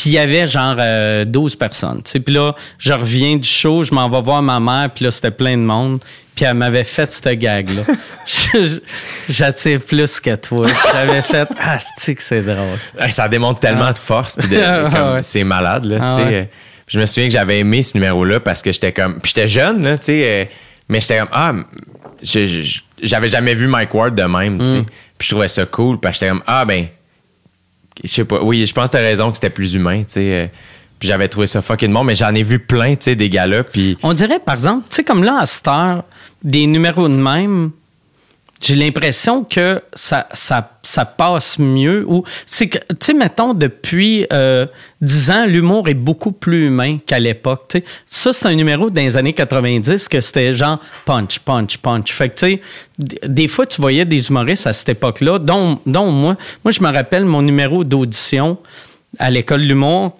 Puis 0.00 0.10
il 0.10 0.12
y 0.12 0.18
avait 0.18 0.46
genre 0.46 0.76
euh, 0.78 1.24
12 1.24 1.56
personnes. 1.56 2.02
tu 2.04 2.12
sais. 2.12 2.20
Puis 2.20 2.32
là, 2.32 2.54
je 2.78 2.92
reviens 2.92 3.34
du 3.36 3.48
show, 3.48 3.82
je 3.82 3.92
m'en 3.92 4.08
vais 4.08 4.20
voir 4.20 4.42
ma 4.42 4.60
mère, 4.60 4.90
puis 4.94 5.04
là, 5.04 5.10
c'était 5.10 5.32
plein 5.32 5.56
de 5.56 5.62
monde. 5.62 5.98
Puis 6.36 6.44
elle 6.44 6.54
m'avait 6.54 6.84
fait 6.84 7.10
cette 7.10 7.36
gag-là. 7.36 7.82
J'attire 9.28 9.80
plus 9.80 10.20
que 10.20 10.36
toi. 10.36 10.68
J'avais 10.92 11.22
fait 11.22 11.48
Ah, 11.60 11.78
c'est 11.96 12.14
que 12.14 12.22
c'est 12.22 12.42
drôle? 12.42 12.78
Hey, 12.96 13.10
Ça 13.10 13.26
démontre 13.28 13.58
tellement 13.58 13.90
de 13.90 13.98
force, 13.98 14.36
puis 14.36 14.46
de- 14.48 14.56
Ah, 14.64 14.88
comme, 14.92 15.14
ouais. 15.14 15.22
c'est 15.22 15.42
malade, 15.42 15.84
là, 15.86 15.98
Ah, 16.00 16.14
tu 16.16 16.22
sais. 16.22 16.28
ouais. 16.28 16.50
Je 16.86 17.00
me 17.00 17.06
souviens 17.06 17.26
que 17.28 17.32
j'avais 17.34 17.58
aimé 17.58 17.82
ce 17.82 17.96
numéro-là 17.96 18.38
parce 18.38 18.62
que 18.62 18.70
j'étais 18.70 18.92
comme... 18.92 19.18
Puis 19.20 19.32
j'étais 19.34 19.48
jeune, 19.48 19.82
là, 19.82 19.98
tu 19.98 20.04
sais, 20.06 20.22
euh, 20.24 20.44
mais 20.88 21.00
j'étais 21.00 21.18
comme... 21.18 21.28
Ah, 21.32 21.52
j'avais 22.22 23.28
jamais 23.28 23.54
vu 23.54 23.66
Mike 23.66 23.92
Ward 23.92 24.14
de 24.14 24.22
même, 24.22 24.58
tu 24.60 24.64
sais. 24.64 24.78
Mm. 24.80 24.84
Puis 25.18 25.26
je 25.28 25.34
trouvais 25.34 25.48
ça 25.48 25.66
cool, 25.66 25.98
parce 25.98 26.16
que 26.18 26.20
j'étais 26.26 26.30
comme... 26.30 26.42
Ah, 26.46 26.64
ben... 26.64 26.86
Je 28.04 28.08
sais 28.08 28.24
pas. 28.24 28.40
Oui, 28.42 28.66
je 28.66 28.72
pense 28.72 28.88
que 28.88 28.96
t'as 28.96 29.02
raison 29.02 29.30
que 29.30 29.36
c'était 29.36 29.50
plus 29.50 29.74
humain, 29.74 30.00
tu 30.00 30.14
sais. 30.14 30.32
euh, 30.32 30.46
j'avais 31.00 31.28
trouvé 31.28 31.46
ça 31.46 31.62
fucking 31.62 31.92
bon, 31.92 32.02
mais 32.04 32.14
j'en 32.14 32.34
ai 32.34 32.42
vu 32.42 32.58
plein, 32.58 32.96
tu 32.96 33.04
sais, 33.04 33.14
des 33.14 33.28
gars-là, 33.28 33.64
puis... 33.64 33.96
On 34.02 34.12
dirait, 34.14 34.40
par 34.40 34.54
exemple, 34.54 34.86
tu 34.90 34.96
sais, 34.96 35.04
comme 35.04 35.22
là, 35.22 35.38
à 35.40 35.46
cette 35.46 35.68
heure, 35.68 36.04
des 36.42 36.66
numéros 36.66 37.08
de 37.08 37.14
même, 37.14 37.70
j'ai 38.60 38.74
l'impression 38.74 39.44
que 39.44 39.80
ça, 39.92 40.28
ça, 40.32 40.78
ça 40.82 41.04
passe 41.04 41.58
mieux. 41.58 42.04
Ou, 42.08 42.24
c'est 42.44 42.68
que, 42.68 42.78
tu 42.78 42.96
sais, 43.00 43.14
mettons, 43.14 43.54
depuis 43.54 44.26
euh, 44.32 44.66
10 45.00 45.30
ans, 45.30 45.46
l'humour 45.46 45.88
est 45.88 45.94
beaucoup 45.94 46.32
plus 46.32 46.66
humain 46.66 46.98
qu'à 47.04 47.18
l'époque. 47.20 47.76
Ça, 48.06 48.32
c'est 48.32 48.46
un 48.46 48.54
numéro 48.54 48.90
dans 48.90 49.00
les 49.00 49.16
années 49.16 49.32
90 49.32 50.08
que 50.08 50.20
c'était 50.20 50.52
genre 50.52 50.80
punch, 51.04 51.38
punch, 51.40 51.78
punch. 51.78 52.12
Fait 52.12 52.28
que, 52.30 52.34
tu 52.34 52.46
sais, 52.46 52.60
des 53.26 53.48
fois, 53.48 53.66
tu 53.66 53.80
voyais 53.80 54.04
des 54.04 54.28
humoristes 54.28 54.66
à 54.66 54.72
cette 54.72 54.88
époque-là, 54.88 55.38
dont, 55.38 55.78
dont 55.86 56.10
moi. 56.10 56.36
Moi, 56.64 56.72
je 56.72 56.82
me 56.82 56.92
rappelle 56.92 57.24
mon 57.24 57.42
numéro 57.42 57.84
d'audition 57.84 58.58
à 59.18 59.30
l'école 59.30 59.60
de 59.62 59.66
l'humour. 59.66 60.16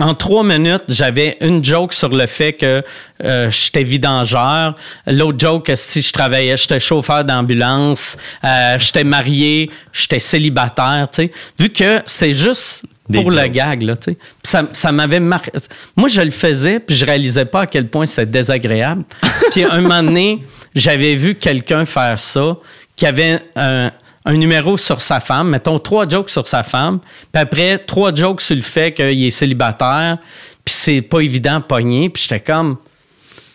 En 0.00 0.14
trois 0.14 0.44
minutes, 0.44 0.84
j'avais 0.86 1.36
une 1.40 1.64
joke 1.64 1.92
sur 1.92 2.10
le 2.10 2.28
fait 2.28 2.52
que 2.52 2.84
euh, 3.24 3.50
j'étais 3.50 3.82
vidangeur. 3.82 4.76
L'autre 5.08 5.40
joke, 5.40 5.72
si 5.74 6.02
je 6.02 6.12
travaillais, 6.12 6.56
j'étais 6.56 6.78
chauffeur 6.78 7.24
d'ambulance. 7.24 8.16
Euh, 8.44 8.78
j'étais 8.78 9.02
marié, 9.02 9.68
j'étais 9.92 10.20
célibataire, 10.20 11.08
tu 11.10 11.22
sais. 11.22 11.32
Vu 11.58 11.70
que 11.70 12.00
c'était 12.06 12.32
juste 12.32 12.84
Des 13.08 13.20
pour 13.20 13.32
le 13.32 13.44
gag, 13.48 13.82
là, 13.82 13.96
tu 13.96 14.12
sais. 14.12 14.18
Ça, 14.44 14.68
ça 14.72 14.92
m'avait 14.92 15.18
marqué. 15.18 15.50
Moi, 15.96 16.08
je 16.08 16.20
le 16.20 16.30
faisais, 16.30 16.78
puis 16.78 16.94
je 16.94 17.04
réalisais 17.04 17.46
pas 17.46 17.62
à 17.62 17.66
quel 17.66 17.88
point 17.88 18.06
c'était 18.06 18.26
désagréable. 18.26 19.02
puis 19.50 19.64
un 19.64 19.80
moment 19.80 20.04
donné, 20.04 20.44
j'avais 20.76 21.16
vu 21.16 21.34
quelqu'un 21.34 21.84
faire 21.86 22.20
ça, 22.20 22.56
qui 22.94 23.04
avait 23.04 23.40
un, 23.56 23.90
un 24.28 24.36
numéro 24.36 24.76
sur 24.76 25.00
sa 25.00 25.20
femme, 25.20 25.48
mettons 25.48 25.78
trois 25.78 26.06
jokes 26.06 26.28
sur 26.28 26.46
sa 26.46 26.62
femme, 26.62 27.00
puis 27.32 27.42
après 27.42 27.78
trois 27.78 28.14
jokes 28.14 28.42
sur 28.42 28.54
le 28.54 28.60
fait 28.60 28.92
qu'il 28.92 29.24
est 29.24 29.30
célibataire, 29.30 30.18
puis 30.64 30.74
c'est 30.74 31.00
pas 31.00 31.20
évident 31.20 31.62
pogner, 31.62 32.10
puis 32.10 32.22
j'étais 32.22 32.40
comme 32.40 32.76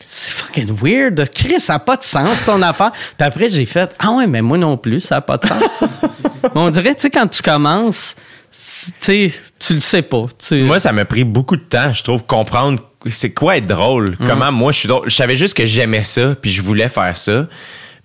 c'est 0.03 0.31
fucking 0.31 0.75
weird. 0.81 1.23
Chris, 1.33 1.59
ça 1.59 1.73
n'a 1.73 1.79
pas 1.79 1.95
de 1.95 2.03
sens 2.03 2.45
ton 2.45 2.61
affaire. 2.63 2.91
Puis 2.91 3.27
après, 3.27 3.49
j'ai 3.49 3.65
fait 3.65 3.95
Ah 3.99 4.11
ouais, 4.11 4.27
mais 4.27 4.41
moi 4.41 4.57
non 4.57 4.77
plus, 4.77 4.99
ça 4.99 5.15
n'a 5.15 5.21
pas 5.21 5.37
de 5.37 5.45
sens. 5.45 5.83
Mais 6.43 6.49
on 6.55 6.69
dirait, 6.69 6.93
tu 6.93 7.01
sais, 7.01 7.09
quand 7.09 7.27
tu 7.27 7.41
commences, 7.41 8.15
tu 8.51 8.91
sais, 8.99 9.33
tu 9.59 9.73
le 9.75 9.79
sais 9.79 10.01
pas. 10.01 10.25
Tu... 10.37 10.63
Moi, 10.63 10.79
ça 10.79 10.91
m'a 10.91 11.05
pris 11.05 11.23
beaucoup 11.23 11.55
de 11.55 11.63
temps, 11.63 11.93
je 11.93 12.03
trouve, 12.03 12.23
comprendre 12.23 12.79
c'est 13.09 13.31
quoi 13.31 13.57
être 13.57 13.65
drôle. 13.65 14.17
Comment 14.17 14.51
moi, 14.51 14.71
je 14.71 14.79
suis 14.79 14.87
drôle. 14.87 15.09
Je 15.09 15.15
savais 15.15 15.35
juste 15.35 15.55
que 15.55 15.65
j'aimais 15.65 16.03
ça, 16.03 16.35
puis 16.39 16.51
je 16.51 16.61
voulais 16.61 16.89
faire 16.89 17.17
ça. 17.17 17.47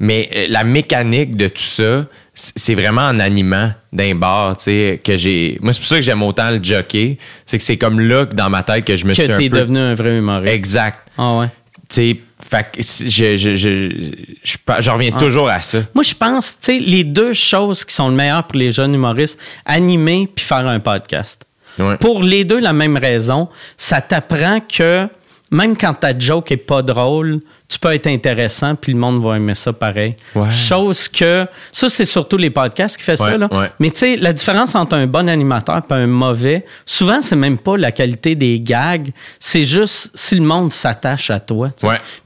Mais 0.00 0.28
euh, 0.32 0.46
la 0.48 0.64
mécanique 0.64 1.36
de 1.36 1.48
tout 1.48 1.62
ça, 1.62 2.06
c'est 2.34 2.74
vraiment 2.74 3.02
en 3.02 3.18
animant 3.18 3.72
d'un 3.92 4.14
bar, 4.14 4.56
tu 4.56 4.64
sais, 4.64 5.00
que 5.02 5.16
j'ai... 5.16 5.58
Moi, 5.60 5.72
c'est 5.72 5.80
pour 5.80 5.88
ça 5.88 5.96
que 5.96 6.02
j'aime 6.02 6.22
autant 6.22 6.50
le 6.50 6.62
jockey. 6.62 7.18
C'est 7.44 7.58
que 7.58 7.64
c'est 7.64 7.78
comme 7.78 7.98
là, 7.98 8.26
que 8.26 8.34
dans 8.34 8.48
ma 8.48 8.62
tête, 8.62 8.84
que 8.84 8.94
je 8.94 9.06
me 9.06 9.12
suis 9.12 9.26
que 9.26 9.32
t'es 9.32 9.50
peu... 9.50 9.58
devenu 9.58 9.78
un 9.78 9.94
vrai 9.94 10.18
humoriste. 10.18 10.54
Exact. 10.54 11.08
Ah 11.16 11.38
ouais. 11.38 11.46
Tu 11.88 11.94
sais, 11.96 12.20
fait 12.48 12.66
que 12.70 12.82
je, 12.82 13.36
je, 13.36 13.54
je, 13.56 14.56
je, 14.80 14.90
reviens 14.90 15.10
toujours 15.10 15.48
à 15.48 15.60
ça. 15.60 15.78
Moi, 15.94 16.04
je 16.04 16.14
pense, 16.14 16.56
tu 16.60 16.72
sais, 16.72 16.78
les 16.78 17.02
deux 17.02 17.32
choses 17.32 17.84
qui 17.84 17.94
sont 17.94 18.08
le 18.08 18.14
meilleur 18.14 18.44
pour 18.44 18.56
les 18.58 18.70
jeunes 18.70 18.94
humoristes, 18.94 19.38
animer 19.64 20.28
puis 20.32 20.44
faire 20.44 20.66
un 20.66 20.80
podcast. 20.80 21.44
Ouais. 21.78 21.96
Pour 21.96 22.22
les 22.22 22.44
deux, 22.44 22.58
la 22.58 22.72
même 22.72 22.96
raison, 22.96 23.48
ça 23.76 24.00
t'apprend 24.00 24.60
que 24.60 25.08
même 25.50 25.76
quand 25.76 25.94
ta 25.94 26.18
joke 26.18 26.52
est 26.52 26.56
pas 26.56 26.82
drôle, 26.82 27.40
tu 27.68 27.78
peux 27.78 27.92
être 27.92 28.06
intéressant 28.06 28.74
puis 28.74 28.92
le 28.92 28.98
monde 28.98 29.22
va 29.22 29.36
aimer 29.36 29.54
ça 29.54 29.72
pareil. 29.72 30.16
Ouais. 30.34 30.50
Chose 30.50 31.08
que 31.08 31.46
ça 31.72 31.88
c'est 31.88 32.04
surtout 32.04 32.36
les 32.36 32.50
podcasts 32.50 32.96
qui 32.96 33.02
fait 33.02 33.16
ça 33.16 33.36
là. 33.36 33.48
ouais. 33.50 33.70
Mais 33.78 33.90
tu 33.90 33.98
sais 33.98 34.16
la 34.16 34.32
différence 34.32 34.74
entre 34.74 34.96
un 34.96 35.06
bon 35.06 35.28
animateur 35.28 35.82
et 35.90 35.94
un 35.94 36.06
mauvais, 36.06 36.64
souvent 36.84 37.22
c'est 37.22 37.36
même 37.36 37.58
pas 37.58 37.76
la 37.76 37.92
qualité 37.92 38.34
des 38.34 38.60
gags, 38.60 39.10
c'est 39.38 39.64
juste 39.64 40.10
si 40.14 40.34
le 40.34 40.42
monde 40.42 40.72
s'attache 40.72 41.30
à 41.30 41.40
toi. 41.40 41.70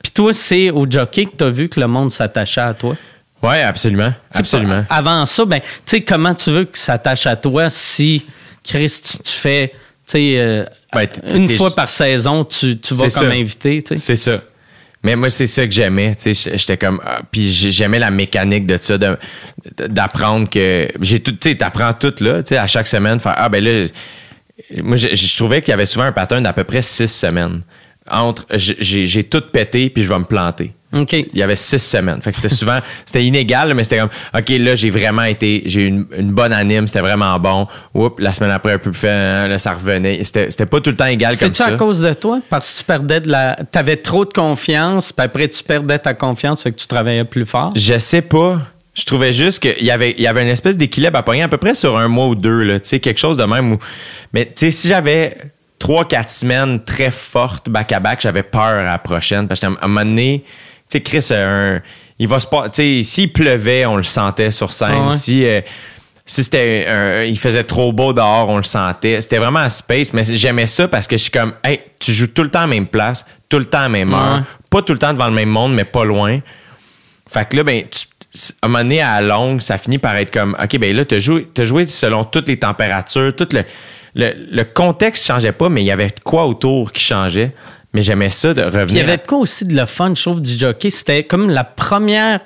Puis 0.02 0.12
toi 0.12 0.32
c'est 0.32 0.70
au 0.70 0.86
jockey 0.88 1.26
que 1.26 1.36
tu 1.36 1.44
as 1.44 1.50
vu 1.50 1.68
que 1.68 1.80
le 1.80 1.86
monde 1.86 2.10
s'attachait 2.10 2.60
à 2.60 2.74
toi. 2.74 2.96
Ouais, 3.42 3.62
absolument. 3.62 4.12
Absolument. 4.34 4.84
Avant 4.88 5.26
ça, 5.26 5.44
ben, 5.44 5.60
tu 5.60 5.66
sais, 5.86 6.00
comment 6.02 6.32
tu 6.32 6.50
veux 6.50 6.64
qu'il 6.64 6.76
s'attache 6.76 7.26
à 7.26 7.34
toi 7.34 7.68
si, 7.70 8.24
Chris, 8.62 9.00
tu, 9.02 9.18
tu 9.18 9.32
fais 9.32 9.72
euh, 10.14 10.64
Ben, 10.92 11.06
une 11.34 11.48
fois 11.50 11.74
par 11.74 11.88
saison, 11.88 12.44
tu, 12.44 12.78
tu 12.78 12.94
vas 12.94 13.02
comme 13.02 13.10
ça. 13.10 13.26
invité. 13.30 13.82
C'est 13.96 14.16
ça. 14.16 14.42
Mais 15.04 15.16
moi, 15.16 15.28
c'est 15.30 15.46
ça 15.48 15.66
que 15.66 15.72
j'aimais. 15.72 16.14
Tu 16.14 16.32
sais, 16.34 16.56
j'étais 16.56 16.76
comme. 16.76 17.00
ah, 17.04 17.22
puis 17.30 17.50
j'ai- 17.50 17.70
j'aimais 17.72 17.98
la 17.98 18.10
mécanique 18.10 18.66
de 18.66 18.78
ça, 18.80 18.96
d'apprendre 19.88 20.48
que. 20.48 20.88
J'ai 21.00 21.20
tout. 21.20 21.32
Tu 21.32 21.50
sais, 21.50 21.56
t'apprends 21.56 21.92
tout 21.92 22.14
là, 22.20 22.42
à 22.50 22.66
chaque 22.66 22.86
semaine, 22.86 23.18
faire 23.20 23.34
Ah, 23.36 23.48
ben 23.48 23.62
là. 23.64 23.86
Moi, 24.76 24.96
je, 24.96 25.08
je 25.14 25.36
trouvais 25.36 25.60
qu'il 25.60 25.72
y 25.72 25.74
avait 25.74 25.86
souvent 25.86 26.04
un 26.04 26.12
pattern 26.12 26.42
d'à 26.42 26.52
peu 26.52 26.64
près 26.64 26.82
six 26.82 27.08
semaines. 27.08 27.62
Entre. 28.08 28.46
J'ai 28.54 29.04
j'ai 29.06 29.24
tout 29.24 29.42
pété, 29.52 29.90
puis 29.90 30.02
je 30.04 30.08
vais 30.08 30.18
me 30.18 30.24
planter. 30.24 30.72
Il 30.92 31.26
y 31.34 31.42
avait 31.42 31.56
six 31.56 31.78
semaines. 31.78 32.20
Fait 32.20 32.30
que 32.30 32.36
c'était 32.36 32.48
souvent. 32.48 32.78
c'était 33.04 33.24
inégal, 33.24 33.72
mais 33.74 33.84
c'était 33.84 33.98
comme. 33.98 34.10
OK, 34.34 34.48
là, 34.50 34.74
j'ai 34.74 34.90
vraiment 34.90 35.22
été. 35.24 35.62
J'ai 35.66 35.82
eu 35.82 35.86
une, 35.86 36.06
une 36.16 36.32
bonne 36.32 36.52
anime, 36.52 36.86
c'était 36.86 37.00
vraiment 37.00 37.38
bon. 37.38 37.66
Oups, 37.94 38.20
la 38.20 38.32
semaine 38.32 38.50
après, 38.50 38.72
un 38.72 38.78
peu 38.78 38.90
plus 38.90 39.00
fait, 39.00 39.10
hein, 39.10 39.48
là, 39.48 39.58
ça 39.58 39.72
revenait. 39.72 40.22
C'était 40.24 40.66
pas 40.66 40.80
tout 40.80 40.90
le 40.90 40.96
temps 40.96 41.06
égal 41.06 41.30
comme 41.30 41.38
C'est-tu 41.38 41.62
ça. 41.62 41.66
à 41.66 41.72
cause 41.72 42.00
de 42.00 42.12
toi? 42.12 42.40
Parce 42.50 42.72
que 42.72 42.78
tu 42.78 42.84
perdais 42.84 43.20
de 43.20 43.30
la. 43.30 43.56
T'avais 43.70 43.96
trop 43.96 44.24
de 44.24 44.32
confiance, 44.32 45.12
puis 45.12 45.24
après, 45.24 45.48
tu 45.48 45.62
perdais 45.62 45.98
ta 45.98 46.14
confiance, 46.14 46.62
fait 46.62 46.72
que 46.72 46.76
tu 46.76 46.86
travaillais 46.86 47.24
plus 47.24 47.46
fort? 47.46 47.72
Je 47.74 47.98
sais 47.98 48.22
pas. 48.22 48.60
Je 48.94 49.06
trouvais 49.06 49.32
juste 49.32 49.60
qu'il 49.60 49.84
y 49.84 49.90
avait, 49.90 50.14
il 50.18 50.22
y 50.22 50.26
avait 50.26 50.42
une 50.42 50.48
espèce 50.48 50.76
d'équilibre 50.76 51.18
à 51.18 51.22
pogner 51.22 51.42
à 51.42 51.48
peu 51.48 51.56
près 51.56 51.74
sur 51.74 51.96
un 51.96 52.08
mois 52.08 52.28
ou 52.28 52.34
deux, 52.34 52.62
là, 52.62 52.78
tu 52.78 52.90
sais, 52.90 53.00
quelque 53.00 53.18
chose 53.18 53.38
de 53.38 53.44
même. 53.44 53.72
Où... 53.72 53.78
Mais 54.34 54.44
tu 54.44 54.52
sais, 54.56 54.70
si 54.70 54.88
j'avais 54.88 55.38
trois, 55.78 56.06
quatre 56.06 56.30
semaines 56.30 56.84
très 56.84 57.10
fortes 57.10 57.70
back-à-back, 57.70 58.20
j'avais 58.20 58.42
peur 58.42 58.62
à 58.62 58.82
la 58.82 58.98
prochaine. 58.98 59.48
Parce 59.48 59.60
qu'à 59.60 59.68
un 59.68 59.88
moment 59.88 60.04
donné, 60.04 60.44
sais, 60.92 61.00
Chris, 61.00 61.26
euh, 61.30 61.76
un- 61.76 61.82
il 62.18 62.28
va 62.28 62.38
se 62.40 62.46
s'il 63.02 63.32
pleuvait, 63.32 63.84
on 63.86 63.96
le 63.96 64.02
sentait 64.02 64.50
sur 64.50 64.72
scène. 64.72 64.90
Ah 64.94 65.08
ouais. 65.08 65.16
Si, 65.16 65.44
euh, 65.44 65.60
si 66.24 66.44
c'était 66.44 66.86
un- 66.88 67.24
il 67.24 67.38
faisait 67.38 67.64
trop 67.64 67.92
beau 67.92 68.12
dehors, 68.12 68.48
on 68.48 68.56
le 68.58 68.62
sentait. 68.62 69.20
C'était 69.20 69.38
vraiment 69.38 69.58
à 69.60 69.70
space, 69.70 70.12
mais 70.12 70.22
j'aimais 70.24 70.66
ça 70.68 70.86
parce 70.88 71.06
que 71.06 71.16
je 71.16 71.22
suis 71.22 71.30
comme, 71.32 71.52
hey, 71.64 71.80
tu 71.98 72.12
joues 72.12 72.28
tout 72.28 72.42
le 72.42 72.48
temps 72.48 72.60
à 72.60 72.62
la 72.62 72.68
même 72.68 72.86
place, 72.86 73.24
tout 73.48 73.58
le 73.58 73.64
temps 73.64 73.78
à 73.78 73.82
la 73.82 73.88
même 73.88 74.14
heure, 74.14 74.36
Ouais. 74.36 74.42
pas 74.70 74.82
tout 74.82 74.92
le 74.92 74.98
temps 74.98 75.12
devant 75.12 75.26
le 75.26 75.32
même 75.34 75.48
monde, 75.48 75.74
mais 75.74 75.84
pas 75.84 76.04
loin. 76.04 76.38
Fait 77.28 77.48
que 77.48 77.56
là, 77.56 77.64
ben, 77.64 77.84
tu- 77.90 78.06
à 78.62 78.66
un 78.66 78.68
moment 78.68 78.82
donné, 78.84 79.02
à 79.02 79.20
la 79.20 79.26
longue, 79.26 79.60
ça 79.60 79.76
finit 79.78 79.98
par 79.98 80.16
être 80.16 80.30
comme, 80.32 80.56
OK, 80.62 80.78
ben 80.78 80.94
là, 80.96 81.04
tu 81.04 81.14
as 81.16 81.18
joué, 81.18 81.86
selon 81.86 82.24
toutes 82.24 82.48
les 82.48 82.58
températures, 82.58 83.34
tout 83.36 83.48
le, 83.52 83.64
le, 84.14 84.32
le 84.50 84.64
contexte 84.64 85.26
changeait 85.26 85.52
pas, 85.52 85.68
mais 85.68 85.82
il 85.82 85.86
y 85.86 85.90
avait 85.90 86.10
quoi 86.24 86.46
autour 86.46 86.92
qui 86.92 87.02
changeait? 87.02 87.52
Mais 87.94 88.02
j'aimais 88.02 88.30
ça 88.30 88.54
de 88.54 88.62
revenir. 88.62 88.86
Puis 88.86 88.94
il 88.94 88.98
y 88.98 89.00
avait 89.00 89.18
de 89.18 89.26
quoi 89.26 89.38
aussi 89.38 89.64
de 89.64 89.74
le 89.76 89.86
fun, 89.86 90.14
je 90.14 90.22
trouve, 90.22 90.40
du 90.40 90.52
jockey. 90.56 90.88
C'était 90.90 91.24
comme 91.24 91.50
la 91.50 91.64
première 91.64 92.40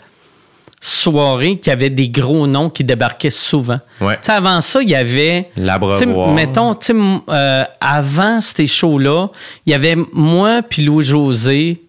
soirée 0.81 1.59
qu'il 1.59 1.71
y 1.71 1.73
avait 1.73 1.91
des 1.91 2.09
gros 2.09 2.47
noms 2.47 2.71
qui 2.71 2.85
débarquaient 2.85 3.31
souvent. 3.31 3.81
Ouais. 4.01 4.15
Tu 4.17 4.27
sais, 4.27 4.33
avant 4.33 4.61
ça, 4.61 4.83
il 4.83 4.91
y 4.91 4.95
avait. 4.95 5.51
L'Abreuvoir. 5.57 6.33
Mettons, 6.33 6.75
tu 6.75 6.87
sais, 6.87 6.93
m- 6.93 7.21
euh, 7.29 7.65
avant 7.81 8.41
ces 8.41 8.67
shows-là, 8.67 9.29
il 9.65 9.71
y 9.71 9.75
avait 9.75 9.97
moi 10.13 10.63
puis 10.69 10.85
Louis-José 10.85 11.83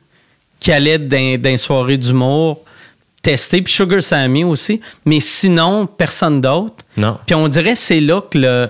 qui 0.59 0.71
allait 0.71 0.97
dans, 0.99 1.39
dans 1.41 1.49
les 1.49 1.57
soirées 1.57 1.97
d'humour 1.97 2.61
tester, 3.21 3.61
puis 3.61 3.73
Sugar 3.73 4.01
Sammy 4.01 4.43
aussi. 4.45 4.79
Mais 5.05 5.19
sinon, 5.19 5.85
personne 5.85 6.39
d'autre. 6.41 6.85
Non. 6.95 7.17
Puis 7.25 7.35
on 7.35 7.47
dirait 7.47 7.75
c'est 7.75 7.99
là 7.99 8.21
que 8.21 8.37
le- 8.37 8.69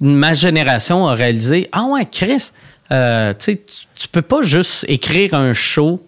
ma 0.00 0.32
génération 0.34 1.08
a 1.08 1.14
réalisé 1.14 1.68
Ah 1.72 1.84
ouais, 1.86 2.06
Chris, 2.10 2.50
euh, 2.92 3.32
tu 3.32 3.56
tu- 3.94 4.08
peux 4.08 4.22
pas 4.22 4.42
juste 4.42 4.84
écrire 4.88 5.34
un 5.34 5.52
show 5.52 6.04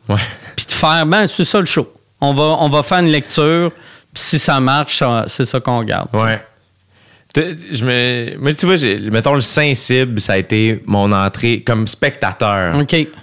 puis 0.57 0.67
te 0.67 0.73
faire, 0.73 1.05
ben, 1.07 1.27
c'est 1.27 1.45
ça 1.45 1.61
le 1.61 1.67
show. 1.67 1.93
On 2.21 2.33
va, 2.35 2.57
on 2.61 2.69
va 2.69 2.83
faire 2.83 2.99
une 2.99 3.11
lecture, 3.11 3.71
puis 4.13 4.23
si 4.23 4.39
ça 4.39 4.59
marche, 4.61 5.03
c'est 5.27 5.45
ça 5.45 5.61
qu'on 5.61 5.83
garde. 5.83 6.09
Ouais. 6.15 6.41
Je 7.37 7.85
me, 7.85 8.37
moi, 8.39 8.53
tu 8.55 8.67
vois, 8.67 8.75
mettons 9.13 9.35
le 9.35 9.41
Saint-Cybe, 9.43 10.19
ça 10.19 10.33
a 10.33 10.39
été 10.39 10.83
mon 10.87 11.13
entrée 11.13 11.63
comme 11.63 11.87
spectateur. 11.87 12.75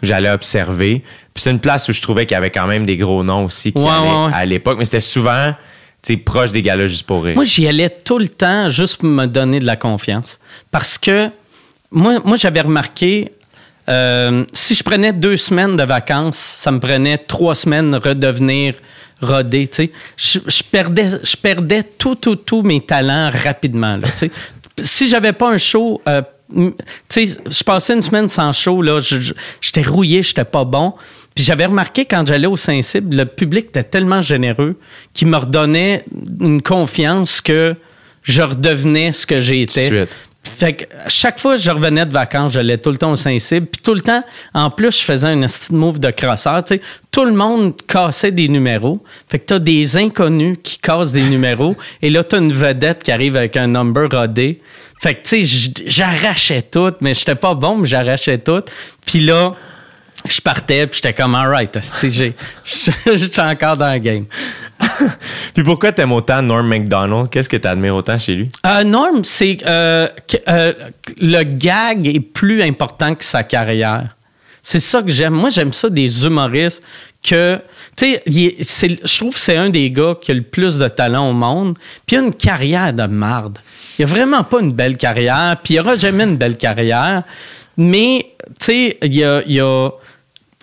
J'allais 0.01 0.29
observer. 0.29 1.03
Puis 1.33 1.41
c'est 1.43 1.51
une 1.51 1.59
place 1.59 1.89
où 1.89 1.91
je 1.91 2.01
trouvais 2.01 2.25
qu'il 2.25 2.35
y 2.35 2.37
avait 2.37 2.51
quand 2.51 2.67
même 2.67 2.85
des 2.85 2.95
gros 2.95 3.23
noms 3.25 3.43
aussi 3.45 3.73
qui 3.73 3.81
Ouais, 3.81 3.89
allaient 3.89 4.07
ouais, 4.09 4.25
ouais. 4.27 4.31
à 4.33 4.45
l'époque, 4.45 4.77
mais 4.79 4.85
c'était 4.85 5.01
souvent 5.01 5.53
proche 6.23 6.51
des 6.51 6.61
galas 6.61 6.85
juste 6.85 7.03
pour 7.07 7.23
rire. 7.25 7.35
Moi, 7.35 7.43
j'y 7.45 7.67
allais 7.67 7.89
tout 7.89 8.19
le 8.19 8.27
temps 8.29 8.69
juste 8.69 8.97
pour 8.97 9.09
me 9.09 9.25
donner 9.25 9.59
de 9.59 9.65
la 9.65 9.75
confiance. 9.75 10.39
Parce 10.71 10.97
que 10.99 11.29
moi, 11.91 12.19
moi 12.23 12.37
j'avais 12.37 12.61
remarqué, 12.61 13.31
euh, 13.89 14.45
si 14.53 14.73
je 14.75 14.83
prenais 14.83 15.13
deux 15.13 15.37
semaines 15.37 15.75
de 15.75 15.83
vacances, 15.83 16.37
ça 16.37 16.71
me 16.71 16.79
prenait 16.79 17.17
trois 17.17 17.55
semaines 17.55 17.91
de 17.91 17.97
redevenir 17.97 18.75
rodé. 19.21 19.67
tu 19.67 19.75
sais. 19.75 19.91
Je, 20.17 20.63
perdais, 20.63 21.09
je 21.23 21.35
perdais 21.37 21.83
tout, 21.83 22.15
tout, 22.15 22.35
tous 22.35 22.61
mes 22.63 22.81
talents 22.81 23.29
rapidement. 23.43 23.95
Là, 23.95 24.07
tu 24.09 24.27
sais. 24.27 24.31
si 24.83 25.07
j'avais 25.07 25.33
pas 25.33 25.49
un 25.51 25.57
show... 25.57 26.01
euh, 26.07 26.21
m- 26.55 26.73
tu 27.09 27.27
sais, 27.27 27.37
je 27.49 27.63
passais 27.63 27.93
une 27.93 28.01
semaine 28.01 28.27
sans 28.27 28.51
show, 28.51 28.81
là, 28.81 28.99
j'étais 29.61 29.83
rouillé, 29.83 30.21
j'étais 30.23 30.45
pas 30.45 30.63
bon. 30.65 30.93
Puis 31.33 31.43
j'avais 31.43 31.65
remarqué 31.65 32.05
quand 32.05 32.25
j'allais 32.25 32.47
au 32.47 32.55
Saint-Cybe, 32.57 33.13
le 33.13 33.25
public 33.25 33.67
était 33.67 33.83
tellement 33.83 34.21
généreux 34.21 34.77
qu'il 35.13 35.27
me 35.27 35.37
redonnait 35.37 36.05
une 36.39 36.61
confiance 36.61 37.41
que 37.41 37.75
je 38.23 38.41
redevenais 38.41 39.11
ce 39.13 39.27
que 39.27 39.39
j'étais. 39.41 39.89
Fait 40.45 40.73
que 40.73 40.85
chaque 41.07 41.39
fois 41.39 41.55
que 41.55 41.61
je 41.61 41.71
revenais 41.71 42.05
de 42.05 42.13
vacances, 42.13 42.53
j'allais 42.53 42.77
tout 42.77 42.91
le 42.91 42.97
temps 42.97 43.11
au 43.11 43.15
Saint-Cybe. 43.15 43.65
Puis 43.65 43.81
tout 43.81 43.93
le 43.93 44.01
temps, 44.01 44.23
en 44.53 44.69
plus, 44.69 44.99
je 44.99 45.03
faisais 45.03 45.27
un 45.27 45.37
de 45.37 45.47
move 45.71 45.99
de 45.99 46.11
crosseur. 46.11 46.63
Tu 46.63 46.75
sais, 46.75 46.81
tout 47.11 47.25
le 47.25 47.33
monde 47.33 47.73
cassait 47.87 48.31
des 48.31 48.47
numéros. 48.47 49.03
Fait 49.27 49.39
que 49.39 49.45
t'as 49.45 49.59
des 49.59 49.97
inconnus 49.97 50.57
qui 50.63 50.77
cassent 50.77 51.11
des 51.11 51.23
numéros. 51.23 51.75
Et 52.01 52.09
là, 52.09 52.23
t'as 52.23 52.37
une 52.37 52.53
vedette 52.53 53.03
qui 53.03 53.11
arrive 53.11 53.35
avec 53.35 53.57
un 53.57 53.67
number 53.67 54.07
rodé. 54.09 54.61
Fait 55.01 55.15
que, 55.15 55.27
tu 55.27 55.45
sais, 55.45 55.71
j'arrachais 55.87 56.61
tout. 56.61 56.93
Mais 57.01 57.13
j'étais 57.13 57.35
pas 57.35 57.55
bon, 57.55 57.77
mais 57.77 57.87
j'arrachais 57.87 58.37
tout. 58.37 58.63
Puis 59.05 59.21
là, 59.21 59.55
je 60.27 60.41
partais, 60.41 60.87
puis 60.87 60.99
j'étais 61.01 61.13
comme, 61.13 61.35
alright, 61.35 61.77
j'étais 62.01 63.41
encore 63.41 63.77
dans 63.77 63.91
le 63.93 63.99
game. 63.99 64.25
Puis 65.53 65.63
pourquoi 65.63 65.91
t'aimes 65.91 66.11
autant 66.11 66.41
Norm 66.41 66.67
MacDonald? 66.67 67.29
Qu'est-ce 67.29 67.47
que 67.47 67.57
t'admires 67.57 67.95
autant 67.95 68.17
chez 68.17 68.35
lui? 68.35 68.49
Euh, 68.65 68.83
Norm, 68.83 69.23
c'est 69.23 69.57
euh, 69.65 70.07
que, 70.27 70.37
euh, 70.49 70.73
le 71.21 71.43
gag 71.43 72.05
est 72.07 72.19
plus 72.19 72.61
important 72.61 73.15
que 73.15 73.23
sa 73.23 73.43
carrière. 73.43 74.15
C'est 74.61 74.79
ça 74.79 75.01
que 75.01 75.09
j'aime. 75.09 75.33
Moi, 75.33 75.49
j'aime 75.49 75.71
ça 75.73 75.89
des 75.89 76.25
humoristes 76.25 76.83
que, 77.23 77.59
tu 77.95 78.17
sais, 78.61 78.97
je 79.03 79.17
trouve 79.17 79.33
que 79.33 79.39
c'est 79.39 79.55
un 79.57 79.69
des 79.69 79.91
gars 79.91 80.15
qui 80.21 80.31
a 80.31 80.33
le 80.33 80.41
plus 80.41 80.77
de 80.77 80.87
talent 80.87 81.29
au 81.29 81.33
monde. 81.33 81.77
Puis 82.05 82.17
il 82.17 82.19
a 82.19 82.23
une 82.23 82.33
carrière 82.35 82.93
de 82.93 83.05
marde. 83.05 83.59
Il 83.97 84.03
a 84.03 84.07
vraiment 84.07 84.43
pas 84.43 84.59
une 84.59 84.73
belle 84.73 84.97
carrière. 84.97 85.55
Puis 85.63 85.75
il 85.75 85.79
aura 85.79 85.95
jamais 85.95 86.23
une 86.25 86.37
belle 86.37 86.57
carrière. 86.57 87.23
Mais, 87.77 88.25
tu 88.59 88.65
sais, 88.65 88.97
il 89.03 89.15
y 89.15 89.23
a, 89.23 89.41
il 89.45 89.53
y 89.53 89.59
a- 89.61 89.89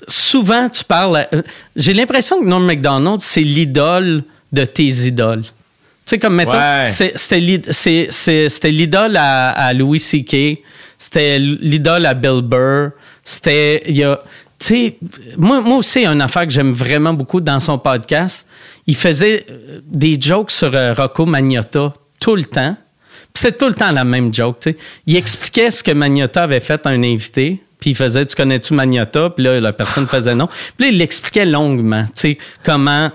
souvent 0.08 0.68
tu 0.68 0.84
parles. 0.84 1.16
à- 1.16 1.28
euh, 1.34 1.42
J'ai 1.76 1.94
l'impression 1.94 2.40
que 2.40 2.46
Norm 2.46 2.64
Macdonald, 2.64 3.20
c'est 3.20 3.40
l'idole 3.42 4.22
de 4.52 4.64
tes 4.64 4.84
idoles. 5.06 5.42
Tu 5.44 5.50
sais, 6.06 6.18
comme 6.18 6.34
mettons, 6.34 6.52
Ouais. 6.52 6.86
c'était 6.86 8.70
l'idole 8.70 9.16
à, 9.16 9.50
à 9.50 9.72
Louis 9.72 10.00
C.K., 10.00 10.58
c'était 10.98 11.38
l'idole 11.38 12.06
à 12.06 12.14
Bill 12.14 12.42
Burr, 12.42 12.90
c'était. 13.24 13.82
il 13.86 13.96
y 13.96 14.04
a- 14.04 14.20
Tu 14.58 14.66
sais, 14.74 14.96
moi, 15.36 15.60
moi 15.60 15.78
aussi, 15.78 16.00
il 16.00 16.02
y 16.02 16.06
a 16.06 16.12
une 16.12 16.20
affaire 16.20 16.44
que 16.46 16.52
j'aime 16.52 16.72
vraiment 16.72 17.12
beaucoup 17.12 17.40
dans 17.40 17.58
son 17.58 17.78
podcast. 17.78 18.46
Il 18.86 18.94
faisait 18.94 19.44
euh, 19.50 19.80
des 19.84 20.16
jokes 20.20 20.52
sur 20.52 20.72
euh, 20.72 20.94
Rocco 20.94 21.26
Magnotta 21.26 21.92
tout 22.20 22.36
le 22.36 22.44
temps. 22.44 22.76
C'était 23.34 23.56
tout 23.56 23.66
le 23.66 23.74
temps 23.74 23.90
la 23.90 24.04
même 24.04 24.32
joke. 24.32 24.58
Il 25.06 25.16
expliquait 25.16 25.70
ce 25.72 25.82
que 25.82 25.90
Magnotta 25.90 26.44
avait 26.44 26.60
fait 26.60 26.86
à 26.86 26.90
un 26.90 27.02
invité. 27.02 27.60
Puis 27.82 27.90
il 27.90 27.96
faisait 27.96 28.24
Tu 28.24 28.34
connais-tu 28.36 28.72
Magnotta 28.74 29.28
Puis 29.30 29.42
là, 29.44 29.58
la 29.60 29.72
personne 29.74 30.06
faisait 30.06 30.34
non. 30.36 30.46
Puis 30.46 30.86
là, 30.86 30.92
il 30.92 30.98
l'expliquait 30.98 31.44
longuement. 31.44 32.04
tu 32.14 32.14
sais, 32.14 32.38
Comment 32.64 33.10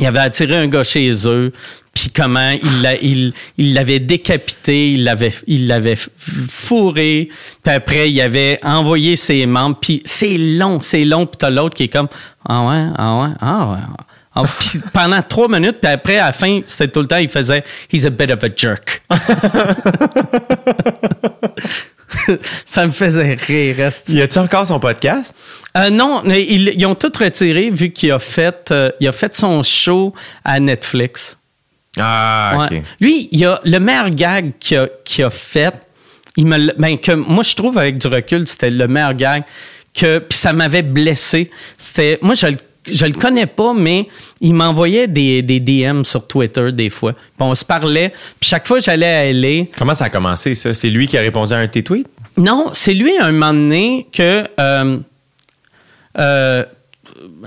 il 0.00 0.06
avait 0.08 0.18
attiré 0.18 0.56
un 0.56 0.66
gars 0.66 0.82
chez 0.82 1.12
eux, 1.28 1.52
puis 1.94 2.10
comment 2.12 2.50
il 2.50 2.82
l'a- 2.82 2.96
il 3.00 3.32
il 3.56 3.72
l'avait 3.74 4.00
décapité, 4.00 4.90
il 4.90 5.04
l'avait 5.04 5.32
il 5.46 5.68
l'avait 5.68 5.94
fourré, 5.96 7.28
puis 7.62 7.72
après 7.72 8.10
il 8.10 8.20
avait 8.20 8.58
envoyé 8.64 9.14
ses 9.14 9.46
membres, 9.46 9.76
puis 9.80 10.02
c'est 10.04 10.36
long, 10.36 10.80
c'est 10.82 11.04
long, 11.04 11.26
puis 11.26 11.36
t'as 11.38 11.50
l'autre 11.50 11.76
qui 11.76 11.84
est 11.84 11.88
comme 11.88 12.08
ah 12.48 12.62
ouais, 12.66 12.86
ah 12.98 13.20
ouais, 13.20 13.28
ah 13.40 13.70
ouais. 13.70 13.78
Ah, 14.34 14.42
puis 14.58 14.80
pendant 14.92 15.22
trois 15.22 15.46
minutes, 15.48 15.76
puis 15.80 15.92
après, 15.92 16.18
à 16.18 16.26
la 16.26 16.32
fin, 16.32 16.60
c'était 16.64 16.88
tout 16.88 16.98
le 16.98 17.06
temps, 17.06 17.18
il 17.18 17.28
faisait 17.28 17.62
He's 17.92 18.04
a 18.04 18.10
bit 18.10 18.32
of 18.32 18.42
a 18.42 18.48
jerk. 18.52 19.04
Ça 22.64 22.86
me 22.86 22.92
faisait 22.92 23.34
rire. 23.34 23.90
Y 24.08 24.22
a-tu 24.22 24.38
encore 24.38 24.66
son 24.66 24.80
podcast? 24.80 25.34
Euh, 25.76 25.90
non, 25.90 26.22
ils, 26.26 26.72
ils 26.76 26.86
ont 26.86 26.94
tout 26.94 27.12
retiré 27.18 27.70
vu 27.70 27.90
qu'il 27.90 28.12
a 28.12 28.18
fait, 28.18 28.70
euh, 28.70 28.90
il 29.00 29.08
a 29.08 29.12
fait 29.12 29.34
son 29.34 29.62
show 29.62 30.14
à 30.44 30.60
Netflix. 30.60 31.36
Ah, 31.98 32.52
OK. 32.56 32.70
Ouais. 32.70 32.82
Lui, 33.00 33.28
il 33.30 33.44
a 33.44 33.60
le 33.64 33.78
meilleur 33.78 34.10
gag 34.10 34.52
qu'il 34.58 35.24
a, 35.24 35.30
fait. 35.30 35.74
Il 36.36 36.46
me, 36.46 36.72
ben, 36.78 36.98
que 36.98 37.12
moi, 37.12 37.42
je 37.42 37.54
trouve 37.54 37.78
avec 37.78 37.98
du 37.98 38.06
recul, 38.06 38.46
c'était 38.46 38.70
le 38.70 38.88
meilleur 38.88 39.14
gag 39.14 39.44
que 39.94 40.18
puis 40.18 40.36
ça 40.36 40.52
m'avait 40.52 40.82
blessé. 40.82 41.50
C'était 41.78 42.18
moi, 42.20 42.34
je 42.34 42.48
le 42.48 42.56
je 42.86 43.06
le 43.06 43.12
connais 43.12 43.46
pas, 43.46 43.72
mais 43.72 44.08
il 44.40 44.54
m'envoyait 44.54 45.08
des, 45.08 45.42
des 45.42 45.60
DM 45.60 46.02
sur 46.02 46.26
Twitter 46.26 46.70
des 46.72 46.90
fois. 46.90 47.12
Puis 47.12 47.20
on 47.40 47.54
se 47.54 47.64
parlait. 47.64 48.10
Puis 48.40 48.48
chaque 48.50 48.66
fois 48.66 48.78
j'allais 48.78 49.06
à 49.06 49.32
LA, 49.32 49.66
Comment 49.76 49.94
ça 49.94 50.06
a 50.06 50.10
commencé, 50.10 50.54
ça? 50.54 50.74
C'est 50.74 50.90
lui 50.90 51.06
qui 51.06 51.16
a 51.16 51.20
répondu 51.20 51.52
à 51.54 51.58
un 51.58 51.66
de 51.66 51.70
tes 51.70 51.82
tweets? 51.82 52.08
Non, 52.36 52.70
c'est 52.72 52.94
lui, 52.94 53.12
un 53.18 53.30
moment 53.30 53.52
donné, 53.52 54.06
que 54.12 54.44
euh, 54.58 54.98
euh, 56.18 56.64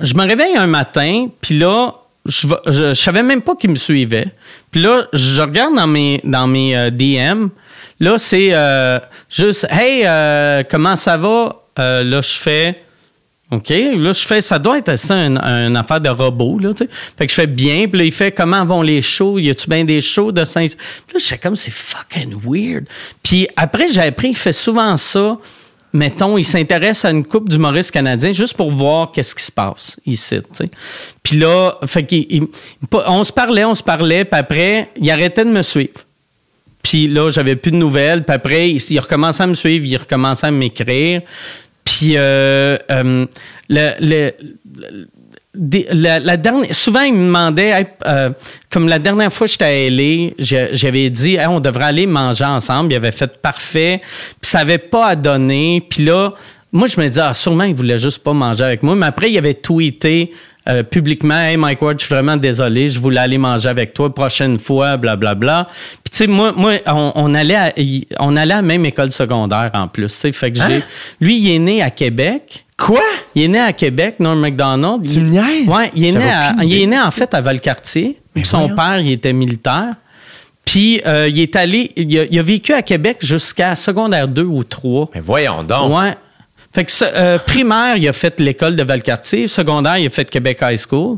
je 0.02 0.14
me 0.14 0.26
réveille 0.26 0.56
un 0.56 0.68
matin, 0.68 1.28
puis 1.42 1.60
là, 1.60 1.94
je, 2.26 2.48
je, 2.68 2.72
je 2.72 2.94
savais 2.94 3.24
même 3.24 3.42
pas 3.42 3.56
qu'il 3.56 3.70
me 3.70 3.76
suivait. 3.76 4.28
Puis 4.72 4.82
là, 4.82 5.08
je 5.14 5.42
regarde 5.42 5.76
dans 5.76 5.88
mes, 5.88 6.22
dans 6.24 6.48
mes 6.48 6.78
euh, 6.78 6.90
DM. 6.90 7.48
Là, 8.00 8.18
c'est 8.18 8.54
juste, 9.30 9.68
hey, 9.72 10.06
comment 10.70 10.96
ça 10.96 11.18
va? 11.18 11.64
Là, 11.78 12.22
je 12.22 12.34
fais, 12.38 12.80
OK. 13.50 13.70
Là, 13.70 14.12
je 14.12 14.26
fais, 14.26 14.42
ça 14.42 14.60
doit 14.60 14.78
être 14.78 14.98
ça, 14.98 15.16
une, 15.16 15.78
affaire 15.78 16.02
de 16.02 16.10
robot, 16.10 16.60
là, 16.60 16.74
tu 16.74 16.84
sais. 16.84 16.90
Fait 17.18 17.26
que 17.26 17.32
je 17.32 17.36
fais 17.36 17.48
bien. 17.48 17.88
Puis 17.88 17.98
là, 18.00 18.04
il 18.06 18.12
fait, 18.12 18.32
comment 18.32 18.66
vont 18.66 18.82
les 18.82 19.02
shows? 19.02 19.40
Y 19.40 19.50
a-tu 19.50 19.70
bien 19.70 19.86
des 19.86 20.02
shows 20.02 20.34
de 20.34 20.44
Saint... 20.44 20.66
Là, 20.66 21.18
je 21.18 21.24
fais 21.26 21.38
comme, 21.38 21.56
c'est 21.56 21.72
fucking 21.72 22.34
weird. 22.44 22.86
Puis 23.24 23.48
après, 23.56 23.88
j'ai 23.90 24.02
appris, 24.02 24.30
il 24.30 24.36
fait 24.38 24.52
souvent 24.54 24.98
ça. 24.98 25.38
Mettons, 25.94 26.38
il 26.38 26.44
s'intéresse 26.44 27.06
à 27.06 27.12
une 27.12 27.24
coupe 27.24 27.48
d'humoristes 27.48 27.92
canadiens 27.92 28.34
juste 28.34 28.56
pour 28.56 28.70
voir 28.72 29.12
qu'est-ce 29.12 29.34
qui 29.34 29.44
se 29.44 29.52
passe 29.52 29.96
ici, 30.06 30.36
tu 30.42 30.48
sais. 30.52 30.70
Puis 31.24 31.38
là, 31.38 31.78
fait 31.86 32.06
qu'il, 32.06 32.26
il- 32.30 32.48
on 32.92 33.24
se 33.24 33.32
parlait, 33.32 33.64
on 33.64 33.76
se 33.76 33.84
parlait, 33.84 34.26
puis 34.26 34.38
après, 34.38 34.92
il 35.00 35.10
arrêtait 35.10 35.46
de 35.46 35.50
me 35.50 35.62
suivre. 35.62 36.02
Puis 36.84 37.08
là, 37.08 37.32
j'avais 37.32 37.56
plus 37.56 37.72
de 37.72 37.78
nouvelles. 37.78 38.24
Puis 38.24 38.34
après, 38.36 38.70
il, 38.70 38.82
il 38.90 39.00
recommençait 39.00 39.44
à 39.44 39.48
me 39.48 39.56
suivre, 39.56 39.86
il 39.86 39.98
recommençait 39.98 40.48
à 40.48 40.52
m'écrire. 40.52 41.22
Puis 41.88 42.18
euh, 42.18 42.78
euh, 42.92 43.26
souvent, 46.72 47.02
il 47.02 47.14
me 47.14 47.26
demandait, 47.26 47.70
Hey, 47.70 47.88
euh, 48.06 48.30
comme 48.70 48.90
la 48.90 49.00
dernière 49.00 49.32
fois 49.32 49.48
que 49.48 49.52
j'étais 49.54 49.66
à 49.66 49.90
LA, 49.90 50.32
j'avais 50.74 51.10
dit, 51.10 51.36
Hey, 51.36 51.48
on 51.48 51.62
devrait 51.62 51.86
aller 51.86 52.06
manger 52.06 52.44
ensemble. 52.44 52.92
Il 52.92 52.96
avait 52.98 53.12
fait 53.12 53.42
parfait. 53.42 54.02
Puis 54.42 54.52
ça 54.52 54.60
n'avait 54.60 54.78
pas 54.78 55.08
à 55.08 55.16
donner. 55.16 55.82
Puis 55.90 56.04
là, 56.04 56.34
moi, 56.74 56.88
je 56.88 57.00
me 57.00 57.08
disais, 57.08 57.22
ah, 57.22 57.34
sûrement, 57.34 57.64
il 57.64 57.74
voulait 57.74 57.98
juste 57.98 58.22
pas 58.22 58.34
manger 58.34 58.66
avec 58.66 58.84
moi. 58.84 58.94
Mais 58.96 59.06
après, 59.06 59.32
il 59.32 59.38
avait 59.38 59.54
tweeté 59.54 60.32
euh, 60.68 60.84
publiquement, 60.84 61.40
Hey, 61.40 61.56
Mike 61.56 61.82
Ward, 61.82 61.98
je 61.98 62.06
suis 62.06 62.14
vraiment 62.14 62.36
désolé, 62.36 62.90
je 62.90 63.00
voulais 63.00 63.22
aller 63.22 63.38
manger 63.38 63.70
avec 63.70 63.94
toi 63.94 64.14
prochaine 64.14 64.60
fois, 64.60 64.98
blablabla. 64.98 65.68
Puis, 66.04 66.07
tu 66.07 66.07
sais, 66.18 66.28
moi, 66.28 66.52
moi 66.56 66.74
on, 66.88 67.12
on 67.16 67.34
allait 67.34 67.56
à, 67.56 67.74
il- 67.80 68.06
on 68.20 68.36
allait 68.36 68.54
à 68.54 68.58
la 68.58 68.62
même 68.62 68.86
école 68.86 69.12
secondaire 69.12 69.72
en 69.74 69.88
plus. 69.88 70.14
Fait 70.32 70.52
que 70.52 70.58
j'ai. 70.60 70.82
Lui, 71.22 71.38
il 71.38 71.52
est 71.56 71.60
né 71.60 71.82
à 71.82 71.90
Québec. 71.90 72.66
Quoi? 72.78 73.02
Il 73.34 73.44
est 73.44 73.48
né 73.48 73.60
à 73.60 73.74
Québec, 73.74 74.16
Norm 74.20 74.40
MacDonald. 74.40 75.06
Tu 75.08 75.20
me 75.20 75.30
niaises? 75.30 75.68
Ouais, 75.68 75.90
il 75.96 76.06
est, 76.06 76.12
né 76.12 76.30
à- 76.30 76.54
il 76.64 76.82
est 76.82 76.86
né 76.86 77.00
en 77.00 77.10
fait 77.12 77.34
à 77.34 77.42
Valcartier. 77.42 78.20
Son 78.44 78.70
père, 78.76 79.00
il 79.00 79.12
était 79.12 79.34
militaire. 79.34 79.96
Puis 80.66 81.02
euh, 81.06 81.28
il 81.30 81.40
est 81.40 81.56
allé, 81.56 81.92
il 81.96 82.20
a, 82.20 82.26
il 82.30 82.38
a 82.38 82.44
vécu 82.44 82.74
à 82.74 82.82
Québec 82.82 83.18
jusqu'à 83.22 83.74
secondaire 83.76 84.28
2 84.28 84.44
ou 84.44 84.64
3. 84.64 85.10
Mais 85.16 85.22
voyons 85.22 85.64
donc. 85.64 85.98
Ouais. 85.98 86.14
Fait 86.74 86.84
que 86.86 86.92
euh, 87.04 87.38
primaire, 87.40 87.96
il 87.96 88.08
a 88.08 88.14
fait 88.14 88.40
l'école 88.40 88.76
de 88.76 88.84
Valcartier. 88.84 89.48
Secondaire, 89.48 89.98
il 89.98 90.06
a 90.08 90.10
fait 90.10 90.30
Québec 90.30 90.60
High 90.62 90.78
School. 90.78 91.18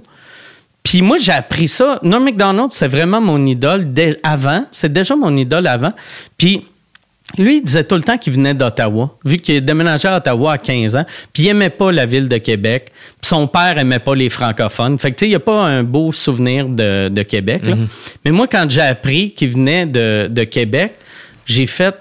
Puis 0.83 1.01
moi, 1.01 1.17
j'ai 1.17 1.31
appris 1.31 1.67
ça. 1.67 1.99
Norm 2.01 2.23
MacDonald, 2.23 2.71
c'est 2.71 2.87
vraiment 2.87 3.21
mon 3.21 3.45
idole 3.45 3.93
dès 3.93 4.19
avant. 4.23 4.65
C'est 4.71 4.91
déjà 4.91 5.15
mon 5.15 5.35
idole 5.37 5.67
avant. 5.67 5.93
Puis 6.37 6.65
lui, 7.37 7.57
il 7.57 7.61
disait 7.61 7.83
tout 7.83 7.95
le 7.95 8.01
temps 8.01 8.17
qu'il 8.17 8.33
venait 8.33 8.55
d'Ottawa, 8.55 9.15
vu 9.23 9.37
qu'il 9.37 9.63
déménagé 9.63 10.07
à 10.07 10.17
Ottawa 10.17 10.53
à 10.53 10.57
15 10.57 10.95
ans, 10.95 11.05
puis 11.31 11.43
il 11.43 11.49
aimait 11.49 11.69
pas 11.69 11.91
la 11.91 12.07
ville 12.07 12.27
de 12.27 12.37
Québec, 12.37 12.87
puis 13.21 13.29
son 13.29 13.45
père 13.47 13.77
aimait 13.77 13.99
pas 13.99 14.15
les 14.15 14.29
francophones. 14.29 14.97
Fait 14.97 15.11
que, 15.11 15.17
tu 15.17 15.19
sais, 15.19 15.25
il 15.27 15.29
n'y 15.29 15.35
a 15.35 15.39
pas 15.39 15.61
un 15.61 15.83
beau 15.83 16.11
souvenir 16.11 16.67
de, 16.67 17.07
de 17.09 17.21
Québec. 17.21 17.67
là. 17.67 17.75
Mais 18.25 18.31
moi, 18.31 18.47
quand 18.47 18.65
j'ai 18.67 18.81
appris 18.81 19.31
qu'il 19.33 19.49
venait 19.49 19.85
de, 19.85 20.27
de 20.27 20.43
Québec, 20.43 20.93
j'ai 21.45 21.67
fait... 21.67 21.95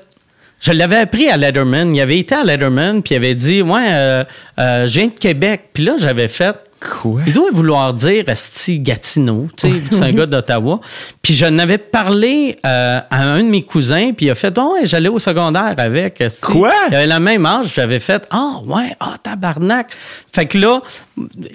Je 0.60 0.72
l'avais 0.72 0.96
appris 0.96 1.28
à 1.28 1.36
Letterman. 1.36 1.94
Il 1.94 2.00
avait 2.00 2.18
été 2.18 2.34
à 2.34 2.42
Letterman, 2.42 3.02
puis 3.02 3.14
il 3.14 3.18
avait 3.18 3.34
dit, 3.34 3.60
«Ouais, 3.62 3.86
euh, 3.90 4.24
euh, 4.58 4.86
je 4.86 4.98
viens 4.98 5.08
de 5.08 5.12
Québec.» 5.12 5.64
Puis 5.74 5.84
là, 5.84 5.96
j'avais 5.98 6.28
fait... 6.28 6.56
Quoi? 6.80 7.20
Il 7.26 7.32
doit 7.32 7.50
vouloir 7.52 7.92
dire 7.92 8.28
Esti 8.28 8.78
Gatineau, 8.78 9.48
tu 9.56 9.68
sais, 9.68 9.82
c'est 9.90 10.02
un 10.02 10.12
gars 10.12 10.26
d'Ottawa. 10.26 10.80
Puis 11.22 11.34
je 11.34 11.46
n'avais 11.46 11.78
parlé 11.78 12.56
euh, 12.64 13.00
à 13.10 13.22
un 13.22 13.38
de 13.42 13.48
mes 13.48 13.62
cousins, 13.62 14.12
puis 14.16 14.26
il 14.26 14.30
a 14.30 14.34
fait 14.34 14.56
Oh, 14.58 14.74
ouais, 14.74 14.86
j'allais 14.86 15.08
au 15.08 15.18
secondaire 15.18 15.74
avec. 15.76 16.20
esti. 16.20 16.40
Quoi? 16.52 16.72
Il 16.88 16.94
avait 16.94 17.06
la 17.06 17.18
même 17.18 17.44
âge, 17.46 17.72
j'avais 17.74 17.98
fait 17.98 18.26
Ah, 18.30 18.54
ouais, 18.64 18.94
ah, 19.00 19.16
tabarnak. 19.22 19.90
Fait 20.32 20.46
que 20.46 20.56
là, 20.56 20.80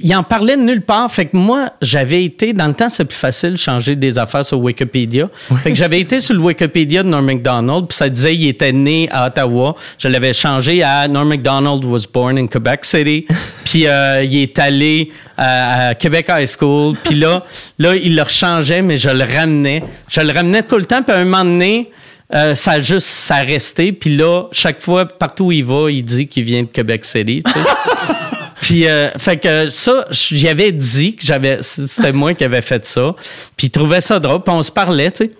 il 0.01 0.13
en 0.15 0.23
parlait 0.23 0.57
de 0.57 0.61
nulle 0.61 0.81
part. 0.81 1.09
Fait 1.09 1.25
que 1.25 1.37
moi, 1.37 1.69
j'avais 1.81 2.23
été, 2.25 2.51
dans 2.51 2.67
le 2.67 2.73
temps, 2.73 2.89
c'est 2.89 3.05
plus 3.05 3.17
facile 3.17 3.51
de 3.51 3.57
changer 3.57 3.95
des 3.95 4.19
affaires 4.19 4.43
sur 4.43 4.59
Wikipédia. 4.59 5.29
Fait 5.63 5.71
que 5.71 5.77
j'avais 5.77 6.01
été 6.01 6.19
sur 6.19 6.33
le 6.33 6.41
Wikipédia 6.41 7.01
de 7.01 7.07
Norm 7.07 7.25
MacDonald, 7.25 7.87
puis 7.87 7.97
ça 7.97 8.09
disait 8.09 8.35
il 8.35 8.47
était 8.49 8.73
né 8.73 9.07
à 9.11 9.27
Ottawa. 9.27 9.75
Je 9.97 10.09
l'avais 10.09 10.33
changé 10.33 10.83
à 10.83 11.07
Norm 11.07 11.29
MacDonald 11.29 11.85
was 11.85 12.01
born 12.13 12.37
in 12.37 12.47
Quebec 12.47 12.83
City. 12.83 13.25
puis 13.63 13.87
euh, 13.87 14.23
il 14.23 14.37
est 14.37 14.59
allé 14.59 15.11
à, 15.37 15.89
à 15.89 15.95
Québec 15.95 16.27
High 16.29 16.47
School. 16.47 16.95
Puis 17.03 17.15
là, 17.15 17.43
là, 17.79 17.95
il 17.95 18.15
le 18.15 18.21
rechangeait, 18.21 18.81
mais 18.81 18.97
je 18.97 19.09
le 19.09 19.23
ramenais. 19.23 19.83
Je 20.07 20.21
le 20.21 20.31
ramenais 20.31 20.63
tout 20.63 20.77
le 20.77 20.85
temps, 20.85 21.03
puis 21.03 21.13
à 21.13 21.19
un 21.19 21.23
moment 21.25 21.43
donné, 21.43 21.91
euh, 22.33 22.55
ça 22.55 22.71
a 22.73 22.79
juste, 22.79 23.07
ça 23.07 23.35
a 23.35 23.41
resté. 23.41 23.91
Puis 23.91 24.15
là, 24.15 24.45
chaque 24.51 24.81
fois, 24.81 25.07
partout 25.07 25.45
où 25.45 25.51
il 25.51 25.65
va, 25.65 25.91
il 25.91 26.03
dit 26.03 26.27
qu'il 26.27 26.43
vient 26.43 26.63
de 26.63 26.67
Québec 26.67 27.05
City. 27.05 27.43
Puis, 28.61 28.87
euh, 28.87 29.09
fait 29.17 29.37
que 29.37 29.69
ça, 29.69 30.07
j'y 30.09 30.47
avais 30.47 30.71
dit 30.71 31.17
que 31.17 31.25
j'avais, 31.25 31.61
c'était 31.61 32.13
moi 32.13 32.33
qui 32.33 32.45
avais 32.45 32.61
fait 32.61 32.85
ça. 32.85 33.13
Puis 33.57 33.67
il 33.67 33.69
trouvait 33.71 33.99
ça 33.99 34.19
drôle. 34.21 34.41
Puis 34.41 34.53
on 34.53 34.63
se 34.63 34.71
parlait, 34.71 35.11
tu 35.11 35.25
sais. 35.25 35.31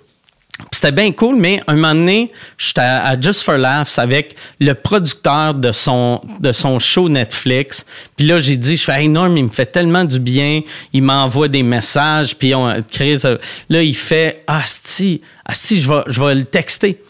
C'était 0.71 0.91
bien 0.91 1.11
cool, 1.11 1.35
mais 1.35 1.61
un 1.65 1.75
moment 1.75 1.95
donné, 1.95 2.31
j'étais 2.57 2.81
à, 2.81 3.19
Just 3.19 3.41
for 3.41 3.57
Laughs 3.57 3.97
avec 3.97 4.35
le 4.59 4.73
producteur 4.73 5.55
de 5.55 5.71
son, 5.71 6.21
de 6.39 6.51
son 6.51 6.77
show 6.77 7.09
Netflix. 7.09 7.85
Puis 8.15 8.27
là, 8.27 8.39
j'ai 8.39 8.55
dit, 8.55 8.77
je 8.77 8.83
fais, 8.83 9.01
hey 9.01 9.09
Norm, 9.09 9.35
il 9.35 9.45
me 9.45 9.49
fait 9.49 9.65
tellement 9.65 10.03
du 10.03 10.19
bien. 10.19 10.61
Il 10.93 11.03
m'envoie 11.03 11.47
des 11.47 11.63
messages. 11.63 12.35
Puis 12.35 12.53
on 12.53 12.83
crée 12.91 13.17
ça. 13.17 13.37
Là, 13.69 13.81
il 13.81 13.95
fait, 13.95 14.43
ah, 14.45 14.61
si, 14.65 15.21
si, 15.53 15.81
je 15.81 15.89
vais, 15.89 16.03
je 16.07 16.23
vais 16.23 16.35
le 16.35 16.45
texter. 16.45 17.01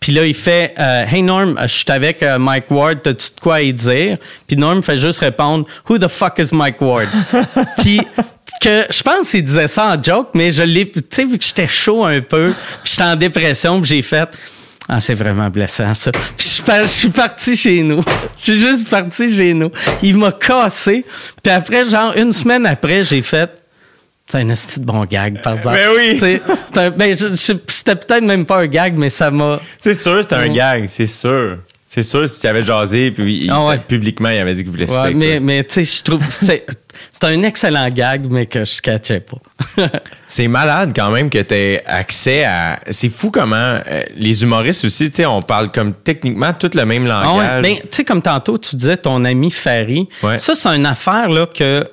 Puis 0.00 0.12
là, 0.12 0.24
il 0.24 0.34
fait 0.34 0.74
euh, 0.78 1.04
Hey 1.06 1.22
Norm, 1.22 1.58
je 1.60 1.66
suis 1.66 1.84
avec 1.88 2.22
euh, 2.22 2.38
Mike 2.38 2.70
Ward, 2.70 3.02
t'as-tu 3.02 3.34
de 3.36 3.40
quoi 3.40 3.56
à 3.56 3.60
y 3.60 3.72
dire? 3.72 4.16
Puis 4.46 4.56
Norm 4.56 4.82
fait 4.82 4.96
juste 4.96 5.20
répondre 5.20 5.66
Who 5.88 5.98
the 5.98 6.08
fuck 6.08 6.38
is 6.38 6.54
Mike 6.54 6.80
Ward? 6.80 7.08
Puis 7.78 8.00
que 8.60 8.84
je 8.90 9.02
pense 9.02 9.30
qu'il 9.30 9.42
disait 9.44 9.68
ça 9.68 9.86
en 9.86 10.02
joke, 10.02 10.28
mais 10.34 10.52
je 10.52 10.62
l'ai, 10.62 10.88
tu 10.90 11.00
sais, 11.10 11.24
vu 11.24 11.38
que 11.38 11.44
j'étais 11.44 11.66
chaud 11.68 12.04
un 12.04 12.20
peu, 12.20 12.52
puis 12.82 12.92
j'étais 12.92 13.02
en 13.08 13.16
dépression, 13.16 13.80
puis 13.80 13.88
j'ai 13.88 14.02
fait 14.02 14.28
ah, 14.92 15.00
c'est 15.00 15.14
vraiment 15.14 15.48
blessant, 15.50 15.94
ça. 15.94 16.10
Puis 16.10 16.22
je 16.38 16.42
suis 16.44 16.62
par- 16.64 16.82
je 16.82 16.86
suis 16.88 17.08
parti 17.10 17.56
chez 17.56 17.80
nous. 17.82 18.02
Je 18.36 18.42
suis 18.42 18.58
juste 18.60 18.88
parti 18.88 19.32
chez 19.32 19.54
nous. 19.54 19.70
Il 20.02 20.16
m'a 20.16 20.32
cassé. 20.32 21.04
Puis 21.42 21.52
après, 21.52 21.88
genre, 21.88 22.12
une 22.16 22.32
semaine 22.32 22.66
après, 22.66 23.04
j'ai 23.04 23.22
fait 23.22 23.50
c'est 24.26 24.38
un 24.38 24.48
esti 24.48 24.80
de 24.80 24.84
bon 24.84 25.04
gag, 25.04 25.40
par 25.42 25.54
exemple. 25.54 25.76
Ben 25.76 25.90
oui. 25.96 26.18
C'est 26.18 26.78
un- 26.80 26.90
ben, 26.90 27.16
C'était 27.36 27.94
peut-être 27.96 28.24
même 28.24 28.44
pas 28.44 28.58
un 28.62 28.66
gag, 28.66 28.98
mais 28.98 29.10
ça 29.10 29.30
m'a. 29.30 29.60
C'est 29.78 29.94
sûr, 29.94 30.22
c'était 30.22 30.34
un 30.36 30.48
gag, 30.52 30.86
c'est 30.88 31.06
sûr. 31.06 31.58
C'est 31.92 32.04
sûr, 32.04 32.28
si 32.28 32.40
tu 32.40 32.46
avais 32.46 32.62
jasé, 32.62 33.10
puis 33.10 33.46
il- 33.46 33.50
Ah 33.50 33.64
ouais. 33.66 33.78
publiquement, 33.78 34.28
il 34.28 34.38
avait 34.38 34.54
dit 34.54 34.62
qu'il 34.62 34.70
voulait 34.70 34.86
se 34.86 34.96
Ouais, 34.96 35.12
mais, 35.12 35.40
mais 35.40 35.64
tu 35.64 35.84
sais, 35.84 35.98
je 35.98 36.02
trouve. 36.04 36.22
C'est 36.30 36.64
c'est 37.10 37.24
un 37.24 37.42
excellent 37.42 37.88
gag, 37.88 38.26
mais 38.30 38.46
que 38.46 38.64
je 38.64 38.80
catchais 38.80 39.18
pas. 39.20 39.88
C'est 40.28 40.46
malade 40.46 40.92
quand 40.94 41.10
même 41.10 41.28
que 41.30 41.38
tu 41.42 41.52
aies 41.54 41.82
accès 41.84 42.44
à. 42.44 42.78
C'est 42.90 43.08
fou 43.08 43.32
comment 43.32 43.56
euh, 43.56 44.02
les 44.14 44.42
humoristes 44.44 44.84
aussi, 44.84 45.10
tu 45.10 45.16
sais, 45.16 45.26
on 45.26 45.42
parle 45.42 45.72
comme 45.72 45.92
techniquement 45.94 46.52
tout 46.52 46.70
le 46.74 46.84
même 46.84 47.10
Ah 47.10 47.22
ouais, 47.32 47.38
langage. 47.38 47.62
ben, 47.62 47.74
tu 47.76 47.88
sais, 47.90 48.04
comme 48.04 48.22
tantôt, 48.22 48.56
tu 48.56 48.76
disais 48.76 48.96
ton 48.96 49.24
ami 49.24 49.50
Ferry. 49.50 50.08
Ouais. 50.22 50.38
Ça, 50.38 50.54
c'est 50.54 50.68
une 50.68 50.86
affaire 50.86 51.28
là, 51.28 51.46
que 51.46 51.88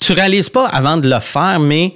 tu 0.00 0.12
réalises 0.12 0.50
pas 0.50 0.66
avant 0.66 0.98
de 0.98 1.08
le 1.08 1.20
faire, 1.20 1.58
mais 1.60 1.94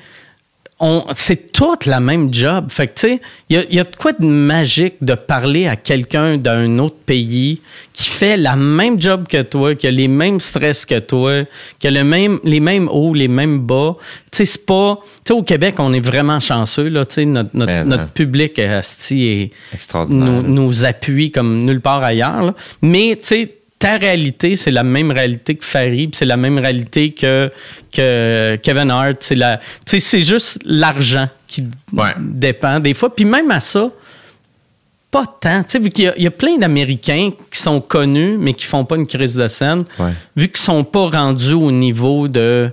c'est 1.12 1.52
toute 1.52 1.86
la 1.86 1.98
même 1.98 2.32
job. 2.32 2.66
Fait 2.70 2.86
que, 2.86 2.94
tu 2.94 3.08
sais, 3.08 3.20
il 3.48 3.56
y 3.56 3.58
a, 3.58 3.64
il 3.68 3.74
y 3.74 3.80
a 3.80 3.84
de 3.84 3.96
quoi 3.96 4.12
de 4.12 4.24
magique 4.24 4.94
de 5.00 5.14
parler 5.14 5.66
à 5.66 5.74
quelqu'un 5.74 6.36
d'un 6.36 6.78
autre 6.78 6.96
pays 7.04 7.60
qui 7.92 8.08
fait 8.08 8.36
la 8.36 8.54
même 8.54 9.00
job 9.00 9.26
que 9.28 9.42
toi, 9.42 9.74
qui 9.74 9.88
a 9.88 9.90
les 9.90 10.06
mêmes 10.06 10.38
stress 10.38 10.86
que 10.86 11.00
toi, 11.00 11.44
qui 11.80 11.88
a 11.88 11.90
le 11.90 12.04
même, 12.04 12.38
les 12.44 12.60
mêmes 12.60 12.88
hauts, 12.88 13.12
les 13.12 13.26
mêmes 13.26 13.58
bas. 13.58 13.96
Tu 14.30 14.38
sais, 14.38 14.44
c'est 14.44 14.66
pas... 14.66 14.98
Tu 15.02 15.20
sais, 15.26 15.32
au 15.34 15.42
Québec, 15.42 15.74
on 15.78 15.92
est 15.92 16.04
vraiment 16.04 16.38
chanceux, 16.38 16.88
là. 16.88 17.04
Tu 17.04 17.14
sais, 17.14 17.24
notre, 17.24 17.50
notre, 17.54 17.72
Mais, 17.72 17.84
notre 17.84 18.02
hein. 18.04 18.10
public, 18.14 18.58
asti, 18.60 19.26
est 19.26 19.50
Extraordinaire. 19.74 20.26
nous, 20.26 20.42
nous 20.42 20.84
appuie 20.84 21.32
comme 21.32 21.64
nulle 21.64 21.80
part 21.80 22.04
ailleurs. 22.04 22.42
là. 22.42 22.54
Mais, 22.82 23.16
tu 23.20 23.26
sais, 23.26 23.57
ta 23.78 23.96
réalité, 23.96 24.56
c'est 24.56 24.70
la 24.72 24.82
même 24.82 25.10
réalité 25.12 25.54
que 25.54 25.64
Farid, 25.64 26.14
c'est 26.14 26.24
la 26.24 26.36
même 26.36 26.58
réalité 26.58 27.12
que, 27.12 27.50
que 27.92 28.56
Kevin 28.62 28.90
Hart. 28.90 29.16
C'est 29.20 29.34
la, 29.36 29.60
c'est 29.86 30.20
juste 30.20 30.58
l'argent 30.64 31.28
qui 31.46 31.64
Ouais. 31.92 32.10
dépend 32.18 32.80
des 32.80 32.94
fois. 32.94 33.14
Puis 33.14 33.24
même 33.24 33.50
à 33.52 33.60
ça, 33.60 33.90
pas 35.10 35.24
tant. 35.40 35.62
Tu 35.62 35.70
sais, 35.70 35.78
vu 35.78 35.90
qu'il 35.90 36.04
y 36.04 36.08
a- 36.08 36.14
il 36.16 36.24
y, 36.24 36.26
a 36.26 36.30
plein 36.30 36.58
d'Américains 36.58 37.30
qui 37.50 37.58
sont 37.60 37.80
connus, 37.80 38.36
mais 38.38 38.52
qui 38.52 38.66
font 38.66 38.84
pas 38.84 38.96
une 38.96 39.06
crise 39.06 39.36
de 39.36 39.48
scène, 39.48 39.84
Ouais. 39.98 40.10
vu 40.36 40.48
qu'ils 40.48 40.58
sont 40.58 40.84
pas 40.84 41.08
rendus 41.08 41.54
au 41.54 41.70
niveau 41.70 42.28
de 42.28 42.70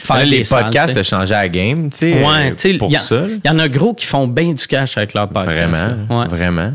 faire 0.00 0.16
Là, 0.16 0.24
les 0.26 0.42
podcasts 0.44 1.02
changé 1.02 1.34
à 1.34 1.42
la 1.42 1.48
game, 1.48 1.88
tu 1.90 1.98
sais. 1.98 2.12
Ouais, 2.14 2.52
euh, 2.52 2.78
pour 2.78 2.88
il 2.88 2.92
y, 2.92 2.96
a- 2.96 3.00
ça. 3.00 3.24
il 3.26 3.40
y 3.44 3.48
en 3.50 3.58
a 3.58 3.68
gros 3.68 3.94
qui 3.94 4.06
font 4.06 4.26
bien 4.28 4.52
du 4.52 4.66
cash 4.66 4.96
avec 4.98 5.14
leur 5.14 5.28
podcast. 5.28 5.86
Vraiment. 5.86 6.20
Ouais. 6.20 6.28
vraiment. 6.28 6.72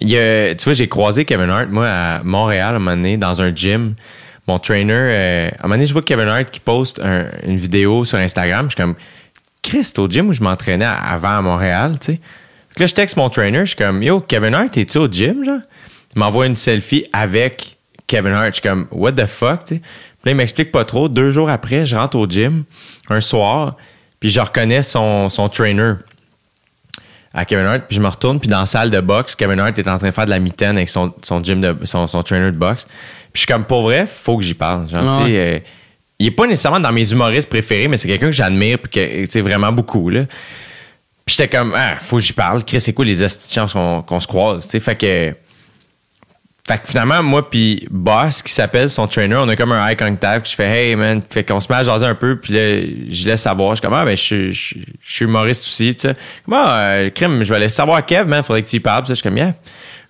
Tu 0.00 0.64
vois, 0.64 0.72
j'ai 0.72 0.88
croisé 0.88 1.24
Kevin 1.24 1.50
Hart, 1.50 1.68
moi, 1.70 1.88
à 1.88 2.22
Montréal, 2.22 2.74
à 2.74 2.76
un 2.76 2.78
moment 2.78 2.96
donné, 2.96 3.16
dans 3.16 3.42
un 3.42 3.54
gym. 3.54 3.94
Mon 4.48 4.58
trainer, 4.58 4.92
euh, 4.92 5.48
à 5.50 5.52
un 5.60 5.62
moment 5.64 5.74
donné, 5.76 5.86
je 5.86 5.92
vois 5.92 6.02
Kevin 6.02 6.26
Hart 6.28 6.50
qui 6.50 6.58
poste 6.60 6.98
un- 7.00 7.26
une 7.46 7.56
vidéo 7.58 8.04
sur 8.04 8.18
Instagram. 8.18 8.66
Je 8.70 8.74
suis 8.74 8.82
comme, 8.82 8.94
Chris, 9.62 9.84
c'est 9.84 9.98
au 10.00 10.08
gym 10.08 10.28
où 10.28 10.32
je 10.32 10.42
m'entraînais 10.42 10.84
avant 10.84 11.38
à 11.38 11.42
Montréal, 11.42 11.92
tu 12.00 12.14
sais. 12.14 12.20
Là, 12.78 12.86
je 12.86 12.94
texte 12.94 13.16
mon 13.16 13.28
trainer, 13.30 13.60
je 13.60 13.64
suis 13.66 13.76
comme, 13.76 14.02
Yo, 14.02 14.20
Kevin 14.20 14.54
Hart, 14.54 14.76
es-tu 14.76 14.98
au 14.98 15.06
gym, 15.06 15.44
genre? 15.44 15.60
Il 16.16 16.18
m'envoie 16.18 16.46
une 16.46 16.56
selfie 16.56 17.06
avec 17.12 17.76
Kevin 18.06 18.32
Hart. 18.32 18.46
Je 18.48 18.52
suis 18.54 18.62
comme, 18.62 18.88
What 18.90 19.12
the 19.12 19.26
fuck, 19.26 19.64
tu 19.64 19.74
sais. 19.76 19.80
Puis 19.80 20.26
là, 20.26 20.32
il 20.32 20.36
m'explique 20.36 20.72
pas 20.72 20.84
trop. 20.84 21.08
Deux 21.08 21.30
jours 21.30 21.48
après, 21.50 21.86
je 21.86 21.94
rentre 21.96 22.16
au 22.16 22.26
gym, 22.26 22.64
un 23.10 23.20
soir, 23.20 23.76
puis 24.18 24.28
je 24.30 24.40
reconnais 24.40 24.82
son, 24.82 25.28
son 25.28 25.48
trainer 25.48 25.92
à 27.34 27.44
Kevin 27.44 27.66
Hart, 27.66 27.84
puis 27.88 27.96
je 27.96 28.00
me 28.00 28.08
retourne, 28.08 28.38
puis 28.38 28.48
dans 28.48 28.60
la 28.60 28.66
salle 28.66 28.90
de 28.90 29.00
boxe, 29.00 29.34
Kevin 29.34 29.58
Hart 29.60 29.78
est 29.78 29.88
en 29.88 29.98
train 29.98 30.08
de 30.08 30.14
faire 30.14 30.26
de 30.26 30.30
la 30.30 30.38
mitaine 30.38 30.76
avec 30.76 30.88
son, 30.88 31.14
son 31.22 31.42
gym 31.42 31.60
de 31.60 31.76
son, 31.84 32.06
son 32.06 32.22
trainer 32.22 32.52
de 32.52 32.56
boxe. 32.56 32.84
Puis 32.84 33.30
je 33.34 33.38
suis 33.40 33.46
comme 33.46 33.64
pour 33.64 33.82
vrai, 33.82 34.06
faut 34.06 34.36
que 34.36 34.42
j'y 34.42 34.54
parle. 34.54 34.88
Genre, 34.88 35.00
tu 35.00 35.24
sais, 35.24 35.30
ouais. 35.30 35.38
euh, 35.38 35.58
il 36.18 36.26
est 36.26 36.32
pas 36.32 36.46
nécessairement 36.46 36.80
dans 36.80 36.92
mes 36.92 37.10
humoristes 37.10 37.48
préférés, 37.48 37.88
mais 37.88 37.96
c'est 37.96 38.08
quelqu'un 38.08 38.26
que 38.26 38.32
j'admire 38.32 38.78
puis 38.78 38.90
que 38.90 39.30
sais 39.30 39.40
vraiment 39.40 39.72
beaucoup 39.72 40.10
là. 40.10 40.24
Puis 41.24 41.36
j'étais 41.36 41.48
comme 41.48 41.74
ah, 41.76 41.96
faut 42.00 42.16
que 42.16 42.22
j'y 42.22 42.32
parle. 42.32 42.64
Chris, 42.64 42.80
c'est 42.80 42.92
quoi 42.92 43.04
les 43.04 43.16
chances 43.16 43.72
qu'on 43.72 44.02
qu'on 44.02 44.20
se 44.20 44.26
croise, 44.26 44.64
tu 44.64 44.72
sais, 44.72 44.80
fait 44.80 44.96
que 44.96 45.34
fait 46.68 46.78
que 46.78 46.88
finalement, 46.88 47.22
moi 47.24 47.50
puis 47.50 47.86
Boss, 47.90 48.40
qui 48.40 48.52
s'appelle 48.52 48.88
son 48.88 49.08
trainer, 49.08 49.34
on 49.36 49.48
a 49.48 49.56
comme 49.56 49.72
un 49.72 49.88
eye 49.88 49.96
contact. 49.96 50.48
Je 50.48 50.54
fais 50.54 50.66
Hey 50.66 50.96
man, 50.96 51.20
fait 51.28 51.42
qu'on 51.42 51.58
se 51.58 51.70
met 51.70 51.78
à 51.78 51.82
jaser 51.82 52.06
un 52.06 52.14
peu, 52.14 52.38
puis 52.38 52.52
là, 52.52 52.80
je 53.08 53.28
laisse 53.28 53.42
savoir. 53.42 53.72
Je 53.72 53.80
suis 53.80 53.82
comme 53.82 53.94
Ah, 53.94 54.04
ben, 54.04 54.16
je, 54.16 54.52
je, 54.52 54.74
suis- 55.02 55.24
humoriste 55.24 55.64
aussi, 55.64 55.94
tu 55.96 56.08
sais. 56.08 56.16
Comme 56.44 56.54
Ah, 56.54 56.78
euh, 56.80 57.10
crime, 57.10 57.42
je 57.42 57.52
vais 57.52 57.58
laisser 57.58 57.76
savoir 57.76 57.96
à 57.98 58.02
Kev, 58.02 58.28
man, 58.28 58.44
faudrait 58.44 58.62
que 58.62 58.68
tu 58.68 58.76
y 58.76 58.80
parles. 58.80 59.04
Je 59.08 59.14
suis 59.14 59.22
comme 59.22 59.36
Yeah, 59.36 59.54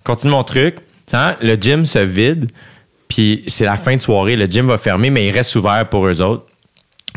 continue 0.03 0.31
mon 0.31 0.43
truc. 0.43 0.75
Hein, 1.11 1.35
le 1.41 1.55
gym 1.55 1.85
se 1.85 1.99
vide, 1.99 2.49
puis 3.07 3.43
c'est 3.47 3.65
la 3.65 3.77
fin 3.77 3.95
de 3.95 4.01
soirée. 4.01 4.35
Le 4.35 4.45
gym 4.45 4.67
va 4.67 4.77
fermer, 4.77 5.09
mais 5.09 5.25
il 5.27 5.31
reste 5.31 5.55
ouvert 5.55 5.87
pour 5.89 6.07
eux 6.07 6.21
autres. 6.21 6.45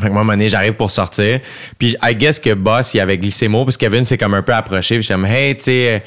Fait 0.01 0.09
que 0.09 0.13
moi, 0.13 0.31
à 0.31 0.47
j'arrive 0.47 0.73
pour 0.73 0.91
sortir. 0.91 1.39
Puis, 1.79 1.95
I 2.03 2.13
guess 2.15 2.39
que 2.39 2.53
Boss, 2.53 2.93
il 2.93 2.99
avait 2.99 3.17
glissé 3.17 3.47
mot, 3.47 3.65
parce 3.65 3.77
Kevin 3.77 4.03
s'est 4.05 4.17
comme 4.17 4.35
un 4.35 4.43
peu 4.43 4.53
approché. 4.53 4.95
Puis, 4.95 5.01
je 5.03 5.05
suis 5.07 5.13
comme, 5.13 5.25
hey, 5.25 5.57
tu 5.57 5.63
sais, 5.63 5.95
euh, 5.95 5.99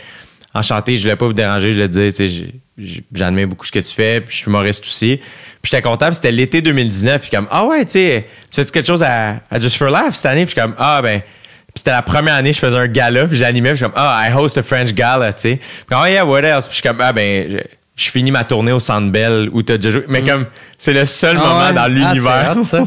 enchanté, 0.55 0.97
je 0.97 1.03
voulais 1.03 1.17
pas 1.17 1.27
vous 1.27 1.33
déranger, 1.33 1.73
je 1.73 1.79
le 1.79 1.89
dis, 1.89 1.99
tu 2.09 2.11
sais, 2.11 2.29
j'ai- 2.29 2.55
j'ai- 2.79 3.05
j'admire 3.15 3.47
beaucoup 3.49 3.65
ce 3.67 3.73
que 3.73 3.79
tu 3.79 3.93
fais, 3.95 4.21
puis 4.21 4.33
je 4.33 4.37
suis 4.39 4.47
humoriste 4.49 4.85
aussi. 4.85 5.19
Puis, 5.63 5.71
j'étais 5.71 5.83
content, 5.83 6.13
c'était 6.13 6.33
l'été 6.33 6.63
2019. 6.63 7.21
Puis, 7.23 7.31
comme, 7.31 7.47
ah 7.51 7.65
ouais, 7.67 7.85
tu 7.85 7.93
sais, 7.93 8.27
tu 8.51 8.63
fais 8.63 8.71
quelque 8.71 8.87
chose 8.87 9.03
à, 9.03 9.41
à 9.51 9.59
Just 9.59 9.77
for 9.77 9.89
Laugh 9.89 10.13
cette 10.13 10.27
année? 10.27 10.47
Puis, 10.47 10.55
comme, 10.55 10.75
ah 10.79 11.01
ben, 11.03 11.21
puis 11.21 11.75
c'était 11.77 11.91
la 11.93 12.03
première 12.03 12.35
année 12.35 12.53
je 12.53 12.59
faisais 12.59 12.77
un 12.77 12.89
gala, 12.89 13.27
puis 13.29 13.37
j'animais, 13.37 13.73
puis 13.75 13.83
comme, 13.83 13.93
ah, 13.95 14.27
I 14.29 14.33
host 14.35 14.59
a 14.59 14.63
French 14.63 14.93
gala, 14.93 15.33
tu 15.33 15.43
sais. 15.43 15.61
Puis, 15.87 15.97
oh 16.01 16.07
yeah, 16.07 16.25
what 16.25 16.41
else? 16.41 16.67
Puis, 16.67 16.77
je 16.77 16.81
suis 16.81 16.89
comme, 16.89 17.01
ah 17.01 17.13
ben, 17.13 17.63
je 18.01 18.11
finis 18.11 18.31
ma 18.31 18.45
tournée 18.45 18.73
au 18.73 18.79
Centre 18.81 19.11
Bell 19.11 19.51
où 19.53 19.63
t'as 19.63 19.77
déjà 19.77 19.91
joué. 19.91 20.05
Mais 20.09 20.23
comme, 20.23 20.47
c'est 20.79 20.95
le 20.95 21.05
seul 21.05 21.37
Ah 21.39 21.47
moment 21.47 21.61
ouais? 21.69 21.75
dans 21.75 21.83
Ah, 21.83 21.89
l'univers. 21.89 22.55
fait 22.65 22.79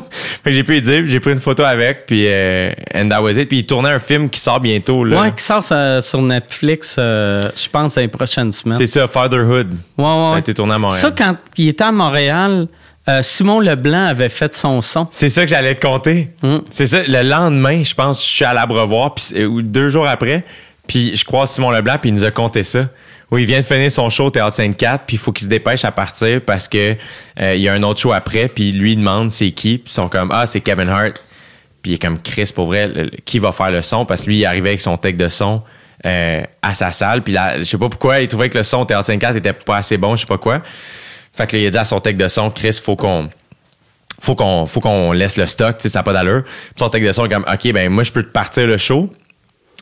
que 0.46 0.52
j'ai 0.52 0.64
pu 0.64 0.72
lui 0.72 0.82
dire, 0.82 1.04
j'ai 1.06 1.20
pris 1.20 1.32
une 1.34 1.40
photo 1.40 1.64
avec, 1.64 2.08
puis 2.08 2.24
euh, 2.26 2.72
and 2.96 3.10
that 3.10 3.22
was 3.22 3.34
it. 3.34 3.48
Puis 3.48 3.60
il 3.60 3.66
tournait 3.68 3.92
un 3.92 4.00
film 4.00 4.28
qui 4.30 4.40
sort 4.40 4.60
bientôt, 4.60 5.04
là. 5.04 5.22
Ouais, 5.22 5.32
qui 5.32 5.44
sort 5.44 5.64
euh, 5.72 6.02
sur 6.02 6.20
Netflix, 6.22 6.96
euh, 6.98 7.42
je 7.56 7.70
pense, 7.70 7.94
dans 7.94 8.02
les 8.02 8.08
prochaines 8.08 8.52
semaines. 8.52 8.78
C'est 8.78 8.88
ça, 8.88 9.08
Fatherhood. 9.08 9.76
Ouais, 9.98 10.04
ouais, 10.04 10.30
Ça 10.32 10.36
a 10.36 10.40
été 10.40 10.54
tourné 10.56 10.74
à 10.74 10.80
Montréal. 10.80 11.00
Ça, 11.00 11.12
quand 11.16 11.36
il 11.58 11.68
était 11.68 11.84
à 11.84 11.92
Montréal, 11.92 12.68
euh, 13.08 13.22
Simon 13.22 13.60
Leblanc 13.60 14.08
avait 14.08 14.30
fait 14.30 14.56
son 14.56 14.82
son. 14.82 15.08
C'est 15.12 15.30
ça 15.30 15.44
que 15.44 15.50
j'allais 15.50 15.76
te 15.76 15.86
compter. 15.86 16.32
Mm. 16.42 16.58
C'est 16.72 16.88
ça. 16.88 17.04
Le 17.08 17.22
lendemain, 17.22 17.84
je 17.84 17.94
pense, 17.94 18.20
je 18.20 18.28
suis 18.28 18.46
à 18.46 18.54
l'Abreuvoir, 18.54 19.14
puis 19.14 19.26
deux 19.62 19.90
jours 19.90 20.08
après, 20.08 20.44
puis 20.88 21.16
je 21.16 21.24
croise 21.24 21.52
Simon 21.52 21.70
Leblanc, 21.70 21.98
puis 22.02 22.10
il 22.10 22.14
nous 22.14 22.24
a 22.26 22.32
compté 22.32 22.64
ça. 22.64 22.88
Oui, 23.34 23.42
il 23.42 23.46
vient 23.48 23.62
de 23.62 23.66
finir 23.66 23.92
son 23.92 24.12
show 24.12 24.26
au 24.26 24.30
Théâtre 24.30 24.54
Sainte-Cat, 24.54 25.00
puis 25.08 25.16
il 25.16 25.20
faut 25.20 25.32
qu'il 25.32 25.46
se 25.46 25.50
dépêche 25.50 25.84
à 25.86 25.92
partir 25.92 26.40
parce 26.46 26.68
que 26.68 26.96
euh, 27.42 27.56
il 27.56 27.62
y 27.62 27.68
a 27.68 27.74
un 27.74 27.82
autre 27.82 28.00
show 28.00 28.14
après, 28.14 28.48
puis 28.48 28.72
lui 28.72 28.96
demande 28.96 29.32
c'est 29.32 29.50
qui, 29.50 29.80
puis 29.80 29.88
ils 29.88 29.92
sont 29.92 30.08
comme 30.08 30.30
ah 30.32 30.46
c'est 30.46 30.62
Kevin 30.62 30.88
Hart, 30.88 31.14
puis 31.82 31.94
il 31.94 31.96
est 31.96 31.98
comme 31.98 32.22
Chris 32.22 32.52
pour 32.54 32.68
vrai, 32.68 32.92
qui 33.26 33.40
va 33.40 33.52
faire 33.52 33.72
le 33.72 33.82
son? 33.82 34.06
Parce 34.06 34.22
que 34.22 34.28
lui 34.28 34.38
il 34.38 34.46
arrivait 34.46 34.70
avec 34.70 34.82
son 34.82 34.98
tech 34.98 35.16
de 35.16 35.30
son 35.30 35.64
euh, 36.06 36.44
à 36.62 36.76
sa 36.76 36.92
salle, 36.92 37.24
puis 37.24 37.34
là 37.34 37.58
je 37.58 37.64
sais 37.64 37.78
pas 37.80 37.90
pourquoi 37.90 38.20
il 38.20 38.28
trouvait 38.28 38.50
que 38.50 38.58
le 38.60 38.64
son 38.64 38.82
au 38.82 38.86
Théâtre 38.86 39.08
Sainte-Cat 39.08 39.34
était 39.36 39.54
pas 39.54 39.78
assez 39.78 39.98
bon, 39.98 40.16
je 40.16 40.22
sais 40.22 40.28
pas 40.28 40.38
quoi. 40.38 40.62
Fait 41.34 41.48
que 41.48 41.56
là, 41.56 41.64
il 41.64 41.66
a 41.66 41.72
dit 41.72 41.78
à 41.80 41.86
son 41.86 42.00
tech 42.00 42.16
de 42.16 42.28
son 42.28 42.52
Chris 42.52 42.80
faut 42.84 42.96
qu'on 42.96 43.30
faut 44.22 44.36
qu'on 44.36 44.68
faut 44.68 44.80
qu'on 44.80 45.12
laisse 45.12 45.38
le 45.38 45.48
stock, 45.48 45.78
ça 45.80 45.90
n'a 45.90 46.04
pas 46.04 46.14
d'allure. 46.14 46.44
Son 46.78 46.88
tech 46.88 47.02
de 47.02 47.12
son 47.12 47.26
est 47.26 47.30
comme 47.30 47.46
OK, 47.52 47.72
ben 47.72 47.90
moi 47.90 48.04
je 48.04 48.12
peux 48.12 48.22
te 48.22 48.32
partir 48.32 48.68
le 48.68 48.78
show. 48.78 49.12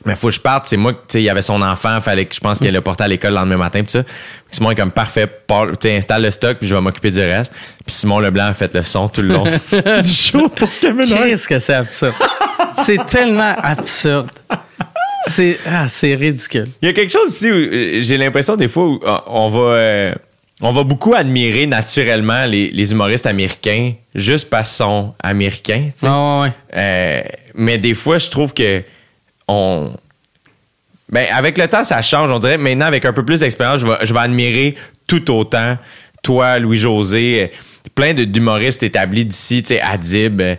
Mais 0.05 0.15
faut 0.15 0.27
que 0.27 0.33
je 0.33 0.39
parte, 0.39 0.67
c'est 0.67 0.77
moi, 0.77 0.93
tu 0.93 0.99
sais, 1.07 1.21
il 1.21 1.25
y 1.25 1.29
avait 1.29 1.41
son 1.41 1.61
enfant, 1.61 2.01
fallait 2.01 2.25
que 2.25 2.33
je 2.33 2.39
pense 2.39 2.59
qu'elle 2.59 2.73
le 2.73 2.81
portait 2.81 3.03
à 3.03 3.07
l'école 3.07 3.31
le 3.31 3.37
lendemain 3.37 3.57
matin, 3.57 3.81
puis 3.83 3.91
ça. 3.91 4.03
Puis 4.03 4.57
Simon 4.57 4.71
est 4.71 4.75
comme 4.75 4.91
parfait, 4.91 5.27
tu 5.27 5.55
sais, 5.81 5.95
installe 5.95 6.23
le 6.23 6.31
stock, 6.31 6.57
puis 6.57 6.67
je 6.67 6.75
vais 6.75 6.81
m'occuper 6.81 7.11
du 7.11 7.19
reste. 7.19 7.53
Puis 7.85 7.95
Simon 7.95 8.19
Leblanc 8.19 8.47
a 8.47 8.53
fait 8.53 8.73
le 8.73 8.83
son 8.83 9.07
tout 9.07 9.21
le 9.21 9.29
long 9.29 9.43
du 10.01 10.09
show 10.09 10.49
pour 10.49 10.69
Kevin 10.79 11.11
Hart. 11.11 11.23
Qu'est-ce 11.23 11.47
que 11.47 11.59
c'est 11.59 11.75
absurde? 11.75 12.15
c'est 12.73 13.05
tellement 13.05 13.53
absurde. 13.61 14.29
C'est 15.27 15.59
ah, 15.67 15.87
c'est 15.87 16.15
ridicule. 16.15 16.69
Il 16.81 16.87
y 16.87 16.89
a 16.89 16.93
quelque 16.93 17.11
chose 17.11 17.27
aussi 17.27 17.49
où 17.49 17.53
euh, 17.53 17.99
j'ai 18.01 18.17
l'impression 18.17 18.55
des 18.55 18.67
fois 18.67 18.85
où 18.85 18.99
euh, 19.03 19.17
on 19.27 19.49
va 19.49 19.59
euh, 19.59 20.11
on 20.61 20.71
va 20.71 20.83
beaucoup 20.83 21.13
admirer 21.13 21.67
naturellement 21.67 22.45
les, 22.45 22.69
les 22.69 22.91
humoristes 22.91 23.25
américains 23.25 23.93
juste 24.13 24.49
parce 24.49 24.69
qu'ils 24.69 24.77
sont 24.77 25.13
américains, 25.21 25.89
tu 25.93 26.01
sais. 26.01 26.07
Ah, 26.07 26.41
ouais, 26.41 26.47
ouais. 26.47 26.53
Euh, 26.75 27.21
mais 27.55 27.77
des 27.77 27.93
fois, 27.93 28.19
je 28.19 28.29
trouve 28.29 28.53
que 28.53 28.83
on. 29.51 29.95
Ben, 31.09 31.27
avec 31.33 31.57
le 31.57 31.67
temps, 31.67 31.83
ça 31.83 32.01
change. 32.01 32.31
On 32.31 32.39
dirait 32.39 32.57
maintenant, 32.57 32.85
avec 32.85 33.03
un 33.05 33.11
peu 33.13 33.25
plus 33.25 33.41
d'expérience, 33.41 33.81
je 33.81 33.85
vais, 33.87 33.97
je 34.03 34.13
vais 34.13 34.19
admirer 34.19 34.75
tout 35.07 35.29
autant 35.31 35.77
toi, 36.23 36.59
Louis-José, 36.59 37.43
euh, 37.43 37.47
plein 37.95 38.13
de- 38.13 38.23
d'humoristes 38.25 38.83
établis 38.83 39.25
d'ici, 39.25 39.63
tu 39.63 39.69
sais, 39.69 39.81
Adib, 39.81 40.39
euh, 40.39 40.55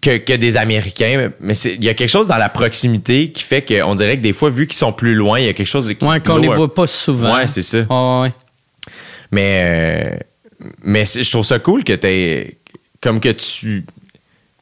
que, 0.00 0.16
que 0.16 0.32
des 0.32 0.56
Américains. 0.56 1.30
Mais 1.40 1.54
il 1.58 1.84
y 1.84 1.88
a 1.88 1.94
quelque 1.94 2.08
chose 2.08 2.26
dans 2.26 2.38
la 2.38 2.48
proximité 2.48 3.30
qui 3.30 3.42
fait 3.42 3.62
qu'on 3.62 3.94
dirait 3.94 4.16
que 4.16 4.22
des 4.22 4.32
fois, 4.32 4.48
vu 4.50 4.66
qu'ils 4.66 4.78
sont 4.78 4.92
plus 4.92 5.14
loin, 5.14 5.38
il 5.38 5.46
y 5.46 5.48
a 5.48 5.52
quelque 5.52 5.66
chose 5.66 5.86
de 5.86 5.92
qui 5.92 6.04
Ouais, 6.04 6.20
qu'on 6.20 6.36
les 6.38 6.48
voit 6.48 6.72
pas 6.74 6.86
souvent. 6.86 7.34
Ouais, 7.34 7.46
c'est 7.46 7.62
ça. 7.62 7.78
Ouais. 7.88 8.32
Mais, 9.30 9.62
euh, 9.64 10.64
mais 10.82 11.04
je 11.04 11.30
trouve 11.30 11.44
ça 11.44 11.58
cool 11.58 11.84
que 11.84 11.92
tu 11.92 12.56
comme 13.00 13.20
que 13.20 13.28
tu 13.28 13.84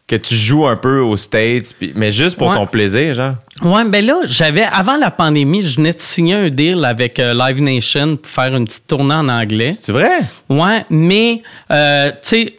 que 0.06 0.14
tu 0.16 0.34
joues 0.36 0.66
un 0.68 0.76
peu 0.76 1.00
aux 1.00 1.16
States, 1.16 1.74
mais 1.96 2.12
juste 2.12 2.36
pour 2.38 2.48
Ouais. 2.48 2.54
ton 2.54 2.66
plaisir, 2.66 3.14
genre. 3.14 3.34
Ouais, 3.62 3.82
ben 3.88 4.04
là, 4.06 4.14
j'avais, 4.24 4.62
avant 4.62 4.96
la 4.96 5.10
pandémie, 5.10 5.62
je 5.62 5.76
venais 5.76 5.92
de 5.92 5.98
signer 5.98 6.34
un 6.34 6.48
deal 6.48 6.84
avec 6.84 7.18
euh, 7.18 7.34
Live 7.34 7.60
Nation 7.60 8.16
pour 8.16 8.30
faire 8.30 8.54
une 8.54 8.66
petite 8.66 8.86
tournée 8.86 9.14
en 9.14 9.28
anglais. 9.28 9.72
C'est 9.72 9.90
vrai? 9.92 10.10
Ouais, 10.48 10.84
mais, 10.90 11.42
euh, 11.72 12.10
tu 12.12 12.16
sais, 12.22 12.56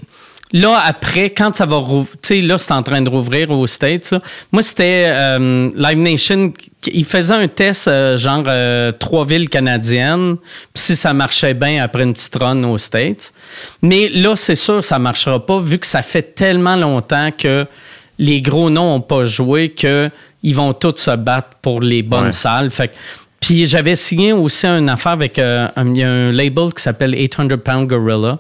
là, 0.53 0.82
après, 0.86 1.30
quand 1.32 1.56
ça 1.56 1.65
va 1.65 1.76
rouvrir, 1.78 2.15
tu 2.22 2.28
sais, 2.40 2.41
là, 2.41 2.57
c'est 2.57 2.72
en 2.72 2.84
train 2.84 3.02
de 3.02 3.10
rouvrir 3.10 3.52
aux 3.52 3.68
States. 3.68 4.14
Moi, 4.52 4.61
c'était 4.61 5.06
euh, 5.07 5.69
Live 5.76 5.98
Nation, 5.98 6.53
il 6.88 7.06
faisait 7.06 7.34
un 7.34 7.48
test, 7.48 7.88
euh, 7.88 8.18
genre, 8.18 8.44
euh, 8.48 8.91
trois 8.91 9.26
villes 9.26 9.49
canadiennes, 9.49 10.36
puis 10.74 10.84
si 10.84 10.95
ça 10.95 11.14
marchait 11.14 11.53
bien 11.53 11.84
après 11.84 12.03
une 12.03 12.14
petite 12.14 12.36
run 12.36 12.64
aux 12.64 12.78
States. 12.78 13.34
Mais 13.82 14.10
là, 14.10 14.36
c'est 14.36 14.56
sûr, 14.56 14.84
ça 14.84 14.99
marchera 14.99 15.45
pas, 15.45 15.60
vu 15.60 15.80
que 15.80 15.88
ça 15.88 16.02
fait 16.02 16.34
tellement 16.36 16.76
longtemps 16.76 17.30
que 17.38 17.65
les 18.19 18.41
gros 18.41 18.69
noms 18.69 18.94
n'ont 18.94 19.02
pas 19.02 19.26
joué, 19.26 19.69
que 19.69 20.10
ils 20.44 20.56
vont 20.56 20.74
tous 20.74 20.95
se 20.98 21.15
battre 21.15 21.49
pour 21.61 21.82
les 21.82 22.03
bonnes 22.03 22.26
Ouais. 22.26 22.32
salles. 22.32 22.72
Fait 22.72 22.88
que- 22.88 22.95
puis 23.40 23.65
j'avais 23.68 23.95
signé 23.95 24.34
aussi 24.34 24.65
une 24.65 24.90
affaire 24.90 25.11
avec 25.11 25.38
euh, 25.38 25.68
un, 25.76 25.90
il 25.90 25.98
y 25.98 26.03
a 26.03 26.10
un 26.10 26.32
label 26.32 26.74
qui 26.76 26.82
s'appelle 26.82 27.14
800 27.14 27.48
Pound 27.64 27.88
Gorilla. 27.88 28.40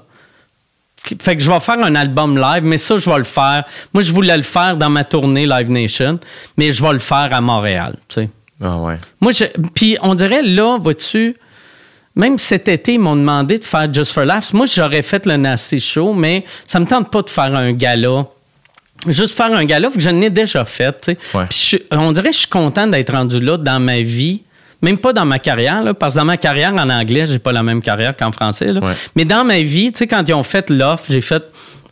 Fait 1.21 1.35
que 1.35 1.43
je 1.43 1.51
vais 1.51 1.59
faire 1.59 1.79
un 1.79 1.95
album 1.95 2.37
live, 2.37 2.63
mais 2.63 2.77
ça, 2.77 2.97
je 2.97 3.09
vais 3.09 3.17
le 3.17 3.23
faire. 3.23 3.63
Moi, 3.93 4.03
je 4.03 4.11
voulais 4.11 4.37
le 4.37 4.43
faire 4.43 4.77
dans 4.77 4.89
ma 4.89 5.03
tournée 5.03 5.45
Live 5.45 5.69
Nation, 5.69 6.19
mais 6.57 6.71
je 6.71 6.81
vais 6.81 6.93
le 6.93 6.99
faire 6.99 7.29
à 7.31 7.41
Montréal, 7.41 7.95
tu 8.07 8.21
sais. 8.21 8.29
Ah 8.63 8.77
ouais. 8.77 8.97
Moi, 9.21 9.31
je, 9.31 9.45
puis 9.75 9.97
on 10.01 10.15
dirait, 10.15 10.41
là, 10.41 10.77
vois-tu, 10.79 11.35
même 12.15 12.39
cet 12.39 12.67
été, 12.67 12.93
ils 12.93 12.99
m'ont 12.99 13.15
demandé 13.15 13.59
de 13.59 13.63
faire 13.63 13.91
Just 13.93 14.11
for 14.11 14.25
Laughs. 14.25 14.51
Moi, 14.53 14.65
j'aurais 14.65 15.03
fait 15.03 15.25
le 15.27 15.37
Nasty 15.37 15.79
Show, 15.79 16.13
mais 16.13 16.43
ça 16.65 16.79
me 16.79 16.85
tente 16.85 17.11
pas 17.11 17.21
de 17.21 17.29
faire 17.29 17.55
un 17.55 17.71
gala. 17.73 18.25
Juste 19.07 19.35
faire 19.35 19.53
un 19.53 19.65
gala, 19.65 19.89
que 19.89 19.99
je 19.99 20.09
l'ai 20.09 20.31
déjà 20.31 20.65
fait. 20.65 20.91
tu 20.99 21.11
sais. 21.11 21.17
Ouais. 21.37 21.45
Puis 21.47 21.79
je 21.91 21.95
on 21.95 22.11
dirait 22.11 22.29
que 22.29 22.33
je 22.33 22.39
suis 22.39 22.47
content 22.47 22.87
d'être 22.87 23.13
rendu 23.13 23.39
là 23.39 23.57
dans 23.57 23.79
ma 23.79 24.01
vie. 24.01 24.41
Même 24.81 24.97
pas 24.97 25.11
dans 25.13 25.25
ma 25.25 25.39
carrière, 25.39 25.83
là, 25.83 25.93
parce 25.93 26.13
que 26.13 26.19
dans 26.19 26.25
ma 26.25 26.37
carrière 26.37 26.73
en 26.73 26.89
anglais, 26.89 27.25
j'ai 27.25 27.39
pas 27.39 27.51
la 27.51 27.63
même 27.63 27.81
carrière 27.81 28.15
qu'en 28.15 28.31
français. 28.31 28.71
là. 28.71 28.79
Ouais. 28.81 28.93
Mais 29.15 29.25
dans 29.25 29.43
ma 29.43 29.59
vie, 29.61 29.91
tu 29.91 29.99
sais, 29.99 30.07
quand 30.07 30.27
ils 30.27 30.33
ont 30.33 30.43
fait 30.43 30.69
l'offre, 30.69 31.05
j'ai 31.09 31.21
fait, 31.21 31.43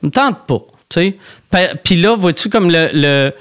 me 0.03 0.09
tente 0.11 0.45
pas. 0.47 0.61
tu 0.89 1.15
sais. 1.51 1.77
Puis 1.83 1.95
là, 1.95 2.15
vois-tu, 2.15 2.49
comme 2.49 2.69
le- 2.69 2.89
le, 2.93 3.33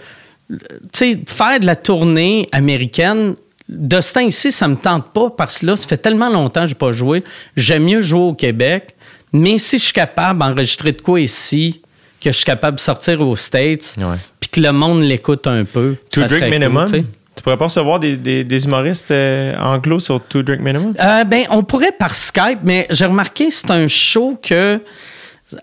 tu 0.51 0.59
sais, 0.93 1.21
faire 1.27 1.61
de 1.61 1.67
la 1.67 1.77
tournée 1.77 2.49
américaine, 2.53 3.35
de 3.69 4.01
ce 4.01 4.13
temps 4.15 4.21
ici, 4.21 4.51
ça 4.53 4.69
me 4.69 4.77
tente 4.77 5.13
pas 5.13 5.31
parce 5.31 5.59
que 5.59 5.67
là, 5.67 5.77
ça 5.77 5.87
fait 5.89 5.97
tellement 5.99 6.29
longtemps 6.31 6.63
que 6.63 6.67
j'ai 6.69 6.75
pas 6.75 6.93
joué. 6.93 7.25
J'aime 7.57 7.85
mieux 7.85 8.01
jouer 8.03 8.21
au 8.21 8.35
Québec. 8.35 8.95
Mais 9.33 9.59
si 9.59 9.79
je 9.79 9.85
suis 9.85 9.93
capable 9.93 10.39
d'enregistrer 10.41 10.93
de 10.93 11.01
quoi 11.01 11.21
ici, 11.21 11.83
que 12.21 12.31
je 12.31 12.37
suis 12.37 12.45
capable 12.45 12.77
de 12.77 12.81
sortir 12.81 13.21
aux 13.21 13.37
States, 13.37 13.97
puis 14.41 14.49
que 14.51 14.61
le 14.61 14.71
monde 14.73 15.03
l'écoute 15.03 15.47
un 15.47 15.65
peu, 15.65 15.97
Two 16.11 16.21
ça 16.23 16.29
drink 16.29 16.43
cool, 16.45 16.51
minimum? 16.51 16.87
Tu 17.37 17.43
pourrais 17.43 17.57
pas 17.57 17.65
recevoir 17.65 17.99
des, 17.99 18.17
des, 18.17 18.45
des 18.45 18.65
humoristes 18.65 19.11
euh, 19.11 19.57
anglo 19.59 19.99
sur 19.99 20.21
Two 20.21 20.43
Drink 20.43 20.61
Minimum? 20.61 20.95
Euh, 21.01 21.25
ben, 21.25 21.45
on 21.51 21.63
pourrait 21.63 21.93
par 21.93 22.15
Skype, 22.15 22.61
mais 22.63 22.87
j'ai 22.91 23.07
remarqué 23.07 23.51
c'est 23.51 23.71
un 23.71 23.89
show 23.89 24.39
que 24.43 24.81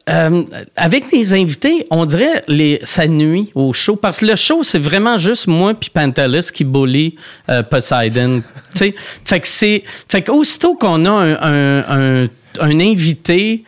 euh, 0.10 0.44
avec 0.76 1.10
des 1.10 1.34
invités, 1.34 1.88
on 1.90 2.06
dirait 2.06 2.44
les 2.48 2.80
ça 2.84 3.08
nuit 3.08 3.52
au 3.56 3.74
show 3.74 3.96
parce 3.96 4.20
que 4.20 4.26
le 4.26 4.36
show 4.36 4.64
c'est 4.64 4.80
vraiment 4.80 5.18
juste 5.18 5.48
moi 5.48 5.74
puis 5.74 5.90
Pantelis 5.90 6.50
qui 6.54 6.64
bully 6.64 7.16
euh, 7.50 7.64
Poseidon. 7.64 8.44
fait 8.76 8.94
que 9.40 9.48
c'est 9.48 9.84
fait 10.08 10.24
qu'on 10.24 11.06
a 11.06 11.10
un, 11.10 12.22
un, 12.22 12.28
un, 12.60 12.80
invité 12.80 13.64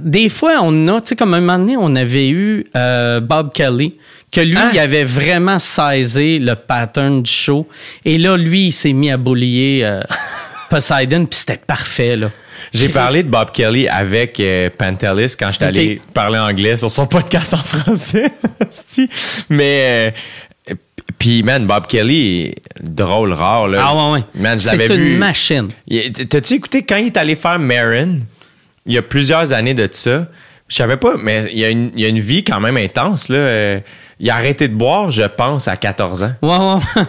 des 0.00 0.28
fois, 0.28 0.58
on 0.62 0.88
a, 0.88 1.00
tu 1.00 1.08
sais, 1.08 1.16
comme 1.16 1.34
un 1.34 1.40
moment 1.40 1.58
donné, 1.58 1.76
on 1.76 1.94
avait 1.96 2.28
eu 2.30 2.64
euh, 2.76 3.20
Bob 3.20 3.52
Kelly, 3.52 3.94
que 4.32 4.40
lui, 4.40 4.56
Ah! 4.56 4.70
il 4.72 4.78
avait 4.78 5.04
vraiment 5.04 5.58
saisi 5.58 6.38
le 6.38 6.54
pattern 6.54 7.22
du 7.22 7.30
show. 7.30 7.66
Et 8.04 8.16
là, 8.18 8.36
lui, 8.36 8.66
il 8.68 8.72
s'est 8.72 8.92
mis 8.92 9.10
à 9.10 9.16
boulier 9.16 9.80
euh, 9.82 10.02
Poseidon, 10.70 11.26
puis 11.26 11.38
c'était 11.38 11.58
parfait, 11.58 12.16
là. 12.16 12.30
J'ai 12.72 12.88
parlé 12.88 13.22
de 13.24 13.28
Bob 13.28 13.50
Kelly 13.52 13.88
avec 13.88 14.38
euh, 14.38 14.70
Pantelis 14.76 15.34
quand 15.36 15.50
j'étais 15.50 15.64
Ok. 15.66 15.76
allé 15.76 16.00
parler 16.14 16.38
anglais 16.38 16.76
sur 16.76 16.90
son 16.90 17.06
podcast 17.08 17.54
en 17.54 17.56
français. 17.58 18.30
Mais, 19.48 20.12
euh, 20.68 20.74
puis, 21.18 21.42
man, 21.42 21.66
Bob 21.66 21.86
Kelly, 21.86 22.54
drôle, 22.80 23.32
rare. 23.32 23.66
Là. 23.68 23.80
Ah 23.82 23.94
ouais, 23.96 24.12
ouais. 24.20 24.24
Man, 24.36 24.58
je 24.58 24.64
C'est 24.64 24.76
l'avais 24.76 24.94
une 24.94 25.00
vu. 25.00 25.16
machine. 25.18 25.68
Il- 25.88 26.12
T'as-tu 26.12 26.54
écouté 26.54 26.82
quand 26.82 26.96
il 26.96 27.06
est 27.06 27.16
allé 27.16 27.34
faire 27.34 27.58
Marin, 27.58 28.18
il 28.86 28.92
y 28.94 28.98
a 28.98 29.02
plusieurs 29.02 29.52
années 29.52 29.74
de 29.74 29.88
ça? 29.90 30.26
Je 30.68 30.76
savais 30.76 30.96
pas, 30.96 31.14
mais 31.20 31.44
il 31.52 31.58
y 31.58 31.64
a 31.64 31.70
une, 31.70 31.90
il 31.94 32.00
y 32.00 32.04
a 32.04 32.08
une 32.08 32.20
vie 32.20 32.44
quand 32.44 32.60
même 32.60 32.76
intense. 32.76 33.28
Là. 33.28 33.36
Euh, 33.38 33.80
il 34.20 34.30
a 34.30 34.36
arrêté 34.36 34.68
de 34.68 34.74
boire, 34.74 35.10
je 35.10 35.24
pense, 35.24 35.66
à 35.66 35.76
14 35.76 36.22
ans. 36.22 36.32
Ouais, 36.42 36.56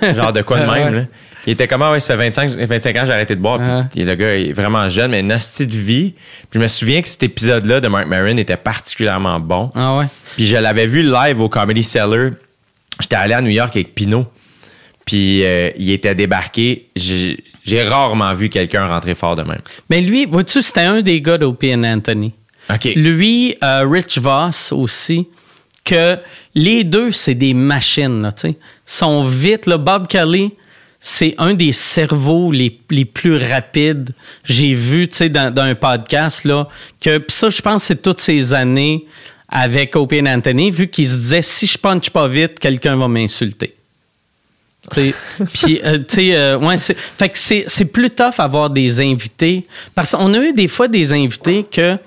ouais. 0.01 0.15
Genre 0.15 0.33
de 0.33 0.41
quoi 0.41 0.59
de 0.59 0.65
même, 0.71 0.93
ouais. 0.93 0.99
là. 1.01 1.05
Il 1.47 1.53
était 1.53 1.67
comment, 1.67 1.91
ouais, 1.91 1.99
ça 1.99 2.15
fait 2.17 2.29
25, 2.29 2.51
25 2.51 2.95
ans 2.95 2.99
que 3.01 3.05
j'ai 3.07 3.13
arrêté 3.13 3.35
de 3.35 3.41
boire. 3.41 3.59
puis 3.91 4.03
le 4.03 4.13
gars 4.15 4.35
il 4.35 4.49
est 4.49 4.53
vraiment 4.53 4.87
jeune, 4.89 5.09
mais 5.11 5.21
une 5.21 5.31
hostie 5.33 5.65
de 5.67 5.75
vie. 5.75 6.11
Puis 6.49 6.55
je 6.55 6.59
me 6.59 6.67
souviens 6.67 7.01
que 7.01 7.07
cet 7.07 7.23
épisode-là 7.23 7.79
de 7.79 7.87
Mark 7.87 8.05
Maron 8.07 8.37
était 8.37 8.57
particulièrement 8.57 9.39
bon. 9.39 9.71
Ah 9.73 9.97
ouais. 9.97 10.05
Puis 10.35 10.45
je 10.45 10.57
l'avais 10.57 10.85
vu 10.85 11.01
live 11.03 11.41
au 11.41 11.49
Comedy 11.49 11.81
Cellar. 11.83 12.31
J'étais 12.99 13.15
allé 13.15 13.33
à 13.33 13.41
New 13.41 13.49
York 13.49 13.75
avec 13.75 13.95
Pinot. 13.95 14.27
Puis 15.05 15.43
euh, 15.43 15.71
il 15.77 15.91
était 15.91 16.13
débarqué. 16.13 16.89
J'ai 17.71 17.83
rarement 17.83 18.33
vu 18.33 18.49
quelqu'un 18.49 18.85
rentrer 18.85 19.15
fort 19.15 19.37
de 19.37 19.43
même. 19.43 19.61
Mais 19.89 20.01
lui, 20.01 20.25
vois-tu, 20.25 20.61
c'était 20.61 20.81
un 20.81 21.01
des 21.01 21.21
gars 21.21 21.37
d'Opie 21.37 21.73
Anthony. 21.73 22.33
OK. 22.69 22.83
Lui, 22.97 23.55
euh, 23.63 23.87
Rich 23.89 24.17
Voss 24.17 24.73
aussi, 24.73 25.29
que 25.85 26.17
les 26.53 26.83
deux, 26.83 27.11
c'est 27.11 27.33
des 27.33 27.53
machines, 27.53 28.23
là, 28.23 28.33
tu 28.33 28.55
sont 28.85 29.23
vite. 29.23 29.67
Là, 29.67 29.77
Bob 29.77 30.07
Kelly, 30.07 30.51
c'est 30.99 31.33
un 31.37 31.53
des 31.53 31.71
cerveaux 31.71 32.51
les, 32.51 32.77
les 32.89 33.05
plus 33.05 33.37
rapides. 33.37 34.09
J'ai 34.43 34.73
vu, 34.73 35.07
tu 35.07 35.15
sais, 35.15 35.29
dans, 35.29 35.53
dans 35.53 35.63
un 35.63 35.75
podcast, 35.75 36.43
là, 36.43 36.67
que 36.99 37.19
pis 37.19 37.33
ça, 37.33 37.49
je 37.49 37.61
pense, 37.61 37.85
c'est 37.85 38.01
toutes 38.01 38.19
ces 38.19 38.53
années 38.53 39.05
avec 39.47 39.95
Opie 39.95 40.21
Anthony, 40.27 40.71
vu 40.71 40.89
qu'il 40.89 41.07
se 41.07 41.15
disait, 41.15 41.41
si 41.41 41.67
je 41.67 41.77
punch 41.77 42.09
pas 42.09 42.27
vite, 42.27 42.59
quelqu'un 42.59 42.97
va 42.97 43.07
m'insulter. 43.07 43.75
Puis, 45.53 45.79
euh, 45.83 45.99
tu 45.99 46.03
sais, 46.15 46.35
euh, 46.35 46.57
ouais, 46.57 46.77
c'est, 46.77 46.97
fait 46.97 47.29
que 47.29 47.37
c'est, 47.37 47.65
c'est 47.67 47.85
plus 47.85 48.09
tough 48.09 48.39
avoir 48.39 48.69
des 48.69 48.99
invités. 49.01 49.65
Parce 49.93 50.11
qu'on 50.11 50.33
a 50.33 50.37
eu 50.39 50.53
des 50.53 50.67
fois 50.67 50.87
des 50.87 51.13
invités 51.13 51.63
que 51.69 51.97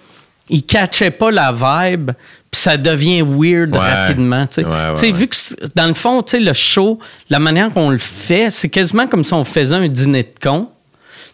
ils 0.50 0.62
catchaient 0.62 1.10
pas 1.12 1.30
la 1.30 1.52
vibe, 1.52 2.10
puis 2.50 2.60
ça 2.60 2.76
devient 2.76 3.22
weird 3.22 3.74
Ouais. 3.74 3.80
rapidement. 3.80 4.46
Tu 4.46 4.54
sais, 4.56 4.64
Ouais, 4.64 4.70
ouais, 4.70 4.94
Tu 4.94 5.00
sais, 5.00 5.06
ouais. 5.06 5.12
vu 5.12 5.28
que 5.28 5.36
dans 5.74 5.86
le 5.86 5.94
fond, 5.94 6.22
tu 6.22 6.32
sais, 6.32 6.40
le 6.40 6.52
show, 6.52 6.98
la 7.30 7.38
manière 7.38 7.72
qu'on 7.72 7.90
le 7.90 7.98
fait, 7.98 8.50
c'est 8.50 8.68
quasiment 8.68 9.06
comme 9.06 9.24
si 9.24 9.32
on 9.32 9.44
faisait 9.44 9.76
un 9.76 9.88
dîner 9.88 10.22
de 10.24 10.32
con. 10.42 10.68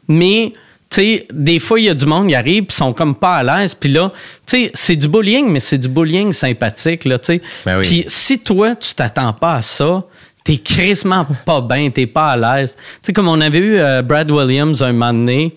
Mais, 0.09 0.53
tu 0.91 0.97
sais, 1.03 1.27
des 1.33 1.59
fois, 1.59 1.81
il 1.81 1.87
y 1.87 1.89
a 1.89 1.95
du 1.95 2.07
monde 2.07 2.29
qui 2.29 2.35
arrive, 2.35 2.65
puis 2.65 2.75
ils 2.75 2.79
sont 2.79 2.93
comme 2.93 3.15
pas 3.15 3.35
à 3.37 3.43
l'aise. 3.43 3.75
Puis 3.75 3.91
là, 3.91 4.13
tu 4.47 4.65
sais, 4.67 4.71
c'est 4.75 4.97
du 4.97 5.09
bullying, 5.09 5.49
mais 5.49 5.61
c'est 5.61 5.79
du 5.79 5.89
bullying 5.89 6.33
sympathique, 6.33 7.05
là, 7.05 7.19
tu 7.19 7.35
sais. 7.35 7.43
Ben 7.65 7.79
oui. 7.79 7.83
Puis 7.83 8.05
si 8.07 8.39
toi, 8.39 8.77
tu 8.77 8.95
t'attends 8.95 9.33
pas 9.33 9.57
à 9.57 9.63
ça, 9.63 10.05
t'es 10.45 10.59
crissement 10.59 11.27
pas 11.45 11.61
bien, 11.61 11.91
t'es 11.91 12.07
pas 12.07 12.31
à 12.31 12.37
l'aise. 12.37 12.77
Tu 12.77 12.83
sais, 13.03 13.13
comme 13.13 13.29
on 13.29 13.41
avait 13.41 13.59
eu 13.59 13.79
euh, 13.79 14.03
Brad 14.03 14.31
Williams 14.31 14.83
un 14.83 14.93
moment 14.93 15.13
donné, 15.13 15.57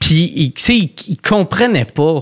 puis 0.00 0.32
il, 0.34 0.52
il, 0.68 0.90
il 1.08 1.16
comprenait 1.20 1.84
pas 1.84 2.20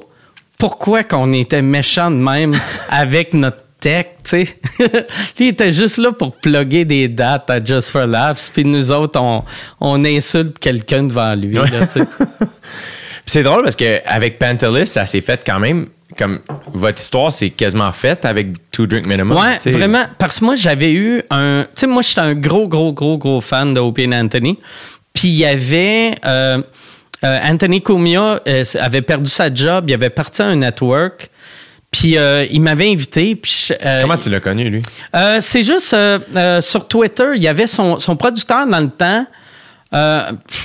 pourquoi 0.58 1.04
qu'on 1.04 1.32
était 1.32 1.62
méchant 1.62 2.10
de 2.10 2.16
même 2.16 2.54
avec 2.90 3.32
notre 3.34 3.58
tech, 3.80 4.06
tu 4.24 4.30
sais. 4.30 4.58
Lui, 5.38 5.46
il 5.46 5.48
était 5.48 5.72
juste 5.72 5.98
là 5.98 6.12
pour 6.12 6.36
plugger 6.36 6.84
des 6.84 7.08
dates 7.08 7.48
à 7.48 7.62
Just 7.62 7.90
for 7.90 8.06
Laughs, 8.06 8.50
puis 8.52 8.64
nous 8.64 8.90
autres, 8.90 9.20
on, 9.20 9.44
on 9.80 10.04
insulte 10.04 10.58
quelqu'un 10.58 11.04
devant 11.04 11.34
lui, 11.34 11.56
c'est 13.26 13.42
drôle 13.42 13.62
parce 13.62 13.76
que 13.76 14.00
avec 14.06 14.38
Pantelis, 14.38 14.86
ça 14.86 15.06
s'est 15.06 15.20
fait 15.20 15.42
quand 15.46 15.60
même 15.60 15.88
comme 16.16 16.40
votre 16.72 17.00
histoire 17.02 17.32
c'est 17.32 17.50
quasiment 17.50 17.92
faite 17.92 18.24
avec 18.24 18.70
Two 18.70 18.86
Drink 18.86 19.06
Minimum. 19.06 19.36
Ouais, 19.36 19.58
vraiment. 19.70 20.04
Parce 20.18 20.38
que 20.38 20.44
moi, 20.44 20.54
j'avais 20.54 20.92
eu 20.92 21.22
un. 21.30 21.64
Tu 21.74 21.80
sais, 21.80 21.86
moi, 21.86 22.02
j'étais 22.02 22.20
un 22.20 22.34
gros, 22.34 22.66
gros, 22.68 22.92
gros, 22.92 23.18
gros 23.18 23.40
fan 23.40 23.74
de 23.74 23.80
Opie 23.80 24.08
Anthony. 24.12 24.58
Puis 25.12 25.28
il 25.28 25.36
y 25.36 25.44
avait. 25.44 26.14
euh, 26.24 26.62
euh, 27.24 27.40
Anthony 27.42 27.82
Cumia 27.82 28.40
euh, 28.46 28.62
avait 28.80 29.02
perdu 29.02 29.28
sa 29.28 29.52
job, 29.52 29.86
il 29.88 29.94
avait 29.94 30.08
parti 30.10 30.40
à 30.40 30.46
un 30.46 30.56
network. 30.56 31.28
Puis 31.90 32.16
euh, 32.16 32.46
il 32.50 32.60
m'avait 32.60 32.90
invité. 32.92 33.34
Puis 33.34 33.68
euh, 33.84 34.02
Comment 34.02 34.16
tu 34.16 34.30
l'as 34.30 34.38
connu, 34.40 34.70
lui? 34.70 34.82
euh, 35.16 35.38
c'est 35.40 35.62
juste 35.64 35.96
sur 36.60 36.86
Twitter, 36.86 37.30
il 37.34 37.42
y 37.42 37.48
avait 37.48 37.66
son, 37.66 37.98
son 37.98 38.14
producteur 38.14 38.66
dans 38.68 38.78
le 38.80 38.90
temps. 38.90 39.26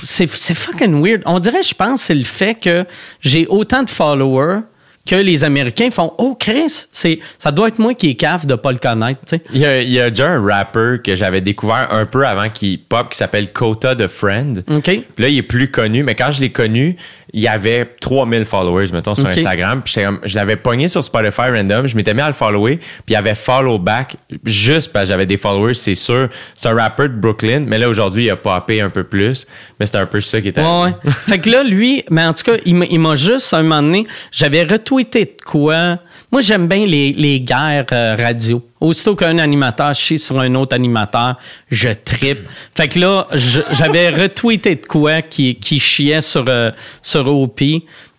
C'est 0.04 0.26
fucking 0.28 1.02
weird. 1.02 1.22
On 1.26 1.38
dirait, 1.40 1.62
je 1.62 1.74
pense, 1.74 2.02
c'est 2.02 2.14
le 2.14 2.24
fait 2.24 2.54
que 2.54 2.84
j'ai 3.20 3.46
autant 3.48 3.82
de 3.82 3.90
followers 3.90 4.60
que 5.06 5.16
les 5.16 5.44
Américains 5.44 5.90
font 5.90 6.12
Oh, 6.18 6.34
Chris, 6.38 6.86
c'est 6.92 7.18
ça 7.38 7.50
doit 7.50 7.68
être 7.68 7.78
moi 7.78 7.94
qui 7.94 8.10
est 8.10 8.14
cave 8.14 8.46
de 8.46 8.54
pas 8.54 8.72
le 8.72 8.78
connaître. 8.78 9.18
Il 9.52 9.60
y, 9.60 9.64
a, 9.66 9.80
il 9.82 9.90
y 9.92 10.00
a 10.00 10.10
déjà 10.10 10.28
un 10.30 10.44
rapper 10.44 10.96
que 11.02 11.14
j'avais 11.14 11.40
découvert 11.40 11.88
un 11.92 12.06
peu 12.06 12.26
avant 12.26 12.48
qu'il 12.48 12.78
pop 12.80 13.10
qui 13.10 13.18
s'appelle 13.18 13.52
Kota 13.52 13.94
the 13.94 14.06
Friend. 14.06 14.64
OK. 14.70 14.82
Puis 14.84 15.04
là, 15.18 15.28
il 15.28 15.38
est 15.38 15.42
plus 15.42 15.70
connu, 15.70 16.02
mais 16.02 16.14
quand 16.14 16.30
je 16.30 16.40
l'ai 16.40 16.50
connu, 16.50 16.96
il 17.32 17.42
y 17.42 17.48
avait 17.48 17.84
3000 18.00 18.44
followers, 18.44 18.86
mettons, 18.92 19.14
sur. 19.14 19.26
Instagram. 19.26 19.82
Puis 19.84 19.96
je 20.24 20.36
l'avais 20.36 20.56
pogné 20.56 20.88
sur 20.88 21.02
Spotify 21.02 21.50
random, 21.50 21.86
je 21.88 21.96
m'étais 21.96 22.14
mis 22.14 22.20
à 22.20 22.28
le 22.28 22.32
follower, 22.32 22.76
puis 22.76 23.14
il 23.14 23.16
avait 23.16 23.34
follow 23.34 23.78
back 23.78 24.16
juste 24.44 24.92
parce 24.92 25.06
que 25.06 25.08
j'avais 25.08 25.26
des 25.26 25.36
followers, 25.36 25.74
c'est 25.74 25.96
sûr. 25.96 26.28
C'est 26.54 26.68
un 26.68 26.74
rapper 26.74 27.08
de 27.08 27.14
Brooklyn, 27.14 27.64
mais 27.66 27.78
là, 27.78 27.88
aujourd'hui, 27.88 28.26
il 28.26 28.30
a 28.30 28.36
popé 28.36 28.80
un 28.80 28.90
peu 28.90 29.02
plus. 29.04 29.46
Mais 29.80 29.86
c'était 29.86 29.98
un 29.98 30.06
peu 30.06 30.20
ça 30.20 30.40
qui 30.40 30.48
était. 30.48 30.60
Ouais, 30.62 30.84
ouais. 30.84 31.10
fait 31.26 31.38
que 31.40 31.50
là, 31.50 31.64
lui, 31.64 32.04
mais 32.10 32.24
en 32.24 32.32
tout 32.34 32.44
cas, 32.44 32.56
il 32.64 32.74
m'a- 32.76 33.14
juste, 33.16 33.52
un 33.52 33.62
moment 33.62 33.82
donné, 33.82 34.06
j'avais 34.32 34.62
de 35.02 35.28
quoi? 35.44 35.98
Moi, 36.30 36.40
j'aime 36.40 36.66
bien 36.68 36.84
les, 36.86 37.12
les 37.12 37.40
guerres 37.40 37.84
euh, 37.92 38.16
radio. 38.18 38.62
Aussitôt 38.80 39.14
qu'un 39.16 39.38
animateur 39.38 39.94
chie 39.94 40.18
sur 40.18 40.38
un 40.40 40.54
autre 40.54 40.74
animateur, 40.74 41.36
je 41.70 41.88
tripe. 41.90 42.40
Fait 42.76 42.88
que 42.88 42.98
là, 42.98 43.26
j'avais 43.72 44.10
retweeté 44.10 44.74
de 44.76 44.86
quoi 44.86 45.22
qui, 45.22 45.54
qui 45.56 45.78
chiait 45.78 46.20
sur, 46.20 46.44
euh, 46.48 46.70
sur 47.02 47.26
OP. 47.28 47.60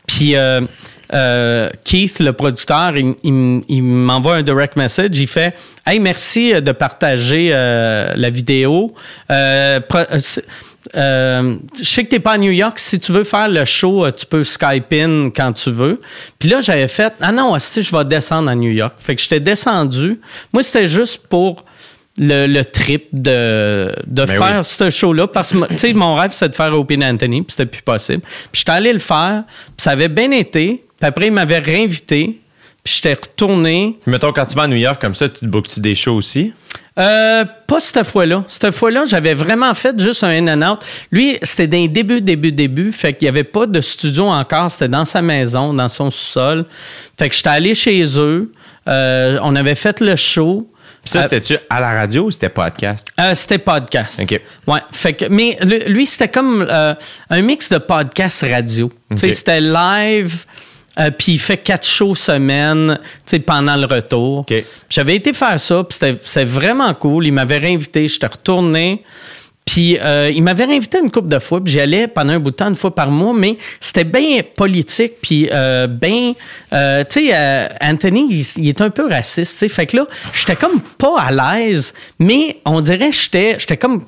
Puis 0.08 0.36
euh, 0.36 0.62
euh, 1.14 1.70
Keith, 1.84 2.20
le 2.20 2.34
producteur, 2.34 2.96
il, 2.98 3.14
il- 3.68 3.84
m'envoie 3.84 4.36
un 4.38 4.44
direct 4.44 4.76
message. 4.76 5.10
Il 5.14 5.28
fait 5.28 5.54
Hey, 5.86 6.00
merci 6.00 6.54
de 6.62 6.72
partager 6.72 7.50
la 7.50 8.30
vidéo. 8.32 8.94
Euh, 10.96 11.58
je 11.78 11.84
sais 11.84 12.04
que 12.04 12.10
t'es 12.10 12.20
pas 12.20 12.34
à 12.34 12.38
New 12.38 12.52
York. 12.52 12.78
Si 12.80 13.00
tu 13.00 13.12
veux 13.12 13.24
faire 13.24 13.50
le 13.50 13.66
show, 13.66 14.06
euh, 14.06 14.12
tu 14.12 14.26
peux 14.26 14.44
Skype 14.44 14.92
in 14.94 15.30
quand 15.36 15.54
tu 15.54 15.72
veux. 15.72 16.00
Puis 16.40 16.50
là, 16.50 16.62
j'avais 16.62 16.88
fait 16.88 17.14
Ah 17.22 17.32
non, 17.32 17.58
si 17.60 17.82
je 17.82 17.96
vais 17.96 18.06
descendre 18.06 18.50
à 18.50 18.56
New 18.56 18.72
York. 18.72 18.94
Fait 18.98 19.16
que 19.16 19.22
j'étais 19.22 19.40
descendu. 19.40 20.20
Moi, 20.54 20.64
c'était 20.64 20.86
juste 20.88 21.22
pour 21.28 21.64
le, 22.18 22.48
le 22.48 22.64
trip 22.64 23.08
de, 23.12 23.94
de 24.08 24.26
Ben 24.26 24.38
faire 24.38 24.58
oui. 24.60 24.64
ce 24.66 24.90
show-là. 24.90 25.28
Parce 25.28 25.52
que, 25.52 25.68
tu 25.68 25.78
sais, 25.78 25.94
mon 25.94 26.16
rêve, 26.16 26.32
c'était 26.32 26.50
de 26.50 26.56
faire 26.56 26.74
Open 26.74 27.04
Anthony, 27.04 27.42
puis 27.42 27.52
c'était 27.52 27.66
plus 27.66 27.82
possible. 27.82 28.22
Puis 28.52 28.60
j'étais 28.60 28.72
allé 28.72 28.94
le 28.94 29.00
faire, 29.00 29.44
puis 29.48 29.84
ça 29.84 29.92
avait 29.92 30.08
bien 30.10 30.32
été. 30.32 30.84
Puis 31.00 31.08
après, 31.08 31.28
il 31.28 31.34
m'avait 31.34 31.60
réinvité, 31.60 32.40
puis 32.84 32.94
j'étais 32.96 33.14
retourné. 33.14 33.98
Puis 34.02 34.12
mettons, 34.12 34.32
quand 34.32 34.46
tu 34.46 34.56
vas 34.56 34.64
à 34.64 34.68
New 34.68 34.78
York 34.78 35.00
comme 35.02 35.16
ça, 35.16 35.28
tu 35.28 35.42
te 35.42 35.46
bookes-tu 35.46 35.80
des 35.82 35.96
shows 35.96 36.16
aussi? 36.16 36.54
Euh, 36.98 37.44
pas 37.68 37.80
cette 37.82 38.04
fois-là. 38.06 38.44
Cette 38.48 38.72
fois-là, 38.72 39.04
j'avais 39.06 39.34
vraiment 39.34 39.74
fait 39.74 40.00
juste 40.00 40.24
un 40.24 40.30
in 40.30 40.48
and 40.62 40.72
out. 40.74 40.80
Lui, 41.12 41.38
c'était 41.44 41.68
d'un 41.68 41.88
début, 41.88 42.22
début, 42.22 42.52
début. 42.54 42.92
Fait 42.94 43.14
qu'il 43.14 43.26
n'y 43.26 43.30
avait 43.30 43.44
pas 43.44 43.66
de 43.66 43.82
studio 43.82 44.28
encore. 44.28 44.72
C'était 44.72 44.88
dans 44.88 45.04
sa 45.06 45.22
maison, 45.22 45.74
dans 45.74 45.90
son 45.90 46.10
sous-sol. 46.10 46.66
Fait 47.20 47.28
que 47.30 47.36
j'étais 47.36 47.50
allé 47.50 47.76
chez 47.76 48.04
eux. 48.20 48.52
Euh, 48.88 49.40
on 49.44 49.56
avait 49.56 49.76
fait 49.76 50.00
le 50.00 50.16
show. 50.16 50.70
Puis 51.04 51.12
ça, 51.12 51.20
Euh, 51.20 51.22
c'était-tu 51.24 51.58
à 51.70 51.80
la 51.82 51.92
radio 51.92 52.24
ou 52.24 52.32
c'était 52.32 52.50
podcast? 52.50 53.08
euh, 53.20 53.36
c'était 53.36 53.58
podcast. 53.60 54.20
OK. 54.24 54.42
Ouais. 54.66 54.80
Fait 54.92 55.14
que, 55.14 55.26
mais 55.26 55.58
lui, 55.88 56.06
c'était 56.06 56.30
comme 56.30 56.66
euh, 56.68 56.96
un 57.30 57.42
mix 57.42 57.70
de 57.70 57.78
podcast 57.78 58.44
radio. 58.50 58.90
C'était 59.16 59.60
live 59.62 60.46
Euh, 61.00 61.12
puis 61.12 61.34
il 61.34 61.40
fait 61.40 61.58
quatre 61.58 61.86
shows 61.86 62.16
semaine, 62.16 62.98
pendant 63.46 63.76
le 63.76 63.86
retour. 63.86 64.46
J'avais 64.90 65.16
été 65.16 65.34
faire 65.34 65.60
ça, 65.60 65.84
puis 65.84 65.98
c'était- 66.00 66.44
vraiment 66.46 66.94
cool. 66.94 67.26
Il 67.28 67.34
m'avait 67.34 67.58
réinvité, 67.58 68.08
j'étais 68.08 68.28
retourné. 68.28 69.04
Puis 69.66 69.98
euh, 70.00 70.32
il 70.34 70.44
m'avait 70.44 70.66
réinvité 70.66 71.00
une 71.00 71.10
couple 71.10 71.28
de 71.28 71.40
fois, 71.40 71.62
puis 71.62 71.74
j'y 71.74 71.80
allais 71.80 72.08
pendant 72.08 72.34
un 72.34 72.40
bout 72.40 72.52
de 72.52 72.56
temps, 72.56 72.70
une 72.70 72.76
fois 72.76 72.94
par 72.94 73.10
mois, 73.10 73.34
mais 73.34 73.58
c'était 73.80 74.04
bien 74.04 74.42
politique, 74.56 75.14
puis 75.22 75.50
euh, 75.52 75.88
bien... 75.88 76.34
euh, 76.72 77.04
tu 77.10 77.28
sais, 77.28 77.30
euh, 77.34 77.68
Anthony, 77.82 78.28
il, 78.30 78.46
il 78.64 78.70
est 78.70 78.80
un 78.82 78.92
peu 78.92 79.08
raciste, 79.08 79.54
tu 79.54 79.58
sais. 79.58 79.70
Fait 79.70 79.88
que 79.88 79.98
là, 79.98 80.06
j'étais 80.36 80.56
comme 80.56 80.80
pas 80.80 81.20
à 81.20 81.32
l'aise, 81.58 81.96
mais 82.20 82.58
on 82.64 82.80
dirait 82.80 83.10
que 83.10 83.16
j'étais 83.16 83.56
j'étais 83.58 83.78
comme... 83.78 84.06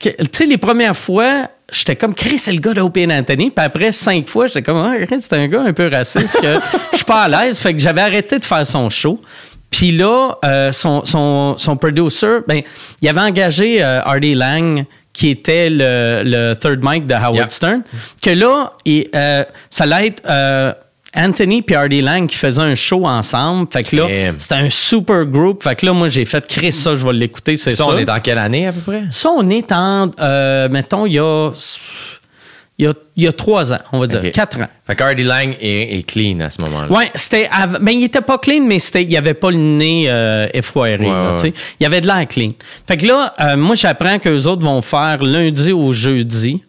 Tu 0.00 0.10
sais, 0.32 0.46
les 0.46 0.58
premières 0.58 0.96
fois, 0.96 1.48
j'étais 1.72 1.96
comme, 1.96 2.14
Chris, 2.14 2.38
c'est 2.38 2.52
le 2.52 2.60
gars 2.60 2.74
d'Opie 2.74 3.06
Anthony. 3.10 3.50
Puis 3.50 3.64
après 3.64 3.92
cinq 3.92 4.28
fois, 4.28 4.46
j'étais 4.46 4.62
comme, 4.62 4.78
ah, 4.78 4.94
Chris, 5.06 5.20
c'est 5.20 5.32
un 5.34 5.48
gars 5.48 5.62
un 5.62 5.72
peu 5.72 5.88
raciste, 5.88 6.40
que 6.40 6.58
je 6.92 6.96
suis 6.96 7.04
pas 7.04 7.22
à 7.22 7.28
l'aise. 7.28 7.58
Fait 7.58 7.72
que 7.74 7.80
j'avais 7.80 8.02
arrêté 8.02 8.38
de 8.38 8.44
faire 8.44 8.66
son 8.66 8.88
show. 8.88 9.20
Puis 9.70 9.92
là, 9.92 10.36
euh, 10.44 10.72
son, 10.72 11.04
son, 11.04 11.56
son 11.56 11.76
producer, 11.76 12.38
ben, 12.48 12.62
il 13.00 13.08
avait 13.08 13.20
engagé 13.20 13.82
euh, 13.82 14.02
Artie 14.02 14.34
Lang, 14.34 14.84
qui 15.12 15.28
était 15.28 15.68
le, 15.70 16.22
le 16.24 16.54
third 16.54 16.80
mic 16.82 17.06
de 17.06 17.14
Howard 17.14 17.34
Yeah. 17.36 17.50
Stern, 17.50 17.82
que 18.22 18.30
là, 18.30 18.72
il, 18.84 19.08
euh, 19.14 19.44
ça 19.68 19.84
allait 19.84 20.08
être 20.08 20.22
euh, 20.28 20.72
Anthony 21.16 21.64
et 21.68 21.74
Artie 21.74 22.02
Lang 22.02 22.28
qui 22.28 22.36
faisaient 22.36 22.62
un 22.62 22.74
show 22.74 23.06
ensemble. 23.06 23.66
Fait 23.72 23.82
que 23.82 23.96
là, 23.96 24.32
c'était 24.38 24.54
un 24.54 24.70
super 24.70 25.24
groupe. 25.24 25.62
Fait 25.62 25.74
que 25.74 25.86
là, 25.86 25.92
moi, 25.92 26.08
j'ai 26.08 26.24
fait, 26.24 26.46
Chris, 26.46 26.72
ça, 26.72 26.94
je 26.94 27.04
vais 27.04 27.12
l'écouter, 27.12 27.56
c'est 27.56 27.70
Ça, 27.70 27.84
ça. 27.84 27.86
on 27.86 27.98
est 27.98 28.08
en 28.08 28.20
quelle 28.20 28.38
année 28.38 28.66
à 28.68 28.72
peu 28.72 28.80
près? 28.80 29.02
Ça, 29.10 29.30
on 29.36 29.48
est 29.50 29.72
en, 29.72 30.10
euh, 30.20 30.68
mettons, 30.68 31.06
il 31.06 31.14
y 31.14 31.18
a, 31.18 31.50
il 32.78 32.84
y 32.84 32.88
a, 32.88 32.92
il 33.16 33.24
y 33.24 33.28
a 33.28 33.32
trois 33.32 33.72
ans, 33.72 33.80
on 33.92 33.98
va 33.98 34.06
dire, 34.06 34.22
quatre 34.30 34.60
ans. 34.60 34.68
Fait 34.86 34.96
que 34.96 35.02
Hardy 35.02 35.24
Lang 35.24 35.54
est, 35.60 35.98
est 35.98 36.02
clean 36.04 36.40
à 36.40 36.48
ce 36.48 36.62
moment-là. 36.62 36.90
Ouais, 36.90 37.10
c'était. 37.14 37.50
Mais 37.80 37.94
il 37.94 38.04
était 38.04 38.22
pas 38.22 38.38
clean, 38.38 38.62
mais 38.64 38.78
c'était, 38.78 39.02
il 39.02 39.16
avait 39.16 39.34
pas 39.34 39.50
le 39.50 39.58
nez 39.58 40.04
euh, 40.08 40.46
effoiré. 40.54 40.96
Ouais, 40.96 41.08
là, 41.08 41.30
ouais. 41.32 41.36
tu 41.36 41.48
sais. 41.48 41.54
Il 41.80 41.86
avait 41.86 42.00
de 42.00 42.06
l'air 42.06 42.26
clean. 42.28 42.52
Fait 42.86 42.96
que 42.96 43.06
là, 43.06 43.34
euh, 43.40 43.56
moi, 43.56 43.74
j'apprends 43.74 44.18
qu'eux 44.18 44.44
autres 44.46 44.62
vont 44.62 44.80
faire 44.80 45.22
lundi 45.22 45.72
au 45.72 45.92
jeudi. 45.92 46.62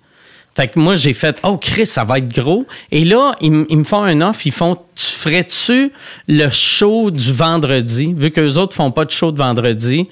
Fait 0.56 0.68
que 0.68 0.80
moi, 0.80 0.95
j'ai 0.95 1.14
fait, 1.14 1.40
oh 1.44 1.57
Chris, 1.57 1.86
ça 1.86 2.03
va 2.03 2.18
être 2.18 2.28
gros. 2.28 2.65
Et 2.91 3.06
là, 3.06 3.34
ils, 3.40 3.65
ils 3.69 3.78
me 3.78 3.84
font 3.86 4.03
un 4.03 4.19
offre. 4.22 4.45
Ils 4.45 4.52
font, 4.52 4.76
tu 4.95 5.06
ferais-tu 5.06 5.91
le 6.28 6.49
show 6.49 7.10
du 7.10 7.32
vendredi? 7.32 8.14
Vu 8.18 8.32
qu'eux 8.32 8.56
autres 8.57 8.76
font 8.76 8.91
pas 8.91 9.06
de 9.06 9.11
show 9.11 9.32
de 9.32 9.38
vendredi, 9.38 10.07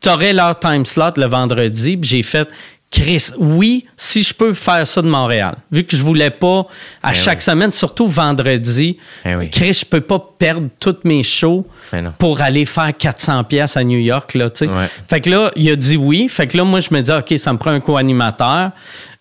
t'aurais 0.00 0.32
leur 0.32 0.58
time 0.58 0.84
slot 0.84 1.12
le 1.16 1.26
vendredi. 1.26 1.96
Puis 1.96 2.10
j'ai 2.10 2.22
fait, 2.24 2.48
Chris, 2.90 3.30
oui, 3.38 3.86
si 3.96 4.22
je 4.22 4.34
peux 4.34 4.52
faire 4.52 4.86
ça 4.86 5.00
de 5.00 5.06
Montréal. 5.08 5.54
Vu 5.70 5.84
que 5.84 5.96
je 5.96 6.02
voulais 6.02 6.28
pas, 6.30 6.66
à 7.02 7.10
Ben 7.12 7.14
chaque 7.14 7.38
oui. 7.38 7.44
semaine, 7.44 7.72
surtout 7.72 8.06
vendredi, 8.08 8.98
Ben 9.24 9.38
oui. 9.38 9.48
Chris, 9.48 9.72
je 9.80 9.84
peux 9.86 10.02
pas 10.02 10.18
perdre 10.38 10.68
tous 10.78 10.96
mes 11.04 11.22
shows 11.22 11.66
Ben 11.90 12.12
pour 12.18 12.42
aller 12.42 12.66
faire 12.66 12.92
400 12.94 13.44
pièces 13.44 13.76
à 13.78 13.84
New 13.84 13.98
York, 13.98 14.34
là. 14.34 14.48
Ouais. 14.60 14.88
Fait 15.08 15.20
que 15.22 15.30
là, 15.30 15.50
il 15.56 15.70
a 15.70 15.76
dit 15.76 15.96
oui. 15.96 16.28
Fait 16.28 16.46
que 16.46 16.56
là, 16.58 16.64
moi, 16.64 16.80
je 16.80 16.88
me 16.92 17.00
dis, 17.00 17.10
OK, 17.12 17.32
ça 17.38 17.52
me 17.54 17.58
prend 17.58 17.70
un 17.70 17.80
co-animateur. 17.80 18.72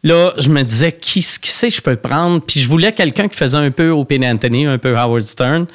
Là, 0.03 0.33
je 0.37 0.49
me 0.49 0.63
disais, 0.63 0.91
qui, 0.91 1.19
qui 1.21 1.49
c'est 1.49 1.67
que 1.69 1.75
je 1.75 1.81
peux 1.81 1.95
prendre? 1.95 2.41
Puis 2.41 2.59
je 2.59 2.67
voulais 2.67 2.91
quelqu'un 2.91 3.27
qui 3.27 3.37
faisait 3.37 3.57
un 3.57 3.69
peu 3.71 3.89
Open 3.89 4.25
Anthony, 4.25 4.65
un 4.65 4.77
peu 4.79 4.97
Howard 4.97 5.23
Stern. 5.23 5.67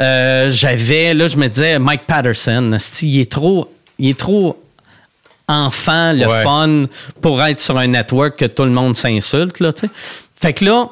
Euh, 0.00 0.48
J'avais, 0.48 1.12
là, 1.12 1.26
je 1.26 1.36
me 1.36 1.48
disais, 1.48 1.78
Mike 1.78 2.06
Patterson, 2.06 2.76
il 3.02 3.20
est 3.20 3.30
trop, 3.30 3.70
il 3.98 4.10
est 4.10 4.18
trop 4.18 4.62
enfant, 5.48 6.12
le 6.12 6.26
Ouais. 6.26 6.42
fun 6.42 6.84
pour 7.20 7.42
être 7.42 7.58
sur 7.60 7.76
un 7.78 7.86
network 7.88 8.38
que 8.38 8.44
tout 8.44 8.64
le 8.64 8.70
monde 8.70 8.96
s'insulte, 8.96 9.60
là, 9.60 9.72
tu 9.72 9.86
sais. 9.86 9.92
Fait 10.40 10.52
que 10.52 10.64
là, 10.64 10.88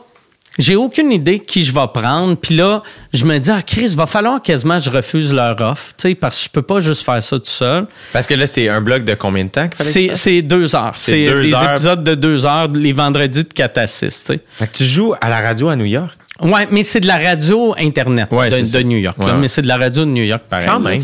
j'ai 0.58 0.76
aucune 0.76 1.12
idée 1.12 1.40
qui 1.40 1.62
je 1.62 1.72
vais 1.72 1.86
prendre. 1.92 2.36
Puis 2.36 2.54
là, 2.54 2.82
je 3.12 3.24
me 3.24 3.38
dis, 3.38 3.50
ah, 3.50 3.62
Chris, 3.62 3.94
va 3.96 4.06
falloir 4.06 4.40
quasiment 4.40 4.78
que 4.78 4.84
je 4.84 4.90
refuse 4.90 5.32
leur 5.32 5.60
offre, 5.60 5.92
tu 5.96 6.08
sais, 6.08 6.14
parce 6.14 6.38
que 6.38 6.44
je 6.44 6.50
peux 6.50 6.62
pas 6.62 6.80
juste 6.80 7.04
faire 7.04 7.22
ça 7.22 7.38
tout 7.38 7.44
seul. 7.44 7.86
Parce 8.12 8.26
que 8.26 8.34
là, 8.34 8.46
c'est 8.46 8.68
un 8.68 8.80
bloc 8.80 9.04
de 9.04 9.14
combien 9.14 9.44
de 9.44 9.50
temps 9.50 9.68
C'est 9.78 10.14
c'est 10.14 10.42
deux 10.42 10.74
heures. 10.74 10.94
C'est 10.98 11.24
des 11.24 11.52
heures. 11.52 11.72
épisodes 11.72 12.04
de 12.04 12.14
deux 12.14 12.46
heures, 12.46 12.68
les 12.68 12.92
vendredis 12.92 13.44
de 13.44 13.52
4 13.52 13.78
à 13.78 13.86
6, 13.86 14.00
tu 14.00 14.08
sais. 14.08 14.40
Fait 14.52 14.66
que 14.66 14.76
tu 14.76 14.84
joues 14.84 15.14
à 15.20 15.28
la 15.28 15.40
radio 15.40 15.68
à 15.68 15.76
New 15.76 15.84
York? 15.84 16.16
Ouais, 16.40 16.68
mais 16.70 16.82
c'est 16.82 17.00
de 17.00 17.06
la 17.06 17.16
radio 17.16 17.74
Internet 17.78 18.28
Ouais, 18.30 18.50
de, 18.50 18.82
New 18.82 18.98
York. 18.98 19.16
Ouais. 19.18 19.32
Mais 19.40 19.48
c'est 19.48 19.62
de 19.62 19.68
la 19.68 19.78
radio 19.78 20.04
de 20.04 20.10
New 20.10 20.24
York, 20.24 20.42
pareil. 20.50 20.66
Quand 20.66 20.80
même. 20.80 21.00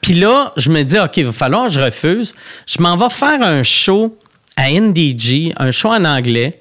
Puis 0.00 0.14
là, 0.14 0.52
je 0.56 0.70
me 0.70 0.82
dis, 0.82 0.98
OK, 0.98 1.18
il 1.18 1.26
va 1.26 1.32
falloir 1.32 1.66
que 1.66 1.72
je 1.72 1.80
refuse. 1.80 2.34
Je 2.66 2.80
m'en 2.80 2.96
vais 2.96 3.10
faire 3.10 3.42
un 3.42 3.62
show 3.62 4.16
à 4.56 4.70
NDG, 4.70 5.52
un 5.58 5.70
show 5.70 5.88
en 5.88 6.04
anglais. 6.04 6.59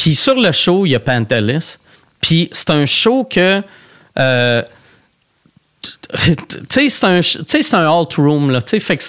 Puis 0.00 0.14
sur 0.14 0.34
le 0.40 0.50
show, 0.50 0.86
il 0.86 0.92
y 0.92 0.94
a 0.94 1.00
Pantelis. 1.00 1.76
Puis 2.22 2.48
c'est 2.52 2.70
un 2.70 2.86
show 2.86 3.24
que... 3.24 3.60
euh, 4.18 4.62
tu 6.70 6.88
sais, 6.88 6.88
c'est 7.62 7.74
un, 7.74 7.86
alt 7.86 8.14
room, 8.14 8.50
là. 8.50 8.62
Tu 8.62 8.70
sais, 8.70 8.80
fait 8.80 8.96
que 8.96 9.02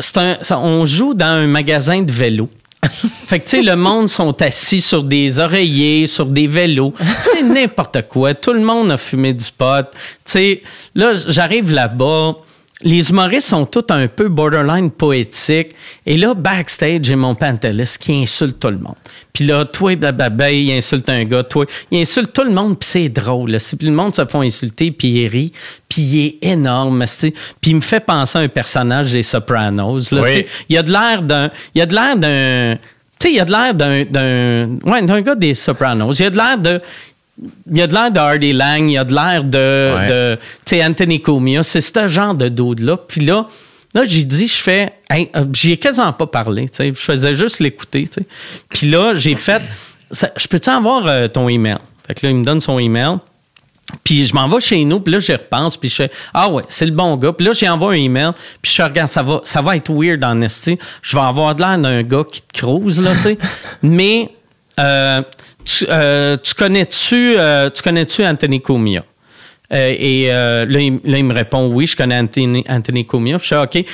c'est 0.00 0.16
un- 0.18 0.38
un- 0.50 0.56
on 0.56 0.84
joue 0.84 1.14
dans 1.14 1.26
un 1.26 1.46
magasin 1.46 2.02
de 2.02 2.10
vélo. 2.10 2.48
fait 3.28 3.38
que, 3.38 3.44
tu 3.44 3.50
sais, 3.50 3.62
le 3.62 3.76
monde 3.76 4.08
sont 4.08 4.42
assis 4.42 4.80
sur 4.80 5.04
des 5.04 5.38
oreillers, 5.38 6.08
sur 6.08 6.26
des 6.26 6.48
vélos. 6.48 6.94
C'est 7.20 7.42
n'importe 7.42 8.02
quoi. 8.08 8.34
Tout 8.34 8.52
le 8.54 8.60
monde 8.60 8.90
a 8.90 8.96
fumé 8.98 9.32
du 9.32 9.46
pot. 9.56 9.86
Tu 9.92 9.96
sais, 10.24 10.62
là, 10.96 11.12
j'arrive 11.28 11.72
là-bas. 11.72 12.34
Les 12.82 13.10
humoristes 13.10 13.48
sont 13.48 13.66
tous 13.66 13.92
un 13.92 14.06
peu 14.06 14.28
borderline 14.28 14.90
poétiques. 14.92 15.74
Et 16.06 16.16
là, 16.16 16.34
backstage, 16.34 17.00
j'ai 17.02 17.16
mon 17.16 17.34
pantelis 17.34 17.96
qui 17.98 18.22
insulte 18.22 18.60
tout 18.60 18.68
le 18.70 18.78
monde. 18.78 18.94
Puis 19.32 19.44
là, 19.46 19.64
toi, 19.64 19.96
blablabla, 19.96 20.52
il 20.52 20.70
insulte 20.70 21.08
un 21.08 21.24
gars, 21.24 21.42
toi, 21.42 21.66
il 21.90 22.00
insulte 22.00 22.32
tout 22.32 22.44
le 22.44 22.52
monde, 22.52 22.78
puis 22.78 22.88
c'est 22.88 23.08
drôle. 23.08 23.50
là. 23.50 23.58
Puis 23.58 23.88
le 23.88 23.92
monde 23.92 24.14
se 24.14 24.24
font 24.26 24.42
insulter, 24.42 24.92
puis 24.92 25.08
il 25.08 25.26
rit, 25.26 25.52
puis 25.88 26.02
il 26.02 26.26
est 26.26 26.38
énorme. 26.52 27.04
Puis 27.60 27.70
il 27.72 27.76
me 27.76 27.80
fait 27.80 28.00
penser 28.00 28.38
à 28.38 28.42
un 28.42 28.48
personnage 28.48 29.12
des 29.12 29.24
Sopranos. 29.24 30.12
Là, 30.12 30.22
Oui. 30.22 30.46
Il 30.68 30.76
y 30.76 30.78
a 30.78 30.82
de 30.84 30.92
l'air 30.92 31.22
d'un... 31.22 31.50
Il 31.74 31.78
y 31.78 31.82
a 31.82 31.86
de 31.86 31.94
l'air 31.94 32.16
d'un... 32.16 32.76
Tu 33.18 33.26
sais, 33.26 33.32
il 33.34 33.36
y 33.36 33.40
a 33.40 33.44
de 33.44 33.50
l'air 33.50 33.74
d'un... 33.74 34.04
d'un 34.04 34.78
ouais, 34.84 35.02
d'un 35.02 35.20
gars 35.20 35.34
des 35.34 35.54
Sopranos. 35.54 36.14
Il 36.14 36.22
y 36.22 36.26
a 36.26 36.30
de 36.30 36.36
l'air 36.36 36.56
de... 36.58 36.80
Il 37.70 37.78
y 37.78 37.82
a 37.82 37.86
de 37.86 37.94
l'air 37.94 38.10
de 38.10 38.18
Hardy 38.18 38.52
Lang, 38.52 38.88
il 38.88 38.92
y 38.92 38.98
a 38.98 39.04
de 39.04 39.14
l'air 39.14 39.44
de, 39.44 39.96
Ouais. 39.96 40.06
de 40.06 40.38
tu 40.64 40.76
sais, 40.76 40.84
Anthony 40.84 41.20
Comia. 41.20 41.62
C'est 41.62 41.80
ce 41.80 42.08
genre 42.08 42.34
de 42.34 42.48
dude-là. 42.48 42.96
Puis 42.96 43.20
là, 43.20 43.46
là 43.94 44.04
j'ai 44.04 44.24
dit, 44.24 44.48
je 44.48 44.56
fais, 44.56 44.92
hey, 45.08 45.30
euh, 45.36 45.44
j'y 45.52 45.72
ai 45.72 45.76
quasiment 45.76 46.12
pas 46.12 46.26
parlé, 46.26 46.68
tu 46.68 46.76
sais. 46.76 46.88
Je 46.88 46.92
faisais 47.00 47.34
juste 47.34 47.60
l'écouter, 47.60 48.08
tu 48.08 48.20
sais. 48.20 48.26
Puis 48.68 48.90
là, 48.90 49.14
j'ai 49.14 49.36
fait, 49.36 49.62
je 50.10 50.46
peux-tu 50.48 50.70
avoir 50.70 51.06
euh, 51.06 51.28
ton 51.28 51.48
email? 51.48 51.78
Fait 52.06 52.14
que 52.14 52.26
là, 52.26 52.30
il 52.30 52.36
me 52.36 52.44
donne 52.44 52.60
son 52.60 52.78
email. 52.78 53.18
Puis 54.04 54.26
je 54.26 54.34
m'en 54.34 54.48
vais 54.48 54.60
chez 54.60 54.84
nous, 54.84 55.00
puis 55.00 55.14
là, 55.14 55.18
j'y 55.18 55.32
repense, 55.32 55.76
puis 55.78 55.88
je 55.88 55.94
fais 55.94 56.10
Ah 56.34 56.50
ouais, 56.50 56.62
c'est 56.68 56.84
le 56.84 56.92
bon 56.92 57.16
gars. 57.16 57.32
Puis 57.32 57.46
là, 57.46 57.52
j'y 57.54 57.66
envoie 57.68 57.92
un 57.92 57.96
email, 57.96 58.32
puis 58.60 58.70
je 58.70 58.76
fais 58.76 58.84
Regarde, 58.84 59.08
ça 59.08 59.22
va, 59.22 59.40
ça 59.44 59.62
va 59.62 59.76
être 59.76 59.90
weird 59.90 60.22
en 60.24 60.40
esti. 60.42 60.78
Je 61.02 61.16
vais 61.16 61.22
avoir 61.22 61.54
de 61.54 61.62
l'air 61.62 61.78
d'un 61.78 62.02
gars 62.02 62.24
qui 62.30 62.42
te 62.42 62.58
crouse, 62.58 63.00
là, 63.00 63.14
tu 63.14 63.22
sais. 63.22 63.38
Mais 63.82 64.30
euh, 64.78 65.22
tu, 65.64 65.86
euh, 65.88 66.36
tu 66.36 66.54
connais-tu 66.54 67.36
euh, 67.38 67.70
tu 67.70 67.82
connais-tu 67.82 68.24
Anthony 68.24 68.60
Comia? 68.60 69.04
Euh, 69.70 69.94
et 69.98 70.28
là, 70.28 70.80
il, 70.80 71.24
me 71.24 71.34
répond 71.34 71.66
oui, 71.66 71.86
je 71.86 71.94
connais 71.94 72.18
Anthony, 72.18 72.64
Anthony 72.68 73.06
je 73.12 73.38
fais 73.38 73.56
OK. 73.56 73.84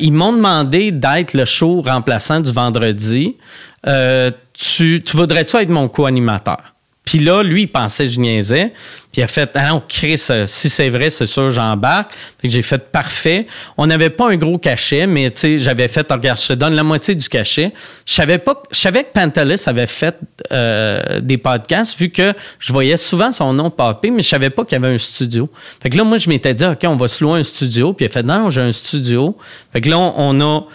Ils 0.00 0.12
m'ont 0.12 0.32
demandé 0.32 0.90
d'être 0.90 1.34
le 1.34 1.44
show 1.44 1.82
remplaçant 1.82 2.40
du 2.40 2.50
vendredi. 2.50 3.36
Tu 3.84 5.02
voudrais-tu 5.12 5.56
être 5.56 5.68
mon 5.68 5.88
co-animateur? 5.88 6.74
Puis 7.08 7.20
là, 7.20 7.42
lui, 7.42 7.62
il 7.62 7.68
pensait 7.68 8.04
que 8.04 8.10
je 8.10 8.20
niaisais. 8.20 8.70
Puis 9.10 9.22
il 9.22 9.22
a 9.22 9.26
fait, 9.28 9.48
ah 9.54 9.70
non, 9.70 9.82
Chris, 9.88 10.22
euh, 10.28 10.44
si 10.44 10.68
c'est 10.68 10.90
vrai, 10.90 11.08
c'est 11.08 11.24
sûr, 11.24 11.48
j'embarque. 11.48 12.12
Fait 12.12 12.48
que 12.48 12.52
j'ai 12.52 12.60
fait 12.60 12.92
parfait. 12.92 13.46
On 13.78 13.86
n'avait 13.86 14.10
pas 14.10 14.28
un 14.28 14.36
gros 14.36 14.58
cachet, 14.58 15.06
mais 15.06 15.30
tu 15.30 15.38
sais, 15.38 15.56
j'avais 15.56 15.88
fait, 15.88 16.06
regarde, 16.12 16.38
je 16.38 16.48
te 16.48 16.52
donne 16.52 16.74
la 16.74 16.82
moitié 16.82 17.14
du 17.14 17.26
cachet. 17.30 17.72
Je 18.04 18.12
savais 18.12 18.36
pas, 18.36 18.62
je 18.70 18.76
savais 18.76 19.04
que 19.04 19.12
Pantelis 19.14 19.62
avait 19.64 19.86
fait 19.86 20.18
euh, 20.52 21.20
des 21.20 21.38
podcasts, 21.38 21.98
vu 21.98 22.10
que 22.10 22.34
je 22.58 22.74
voyais 22.74 22.98
souvent 22.98 23.32
son 23.32 23.54
nom 23.54 23.70
popper, 23.70 24.10
mais 24.10 24.20
je 24.20 24.28
savais 24.28 24.50
pas 24.50 24.66
qu'il 24.66 24.72
y 24.72 24.84
avait 24.84 24.94
un 24.94 24.98
studio. 24.98 25.48
Fait 25.82 25.88
que 25.88 25.96
là, 25.96 26.04
moi, 26.04 26.18
je 26.18 26.28
m'étais 26.28 26.52
dit, 26.52 26.66
OK, 26.66 26.80
on 26.84 26.96
va 26.96 27.08
se 27.08 27.24
louer 27.24 27.38
un 27.38 27.42
studio. 27.42 27.94
Puis 27.94 28.04
il 28.04 28.08
a 28.10 28.12
fait, 28.12 28.22
non, 28.22 28.50
j'ai 28.50 28.60
un 28.60 28.72
studio. 28.72 29.34
Fait 29.72 29.80
que 29.80 29.88
là, 29.88 29.96
on, 29.96 30.12
on 30.14 30.40
a, 30.42 30.66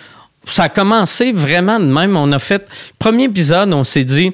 ça 0.45 0.63
a 0.63 0.69
commencé 0.69 1.31
vraiment 1.31 1.79
de 1.79 1.85
même. 1.85 2.17
On 2.17 2.31
a 2.31 2.39
fait, 2.39 2.67
premier 2.97 3.25
épisode, 3.25 3.71
on 3.71 3.83
s'est 3.83 4.03
dit, 4.03 4.33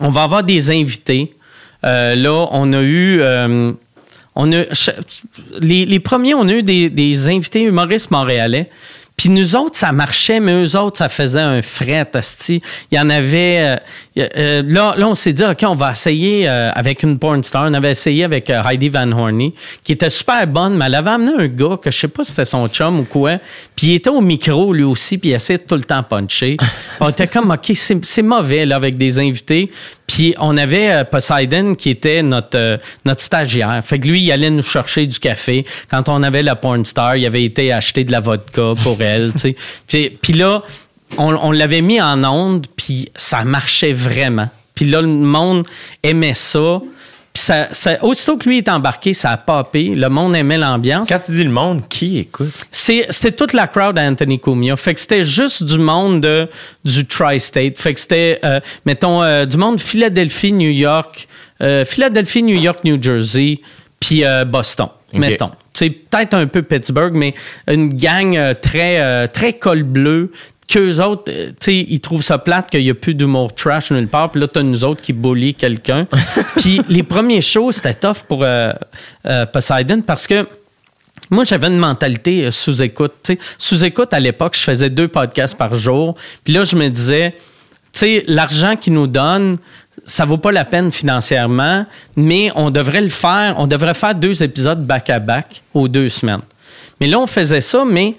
on 0.00 0.10
va 0.10 0.24
avoir 0.24 0.42
des 0.42 0.70
invités. 0.70 1.34
Euh, 1.84 2.14
là, 2.14 2.48
on 2.50 2.72
a 2.72 2.82
eu. 2.82 3.20
euh, 3.20 3.72
les 5.86 6.00
premiers, 6.00 6.34
on 6.34 6.46
a 6.48 6.52
eu 6.52 6.62
des, 6.62 6.90
des 6.90 7.28
invités 7.28 7.62
humoristes 7.62 8.10
montréalais. 8.10 8.70
Puis 9.16 9.30
nous 9.30 9.56
autres, 9.56 9.76
ça 9.76 9.92
marchait, 9.92 10.40
mais 10.40 10.52
eux 10.62 10.76
autres, 10.76 10.98
ça 10.98 11.08
faisait 11.08 11.40
un 11.40 11.62
fret, 11.62 12.08
asti. 12.14 12.60
Il 12.90 12.98
y 12.98 13.00
en 13.00 13.08
avait... 13.08 13.58
euh, 13.58 13.76
euh, 14.18 14.62
là, 14.66 14.94
là, 14.96 15.08
on 15.08 15.14
s'est 15.14 15.32
dit, 15.32 15.44
OK, 15.44 15.58
on 15.62 15.74
va 15.74 15.92
essayer 15.92 16.48
euh, 16.48 16.70
avec 16.72 17.02
une 17.02 17.18
porn 17.18 17.42
star. 17.42 17.66
On 17.68 17.74
avait 17.74 17.90
essayé 17.90 18.24
avec 18.24 18.48
euh, 18.50 18.62
Heidi 18.62 18.88
Van 18.88 19.10
Horney, 19.12 19.52
qui 19.84 19.92
était 19.92 20.10
super 20.10 20.46
bonne, 20.46 20.76
mais 20.76 20.86
elle 20.86 20.94
avait 20.94 21.10
amené 21.10 21.32
un 21.44 21.46
gars 21.48 21.76
que 21.82 21.90
je 21.90 21.98
sais 21.98 22.08
pas 22.08 22.24
si 22.24 22.30
c'était 22.30 22.44
son 22.44 22.66
chum 22.68 23.00
ou 23.00 23.04
quoi. 23.04 23.38
Puis 23.74 23.88
il 23.88 23.94
était 23.94 24.10
au 24.10 24.20
micro, 24.20 24.72
lui 24.72 24.84
aussi, 24.84 25.18
puis 25.18 25.30
il 25.30 25.34
essayait 25.34 25.58
de 25.58 25.64
tout 25.64 25.74
le 25.74 25.84
temps 25.84 26.02
puncher. 26.02 26.56
on 27.00 27.10
était 27.10 27.26
comme, 27.26 27.50
OK, 27.50 27.72
c'est 27.74 28.04
c'est 28.04 28.22
mauvais, 28.22 28.64
là, 28.66 28.76
avec 28.76 28.96
des 28.96 29.18
invités. 29.18 29.70
Puis 30.06 30.34
on 30.38 30.56
avait 30.56 30.90
euh, 30.90 31.04
Poseidon 31.04 31.74
qui 31.74 31.90
était 31.90 32.22
notre, 32.22 32.78
notre 33.04 33.20
stagiaire. 33.20 33.80
Fait 33.84 33.98
que 33.98 34.06
lui, 34.06 34.22
il 34.22 34.32
allait 34.32 34.50
nous 34.50 34.62
chercher 34.62 35.06
du 35.06 35.18
café. 35.18 35.64
Quand 35.90 36.08
on 36.08 36.22
avait 36.22 36.42
la 36.42 36.54
porn 36.54 36.84
star, 36.84 37.16
il 37.16 37.26
avait 37.26 37.44
été 37.44 37.72
acheter 37.72 38.04
de 38.04 38.12
la 38.12 38.20
vodka 38.20 38.72
pour 38.82 38.96
tu 39.32 39.38
sais. 39.38 39.56
Puis, 39.86 40.10
puis 40.20 40.32
là, 40.32 40.62
on, 41.18 41.34
on 41.34 41.52
l'avait 41.52 41.80
mis 41.82 42.00
en 42.00 42.22
onde, 42.24 42.66
puis 42.76 43.08
ça 43.16 43.44
marchait 43.44 43.92
vraiment. 43.92 44.48
Puis 44.74 44.86
là, 44.86 45.00
le 45.00 45.08
monde 45.08 45.66
aimait 46.02 46.34
ça. 46.34 46.80
Puis 47.32 47.42
ça, 47.42 47.68
ça- 47.72 48.02
aussitôt 48.02 48.38
que 48.38 48.48
lui 48.48 48.58
est 48.58 48.68
embarqué, 48.68 49.12
ça 49.12 49.30
a 49.30 49.36
popé. 49.36 49.94
Le 49.94 50.08
monde 50.08 50.34
aimait 50.34 50.56
l'ambiance. 50.58 51.08
Quand 51.08 51.18
tu 51.18 51.32
dis 51.32 51.44
le 51.44 51.50
monde, 51.50 51.82
qui 51.88 52.18
écoute? 52.18 52.48
C'est- 52.70 53.06
C'était 53.10 53.32
toute 53.32 53.52
la 53.52 53.66
crowd 53.66 53.98
à 53.98 54.02
Anthony 54.02 54.40
Cumia. 54.40 54.74
Fait 54.76 54.94
que 54.94 55.00
c'était 55.00 55.22
juste 55.22 55.62
du 55.62 55.78
monde 55.78 56.20
de, 56.22 56.48
du 56.84 57.06
tri-state. 57.06 57.78
Fait 57.78 57.92
que 57.94 58.00
c'était, 58.00 58.40
euh, 58.44 58.60
mettons, 58.86 59.22
euh, 59.22 59.44
du 59.44 59.56
monde 59.58 59.80
Philadelphie, 59.80 60.52
New 60.52 60.70
York, 60.70 61.28
euh, 61.62 61.84
Philadelphie, 61.84 62.42
New 62.42 62.58
York, 62.58 62.80
New 62.84 63.00
Jersey, 63.02 63.60
puis 64.00 64.24
Boston, 64.46 64.88
mettons. 65.12 65.50
C'est 65.76 65.90
peut-être 65.90 66.34
un 66.34 66.46
peu 66.46 66.62
Pittsburgh, 66.62 67.14
mais 67.14 67.34
une 67.68 67.88
gang 67.88 68.36
euh, 68.36 68.54
très, 68.54 69.00
euh, 69.00 69.26
très 69.26 69.52
col 69.52 69.82
bleu. 69.82 70.30
Qu'eux 70.68 71.00
autres, 71.00 71.30
euh, 71.30 71.50
tu 71.50 71.56
sais, 71.60 71.76
ils 71.88 72.00
trouvent 72.00 72.22
ça 72.22 72.38
plate 72.38 72.70
qu'il 72.70 72.82
n'y 72.82 72.90
a 72.90 72.94
plus 72.94 73.14
d'humour 73.14 73.54
trash 73.54 73.92
nulle 73.92 74.08
part. 74.08 74.32
Puis 74.32 74.40
là, 74.40 74.48
t'as 74.48 74.62
nous 74.62 74.82
autres 74.84 75.00
qui 75.00 75.12
bully 75.12 75.54
quelqu'un. 75.54 76.08
Puis 76.56 76.80
les 76.88 77.04
premiers 77.04 77.40
shows, 77.40 77.70
c'était 77.72 77.94
tough 77.94 78.24
pour 78.26 78.42
euh, 78.42 78.72
euh, 79.26 79.46
Poseidon 79.46 80.00
parce 80.00 80.26
que 80.26 80.48
moi, 81.30 81.44
j'avais 81.44 81.68
une 81.68 81.78
mentalité 81.78 82.50
sous-écoute. 82.50 83.32
Sous-écoute, 83.58 84.12
à 84.12 84.20
l'époque, 84.20 84.56
je 84.56 84.62
faisais 84.62 84.90
deux 84.90 85.08
podcasts 85.08 85.56
par 85.56 85.74
jour. 85.74 86.14
Puis 86.44 86.52
là, 86.52 86.64
je 86.64 86.76
me 86.76 86.88
disais, 86.88 87.34
tu 87.92 88.00
sais, 88.00 88.24
l'argent 88.26 88.76
qu'ils 88.76 88.92
nous 88.92 89.06
donnent, 89.06 89.56
ça 90.04 90.24
vaut 90.24 90.38
pas 90.38 90.52
la 90.52 90.64
peine 90.64 90.92
financièrement, 90.92 91.86
mais 92.16 92.50
on 92.54 92.70
devrait 92.70 93.00
le 93.02 93.08
faire. 93.08 93.54
On 93.58 93.66
devrait 93.66 93.94
faire 93.94 94.14
deux 94.14 94.42
épisodes 94.42 94.84
back-à-back 94.86 95.62
aux 95.74 95.88
deux 95.88 96.08
semaines. 96.08 96.42
Mais 97.00 97.06
là, 97.06 97.18
on 97.18 97.26
faisait 97.26 97.60
ça, 97.60 97.84
mais 97.84 98.14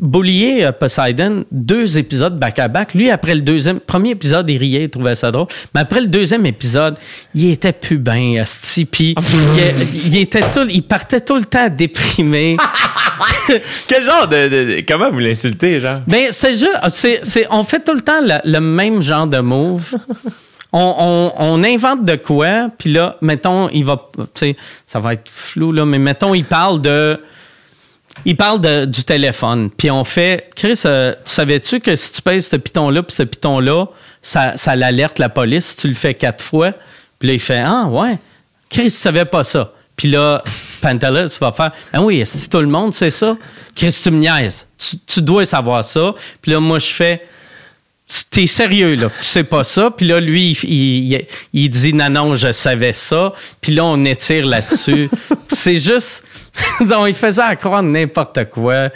Boulier 0.00 0.64
euh, 0.64 0.72
Poseidon, 0.72 1.44
deux 1.52 1.98
épisodes 1.98 2.38
back-à-back. 2.38 2.94
Lui, 2.94 3.10
après 3.10 3.34
le 3.34 3.42
deuxième, 3.42 3.78
premier 3.78 4.10
épisode, 4.10 4.48
il 4.48 4.56
riait, 4.56 4.84
il 4.84 4.88
trouvait 4.88 5.14
ça 5.14 5.30
drôle. 5.30 5.48
Mais 5.74 5.82
après 5.82 6.00
le 6.00 6.06
deuxième 6.06 6.46
épisode, 6.46 6.96
il 7.34 7.50
était 7.50 7.72
plus 7.72 7.98
bien, 7.98 8.40
asti. 8.40 8.86
Puis 8.86 9.14
il, 9.18 10.06
il 10.14 10.16
était 10.16 10.40
tout, 10.50 10.66
il 10.70 10.82
partait 10.82 11.20
tout 11.20 11.36
le 11.36 11.44
temps 11.44 11.68
déprimé. 11.68 12.56
Quel 13.86 14.02
genre 14.04 14.26
de. 14.28 14.48
de- 14.48 14.64
de- 14.76 14.84
comment 14.88 15.10
vous 15.10 15.18
l'insultez, 15.18 15.78
genre? 15.80 16.00
Ben, 16.06 16.28
c'est 16.30 16.54
juste, 16.54 17.46
on 17.50 17.62
fait 17.62 17.80
tout 17.84 17.94
le 17.94 18.00
temps 18.00 18.20
le, 18.22 18.38
le 18.50 18.60
même 18.60 19.02
genre 19.02 19.26
de 19.26 19.38
move. 19.40 19.94
On, 20.72 21.62
invente 21.62 22.04
de 22.04 22.16
quoi, 22.16 22.70
puis 22.78 22.92
là, 22.92 23.16
mettons, 23.20 23.68
il 23.68 23.84
va, 23.84 24.08
ça 24.86 25.00
va 25.00 25.12
être 25.12 25.30
flou, 25.30 25.70
là, 25.70 25.84
mais 25.84 25.98
mettons, 25.98 26.32
il 26.34 26.46
parle 26.46 26.80
de, 26.80 27.20
il 28.24 28.36
parle 28.36 28.60
de- 28.60 28.86
du 28.86 29.04
téléphone, 29.04 29.70
puis 29.70 29.90
on 29.90 30.02
fait, 30.04 30.50
Chris, 30.56 30.80
euh, 30.86 31.12
tu 31.24 31.30
savais-tu 31.30 31.80
que 31.80 31.94
si 31.94 32.12
tu 32.12 32.22
pèses 32.22 32.48
ce 32.48 32.56
piton-là, 32.56 33.02
puis 33.02 33.14
ce 33.14 33.22
piton-là, 33.22 33.86
ça, 34.22 34.56
ça 34.56 34.74
l'alerte 34.74 35.18
la 35.18 35.28
police? 35.28 35.66
Si 35.66 35.76
tu 35.76 35.88
le 35.88 35.94
fais 35.94 36.14
quatre 36.14 36.42
fois? 36.42 36.72
Puis 37.18 37.28
là, 37.28 37.34
il 37.34 37.40
fait, 37.40 37.60
ah, 37.60 37.86
ouais, 37.88 38.18
Chris, 38.70 38.84
tu 38.84 38.90
savais 38.90 39.26
pas 39.26 39.44
ça. 39.44 39.72
Puis 39.94 40.08
là, 40.08 40.40
Pantelis 40.80 41.36
va 41.40 41.52
faire, 41.52 41.72
ah 41.92 42.00
oui, 42.00 42.24
si 42.24 42.48
tout 42.48 42.58
le 42.60 42.66
monde 42.66 42.94
sait 42.94 43.10
ça, 43.10 43.36
Chris, 43.76 43.94
tu 44.02 44.10
me 44.10 44.18
niaises. 44.18 44.66
Tu, 44.78 44.96
tu 45.06 45.20
dois 45.22 45.44
savoir 45.44 45.84
ça. 45.84 46.14
Puis 46.40 46.50
là, 46.50 46.60
moi, 46.60 46.78
je 46.78 46.86
fais, 46.86 47.22
T'es 48.30 48.46
sérieux, 48.46 48.94
là. 48.96 49.08
Tu 49.20 49.24
sais 49.24 49.44
pas 49.44 49.64
ça. 49.64 49.90
Puis 49.90 50.06
là, 50.06 50.20
lui, 50.20 50.52
il, 50.64 51.12
il- 51.12 51.26
il 51.52 51.68
dit 51.70 51.92
non, 51.94 52.10
non, 52.10 52.34
je 52.36 52.52
savais 52.52 52.92
ça. 52.92 53.32
Puis 53.60 53.72
là, 53.72 53.84
on 53.84 54.04
étire 54.04 54.46
là-dessus. 54.46 55.08
c'est 55.48 55.78
juste. 55.78 56.24
Donc, 56.80 57.06
il 57.08 57.14
faisait 57.14 57.42
à 57.42 57.56
croire 57.56 57.82
n'importe 57.82 58.44
quoi. 58.50 58.72
Euh, 58.74 58.88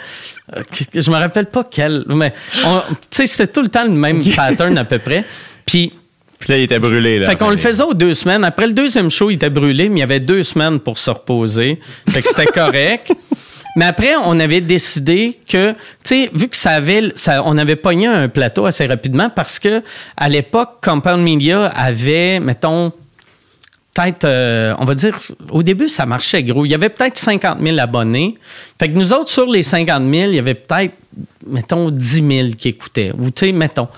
Je 0.93 1.09
me 1.09 1.15
rappelle 1.17 1.47
pas 1.47 1.63
quel. 1.69 2.03
Mais, 2.07 2.31
tu 2.31 2.67
sais, 3.09 3.27
c'était 3.27 3.47
tout 3.47 3.61
le 3.61 3.67
temps 3.69 3.83
le 3.85 3.89
même 3.91 4.23
pattern 4.35 4.77
à 4.77 4.85
peu 4.85 4.99
près. 4.99 5.23
Puis. 5.65 5.91
Puis 6.39 6.51
là, 6.51 6.57
il 6.59 6.63
était 6.65 6.77
brûlé, 6.77 7.17
là. 7.17 7.25
Fait 7.25 7.35
qu'on 7.35 7.49
le 7.49 7.57
faisait 7.57 7.81
aux 7.81 7.95
deux 7.95 8.13
semaines. 8.13 8.43
Après 8.43 8.67
le 8.67 8.73
deuxième 8.73 9.09
show, 9.09 9.31
il 9.31 9.35
était 9.35 9.49
brûlé, 9.49 9.89
mais 9.89 9.95
il 9.97 9.99
y 10.01 10.03
avait 10.03 10.19
deux 10.19 10.43
semaines 10.43 10.79
pour 10.79 10.99
se 10.99 11.09
reposer. 11.09 11.79
Fait 12.09 12.21
que 12.21 12.27
c'était 12.27 12.45
correct. 12.53 13.11
Mais 13.77 13.85
après, 13.85 14.15
on 14.15 14.39
avait 14.39 14.59
décidé 14.59 15.39
que, 15.47 15.73
tu 15.73 15.77
sais, 16.03 16.31
vu 16.33 16.47
que 16.47 16.55
ça 16.55 16.71
avait, 16.71 17.11
ça, 17.13 17.43
on 17.45 17.59
avait 17.59 17.75
pogné 17.75 18.07
un 18.07 18.27
plateau 18.27 18.65
assez 18.65 18.87
rapidement 18.87 19.29
parce 19.29 19.59
que 19.59 19.83
à 20.17 20.29
l'époque, 20.29 20.79
Compound 20.81 21.21
Media 21.21 21.67
avait, 21.67 22.39
mettons, 22.39 22.91
peut-être, 23.93 24.23
euh, 24.23 24.73
on 24.79 24.85
va 24.85 24.95
dire, 24.95 25.19
au 25.51 25.61
début, 25.61 25.89
ça 25.89 26.07
marchait 26.07 26.41
gros. 26.41 26.65
Il 26.65 26.71
y 26.71 26.73
avait 26.73 26.89
peut-être 26.89 27.19
50 27.19 27.59
000 27.61 27.77
abonnés. 27.77 28.39
Fait 28.79 28.87
que 28.87 28.93
nous 28.93 29.13
autres, 29.13 29.29
sur 29.29 29.45
les 29.45 29.61
50 29.61 30.11
000, 30.11 30.31
il 30.31 30.35
y 30.37 30.39
avait 30.39 30.55
peut-être, 30.55 30.95
mettons, 31.45 31.91
10 31.91 32.27
000 32.27 32.47
qui 32.57 32.69
écoutaient. 32.69 33.11
Ou, 33.15 33.29
tu 33.29 33.45
sais, 33.45 33.51
mettons. 33.51 33.89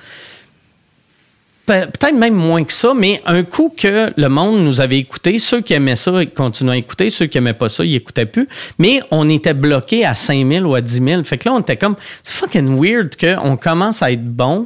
Pe- 1.69 1.85
Peut-être 1.85 2.15
même 2.15 2.33
moins 2.33 2.63
que 2.63 2.73
ça, 2.73 2.93
mais 2.95 3.21
un 3.27 3.43
coup 3.43 3.71
que 3.77 4.11
le 4.15 4.27
monde 4.27 4.59
nous 4.63 4.81
avait 4.81 4.97
écouté, 4.97 5.37
ceux 5.37 5.61
qui 5.61 5.73
aimaient 5.75 5.95
ça 5.95 6.23
ils 6.23 6.29
continuaient 6.31 6.73
à 6.73 6.77
écouter, 6.77 7.11
ceux 7.11 7.27
qui 7.27 7.37
aimaient 7.37 7.53
pas 7.53 7.69
ça, 7.69 7.85
ils 7.85 7.95
écoutaient 7.95 8.25
plus. 8.25 8.47
Mais 8.79 9.01
on 9.11 9.29
était 9.29 9.53
bloqué 9.53 10.03
à 10.03 10.15
5 10.15 10.47
000 10.47 10.65
ou 10.65 10.73
à 10.73 10.81
10 10.81 11.03
000. 11.03 11.23
Fait 11.23 11.37
que 11.37 11.47
là, 11.47 11.53
on 11.55 11.59
était 11.59 11.77
comme, 11.77 11.95
c'est 12.23 12.33
fucking 12.33 12.75
weird 12.81 13.15
qu'on 13.15 13.55
commence 13.55 14.01
à 14.01 14.11
être 14.11 14.25
bon, 14.25 14.65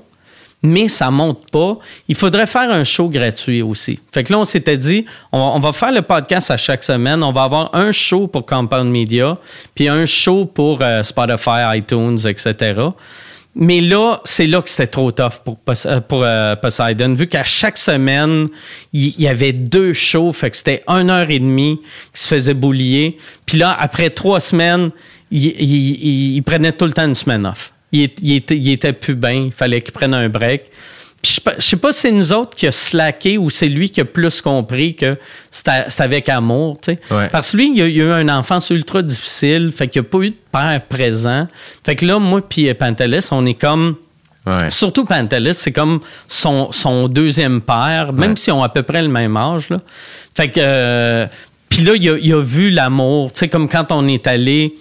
mais 0.66 0.88
ça 0.88 1.12
monte 1.12 1.52
pas. 1.52 1.78
Il 2.08 2.16
faudrait 2.16 2.48
faire 2.48 2.72
un 2.72 2.86
show 2.86 3.10
gratuit 3.10 3.62
aussi. 3.62 4.00
Fait 4.14 4.24
que 4.24 4.32
là, 4.32 4.40
on 4.40 4.46
s'était 4.46 4.78
dit, 4.78 5.04
on, 5.34 5.40
on 5.40 5.60
va 5.60 5.74
faire 5.74 5.92
le 5.92 6.04
podcast 6.04 6.52
à 6.52 6.56
chaque 6.58 6.86
semaine. 6.86 7.22
On 7.22 7.34
va 7.34 7.44
avoir 7.44 7.76
un 7.76 7.92
show 7.92 8.28
pour 8.28 8.46
Compound 8.46 8.90
Media, 8.90 9.38
puis 9.76 9.90
un 9.90 10.06
show 10.06 10.46
pour 10.46 10.80
euh, 10.82 11.04
Spotify, 11.04 11.76
iTunes, 11.78 12.18
etc. 12.26 12.76
Mais 13.56 13.82
là, 13.82 14.20
c'est 14.26 14.48
là 14.48 14.62
que 14.64 14.70
c'était 14.70 14.88
trop 14.88 15.12
tough 15.12 15.40
pour, 15.46 15.60
euh, 15.86 16.00
pour 16.02 16.24
euh, 16.24 16.56
Poseidon, 16.56 17.14
vu 17.14 17.28
qu'à 17.28 17.44
chaque 17.44 17.78
semaine, 17.78 18.48
il 18.94 19.10
il 19.10 19.22
y, 19.22 19.28
avait 19.28 19.54
deux 19.54 19.94
shows, 19.94 20.34
fait 20.34 20.50
que 20.50 20.58
c'était 20.58 20.82
une 20.88 21.10
heure 21.12 21.30
et 21.30 21.38
demie 21.40 21.80
qui 22.14 22.22
se 22.22 22.28
faisait 22.28 22.56
boulier. 22.56 23.18
Puis 23.46 23.60
là, 23.60 23.76
après 23.80 24.10
trois 24.10 24.40
semaines, 24.40 24.90
il, 25.30 25.46
il- 26.36 26.42
prenait 26.44 26.72
tout 26.72 26.86
le 26.86 26.94
temps 26.94 27.06
une 27.06 27.14
semaine 27.16 27.46
off. 27.46 27.72
Il 27.92 28.02
était, 28.34 28.58
il 28.58 28.72
était 28.72 28.94
plus 28.94 29.14
bien, 29.16 29.46
il 29.46 29.52
fallait 29.52 29.82
qu'il 29.82 29.94
prenne 29.94 30.16
un 30.16 30.30
break. 30.30 30.64
Puis 31.24 31.40
je, 31.44 31.52
je 31.58 31.62
sais 31.66 31.78
pas 31.78 31.91
si 31.94 32.02
c'est 32.02 32.12
nous 32.12 32.34
autres 32.34 32.56
qui 32.56 32.68
a 32.68 32.72
slacké 32.72 33.38
ou 33.38 33.50
c'est 33.50 33.68
lui 33.68 33.90
qui 33.90 34.02
a 34.02 34.06
plus 34.06 34.41
compris 34.41 34.94
que 34.94 35.18
c'était 35.50 35.86
c'est 35.88 36.02
avec 36.02 36.28
amour, 36.30 36.80
tu 36.82 36.94
sais. 36.94 37.00
Ouais. 37.16 37.30
Parce 37.30 37.52
que 37.52 37.58
lui, 37.58 37.72
il 37.74 37.82
a, 37.82 37.88
il 37.88 38.02
a 38.02 38.20
eu 38.20 38.22
une 38.22 38.30
enfance 38.30 38.70
ultra 38.70 39.02
difficile, 39.02 39.72
fait 39.72 39.88
qu'il 39.88 40.02
n'y 40.02 40.08
a 40.08 40.10
pas 40.12 40.18
eu 40.20 40.30
de 40.32 40.36
père 40.52 40.82
présent. 40.88 41.48
Fait 41.86 41.95
que 41.95 42.06
là, 42.06 42.20
moi 42.20 42.41
puis 42.48 42.72
Pantelis, 42.74 43.28
on 43.32 43.45
est 43.45 43.54
comme... 43.60 43.95
Ouais. 44.45 44.70
Surtout 44.70 45.06
Pantelis, 45.06 45.54
c'est 45.54 45.72
comme 45.72 46.02
son, 46.28 46.74
son 46.74 47.08
deuxième 47.08 47.62
père, 47.62 48.12
même 48.12 48.32
Ouais. 48.32 48.36
s'ils 48.36 48.52
ont 48.52 48.62
à 48.64 48.68
peu 48.70 48.84
près 48.84 49.02
le 49.02 49.08
même 49.08 49.38
âge. 49.38 49.70
Là. 49.70 49.80
Fait 50.36 50.50
que... 50.50 50.60
euh, 50.62 51.26
puis 51.70 51.84
là, 51.84 51.94
il 51.95 52.10
a, 52.10 52.18
il 52.22 52.34
a 52.34 52.41
vu 52.44 52.70
l'amour. 52.70 53.32
Tu 53.32 53.40
sais, 53.40 53.48
comme 53.48 53.68
quand 53.70 53.91
on 53.94 54.08
est 54.08 54.28
allé 54.28 54.76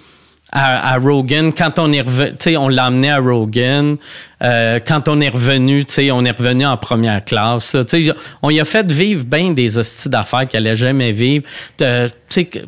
à, 0.53 0.93
à 0.95 0.99
Rogan, 0.99 1.51
quand 1.53 1.79
on 1.79 1.91
est 1.93 2.03
revenu, 2.03 2.31
tu 2.33 2.37
sais, 2.41 2.57
on 2.59 2.69
l'a 2.69 2.89
emmené 2.89 3.11
à 3.11 3.19
Rogan. 3.19 3.97
Euh, 4.43 4.81
quand 4.85 5.09
on 5.09 5.21
est 5.21 5.29
revenu, 5.29 5.85
tu 5.85 5.93
sais, 5.95 6.11
on 6.11 6.25
est 6.25 6.31
revenu 6.37 6.67
en 6.67 6.77
première 6.77 7.25
classe. 7.25 7.73
là. 7.75 7.85
Tu 7.85 8.05
sais, 8.05 8.13
on 8.43 8.51
y 8.51 8.61
a 8.61 8.65
fait 8.65 8.91
vivre 8.91 9.25
bien 9.25 9.53
des 9.53 9.79
hosties 9.79 10.09
d'affaires 10.09 10.47
qu'elle 10.49 10.67
allait 10.67 10.77
jamais 10.77 11.13
vivre. 11.13 11.45
Euh, 11.81 12.09
tu 12.09 12.15
sais, 12.29 12.45
que- 12.47 12.59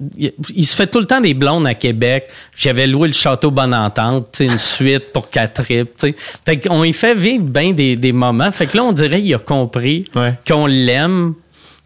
il, 0.54 0.64
se 0.66 0.74
fait 0.76 0.86
tout 0.86 1.00
le 1.00 1.04
temps 1.06 1.20
des 1.20 1.34
blondes 1.34 1.66
à 1.66 1.74
Québec. 1.74 2.26
J'avais 2.56 2.86
loué 2.86 3.08
le 3.08 3.14
château 3.14 3.50
Bonne 3.50 3.74
Entente, 3.74 4.28
tu 4.32 4.46
sais, 4.46 4.52
une 4.52 4.58
suite 4.58 5.12
pour 5.12 5.28
quatre 5.30 5.62
tripes. 5.64 5.90
tu 5.98 6.08
sais. 6.08 6.16
Fait 6.46 6.58
qu'on 6.58 6.84
y 6.84 6.92
fait 6.92 7.14
vivre 7.14 7.44
bien 7.44 7.72
des, 7.72 7.96
des 7.96 8.12
moments. 8.12 8.50
Fait 8.52 8.66
que 8.66 8.76
là, 8.76 8.84
on 8.84 8.92
dirait 8.92 9.20
qu'il 9.20 9.34
a 9.34 9.38
compris 9.38 10.04
Ouais. 10.14 10.34
qu'on 10.48 10.66
l'aime. 10.66 11.34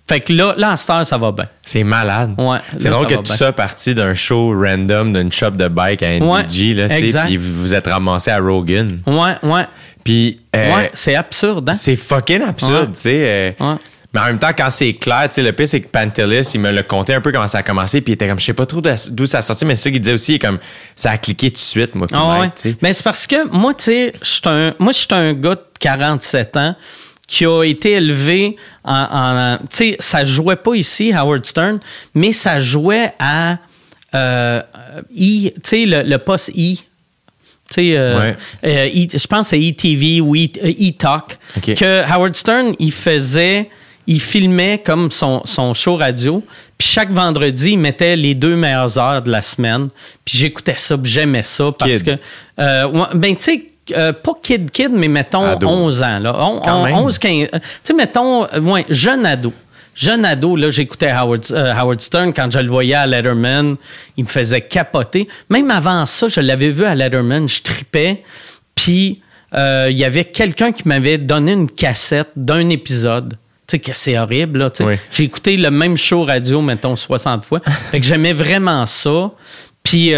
Fait 0.08 0.20
que 0.20 0.32
là, 0.32 0.54
là, 0.56 0.72
à 0.72 0.76
cette 0.76 0.88
heure, 0.90 1.06
ça 1.06 1.18
va 1.18 1.32
bien. 1.32 1.46
C'est 1.62 1.84
malade. 1.84 2.34
Ouais, 2.38 2.58
c'est 2.78 2.84
là, 2.84 2.90
drôle 2.90 3.06
que 3.08 3.14
tout 3.16 3.22
bien. 3.22 3.34
ça 3.36 3.52
parti 3.52 3.94
d'un 3.94 4.14
show 4.14 4.54
random 4.58 5.12
d'une 5.12 5.30
shop 5.30 5.50
de 5.50 5.68
bike 5.68 6.02
à 6.02 6.06
Ouais, 6.18 6.42
NDG, 6.44 6.74
là, 6.74 6.88
tu 6.88 6.94
sais, 6.94 7.00
exact. 7.02 7.26
puis 7.26 7.36
vous 7.36 7.74
êtes 7.74 7.86
ramassé 7.86 8.30
à 8.30 8.38
Rogan. 8.38 9.00
Ouais, 9.06 9.34
ouais. 9.42 9.66
Puis, 10.02 10.40
euh, 10.56 10.74
ouais, 10.74 10.90
c'est 10.94 11.14
absurde, 11.14 11.68
hein? 11.68 11.72
c'est 11.74 11.96
fucking 11.96 12.40
absurde, 12.42 12.72
Ouais. 12.88 12.94
tu 12.94 13.00
sais. 13.00 13.54
euh, 13.60 13.72
Ouais. 13.72 13.76
Mais 14.14 14.20
en 14.20 14.24
même 14.24 14.38
temps, 14.38 14.48
quand 14.56 14.70
c'est 14.70 14.94
clair, 14.94 15.24
tu 15.28 15.34
sais, 15.34 15.42
le 15.42 15.52
pire, 15.52 15.68
c'est 15.68 15.82
que 15.82 15.88
Pantelis, 15.88 16.48
il 16.54 16.60
me 16.60 16.70
l'a 16.70 16.82
conté 16.82 17.12
un 17.12 17.20
peu 17.20 17.30
comment 17.30 17.46
ça 17.46 17.58
a 17.58 17.62
commencé, 17.62 18.00
puis 18.00 18.12
il 18.12 18.14
était 18.14 18.26
comme, 18.26 18.40
je 18.40 18.44
sais 18.46 18.54
pas 18.54 18.64
trop 18.64 18.80
d'où 18.80 19.26
ça 19.26 19.38
a 19.38 19.42
sorti, 19.42 19.66
mais 19.66 19.74
c'est 19.74 19.82
ça 19.84 19.90
qu'il 19.90 20.00
disait 20.00 20.14
aussi, 20.14 20.32
il 20.32 20.34
est 20.36 20.38
comme, 20.38 20.58
ça 20.96 21.10
a 21.10 21.18
cliqué 21.18 21.48
tout 21.50 21.56
de 21.56 21.58
suite, 21.58 21.94
moi, 21.94 22.06
Ah 22.14 22.40
ouais. 22.40 22.50
Mais 22.80 22.94
c'est 22.94 23.02
parce 23.04 23.26
que 23.26 23.46
moi, 23.54 23.74
tu 23.74 23.84
sais, 23.84 24.12
moi, 24.78 24.92
je 24.92 24.98
suis 24.98 25.08
un 25.10 25.34
gars 25.34 25.56
de 25.56 25.60
47 25.78 26.56
ans 26.56 26.74
qui 27.28 27.44
a 27.46 27.62
été 27.62 27.92
élevé 27.92 28.56
en, 28.84 28.94
en- 28.94 29.58
tu 29.58 29.66
sais, 29.76 29.96
ça 30.00 30.24
jouait 30.24 30.56
pas 30.56 30.74
ici, 30.74 31.12
Howard 31.12 31.44
Stern, 31.46 31.78
mais 32.14 32.32
ça 32.32 32.58
jouait 32.58 33.12
à, 33.20 33.58
euh, 34.14 34.60
E, 35.14 35.48
tu 35.50 35.52
sais, 35.62 35.84
le, 35.86 36.02
le 36.02 36.18
poste 36.18 36.48
E. 36.50 36.74
Tu 37.70 37.74
sais, 37.74 37.96
euh, 37.98 38.18
Ouais. 38.18 38.36
euh, 38.64 38.88
je 39.12 39.26
pense 39.26 39.50
que 39.50 39.56
c'est 39.56 39.62
ETV 39.62 40.22
ou 40.22 40.34
E-Talk, 40.34 41.38
que 41.62 42.10
Howard 42.10 42.34
Stern, 42.34 42.74
il 42.78 42.92
faisait, 42.92 43.68
il 44.06 44.22
filmait 44.22 44.78
comme 44.82 45.10
son, 45.10 45.42
son 45.44 45.74
show 45.74 45.96
radio, 45.96 46.42
puis 46.78 46.88
chaque 46.88 47.10
vendredi, 47.12 47.72
il 47.72 47.78
mettait 47.78 48.16
les 48.16 48.34
deux 48.34 48.56
meilleures 48.56 48.96
heures 48.98 49.20
de 49.20 49.30
la 49.30 49.42
semaine, 49.42 49.88
puis 50.24 50.38
j'écoutais 50.38 50.76
ça, 50.78 50.96
puis 50.96 51.10
j'aimais 51.12 51.42
ça, 51.42 51.66
parce 51.78 52.02
Kid. 52.02 52.04
que, 52.06 52.10
euh, 52.62 53.04
ben, 53.14 53.36
tu 53.36 53.44
sais, 53.44 53.64
euh, 53.96 54.12
pas 54.12 54.32
kid 54.42 54.70
kid, 54.70 54.90
mais 54.92 55.08
mettons 55.08 55.44
Ado. 55.44 55.66
11 55.66 56.02
ans, 56.02 56.18
là. 56.18 56.34
On- 56.38 56.60
Quand 56.60 56.80
on- 56.80 56.84
même. 56.84 56.94
11, 56.94 57.18
15, 57.18 57.48
euh, 57.54 57.58
tu 57.58 57.68
sais, 57.84 57.94
mettons, 57.94 58.44
euh, 58.44 58.60
ouais, 58.60 58.84
jeune 58.88 59.24
ado. 59.26 59.52
Jeune 59.94 60.24
ado, 60.24 60.54
là, 60.54 60.70
j'écoutais 60.70 61.10
Howard, 61.10 61.44
euh, 61.50 61.72
Howard 61.74 62.00
Stern 62.00 62.32
quand 62.32 62.48
je 62.52 62.60
le 62.60 62.68
voyais 62.68 62.94
à 62.94 63.06
Letterman. 63.06 63.74
Il 64.16 64.24
me 64.24 64.28
faisait 64.28 64.60
capoter. 64.60 65.26
Même 65.50 65.70
avant 65.72 66.06
ça, 66.06 66.28
je 66.28 66.40
l'avais 66.40 66.70
vu 66.70 66.84
à 66.84 66.94
Letterman, 66.94 67.48
je 67.48 67.60
tripais. 67.62 68.22
Puis, 68.76 69.20
euh, 69.54 69.88
il 69.90 69.98
y 69.98 70.04
avait 70.04 70.24
quelqu'un 70.24 70.70
qui 70.70 70.86
m'avait 70.86 71.18
donné 71.18 71.52
une 71.52 71.68
cassette 71.70 72.28
d'un 72.36 72.68
épisode. 72.68 73.34
Tu 73.66 73.72
sais, 73.72 73.78
que 73.80 73.90
c'est 73.94 74.16
horrible, 74.18 74.60
là. 74.60 74.70
Oui. 74.80 74.94
J'ai 75.10 75.24
écouté 75.24 75.56
le 75.56 75.70
même 75.70 75.96
show 75.96 76.22
radio, 76.24 76.60
mettons, 76.62 76.94
60 76.94 77.44
fois. 77.44 77.60
fait 77.90 77.98
que 78.00 78.06
j'aimais 78.06 78.32
vraiment 78.32 78.86
ça. 78.86 79.32
Puis, 79.82 80.14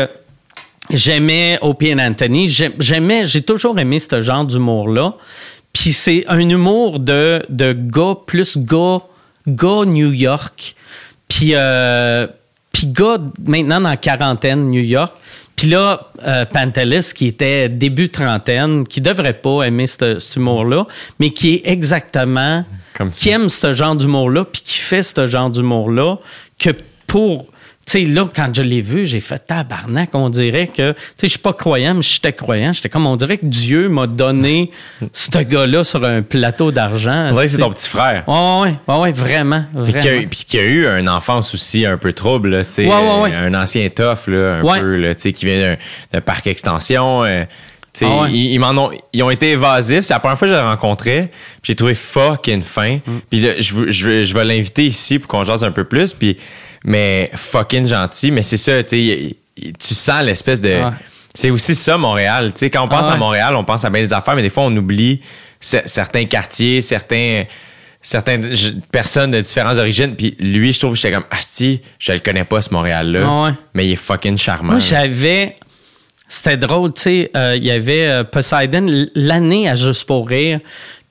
j'aimais 0.93 1.59
Opie 1.63 1.93
and 1.95 1.99
Anthony. 1.99 2.49
J'ai- 2.49 2.71
J'aimais, 2.79 3.27
j'ai 3.27 3.43
toujours 3.43 3.79
aimé 3.79 3.99
ce 3.99 4.21
genre 4.23 4.45
d'humour-là. 4.45 5.15
Puis 5.73 5.93
c'est 5.93 6.25
un 6.29 6.41
humour 6.41 6.99
de, 6.99 7.43
de 7.49 7.73
gars 7.73 8.15
plus 8.27 8.57
gars, 8.59 8.99
gars 9.47 9.85
New 9.87 10.13
York. 10.13 10.75
Puis, 11.29 11.51
euh, 11.55 12.27
puis 12.73 12.87
gars 12.89 13.19
maintenant 13.47 13.81
dans 13.81 13.91
la 13.91 13.97
quarantaine 13.97 14.69
New 14.69 14.83
York. 14.83 15.13
Puis 15.57 15.69
là, 15.69 16.09
euh, 16.27 16.45
Pantelis, 16.47 17.13
qui 17.15 17.27
était 17.27 17.69
début 17.69 18.09
trentaine, 18.09 18.87
qui 18.87 19.01
devrait 19.03 19.35
pas 19.35 19.63
aimer 19.65 19.87
ce- 19.87 20.19
cet 20.19 20.37
humour-là, 20.37 20.87
mais 21.19 21.31
qui 21.31 21.55
est 21.57 21.63
exactement, 21.69 22.65
Comme 22.97 23.13
ça. 23.13 23.21
qui 23.21 23.29
aime 23.29 23.49
ce 23.51 23.75
genre 23.75 23.95
d'humour-là, 23.95 24.45
puis 24.47 24.63
qui 24.65 24.79
fait 24.79 25.03
ce 25.03 25.27
genre 25.27 25.51
d'humour-là, 25.51 26.17
que 26.59 26.71
pour 27.07 27.47
sais, 27.91 28.05
là, 28.05 28.29
quand 28.35 28.55
je 28.55 28.63
l'ai 28.63 28.81
vu, 28.81 29.07
j'ai 29.07 29.21
fait 29.21 29.39
tabarnak. 29.47 30.11
On 30.15 30.29
dirait 30.29 30.67
que, 30.67 30.93
tu 30.93 30.99
sais, 31.17 31.27
je 31.27 31.29
suis 31.29 31.39
pas 31.39 31.53
croyant, 31.53 31.95
mais 31.95 32.03
j'étais 32.03 32.33
croyant. 32.33 32.73
J'étais 32.73 32.89
comme, 32.89 33.07
on 33.07 33.17
dirait 33.17 33.39
que 33.39 33.47
Dieu 33.47 33.89
m'a 33.89 34.07
donné 34.07 34.71
ce 35.13 35.39
gars-là 35.39 35.85
sur 35.85 36.05
un 36.05 36.23
plateau 36.23 36.73
d'argent. 36.73 37.33
Que 37.35 37.47
c'est 37.47 37.59
ton 37.59 37.71
petit 37.71 37.89
frère. 37.89 38.25
Ouais, 38.29 38.35
ouais, 38.63 38.75
ouais, 38.95 39.01
ouais, 39.01 39.13
vraiment. 39.13 39.65
Puis 39.85 40.45
qui, 40.47 40.59
a, 40.59 40.63
eu 40.63 40.87
une 40.87 41.09
enfance 41.09 41.55
aussi 41.55 41.87
un 41.87 41.97
peu 41.97 42.13
trouble, 42.13 42.65
tu 42.67 42.73
sais, 42.73 42.87
Ouais, 42.87 42.95
ouais, 42.95 43.21
ouais. 43.23 43.35
un 43.35 43.55
ancien 43.55 43.89
tough, 43.89 44.27
là, 44.29 44.61
un 44.63 44.81
peu, 44.81 45.01
tu 45.15 45.15
sais, 45.19 45.33
qui 45.33 45.47
vient 45.47 45.77
d'un- 46.13 46.21
parc 46.21 46.47
extension. 46.47 47.25
euh, 47.25 47.45
tu 47.93 48.05
Ah 48.05 48.23
ouais. 48.23 48.31
ils, 48.31 48.53
ils 48.53 48.59
m'en 48.61 48.71
ont, 48.71 48.91
ils 49.13 49.23
ont 49.23 49.31
été 49.31 49.51
évasifs. 49.51 50.03
C'est 50.03 50.15
la 50.15 50.21
première 50.21 50.39
fois 50.39 50.47
que 50.47 50.55
je 50.55 50.59
l'ai 50.59 50.65
rencontré. 50.65 51.29
Puis 51.61 51.73
j'ai 51.73 51.75
trouvé 51.75 51.95
fucking 51.95 52.63
fin. 52.63 52.97
Mm. 53.05 53.19
Puis 53.29 53.41
là, 53.41 53.53
je, 53.59 53.91
je, 53.91 54.23
je 54.23 54.35
vais 54.35 54.45
l'inviter 54.45 54.85
ici 54.87 55.19
pour 55.19 55.27
qu'on 55.29 55.43
jase 55.43 55.65
un 55.65 55.73
peu 55.73 55.83
plus. 55.85 56.15
Puis, 56.15 56.37
mais 56.85 57.31
fucking 57.35 57.87
gentil. 57.87 58.31
Mais 58.31 58.43
c'est 58.43 58.57
ça, 58.57 58.83
tu 58.83 59.35
tu 59.57 59.95
sens 59.95 60.23
l'espèce 60.23 60.61
de. 60.61 60.81
C'est 61.35 61.51
aussi 61.51 61.75
ça, 61.75 61.97
Montréal. 61.97 62.53
Quand 62.73 62.85
on 62.85 62.89
pense 62.89 63.05
Ah 63.05 63.09
ouais. 63.11 63.15
à 63.15 63.17
Montréal, 63.19 63.55
on 63.57 63.65
pense 63.65 63.85
à 63.85 63.91
bien 63.91 64.03
des 64.03 64.13
affaires, 64.13 64.35
mais 64.35 64.43
des 64.43 64.51
fois, 64.51 64.65
on 64.65 64.77
oublie 64.77 65.21
cer- 65.63 65.83
certains 65.87 66.25
quartiers, 66.25 66.81
certains, 66.81 67.45
certaines 68.03 68.53
personnes 68.91 69.31
de 69.31 69.41
différentes 69.41 69.79
origines. 69.79 70.17
Puis 70.17 70.37
lui, 70.41 70.73
je 70.73 70.81
trouve 70.81 70.93
que 70.93 70.97
j'étais 70.97 71.15
comme, 71.15 71.27
Asti, 71.31 71.83
je 72.01 72.13
le 72.13 72.19
connais 72.19 72.45
pas, 72.45 72.61
ce 72.61 72.73
Montréal-là. 72.75 73.21
Ah 73.25 73.45
ouais. 73.45 73.51
Mais 73.75 73.87
il 73.87 73.93
est 73.93 73.97
fucking 73.97 74.37
charmant. 74.39 74.73
Moi, 74.73 74.81
j'avais. 74.81 75.55
C'était 76.29 76.57
drôle, 76.57 76.93
tu 76.95 77.03
sais. 77.03 77.31
euh, 77.37 77.55
Il 77.57 77.65
y 77.65 77.71
avait 77.71 78.07
euh, 78.07 78.25
Poseidon 78.25 78.87
l'année 79.15 79.69
à 79.69 79.75
Juste 79.77 80.05
pour 80.05 80.29
rire 80.29 80.59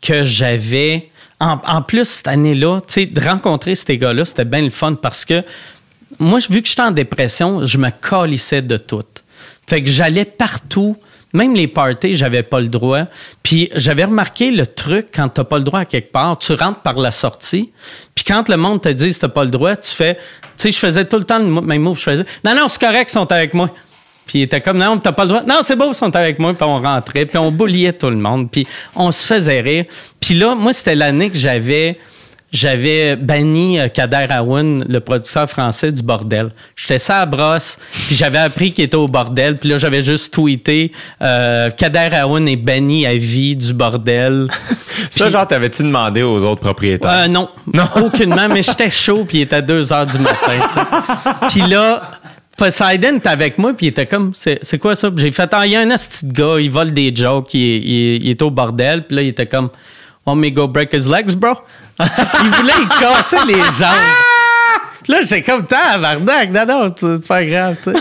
que 0.02 0.24
j'avais. 0.26 1.09
En, 1.40 1.82
plus, 1.82 2.06
cette 2.06 2.28
année-là, 2.28 2.80
de 2.80 3.26
rencontrer 3.26 3.76
ces 3.76 3.98
gars-là, 3.98 4.26
c'était 4.26 4.44
bien 4.44 4.62
le 4.62 4.70
fun 4.70 4.96
parce 4.96 5.24
que 5.24 5.44
moi, 6.20 6.40
vu 6.50 6.62
que 6.62 6.68
j'étais 6.68 6.82
en 6.82 6.92
dépression, 6.92 7.66
je 7.66 7.78
me 7.78 7.90
calissais 7.90 8.62
de 8.62 8.76
tout. 8.76 9.04
Fait 9.68 9.82
que 9.82 9.90
j'allais 9.90 10.26
partout. 10.26 10.98
Même 11.32 11.54
les 11.54 11.68
parties, 11.68 12.16
j'avais 12.16 12.44
pas 12.44 12.60
le 12.60 12.68
droit. 12.68 13.04
Puis 13.44 13.70
j'avais 13.76 14.04
remarqué 14.04 14.52
le 14.52 14.66
truc 14.66 15.10
quand 15.14 15.30
t'as 15.30 15.44
pas 15.44 15.60
le 15.60 15.64
droit 15.64 15.82
à 15.82 15.86
quelque 15.86 16.12
part, 16.12 16.38
tu 16.40 16.54
rentres 16.54 16.82
par 16.82 16.96
la 16.96 17.12
sortie. 17.12 17.72
Puis 18.16 18.26
quand 18.26 18.50
le 18.50 18.58
monde 18.58 18.82
te 18.82 18.90
dit 18.90 19.14
que 19.14 19.20
t'as 19.20 19.28
pas 19.30 19.44
le 19.44 19.52
droit, 19.52 19.78
tu 19.78 19.92
fais, 19.92 20.16
tu 20.16 20.22
sais, 20.58 20.72
je 20.72 20.78
faisais 20.78 21.06
tout 21.06 21.18
le 21.18 21.24
temps 21.24 21.38
le 21.38 21.46
même 21.46 21.82
move. 21.84 21.98
Je 21.98 22.04
faisais, 22.04 22.26
non 22.44 22.56
non, 22.56 22.68
c'est 22.68 22.82
correct, 22.82 23.12
ils 23.12 23.14
sont 23.14 23.32
avec 23.32 23.54
moi. 23.54 23.70
Puis 24.30 24.38
il 24.40 24.42
était 24.44 24.62
comme, 24.62 24.78
non, 24.78 24.96
t'as 25.00 25.12
pas 25.12 25.24
le 25.24 25.30
droit. 25.30 25.42
Non, 25.42 25.62
c'est 25.64 25.76
beau, 25.76 25.88
ils 25.90 25.96
sont 25.96 26.16
avec 26.16 26.38
moi. 26.38 26.54
Puis 26.54 26.64
on 26.64 26.80
rentrait, 26.80 27.26
puis 27.26 27.40
on 27.40 27.52
bouliait 27.52 27.94
tout 27.94 28.12
le 28.12 28.16
monde. 28.16 28.52
Puis 28.52 28.68
on 28.96 29.12
se 29.12 29.26
faisait 29.26 29.60
rire. 29.60 29.86
Puis 30.20 30.36
là, 30.36 30.54
moi, 30.54 30.72
c'était 30.72 30.94
l'année 30.94 31.32
que 31.32 31.38
j'avais 31.38 31.98
j'avais 32.52 33.16
banni 33.16 33.80
euh, 33.80 33.90
Kader 33.90 34.26
Aoun, 34.32 34.84
le 34.90 35.00
producteur 35.00 35.48
français 35.50 35.92
du 35.92 36.02
bordel. 36.02 36.50
J'étais 36.76 36.98
ça 36.98 37.22
à 37.22 37.26
brosse, 37.28 37.78
puis 38.08 38.16
j'avais 38.16 38.40
appris 38.40 38.72
qu'il 38.72 38.84
était 38.86 38.96
au 38.98 39.08
bordel, 39.08 39.58
puis 39.58 39.70
là 39.70 39.78
j'avais 39.78 40.02
juste 40.02 40.34
tweeté 40.34 40.92
euh, 41.22 41.70
Kader 41.70 42.10
Aoun 42.24 42.48
est 42.48 42.56
banni 42.56 43.06
à 43.06 43.14
vie 43.14 43.56
du 43.56 43.72
bordel. 43.74 44.48
Ça, 45.12 45.30
genre, 45.30 45.48
t'avais-tu 45.48 45.84
demandé 45.84 46.24
aux 46.24 46.44
autres 46.44 46.62
propriétaires? 46.62 47.12
Euh, 47.26 47.28
non, 47.28 47.50
Non. 47.72 47.84
aucunement, 48.04 48.48
mais 48.52 48.64
j'étais 48.64 48.90
chaud, 48.90 49.26
puis 49.28 49.38
il 49.38 49.42
était 49.42 49.58
à 49.58 49.62
2 49.62 49.94
heures 49.94 50.08
du 50.08 50.18
matin. 50.18 50.60
tu 50.74 50.74
sais. 50.74 51.30
Puis 51.50 51.62
là, 51.70 52.02
Poseidon 52.60 53.18
était 53.18 53.30
avec 53.30 53.58
moi, 53.58 53.74
puis 53.74 53.86
il 53.88 53.90
était 53.90 54.06
comme, 54.06 54.34
c'est 54.36 54.78
quoi 54.80 54.96
ça? 54.96 55.10
J'ai 55.16 55.32
fait, 55.32 55.50
ah, 55.54 55.66
il 55.66 55.72
y 55.72 55.76
a 55.76 55.80
un 55.80 55.90
asti 55.90 56.26
de 56.26 56.34
gars, 56.34 56.60
il 56.60 56.70
vole 56.70 56.92
des 56.92 57.16
jokes, 57.16 57.54
il, 57.54 57.62
est- 57.62 57.78
il 57.80 58.24
il 58.26 58.30
est 58.30 58.42
au 58.42 58.52
bordel, 58.52 59.08
puis 59.08 59.16
là, 59.16 59.22
il 59.24 59.30
était 59.30 59.46
comme, 59.48 59.70
want 60.26 60.36
me 60.36 60.50
go 60.50 60.68
break 60.68 60.94
his 60.94 61.10
legs, 61.10 61.32
bro? 61.36 61.54
il 62.00 62.50
voulait 62.52 62.74
y 62.84 62.88
casser 63.00 63.38
les 63.48 63.54
jambes. 63.56 64.14
Puis 65.04 65.14
là, 65.14 65.22
j'étais 65.22 65.42
comme, 65.42 65.66
tabarnak, 65.66 66.52
non, 66.52 66.66
non, 66.68 66.94
c'est 66.96 67.26
pas 67.26 67.44
grave, 67.46 67.78
tu 67.84 67.92
sais. 67.94 68.00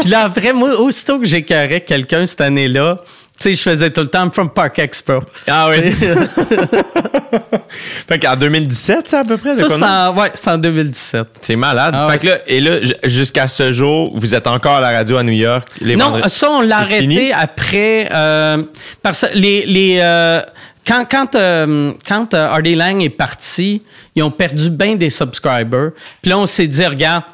Puis 0.00 0.10
là, 0.10 0.24
après, 0.24 0.52
moi, 0.52 0.78
aussitôt 0.78 1.18
que 1.18 1.24
j'écœurais 1.24 1.80
quelqu'un 1.80 2.26
cette 2.26 2.42
année-là, 2.42 2.98
tu 3.38 3.42
sais, 3.50 3.54
je 3.54 3.62
faisais 3.62 3.90
tout 3.90 4.00
le 4.02 4.06
temps, 4.08 4.30
from 4.30 4.48
Park 4.50 4.78
Expo. 4.78 5.20
Ah 5.48 5.68
oui, 5.68 5.76
c'est 5.82 5.92
ça. 5.92 6.14
fait 8.08 8.18
qu'en 8.18 8.36
2017, 8.36 9.08
ça, 9.08 9.20
à 9.20 9.24
peu 9.24 9.36
près? 9.36 9.52
Ça, 9.52 9.66
c'est 9.68 9.82
en, 9.82 10.14
ouais, 10.16 10.30
c'est 10.34 10.50
en 10.50 10.58
2017. 10.58 11.26
C'est 11.42 11.56
malade. 11.56 11.94
Ah 11.96 12.06
fait 12.06 12.12
ouais, 12.12 12.18
que 12.18 12.26
là, 12.26 12.38
et 12.46 12.60
là, 12.60 12.94
jusqu'à 13.04 13.48
ce 13.48 13.72
jour, 13.72 14.12
vous 14.16 14.34
êtes 14.34 14.46
encore 14.46 14.76
à 14.76 14.80
la 14.80 14.90
radio 14.92 15.16
à 15.16 15.22
New 15.22 15.32
York? 15.32 15.66
Les 15.80 15.96
Non, 15.96 16.10
vendredis- 16.10 16.28
ça, 16.30 16.50
on 16.50 16.60
l'a 16.60 16.68
C'est 16.68 16.82
arrêté 16.94 17.32
après. 17.32 18.08
euh, 18.12 18.62
parce 19.02 19.22
que 19.22 19.36
les. 19.36 19.64
les 19.66 19.98
euh, 20.00 20.40
quand 20.86 21.06
quand, 21.10 21.34
euh, 21.34 21.92
quand 22.06 22.34
euh, 22.34 22.46
Hardy 22.48 22.74
Lang 22.74 23.02
est 23.02 23.08
parti, 23.10 23.82
ils 24.14 24.22
ont 24.22 24.30
perdu 24.30 24.68
bien 24.70 24.96
des 24.96 25.10
subscribers. 25.10 25.90
Puis 26.22 26.30
là, 26.30 26.38
on 26.38 26.46
s'est 26.46 26.66
dit, 26.66 26.84
regarde, 26.86 27.24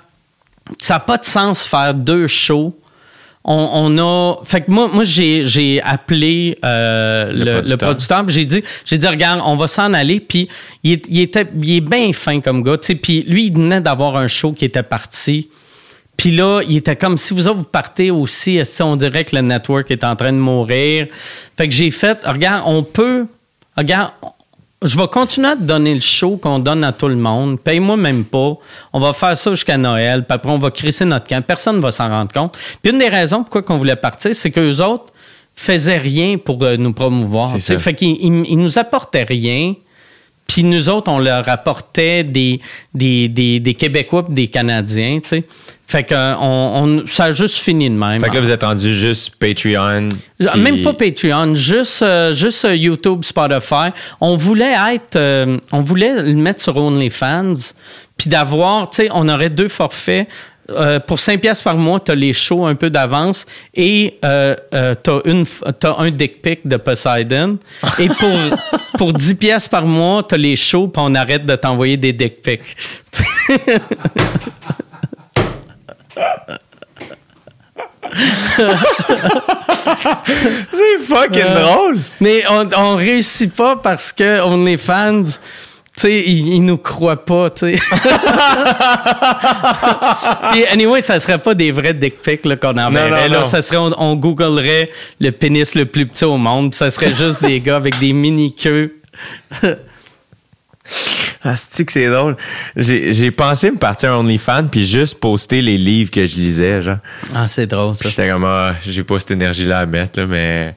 ça 0.81 0.95
n'a 0.95 1.01
pas 1.01 1.17
de 1.19 1.25
sens 1.25 1.65
faire 1.67 1.93
deux 1.93 2.27
shows. 2.29 2.75
On, 3.43 3.71
on 3.73 3.99
a. 3.99 4.37
Fait 4.45 4.61
que 4.61 4.71
moi, 4.71 4.89
moi 4.93 5.03
j'ai, 5.03 5.45
j'ai 5.45 5.81
appelé 5.83 6.59
euh, 6.65 7.33
Le 7.33 7.63
le, 7.71 7.77
producteur. 7.79 8.29
j'ai 8.29 8.45
dit, 8.45 8.63
j'ai 8.85 8.99
dit, 8.99 9.07
regarde, 9.07 9.41
on 9.45 9.57
va 9.57 9.67
s'en 9.67 9.95
aller. 9.95 10.21
Puis 10.21 10.49
il, 10.85 10.93
est- 10.93 11.07
il 11.09 11.21
était, 11.21 11.47
il 11.63 11.77
est 11.77 11.81
bien 11.81 12.13
fin 12.13 12.41
comme 12.41 12.63
gars, 12.63 12.77
tu 12.77 12.89
sais. 12.89 12.95
Puis 12.97 13.23
lui, 13.27 13.47
il 13.47 13.55
venait 13.55 13.81
d'avoir 13.81 14.17
un 14.17 14.29
show 14.29 14.53
qui 14.53 14.67
était 14.67 14.83
parti. 14.83 15.49
Puis 16.19 16.33
là, 16.33 16.61
il 16.69 16.77
était 16.77 16.97
comme 16.97 17.17
si 17.17 17.33
vous 17.33 17.49
autres 17.49 17.61
vous 17.61 17.65
partez 17.65 18.11
aussi, 18.11 18.61
on 18.81 18.95
dirait 18.97 19.25
que 19.25 19.35
le 19.35 19.41
network 19.41 19.91
est 19.91 20.05
en 20.05 20.15
train 20.17 20.35
de 20.35 20.39
mourir? 20.39 21.07
Fait 21.57 21.67
que 21.67 21.73
j'ai 21.75 21.91
fait, 21.91 22.19
regarde, 22.27 22.63
on 22.67 22.83
peut, 22.83 23.27
regarde, 23.75 24.11
je 24.83 24.97
vais 24.97 25.09
continuer 25.09 25.49
à 25.49 25.57
te 25.57 25.63
donner 25.63 25.95
le 25.95 26.01
show 26.01 26.37
qu'on 26.39 26.59
donne 26.59 26.83
à 26.85 26.93
tout 26.93 27.09
le 27.09 27.17
monde. 27.17 27.61
Paye-moi 27.61 27.97
même 27.97 28.25
pas. 28.25 28.55
On 28.93 28.99
va 29.01 29.13
faire 29.13 29.37
ça 29.37 29.51
jusqu'à 29.51 29.77
Noël. 29.77 30.25
Puis 30.27 30.35
après, 30.35 30.51
on 30.51 30.59
va 30.59 30.71
crisser 30.71 31.05
notre 31.05 31.27
camp. 31.29 31.45
Personne 31.45 31.77
ne 31.77 31.83
va 31.83 31.91
s'en 31.91 32.09
rendre 32.09 32.33
compte. 32.33 32.57
Puis 32.83 32.93
une 32.93 32.99
des 32.99 33.09
raisons 33.09 33.43
pourquoi 33.45 33.63
on 33.75 33.79
voulait 33.79 33.97
partir, 33.97 34.35
c'est 34.35 34.51
qu'eux 34.51 34.81
autres 34.83 35.13
faisaient 35.55 35.99
rien 35.99 36.39
pour 36.39 36.63
euh, 36.63 36.77
nous 36.77 36.93
promouvoir. 36.95 37.51
Fait 37.79 37.95
qu'ils 37.95 38.17
ils- 38.21 38.47
ils 38.49 38.59
nous 38.59 38.79
apportaient 38.79 39.25
rien. 39.25 39.75
Puis 40.53 40.65
nous 40.65 40.89
autres, 40.91 41.09
on 41.13 41.21
leur 41.21 41.49
apportait 41.49 42.25
des, 42.25 42.61
des, 42.93 43.29
des, 43.29 43.61
des 43.61 43.75
Québécois 43.75 44.27
pis 44.27 44.33
des 44.33 44.49
Canadiens, 44.49 45.21
tu 45.23 45.29
sais. 45.29 45.45
Fait 45.87 46.03
que 46.05 46.15
on, 46.41 47.01
on- 47.03 47.07
ça 47.07 47.25
a 47.25 47.31
juste 47.33 47.59
fini 47.59 47.89
de 47.89 47.95
même. 47.95 48.21
Fait 48.21 48.29
que 48.31 48.35
là, 48.35 48.41
vous 48.41 48.51
êtes 48.51 48.63
rendu 48.63 48.93
juste 48.95 49.35
Patreon. 49.37 50.09
puis- 50.53 50.61
Même 50.61 50.83
pas 50.83 50.93
Patreon, 50.95 51.55
juste, 51.55 52.03
euh, 52.03 52.33
juste 52.33 52.65
euh, 52.65 52.75
YouTube, 52.77 53.23
Spotify. 53.25 53.91
On 54.21 54.37
voulait 54.37 54.75
être, 54.95 55.17
euh, 55.17 55.59
on 55.73 55.83
voulait 55.83 56.23
le 56.23 56.35
mettre 56.35 56.61
sur 56.63 56.77
OnlyFans, 56.77 57.53
puis 58.17 58.29
d'avoir, 58.31 58.91
tu 58.91 59.03
sais, 59.05 59.09
on 59.13 59.29
aurait 59.29 59.51
deux 59.51 59.69
forfaits. 59.69 60.29
Euh, 60.71 61.01
pour 61.01 61.19
5 61.19 61.41
pièces 61.41 61.63
par 61.63 61.77
mois, 61.77 62.01
tu 62.01 62.13
as 62.13 62.15
les 62.15 62.33
shows 62.33 62.67
un 62.67 62.75
peu 62.75 62.91
d'avance 62.91 63.47
et 63.75 64.19
euh, 64.25 64.55
euh, 64.75 64.95
tu 65.03 65.11
as, 65.11 65.97
un 65.99 66.11
dick 66.11 66.43
pic 66.43 66.67
de 66.67 66.77
Poseidon. 66.77 67.59
Et 67.99 68.09
pour, 68.09 68.37
pour 68.99 69.13
10 69.13 69.35
pièces 69.35 69.69
par 69.69 69.85
mois, 69.85 70.23
tu 70.29 70.35
as 70.35 70.39
les 70.39 70.57
shows 70.57 70.89
puis 70.89 71.03
on 71.05 71.15
arrête 71.15 71.47
de 71.47 71.57
t'envoyer 71.57 71.97
des 71.97 72.13
dick 72.13 72.43
pics. 72.43 72.77
C'est 80.73 80.99
fucking 81.07 81.43
Euh, 81.43 81.63
drôle. 81.63 81.99
Mais 82.21 82.43
on, 82.51 82.69
on 82.77 82.97
réussit 82.97 83.55
pas 83.55 83.77
parce 83.77 84.13
que 84.13 84.41
on 84.43 84.67
est 84.67 84.77
fans. 84.77 85.23
Tu 86.01 86.07
sais, 86.07 86.23
ils, 86.27 86.55
ils 86.55 86.65
nous 86.65 86.79
croient 86.79 87.27
pas, 87.27 87.51
tu 87.51 87.77
sais. 87.77 87.83
Puis, 90.53 90.65
anyway, 90.67 91.03
ça 91.03 91.21
serait 91.21 91.37
pas 91.39 91.55
des 91.55 91.73
vrais 91.73 91.93
dick 91.93 92.23
pics 92.23 92.41
qu'on 92.59 92.79
enverrait. 92.79 93.29
Là. 93.29 93.45
Ça 93.45 93.61
serait, 93.61 93.77
on, 93.77 93.93
on 94.01 94.17
googlerait 94.17 94.89
le 95.21 95.31
pénis 95.31 95.75
le 95.75 95.85
plus 95.85 96.07
petit 96.07 96.25
au 96.25 96.39
monde. 96.39 96.75
ça 96.75 96.91
serait 96.91 97.15
juste 97.15 97.43
des 97.43 97.61
gars 97.61 97.77
avec 97.77 97.99
des 97.99 98.15
mini 98.15 98.55
queues. 98.55 98.95
Ah, 101.43 101.57
c'est 101.57 101.87
que 101.87 101.93
c'est 101.93 102.11
drôle. 102.11 102.37
J'ai 102.77 103.31
pensé 103.31 103.71
me 103.71 103.79
partir 103.79 104.13
un 104.13 104.17
OnlyFans 104.19 104.67
puis 104.71 104.85
juste 104.85 105.19
poster 105.21 105.63
les 105.63 105.79
livres 105.79 106.11
que 106.11 106.27
je 106.27 106.37
lisais, 106.37 106.83
genre. 106.83 106.99
Ah, 107.35 107.49
c'est 107.49 107.67
drôle, 107.67 107.95
ça. 107.95 108.01
Puis 108.03 108.11
J'étais 108.11 108.29
comme, 108.29 108.45
ah, 108.45 108.75
j'ai 108.87 109.05
pas 109.05 109.19
cette 109.19 109.31
énergie-là 109.31 109.79
à 109.79 109.87
mettre, 109.87 110.21
là, 110.21 110.27
mais. 110.27 110.75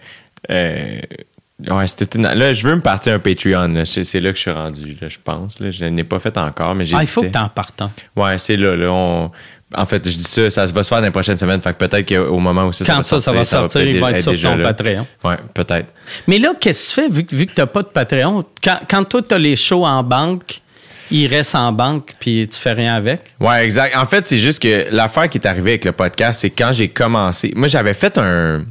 euh, 0.49 0.99
ouais, 1.69 1.87
c'était 1.87 2.17
une- 2.19 2.27
Là, 2.27 2.53
je 2.53 2.67
veux 2.67 2.75
me 2.75 2.81
partir 2.81 3.13
un 3.13 3.19
Patreon. 3.19 3.67
là. 3.69 3.83
C'est 3.85 4.19
là 4.19 4.31
que 4.31 4.35
je 4.37 4.41
suis 4.41 4.51
rendu, 4.51 4.97
là, 5.01 5.07
je 5.09 5.17
pense. 5.23 5.59
Là. 5.59 5.71
Je 5.71 5.85
n'ai 5.85 6.03
pas 6.03 6.19
fait 6.19 6.37
encore, 6.37 6.75
mais 6.75 6.85
j'ai. 6.85 6.95
Ah, 6.97 7.01
il 7.03 7.07
faut 7.07 7.21
que 7.21 7.27
t'en 7.27 7.49
partes. 7.49 7.81
hein. 7.81 7.91
Ouais, 8.15 8.37
c'est 8.37 8.57
là. 8.57 8.75
là 8.75 8.87
on- 8.91 9.31
En 9.75 9.85
fait, 9.85 10.07
je 10.07 10.15
dis 10.15 10.23
ça, 10.23 10.51
ça 10.51 10.65
va 10.67 10.83
se 10.83 10.87
faire 10.89 10.99
dans 10.99 11.05
les 11.05 11.09
prochaines 11.11 11.37
semaines. 11.37 11.59
Fait 11.59 11.73
que 11.73 11.83
peut-être 11.83 12.07
qu'au 12.07 12.37
moment 12.37 12.65
où 12.65 12.71
ça, 12.71 12.85
Quand 12.85 13.01
ça, 13.01 13.19
ça 13.19 13.33
va 13.33 13.43
sortir, 13.43 13.81
il 13.81 13.99
va 13.99 14.11
être 14.11 14.19
sur 14.21 14.39
ton 14.39 14.55
là. 14.55 14.65
Patreon. 14.71 15.07
Ouais, 15.23 15.37
peut-être. 15.51 15.87
Mais 16.27 16.37
là, 16.37 16.53
qu'est-ce 16.59 16.95
que 16.95 17.01
tu 17.01 17.07
fais 17.07 17.13
vu, 17.15 17.25
que- 17.25 17.35
vu 17.35 17.45
que 17.47 17.53
t'as 17.53 17.65
pas 17.65 17.81
de 17.81 17.87
Patreon? 17.87 18.43
Quand, 18.63 18.79
quand 18.87 19.03
toi, 19.05 19.21
t'as 19.27 19.39
les 19.39 19.55
shows 19.55 19.83
en 19.83 20.03
banque, 20.03 20.61
ils 21.09 21.25
restent 21.25 21.55
en 21.55 21.71
banque 21.71 22.11
puis 22.19 22.47
tu 22.47 22.59
fais 22.59 22.73
rien 22.73 22.93
avec? 22.93 23.33
Ouais, 23.39 23.63
exact. 23.65 23.95
En 23.97 24.05
fait, 24.05 24.27
c'est 24.27 24.37
juste 24.37 24.61
que 24.61 24.85
l'affaire 24.91 25.27
qui 25.27 25.39
est 25.39 25.47
arrivée 25.47 25.71
avec 25.71 25.85
le 25.85 25.91
podcast, 25.91 26.41
c'est 26.41 26.51
quand 26.51 26.71
j'ai 26.71 26.89
commencé. 26.89 27.51
Moi, 27.55 27.67
j'avais 27.67 27.95
fait 27.95 28.15
un, 28.19 28.63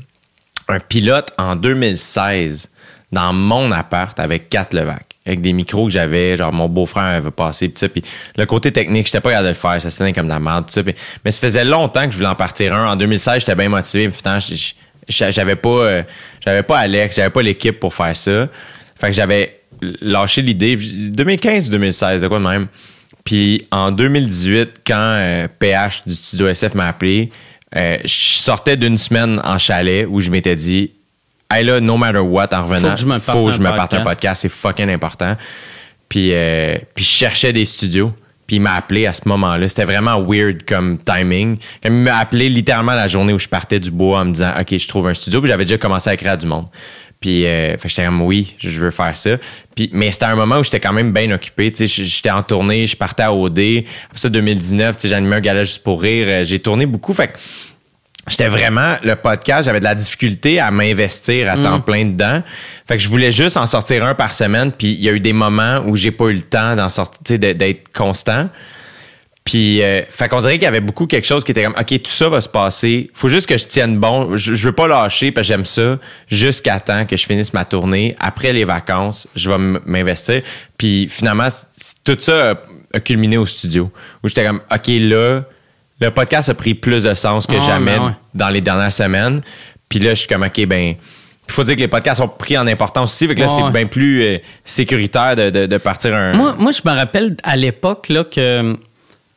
un 0.69 0.79
pilote 0.79 1.31
en 1.37 1.57
2016 1.57 2.69
dans 3.13 3.33
mon 3.33 3.71
appart 3.73 4.19
avec 4.19 4.49
quatre 4.49 4.75
Levac. 4.75 5.05
Avec 5.25 5.41
des 5.41 5.53
micros 5.53 5.87
que 5.87 5.93
j'avais, 5.93 6.37
genre 6.37 6.53
mon 6.53 6.69
beau-frère 6.69 7.05
avait 7.05 7.31
passé, 7.31 7.69
pis 7.69 7.79
ça. 7.79 7.89
Puis 7.89 8.03
le 8.37 8.45
côté 8.45 8.73
technique, 8.73 9.07
j'étais 9.07 9.21
pas 9.21 9.31
capable 9.31 9.45
de 9.47 9.53
le 9.53 9.55
faire, 9.55 9.81
ça 9.81 9.89
se 9.91 9.99
comme 10.13 10.25
de 10.27 10.33
la 10.33 10.41
merde, 10.41 10.67
pis 10.67 10.73
ça. 10.73 10.83
Mais 11.25 11.31
ça 11.31 11.41
faisait 11.41 11.65
longtemps 11.65 12.07
que 12.07 12.13
je 12.13 12.17
voulais 12.17 12.29
en 12.29 12.35
partir 12.35 12.75
un. 12.75 12.91
En 12.91 12.97
2016, 12.97 13.41
j'étais 13.41 13.55
bien 13.55 13.69
motivé, 13.69 14.11
j- 14.41 14.75
j'avais 15.09 15.55
pas, 15.57 15.69
euh, 15.69 16.03
j'avais 16.45 16.63
pas 16.65 16.79
Alex, 16.79 17.15
j'avais 17.17 17.31
pas 17.31 17.43
l'équipe 17.43 17.79
pour 17.79 17.95
faire 17.95 18.17
ça. 18.17 18.49
Fait 18.97 19.07
que 19.09 19.13
j'avais 19.13 19.61
lâché 20.01 20.43
l'idée. 20.43 20.77
2015 20.77 21.69
ou 21.69 21.73
2016, 21.73 22.23
de 22.23 22.29
quoi 22.29 22.39
de 22.39 22.45
même. 22.45 22.67
Puis 23.25 23.67
en 23.71 23.93
2018, 23.93 24.81
quand 24.85 24.95
euh, 24.99 25.47
PH 25.59 26.03
du 26.07 26.15
studio 26.15 26.49
SF 26.49 26.75
m'a 26.75 26.89
appelé, 26.89 27.31
euh, 27.77 27.99
je 28.05 28.09
sortais 28.39 28.77
d'une 28.77 28.99
semaine 28.99 29.41
en 29.45 29.59
chalet 29.59 30.05
où 30.09 30.21
je 30.21 30.31
m'étais 30.31 30.57
dit, 30.57 30.91
hey 31.53 31.65
là, 31.65 31.81
no 31.81 31.97
matter 31.97 32.19
what, 32.19 32.49
en 32.53 32.65
revenant, 32.65 32.95
que 32.95 33.01
je 33.01 33.07
me 33.07 33.19
parte 33.19 33.39
faut 33.39 33.47
que 33.47 33.51
un 33.51 33.55
je 33.55 33.61
me 33.61 33.69
parte 33.69 33.95
un 33.95 34.03
podcast. 34.03 34.43
c'est 34.43 34.49
fucking 34.49 34.91
important. 34.91 35.37
Puis, 36.09 36.31
euh, 36.33 36.77
puis 36.95 37.05
je 37.05 37.11
cherchais 37.11 37.53
des 37.53 37.65
studios. 37.65 38.13
Puis 38.47 38.57
il 38.57 38.61
m'a 38.61 38.75
appelé 38.75 39.07
à 39.07 39.13
ce 39.13 39.23
moment-là. 39.27 39.69
C'était 39.69 39.85
vraiment 39.85 40.21
weird 40.21 40.65
comme 40.65 40.99
timing. 40.99 41.59
Quand 41.83 41.89
il 41.89 41.95
m'a 41.95 42.17
appelé 42.17 42.49
littéralement 42.49 42.95
la 42.95 43.07
journée 43.07 43.33
où 43.33 43.39
je 43.39 43.49
partais 43.49 43.79
du 43.79 43.91
bois 43.91 44.21
en 44.21 44.25
me 44.27 44.33
disant 44.33 44.53
OK, 44.61 44.77
je 44.77 44.89
trouve 44.89 45.07
un 45.07 45.15
studio. 45.15 45.41
Puis 45.41 45.49
j'avais 45.49 45.65
déjà 45.65 45.79
commencé 45.79 46.11
à 46.11 46.15
écrire 46.15 46.33
à 46.33 46.37
du 46.37 46.47
monde. 46.47 46.67
Puis 47.23 47.47
euh, 47.47 47.77
j'étais 47.79 48.05
comme 48.05 48.21
oui, 48.23 48.57
je 48.59 48.81
veux 48.81 48.91
faire 48.91 49.17
ça. 49.17 49.39
Puis, 49.77 49.89
mais 49.93 50.11
c'était 50.11 50.27
un 50.27 50.35
moment 50.35 50.59
où 50.59 50.65
j'étais 50.65 50.81
quand 50.81 50.93
même 50.93 51.13
bien 51.13 51.31
occupé. 51.31 51.71
Tu 51.71 51.87
sais, 51.87 52.05
j'étais 52.05 52.33
en 52.33 52.43
tournée, 52.43 52.87
je 52.87 52.97
partais 52.97 53.23
à 53.23 53.33
OD. 53.33 53.85
Après 54.07 54.19
ça, 54.19 54.29
2019, 54.29 54.97
tu 54.97 55.03
sais, 55.03 55.09
j'animais 55.09 55.37
un 55.37 55.41
gala 55.41 55.63
juste 55.63 55.85
pour 55.85 56.03
rire. 56.03 56.27
Euh, 56.29 56.45
J'ai 56.45 56.59
tourné 56.59 56.85
beaucoup. 56.85 57.15
Fait 57.15 57.29
que 57.29 57.39
j'étais 58.29 58.49
vraiment 58.49 58.95
le 59.03 59.17
podcast 59.17 59.65
j'avais 59.65 59.81
de 59.81 59.85
la 59.85 59.95
difficulté 59.95 60.61
à 60.61 60.71
m'investir 60.71 61.51
à 61.51 61.57
temps 61.57 61.81
plein 61.81 62.05
dedans. 62.05 62.43
Fait 62.87 62.97
que 62.97 63.03
je 63.03 63.09
voulais 63.09 63.33
juste 63.33 63.57
en 63.57 63.67
sortir 63.67 64.05
un 64.05 64.15
par 64.15 64.33
semaine 64.35 64.71
puis 64.73 64.89
il 64.93 65.01
y 65.03 65.09
a 65.09 65.13
eu 65.13 65.21
des 65.21 65.33
moments 65.33 65.83
où 65.87 65.97
j'ai 65.97 66.11
pas 66.13 66.27
eu 66.27 66.35
le 66.35 66.43
temps 66.43 66.77
d'en 66.77 66.89
sortir 66.89 67.21
tu 67.25 67.33
sais, 67.35 67.39
d'être- 67.39 67.93
constant. 67.93 68.49
Puis 69.45 69.83
euh, 69.83 70.03
fait 70.09 70.29
qu'on 70.29 70.39
dirait 70.39 70.53
qu'il 70.55 70.63
y 70.63 70.67
avait 70.67 70.81
beaucoup 70.81 71.09
quelque 71.09 71.27
chose 71.27 71.43
qui 71.43 71.51
était 71.51 71.65
comme 71.65 71.75
ok 71.77 72.03
tout 72.03 72.11
ça 72.13 72.29
va 72.29 72.41
se 72.41 72.49
passer. 72.49 73.11
Faut 73.13 73.27
juste 73.27 73.49
que 73.49 73.57
je 73.59 73.67
tienne 73.67 73.99
bon. 73.99 74.37
Je, 74.37 74.55
je 74.55 74.67
veux 74.69 74.73
pas 74.73 74.87
lâcher 74.87 75.33
parce 75.33 75.49
que 75.49 75.49
j'aime 75.49 75.65
ça 75.65 75.99
jusqu'à 76.29 76.79
temps 76.79 77.07
que 77.07 77.17
je 77.17 77.27
finisse 77.27 77.53
ma 77.53 77.65
tournée. 77.65 78.15
Après 78.21 78.53
les 78.53 78.65
vacances 78.65 79.27
je 79.35 79.51
vais 79.51 79.59
m'investir. 79.85 80.43
Puis 80.79 81.09
finalement 81.11 81.49
tout 82.05 82.17
ça 82.21 82.55
a 82.95 83.01
culminé 83.01 83.37
au 83.37 83.47
studio 83.47 83.91
où 84.23 84.29
j'étais 84.29 84.47
comme 84.47 84.61
ok 84.73 84.87
là 84.87 85.43
le 86.03 86.11
podcast 86.11 86.49
a 86.51 86.55
pris 86.55 86.75
plus 86.75 87.05
de 87.05 87.15
sens 87.15 87.47
que 87.47 87.57
Ah, 87.57 87.61
jamais 87.67 87.97
ben 87.97 88.07
ouais. 88.07 88.13
dans 88.35 88.49
les 88.51 88.61
dernières 88.61 88.93
semaines. 88.93 89.41
Puis 89.89 89.99
là, 90.01 90.11
je 90.11 90.21
suis 90.21 90.29
comme, 90.29 90.43
OK, 90.43 90.67
ben, 90.67 90.95
il 91.49 91.53
faut 91.53 91.65
dire 91.65 91.77
que 91.77 91.81
les 91.81 91.89
podcasts 91.89 92.21
ont 92.21 92.29
pris 92.29 92.57
en 92.59 92.67
importance 92.67 93.13
aussi. 93.13 93.27
Fait 93.29 93.35
que 93.35 93.41
là, 93.41 93.49
c'est 93.49 93.63
ouais. 93.63 93.71
bien 93.73 93.87
plus 93.87 94.23
euh, 94.23 94.39
sécuritaire 94.65 95.37
de, 95.37 95.51
de- 95.51 95.67
de 95.67 95.77
partir 95.79 96.15
un. 96.15 96.33
Moi, 96.33 96.55
moi, 96.59 96.73
je 96.73 96.81
me 96.89 96.95
rappelle 96.95 97.37
à 97.43 97.57
l'époque 97.57 98.09
là, 98.09 98.25
que, 98.25 98.73
tu 98.73 98.79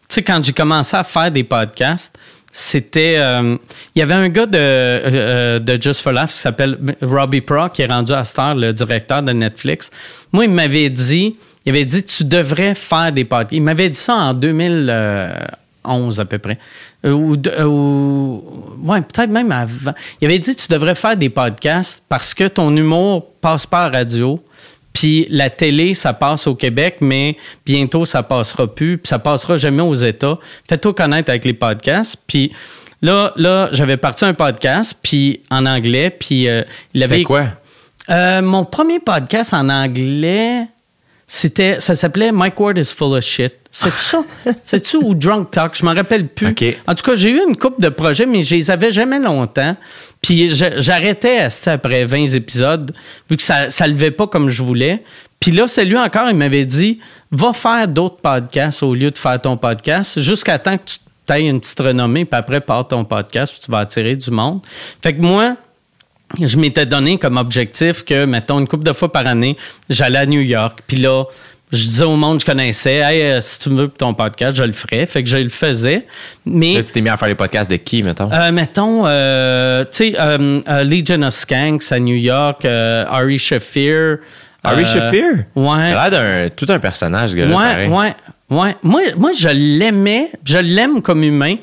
sais, 0.10 0.24
quand 0.24 0.44
j'ai 0.44 0.54
commencé 0.54 0.96
à 0.96 1.04
faire 1.04 1.30
des 1.32 1.44
podcasts, 1.44 2.14
c'était. 2.52 3.16
euh, 3.18 3.58
Il 3.96 4.00
y 4.00 4.02
avait 4.02 4.14
un 4.14 4.30
gars 4.30 4.46
de, 4.46 4.58
euh, 4.58 5.60
de 5.60 5.82
Just 5.82 6.02
for 6.02 6.14
Laughs 6.14 6.30
qui 6.30 6.38
s'appelle 6.38 6.78
Robbie 7.02 7.42
Pro, 7.42 7.68
qui 7.70 7.82
est 7.82 7.88
rendu 7.92 8.14
à 8.14 8.24
Star, 8.24 8.56
le 8.56 8.72
directeur 8.74 9.22
de 9.22 9.34
Netflix. 9.34 9.92
Moi, 10.32 10.46
il 10.46 10.52
m'avait 10.52 10.90
dit. 10.90 11.36
Il 11.66 11.70
avait 11.72 11.86
dit, 11.86 12.04
tu 12.04 12.24
devrais 12.24 12.76
faire 12.76 13.12
des 13.12 13.26
podcasts. 13.26 13.52
Il 13.54 13.64
m'avait 13.64 13.90
dit 13.90 14.00
ça 14.00 14.14
en 14.14 14.34
2011 15.86 16.20
à 16.20 16.26
peu 16.26 16.38
près. 16.38 16.58
Euh, 17.06 17.12
Ou, 17.12 17.36
euh, 17.48 17.64
ou- 17.64 18.44
ouais, 18.84 19.02
peut-être 19.02 19.30
même 19.30 19.52
avant. 19.52 19.94
Il 20.22 20.26
avait 20.26 20.40
dit, 20.40 20.56
tu 20.56 20.68
devrais 20.68 20.96
faire 20.96 21.18
des 21.18 21.30
podcasts 21.30 22.04
parce 22.10 22.34
que 22.34 22.48
ton 22.48 22.76
humour 22.76 23.26
passe 23.42 23.66
pas 23.66 23.86
à 23.86 23.90
la 23.90 24.00
radio. 24.00 24.44
Puis 24.94 25.28
la 25.30 25.50
télé, 25.50 25.94
ça 25.94 26.14
passe 26.14 26.48
au 26.48 26.56
Québec, 26.56 26.98
mais 27.02 27.36
bientôt, 27.66 28.06
ça 28.06 28.24
passera 28.24 28.74
plus. 28.74 28.98
Puis 28.98 29.10
ça 29.10 29.20
passera 29.20 29.58
jamais 29.58 29.82
aux 29.82 29.94
États. 29.96 30.40
Fais-toi 30.70 30.94
connaître 30.94 31.30
avec 31.30 31.44
les 31.44 31.54
podcasts. 31.54 32.16
Puis 32.28 32.54
là, 33.02 33.34
là 33.36 33.68
j'avais 33.74 33.98
parti 33.98 34.24
un 34.24 34.34
podcast, 34.34 34.96
puis 35.02 35.42
en 35.52 35.66
anglais, 35.66 36.10
puis 36.10 36.48
euh, 36.48 36.64
il 36.94 37.04
avait... 37.04 37.24
quoi? 37.24 37.46
Mon 38.08 38.64
premier 38.66 39.00
podcast 39.00 39.54
en 39.54 39.68
anglais, 39.68 40.68
c'était, 41.28 41.80
ça 41.80 41.96
s'appelait 41.96 42.32
Mike 42.32 42.60
Ward 42.60 42.78
is 42.78 42.94
full 42.96 43.18
of 43.18 43.24
shit. 43.24 43.54
C'est 43.72 43.92
ça? 43.98 44.24
C'est-tu 44.64 44.98
ou 44.98 45.16
Drunk 45.16 45.52
Talk? 45.52 45.76
Je 45.76 45.84
m'en 45.84 45.94
rappelle 45.94 46.28
plus. 46.28 46.56
En 46.88 46.94
tout 46.94 47.04
cas, 47.04 47.16
j'ai 47.16 47.32
eu 47.32 47.42
une 47.48 47.58
coupe 47.58 47.82
de 47.82 47.90
projets, 47.90 48.26
mais 48.26 48.44
je 48.44 48.56
les 48.56 48.72
avais 48.72 48.92
jamais 48.92 49.20
longtemps. 49.20 49.76
Puis 50.22 50.50
j'arrêtais 50.50 51.48
après 51.66 52.06
20 52.06 52.28
épisodes, 52.36 52.94
vu 53.30 53.38
que 53.38 53.44
ça, 53.44 53.70
ça 53.70 53.88
levait 53.88 54.12
pas 54.12 54.28
comme 54.28 54.50
je 54.50 54.62
voulais. 54.62 55.04
Puis 55.40 55.52
là, 55.52 55.68
c'est 55.68 55.84
lui 55.84 55.98
encore, 55.98 56.30
il 56.30 56.38
m'avait 56.38 56.66
dit, 56.66 57.00
va 57.32 57.54
faire 57.54 57.88
d'autres 57.88 58.18
podcasts 58.18 58.82
au 58.84 58.94
lieu 58.94 59.12
de 59.12 59.18
faire 59.18 59.40
ton 59.42 59.58
podcast, 59.58 60.20
jusqu'à 60.22 60.58
temps 60.58 60.78
que 60.78 60.84
tu 60.86 61.34
ailles 61.34 61.48
une 61.48 61.60
petite 61.60 61.80
renommée, 61.80 62.26
puis 62.26 62.38
après, 62.38 62.62
pars 62.62 62.88
ton 62.88 63.04
podcast, 63.04 63.52
puis 63.52 63.62
tu 63.66 63.72
vas 63.72 63.80
attirer 63.80 64.16
du 64.16 64.32
monde. 64.32 64.62
Fait 65.04 65.14
que 65.14 65.22
moi, 65.22 65.58
je 66.42 66.58
m'étais 66.58 66.86
donné 66.86 67.18
comme 67.18 67.38
objectif 67.38 68.04
que, 68.06 68.26
mettons, 68.26 68.60
une 68.60 68.68
couple 68.68 68.84
de 68.86 68.94
fois 68.94 69.12
par 69.12 69.28
année, 69.28 69.58
j'allais 69.90 70.20
à 70.20 70.26
New 70.26 70.42
York. 70.42 70.80
Puis 70.88 70.98
là, 70.98 71.24
je 71.72 71.78
disais 71.84 72.04
au 72.04 72.16
monde 72.16 72.38
que 72.38 72.42
je 72.42 72.46
connaissais, 72.46 72.98
hey, 72.98 73.22
euh, 73.24 73.42
si 73.42 73.60
tu 73.60 73.70
veux 73.70 73.88
pour 73.88 73.98
ton 73.98 74.14
podcast, 74.14 74.56
je 74.56 74.64
le 74.64 74.72
ferais. 74.72 75.06
Fait 75.08 75.24
que 75.24 75.30
je 75.30 75.38
le 75.38 75.50
faisais. 75.50 76.06
Mais, 76.46 76.76
Là, 76.76 76.84
tu 76.84 76.92
t'es 76.92 77.02
mis 77.02 77.10
à 77.10 77.18
faire 77.18 77.28
les 77.28 77.36
podcasts 77.36 77.70
de 77.70 77.76
qui, 77.78 78.04
mettons? 78.04 78.30
euh, 78.32 78.52
mettons, 78.52 79.04
euh, 79.06 79.84
tu 79.86 80.12
sais, 80.12 80.16
euh, 80.20 80.62
euh, 80.70 80.84
Legion 80.84 81.22
of 81.24 81.34
Skanks 81.34 81.92
à 81.92 82.00
New 82.00 82.16
York, 82.16 82.64
euh, 82.66 83.06
Ari 83.10 83.40
Shafir. 83.40 84.20
Ari 84.64 84.86
Shafir? 84.86 85.24
Ouais. 85.56 85.92
Il 85.92 85.96
a 85.98 86.10
l'air 86.10 86.12
d'un 86.12 86.50
tout 86.50 86.66
un 86.70 86.80
personnage, 86.80 87.32
ce 87.32 87.36
gars-là, 87.36 87.56
Ouais, 87.58 87.88
ouais, 87.88 88.14
ouais. 88.50 88.76
Moi, 88.84 89.02
moi, 89.18 89.32
je 89.38 89.50
l'aimais, 89.50 90.32
je 90.46 90.58
l'aime 90.60 91.02
comme 91.02 91.24
humain. 91.24 91.56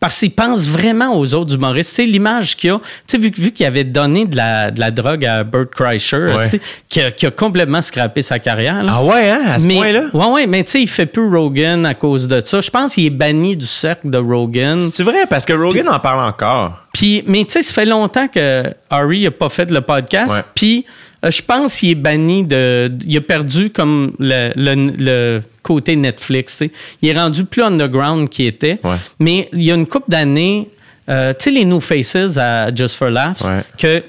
Parce 0.00 0.18
qu'il 0.18 0.30
pense 0.32 0.66
vraiment 0.66 1.14
aux 1.18 1.34
autres 1.34 1.54
humoristes. 1.54 1.94
Sais, 1.94 2.06
l'image 2.06 2.56
qu'il 2.56 2.70
a, 2.70 2.78
tu 2.78 2.82
sais, 3.06 3.18
vu, 3.18 3.30
vu 3.36 3.52
qu'il 3.52 3.66
avait 3.66 3.84
donné 3.84 4.24
de 4.24 4.34
la, 4.34 4.70
de 4.70 4.80
la 4.80 4.90
drogue 4.90 5.26
à 5.26 5.44
Bert 5.44 5.68
Kreischer, 5.70 6.34
Ouais. 6.38 6.60
qui, 6.88 7.02
a, 7.02 7.10
qui 7.10 7.26
a 7.26 7.30
complètement 7.30 7.82
scrappé 7.82 8.22
sa 8.22 8.38
carrière. 8.38 8.82
là. 8.82 8.94
Ah 8.96 9.04
ouais, 9.04 9.28
hein, 9.30 9.42
à 9.46 9.58
ce 9.58 9.66
mais, 9.68 9.76
point-là? 9.76 10.04
Ouais, 10.14 10.26
ouais, 10.26 10.46
mais 10.46 10.64
tu 10.64 10.70
sais, 10.70 10.80
il 10.82 10.88
fait 10.88 11.04
plus 11.04 11.28
Rogan 11.28 11.84
à 11.84 11.92
cause 11.92 12.28
de 12.28 12.40
ça. 12.42 12.62
Je 12.62 12.70
pense 12.70 12.94
qu'il 12.94 13.04
est 13.04 13.10
banni 13.10 13.56
du 13.58 13.66
cercle 13.66 14.08
de 14.08 14.16
Rogan. 14.18 14.80
C'est 14.80 15.02
vrai, 15.02 15.24
parce 15.28 15.44
que 15.44 15.52
Rogan 15.52 15.88
en 15.90 16.00
parle 16.00 16.26
encore. 16.26 16.78
Puis, 16.94 17.22
mais 17.26 17.44
tu 17.44 17.52
sais, 17.52 17.62
ça 17.62 17.72
fait 17.74 17.84
longtemps 17.84 18.26
que 18.26 18.64
Harry 18.88 19.24
n'a 19.24 19.30
pas 19.30 19.50
fait 19.50 19.70
le 19.70 19.82
podcast. 19.82 20.42
Puis, 20.54 20.86
je 21.24 21.42
pense 21.42 21.76
qu'il 21.76 21.90
est 21.90 21.94
banni 21.94 22.44
de. 22.44 22.90
Il 23.04 23.16
a 23.16 23.20
perdu 23.20 23.70
comme 23.70 24.12
le, 24.18 24.52
le- 24.56 24.92
le 24.98 25.42
côté 25.62 25.94
Netflix. 25.96 26.52
tu 26.58 26.66
sais. 26.66 26.72
Il 27.02 27.08
est 27.10 27.18
rendu 27.18 27.44
plus 27.44 27.62
underground 27.62 28.28
qu'il 28.28 28.46
était. 28.46 28.80
Ouais. 28.82 28.96
Mais 29.18 29.48
il 29.52 29.62
y 29.62 29.70
a 29.70 29.74
une 29.74 29.86
couple 29.86 30.10
d'années, 30.10 30.68
euh, 31.08 31.32
tu 31.34 31.44
sais, 31.44 31.50
les 31.50 31.64
New 31.64 31.80
Faces 31.80 32.36
à 32.38 32.74
Just 32.74 32.96
for 32.96 33.10
Laughs, 33.10 33.42
Ouais. 33.42 33.62
que 33.76 34.02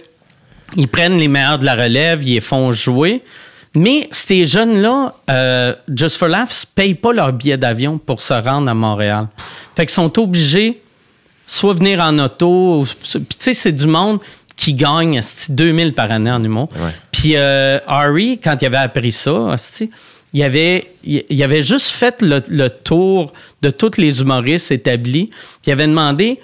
ils 0.77 0.87
prennent 0.87 1.17
les 1.17 1.27
meilleurs 1.27 1.59
de 1.59 1.65
la 1.65 1.75
relève, 1.75 2.23
ils 2.23 2.35
les 2.35 2.41
font 2.41 2.71
jouer. 2.71 3.21
Mais 3.75 4.07
ces 4.11 4.45
jeunes-là, 4.45 5.13
euh, 5.29 5.75
Just 5.93 6.17
for 6.17 6.27
Laughs, 6.29 6.65
payent 6.75 6.93
pas 6.95 7.11
leur 7.13 7.33
billet 7.33 7.57
d'avion 7.57 7.97
pour 7.97 8.21
se 8.21 8.33
rendre 8.33 8.69
à 8.69 8.73
Montréal. 8.73 9.27
Fait 9.75 9.85
qu'ils 9.85 9.93
sont 9.93 10.17
obligés 10.19 10.81
soit 11.45 11.73
venir 11.73 11.99
en 11.99 12.17
auto. 12.19 12.85
Puis 13.03 13.23
tu 13.25 13.35
sais, 13.39 13.53
c'est 13.53 13.71
du 13.73 13.87
monde 13.87 14.19
qui 14.55 14.73
gagne 14.73 15.17
asti, 15.17 15.51
2000 15.51 15.93
par 15.93 16.11
année 16.11 16.31
en 16.31 16.43
humour. 16.43 16.69
Ouais. 16.75 16.91
Puis 17.11 17.35
euh, 17.35 17.79
Harry, 17.87 18.39
quand 18.43 18.61
il 18.61 18.65
avait 18.65 18.77
appris 18.77 19.11
ça, 19.11 19.55
il 20.33 20.43
avait, 20.43 20.91
il, 21.03 21.43
avait 21.43 21.61
juste 21.61 21.87
fait 21.87 22.21
le, 22.21 22.41
le 22.49 22.69
tour 22.69 23.33
de 23.61 23.69
tous 23.69 23.97
les 23.97 24.21
humoristes 24.21 24.71
établis. 24.71 25.27
Puis 25.27 25.67
il 25.67 25.71
avait 25.71 25.87
demandé 25.87 26.39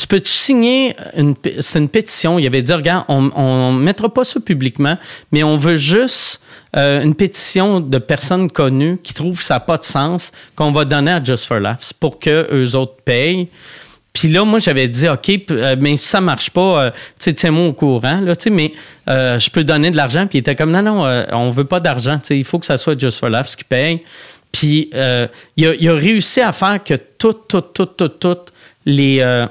tu 0.00 0.06
peux-tu 0.06 0.30
signer 0.30 0.96
une, 1.14 1.34
c'est 1.60 1.78
une 1.78 1.90
pétition? 1.90 2.38
Il 2.38 2.46
avait 2.46 2.62
dit, 2.62 2.72
regarde, 2.72 3.04
on, 3.08 3.30
on 3.36 3.72
mettra 3.72 4.08
pas 4.08 4.24
ça 4.24 4.40
publiquement, 4.40 4.96
mais 5.30 5.42
on 5.42 5.58
veut 5.58 5.76
juste 5.76 6.40
euh, 6.74 7.02
une 7.02 7.14
pétition 7.14 7.80
de 7.80 7.98
personnes 7.98 8.50
connues 8.50 8.98
qui 9.02 9.12
trouvent 9.12 9.36
que 9.36 9.44
ça 9.44 9.54
n'a 9.54 9.60
pas 9.60 9.76
de 9.76 9.84
sens 9.84 10.32
qu'on 10.56 10.72
va 10.72 10.86
donner 10.86 11.10
à 11.10 11.22
Just 11.22 11.44
for 11.44 11.60
Laughs 11.60 11.92
pour 11.98 12.18
que 12.18 12.48
eux 12.50 12.76
autres 12.76 12.96
payent. 13.04 13.48
Puis 14.12 14.28
là, 14.28 14.44
moi, 14.44 14.58
j'avais 14.58 14.88
dit, 14.88 15.08
OK, 15.08 15.30
euh, 15.50 15.76
mais 15.78 15.96
si 15.96 16.06
ça 16.06 16.20
marche 16.20 16.50
pas, 16.50 16.84
euh, 16.84 16.90
tu 17.18 17.32
tiens-moi 17.32 17.66
au 17.66 17.72
courant, 17.72 18.20
là, 18.20 18.34
tu 18.34 18.50
mais 18.50 18.72
euh, 19.08 19.38
je 19.38 19.50
peux 19.50 19.62
donner 19.62 19.90
de 19.90 19.96
l'argent. 19.96 20.26
Puis 20.26 20.38
il 20.38 20.40
était 20.40 20.56
comme, 20.56 20.72
non, 20.72 20.82
non, 20.82 21.06
euh, 21.06 21.24
on 21.32 21.50
veut 21.50 21.64
pas 21.64 21.80
d'argent, 21.80 22.18
tu 22.18 22.36
il 22.36 22.44
faut 22.44 22.58
que 22.58 22.66
ça 22.66 22.76
soit 22.76 22.98
Just 22.98 23.20
for 23.20 23.28
Laughs 23.28 23.54
qui 23.56 23.64
paye. 23.64 24.02
Puis 24.52 24.90
euh, 24.94 25.28
il, 25.56 25.66
a, 25.66 25.74
il 25.74 25.88
a 25.88 25.94
réussi 25.94 26.40
à 26.40 26.50
faire 26.50 26.82
que 26.82 26.94
toutes, 26.94 27.46
toutes, 27.48 27.72
toutes, 27.72 27.96
toutes, 27.96 28.18
toutes 28.18 28.52
les... 28.84 29.46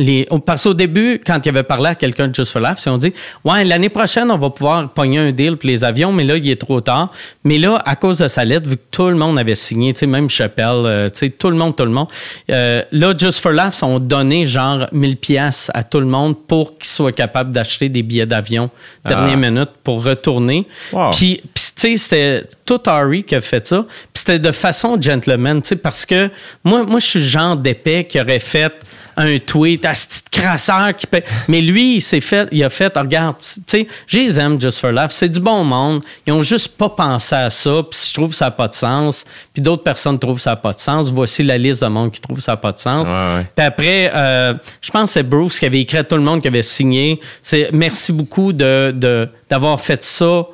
les, 0.00 0.26
parce 0.46 0.64
qu'au 0.64 0.72
début, 0.74 1.20
quand 1.24 1.38
il 1.44 1.48
avait 1.50 1.62
parlé 1.62 1.90
à 1.90 1.94
quelqu'un 1.94 2.28
de 2.28 2.34
Just 2.34 2.52
for 2.52 2.60
Laughs, 2.62 2.78
ils 2.86 2.88
ont 2.88 2.96
dit 2.98 3.12
Ouais, 3.44 3.64
l'année 3.64 3.90
prochaine, 3.90 4.30
on 4.30 4.38
va 4.38 4.48
pouvoir 4.50 4.88
pogner 4.88 5.18
un 5.18 5.30
deal 5.30 5.56
pour 5.58 5.68
les 5.68 5.84
avions, 5.84 6.10
mais 6.10 6.24
là, 6.24 6.36
il 6.36 6.48
est 6.48 6.60
trop 6.60 6.80
tard. 6.80 7.10
Mais 7.44 7.58
là, 7.58 7.80
à 7.84 7.96
cause 7.96 8.18
de 8.18 8.26
sa 8.28 8.44
lettre, 8.44 8.66
vu 8.68 8.76
que 8.76 8.82
tout 8.90 9.08
le 9.08 9.14
monde 9.16 9.38
avait 9.38 9.54
signé, 9.54 9.92
tu 9.92 10.00
sais, 10.00 10.06
même 10.06 10.30
Chappelle, 10.30 10.66
euh, 10.86 11.08
tu 11.10 11.18
sais, 11.18 11.30
tout 11.30 11.50
le 11.50 11.56
monde, 11.56 11.76
tout 11.76 11.84
le 11.84 11.90
monde, 11.90 12.08
euh, 12.50 12.82
là, 12.92 13.12
Just 13.16 13.40
for 13.40 13.52
Laughs 13.52 13.82
ont 13.82 13.98
donné 13.98 14.46
genre 14.46 14.86
1000 14.92 15.16
pièces 15.18 15.70
à 15.74 15.82
tout 15.82 16.00
le 16.00 16.06
monde 16.06 16.34
pour 16.48 16.78
qu'ils 16.78 16.86
soient 16.88 17.12
capables 17.12 17.52
d'acheter 17.52 17.88
des 17.90 18.02
billets 18.02 18.26
d'avion 18.26 18.70
dernière 19.04 19.34
Ah. 19.34 19.50
minute 19.50 19.70
pour 19.84 20.02
retourner. 20.04 20.66
Wow. 20.92 21.10
Puis, 21.10 21.42
puis, 21.54 21.64
tu 21.64 21.69
sais, 21.80 21.96
c'était 21.96 22.42
tout 22.64 22.80
Harry 22.86 23.24
qui 23.24 23.34
a 23.34 23.40
fait 23.40 23.66
ça. 23.66 23.84
Puis 23.88 24.20
c'était 24.26 24.38
de 24.38 24.52
façon 24.52 25.00
gentleman, 25.00 25.60
tu 25.62 25.68
sais, 25.70 25.76
parce 25.76 26.04
que 26.06 26.30
moi, 26.64 26.84
moi 26.84 27.00
je 27.00 27.06
suis 27.06 27.18
le 27.20 27.24
genre 27.26 27.56
d'épais 27.56 28.04
qui 28.04 28.20
aurait 28.20 28.38
fait 28.38 28.72
un 29.16 29.36
tweet 29.38 29.84
à 29.84 29.94
ce 29.94 30.06
petit 30.06 30.22
crasseur 30.40 30.94
qui. 30.96 31.06
Mais 31.48 31.60
lui, 31.60 31.96
il 31.96 32.00
s'est 32.00 32.20
fait, 32.22 32.48
il 32.52 32.62
a 32.64 32.70
fait, 32.70 32.96
regarde, 32.96 33.36
tu 33.42 33.60
sais, 33.66 33.86
je 34.06 34.18
les 34.18 34.40
aime 34.40 34.58
Just 34.60 34.78
for 34.80 34.92
Laugh. 34.92 35.10
C'est 35.10 35.28
du 35.28 35.40
bon 35.40 35.62
monde. 35.64 36.02
Ils 36.26 36.32
ont 36.32 36.40
juste 36.42 36.68
pas 36.68 36.88
pensé 36.88 37.34
à 37.34 37.50
ça. 37.50 37.82
Puis 37.90 38.00
je 38.08 38.14
trouve 38.14 38.30
que 38.30 38.36
ça 38.36 38.46
n'a 38.46 38.50
pas 38.52 38.68
de 38.68 38.74
sens. 38.74 39.24
Puis 39.52 39.62
d'autres 39.62 39.82
personnes 39.82 40.18
trouvent 40.18 40.36
que 40.36 40.42
ça 40.42 40.50
n'a 40.50 40.56
pas 40.56 40.72
de 40.72 40.78
sens. 40.78 41.10
Voici 41.10 41.42
la 41.42 41.58
liste 41.58 41.82
de 41.82 41.88
monde 41.88 42.12
qui 42.12 42.20
trouve 42.20 42.36
que 42.38 42.42
ça 42.42 42.52
n'a 42.52 42.56
pas 42.56 42.72
de 42.72 42.78
sens. 42.78 43.08
Ouais, 43.08 43.14
ouais. 43.14 43.46
Puis 43.54 43.66
après, 43.66 44.10
euh, 44.14 44.54
je 44.80 44.90
pense 44.90 45.10
que 45.10 45.14
c'est 45.14 45.22
Bruce 45.22 45.58
qui 45.58 45.66
avait 45.66 45.80
écrit 45.80 45.98
à 45.98 46.04
tout 46.04 46.16
le 46.16 46.22
monde 46.22 46.40
qui 46.40 46.48
avait 46.48 46.62
signé. 46.62 47.20
C'est 47.42 47.68
merci 47.72 48.12
beaucoup 48.12 48.52
de, 48.52 48.92
de- 48.94 49.28
d'avoir 49.50 49.80
fait 49.80 50.02
ça 50.02 50.46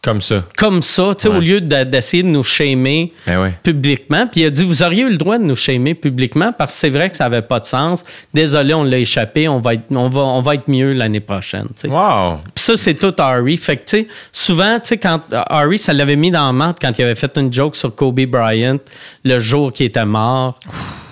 Comme 0.00 0.20
ça. 0.20 0.44
comme 0.56 0.80
ça, 0.82 1.10
tu 1.16 1.22
sais, 1.22 1.28
Ouais. 1.28 1.36
au 1.36 1.40
lieu 1.40 1.60
de- 1.60 1.82
d'essayer 1.84 2.22
de 2.22 2.28
nous 2.28 2.42
shamer 2.44 3.12
Ben 3.26 3.42
ouais. 3.42 3.54
publiquement. 3.62 4.26
Puis 4.26 4.42
il 4.42 4.46
a 4.46 4.50
dit, 4.50 4.62
vous 4.64 4.82
auriez 4.82 5.02
eu 5.02 5.10
le 5.10 5.16
droit 5.16 5.38
de 5.38 5.42
nous 5.44 5.56
shamer 5.56 5.94
publiquement 5.94 6.52
parce 6.52 6.74
que 6.74 6.80
c'est 6.80 6.88
vrai 6.90 7.10
que 7.10 7.16
ça 7.16 7.24
n'avait 7.24 7.42
pas 7.42 7.58
de 7.60 7.66
sens. 7.66 8.04
Désolé, 8.32 8.74
on 8.74 8.84
l'a 8.84 8.98
échappé. 8.98 9.48
On 9.48 9.58
va 9.60 9.74
être, 9.74 9.84
on 9.90 10.08
va, 10.08 10.20
on 10.20 10.40
va 10.40 10.54
être 10.54 10.68
mieux 10.68 10.92
l'année 10.92 11.20
prochaine. 11.20 11.66
Wow. 11.84 12.34
Puis 12.54 12.64
ça, 12.64 12.76
c'est 12.76 12.94
tout 12.94 13.14
Harry. 13.18 13.56
Fait 13.56 13.76
que, 13.76 13.84
tu 13.90 13.96
sais, 14.02 14.06
souvent, 14.32 14.78
tu 14.78 14.88
sais, 14.88 14.98
quand 14.98 15.20
euh, 15.32 15.42
Harry, 15.50 15.78
ça 15.78 15.92
l'avait 15.92 16.16
mis 16.16 16.30
dans 16.30 16.46
la 16.46 16.52
marde 16.52 16.76
quand 16.80 16.96
il 16.96 17.02
avait 17.02 17.14
fait 17.16 17.36
une 17.36 17.52
joke 17.52 17.74
sur 17.74 17.92
Kobe 17.94 18.20
Bryant 18.20 18.78
le 19.24 19.40
jour 19.40 19.72
qu'il 19.72 19.86
était 19.86 20.04
mort. 20.06 20.58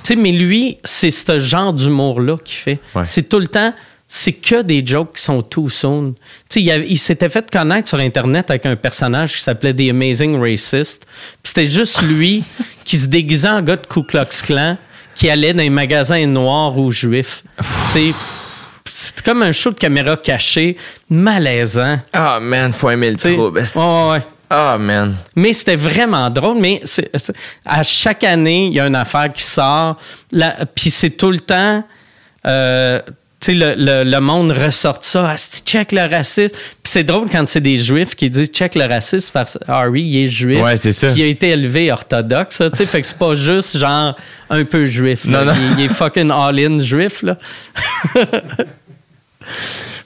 Tu 0.05 0.15
sais, 0.15 0.17
mais 0.17 0.31
lui, 0.33 0.79
c'est 0.85 1.11
ce 1.11 1.39
genre 1.41 1.73
d'humour-là 1.73 2.37
qu'il 2.45 2.57
fait. 2.57 2.79
Ouais. 2.95 3.05
C'est 3.05 3.29
tout 3.29 3.41
le 3.41 3.49
temps, 3.49 3.75
c'est 4.09 4.33
que 4.33 4.63
des 4.63 4.85
jokes 4.87 5.17
qui 5.17 5.23
sont 5.23 5.43
too 5.43 5.69
soon. 5.69 6.15
Tu 6.49 6.61
sais, 6.61 6.63
il, 6.63 6.85
il 6.93 6.99
s'était 6.99 7.29
fait 7.29 7.51
connaître 7.51 7.89
sur 7.89 7.99
Internet 7.99 8.51
avec 8.51 8.65
un 8.67 8.77
personnage 8.77 9.35
qui 9.37 9.41
s'appelait 9.43 9.75
The 9.75 9.91
Amazing 9.91 10.39
Racist. 10.41 11.07
C'était 11.43 11.67
juste 11.67 12.03
lui 12.03 12.45
qui 12.85 12.99
se 12.99 13.07
déguisait 13.07 13.49
en 13.49 13.63
gars 13.63 13.77
de 13.77 13.87
Ku 13.87 14.05
Klux 14.05 14.25
Klan 14.45 14.77
qui 15.15 15.29
allait 15.31 15.53
dans 15.55 15.63
les 15.63 15.71
magasins 15.71 16.27
noirs 16.27 16.77
ou 16.79 16.93
juifs. 16.93 17.43
Tu 17.59 17.65
sais, 17.89 18.15
c'est 18.93 19.23
comme 19.23 19.43
un 19.43 19.53
show 19.53 19.71
de 19.71 19.79
caméra 19.79 20.17
caché, 20.17 20.77
malaisant. 21.11 21.99
Ah, 22.13 22.39
man, 22.41 22.73
faut 22.73 22.91
aimer 22.91 23.11
le 23.11 23.17
trouble. 23.17 23.61
Ouais, 23.75 24.11
ouais. 24.11 24.23
Ah, 24.49 24.77
man. 24.79 25.17
Mais 25.35 25.53
c'était 25.53 25.75
vraiment 25.77 26.31
drôle. 26.31 26.59
Mais 26.61 26.81
à 27.65 27.83
chaque 27.83 28.23
année, 28.25 28.67
il 28.67 28.75
y 28.75 28.81
a 28.81 28.87
une 28.87 28.95
affaire 28.95 29.33
qui 29.33 29.43
sort. 29.43 29.97
Puis 30.75 30.91
c'est 30.91 31.11
tout 31.11 31.31
le 31.31 31.41
temps. 31.41 31.83
euh, 32.47 33.01
sais, 33.47 33.55
le, 33.55 33.75
le- 33.77 34.05
le 34.05 34.21
monde 34.21 34.53
ressort 34.53 34.99
ça. 35.01 35.31
Ah, 35.33 35.37
c'est- 35.37 35.67
check 35.67 35.93
le 35.93 36.09
racisme? 36.09 36.55
Puis 36.55 36.93
c'est 36.93 37.05
drôle 37.05 37.29
quand 37.31 37.47
c'est 37.49 37.61
des 37.61 37.77
juifs 37.77 38.15
qui 38.15 38.31
disent 38.31 38.51
check 38.51 38.75
le 38.75 38.85
racisme 38.87 39.31
parce 39.33 39.59
que 39.59 39.71
Harry, 39.71 40.03
il 40.03 40.25
est 40.25 40.29
juif. 40.29 40.63
Ouais, 40.63 40.77
c'est 40.77 40.93
ça. 40.93 41.09
Puis 41.09 41.17
il 41.19 41.23
a 41.25 41.27
été 41.27 41.49
élevé 41.51 41.91
orthodoxe. 41.91 42.63
Tu 42.73 42.77
sais, 42.77 42.87
fait 42.87 43.01
que 43.01 43.07
c'est 43.07 43.19
pas 43.19 43.35
juste 43.35 43.77
genre 43.79 44.17
un 44.51 44.65
peu 44.65 44.85
juif. 44.87 45.25
là. 45.27 45.45
Non, 45.45 45.53
non. 45.53 45.59
Il, 45.77 45.81
il 45.81 45.85
est 45.87 45.89
fucking 45.95 46.31
all-in 46.31 46.81
juif. 46.81 47.23
Là. 47.23 47.37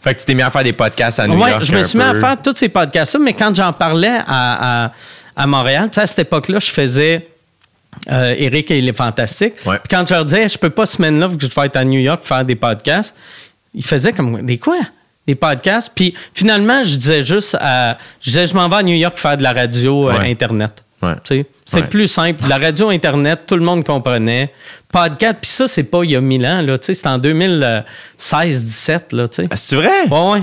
Fait 0.03 0.15
que 0.15 0.21
tu 0.21 0.27
t'es 0.27 0.35
mis 0.35 0.43
à 0.43 0.51
faire 0.51 0.65
des 0.65 0.73
podcasts 0.73 1.19
à 1.21 1.27
New 1.27 1.39
Ouais, 1.41 1.51
York. 1.51 1.63
je 1.65 1.73
me 1.73 1.83
suis 1.83 1.99
mis 1.99 2.05
à 2.05 2.15
faire 2.15 2.37
tous 2.43 2.57
ces 2.57 2.69
podcasts-là, 2.71 3.21
mais 3.23 3.35
quand 3.35 3.55
j'en 3.55 3.73
parlais 3.73 4.19
à, 4.27 4.85
à, 4.87 4.93
à 5.37 5.47
Montréal, 5.47 5.89
tu 5.91 5.97
sais, 5.97 6.01
à 6.03 6.07
cette 6.07 6.21
époque-là, 6.21 6.59
je 6.59 6.71
faisais 6.71 7.29
euh, 8.11 8.35
Eric 8.39 8.71
il 8.71 8.89
est 8.89 8.93
fantastique. 8.97 9.55
Ouais. 9.67 9.79
Puis 9.79 9.89
quand 9.91 10.07
je 10.09 10.15
leur 10.15 10.25
disais, 10.25 10.49
je 10.49 10.59
peux 10.59 10.71
pas 10.71 10.87
semaine-là, 10.87 11.27
vu 11.29 11.37
que 11.37 11.47
je 11.47 11.55
vais 11.55 11.67
être 11.67 11.77
à 11.77 11.85
New 11.85 12.01
York 12.01 12.25
faire 12.25 12.45
des 12.45 12.55
podcasts, 12.57 13.15
ils 13.75 13.85
faisaient 13.85 14.13
comme 14.13 14.43
des 14.43 14.59
quoi? 14.59 14.79
Des 15.27 15.35
podcasts? 15.35 15.93
Puis 15.95 16.15
finalement, 16.35 16.83
je 16.83 16.97
disais 16.97 17.23
juste, 17.23 17.57
à- 17.61 17.99
je 18.21 18.31
disais, 18.31 18.47
je 18.47 18.55
m'en 18.55 18.69
vais 18.69 18.77
à 18.77 18.83
New 18.83 18.97
York 18.97 19.17
faire 19.19 19.37
de 19.37 19.43
la 19.43 19.53
radio 19.53 20.09
euh, 20.09 20.19
Ouais. 20.19 20.31
Internet. 20.31 20.83
Ouais. 21.03 21.15
Tu 21.25 21.39
sais, 21.39 21.47
C'est 21.65 21.81
Ouais. 21.83 21.87
plus 21.89 22.09
simple. 22.09 22.45
La 22.49 22.59
radio 22.59 22.91
Internet, 22.91 23.43
tout 23.47 23.55
le 23.57 23.63
monde 23.65 23.85
comprenait. 23.85 24.53
Podcast, 24.93 25.39
puis 25.41 25.51
ça, 25.51 25.67
c'est 25.69 25.85
pas 25.85 26.03
il 26.05 26.11
y 26.11 26.17
a 26.17 26.21
mille 26.21 26.45
ans, 26.45 26.61
là. 26.61 26.77
Tu 26.79 26.87
sais, 26.87 26.95
c'est 26.95 27.07
en 27.07 27.17
2016-17, 28.19 29.13
là, 29.13 29.29
tu 29.29 29.43
sais. 29.43 29.49
Ah, 29.51 29.57
C'est 29.57 29.77
vrai? 29.77 30.09
Ouais, 30.11 30.33
ouais. 30.33 30.43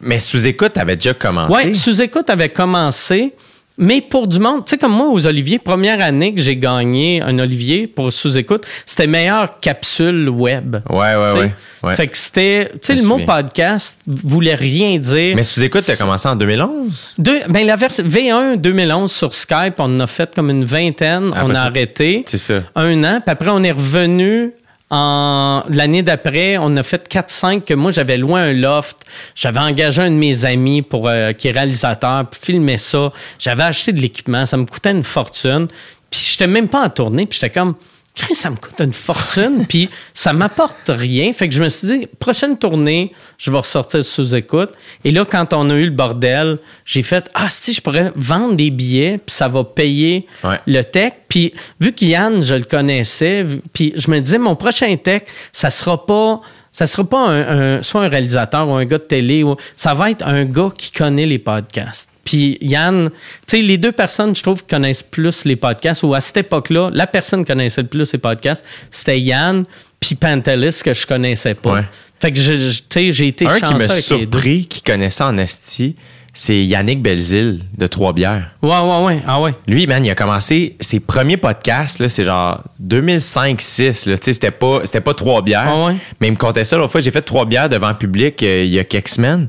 Mais 0.00 0.20
sous-écoute, 0.20 0.74
t'avais 0.74 0.96
déjà 0.96 1.14
commencé. 1.14 1.54
Oui, 1.54 1.74
sous-écoute 1.74 2.28
avait 2.28 2.50
commencé, 2.50 3.32
mais 3.78 4.00
pour 4.00 4.26
du 4.26 4.38
monde, 4.38 4.64
tu 4.64 4.70
sais, 4.70 4.78
comme 4.78 4.92
moi 4.92 5.08
aux 5.08 5.26
Olivier, 5.26 5.58
première 5.58 6.00
année 6.00 6.34
que 6.34 6.40
j'ai 6.40 6.56
gagné 6.56 7.20
un 7.20 7.38
Olivier 7.38 7.86
pour 7.86 8.12
sous-écoute, 8.12 8.66
c'était 8.86 9.06
meilleure 9.06 9.60
capsule 9.60 10.28
web. 10.28 10.76
Ouais, 10.88 11.14
ouais, 11.14 11.32
ouais. 11.32 11.52
ouais. 11.82 11.94
Fait 11.94 12.06
que 12.06 12.16
c'était, 12.16 12.70
tu 12.72 12.78
sais, 12.82 12.94
le 12.94 13.02
mot 13.02 13.18
podcast 13.26 13.98
voulait 14.06 14.54
rien 14.54 14.98
dire. 14.98 15.36
Mais 15.36 15.44
sous-écoute, 15.44 15.82
t'as 15.86 15.96
commencé 15.96 16.28
en 16.28 16.36
2011? 16.36 17.14
Deux, 17.18 17.40
ben 17.48 17.66
la 17.66 17.76
version 17.76 18.04
V1 18.04 18.56
2011 18.56 19.12
sur 19.12 19.34
Skype, 19.34 19.74
on 19.78 19.96
en 19.96 20.00
a 20.00 20.06
fait 20.06 20.34
comme 20.34 20.50
une 20.50 20.64
vingtaine, 20.64 21.28
Après 21.28 21.42
on 21.44 21.50
a 21.50 21.54
ça, 21.54 21.62
arrêté. 21.64 22.24
C'est 22.26 22.38
ça. 22.38 22.62
Un 22.74 23.04
an, 23.04 23.20
puis 23.20 23.30
après 23.30 23.50
on 23.50 23.62
est 23.62 23.72
revenu 23.72 24.52
en 24.90 25.64
l'année 25.68 26.02
d'après, 26.02 26.58
on 26.58 26.76
a 26.76 26.82
fait 26.82 27.08
4-5 27.08 27.62
que 27.62 27.74
moi 27.74 27.90
j'avais 27.90 28.16
loin 28.16 28.42
un 28.42 28.52
loft. 28.52 28.98
J'avais 29.34 29.58
engagé 29.58 30.02
un 30.02 30.10
de 30.10 30.16
mes 30.16 30.44
amis 30.44 30.82
pour 30.82 31.08
euh, 31.08 31.32
qui 31.32 31.48
est 31.48 31.52
réalisateur 31.52 32.28
pour 32.28 32.40
filmer 32.40 32.78
ça. 32.78 33.12
J'avais 33.38 33.64
acheté 33.64 33.92
de 33.92 34.00
l'équipement, 34.00 34.46
ça 34.46 34.56
me 34.56 34.64
coûtait 34.64 34.92
une 34.92 35.04
fortune. 35.04 35.66
Puis 36.10 36.20
j'étais 36.30 36.46
même 36.46 36.68
pas 36.68 36.84
en 36.84 36.90
tournée, 36.90 37.26
puis 37.26 37.38
j'étais 37.40 37.52
comme 37.52 37.74
Chris, 38.16 38.34
ça 38.34 38.48
me 38.48 38.56
coûte 38.56 38.80
une 38.80 38.94
fortune, 38.94 39.66
puis 39.68 39.90
ça 40.14 40.32
m'apporte 40.32 40.88
rien. 40.88 41.32
Fait 41.34 41.48
que 41.50 41.54
je 41.54 41.62
me 41.62 41.68
suis 41.68 41.86
dit, 41.86 42.06
prochaine 42.18 42.56
tournée, 42.58 43.12
je 43.36 43.50
vais 43.50 43.58
ressortir 43.58 44.02
sous 44.02 44.34
écoute. 44.34 44.70
Et 45.04 45.10
là, 45.12 45.26
quand 45.26 45.52
on 45.52 45.68
a 45.68 45.74
eu 45.74 45.84
le 45.84 45.90
bordel, 45.90 46.58
j'ai 46.86 47.02
fait, 47.02 47.28
ah, 47.34 47.48
si, 47.50 47.74
je 47.74 47.80
pourrais 47.82 48.12
vendre 48.16 48.54
des 48.56 48.70
billets, 48.70 49.18
puis 49.18 49.34
ça 49.36 49.48
va 49.48 49.64
payer 49.64 50.26
Ouais. 50.42 50.58
le 50.66 50.82
tech. 50.82 51.12
Puis 51.28 51.52
vu 51.78 51.92
qu'Yann, 51.92 52.42
je 52.42 52.54
le 52.54 52.64
connaissais, 52.64 53.44
puis 53.74 53.92
je 53.96 54.10
me 54.10 54.18
disais, 54.20 54.38
mon 54.38 54.56
prochain 54.56 54.96
tech, 54.96 55.22
ça 55.52 55.68
sera 55.70 56.06
pas. 56.06 56.40
Ça 56.72 56.86
sera 56.86 57.04
pas 57.04 57.20
un, 57.26 57.76
un- 57.78 57.82
soit 57.82 58.02
un 58.04 58.08
réalisateur 58.08 58.68
ou 58.68 58.74
un 58.74 58.84
gars 58.84 58.98
de 58.98 59.02
télé, 59.04 59.42
ou, 59.42 59.56
ça 59.74 59.94
va 59.94 60.10
être 60.10 60.26
un 60.26 60.44
gars 60.44 60.70
qui 60.76 60.90
connaît 60.90 61.24
les 61.26 61.38
podcasts. 61.38 62.08
Puis 62.26 62.58
Yann, 62.60 63.08
tu 63.46 63.56
sais, 63.56 63.62
les 63.62 63.78
deux 63.78 63.92
personnes, 63.92 64.36
je 64.36 64.42
trouve, 64.42 64.60
qui 64.60 64.68
connaissent 64.68 65.02
plus 65.02 65.46
les 65.46 65.56
podcasts, 65.56 66.02
ou 66.02 66.12
à 66.12 66.20
cette 66.20 66.36
époque-là, 66.36 66.90
la 66.92 67.06
personne 67.06 67.44
qui 67.44 67.52
connaissait 67.52 67.80
le 67.82 67.88
plus 67.88 68.12
les 68.12 68.18
podcasts, 68.18 68.64
c'était 68.90 69.18
Yann, 69.18 69.62
puis 70.00 70.16
Pantelis, 70.16 70.80
que 70.84 70.92
je 70.92 71.06
connaissais 71.06 71.54
pas. 71.54 71.72
Ouais. 71.74 71.84
Fait 72.20 72.32
que, 72.32 72.38
tu 72.38 72.82
sais, 72.90 73.12
j'ai 73.12 73.28
été 73.28 73.46
Un 73.46 73.58
chanceux 73.58 73.66
qui 73.66 73.74
m'a 73.74 73.88
surpris, 74.00 74.66
qui 74.66 74.82
connaissait 74.82 75.22
en 75.24 75.38
esti, 75.38 75.94
c'est 76.34 76.64
Yannick 76.64 77.00
Belzile 77.00 77.60
de 77.78 77.86
Trois-Bières. 77.86 78.50
Ouais, 78.60 78.70
ouais, 78.78 79.04
ouais. 79.04 79.22
Ah 79.26 79.40
ouais. 79.40 79.54
Lui, 79.66 79.86
man, 79.86 80.04
il 80.04 80.10
a 80.10 80.14
commencé 80.14 80.76
ses 80.80 81.00
premiers 81.00 81.36
podcasts, 81.38 81.98
là, 82.00 82.08
c'est 82.08 82.24
genre 82.24 82.62
2005-6. 82.82 84.08
là. 84.10 84.18
Tu 84.18 84.24
sais, 84.24 84.32
C'était 84.32 84.50
pas, 84.50 84.80
c'était 84.84 85.00
pas 85.00 85.14
trois 85.14 85.42
bières. 85.42 85.64
Ah 85.66 85.86
ouais? 85.86 85.96
Mais 86.20 86.28
il 86.28 86.32
me 86.32 86.36
comptait 86.36 86.64
ça 86.64 86.76
l'autre 86.76 86.92
fois. 86.92 87.00
J'ai 87.00 87.10
fait 87.10 87.22
trois 87.22 87.46
bières 87.46 87.68
devant 87.68 87.88
le 87.88 87.96
public 87.96 88.42
euh, 88.42 88.64
il 88.64 88.70
y 88.70 88.78
a 88.78 88.84
quelques 88.84 89.08
semaines. 89.08 89.48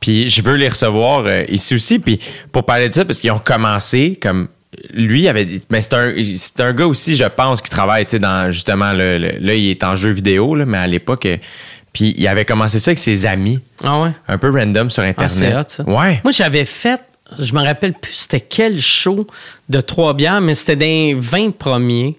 Puis 0.00 0.28
je 0.28 0.42
veux 0.42 0.54
les 0.54 0.68
recevoir 0.68 1.24
euh, 1.26 1.44
ici 1.48 1.74
aussi. 1.74 1.98
Puis 1.98 2.20
pour 2.52 2.64
parler 2.64 2.88
de 2.88 2.94
ça, 2.94 3.04
parce 3.04 3.20
qu'ils 3.20 3.30
ont 3.32 3.38
commencé 3.38 4.18
comme. 4.20 4.48
Lui, 4.92 5.22
il 5.22 5.28
avait. 5.28 5.46
Mais 5.70 5.80
c'est 5.82 5.94
un, 5.94 6.12
c'est 6.36 6.60
un 6.60 6.72
gars 6.72 6.86
aussi, 6.86 7.16
je 7.16 7.24
pense, 7.24 7.62
qui 7.62 7.70
travaille, 7.70 8.04
tu 8.06 8.12
sais, 8.12 8.18
dans 8.18 8.52
justement. 8.52 8.92
le- 8.92 9.18
le- 9.18 9.38
là, 9.40 9.54
il 9.54 9.70
est 9.70 9.82
en 9.82 9.96
jeu 9.96 10.10
vidéo, 10.10 10.54
là, 10.54 10.64
mais 10.66 10.78
à 10.78 10.86
l'époque. 10.86 11.26
euh, 11.26 11.36
puis 11.92 12.14
il 12.18 12.28
avait 12.28 12.44
commencé 12.44 12.78
ça 12.78 12.90
avec 12.90 12.98
ses 12.98 13.24
amis, 13.26 13.60
Ah 13.82 13.98
ouais? 14.02 14.10
un 14.28 14.36
peu 14.38 14.50
random 14.50 14.90
sur 14.90 15.02
Ah, 15.02 15.06
Internet. 15.06 15.54
hot, 15.56 15.62
ça. 15.68 15.82
Ouais. 15.84 16.20
Moi, 16.22 16.32
j'avais 16.32 16.66
fait, 16.66 17.00
je 17.38 17.52
me 17.54 17.62
rappelle 17.64 17.94
plus 17.94 18.12
c'était 18.12 18.42
quel 18.42 18.78
show 18.78 19.26
de 19.70 19.80
trois 19.80 20.12
bières, 20.14 20.40
mais 20.42 20.54
c'était 20.54 20.76
dans 20.76 20.84
les 20.86 21.14
20 21.14 21.56
premiers. 21.56 22.18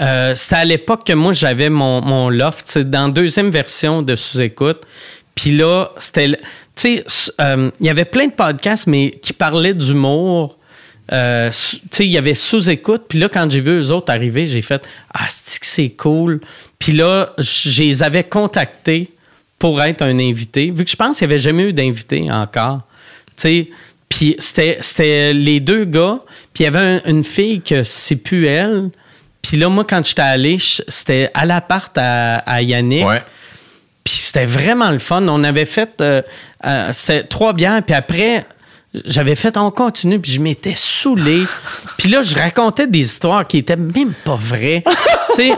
Euh, 0.00 0.34
c'était 0.36 0.56
à 0.56 0.64
l'époque 0.64 1.04
que 1.04 1.12
moi, 1.14 1.32
j'avais 1.32 1.68
mon, 1.68 2.00
mon 2.00 2.28
loft. 2.30 2.78
Dans 2.78 3.06
la 3.06 3.12
deuxième 3.12 3.50
version 3.50 4.02
de 4.02 4.14
Sous-Écoute. 4.14 4.82
Puis 5.34 5.50
là, 5.50 5.90
c'était... 5.98 6.38
Tu 6.76 6.98
sais, 7.06 7.32
euh, 7.40 7.70
il 7.80 7.86
y 7.86 7.90
avait 7.90 8.04
plein 8.04 8.26
de 8.26 8.32
podcasts, 8.32 8.86
mais 8.86 9.10
qui 9.10 9.32
parlaient 9.32 9.74
d'humour. 9.74 10.58
Euh, 11.12 11.50
il 12.00 12.06
y 12.06 12.18
avait 12.18 12.34
sous-écoute. 12.34 13.04
Puis 13.08 13.18
là, 13.18 13.28
quand 13.28 13.50
j'ai 13.50 13.60
vu 13.60 13.80
eux 13.80 13.92
autres 13.92 14.12
arriver, 14.12 14.46
j'ai 14.46 14.62
fait 14.62 14.86
«Ah, 15.14 15.26
c'est 15.28 15.90
cool.» 15.90 16.40
Puis 16.78 16.92
là, 16.92 17.30
je 17.38 17.82
les 17.82 18.02
avais 18.02 18.24
contactés 18.24 19.10
pour 19.58 19.82
être 19.82 20.02
un 20.02 20.18
invité, 20.18 20.70
vu 20.70 20.84
que 20.84 20.90
je 20.90 20.96
pense 20.96 21.18
qu'il 21.18 21.26
n'y 21.28 21.32
avait 21.34 21.42
jamais 21.42 21.62
eu 21.64 21.72
d'invité 21.72 22.30
encore. 22.30 22.82
Tu 23.36 23.68
puis 24.08 24.36
c'était, 24.38 25.32
les 25.32 25.60
deux 25.60 25.84
gars, 25.84 26.20
puis 26.54 26.62
il 26.62 26.64
y 26.64 26.66
avait 26.68 26.78
un- 26.78 27.00
une 27.06 27.24
fille 27.24 27.60
que 27.60 27.82
c'est 27.82 28.16
plus 28.16 28.46
elle. 28.46 28.90
Puis 29.42 29.56
là, 29.56 29.68
moi, 29.68 29.84
quand 29.84 30.04
j'étais 30.04 30.22
allé, 30.22 30.58
c'était 30.60 31.30
à 31.34 31.44
l'appart 31.46 31.92
à, 31.96 32.38
à 32.38 32.62
Yannick. 32.62 33.06
Ouais. 33.06 33.22
Puis 34.06 34.14
c'était 34.14 34.44
vraiment 34.44 34.92
le 34.92 35.00
fun. 35.00 35.26
On 35.26 35.42
avait 35.42 35.64
fait, 35.64 36.00
euh, 36.00 36.22
euh, 36.64 36.90
c'était 36.92 37.24
trois 37.24 37.52
bières, 37.52 37.82
puis 37.82 37.92
après, 37.92 38.46
j'avais 39.04 39.34
fait, 39.34 39.56
on 39.56 39.72
continue, 39.72 40.20
puis 40.20 40.30
je 40.30 40.40
m'étais 40.40 40.74
saoulé. 40.76 41.42
puis 41.98 42.08
là, 42.08 42.22
je 42.22 42.36
racontais 42.36 42.86
des 42.86 43.00
histoires 43.00 43.44
qui 43.44 43.58
étaient 43.58 43.74
même 43.74 44.12
pas 44.24 44.38
vraies. 44.40 44.84
tu 45.34 45.48
sais, 45.48 45.52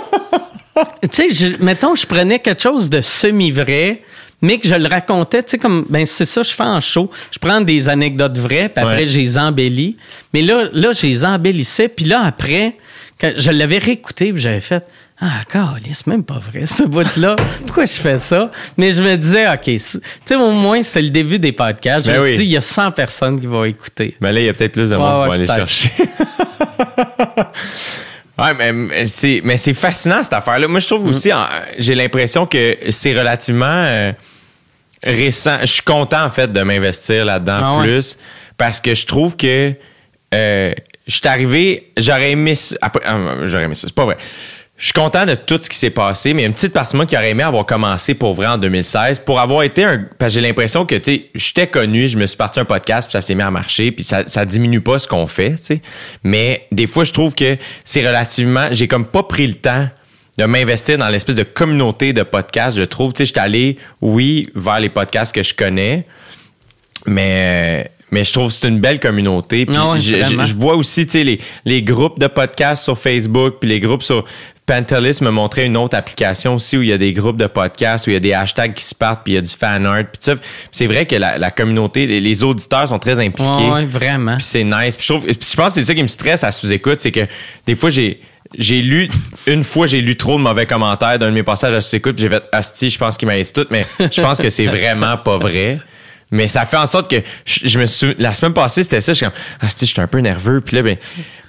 tu 1.03 1.09
sais, 1.13 1.35
je- 1.35 1.63
mettons, 1.63 1.95
je 1.95 2.07
prenais 2.07 2.39
quelque 2.39 2.63
chose 2.63 2.89
de 2.89 3.03
semi-vrai, 3.03 4.01
mais 4.41 4.57
que 4.59 4.67
je 4.67 4.75
le 4.77 4.89
racontais, 4.89 5.43
tu 5.43 5.51
sais, 5.51 5.59
comme, 5.59 5.85
ben 5.91 6.07
c'est 6.07 6.25
ça, 6.25 6.43
je 6.43 6.51
fais 6.53 6.63
en 6.63 6.81
show. 6.81 7.11
Je 7.31 7.39
prends 7.39 7.61
des 7.61 7.91
anecdotes 7.91 8.39
vraies, 8.39 8.71
puis 8.71 8.83
après, 8.83 9.01
Ouais. 9.01 9.07
je 9.07 9.19
les 9.19 9.37
embellis. 9.37 9.99
Mais 10.33 10.41
là, 10.41 10.65
là, 10.73 10.93
je 10.95 11.07
les 11.07 11.23
embellissais, 11.27 11.89
puis 11.89 12.07
là, 12.07 12.23
après, 12.25 12.77
quand 13.21 13.31
je 13.37 13.51
l'avais 13.51 13.77
réécouté, 13.77 14.33
puis 14.33 14.41
j'avais 14.41 14.63
fait, 14.63 14.87
ah, 15.21 15.41
c'est 15.93 16.07
même 16.07 16.23
pas 16.25 16.39
vrai, 16.39 16.65
ce 16.67 16.85
bout-là. 16.85 17.35
Pourquoi 17.67 17.87
je 17.87 17.93
fais 17.95 18.19
ça? 18.19 18.51
Mais 18.77 18.93
je 18.93 19.03
me 19.03 19.17
disais, 19.17 19.49
OK, 19.49 19.63
tu 19.65 19.79
sais, 19.79 20.35
au 20.37 20.53
moins, 20.53 20.83
c'était 20.83 21.03
le 21.03 21.11
début 21.11 21.39
des 21.39 21.53
podcasts. 21.53 22.07
Je 22.07 22.13
Ben 22.13 22.19
me 22.19 22.23
suis 22.25 22.31
oui. 22.33 22.37
dit, 22.39 22.45
il 22.45 22.51
y 22.51 22.57
a 22.57 22.63
100 22.63 22.93
personnes 22.93 23.41
qui 23.41 23.47
vont 23.47 23.65
écouter. 23.65 24.17
Mais 24.21 24.33
là, 24.33 24.41
il 24.41 24.47
y 24.47 24.49
a 24.49 24.55
peut-être 24.55 24.73
plus 24.73 24.91
de 24.91 24.97
monde 24.97 25.07
Ouais, 25.07 25.25
pour 25.25 25.31
ouais, 25.31 25.37
aller 25.37 25.47
chercher. 25.47 25.91
ouais, 28.39 28.55
mais, 28.57 28.73
mais 29.43 29.57
c'est, 29.57 29.75
fascinant 29.75 30.23
cette 30.23 30.33
affaire-là. 30.33 30.69
Moi, 30.69 30.81
je 30.81 30.87
Mm. 30.87 30.89
trouve 30.89 31.07
aussi, 31.07 31.33
en- 31.33 31.47
j'ai 31.79 31.95
l'impression 31.95 32.47
que 32.47 32.77
c'est 32.91 33.17
relativement 33.19 33.67
euh, 33.67 34.13
récent. 35.03 35.59
Je 35.63 35.67
suis 35.67 35.83
content, 35.83 36.25
en 36.25 36.31
fait, 36.31 36.53
de 36.53 36.61
m'investir 36.63 37.25
là-dedans 37.25 37.59
Ah 37.63 37.79
ouais. 37.79 37.87
plus 37.87 38.19
parce 38.57 38.81
que 38.81 38.95
je 38.95 39.07
trouve 39.07 39.37
que 39.37 39.73
euh, 40.35 40.73
je 41.07 41.15
suis 41.17 41.27
arrivé, 41.29 41.91
j'aurais 41.97 42.33
aimé 42.33 42.55
après- 42.83 43.03
ah, 43.07 43.17
j'aurais 43.47 43.65
aimé 43.65 43.75
ça, 43.75 43.87
c'est 43.87 43.95
pas 43.95 44.05
vrai. 44.05 44.19
Je 44.79 44.85
suis 44.85 44.93
content 44.93 45.27
de 45.27 45.35
tout 45.35 45.59
ce 45.61 45.69
qui 45.69 45.77
s'est 45.77 45.91
passé, 45.91 46.35
mais 46.35 46.45
une 46.45 46.53
petite 46.55 46.73
partie 46.73 46.93
de 46.93 46.99
moi 46.99 47.05
qui 47.07 47.17
aurait 47.17 47.31
aimé 47.31 47.43
avoir 47.43 47.67
commencé 47.67 48.15
pour 48.15 48.33
vrai 48.33 48.47
en 48.47 48.59
2016, 48.59 49.19
pour 49.21 49.41
avoir 49.41 49.65
été 49.65 49.83
un. 49.83 50.05
Parce 50.19 50.33
que 50.33 50.41
j'ai 50.41 50.47
l'impression 50.47 50.87
que, 50.87 50.95
tu 50.95 51.13
sais, 51.13 51.25
j'étais 51.35 51.67
connu, 51.67 52.07
je 52.07 52.17
me 52.17 52.25
suis 52.27 52.37
parti 52.37 52.61
un 52.61 52.65
podcast, 52.65 53.09
puis 53.09 53.13
ça 53.13 53.21
s'est 53.21 53.35
mis 53.35 53.43
à 53.43 53.51
marcher, 53.51 53.91
puis 53.91 54.05
ça, 54.05 54.23
ça 54.29 54.45
diminue 54.45 54.81
pas 54.81 55.01
ce 55.01 55.09
qu'on 55.09 55.27
fait, 55.27 55.57
tu 55.57 55.63
sais. 55.63 55.83
Mais 56.23 56.67
des 56.71 56.87
fois, 56.87 57.03
je 57.05 57.13
trouve 57.13 57.35
que 57.35 57.57
c'est 57.83 58.07
relativement. 58.07 58.69
J'ai 58.71 58.87
comme 58.87 59.07
pas 59.07 59.25
pris 59.25 59.49
le 59.49 59.55
temps 59.55 59.89
de 60.39 60.45
m'investir 60.45 60.97
dans 60.97 61.09
l'espèce 61.09 61.35
de 61.35 61.43
communauté 61.43 62.13
de 62.13 62.23
podcasts, 62.23 62.79
je 62.79 62.85
trouve. 62.85 63.13
Tu 63.13 63.19
sais, 63.19 63.27
j'étais 63.27 63.41
allé, 63.41 63.79
oui, 64.01 64.47
vers 64.55 64.79
les 64.79 64.91
podcasts 64.91 65.35
que 65.35 65.43
je 65.43 65.55
connais, 65.55 66.07
mais, 67.07 67.91
mais 68.13 68.23
je 68.25 68.33
trouve 68.33 68.47
que 68.49 68.53
c'est 68.55 68.69
une 68.69 68.81
belle 68.81 69.01
communauté. 69.01 69.67
Puis 69.67 69.75
Ah 69.77 69.91
ouais, 69.91 69.99
je, 69.99 70.17
je- 70.31 70.37
je 70.45 70.55
vois 70.55 70.77
aussi 70.77 71.05
tu 71.07 71.13
sais, 71.13 71.25
les, 71.25 71.41
les 71.65 71.83
groupes 71.83 72.19
de 72.21 72.27
podcasts 72.29 72.85
sur 72.85 72.97
Facebook, 72.97 73.55
puis 73.61 73.69
les 73.69 73.81
groupes 73.81 74.03
sur. 74.05 74.25
Pantelis 74.69 75.19
me 75.23 75.31
montrait 75.31 75.65
une 75.67 75.77
autre 75.79 75.97
application 75.97 76.55
aussi 76.55 76.77
où 76.77 76.83
il 76.83 76.89
y 76.91 76.93
a 76.93 76.99
des 76.99 77.13
groupes 77.15 77.39
de 77.39 77.47
podcasts, 77.47 78.07
où 78.07 78.11
il 78.11 78.13
y 78.13 78.17
a 78.17 78.21
des 78.21 78.35
hashtags 78.35 78.75
qui 78.75 78.85
se 78.85 78.95
partent, 78.95 79.23
puis 79.25 79.33
il 79.33 79.37
y 79.37 79.39
a 79.39 79.43
du 79.43 79.51
fan 79.51 79.87
art. 79.87 80.05
Puis 80.05 80.19
tout 80.23 80.31
ça. 80.33 80.35
C'est 80.71 80.87
vrai 80.87 81.07
que 81.07 81.17
la, 81.17 81.39
la 81.39 81.51
communauté, 81.51 82.07
les- 82.07 82.43
auditeurs 82.45 82.87
sont 82.87 82.99
très 82.99 83.19
impliqués. 83.19 83.49
Ouais, 83.51 83.71
ouais, 83.71 83.85
vraiment. 83.87 84.37
Puis 84.37 84.45
c'est 84.47 84.63
nice. 84.65 84.97
Puis 84.97 85.07
je 85.09 85.13
trouve, 85.15 85.25
puis 85.27 85.37
je 85.51 85.57
pense 85.57 85.69
que 85.75 85.81
c'est 85.81 85.87
ça 85.87 85.95
qui 85.95 86.03
me 86.03 86.09
stresse 86.09 86.45
à 86.45 86.53
sous-écoute, 86.53 87.01
c'est 87.01 87.11
que 87.11 87.27
des 87.67 87.75
fois 87.75 87.91
j'ai 87.91 88.21
j'ai 88.57 88.81
lu 88.81 89.09
une 89.47 89.65
fois 89.65 89.87
j'ai 89.87 90.01
lu 90.01 90.17
trop 90.17 90.37
de 90.37 90.43
mauvais 90.43 90.67
commentaires 90.67 91.19
d'un 91.19 91.31
de 91.31 91.35
mes 91.35 91.43
passages 91.43 91.75
à 91.75 91.81
sous-écoute, 91.81 92.17
j'ai 92.19 92.29
fait 92.29 92.45
asti, 92.53 92.91
je 92.91 92.99
pense 92.99 93.17
qu'il 93.17 93.27
m'a 93.27 93.43
tout, 93.45 93.67
mais 93.71 93.83
je 93.99 94.21
pense 94.23 94.39
que 94.39 94.49
c'est 94.51 94.67
vraiment 94.67 95.17
pas 95.17 95.37
vrai. 95.39 95.79
Mais 96.31 96.49
ça 96.49 96.67
fait 96.67 96.77
en 96.77 96.87
sorte 96.87 97.11
que 97.11 97.23
je, 97.45 97.69
je 97.69 97.79
me 97.79 97.87
suis 97.87 98.15
la 98.19 98.35
semaine 98.35 98.53
passée 98.53 98.83
c'était 98.83 99.01
ça, 99.01 99.13
je 99.13 99.17
suis 99.17 99.27
comme 99.27 99.35
asti, 99.61 99.87
j'étais 99.87 100.03
un 100.03 100.07
peu 100.07 100.19
nerveux, 100.19 100.61
puis 100.61 100.77
là 100.77 100.83
ben 100.83 100.97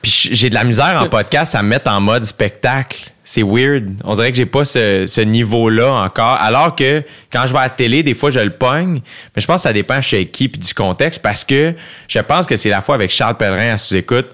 puis 0.01 0.29
j'ai 0.31 0.49
de 0.49 0.55
la 0.55 0.63
misère 0.63 1.01
en 1.01 1.09
podcast 1.09 1.55
à 1.55 1.63
me 1.63 1.69
mettre 1.69 1.91
en 1.91 1.99
mode 1.99 2.23
spectacle. 2.23 3.11
C'est 3.23 3.43
weird. 3.43 3.89
On 4.05 4.13
dirait 4.15 4.31
que 4.31 4.37
j'ai 4.37 4.45
pas 4.45 4.63
ce, 4.63 5.21
niveau-là 5.21 5.93
encore. 5.93 6.37
Alors 6.39 6.75
que 6.75 7.03
quand 7.31 7.45
je 7.45 7.51
vais 7.51 7.59
à 7.59 7.63
la 7.63 7.69
télé, 7.69 8.01
des 8.01 8.15
fois, 8.15 8.29
je 8.29 8.39
le 8.39 8.51
pogne. 8.51 9.01
Mais 9.35 9.41
je 9.41 9.45
pense 9.45 9.57
que 9.57 9.61
ça 9.63 9.73
dépend 9.73 10.01
chez 10.01 10.25
qui 10.25 10.47
puis 10.47 10.59
du 10.59 10.73
contexte 10.73 11.21
parce 11.21 11.43
que 11.43 11.75
je 12.07 12.19
pense 12.19 12.45
que 12.45 12.55
c'est 12.55 12.69
la 12.69 12.81
fois 12.81 12.95
avec 12.95 13.11
Charles 13.11 13.37
Pellerin 13.37 13.73
à 13.73 13.77
sous-écoute 13.77 14.27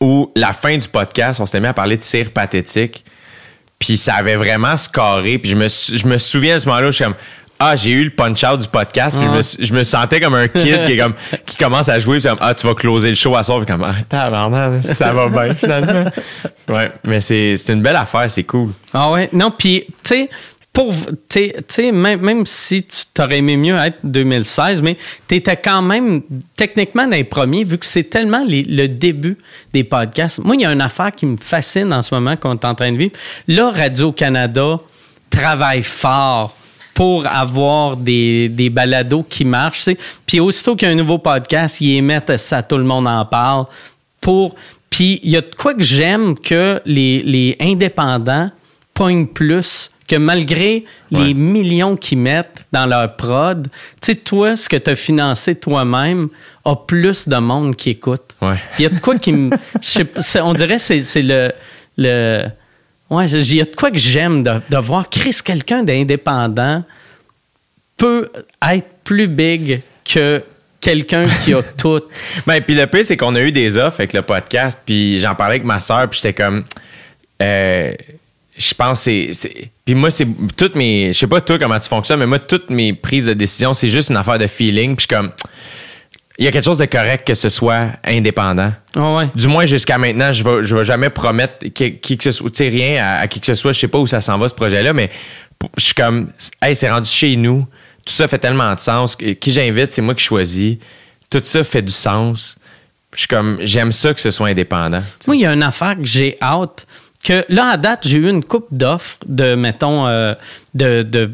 où 0.00 0.30
la 0.36 0.52
fin 0.52 0.76
du 0.76 0.88
podcast, 0.88 1.40
on 1.40 1.46
s'était 1.46 1.60
mis 1.60 1.66
à 1.66 1.74
parler 1.74 1.96
de 1.96 2.02
cire 2.02 2.32
pathétique. 2.32 3.04
Puis 3.78 3.96
ça 3.96 4.14
avait 4.14 4.36
vraiment 4.36 4.76
scoré. 4.76 5.38
Puis 5.38 5.52
je 5.52 5.56
me, 5.56 5.68
je 5.68 6.06
me 6.06 6.18
souviens 6.18 6.56
à 6.56 6.60
ce 6.60 6.66
moment-là, 6.68 6.90
je 6.90 6.96
suis 6.96 7.04
comme 7.04 7.14
ah, 7.58 7.74
j'ai 7.76 7.90
eu 7.90 8.04
le 8.04 8.10
punch-out 8.10 8.60
du 8.60 8.68
podcast. 8.68 9.16
Puis 9.18 9.26
je, 9.26 9.32
me, 9.32 9.42
suis- 9.42 9.64
je 9.66 9.74
me 9.74 9.82
sentais 9.82 10.20
comme 10.20 10.34
un 10.34 10.48
kid 10.48 10.86
qui, 10.86 10.92
est 10.92 10.98
comme, 10.98 11.14
qui 11.46 11.56
commence 11.56 11.88
à 11.88 11.98
jouer. 11.98 12.18
Puis 12.18 12.28
comme, 12.28 12.38
ah, 12.40 12.54
tu 12.54 12.66
vas 12.66 12.74
closer 12.74 13.08
le 13.08 13.14
show 13.14 13.34
à 13.36 13.42
soir. 13.42 13.58
Puis 13.58 13.66
comme, 13.66 13.82
ah, 13.84 13.94
tabarnak, 14.08 14.84
ça 14.84 15.12
va 15.12 15.28
bien 15.28 15.54
finalement. 15.54 16.10
Ouais, 16.68 16.92
mais 17.06 17.20
c'est 17.22 17.54
une 17.70 17.80
belle 17.80 17.96
affaire, 17.96 18.30
c'est 18.30 18.42
cool. 18.44 18.72
Ah 18.92 19.10
ouais, 19.10 19.30
non, 19.32 19.50
puis, 19.50 19.86
tu 19.88 19.94
sais, 20.04 20.28
pour, 20.70 20.92
même, 21.92 22.20
même 22.20 22.44
si 22.44 22.82
tu 22.82 23.04
t'aurais 23.14 23.38
aimé 23.38 23.56
mieux 23.56 23.76
être 23.78 23.96
2016, 24.04 24.82
mais 24.82 24.98
tu 25.26 25.36
étais 25.36 25.56
quand 25.56 25.80
même 25.80 26.20
techniquement 26.56 27.04
dans 27.04 27.16
les 27.16 27.24
premiers, 27.24 27.64
vu 27.64 27.78
que 27.78 27.86
c'est 27.86 28.04
tellement 28.04 28.44
les- 28.46 28.64
le 28.64 28.86
début 28.86 29.38
des 29.72 29.82
podcasts. 29.82 30.40
Moi, 30.44 30.56
il 30.56 30.60
y 30.60 30.66
a 30.66 30.70
une 30.72 30.82
affaire 30.82 31.10
qui 31.10 31.24
me 31.24 31.38
fascine 31.38 31.90
en 31.94 32.02
ce 32.02 32.14
moment 32.14 32.36
qu'on 32.36 32.52
est 32.52 32.64
en 32.66 32.74
train 32.74 32.92
de 32.92 32.98
vivre. 32.98 33.12
Là, 33.48 33.70
Radio-Canada 33.74 34.78
travaille 35.30 35.82
fort 35.82 36.54
pour 36.98 37.28
avoir 37.28 37.96
des, 37.96 38.48
des 38.48 38.70
balados 38.70 39.22
qui 39.22 39.44
marchent. 39.44 39.84
tu 39.84 39.92
sais. 39.92 39.98
Puis 40.26 40.40
aussitôt 40.40 40.74
qu'il 40.74 40.88
y 40.88 40.90
a 40.90 40.94
un 40.94 40.96
nouveau 40.96 41.18
podcast, 41.18 41.80
ils 41.80 41.98
émettent 41.98 42.36
ça, 42.36 42.60
tout 42.64 42.76
le 42.76 42.82
monde 42.82 43.06
en 43.06 43.24
parle. 43.24 43.66
Pour... 44.20 44.56
Puis 44.90 45.20
il 45.22 45.30
y 45.30 45.36
a 45.36 45.40
de 45.42 45.54
quoi 45.56 45.74
que 45.74 45.82
j'aime 45.84 46.36
que 46.36 46.82
les, 46.84 47.22
les 47.22 47.56
indépendants 47.60 48.50
pognent 48.94 49.28
plus 49.28 49.92
que 50.08 50.16
malgré 50.16 50.86
les 51.12 51.34
millions 51.34 51.94
qu'ils 51.94 52.18
mettent 52.18 52.66
dans 52.72 52.86
leur 52.86 53.14
prod, 53.14 53.68
tu 53.68 53.70
sais, 54.00 54.14
toi, 54.16 54.56
ce 54.56 54.68
que 54.68 54.76
tu 54.76 54.90
as 54.90 54.96
financé 54.96 55.54
toi-même 55.54 56.26
a 56.64 56.74
plus 56.74 57.28
de 57.28 57.36
monde 57.36 57.76
qui 57.76 57.90
écoute. 57.90 58.34
Ouais. 58.42 58.56
Il 58.76 58.82
y 58.82 58.86
a 58.86 58.88
de 58.88 58.98
quoi 58.98 59.16
qui 59.18 59.30
me. 59.30 59.50
on 60.42 60.54
dirait 60.54 60.78
que 60.78 60.82
c'est 60.82 61.04
c'est 61.04 61.22
le, 61.22 61.52
le. 61.96 62.46
Ouais, 63.10 63.26
il 63.28 63.54
y 63.54 63.60
a 63.60 63.64
de 63.64 63.74
quoi 63.74 63.90
que 63.90 63.98
j'aime 63.98 64.42
de, 64.42 64.60
de 64.68 64.76
voir 64.76 65.08
Chris, 65.08 65.38
quelqu'un 65.42 65.82
d'indépendant 65.82 66.84
peut 67.96 68.28
être 68.70 68.86
plus 69.02 69.28
big 69.28 69.80
que 70.04 70.42
quelqu'un 70.80 71.26
qui 71.44 71.54
a 71.54 71.62
tout. 71.78 72.00
Ben, 72.46 72.62
puis 72.62 72.74
le 72.74 72.86
pire, 72.86 73.04
c'est 73.04 73.16
qu'on 73.16 73.34
a 73.34 73.40
eu 73.40 73.52
des 73.52 73.78
offres 73.78 74.00
avec 74.00 74.12
le 74.12 74.22
podcast, 74.22 74.80
puis 74.84 75.18
j'en 75.20 75.34
parlais 75.34 75.54
avec 75.56 75.64
ma 75.64 75.80
soeur, 75.80 76.08
puis 76.08 76.20
j'étais 76.22 76.34
comme. 76.34 76.64
euh, 77.42 77.92
je 78.56 78.74
pense 78.74 79.02
c'est. 79.02 79.30
Puis 79.84 79.94
moi, 79.94 80.10
c'est. 80.10 80.26
Toutes 80.56 80.74
mes. 80.74 81.12
Je 81.12 81.18
sais 81.18 81.26
pas 81.26 81.40
toi 81.40 81.58
comment 81.58 81.78
tu 81.78 81.88
fonctionnes, 81.88 82.18
mais 82.20 82.26
moi, 82.26 82.38
toutes 82.40 82.70
mes 82.70 82.92
prises 82.92 83.26
de 83.26 83.34
décision, 83.34 83.72
c'est 83.72 83.88
juste 83.88 84.10
une 84.10 84.16
affaire 84.16 84.38
de 84.38 84.46
feeling, 84.46 84.96
puis 84.96 85.06
je 85.08 85.14
suis 85.14 85.22
comme. 85.22 85.32
Il 86.38 86.44
y 86.44 86.48
a 86.48 86.52
quelque 86.52 86.64
chose 86.64 86.78
de 86.78 86.84
correct 86.84 87.26
que 87.26 87.34
ce 87.34 87.48
soit 87.48 87.88
indépendant. 88.04 88.72
Ouais. 88.94 89.28
Du 89.34 89.48
moins, 89.48 89.66
jusqu'à 89.66 89.98
maintenant, 89.98 90.32
je 90.32 90.44
vais, 90.44 90.62
je 90.62 90.76
vais 90.76 90.84
jamais 90.84 91.10
promettre 91.10 91.66
qui, 91.74 91.96
qui 91.98 92.16
que 92.16 92.24
ce 92.24 92.30
soit, 92.30 92.50
rien 92.60 93.02
à, 93.02 93.20
à 93.20 93.26
qui 93.26 93.40
que 93.40 93.46
ce 93.46 93.56
soit. 93.56 93.72
Je 93.72 93.80
sais 93.80 93.88
pas 93.88 93.98
où 93.98 94.06
ça 94.06 94.20
s'en 94.20 94.38
va, 94.38 94.48
ce 94.48 94.54
projet-là, 94.54 94.92
mais 94.92 95.10
je 95.76 95.84
suis 95.84 95.94
comme, 95.94 96.30
hey, 96.62 96.76
c'est 96.76 96.88
rendu 96.88 97.08
chez 97.08 97.34
nous. 97.34 97.66
Tout 98.06 98.12
ça 98.12 98.28
fait 98.28 98.38
tellement 98.38 98.72
de 98.72 98.78
sens. 98.78 99.16
Qui 99.16 99.50
j'invite, 99.50 99.92
c'est 99.92 100.00
moi 100.00 100.14
qui 100.14 100.22
choisis. 100.24 100.76
Tout 101.28 101.40
ça 101.42 101.64
fait 101.64 101.82
du 101.82 101.92
sens. 101.92 102.56
Je 103.14 103.18
suis 103.18 103.28
comme, 103.28 103.58
j'aime 103.62 103.90
ça 103.90 104.14
que 104.14 104.20
ce 104.20 104.30
soit 104.30 104.48
indépendant. 104.48 105.02
Moi, 105.26 105.36
il 105.36 105.42
y 105.42 105.46
a 105.46 105.52
une 105.52 105.62
affaire 105.62 105.96
que 105.96 106.04
j'ai 106.04 106.36
hâte. 106.40 106.86
Que 107.24 107.44
là, 107.48 107.70
à 107.70 107.76
date, 107.76 108.06
j'ai 108.06 108.18
eu 108.18 108.30
une 108.30 108.44
coupe 108.44 108.68
d'offres 108.70 109.18
de, 109.26 109.56
mettons, 109.56 110.06
euh, 110.06 110.34
de, 110.74 111.02
de, 111.02 111.32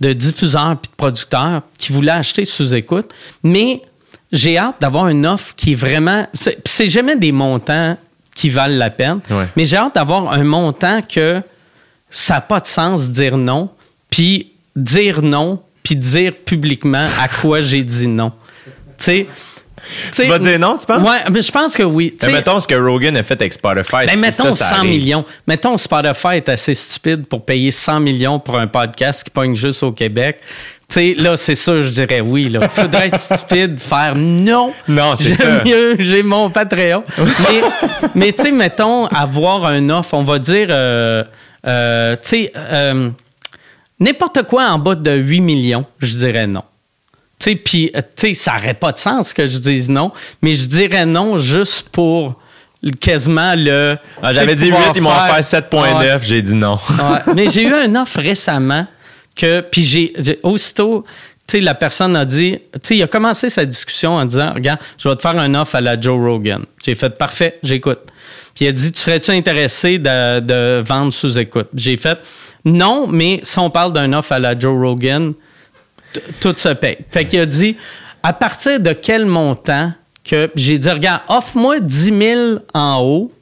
de 0.00 0.12
diffuseurs 0.12 0.76
puis 0.76 0.90
de 0.90 0.96
producteurs 0.96 1.62
qui 1.78 1.92
voulaient 1.92 2.12
acheter 2.12 2.44
sous 2.44 2.74
écoute. 2.74 3.10
Mais 3.42 3.80
j'ai 4.32 4.56
hâte 4.56 4.76
d'avoir 4.80 5.08
une 5.08 5.26
offre 5.26 5.54
qui 5.54 5.72
est 5.72 5.76
vraiment. 5.76 6.26
C'est, 6.34 6.88
jamais 6.88 7.16
des 7.16 7.32
montants 7.32 7.96
qui 8.34 8.48
valent 8.48 8.76
la 8.76 8.90
peine. 8.90 9.20
Ouais. 9.30 9.46
Mais 9.56 9.66
j'ai 9.66 9.76
hâte 9.76 9.94
d'avoir 9.94 10.32
un 10.32 10.42
montant 10.42 11.02
que 11.02 11.42
ça 12.08 12.34
n'a 12.34 12.40
pas 12.40 12.60
de 12.60 12.66
sens 12.66 13.08
de 13.08 13.12
dire 13.12 13.36
non. 13.36 13.70
Puis 14.10 14.52
dire 14.74 15.22
non, 15.22 15.60
puis 15.82 15.96
dire 15.96 16.34
publiquement 16.44 17.06
à 17.20 17.28
quoi 17.28 17.60
j'ai 17.62 17.84
dit 17.84 18.06
non. 18.06 18.32
Tu 18.98 19.04
sais. 19.04 19.26
Tu 20.14 20.26
vas 20.26 20.38
dire 20.38 20.58
non, 20.58 20.78
tu 20.78 20.86
penses? 20.86 21.06
Ouais, 21.06 21.30
mais 21.30 21.42
je 21.42 21.50
pense 21.50 21.76
que 21.76 21.82
oui. 21.82 22.16
Mais 22.22 22.32
mettons 22.32 22.60
ce 22.60 22.68
que 22.68 22.74
Rogan 22.74 23.16
a 23.16 23.22
fait 23.22 23.40
avec 23.40 23.52
Spotify. 23.52 24.06
ben, 24.06 24.10
si 24.10 24.16
mettons 24.16 24.52
ça, 24.52 24.52
ça 24.52 24.64
100 24.66 24.76
arrive. 24.76 24.90
millions. 24.90 25.24
Mettons 25.46 25.76
Spotify 25.76 26.36
est 26.36 26.48
assez 26.48 26.72
stupide 26.72 27.26
pour 27.26 27.44
payer 27.44 27.70
100 27.70 28.00
millions 28.00 28.38
pour 28.38 28.56
un 28.56 28.68
podcast 28.68 29.24
qui 29.24 29.30
pogne 29.30 29.54
juste 29.54 29.82
au 29.82 29.92
Québec. 29.92 30.40
Tu 30.92 30.98
sais, 30.98 31.14
là, 31.16 31.38
c'est 31.38 31.54
ça, 31.54 31.80
je 31.80 31.88
dirais 31.88 32.20
oui. 32.20 32.50
Là. 32.50 32.68
Faudrait 32.68 33.06
être 33.06 33.18
stupide, 33.18 33.80
faire 33.80 34.14
non. 34.14 34.74
Non, 34.86 35.16
c'est 35.16 35.32
ça. 35.32 35.64
mieux, 35.64 35.96
j'ai 35.98 36.22
mon 36.22 36.50
Patreon. 36.50 37.02
mais, 37.18 37.60
mais 38.14 38.32
tu 38.34 38.42
sais, 38.42 38.52
mettons, 38.52 39.06
avoir 39.06 39.64
un 39.64 39.88
offre, 39.88 40.12
on 40.12 40.22
va 40.22 40.38
dire, 40.38 40.66
euh, 40.68 41.24
euh, 41.66 42.14
tu 42.16 42.28
sais, 42.28 42.52
euh, 42.54 43.08
n'importe 44.00 44.42
quoi 44.42 44.66
en 44.68 44.78
bas 44.78 44.94
de 44.94 45.12
8 45.12 45.40
millions, 45.40 45.86
je 45.98 46.14
dirais 46.14 46.46
non. 46.46 46.64
Tu 47.38 47.52
sais, 47.52 47.56
puis, 47.56 47.90
euh, 47.96 48.02
tu 48.14 48.28
sais, 48.28 48.34
ça 48.34 48.56
n'aurait 48.56 48.74
pas 48.74 48.92
de 48.92 48.98
sens 48.98 49.32
que 49.32 49.46
je 49.46 49.56
dise 49.60 49.88
non, 49.88 50.12
mais 50.42 50.54
je 50.54 50.66
dirais 50.66 51.06
non 51.06 51.38
juste 51.38 51.88
pour 51.88 52.34
quasiment 53.00 53.54
le. 53.56 53.96
Ah, 54.22 54.34
J'avais 54.34 54.56
dit 54.56 54.66
8, 54.66 54.72
pouvoir 54.72 54.92
ils 54.94 55.02
m'ont 55.02 55.08
offert 55.08 55.40
7,9. 55.40 55.98
Ouais. 55.98 56.18
J'ai 56.20 56.42
dit 56.42 56.54
non. 56.54 56.78
Ouais. 56.90 57.34
Mais 57.34 57.48
j'ai 57.48 57.62
eu 57.62 57.72
un 57.72 57.94
offre 57.94 58.20
récemment 58.20 58.86
que, 59.34 59.60
puis 59.60 59.82
j'ai, 59.82 60.12
aussitôt, 60.42 61.04
tu 61.46 61.58
sais, 61.58 61.60
la 61.60 61.74
personne 61.74 62.16
a 62.16 62.24
dit, 62.24 62.58
tu 62.74 62.80
sais, 62.82 62.96
il 62.96 63.02
a 63.02 63.06
commencé 63.06 63.48
sa 63.48 63.64
discussion 63.64 64.16
en 64.16 64.24
disant, 64.24 64.52
regarde, 64.54 64.80
je 64.98 65.08
vais 65.08 65.16
te 65.16 65.22
faire 65.22 65.38
un 65.38 65.54
offre 65.54 65.76
à 65.76 65.80
la 65.80 66.00
Joe 66.00 66.20
Rogan. 66.20 66.64
J'ai 66.84 66.94
fait, 66.94 67.10
parfait, 67.10 67.58
j'écoute. 67.62 68.00
Puis 68.54 68.66
il 68.66 68.68
a 68.68 68.72
dit, 68.72 68.92
tu 68.92 69.00
serais-tu 69.00 69.30
intéressé 69.30 69.98
de, 69.98 70.80
vendre 70.80 71.12
sous 71.12 71.38
écoute? 71.38 71.68
J'ai 71.74 71.96
fait, 71.96 72.18
non, 72.64 73.06
mais 73.06 73.40
si 73.42 73.58
on 73.58 73.70
parle 73.70 73.92
d'un 73.92 74.12
offre 74.12 74.32
à 74.32 74.38
la 74.38 74.58
Joe 74.58 74.78
Rogan, 74.78 75.32
tout 76.40 76.54
se 76.56 76.68
paye. 76.68 76.98
Fait 77.10 77.26
qu'il 77.26 77.40
a 77.40 77.46
dit, 77.46 77.76
à 78.22 78.32
partir 78.32 78.78
de 78.78 78.92
quel 78.92 79.26
montant 79.26 79.92
que, 80.24 80.50
j'ai 80.54 80.78
dit, 80.78 80.90
regarde, 80.90 81.22
offre-moi 81.28 81.80
10 81.80 82.04
000 82.04 82.58
en 82.74 83.00
haut, 83.00 83.32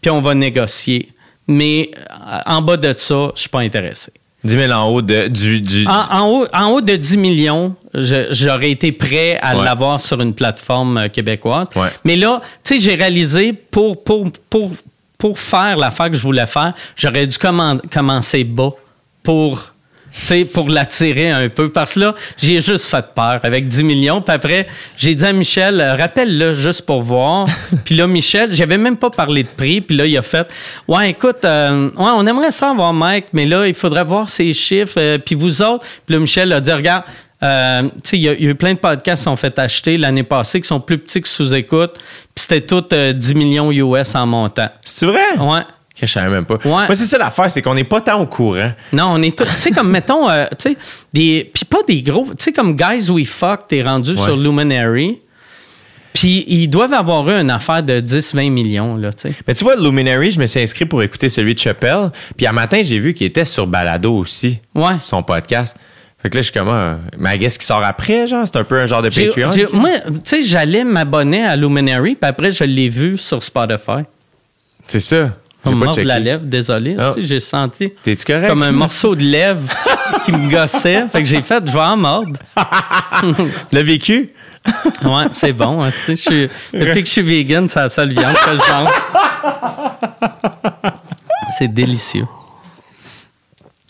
puis 0.00 0.10
on 0.10 0.20
va 0.20 0.34
négocier. 0.34 1.08
Mais 1.48 1.90
euh, 1.96 2.38
en 2.46 2.62
bas 2.62 2.76
de 2.76 2.92
ça, 2.96 3.32
je 3.34 3.40
suis 3.40 3.48
pas 3.48 3.60
intéressé. 3.60 4.12
10 4.44 4.56
000 4.56 4.72
en 4.72 4.86
haut 4.88 5.02
de, 5.02 5.28
du. 5.28 5.60
du 5.60 5.86
En, 5.86 6.16
en 6.18 6.28
haut, 6.28 6.46
en 6.52 6.68
haut 6.70 6.80
de 6.80 6.96
10 6.96 7.16
millions, 7.16 7.74
j'aurais 7.94 8.70
été 8.70 8.90
prêt 8.92 9.38
à 9.40 9.56
Ouais. 9.56 9.64
l'avoir 9.64 10.00
sur 10.00 10.20
une 10.20 10.34
plateforme 10.34 10.98
euh, 10.98 11.08
québécoise. 11.08 11.68
Ouais. 11.76 11.88
Mais 12.04 12.16
là, 12.16 12.40
tu 12.64 12.74
sais, 12.74 12.78
j'ai 12.80 12.94
réalisé 12.94 13.52
pour, 13.52 14.02
pour, 14.02 14.26
pour, 14.50 14.72
pour 15.18 15.38
faire 15.38 15.76
l'affaire 15.76 16.10
que 16.10 16.16
je 16.16 16.22
voulais 16.22 16.46
faire, 16.46 16.72
j'aurais 16.96 17.26
dû 17.26 17.36
commen- 17.36 17.80
commencer 17.92 18.44
bas 18.44 18.70
pour. 19.22 19.72
Sais, 20.12 20.44
pour 20.44 20.68
l'attirer 20.68 21.30
un 21.30 21.48
peu. 21.48 21.70
Parce 21.70 21.94
que 21.94 22.00
là, 22.00 22.14
j'ai 22.36 22.60
juste 22.60 22.86
fait 22.88 23.04
peur 23.14 23.40
avec 23.42 23.68
10 23.68 23.82
millions. 23.84 24.20
Puis 24.22 24.34
après, 24.34 24.66
j'ai 24.96 25.14
dit 25.14 25.24
à 25.24 25.32
Michel, 25.32 25.80
euh, 25.80 25.94
rappelle-le 25.94 26.54
juste 26.54 26.82
pour 26.86 27.02
voir. 27.02 27.46
puis 27.84 27.94
là, 27.94 28.06
Michel, 28.06 28.54
j'avais 28.54 28.78
même 28.78 28.96
pas 28.96 29.10
parlé 29.10 29.42
de 29.44 29.48
prix. 29.48 29.80
Puis 29.80 29.96
là, 29.96 30.06
il 30.06 30.16
a 30.16 30.22
fait, 30.22 30.46
ouais, 30.88 31.10
écoute, 31.10 31.44
euh, 31.44 31.88
ouais, 31.90 32.10
on 32.14 32.26
aimerait 32.26 32.50
ça 32.50 32.70
avoir 32.70 32.92
Mike, 32.92 33.26
mais 33.32 33.46
là, 33.46 33.66
il 33.66 33.74
faudrait 33.74 34.04
voir 34.04 34.28
ses 34.28 34.52
chiffres. 34.52 34.98
euh, 34.98 35.18
puis 35.18 35.34
vous 35.34 35.62
autres. 35.62 35.86
Puis 36.06 36.14
là, 36.14 36.20
Michel 36.20 36.52
a 36.52 36.60
dit, 36.60 36.72
regarde, 36.72 37.04
euh, 37.42 37.88
il 38.12 38.20
y, 38.20 38.28
a- 38.28 38.34
il 38.34 38.44
y 38.44 38.46
a 38.46 38.50
eu 38.50 38.54
plein 38.54 38.72
de 38.74 38.78
podcasts 38.78 39.22
qui 39.22 39.24
sont 39.24 39.34
fait 39.36 39.58
acheter 39.58 39.98
l'année 39.98 40.22
passée 40.22 40.60
qui 40.60 40.68
sont 40.68 40.78
plus 40.78 40.98
petits 40.98 41.20
que 41.20 41.28
sous-écoute. 41.28 41.94
Puis 42.34 42.44
c'était 42.48 42.60
tout 42.60 42.84
euh, 42.92 43.12
10 43.12 43.34
millions 43.34 43.72
US 43.72 44.14
en 44.14 44.26
montant. 44.26 44.68
C'est 44.84 45.06
vrai? 45.06 45.24
Ouais. 45.40 45.62
Que 45.98 46.06
je 46.06 46.12
savais 46.12 46.30
même 46.30 46.46
pas. 46.46 46.54
Ouais. 46.54 46.86
Moi, 46.86 46.94
c'est 46.94 47.04
ça 47.04 47.18
l'affaire, 47.18 47.50
c'est 47.50 47.60
qu'on 47.62 47.74
n'est 47.74 47.84
pas 47.84 48.00
tant 48.00 48.20
au 48.20 48.26
courant. 48.26 48.72
Non, 48.92 49.08
on 49.12 49.22
est. 49.22 49.36
Tu 49.36 49.44
sais, 49.44 49.70
comme 49.72 49.90
mettons, 49.90 50.28
euh, 50.28 50.46
tu 50.58 50.70
sais, 50.70 50.76
des. 51.12 51.50
Puis 51.52 51.64
pas 51.66 51.82
des 51.86 52.00
gros. 52.02 52.26
Tu 52.36 52.44
sais, 52.44 52.52
comme 52.52 52.74
Guys 52.74 53.10
We 53.10 53.28
Fuck, 53.28 53.68
t'es 53.68 53.82
rendu 53.82 54.12
Ouais. 54.12 54.16
sur 54.16 54.36
Luminary. 54.36 55.20
Puis 56.14 56.44
ils 56.46 56.68
doivent 56.68 56.92
avoir 56.92 57.28
eu 57.30 57.32
une 57.40 57.50
affaire 57.50 57.82
de 57.82 57.98
10-20 58.00 58.50
millions, 58.50 58.96
là, 58.96 59.12
tu 59.12 59.28
sais. 59.30 59.34
Mais 59.46 59.54
tu 59.54 59.64
vois, 59.64 59.76
Luminary, 59.76 60.30
je 60.30 60.38
me 60.40 60.46
suis 60.46 60.60
inscrit 60.60 60.84
pour 60.84 61.02
écouter 61.02 61.28
celui 61.30 61.54
de 61.54 61.58
Chappelle. 61.58 62.10
Puis 62.36 62.46
un 62.46 62.52
matin, 62.52 62.80
j'ai 62.82 62.98
vu 62.98 63.14
qu'il 63.14 63.26
était 63.26 63.44
sur 63.46 63.66
Balado 63.66 64.14
aussi. 64.14 64.58
Ouais. 64.74 64.98
Son 65.00 65.22
podcast. 65.22 65.76
Fait 66.22 66.28
que 66.30 66.36
là, 66.36 66.42
je 66.42 66.50
suis 66.50 66.52
comme, 66.54 66.68
ah, 66.68 66.98
mais 67.18 67.38
qu'est-ce 67.38 67.58
qui 67.58 67.66
sort 67.66 67.82
après, 67.82 68.26
genre? 68.28 68.46
C'est 68.46 68.56
un 68.56 68.64
peu 68.64 68.78
un 68.78 68.86
genre 68.86 69.02
de 69.02 69.08
Patreon. 69.08 69.50
moi, 69.72 69.90
tu 70.06 70.12
sais, 70.24 70.42
j'allais 70.42 70.84
m'abonner 70.84 71.44
à 71.44 71.56
Luminary, 71.56 72.14
puis 72.14 72.28
après, 72.28 72.50
je 72.50 72.62
l'ai 72.64 72.88
vu 72.88 73.16
sur 73.18 73.42
Spotify. 73.42 74.02
C'est 74.86 75.00
ça. 75.00 75.30
On 75.64 75.72
me 75.74 75.94
de 75.94 76.02
la 76.02 76.18
lèvre, 76.18 76.42
désolé. 76.44 76.96
Ah. 76.98 77.12
J'ai 77.16 77.38
senti 77.40 77.92
correct? 78.26 78.48
comme 78.48 78.62
un 78.62 78.72
morceau 78.72 79.14
de 79.14 79.22
lèvre 79.22 79.68
qui 80.24 80.32
me 80.32 80.50
gossait. 80.50 81.04
Fait 81.12 81.22
que 81.22 81.28
j'ai 81.28 81.42
fait, 81.42 81.62
je 81.66 81.72
vais 81.72 81.78
en 81.78 81.96
mordre. 81.96 82.32
L'as 83.70 83.82
vécu? 83.82 84.30
Ouais, 85.04 85.24
c'est 85.32 85.52
bon. 85.52 85.82
hein, 85.82 85.90
je 86.08 86.14
suis- 86.14 86.48
depuis 86.72 87.02
que 87.02 87.06
je 87.08 87.12
suis 87.12 87.22
vegan, 87.22 87.68
c'est 87.68 87.80
la 87.80 87.88
seule 87.88 88.12
viande 88.12 88.34
que 88.34 88.50
je 88.56 88.72
mange. 88.72 88.90
C'est 91.58 91.68
délicieux. 91.72 92.26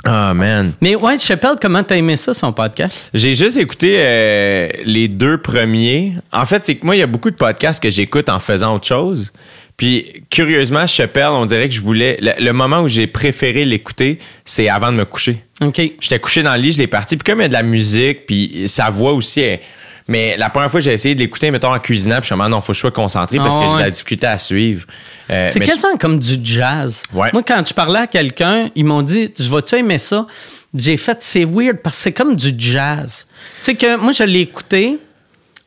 Ah, 0.04 0.34
man. 0.34 0.72
Mais 0.80 0.96
ouais, 0.96 1.16
Chappelle, 1.18 1.56
comment 1.60 1.82
t'as 1.84 1.96
aimé 1.96 2.16
ça, 2.16 2.34
son 2.34 2.52
podcast? 2.52 3.08
J'ai 3.14 3.34
juste 3.34 3.56
écouté 3.56 3.96
euh, 4.00 4.68
les 4.84 5.06
deux 5.06 5.38
premiers. 5.38 6.16
En 6.32 6.44
fait, 6.44 6.66
c'est 6.66 6.74
que 6.74 6.84
moi, 6.84 6.96
il 6.96 6.98
y 6.98 7.02
a 7.02 7.06
beaucoup 7.06 7.30
de 7.30 7.36
podcasts 7.36 7.80
que 7.80 7.88
j'écoute 7.90 8.28
en 8.28 8.40
faisant 8.40 8.74
autre 8.74 8.86
chose. 8.86 9.32
Puis, 9.82 10.22
curieusement, 10.30 10.86
Chappelle, 10.86 11.26
on 11.30 11.44
dirait 11.44 11.68
que 11.68 11.74
je 11.74 11.80
voulais. 11.80 12.16
Le, 12.22 12.30
le 12.40 12.52
moment 12.52 12.82
où 12.82 12.86
j'ai 12.88 13.08
préféré 13.08 13.64
l'écouter, 13.64 14.20
c'est 14.44 14.68
avant 14.68 14.92
de 14.92 14.96
me 14.96 15.04
coucher. 15.04 15.42
OK. 15.60 15.80
J'étais 15.98 16.20
couché 16.20 16.44
dans 16.44 16.54
le 16.54 16.60
lit, 16.60 16.70
je 16.70 16.78
l'ai 16.78 16.86
parti. 16.86 17.16
Puis, 17.16 17.24
comme 17.24 17.40
il 17.40 17.42
y 17.42 17.44
a 17.46 17.48
de 17.48 17.52
la 17.52 17.64
musique, 17.64 18.24
puis 18.24 18.62
sa 18.68 18.90
voix 18.90 19.12
aussi 19.12 19.40
est. 19.40 19.60
Mais 20.06 20.36
la 20.36 20.50
première 20.50 20.70
fois, 20.70 20.78
j'ai 20.78 20.92
essayé 20.92 21.16
de 21.16 21.20
l'écouter, 21.20 21.50
mettons, 21.50 21.74
en 21.74 21.80
cuisinant, 21.80 22.16
puis 22.18 22.22
je 22.22 22.26
suis 22.26 22.32
comme, 22.34 22.42
ah 22.42 22.48
non, 22.48 22.60
faut 22.60 22.68
que 22.68 22.74
je 22.74 22.78
sois 22.80 22.92
concentré 22.92 23.38
parce 23.38 23.56
Ah 23.56 23.58
que 23.58 23.64
j'ai 23.66 23.70
de 23.72 23.76
ouais. 23.78 23.82
la 23.82 23.90
difficulté 23.90 24.26
à 24.28 24.38
suivre. 24.38 24.86
Euh, 25.30 25.48
C'est 25.50 25.58
quasiment 25.58 25.96
comme 25.98 26.20
du 26.20 26.38
jazz. 26.44 27.02
Ouais. 27.12 27.30
Moi, 27.32 27.42
quand 27.44 27.60
je 27.66 27.74
parlais 27.74 27.98
à 28.00 28.06
quelqu'un, 28.06 28.70
ils 28.76 28.84
m'ont 28.84 29.02
dit 29.02 29.32
Je 29.36 29.52
vais-tu 29.52 29.74
aimer 29.74 29.98
ça? 29.98 30.28
J'ai 30.76 30.96
fait 30.96 31.16
C'est 31.20 31.44
weird 31.44 31.78
parce 31.82 31.96
que 31.96 32.02
c'est 32.02 32.12
comme 32.12 32.36
du 32.36 32.52
jazz. 32.56 33.26
Tu 33.58 33.64
sais 33.64 33.74
que 33.74 33.96
moi, 33.96 34.12
je 34.12 34.22
l'ai 34.22 34.42
écouté. 34.42 34.98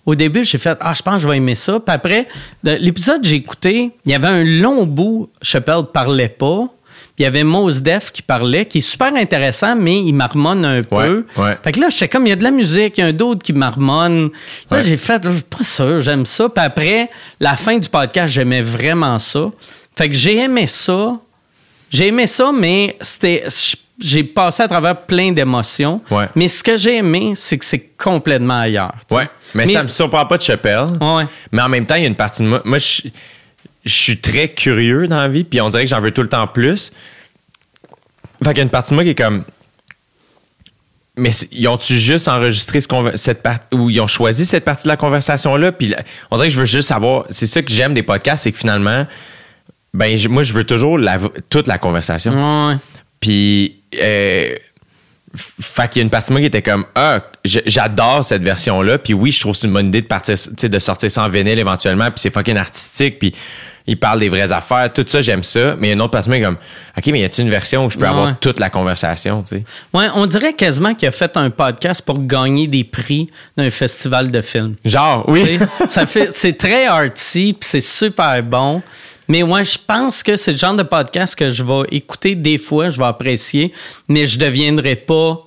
Au 0.06 0.16
début, 0.16 0.44
j'ai 0.44 0.58
fait 0.58 0.78
Ah, 0.82 0.94
je 0.96 1.02
pense 1.02 1.16
que 1.16 1.20
je 1.22 1.28
vais 1.28 1.38
aimer 1.38 1.56
ça. 1.56 1.80
Puis 1.80 1.94
après, 1.94 2.28
de 2.64 2.72
l'épisode 2.80 3.24
j'ai 3.24 3.36
écouté, 3.38 3.92
il 4.06 4.12
y 4.12 4.16
avait 4.16 4.28
un 4.28 4.44
long 4.44 4.86
bout. 4.86 5.30
Chappelle 5.42 5.84
parlait 5.94 6.30
pas. 6.30 6.66
Il 7.18 7.24
y 7.24 7.26
avait 7.26 7.46
Mose 7.46 7.82
Def 7.82 8.12
qui 8.12 8.22
parlait, 8.22 8.66
qui 8.66 8.80
est 8.80 8.82
super 8.82 9.16
intéressant, 9.16 9.74
mais 9.76 10.00
il 10.02 10.12
marmonne 10.12 10.66
un 10.66 10.84
peu. 10.84 11.26
ouais. 11.38 11.58
Fait 11.64 11.72
que 11.72 11.80
là, 11.80 11.88
j'étais 11.90 12.10
comme, 12.10 12.26
il 12.28 12.30
y 12.30 12.34
a 12.34 12.36
de 12.36 12.44
la 12.44 12.52
musique, 12.52 12.98
il 12.98 13.02
y 13.02 13.04
a 13.06 13.08
un 13.08 13.14
d'autre 13.14 13.42
qui 13.42 13.54
marmonne. 13.54 14.32
Là, 14.70 14.78
Ouais. 14.78 14.84
j'ai 14.84 14.98
fait, 14.98 15.24
je 15.24 15.32
suis 15.32 15.42
pas 15.44 15.64
sûr, 15.64 16.02
j'aime 16.02 16.26
ça. 16.26 16.50
Puis 16.50 16.64
après, 16.64 17.10
la 17.40 17.56
fin 17.56 17.78
du 17.78 17.88
podcast, 17.88 18.34
j'aimais 18.34 18.62
vraiment 18.62 19.18
ça. 19.18 19.50
Fait 19.98 20.10
que 20.10 20.14
j'ai 20.16 20.40
aimé 20.40 20.68
ça. 20.68 21.14
J'ai 21.90 22.08
aimé 22.08 22.28
ça, 22.28 22.52
mais 22.54 22.98
c'était. 23.00 23.46
J'ai 24.00 24.24
passé 24.26 24.62
à 24.64 24.68
travers 24.68 24.96
plein 25.06 25.32
d'émotions. 25.32 26.02
Ouais. 26.12 26.26
Mais 26.36 26.48
ce 26.50 26.62
que 26.64 26.76
j'ai 26.76 26.98
aimé, 26.98 27.32
c'est 27.36 27.58
que 27.58 27.64
c'est 27.64 27.92
complètement 27.98 28.60
ailleurs. 28.60 28.94
Ouais. 29.10 29.30
Mais, 29.54 29.66
ça 29.68 29.84
me 29.84 29.88
surprend 29.88 30.26
pas 30.26 30.38
de 30.38 30.42
Chappelle. 30.42 30.88
Ouais. 31.00 31.26
Mais 31.52 31.62
en 31.62 31.70
même 31.70 31.86
temps, 31.86 31.96
il 31.96 32.02
y 32.02 32.06
a 32.06 32.08
une 32.08 32.16
partie 32.16 32.44
de 32.44 32.48
moi. 32.48 32.62
Moi, 32.66 32.78
je, 32.78 33.04
je 33.86 33.94
suis 33.94 34.20
très 34.20 34.50
curieux 34.50 35.08
dans 35.08 35.16
la 35.18 35.30
vie, 35.30 35.46
puis 35.46 35.62
on 35.62 35.70
dirait 35.70 35.86
que 35.86 35.90
j'en 35.90 36.02
veux 36.02 36.12
tout 36.12 36.22
le 36.22 36.28
temps 36.28 36.48
plus. 36.48 36.92
Fait 38.44 38.50
qu'il 38.50 38.58
y 38.58 38.60
a 38.60 38.64
une 38.64 38.70
partie 38.70 38.90
de 38.92 38.96
moi 38.96 39.04
qui 39.06 39.12
est 39.12 39.16
comme. 39.16 39.44
Mais 41.18 41.30
ils 41.54 41.66
ont-tu 41.70 41.98
juste 41.98 42.28
enregistré 42.28 42.82
ce 42.82 42.88
cette 43.16 43.42
partie 43.42 43.74
ou 43.74 43.90
ils 43.90 44.02
ont 44.02 44.08
choisi 44.08 44.46
cette 44.46 44.66
partie 44.66 44.84
de 44.84 44.90
la 44.90 44.98
conversation-là? 44.98 45.72
Puis 45.72 45.96
on 46.30 46.36
dirait 46.36 46.50
que 46.50 46.54
je 46.54 46.60
veux 46.60 46.66
juste 46.66 46.90
savoir. 46.90 47.26
C'est 47.30 47.48
ça 47.48 47.62
que 47.62 47.72
j'aime 47.72 47.94
des 47.94 48.04
podcasts, 48.04 48.44
c'est 48.44 48.52
que 48.52 48.58
finalement, 48.58 49.08
ben, 49.94 50.18
moi, 50.28 50.44
je 50.44 50.52
veux 50.52 50.66
toujours 50.66 50.98
la- 50.98 51.18
toute 51.50 51.68
la 51.68 51.78
conversation. 51.78 52.68
Ouais. 52.68 52.76
Puis, 53.22 53.78
euh, 54.02 54.56
fait 55.62 55.90
qu'il 55.90 56.00
y 56.00 56.02
a 56.02 56.04
une 56.04 56.10
partie 56.10 56.30
de 56.30 56.34
moi 56.34 56.40
qui 56.42 56.48
était 56.48 56.62
comme, 56.62 56.86
ah, 56.96 57.20
j'adore 57.44 58.24
cette 58.24 58.42
version-là. 58.44 58.98
Puis 59.00 59.14
oui, 59.14 59.32
je 59.32 59.40
trouve 59.42 59.52
que 59.54 59.60
c'est 59.60 59.68
une 59.68 59.74
bonne 59.74 59.88
idée 59.88 60.02
de 60.02 60.08
partir, 60.08 60.36
de 60.64 60.80
sortir 60.80 61.12
sans 61.12 61.28
vinyle 61.28 61.60
éventuellement. 61.60 62.06
Puis 62.06 62.20
c'est 62.20 62.30
fucking 62.34 62.56
artistique. 62.58 63.20
Puis 63.20 63.36
il 63.86 64.00
parle 64.00 64.20
des 64.22 64.30
vraies 64.30 64.52
affaires. 64.54 64.92
Tout 64.94 65.04
ça, 65.06 65.20
j'aime 65.22 65.44
ça. 65.44 65.76
Mais 65.78 65.88
il 65.88 65.90
y 65.90 65.92
a 65.92 65.96
une 65.96 66.02
autre 66.02 66.12
partie 66.12 66.30
de 66.30 66.36
moi 66.36 66.38
qui 66.40 66.44
est 66.44 66.46
comme, 66.46 66.58
OK, 66.98 67.06
mais 67.08 67.20
y 67.20 67.24
a-t-il 67.26 67.44
une 67.46 67.52
version 67.52 67.86
où 67.86 67.90
je 67.90 67.98
peux 67.98 68.04
Ouais. 68.06 68.10
avoir 68.10 68.40
toute 68.40 68.60
la 68.62 68.70
conversation, 68.70 69.44
tu 69.44 69.58
sais? 69.58 69.64
Ouais, 69.94 70.08
on 70.16 70.26
dirait 70.26 70.54
quasiment 70.54 70.94
qu'il 70.96 71.10
a 71.10 71.12
fait 71.12 71.36
un 71.36 71.50
podcast 71.50 72.02
pour 72.02 72.26
gagner 72.26 72.68
des 72.68 72.86
prix 72.86 73.28
d'un 73.58 73.70
festival 73.70 74.32
de 74.32 74.42
films. 74.42 74.74
Genre, 74.86 75.26
oui. 75.28 75.60
ça 75.90 76.06
fait, 76.06 76.32
c'est 76.32 76.54
très 76.58 76.86
artsy, 76.86 77.56
puis 77.60 77.68
c'est 77.70 77.82
super 77.82 78.42
bon. 78.42 78.82
Mais 79.28 79.44
ouais, 79.44 79.66
je 79.66 79.78
pense 79.86 80.22
que 80.24 80.36
c'est 80.36 80.52
le 80.52 80.58
genre 80.58 80.76
de 80.76 80.84
podcast 80.84 81.36
que 81.36 81.50
je 81.50 81.64
vais 81.64 81.84
écouter 81.92 82.36
des 82.36 82.58
fois, 82.58 82.90
je 82.90 82.98
vais 82.98 83.06
apprécier, 83.06 83.72
mais 84.08 84.26
je 84.26 84.38
deviendrai 84.38 84.96
pas. 84.96 85.42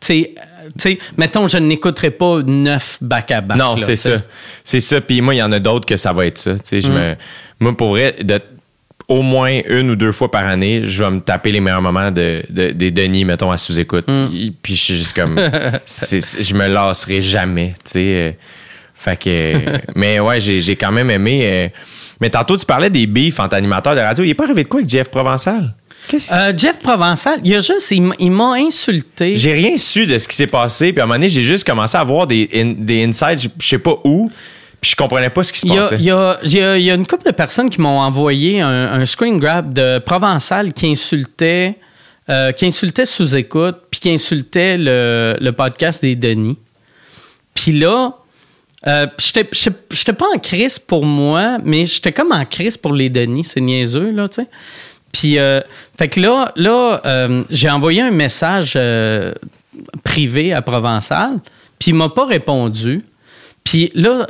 Tu 0.00 0.06
sais, 0.08 0.34
euh, 0.36 0.68
tu 0.78 0.90
sais, 0.90 0.98
mettons, 1.16 1.48
je 1.48 1.56
n'écouterai 1.58 2.10
pas 2.10 2.42
neuf 2.42 2.98
back-à-back. 3.00 3.56
Non, 3.56 3.78
c'est 3.78 3.96
ça. 3.96 4.22
C'est 4.64 4.80
ça. 4.80 5.00
Puis 5.00 5.20
moi, 5.20 5.34
il 5.34 5.38
y 5.38 5.42
en 5.42 5.52
a 5.52 5.58
d'autres 5.60 5.86
que 5.86 5.96
ça 5.96 6.12
va 6.12 6.26
être 6.26 6.38
ça. 6.38 6.54
Tu 6.54 6.60
sais, 6.64 6.80
je 6.80 6.90
Mm. 6.90 6.94
me, 6.94 7.14
moi, 7.60 7.76
pour 7.76 7.90
vrai, 7.90 8.16
de, 8.22 8.40
au 9.08 9.22
moins 9.22 9.60
une 9.68 9.90
ou 9.90 9.96
deux 9.96 10.10
fois 10.12 10.30
par 10.30 10.46
année, 10.46 10.80
je 10.84 11.02
vais 11.04 11.10
me 11.12 11.20
taper 11.20 11.52
les 11.52 11.60
meilleurs 11.60 11.80
moments 11.82 12.10
de, 12.10 12.42
de- 12.50 12.70
des 12.70 12.90
Denis, 12.90 13.24
mettons, 13.24 13.50
à 13.52 13.56
sous-écoute. 13.56 14.06
Mm. 14.08 14.28
Puis- 14.60 14.74
je 14.76 14.82
suis 14.82 14.96
juste 14.98 15.14
comme. 15.14 15.36
je 15.86 16.54
me 16.54 16.66
lasserai 16.66 17.20
jamais. 17.20 17.74
Tu 17.84 17.90
sais. 17.92 17.98
euh, 18.00 18.32
Fait 18.96 19.16
que. 19.16 19.78
mais 19.94 20.18
ouais, 20.20 20.40
j'ai 20.40 20.58
j'ai 20.60 20.74
quand 20.76 20.90
même 20.92 21.10
aimé. 21.10 21.40
euh, 21.44 21.68
mais 22.20 22.30
tantôt, 22.30 22.56
tu 22.56 22.64
parlais 22.66 22.90
des 22.90 23.06
beefs 23.06 23.38
entre 23.40 23.54
animateurs 23.56 23.94
de 23.94 24.00
radio. 24.00 24.24
Il 24.24 24.30
est 24.30 24.34
pas 24.34 24.44
arrivé 24.44 24.64
de 24.64 24.68
quoi 24.68 24.80
avec 24.80 24.90
Jeff 24.90 25.08
Provençal? 25.10 25.74
Qu'est-ce 26.08 26.32
Euh, 26.32 26.52
Jeff 26.56 26.78
Provençal, 26.78 27.40
il 27.44 27.54
a 27.54 27.60
juste, 27.60 27.90
il, 27.90 28.30
m'a 28.30 28.52
insulté. 28.54 29.36
J'ai 29.36 29.52
rien 29.54 29.76
su 29.76 30.06
de 30.06 30.18
ce 30.18 30.28
qui 30.28 30.36
s'est 30.36 30.46
passé. 30.46 30.92
Puis 30.92 31.00
à 31.00 31.04
un 31.04 31.06
moment 31.06 31.16
donné, 31.18 31.30
j'ai 31.30 31.42
juste 31.42 31.66
commencé 31.66 31.96
à 31.96 32.04
voir 32.04 32.26
des, 32.26 32.48
in- 32.54 32.74
des 32.78 33.04
insights, 33.04 33.50
je- 33.58 33.66
sais 33.66 33.78
pas 33.78 33.96
où. 34.04 34.30
Puis 34.80 34.90
je 34.92 34.96
comprenais 34.96 35.30
pas 35.30 35.42
ce 35.42 35.52
qui 35.52 35.60
se 35.60 35.66
Il 35.66 35.72
y, 35.74 35.78
a, 35.78 35.82
passait. 35.82 35.96
il, 35.96 36.04
y 36.04 36.10
a, 36.10 36.38
il 36.44 36.52
y 36.52 36.60
a- 36.62 36.76
il 36.76 36.84
y 36.84 36.90
a 36.90 36.94
une 36.94 37.06
couple 37.06 37.24
de 37.24 37.32
personnes 37.32 37.70
qui 37.70 37.80
m'ont 37.80 37.98
envoyé 38.00 38.60
un, 38.60 38.92
un 38.92 39.04
screen 39.04 39.38
grab 39.40 39.72
de 39.74 39.98
Provençal 39.98 40.72
qui 40.72 40.86
insultait, 40.86 41.76
euh, 42.28 42.52
qui 42.52 42.66
insultait 42.66 43.06
sous-écoute, 43.06 43.76
puis 43.90 43.98
qui 44.00 44.10
insultait 44.10 44.76
le, 44.76 45.36
le 45.40 45.52
podcast 45.52 46.02
des 46.02 46.14
Denis. 46.14 46.58
Puis 47.54 47.72
là, 47.72 48.12
euh, 48.86 49.06
j'étais- 49.18 50.12
pas 50.12 50.26
en 50.34 50.38
crise 50.38 50.78
pour 50.78 51.04
moi, 51.04 51.58
mais 51.64 51.86
j'étais 51.86 52.12
comme 52.12 52.32
en 52.32 52.44
crise 52.44 52.76
pour 52.76 52.92
les 52.92 53.10
Denis. 53.10 53.44
C'est 53.44 53.60
niaiseux, 53.60 54.10
là, 54.10 54.28
tu 54.28 54.42
sais. 54.42 54.48
Puis, 55.12 55.38
euh, 55.38 55.60
fait 55.98 56.08
que 56.08 56.20
là, 56.20 56.52
là 56.56 57.00
euh, 57.06 57.42
j'ai 57.50 57.70
envoyé 57.70 58.02
un 58.02 58.10
message 58.10 58.74
euh, 58.76 59.32
privé 60.04 60.52
à 60.52 60.62
Provençal, 60.62 61.38
puis 61.78 61.90
il 61.90 61.94
m'a 61.94 62.08
pas 62.08 62.26
répondu. 62.26 63.04
Puis 63.64 63.90
là, 63.94 64.26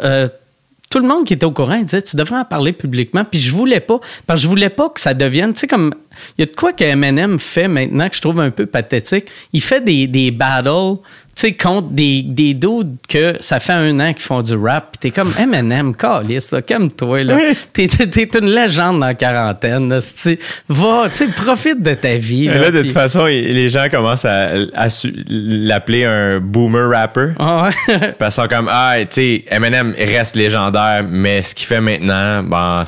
tout 0.90 1.00
le 1.00 1.08
monde 1.08 1.24
qui 1.26 1.34
était 1.34 1.44
au 1.44 1.50
courant, 1.50 1.74
il 1.74 1.84
disait 1.84 2.02
Tu 2.02 2.16
devrais 2.16 2.38
en 2.38 2.44
parler 2.44 2.72
publiquement. 2.72 3.24
Puis 3.24 3.40
je 3.40 3.50
voulais 3.50 3.80
pas, 3.80 3.98
parce 4.26 4.40
que 4.40 4.44
je 4.44 4.48
voulais 4.48 4.70
pas 4.70 4.88
que 4.88 5.00
ça 5.00 5.14
devienne, 5.14 5.52
tu 5.52 5.60
sais, 5.60 5.66
comme. 5.66 5.92
Il 6.38 6.42
y 6.42 6.44
a 6.44 6.46
de 6.46 6.56
quoi 6.56 6.72
que 6.72 6.82
Eminem 6.84 7.38
fait 7.38 7.68
maintenant 7.68 8.08
que 8.08 8.16
je 8.16 8.20
trouve 8.22 8.40
un 8.40 8.50
peu 8.50 8.64
pathétique. 8.66 9.26
Il 9.52 9.60
fait 9.60 9.82
des, 9.84 10.06
des 10.06 10.30
battles, 10.30 11.00
sais, 11.42 11.52
contre 11.52 11.88
des, 11.90 12.22
des 12.22 12.54
dudes 12.54 12.96
que 13.08 13.36
ça 13.40 13.60
fait 13.60 13.72
un 13.74 13.98
an 14.00 14.12
qu'ils 14.12 14.22
font 14.22 14.42
du 14.42 14.54
rap. 14.56 14.92
Puis 14.92 15.10
t'es 15.10 15.10
comme 15.10 15.32
Eminem, 15.38 15.94
calice, 15.94 16.50
là, 16.50 16.62
calme-toi, 16.62 17.24
là. 17.24 17.38
T'es, 17.72 17.88
t'es- 17.88 18.06
t'es 18.06 18.38
une 18.38 18.50
légende 18.50 19.00
dans 19.00 19.06
la 19.06 19.14
quarantaine, 19.14 19.88
là. 19.88 20.00
c'est-tu. 20.00 20.38
Va, 20.68 21.08
tu 21.10 21.26
sais, 21.26 21.32
profite 21.32 21.82
de 21.82 21.94
ta 21.94 22.16
vie. 22.16 22.48
Mais 22.48 22.54
Là, 22.54 22.60
là, 22.62 22.70
de 22.70 22.82
toute 22.82 22.90
façon, 22.92 23.26
les 23.26 23.68
gens 23.68 23.86
commencent 23.90 24.24
à, 24.24 24.50
à 24.74 24.88
l'appeler 25.28 26.04
un 26.04 26.40
boomer 26.40 26.88
rapper. 26.90 27.32
Ah 27.38 27.68
ouais. 27.88 28.12
Parce 28.18 28.36
qu'ils 28.36 28.48
comme, 28.48 28.68
ah, 28.72 28.94
tu 29.00 29.06
sais, 29.10 29.44
Eminem 29.50 29.94
reste 29.98 30.36
légendaire, 30.36 31.04
mais 31.08 31.42
ce 31.42 31.54
qu'il 31.54 31.66
fait 31.66 31.80
maintenant, 31.80 32.42
bon, 32.42 32.82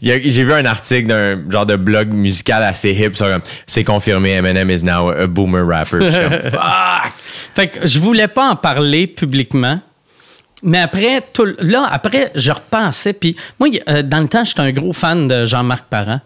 j'ai 0.00 0.44
vu 0.44 0.52
un 0.52 0.64
article 0.64 1.06
d'un 1.08 1.42
genre 1.50 1.66
de 1.66 1.76
blog 1.76 2.12
musical 2.12 2.62
assez 2.62 2.92
hip, 2.92 3.14
sur 3.14 3.26
comme, 3.28 3.42
c'est 3.66 3.84
confirmé, 3.84 4.30
Eminem 4.32 4.70
is 4.70 4.82
now 4.82 5.10
a 5.10 5.26
boomer 5.26 5.62
rapper. 5.66 5.98
Comme, 5.98 6.40
fuck! 6.50 7.12
Fait 7.54 7.68
que 7.68 7.81
je 7.84 7.98
voulais 7.98 8.28
pas 8.28 8.50
en 8.50 8.56
parler 8.56 9.06
publiquement. 9.06 9.80
Mais 10.64 10.78
après, 10.78 11.22
tout, 11.32 11.48
là, 11.58 11.88
après, 11.90 12.30
je 12.36 12.52
repensais. 12.52 13.12
Puis 13.12 13.34
moi, 13.58 13.68
euh, 13.88 14.02
dans 14.02 14.20
le 14.20 14.28
temps, 14.28 14.44
j'étais 14.44 14.60
un 14.60 14.70
gros 14.72 14.92
fan 14.92 15.26
de 15.26 15.44
Jean-Marc 15.44 15.86
Parent. 15.90 16.20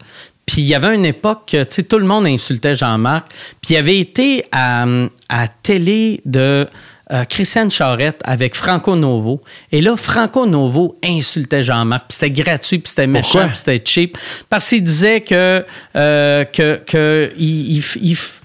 Puis 0.44 0.62
il 0.62 0.66
y 0.68 0.74
avait 0.74 0.94
une 0.94 1.06
époque, 1.06 1.48
que, 1.52 1.64
tu 1.64 1.74
sais, 1.76 1.82
tout 1.84 1.98
le 1.98 2.04
monde 2.06 2.26
insultait 2.26 2.76
Jean-Marc. 2.76 3.28
Puis 3.62 3.74
il 3.74 3.76
avait 3.78 3.98
été 3.98 4.44
à, 4.52 4.84
à 5.28 5.48
télé 5.48 6.20
de 6.26 6.68
euh, 7.12 7.24
Christiane 7.24 7.70
Charette 7.70 8.20
avec 8.24 8.54
Franco 8.54 8.94
Novo. 8.94 9.40
Et 9.72 9.80
là, 9.80 9.96
Franco 9.96 10.44
Novo 10.46 10.96
insultait 11.02 11.62
Jean-Marc. 11.62 12.04
Puis 12.08 12.18
c'était 12.20 12.30
gratuit, 12.42 12.78
puis 12.78 12.90
c'était 12.90 13.06
méchant, 13.06 13.38
puis 13.48 13.56
c'était 13.56 13.82
cheap. 13.84 14.18
Parce 14.50 14.68
qu'il 14.68 14.82
disait 14.84 15.22
que, 15.22 15.64
euh, 15.96 16.44
que, 16.44 16.76
que 16.86 17.32
il- 17.38 17.76
il 17.76 17.80
f- 17.80 17.98
il 18.02 18.14
f- 18.14 18.40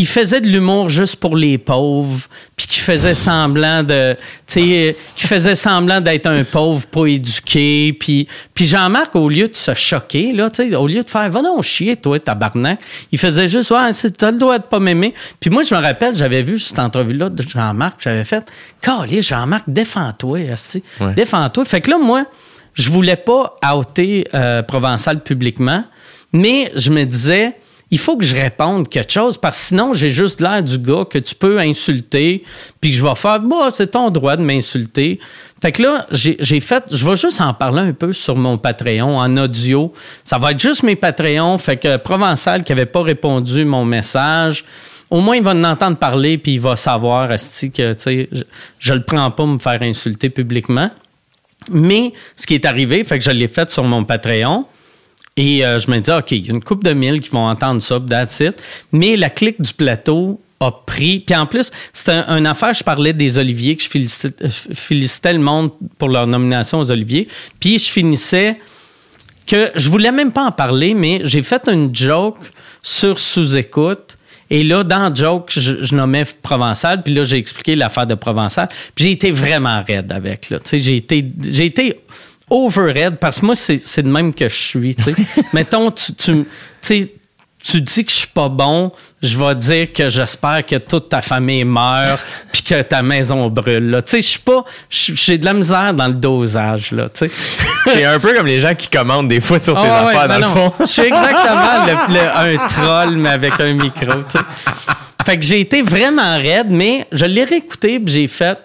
il 0.00 0.06
faisait 0.06 0.40
de 0.40 0.46
l'humour 0.48 0.88
juste 0.88 1.16
pour 1.16 1.36
les 1.36 1.58
pauvres, 1.58 2.26
puis 2.56 2.66
qu'il 2.66 2.82
faisait 2.82 3.14
semblant 3.14 3.82
de, 3.82 4.14
tu 4.46 4.60
sais, 4.60 4.96
qu'il 5.14 5.28
faisait 5.28 5.54
semblant 5.54 6.00
d'être 6.00 6.26
un 6.26 6.42
pauvre 6.42 6.86
pas 6.86 7.04
éduqué, 7.06 7.94
puis, 8.00 8.26
puis 8.54 8.64
Jean-Marc, 8.64 9.14
au 9.16 9.28
lieu 9.28 9.46
de 9.48 9.54
se 9.54 9.74
choquer, 9.74 10.32
là, 10.32 10.48
tu 10.48 10.68
sais, 10.70 10.74
au 10.74 10.86
lieu 10.86 11.02
de 11.02 11.10
faire, 11.10 11.28
va 11.28 11.42
non 11.42 11.60
chier, 11.60 11.96
toi, 11.96 12.18
tabarnak, 12.18 12.80
il 13.12 13.18
faisait 13.18 13.46
juste, 13.46 13.70
ouais, 13.72 13.92
c'est- 13.92 14.16
t'as 14.16 14.30
le 14.30 14.38
droit 14.38 14.58
de 14.58 14.64
pas 14.64 14.78
m'aimer. 14.80 15.12
Puis 15.38 15.50
moi, 15.50 15.62
je 15.64 15.74
me 15.74 15.80
rappelle, 15.80 16.16
j'avais 16.16 16.42
vu 16.42 16.58
cette 16.58 16.78
entrevue-là 16.78 17.28
de 17.28 17.42
Jean-Marc, 17.46 17.98
j'avais 18.02 18.24
fait, 18.24 18.50
calé, 18.80 19.20
Jean-Marc, 19.20 19.64
défends-toi. 19.68 20.38
Ouais. 21.00 21.14
défends-toi. 21.14 21.64
Fait 21.66 21.82
que 21.82 21.90
là, 21.90 21.98
moi, 21.98 22.24
je 22.72 22.88
voulais 22.90 23.16
pas 23.16 23.56
outer 23.76 24.24
euh, 24.34 24.62
Provençal 24.62 25.22
publiquement, 25.22 25.84
mais 26.32 26.72
je 26.74 26.90
me 26.90 27.04
disais, 27.04 27.52
il 27.90 27.98
faut 27.98 28.16
que 28.16 28.24
je 28.24 28.36
réponde 28.36 28.88
quelque 28.88 29.12
chose 29.12 29.36
parce 29.36 29.58
que 29.58 29.64
sinon, 29.64 29.94
j'ai 29.94 30.10
juste 30.10 30.40
l'air 30.40 30.62
du 30.62 30.78
gars 30.78 31.04
que 31.04 31.18
tu 31.18 31.34
peux 31.34 31.58
insulter, 31.58 32.44
puis 32.80 32.90
que 32.90 32.96
je 32.96 33.02
vais 33.02 33.14
faire, 33.16 33.40
bah, 33.40 33.70
c'est 33.72 33.92
ton 33.92 34.10
droit 34.10 34.36
de 34.36 34.42
m'insulter. 34.42 35.18
Fait 35.60 35.72
que 35.72 35.82
là, 35.82 36.06
j'ai 36.12 36.60
fait, 36.60 36.84
je 36.90 37.04
vais 37.04 37.16
juste 37.16 37.40
en 37.40 37.52
parler 37.52 37.80
un 37.80 37.92
peu 37.92 38.12
sur 38.12 38.36
mon 38.36 38.56
Patreon 38.58 39.18
en 39.18 39.36
audio. 39.36 39.92
Ça 40.24 40.38
va 40.38 40.52
être 40.52 40.60
juste 40.60 40.84
mes 40.84 40.96
Patreons. 40.96 41.58
Fait 41.58 41.76
que 41.76 41.96
Provençal 41.96 42.64
qui 42.64 42.72
avait 42.72 42.86
pas 42.86 43.02
répondu 43.02 43.64
mon 43.64 43.84
message, 43.84 44.64
au 45.10 45.20
moins 45.20 45.36
il 45.36 45.42
va 45.42 45.50
en 45.50 45.64
entendre 45.64 45.98
parler 45.98 46.38
puis 46.38 46.54
il 46.54 46.60
va 46.60 46.76
savoir, 46.76 47.30
esti, 47.32 47.72
que, 47.72 47.94
je, 47.98 48.42
je 48.78 48.94
le 48.94 49.02
prends 49.02 49.30
pas 49.32 49.44
me 49.44 49.58
faire 49.58 49.82
insulter 49.82 50.30
publiquement. 50.30 50.90
Mais 51.70 52.12
ce 52.36 52.46
qui 52.46 52.54
est 52.54 52.64
arrivé, 52.64 53.04
fait 53.04 53.18
que 53.18 53.24
je 53.24 53.30
l'ai 53.30 53.48
fait 53.48 53.68
sur 53.68 53.84
mon 53.84 54.04
Patreon. 54.04 54.64
Et 55.36 55.64
euh, 55.64 55.78
je 55.78 55.90
me 55.90 55.98
dis, 56.00 56.10
OK, 56.10 56.32
il 56.32 56.46
y 56.46 56.50
a 56.50 56.54
une 56.54 56.62
couple 56.62 56.86
de 56.86 56.92
mille 56.92 57.20
qui 57.20 57.30
vont 57.30 57.46
entendre 57.46 57.80
ça, 57.80 57.98
that's 58.00 58.40
it. 58.40 58.60
Mais 58.92 59.16
la 59.16 59.30
clique 59.30 59.60
du 59.60 59.72
plateau 59.72 60.40
a 60.60 60.70
pris. 60.70 61.20
Puis 61.20 61.34
en 61.34 61.46
plus, 61.46 61.70
c'était 61.92 62.12
un, 62.12 62.36
une 62.36 62.46
affaire, 62.46 62.72
je 62.74 62.84
parlais 62.84 63.12
des 63.12 63.38
Oliviers, 63.38 63.76
que 63.76 63.82
je 63.82 63.88
félicitais, 63.88 64.48
je 64.48 64.74
félicitais 64.74 65.32
le 65.32 65.38
monde 65.38 65.70
pour 65.98 66.08
leur 66.08 66.26
nomination 66.26 66.80
aux 66.80 66.90
Oliviers. 66.90 67.28
Puis 67.58 67.78
je 67.78 67.90
finissais 67.90 68.58
que 69.46 69.70
je 69.74 69.88
voulais 69.88 70.12
même 70.12 70.32
pas 70.32 70.44
en 70.44 70.52
parler, 70.52 70.94
mais 70.94 71.22
j'ai 71.24 71.42
fait 71.42 71.68
une 71.68 71.94
joke 71.94 72.38
sur 72.82 73.18
sous-écoute. 73.18 74.16
Et 74.50 74.64
là, 74.64 74.82
dans 74.82 75.14
joke, 75.14 75.50
je, 75.54 75.82
je 75.82 75.94
nommais 75.94 76.24
Provençal, 76.42 77.02
puis 77.02 77.14
là, 77.14 77.22
j'ai 77.24 77.38
expliqué 77.38 77.76
l'affaire 77.76 78.06
de 78.06 78.16
Provençal. 78.16 78.68
Puis 78.94 79.04
j'ai 79.04 79.12
été 79.12 79.30
vraiment 79.30 79.82
raide 79.86 80.12
avec, 80.12 80.50
là. 80.50 80.58
Tu 80.58 80.70
sais, 80.70 80.78
j'ai 80.80 80.96
été, 80.96 81.24
j'ai 81.40 81.66
été 81.66 82.00
over 82.50 82.92
raide, 82.92 83.16
parce 83.16 83.40
que 83.40 83.46
moi, 83.46 83.54
c'est, 83.54 83.78
c'est 83.78 84.02
de 84.02 84.08
même 84.10 84.34
que 84.34 84.48
je 84.48 84.54
suis, 84.56 84.94
tu 84.94 85.02
sais. 85.04 85.14
Mettons, 85.52 85.90
tu, 85.90 86.12
tu, 86.14 86.44
tu 87.62 87.80
dis 87.82 88.04
que 88.04 88.10
je 88.10 88.16
suis 88.16 88.26
pas 88.26 88.48
bon, 88.48 88.90
je 89.22 89.36
vais 89.36 89.54
dire 89.54 89.92
que 89.92 90.08
j'espère 90.08 90.64
que 90.64 90.76
toute 90.76 91.08
ta 91.10 91.20
famille 91.22 91.64
meurt 91.64 92.18
puis 92.52 92.62
que 92.62 92.80
ta 92.82 93.02
maison 93.02 93.48
brûle. 93.48 93.90
Là. 93.90 94.02
Tu 94.02 94.10
sais, 94.12 94.20
je 94.22 94.26
suis 94.26 94.38
pas... 94.38 94.64
J'ai 94.88 95.36
de 95.38 95.44
la 95.44 95.52
misère 95.52 95.92
dans 95.92 96.06
le 96.08 96.14
dosage, 96.14 96.92
là, 96.92 97.08
tu 97.10 97.26
sais. 97.26 97.30
C'est 97.84 98.04
un 98.06 98.18
peu 98.18 98.34
comme 98.34 98.46
les 98.46 98.60
gens 98.60 98.74
qui 98.74 98.88
commandent 98.88 99.28
des 99.28 99.40
fois 99.40 99.58
sur 99.58 99.74
tes 99.74 99.86
affaires, 99.86 100.26
ben 100.26 100.40
dans 100.40 100.46
non. 100.48 100.54
le 100.54 100.60
fond. 100.60 100.72
Je 100.80 100.86
suis 100.86 101.02
exactement 101.02 101.86
le- 101.86 102.14
le- 102.14 102.54
un 102.56 102.66
troll, 102.66 103.16
mais 103.16 103.28
avec 103.30 103.60
un 103.60 103.74
micro. 103.74 104.22
tu 104.22 104.38
sais. 104.38 104.44
Fait 105.26 105.36
que 105.38 105.44
j'ai 105.44 105.60
été 105.60 105.82
vraiment 105.82 106.36
raide, 106.38 106.68
mais 106.70 107.06
je 107.12 107.26
l'ai 107.26 107.44
réécouté 107.44 108.00
puis 108.00 108.12
j'ai 108.14 108.26
fait. 108.28 108.58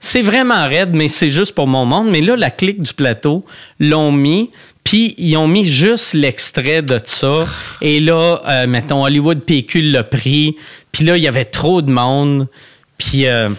C'est 0.00 0.22
vraiment 0.22 0.66
raide, 0.66 0.94
mais 0.94 1.08
c'est 1.08 1.28
juste 1.28 1.54
pour 1.54 1.66
mon 1.66 1.84
monde. 1.84 2.08
Mais 2.10 2.22
là, 2.22 2.34
la 2.34 2.50
clique 2.50 2.80
du 2.80 2.94
plateau 2.94 3.44
l'ont 3.78 4.10
mis. 4.10 4.50
Puis 4.82 5.14
ils 5.18 5.36
ont 5.36 5.46
mis 5.46 5.64
juste 5.64 6.14
l'extrait 6.14 6.80
de 6.80 6.98
ça. 7.04 7.46
Et 7.82 8.00
là, 8.00 8.40
euh, 8.48 8.66
mettons, 8.66 9.04
Hollywood 9.04 9.40
PQ 9.40 9.82
l'a 9.82 10.02
pris. 10.02 10.56
Puis 10.90 11.04
là, 11.04 11.18
il 11.18 11.22
y 11.22 11.28
avait 11.28 11.44
trop 11.44 11.82
de 11.82 11.90
monde. 11.90 12.48
Puis, 12.96 13.26
euh, 13.26 13.50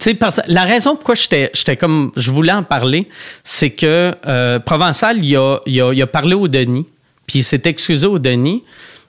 tu 0.00 0.10
sais, 0.10 0.18
la 0.48 0.64
raison 0.64 0.96
pourquoi 0.96 1.14
j'étais 1.14 1.50
j'étais 1.54 1.76
comme, 1.76 2.10
je 2.16 2.30
voulais 2.32 2.52
en 2.52 2.64
parler, 2.64 3.08
c'est 3.44 3.70
que 3.70 4.14
euh, 4.26 4.58
Provençal, 4.58 5.24
il 5.24 5.36
a, 5.36 5.60
il, 5.66 5.74
il 5.94 6.02
a 6.02 6.06
parlé 6.06 6.34
au 6.34 6.48
Denis. 6.48 6.86
Puis 7.26 7.38
il 7.38 7.42
s'est 7.44 7.62
excusé 7.64 8.06
au 8.06 8.18
Denis. 8.18 8.64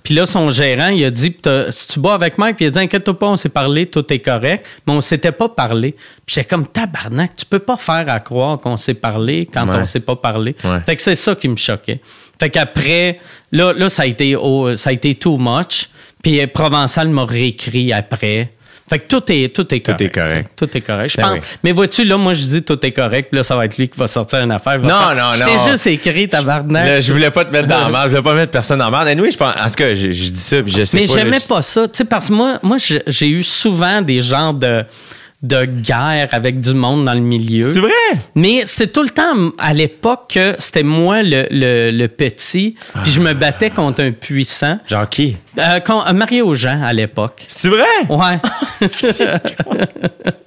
Puis 0.06 0.14
là, 0.14 0.28
son 0.28 0.52
gérant, 0.52 0.90
il 0.90 1.04
a 1.04 1.10
dit, 1.10 1.36
si 1.70 1.88
tu 1.88 2.00
bois 2.00 2.14
avec 2.14 2.38
Mike, 2.38 2.58
puis 2.58 2.66
il 2.66 2.68
a 2.68 2.72
dit, 2.72 2.80
inquiète-toi 2.80 3.18
pas, 3.18 3.26
on 3.28 3.36
s'est 3.36 3.50
parlé, 3.50 3.88
tout 3.88 4.06
est 4.14 4.20
correct. 4.20 4.64
Mais 4.86 4.94
on 4.94 5.02
s'était 5.02 5.32
pas 5.32 5.50
parlé. 5.50 5.94
Puis 6.26 6.36
j'étais 6.36 6.48
comme, 6.48 6.68
tabarnak, 6.68 7.36
tu 7.36 7.46
peux 7.46 7.58
pas 7.60 7.76
faire 7.76 8.06
à 8.08 8.20
croire 8.20 8.60
qu'on 8.60 8.78
s'est 8.78 8.94
parlé 8.94 9.48
quand 9.52 9.68
Ouais. 9.68 9.78
on 9.82 9.86
s'est 9.86 10.00
pas 10.00 10.16
parlé. 10.16 10.56
Ouais. 10.64 10.80
Fait 10.86 10.96
que 10.96 11.02
c'est 11.02 11.16
ça 11.16 11.34
qui 11.34 11.48
me 11.48 11.56
choquait. 11.56 12.00
Fait 12.40 12.52
qu'après, 12.52 13.20
là, 13.52 13.74
là 13.74 13.90
ça, 13.90 14.04
a 14.04 14.06
été, 14.06 14.36
oh, 14.36 14.76
ça 14.76 14.92
a 14.92 14.94
été 14.94 15.16
too 15.16 15.38
much. 15.40 15.90
Puis 16.22 16.46
Provençal 16.48 17.10
m'a 17.10 17.26
réécrit 17.26 17.92
après. 17.92 18.52
Fait 18.88 19.00
que 19.00 19.08
tout 19.08 19.24
est, 19.32 19.54
tout 19.56 19.74
est 19.74 19.80
correct. 19.80 20.02
est 20.02 20.10
correct. 20.10 20.50
Tout 20.56 20.78
est 20.78 20.82
correct. 20.82 21.10
Je 21.10 21.18
Ben 21.18 21.30
pense. 21.30 21.40
oui. 21.40 21.46
Mais 21.64 21.72
vois-tu, 21.72 22.04
là, 22.04 22.18
moi, 22.18 22.34
je 22.34 22.44
dis 22.44 22.62
tout 22.62 22.86
est 22.86 22.92
correct. 22.92 23.30
Puis 23.32 23.38
là, 23.38 23.44
ça 23.44 23.56
va 23.56 23.66
être 23.66 23.78
lui 23.80 23.90
qui 23.90 23.98
va 23.98 24.06
sortir 24.06 24.40
une 24.42 24.52
affaire. 24.52 24.78
Non, 24.78 24.90
faire, 24.90 25.16
non, 25.16 25.32
je 25.34 25.44
non. 25.44 25.50
t'ai 25.64 25.72
juste 25.72 25.88
écrit, 25.88 26.30
tabarnak. 26.30 26.86
Là, 26.86 27.00
je 27.00 27.12
voulais 27.12 27.32
pas 27.32 27.46
te 27.46 27.52
mettre 27.52 27.68
dans 27.68 27.80
la 27.80 27.90
merde, 27.90 28.04
je 28.04 28.10
voulais 28.10 28.22
pas 28.22 28.34
mettre 28.36 28.52
personne 28.52 28.78
dans 28.78 28.86
la 28.86 28.92
merde. 28.92 29.08
Anyway, 29.08 29.32
je 29.32 29.38
pense, 29.38 29.56
en 29.60 29.68
tout 29.68 29.76
cas, 29.76 29.94
je, 29.96 30.12
je 30.12 30.30
dis 30.30 30.36
ça, 30.36 30.62
puis 30.62 30.72
je 30.72 30.84
sais 30.84 30.98
Mais 31.00 31.08
pas. 31.08 31.14
j'aimais 31.14 31.40
là, 31.40 31.46
pas 31.48 31.62
ça. 31.64 31.88
Tu 31.88 31.98
sais, 31.98 32.06
parce 32.06 32.28
que 32.28 32.34
moi, 32.34 32.60
moi 32.62 32.78
j'ai 32.78 33.02
j'ai 33.08 33.28
eu 33.28 33.42
souvent 33.42 34.04
des 34.04 34.22
genres 34.22 34.54
de, 34.54 34.84
de 35.42 35.66
guerre 35.66 36.30
avec 36.32 36.60
du 36.60 36.74
monde 36.74 37.04
dans 37.06 37.14
le 37.14 37.20
milieu. 37.20 37.72
C'est 37.72 37.80
vrai? 37.80 37.92
Mais 38.36 38.64
c'est 38.66 38.92
tout 38.92 39.04
le 39.04 39.10
temps 39.10 39.52
à 39.58 39.74
l'époque 39.74 40.32
que 40.34 40.56
c'était 40.60 40.84
moi 40.84 41.22
le, 41.22 41.48
le, 41.52 41.92
le 41.92 42.08
petit, 42.08 42.76
puis 43.04 43.12
je 43.12 43.22
me 43.22 43.34
battais 43.34 43.70
contre 43.70 44.02
un 44.02 44.12
puissant. 44.12 44.80
Genre 44.88 45.08
qui? 45.10 45.38
Euh, 45.58 45.80
euh, 45.90 46.14
Mario 46.14 46.56
Jean 46.56 46.82
à 46.84 46.94
l'époque. 46.94 47.46
C'est 47.48 47.70
vrai? 47.70 47.86
Ouais. 48.10 48.40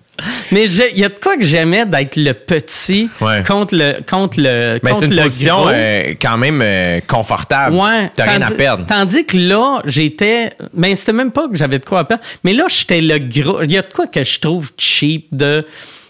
Mais 0.51 0.65
il 0.71 0.99
y 0.99 1.05
a 1.05 1.09
de 1.09 1.19
quoi 1.19 1.37
que 1.37 1.45
j'aimais 1.45 1.87
d'être 1.87 2.17
le 2.17 2.33
petit 2.33 3.09
Ouais. 3.21 3.43
contre 3.47 3.75
le 3.77 3.99
contre 4.09 4.39
le 4.41 4.79
Mais 4.83 4.91
contre 4.91 5.01
c'est 5.01 5.07
une 5.07 5.17
le 5.17 5.23
position 5.23 5.57
gros. 5.61 5.69
euh, 5.71 6.15
quand 6.21 6.37
même 6.37 6.61
euh, 6.63 7.01
confortable. 7.07 7.77
Ouais. 7.77 8.11
T'as 8.17 8.25
rien 8.25 8.43
à 8.43 8.51
perdre. 8.51 8.85
Tandis 8.87 9.25
que 9.25 9.37
là, 9.37 9.81
j'étais. 9.85 10.51
Ben, 10.75 10.95
c'était 10.97 11.13
même 11.13 11.31
pas 11.33 11.49
que 11.49 11.57
j'avais 11.57 11.79
de 11.79 11.85
quoi 11.85 12.01
à 12.01 12.05
perdre. 12.05 12.25
Mais 12.45 12.53
là, 12.53 12.65
j'étais 12.69 13.01
le 13.01 13.19
gros. 13.19 13.63
Il 13.63 13.73
y 13.73 13.79
a 13.79 13.83
de 13.83 13.93
quoi 13.93 14.07
que 14.07 14.25
je 14.25 14.41
trouve 14.41 14.71
cheap 14.77 15.29
de. 15.33 15.67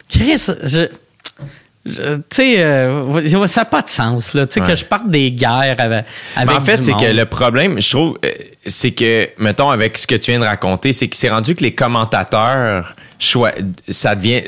Chris, 0.09 0.47
je. 0.65 0.87
tu 1.85 1.93
sais, 2.33 2.62
euh, 2.62 3.47
ça 3.47 3.61
n'a 3.62 3.65
pas 3.65 3.83
de 3.83 3.89
sens, 3.89 4.35
là. 4.35 4.47
Tu 4.47 4.55
sais, 4.55 4.61
Ouais. 4.61 4.67
que 4.69 4.75
je 4.75 4.85
parte 4.85 5.09
des 5.11 5.33
guerres 5.33 5.77
avec. 5.78 6.05
Mais 6.37 6.43
avec 6.43 6.57
en 6.57 6.61
fait, 6.61 6.83
c'est 6.85 6.93
que 6.93 7.05
le 7.12 7.25
problème, 7.27 7.81
je 7.81 7.91
trouve, 7.91 8.19
c'est 8.67 8.91
que, 8.93 9.28
mettons, 9.39 9.70
avec 9.70 9.97
ce 9.99 10.07
que 10.07 10.15
tu 10.15 10.31
viens 10.31 10.41
de 10.41 10.45
raconter, 10.45 10.93
c'est 10.93 11.09
que 11.09 11.17
c'est 11.17 11.31
rendu 11.31 11.55
que 11.55 11.62
les 11.62 11.75
commentateurs, 11.75 12.95
ça 13.88 14.14
devient. 14.14 14.42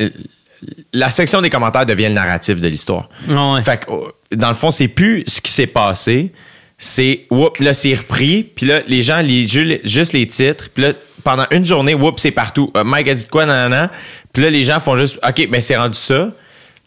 La 0.92 1.10
section 1.10 1.40
des 1.40 1.50
commentaires 1.50 1.86
devient 1.86 2.08
le 2.08 2.14
narratif 2.14 2.60
de 2.60 2.68
l'histoire. 2.68 3.08
Ouais. 3.28 3.62
Fait 3.62 3.78
que, 3.80 3.90
oh, 3.90 4.08
dans 4.34 4.48
le 4.50 4.54
fond, 4.54 4.70
c'est 4.70 4.88
plus 4.88 5.24
ce 5.26 5.40
qui 5.40 5.50
s'est 5.50 5.66
passé, 5.66 6.32
c'est, 6.76 7.26
whoop, 7.30 7.58
là, 7.58 7.72
c'est 7.72 7.94
repris, 7.94 8.42
puis 8.44 8.66
là, 8.66 8.80
les 8.86 9.02
gens 9.02 9.20
lisent 9.20 9.50
ju- 9.52 9.80
juste 9.84 10.12
les 10.12 10.26
titres, 10.26 10.68
puis 10.72 10.82
là, 10.84 10.92
pendant 11.24 11.46
une 11.50 11.64
journée, 11.64 11.94
whoop, 11.94 12.18
c'est 12.20 12.30
partout. 12.30 12.70
Euh, 12.76 12.84
Mike 12.84 13.08
a 13.08 13.14
dit 13.14 13.26
quoi, 13.26 13.46
nanana, 13.46 13.90
puis 14.32 14.42
là, 14.42 14.50
les 14.50 14.62
gens 14.62 14.80
font 14.80 14.96
juste, 14.96 15.18
OK, 15.26 15.48
ben, 15.50 15.60
c'est 15.60 15.76
rendu 15.76 15.98
ça. 15.98 16.30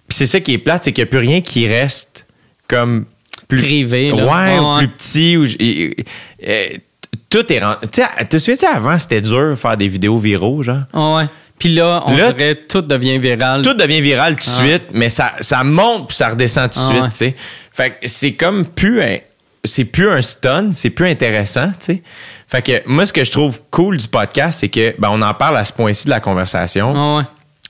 Puis 0.08 0.18
c'est 0.18 0.28
ça 0.28 0.40
qui 0.40 0.54
est 0.54 0.58
plate, 0.60 0.84
c'est 0.84 0.92
qu'il 0.94 1.04
n'y 1.04 1.08
a 1.08 1.12
plus 1.12 1.20
rien 1.20 1.42
qui 1.42 1.68
reste 1.68 2.26
comme 2.68 3.06
plus 3.48 3.60
Privé, 3.62 4.12
là. 4.12 4.26
Ouais, 4.26 4.60
ou 4.60 4.74
Ouais. 4.74 4.78
plus 4.80 4.88
petit. 4.90 5.38
Ou, 5.38 5.46
et- 5.60 5.96
et- 6.40 6.82
tout 7.30 7.52
est 7.52 7.60
rendu. 7.60 7.88
Tu 7.92 8.02
te 8.30 8.38
souviens-tu 8.38 8.66
avant, 8.66 8.98
c'était 9.00 9.22
dur 9.22 9.52
de 9.52 9.56
faire 9.56 9.76
des 9.78 9.88
vidéos 9.88 10.18
viraux, 10.18 10.62
genre? 10.64 10.84
Ouais. 10.94 11.26
Puis 11.64 11.74
là, 11.76 12.04
on 12.06 12.18
Là, 12.18 12.34
dirait 12.34 12.56
tout 12.56 12.82
devient 12.82 13.18
viral. 13.20 13.62
Tout 13.62 13.74
devient 13.74 14.02
viral 14.02 14.36
tout 14.36 14.44
de 14.44 14.56
Ah. 14.58 14.64
suite, 14.66 14.84
mais 14.92 15.10
ça, 15.10 15.32
ça 15.40 15.64
monte 15.64 16.10
puis 16.10 16.18
ça 16.18 16.28
redescend 16.28 16.70
tout 16.70 16.78
de 16.80 16.84
Ah 16.84 16.90
suite, 16.90 17.02
ouais. 17.04 17.10
tu 17.10 17.16
sais. 17.16 17.36
Fait 17.72 17.90
que 17.92 17.96
c'est 18.08 18.34
comme 18.34 18.66
plus 18.66 19.02
un, 19.02 19.16
c'est 19.64 19.86
plus 19.86 20.10
un 20.10 20.22
stun, 20.22 20.72
c'est 20.74 20.90
plus 20.90 21.08
intéressant, 21.08 21.68
tu 21.80 21.86
sais. 21.86 22.04
Fait 22.50 22.62
que 22.62 22.82
moi, 22.86 23.06
ce 23.06 23.14
que 23.14 23.24
je 23.24 23.32
trouve 23.32 23.62
cool 23.72 23.96
du 23.96 24.10
podcast, 24.10 24.60
c'est 24.60 24.68
que 24.68 24.94
ben, 25.00 25.08
on 25.10 25.22
en 25.22 25.34
parle 25.34 25.56
à 25.56 25.64
ce 25.64 25.72
point-ci 25.72 26.04
de 26.04 26.10
la 26.10 26.20
conversation. 26.20 26.92
Ah 26.94 27.18
ouais. 27.20 27.24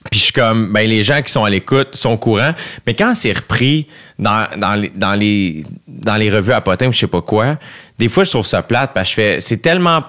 Puis 0.10 0.20
je 0.20 0.24
suis 0.26 0.34
comme, 0.34 0.74
ben 0.74 0.86
les 0.90 1.04
gens 1.04 1.22
qui 1.22 1.32
sont 1.32 1.46
à 1.46 1.50
l'écoute 1.52 1.96
sont 1.96 2.10
au 2.10 2.18
courant. 2.18 2.54
Mais 2.88 2.96
quand 2.96 3.14
c'est 3.14 3.32
repris 3.32 3.88
dans, 4.18 4.48
dans, 4.58 4.74
les, 4.74 4.92
dans, 4.96 5.14
les, 5.14 5.64
dans 5.88 6.16
les 6.16 6.32
revues 6.32 6.52
à 6.54 6.62
potin 6.62 6.88
ou 6.88 6.92
je 6.92 6.98
sais 6.98 7.08
pas 7.08 7.22
quoi, 7.22 7.58
des 8.00 8.10
fois 8.10 8.24
je 8.24 8.32
trouve 8.32 8.46
ça 8.46 8.64
plate 8.64 8.92
parce 8.94 9.10
que 9.10 9.10
je 9.12 9.16
fais, 9.16 9.40
c'est 9.40 9.58
tellement. 9.62 10.04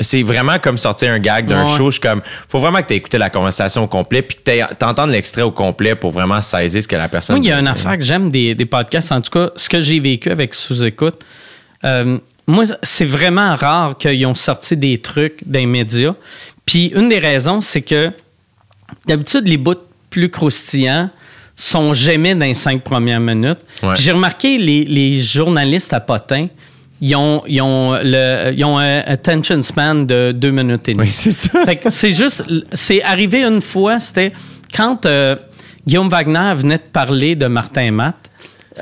C'est 0.00 0.22
vraiment 0.22 0.58
comme 0.60 0.78
sortir 0.78 1.10
un 1.10 1.18
gag 1.18 1.46
d'un 1.46 1.64
Ouais. 1.64 1.76
show. 1.76 1.86
Je 1.90 1.94
suis 1.94 2.00
comme, 2.00 2.22
faut 2.48 2.58
vraiment 2.60 2.80
que 2.82 2.86
tu 2.88 2.94
écouté 2.94 3.18
la 3.18 3.30
conversation 3.30 3.82
au 3.82 3.88
complet 3.88 4.22
puis 4.22 4.36
que 4.36 4.50
tu 4.74 4.84
entendes 4.84 5.10
l'extrait 5.10 5.42
au 5.42 5.50
complet 5.50 5.94
pour 5.96 6.12
vraiment 6.12 6.40
saisir 6.40 6.80
ce 6.82 6.86
que 6.86 6.94
la 6.96 7.08
personne 7.08 7.36
Moi, 7.36 7.44
il 7.44 7.48
y 7.48 7.52
a 7.52 7.58
une 7.58 7.66
affaire 7.66 7.98
que 7.98 8.04
j'aime 8.04 8.30
des, 8.30 8.54
des 8.54 8.64
podcasts. 8.66 9.10
En 9.10 9.20
tout 9.20 9.30
cas, 9.30 9.50
ce 9.56 9.68
que 9.68 9.80
j'ai 9.80 9.98
vécu 9.98 10.30
avec 10.30 10.54
Sous-Écoute, 10.54 11.24
euh, 11.84 12.18
moi, 12.46 12.64
c'est 12.82 13.04
vraiment 13.04 13.56
rare 13.56 13.98
qu'ils 13.98 14.24
ont 14.26 14.34
sorti 14.36 14.76
des 14.76 14.98
trucs 14.98 15.38
des 15.44 15.66
médias. 15.66 16.14
Puis 16.64 16.86
une 16.94 17.08
des 17.08 17.18
raisons, 17.18 17.60
c'est 17.60 17.82
que 17.82 18.12
d'habitude, 19.06 19.48
les 19.48 19.56
bouts 19.56 19.74
plus 20.10 20.30
croustillants 20.30 21.10
sont 21.56 21.92
jamais 21.92 22.34
dans 22.36 22.46
les 22.46 22.54
cinq 22.54 22.82
premières 22.84 23.18
minutes. 23.20 23.58
Ouais. 23.82 23.94
J'ai 23.96 24.12
remarqué 24.12 24.58
les, 24.58 24.84
les 24.84 25.18
journalistes 25.18 25.92
à 25.92 25.98
Potin, 26.00 26.46
ils 27.00 27.14
ont, 27.14 27.42
ils 27.46 27.60
ont, 27.62 27.94
le, 28.02 28.52
ils 28.56 28.64
ont 28.64 28.78
un 28.78 28.98
attention 29.00 29.62
span 29.62 29.94
de 29.94 30.32
deux 30.32 30.50
minutes 30.50 30.88
et 30.88 30.94
demie. 30.94 31.06
Oui, 31.06 31.12
c'est 31.12 31.30
ça. 31.30 31.50
C'est 31.88 32.12
juste, 32.12 32.44
c'est 32.72 33.02
arrivé 33.02 33.44
une 33.44 33.60
fois, 33.60 34.00
c'était 34.00 34.32
quand 34.74 35.06
euh, 35.06 35.36
Guillaume 35.86 36.08
Wagner 36.08 36.54
venait 36.56 36.78
de 36.78 36.82
parler 36.92 37.34
de 37.36 37.46
Martin 37.46 37.90
Matt. 37.92 38.27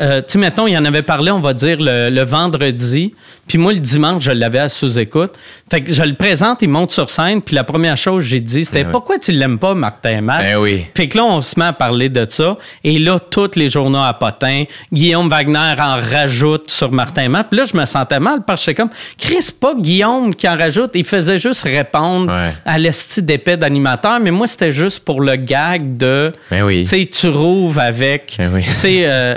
Euh, 0.01 0.21
tu 0.21 0.33
sais, 0.33 0.39
mettons, 0.39 0.67
il 0.67 0.77
en 0.77 0.85
avait 0.85 1.03
parlé, 1.03 1.31
on 1.31 1.41
va 1.41 1.53
dire, 1.55 1.79
le, 1.81 2.11
le 2.11 2.23
vendredi. 2.25 3.15
Puis 3.47 3.59
moi, 3.59 3.73
le 3.73 3.79
dimanche, 3.79 4.25
je 4.25 4.33
l'avais 4.33 4.59
à 4.59 4.69
sous-écoute. 4.69 5.35
Fait 5.71 5.81
que 5.81 5.93
je 5.93 6.03
le 6.03 6.15
présente, 6.15 6.63
il 6.63 6.69
monte 6.69 6.91
sur 6.91 7.09
scène. 7.09 7.41
Puis 7.43 7.55
la 7.55 7.63
première 7.65 7.97
chose 7.97 8.25
que 8.25 8.29
j'ai 8.31 8.41
dit, 8.41 8.65
c'était 8.65 8.81
Ben 8.83 8.87
oui. 8.89 8.93
Pourquoi 8.93 9.19
tu 9.19 9.31
l'aimes 9.33 9.59
pas, 9.59 9.75
Martin 9.75 10.21
Matt? 10.21 10.43
Ben 10.43 10.57
oui. 10.57 10.85
Fait 10.97 11.07
que 11.09 11.17
là, 11.17 11.25
on 11.25 11.41
se 11.41 11.59
met 11.59 11.67
à 11.67 11.73
parler 11.73 12.09
de 12.09 12.27
ça. 12.29 12.57
Et 12.83 12.99
là, 12.99 13.19
tous 13.21 13.53
les 13.57 13.69
journaux 13.69 14.03
à 14.03 14.13
potin, 14.15 14.65
Guillaume 14.93 15.29
Wagner 15.29 15.75
en 15.79 15.97
rajoute 16.01 16.71
sur 16.71 16.91
Martin 16.91 17.29
Matt. 17.29 17.47
Puis 17.51 17.59
là, 17.61 17.65
je 17.73 17.77
me 17.77 17.85
sentais 17.85 18.19
mal 18.21 18.41
parce 18.45 18.67
que 18.67 18.73
comme, 18.73 18.91
Chris, 19.17 19.49
pas 19.59 19.75
Guillaume 19.79 20.35
qui 20.35 20.49
en 20.49 20.57
rajoute. 20.57 20.91
Il 20.95 21.05
faisait 21.05 21.39
juste 21.39 21.63
répondre 21.63 22.33
Ouais. 22.33 22.53
à 22.65 22.79
l'esti 22.79 23.23
d'épée 23.23 23.57
d'animateur. 23.57 24.19
Mais 24.21 24.33
moi, 24.33 24.47
c'était 24.49 24.73
juste 24.73 25.01
pour 25.01 25.21
le 25.21 25.37
gag 25.37 25.97
de, 25.97 26.33
Ben 26.51 26.65
oui. 26.65 26.83
tu 26.83 26.89
sais, 27.01 27.07
tu 27.07 27.29
rouves 27.29 27.79
avec. 27.79 28.35
Ben 28.39 28.51
oui. 28.53 28.63
Tu 28.65 28.71
sais, 28.71 29.03
euh, 29.05 29.37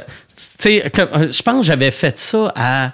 euh, 0.66 1.32
je 1.32 1.42
pense 1.42 1.60
que 1.60 1.64
j'avais 1.66 1.92
fait 1.92 2.18
ça 2.18 2.52
à. 2.56 2.86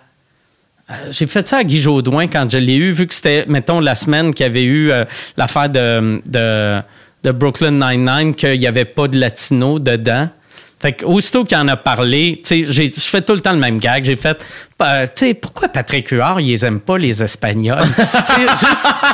euh, 0.89 0.93
J'ai 1.11 1.27
fait 1.27 1.47
ça 1.47 1.57
à 1.57 1.63
Guy 1.63 1.79
Jodoin 1.79 2.27
quand 2.27 2.49
je 2.49 2.57
l'ai 2.57 2.75
eu, 2.75 2.91
vu 2.91 3.07
que 3.07 3.13
c'était, 3.13 3.45
mettons, 3.47 3.79
la 3.79 3.95
semaine 3.95 4.33
qu'il 4.33 4.45
y 4.45 4.49
avait 4.49 4.63
eu 4.63 4.91
euh, 4.91 5.05
l'affaire 5.37 5.69
de, 5.69 6.21
de, 6.25 6.81
de 7.23 7.31
Brooklyn 7.31 7.71
Nine-Nine, 7.71 8.35
qu'il 8.35 8.59
n'y 8.59 8.67
avait 8.67 8.85
pas 8.85 9.07
de 9.07 9.19
latino 9.19 9.79
dedans. 9.79 10.29
Fait 10.79 10.93
que, 10.93 11.05
aussitôt 11.05 11.45
qu'il 11.45 11.57
en 11.57 11.67
a 11.69 11.77
parlé, 11.77 12.41
tu 12.43 12.65
sais, 12.65 12.71
j'ai- 12.71 12.91
je 12.93 12.99
fais 13.01 13.21
tout 13.21 13.33
le 13.33 13.39
temps 13.39 13.53
le 13.53 13.59
même 13.59 13.79
gag. 13.79 14.03
J'ai 14.03 14.15
fait, 14.17 14.45
euh, 14.81 15.05
tu 15.07 15.25
sais, 15.27 15.33
pourquoi 15.33 15.69
Patrick 15.69 16.09
Huard, 16.09 16.41
ils 16.41 16.63
aiment 16.65 16.81
pas 16.81 16.97
les 16.97 17.23
Espagnols? 17.23 17.79
Juste, 17.87 18.67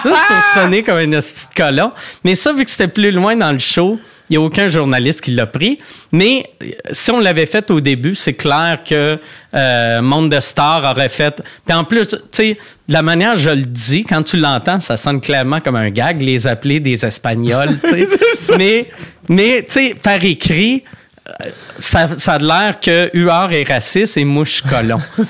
juste 0.04 0.28
pour 0.28 0.44
sonner 0.56 0.82
comme 0.84 0.98
un 0.98 1.14
hostie 1.14 1.46
de 1.56 1.62
colon. 1.64 1.92
Mais 2.24 2.36
ça, 2.36 2.52
vu 2.52 2.66
que 2.66 2.72
c'était 2.72 2.88
plus 2.88 3.12
loin 3.12 3.36
dans 3.36 3.52
le 3.52 3.60
show, 3.60 4.00
il 4.30 4.34
n'y 4.34 4.38
a 4.38 4.42
aucun 4.42 4.68
journaliste 4.68 5.22
qui 5.22 5.32
l'a 5.32 5.46
pris. 5.46 5.78
Mais 6.12 6.46
si 6.92 7.12
on 7.12 7.20
l'avait 7.20 7.46
fait 7.46 7.70
au 7.70 7.80
début, 7.80 8.16
c'est 8.16 8.34
clair 8.34 8.80
que 8.88 9.20
euh, 9.54 10.02
Monde 10.02 10.30
de 10.30 10.40
Star 10.40 10.84
aurait 10.90 11.10
fait. 11.10 11.42
Puis 11.66 11.76
en 11.76 11.84
plus, 11.84 12.08
tu 12.08 12.18
sais, 12.32 12.58
de 12.88 12.94
la 12.94 13.02
manière 13.04 13.36
je 13.36 13.50
le 13.50 13.64
dis, 13.66 14.04
quand 14.04 14.24
tu 14.24 14.38
l'entends, 14.38 14.80
ça 14.80 14.98
sonne 14.98 15.22
clairement 15.22 15.60
comme 15.60 15.76
un 15.76 15.90
gag, 15.90 16.22
les 16.22 16.48
appeler 16.48 16.80
des 16.80 17.06
Espagnols. 17.06 17.78
tu 17.84 18.06
sais. 18.06 18.56
mais, 18.58 18.90
mais 19.30 19.64
tu 19.68 19.74
sais, 19.74 19.96
par 20.02 20.24
écrit, 20.24 20.84
ça, 21.78 22.08
ça 22.18 22.34
a 22.34 22.38
l'air 22.40 22.80
que 22.80 23.10
Huard 23.16 23.52
est 23.52 23.64
raciste 23.64 24.18
et 24.18 24.26
mouche 24.26 24.62
colon. 24.62 25.00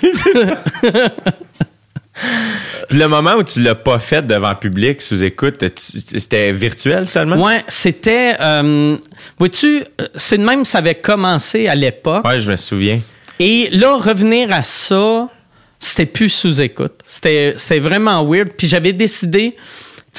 Puis 2.89 2.97
le 2.97 3.07
moment 3.07 3.35
où 3.35 3.43
tu 3.43 3.61
l'as 3.61 3.75
pas 3.75 3.99
fait 3.99 4.25
devant 4.25 4.49
le 4.49 4.55
public 4.55 5.01
sous 5.01 5.23
écoute, 5.23 5.63
c'était 5.75 6.51
virtuel 6.51 7.07
seulement? 7.07 7.43
Ouais, 7.43 7.63
c'était. 7.67 8.35
Euh, 8.39 8.97
Vois-tu, 9.37 9.83
c'est 10.15 10.37
de 10.37 10.43
même, 10.43 10.65
ça 10.65 10.79
avait 10.79 10.95
commencé 10.95 11.67
à 11.67 11.75
l'époque. 11.75 12.25
Ouais, 12.25 12.39
je 12.39 12.51
me 12.51 12.55
souviens. 12.55 12.99
Et 13.39 13.69
là, 13.71 13.97
revenir 13.97 14.53
à 14.53 14.63
ça, 14.63 15.27
c'était 15.79 16.05
plus 16.05 16.29
sous 16.29 16.61
écoute. 16.61 16.93
C'était, 17.05 17.55
c'était 17.57 17.79
vraiment 17.79 18.23
weird. 18.23 18.49
Puis 18.57 18.67
j'avais 18.67 18.93
décidé, 18.93 19.55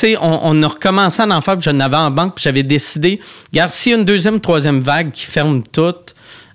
sais, 0.00 0.16
on, 0.20 0.40
on 0.42 0.62
a 0.62 0.68
recommencé 0.68 1.22
à 1.22 1.26
en 1.26 1.40
faire, 1.40 1.56
puis 1.56 1.64
je 1.64 1.70
n'avais 1.70 1.96
en 1.96 2.10
banque, 2.10 2.34
puis 2.36 2.42
j'avais 2.44 2.62
décidé, 2.62 3.20
regarde, 3.52 3.70
s'il 3.70 3.92
y 3.92 3.94
a 3.94 3.98
une 3.98 4.04
deuxième, 4.04 4.40
troisième 4.40 4.80
vague 4.80 5.10
qui 5.10 5.26
ferme 5.26 5.62
tout, 5.62 5.94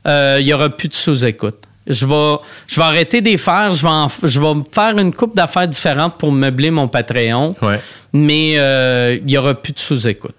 euh, 0.08 0.38
il 0.40 0.48
y 0.48 0.54
aura 0.54 0.70
plus 0.70 0.88
de 0.88 0.94
sous-écoute. 0.94 1.58
Je 1.90 2.06
vais, 2.06 2.36
je 2.68 2.76
vais 2.76 2.86
arrêter 2.86 3.22
d'y 3.22 3.38
faire. 3.38 3.72
Je 3.72 3.82
vais, 3.82 3.88
en- 3.90 4.08
je 4.24 4.40
vais 4.42 4.48
faire 4.74 4.98
une 4.98 5.14
coupe 5.14 5.36
d'affaires 5.36 5.68
différentes 5.70 6.18
pour 6.18 6.34
meubler 6.34 6.70
mon 6.70 6.90
Patreon. 6.90 7.56
Ouais. 7.62 7.80
Mais 8.12 8.56
euh, 8.58 9.18
il 9.24 9.32
y 9.32 9.38
aura 9.38 9.54
plus 9.56 9.72
de 9.72 9.80
sous-écoute. 9.80 10.36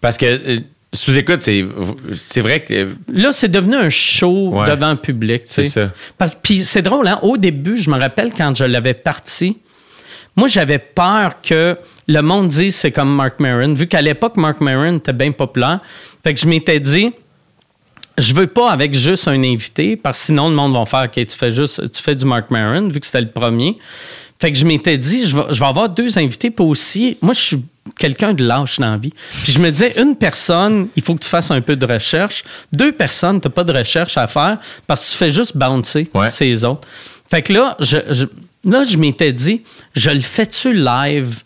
Parce 0.00 0.16
que 0.16 0.26
euh, 0.26 0.60
sous-écoute, 0.92 1.40
c'est, 1.40 1.64
c'est 2.14 2.40
vrai 2.40 2.62
que. 2.62 2.94
Là, 3.12 3.32
c'est 3.32 3.48
devenu 3.48 3.74
un 3.74 3.90
show 3.90 4.50
Ouais. 4.50 4.66
devant 4.68 4.90
le 4.92 4.96
public. 4.96 5.42
C'est 5.46 5.64
ça. 5.64 5.90
Parce, 6.18 6.36
puis 6.36 6.60
c'est 6.60 6.82
drôle, 6.82 7.08
hein? 7.08 7.18
Au 7.22 7.36
début, 7.36 7.76
je 7.76 7.90
me 7.90 7.98
rappelle 7.98 8.32
quand 8.32 8.54
je 8.56 8.62
l'avais 8.64 8.94
parti, 8.94 9.58
moi, 10.36 10.46
j'avais 10.46 10.78
peur 10.78 11.40
que 11.42 11.76
le 12.08 12.20
monde 12.20 12.48
dise 12.48 12.74
c'est 12.76 12.92
comme 12.92 13.14
Mark 13.14 13.38
Maron. 13.40 13.74
Vu 13.74 13.86
qu'à 13.86 14.02
l'époque, 14.02 14.36
Mark 14.36 14.60
Maron 14.60 14.96
était 14.98 15.12
bien 15.12 15.32
populaire. 15.32 15.80
Fait 16.24 16.34
que 16.34 16.40
je 16.40 16.46
m'étais 16.46 16.80
dit, 16.80 17.12
je 18.18 18.34
veux 18.34 18.46
pas 18.46 18.70
avec 18.70 18.94
juste 18.94 19.26
un 19.28 19.42
invité, 19.42 19.96
parce 19.96 20.18
que 20.20 20.24
sinon, 20.26 20.48
le 20.48 20.54
monde 20.54 20.74
va 20.74 20.84
faire, 20.86 21.04
OK, 21.04 21.26
tu 21.26 21.36
fais 21.36 21.50
juste, 21.50 21.90
tu 21.92 22.02
fais 22.02 22.14
du 22.14 22.24
Mark 22.24 22.50
Maron, 22.50 22.88
vu 22.88 23.00
que 23.00 23.06
c'était 23.06 23.20
le 23.22 23.30
premier. 23.30 23.78
Fait 24.40 24.50
que 24.52 24.58
je 24.58 24.64
m'étais 24.66 24.98
dit, 24.98 25.24
je 25.26 25.36
vais, 25.36 25.44
je 25.50 25.60
vais 25.60 25.66
avoir 25.66 25.88
deux 25.88 26.18
invités, 26.18 26.50
puis 26.50 26.64
aussi, 26.66 27.16
moi, 27.22 27.32
je 27.32 27.40
suis 27.40 27.64
quelqu'un 27.98 28.32
de 28.34 28.44
lâche 28.44 28.78
dans 28.80 28.90
la 28.90 28.96
vie. 28.96 29.12
Puis 29.44 29.52
je 29.52 29.58
me 29.60 29.70
disais, 29.70 29.94
une 30.00 30.14
personne, 30.16 30.88
il 30.96 31.02
faut 31.02 31.14
que 31.14 31.22
tu 31.22 31.28
fasses 31.28 31.50
un 31.50 31.60
peu 31.60 31.74
de 31.76 31.86
recherche. 31.86 32.44
Deux 32.72 32.92
personnes, 32.92 33.40
tu 33.40 33.48
pas 33.48 33.64
de 33.64 33.72
recherche 33.72 34.16
à 34.16 34.26
faire 34.26 34.58
parce 34.86 35.04
que 35.06 35.12
tu 35.12 35.16
fais 35.16 35.30
juste 35.30 35.56
bouncer 35.56 36.08
Ouais. 36.14 36.30
ces 36.30 36.64
autres. 36.64 36.86
Fait 37.30 37.42
que 37.42 37.52
là, 37.52 37.76
je, 37.80 37.96
je- 38.10 38.26
là, 38.70 38.84
je 38.84 38.96
m'étais 38.98 39.32
dit, 39.32 39.62
je 39.94 40.10
le 40.10 40.20
fais-tu 40.20 40.74
live? 40.74 41.42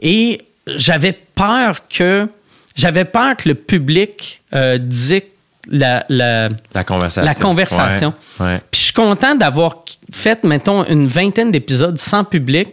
Et 0.00 0.40
j'avais 0.66 1.12
peur 1.34 1.86
que 1.88 2.28
j'avais 2.76 3.04
peur 3.04 3.36
que 3.36 3.48
le 3.48 3.54
public 3.54 4.42
euh, 4.54 4.78
dicte 4.78 5.26
la, 5.70 6.04
la, 6.08 6.48
La 6.74 6.84
conversation. 6.84 7.22
la 7.22 7.34
conversation. 7.34 8.14
Ouais, 8.38 8.46
ouais. 8.46 8.60
Puis 8.70 8.80
je 8.80 8.84
suis 8.86 8.92
content 8.94 9.34
d'avoir 9.34 9.84
fait, 10.10 10.42
mettons, 10.44 10.84
une 10.86 11.06
vingtaine 11.06 11.50
d'épisodes 11.50 11.98
sans 11.98 12.24
public. 12.24 12.68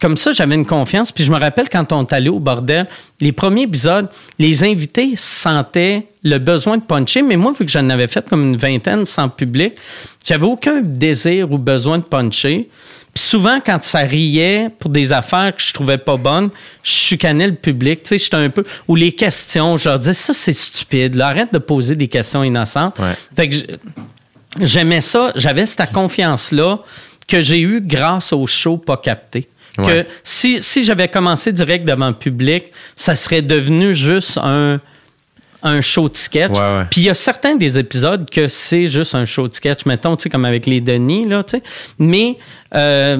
Comme 0.00 0.16
ça, 0.16 0.32
j'avais 0.32 0.56
une 0.56 0.66
confiance. 0.66 1.12
Puis 1.12 1.22
je 1.24 1.30
me 1.30 1.38
rappelle 1.38 1.68
quand 1.68 1.92
on 1.92 2.02
est 2.02 2.12
allé 2.12 2.28
au 2.28 2.40
bordel, 2.40 2.88
les 3.20 3.30
premiers 3.30 3.62
épisodes, 3.62 4.08
les 4.40 4.64
invités 4.64 5.14
sentaient 5.16 6.06
le 6.24 6.38
besoin 6.38 6.78
de 6.78 6.82
puncher. 6.82 7.22
Mais 7.22 7.36
moi, 7.36 7.52
vu 7.56 7.64
que 7.64 7.70
j'en 7.70 7.88
avais 7.88 8.08
fait 8.08 8.28
comme 8.28 8.42
une 8.42 8.56
vingtaine 8.56 9.06
sans 9.06 9.28
public, 9.28 9.74
j'avais 10.24 10.46
aucun 10.46 10.80
désir 10.82 11.50
ou 11.52 11.58
besoin 11.58 11.98
de 11.98 12.02
puncher. 12.04 12.68
Puis 13.14 13.24
souvent, 13.24 13.60
quand 13.64 13.82
ça 13.82 14.00
riait 14.00 14.70
pour 14.78 14.88
des 14.88 15.12
affaires 15.12 15.54
que 15.54 15.62
je 15.62 15.72
trouvais 15.72 15.98
pas 15.98 16.16
bonnes, 16.16 16.50
je 16.82 16.90
chicanais 16.92 17.46
le 17.46 17.54
public. 17.54 18.02
Tu 18.02 18.08
sais, 18.08 18.18
j'étais 18.18 18.36
un 18.36 18.48
peu. 18.48 18.64
Ou 18.88 18.96
les 18.96 19.12
questions, 19.12 19.76
je 19.76 19.88
leur 19.88 19.98
disais, 19.98 20.14
ça, 20.14 20.32
c'est 20.32 20.54
stupide. 20.54 21.14
là. 21.14 21.28
arrête 21.28 21.52
de 21.52 21.58
poser 21.58 21.94
des 21.94 22.08
questions 22.08 22.42
innocentes. 22.42 22.98
Ouais. 22.98 23.12
Fait 23.36 23.48
que 23.50 23.56
j'aimais 24.60 25.02
ça, 25.02 25.32
j'avais 25.34 25.66
cette 25.66 25.92
confiance-là 25.92 26.78
que 27.28 27.40
j'ai 27.42 27.60
eue 27.60 27.80
grâce 27.82 28.32
au 28.32 28.46
show 28.46 28.78
pas 28.78 28.96
capté. 28.96 29.48
Ouais. 29.78 29.86
Que 29.86 30.06
si, 30.22 30.62
si 30.62 30.82
j'avais 30.82 31.08
commencé 31.08 31.52
direct 31.52 31.84
devant 31.84 32.08
le 32.08 32.14
public, 32.14 32.64
ça 32.96 33.14
serait 33.16 33.42
devenu 33.42 33.94
juste 33.94 34.38
un, 34.42 34.80
un 35.62 35.80
show 35.80 36.08
de 36.08 36.16
sketch. 36.16 36.52
Ouais, 36.52 36.58
ouais. 36.58 36.84
Puis 36.90 37.02
il 37.02 37.04
y 37.04 37.10
a 37.10 37.14
certains 37.14 37.56
des 37.56 37.78
épisodes 37.78 38.28
que 38.28 38.48
c'est 38.48 38.86
juste 38.86 39.14
un 39.14 39.24
show 39.24 39.48
de 39.48 39.54
sketch, 39.54 39.86
mettons, 39.86 40.16
tu 40.16 40.24
sais, 40.24 40.30
comme 40.30 40.44
avec 40.44 40.66
les 40.66 40.80
Denis, 40.80 41.26
là, 41.28 41.42
tu 41.42 41.56
sais. 41.58 41.62
Mais 41.98 42.36
euh, 42.74 43.18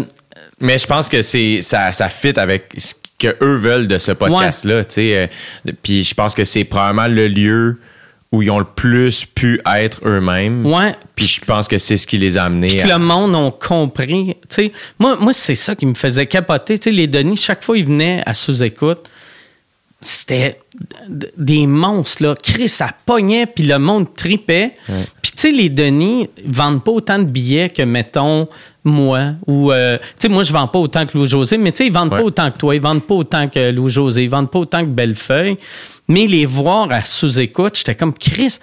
Mais 0.61 0.79
je 0.79 0.87
pense 0.87 1.09
que 1.09 1.23
c'est 1.23 1.61
ça, 1.63 1.93
ça 1.93 2.09
fit 2.09 2.39
avec 2.39 2.73
ce 2.77 2.95
que 3.19 3.37
eux 3.43 3.57
veulent 3.57 3.87
de 3.89 3.99
ce 3.99 4.13
podcast-là. 4.13 4.85
tu 4.85 4.95
sais. 4.95 5.17
Euh, 5.67 5.73
Puis 5.83 6.03
je 6.03 6.15
pense 6.15 6.35
que 6.35 6.45
c'est 6.45 6.65
probablement 6.65 7.07
le 7.09 7.29
lieu 7.29 7.79
où 8.33 8.41
ils 8.41 8.51
ont 8.51 8.59
le 8.59 8.65
plus 8.65 9.27
pu 9.27 9.61
être 9.77 10.01
eux-mêmes. 10.07 10.65
ouais, 10.65 10.95
Puis 11.15 11.27
je 11.27 11.41
pense 11.45 11.69
que 11.69 11.77
c'est 11.77 11.99
ce 11.99 12.07
qui 12.07 12.17
les 12.17 12.39
a 12.39 12.45
amenés 12.45 12.69
Puis 12.69 12.79
que 12.79 12.85
à. 12.85 12.97
le 12.97 13.05
monde 13.05 13.37
a 13.37 13.51
compris. 13.51 14.35
Tu 14.41 14.47
sais, 14.49 14.73
moi, 14.99 15.17
moi 15.21 15.33
c'est 15.35 15.55
ça 15.55 15.75
qui 15.77 15.85
me 15.85 15.93
faisait 15.95 16.27
capoter. 16.27 16.79
Tu 16.79 16.85
sais, 16.85 16.97
les 16.97 17.07
Denis, 17.07 17.37
chaque 17.37 17.63
fois 17.63 17.77
qu'ils 17.77 17.85
venaient 17.85 18.23
à 18.25 18.33
sous-écoute, 18.33 19.07
c'était 20.03 20.59
des 21.39 21.67
monstres, 21.67 22.23
là. 22.23 22.35
Chris, 22.43 22.69
ça 22.69 22.91
pognait, 23.07 23.47
puis 23.47 23.65
le 23.65 23.79
monde 23.79 24.13
tripait. 24.15 24.75
Puis, 25.23 25.33
tu 25.33 25.39
sais, 25.39 25.53
les 25.53 25.69
Denis 25.69 26.29
ils 26.45 26.51
vendent 26.53 26.83
pas 26.83 26.91
autant 26.93 27.19
de 27.19 27.25
billets 27.25 27.71
que, 27.71 27.83
mettons, 27.83 28.49
moi. 28.85 29.33
Ou, 29.47 29.71
euh, 29.73 29.99
tu 29.99 30.05
sais, 30.19 30.29
moi, 30.29 30.43
je 30.43 30.53
vends 30.53 30.67
pas 30.67 30.79
autant 30.81 31.07
que 31.07 31.17
Louis-José, 31.17 31.57
mais 31.59 31.73
tu 31.73 31.79
sais, 31.79 31.87
ils 31.87 31.93
vendent 31.93 32.13
Ouais. 32.13 32.19
pas 32.19 32.25
autant 32.25 32.51
que 32.51 32.59
toi, 32.59 32.75
ils 32.75 32.81
vendent 32.81 33.05
pas 33.07 33.15
autant 33.15 33.49
que 33.49 33.71
Louis-José, 33.71 34.25
ils 34.25 34.31
vendent 34.31 34.51
pas 34.51 34.59
autant 34.59 34.81
que 34.81 34.91
Bellefeuille. 34.91 35.57
Mais 36.09 36.27
les 36.27 36.47
voir 36.47 36.91
à 36.91 37.03
sous-écoute, 37.05 37.77
j'étais 37.79 37.95
comme, 37.95 38.13
Chris, 38.13 38.59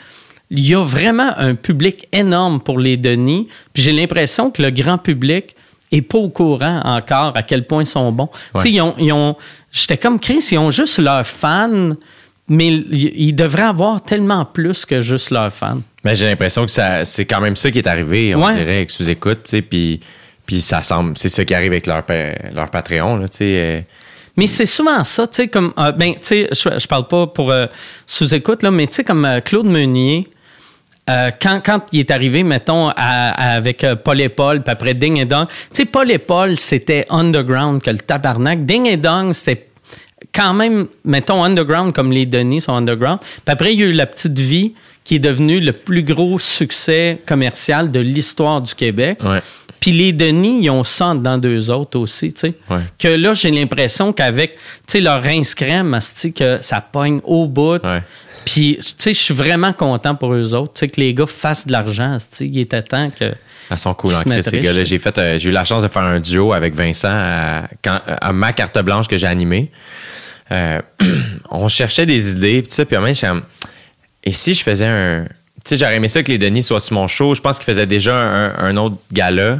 il 0.51 0.67
y 0.67 0.75
a 0.75 0.83
vraiment 0.83 1.31
un 1.37 1.55
public 1.55 2.07
énorme 2.11 2.59
pour 2.59 2.79
les 2.79 2.97
Denis. 2.97 3.47
Puis 3.71 3.83
j'ai 3.83 3.91
l'impression 3.93 4.51
que 4.51 4.61
le 4.61 4.71
grand 4.71 4.97
public 4.97 5.55
est 5.91 6.01
pas 6.03 6.17
au 6.19 6.29
courant 6.29 6.81
encore 6.85 7.35
à 7.35 7.41
quel 7.43 7.65
point 7.65 7.81
ils 7.83 7.85
sont 7.87 8.11
bons. 8.11 8.29
Ouais. 8.53 8.61
Tu 8.61 8.67
sais, 8.67 8.71
ils 8.73 8.81
ont, 8.81 8.93
ils 8.99 9.11
ont- 9.13 9.35
j'étais 9.71 9.97
comme 9.97 10.19
Chris, 10.19 10.45
ils 10.51 10.57
ont 10.57 10.71
juste 10.71 10.99
leurs 10.99 11.25
fans, 11.27 11.91
mais 12.47 12.67
ils, 12.69 13.33
devraient 13.33 13.61
avoir 13.63 14.01
tellement 14.01 14.43
plus 14.45 14.85
que 14.85 15.01
juste 15.01 15.29
leurs 15.31 15.53
fans. 15.53 15.81
Mais 16.03 16.15
j'ai 16.15 16.25
l'impression 16.27 16.65
que 16.65 16.71
ça, 16.71 17.05
c'est 17.05 17.25
quand 17.25 17.41
même 17.41 17.55
ça 17.55 17.69
qui 17.69 17.77
est 17.79 17.87
arrivé, 17.87 18.33
on 18.35 18.43
Ouais. 18.45 18.53
dirait, 18.55 18.77
avec 18.77 18.89
sous-écoute, 18.91 19.39
tu 19.43 19.49
sais. 19.51 19.61
Puis, 19.61 19.99
puis 20.45 20.61
ça 20.61 20.81
semble, 20.81 21.17
c'est 21.17 21.29
ça 21.29 21.45
qui 21.45 21.53
arrive 21.53 21.71
avec 21.73 21.85
leur, 21.85 22.03
pa- 22.03 22.33
leur 22.53 22.69
Patreon, 22.71 23.17
là, 23.17 23.27
tu 23.29 23.37
sais. 23.37 23.43
euh. 23.45 23.81
Mais 24.37 24.47
c'est 24.47 24.65
souvent 24.65 25.03
ça, 25.03 25.27
tu 25.27 25.35
sais, 25.35 25.47
comme, 25.47 25.73
euh, 25.77 25.91
ben, 25.91 26.13
tu 26.13 26.19
sais, 26.21 26.49
je, 26.51 26.79
je 26.79 26.87
parle 26.87 27.07
pas 27.07 27.27
pour 27.27 27.51
euh, 27.51 27.67
sous-écoute, 28.07 28.63
là, 28.63 28.71
mais 28.71 28.87
tu 28.87 28.95
sais, 28.95 29.03
comme 29.03 29.25
euh, 29.25 29.41
Claude 29.41 29.65
Meunier, 29.67 30.27
euh, 31.09 31.31
quand, 31.41 31.85
il 31.91 31.99
est 31.99 32.11
arrivé, 32.11 32.43
mettons, 32.43 32.89
avec 32.89 33.83
euh, 33.83 33.95
Paul 33.95 34.21
et 34.21 34.29
Paul, 34.29 34.61
puis 34.61 34.71
après 34.71 34.93
Ding 34.93 35.17
et 35.17 35.25
Dong, 35.25 35.47
tu 35.47 35.55
sais, 35.71 35.85
Paul 35.85 36.11
et 36.11 36.19
Paul, 36.19 36.57
c'était 36.57 37.05
underground 37.09 37.81
que 37.81 37.89
le 37.89 37.97
tabarnak. 37.97 38.65
Ding 38.65 38.85
et 38.85 38.97
Dong, 38.97 39.33
c'était 39.33 39.67
quand 40.33 40.53
même, 40.53 40.87
mettons, 41.03 41.43
underground 41.43 41.93
comme 41.93 42.11
les 42.11 42.25
Denis 42.25 42.61
sont 42.61 42.73
underground. 42.73 43.19
Puis 43.19 43.41
après, 43.47 43.73
il 43.73 43.79
y 43.79 43.83
a 43.83 43.87
eu 43.87 43.93
La 43.93 44.05
Petite 44.05 44.37
Vie, 44.37 44.73
qui 45.03 45.15
est 45.15 45.19
devenu 45.19 45.59
le 45.59 45.73
plus 45.73 46.03
gros 46.03 46.37
succès 46.37 47.19
commercial 47.25 47.89
de 47.89 47.99
l'histoire 47.99 48.61
du 48.61 48.75
Québec. 48.75 49.19
Puis 49.79 49.91
les 49.91 50.11
Denis, 50.13 50.59
ils 50.63 50.69
ont 50.69 50.83
ça 50.83 51.13
dans 51.15 51.37
deux 51.37 51.69
autres 51.71 51.97
aussi, 51.99 52.33
tu 52.33 52.39
sais. 52.41 52.53
Ouais. 52.69 52.81
Que 52.97 53.07
là, 53.07 53.33
j'ai 53.33 53.51
l'impression 53.51 54.11
qu'avec, 54.13 54.53
tu 54.53 54.59
sais, 54.87 54.99
leur 54.99 55.21
rince 55.23 55.55
crème, 55.55 55.97
que 56.35 56.61
ça 56.61 56.81
pogne 56.81 57.21
au 57.23 57.47
bout. 57.47 57.81
Ouais. 57.83 58.01
Puis, 58.45 58.77
tu 58.79 58.93
sais, 58.97 59.13
je 59.13 59.19
suis 59.19 59.33
vraiment 59.33 59.73
content 59.73 60.15
pour 60.15 60.33
eux 60.33 60.53
autres, 60.53 60.73
tu 60.73 60.79
sais, 60.79 60.87
que 60.87 60.99
les 60.99 61.13
gars 61.13 61.27
fassent 61.27 61.67
de 61.67 61.71
l'argent, 61.71 62.13
asti. 62.13 62.47
Il 62.47 62.59
était 62.59 62.81
temps 62.81 63.09
que... 63.09 63.31
Elles 63.71 63.77
sont 63.77 63.93
cool 63.93 64.15
en 64.15 64.21
Chris, 64.21 64.41
ces 64.43 64.59
gars-là. 64.61 64.83
J'ai 64.83 64.97
fait, 64.97 65.17
euh, 65.17 65.37
j'ai 65.37 65.49
eu 65.49 65.53
la 65.53 65.63
chance 65.63 65.83
de 65.83 65.87
faire 65.87 66.01
un 66.01 66.19
duo 66.19 66.53
avec 66.53 66.73
Vincent 66.73 67.07
à, 67.11 67.67
quand- 67.83 68.01
à 68.07 68.31
ma 68.33 68.51
carte 68.51 68.79
blanche 68.79 69.07
que 69.07 69.15
j'ai 69.17 69.27
animée. 69.27 69.71
Euh, 70.51 70.79
on 71.51 71.67
cherchait 71.67 72.07
des 72.07 72.31
idées, 72.31 72.63
puis 72.63 72.71
ça, 72.71 72.83
puis 72.85 72.97
comme, 72.97 73.43
et 74.23 74.33
si 74.33 74.53
je 74.55 74.63
faisais 74.63 74.87
un. 74.87 75.25
Sais, 75.69 75.77
j'aurais 75.77 75.95
aimé 75.97 76.07
ça 76.07 76.23
que 76.23 76.31
les 76.31 76.37
Denis 76.37 76.63
soient 76.63 76.79
sur 76.79 76.95
mon 76.95 77.07
show. 77.07 77.33
Je 77.35 77.41
pense 77.41 77.57
qu'ils 77.57 77.65
faisaient 77.65 77.85
déjà 77.85 78.15
un, 78.15 78.55
un 78.57 78.77
autre 78.77 78.95
gala. 79.11 79.59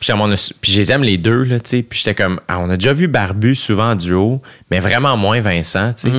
Puis, 0.00 0.12
puis 0.60 0.72
je 0.72 0.78
les 0.78 0.92
aime 0.92 1.02
les 1.02 1.16
deux, 1.18 1.42
là, 1.42 1.58
tu 1.60 1.70
sais. 1.70 1.82
Puis 1.82 1.98
j'étais 1.98 2.14
comme, 2.14 2.40
ah, 2.48 2.60
on 2.60 2.70
a 2.70 2.76
déjà 2.76 2.92
vu 2.92 3.08
Barbu 3.08 3.54
souvent 3.56 3.90
en 3.90 3.94
duo, 3.96 4.40
mais 4.70 4.78
vraiment 4.80 5.16
moins 5.16 5.40
Vincent, 5.40 5.92
tu 5.92 6.02
sais. 6.02 6.10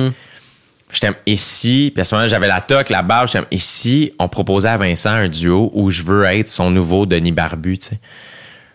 J'étais 0.92 1.10
et 1.26 1.36
si, 1.36 1.90
puis 1.94 2.00
à 2.00 2.04
ce 2.04 2.14
moment-là, 2.14 2.28
j'avais 2.28 2.48
la 2.48 2.60
toque, 2.60 2.90
la 2.90 3.02
barbe, 3.02 3.28
j'étais 3.32 3.46
et 3.52 3.58
si 3.58 4.12
on 4.18 4.28
proposait 4.28 4.68
à 4.68 4.76
Vincent 4.76 5.10
un 5.10 5.28
duo 5.28 5.70
où 5.72 5.88
je 5.88 6.02
veux 6.02 6.24
être 6.24 6.48
son 6.48 6.70
nouveau 6.70 7.06
Denis 7.06 7.30
Barbu, 7.32 7.78
tu 7.78 7.88
sais. 7.90 8.00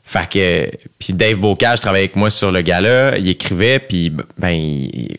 Fait 0.04 0.30
que, 0.30 0.72
puis 1.00 1.14
Dave 1.14 1.40
Bocage 1.40 1.80
travaillait 1.82 2.06
avec 2.06 2.16
moi 2.16 2.30
sur 2.30 2.52
le 2.52 2.62
gala, 2.62 3.18
il 3.18 3.28
écrivait, 3.28 3.80
puis 3.80 4.12
ben, 4.38 4.50
il- 4.52 5.18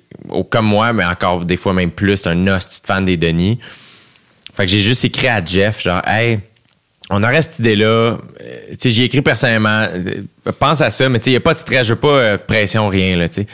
comme 0.51 0.67
moi, 0.67 0.93
mais 0.93 1.05
encore 1.05 1.45
des 1.45 1.57
fois 1.57 1.73
même 1.75 1.91
plus, 1.91 2.27
un 2.27 2.47
hostie 2.49 2.81
fan 2.85 3.05
des 3.05 3.17
Denis. 3.17 3.59
Fait 4.57 4.65
que 4.65 4.71
j'ai 4.71 4.81
juste 4.81 5.05
écrit 5.05 5.29
à 5.29 5.41
Jeff, 5.45 5.83
genre, 5.83 6.03
hey, 6.07 6.41
on 7.11 7.23
aurait 7.23 7.43
cette 7.43 7.59
idée-là. 7.59 7.87
Euh, 7.87 8.17
tu 8.71 8.77
sais, 8.79 8.91
j'y 8.91 9.03
ai 9.03 9.05
écrit 9.05 9.23
personnellement. 9.23 9.87
Euh, 9.93 10.53
pense 10.59 10.81
à 10.81 10.91
ça, 10.91 11.09
mais 11.09 11.19
tu 11.19 11.25
sais, 11.25 11.31
il 11.31 11.35
n'y 11.35 11.39
a 11.39 11.41
pas 11.41 11.55
de 11.55 11.59
stress, 11.59 11.87
je 11.87 11.95
veux 11.95 12.01
pas 12.01 12.09
euh, 12.09 12.39
pression, 12.39 12.89
rien, 12.89 13.17
là, 13.17 13.29
tu 13.29 13.43
sais. 13.43 13.47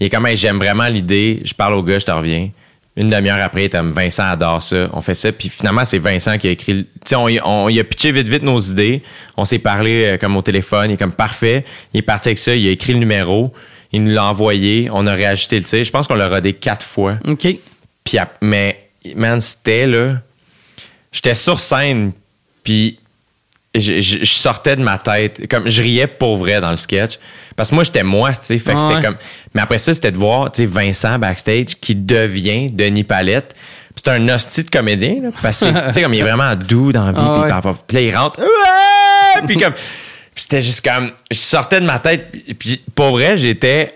Il 0.00 0.06
est 0.06 0.10
comme, 0.10 0.26
Hey, 0.26 0.36
j'aime 0.36 0.58
vraiment 0.58 0.86
l'idée. 0.86 1.40
Je 1.44 1.54
parle 1.54 1.74
au 1.74 1.82
gars, 1.82 1.98
je 1.98 2.06
te 2.06 2.10
reviens. 2.10 2.50
Une 2.96 3.08
demi-heure 3.08 3.40
après, 3.40 3.66
il 3.66 3.76
Vincent 3.76 4.22
adore 4.22 4.62
ça. 4.62 4.88
On 4.92 5.00
fait 5.00 5.14
ça. 5.14 5.32
Puis 5.32 5.48
finalement, 5.48 5.84
c'est 5.84 5.98
Vincent 5.98 6.38
qui 6.38 6.46
a 6.46 6.50
écrit. 6.52 6.84
Tu 6.84 6.90
sais, 7.06 7.16
on, 7.16 7.66
a 7.66 7.84
pitché 7.84 8.12
vite, 8.12 8.28
vite 8.28 8.42
nos 8.42 8.58
idées. 8.58 9.02
On 9.36 9.44
s'est 9.44 9.58
parlé 9.58 10.04
euh, 10.04 10.16
comme 10.16 10.36
au 10.36 10.42
téléphone. 10.42 10.90
Il 10.90 10.94
est 10.94 10.96
comme, 10.96 11.12
parfait. 11.12 11.64
Il 11.92 11.98
est 11.98 12.02
parti 12.02 12.28
avec 12.28 12.38
ça. 12.38 12.54
Il 12.54 12.66
a 12.68 12.70
écrit 12.70 12.92
le 12.92 13.00
numéro. 13.00 13.52
Il 13.90 14.04
nous 14.04 14.12
l'a 14.12 14.24
envoyé. 14.26 14.88
On 14.92 15.06
a 15.08 15.12
réajusté 15.12 15.58
le 15.58 15.64
tir. 15.64 15.82
Je 15.82 15.90
pense 15.90 16.06
qu'on 16.06 16.14
l'a 16.14 16.28
rodé 16.28 16.52
quatre 16.52 16.86
fois. 16.86 17.18
OK. 17.26 17.48
Puis, 18.04 18.18
mais, 18.40 18.88
man, 19.16 19.40
c'était 19.40 19.88
là. 19.88 20.20
J'étais 21.14 21.34
sur 21.34 21.58
scène, 21.60 22.12
puis 22.62 22.98
je, 23.74 24.00
je- 24.00 24.18
je 24.24 24.32
sortais 24.34 24.76
de 24.76 24.82
ma 24.82 24.98
tête. 24.98 25.48
Comme, 25.48 25.68
je 25.68 25.82
riais 25.82 26.06
pour 26.08 26.36
vrai 26.36 26.60
dans 26.60 26.70
le 26.70 26.76
sketch. 26.76 27.18
Parce 27.56 27.70
que 27.70 27.74
moi, 27.76 27.84
j'étais 27.84 28.02
moi, 28.02 28.32
tu 28.32 28.38
sais. 28.42 28.58
Fait 28.58 28.72
que 28.72 28.78
Ah 28.78 28.80
c'était 28.80 28.94
ouais. 28.96 29.02
comme. 29.02 29.16
Mais 29.54 29.62
après 29.62 29.78
ça, 29.78 29.94
c'était 29.94 30.12
de 30.12 30.18
voir, 30.18 30.50
tu 30.52 30.62
sais, 30.62 30.66
Vincent 30.66 31.18
backstage 31.18 31.76
qui 31.80 31.94
devient 31.94 32.68
Denis 32.70 33.04
Palette. 33.04 33.54
c'est 33.96 34.08
un 34.10 34.28
hostie 34.28 34.64
de 34.64 34.70
comédien, 34.70 35.16
là, 35.22 35.28
parce 35.40 35.60
que, 35.60 35.86
tu 35.86 35.92
sais, 35.92 36.02
comme 36.02 36.14
il 36.14 36.20
est 36.20 36.24
vraiment 36.24 36.54
doux 36.56 36.90
dans 36.92 37.06
la 37.06 37.12
vie, 37.12 37.18
Ah 37.20 37.42
puis, 37.44 37.52
ouais. 37.52 37.72
il 37.72 37.84
puis 37.86 37.96
là, 37.96 38.02
il 38.02 38.16
rentre, 38.16 38.40
ouais! 38.40 39.42
puis 39.46 39.56
comme, 39.56 39.72
c'était 40.34 40.62
juste 40.62 40.84
comme, 40.84 41.12
je 41.30 41.38
sortais 41.38 41.80
de 41.80 41.86
ma 41.86 42.00
tête, 42.00 42.28
puis 42.58 42.82
pour 42.94 43.12
vrai, 43.12 43.38
j'étais, 43.38 43.94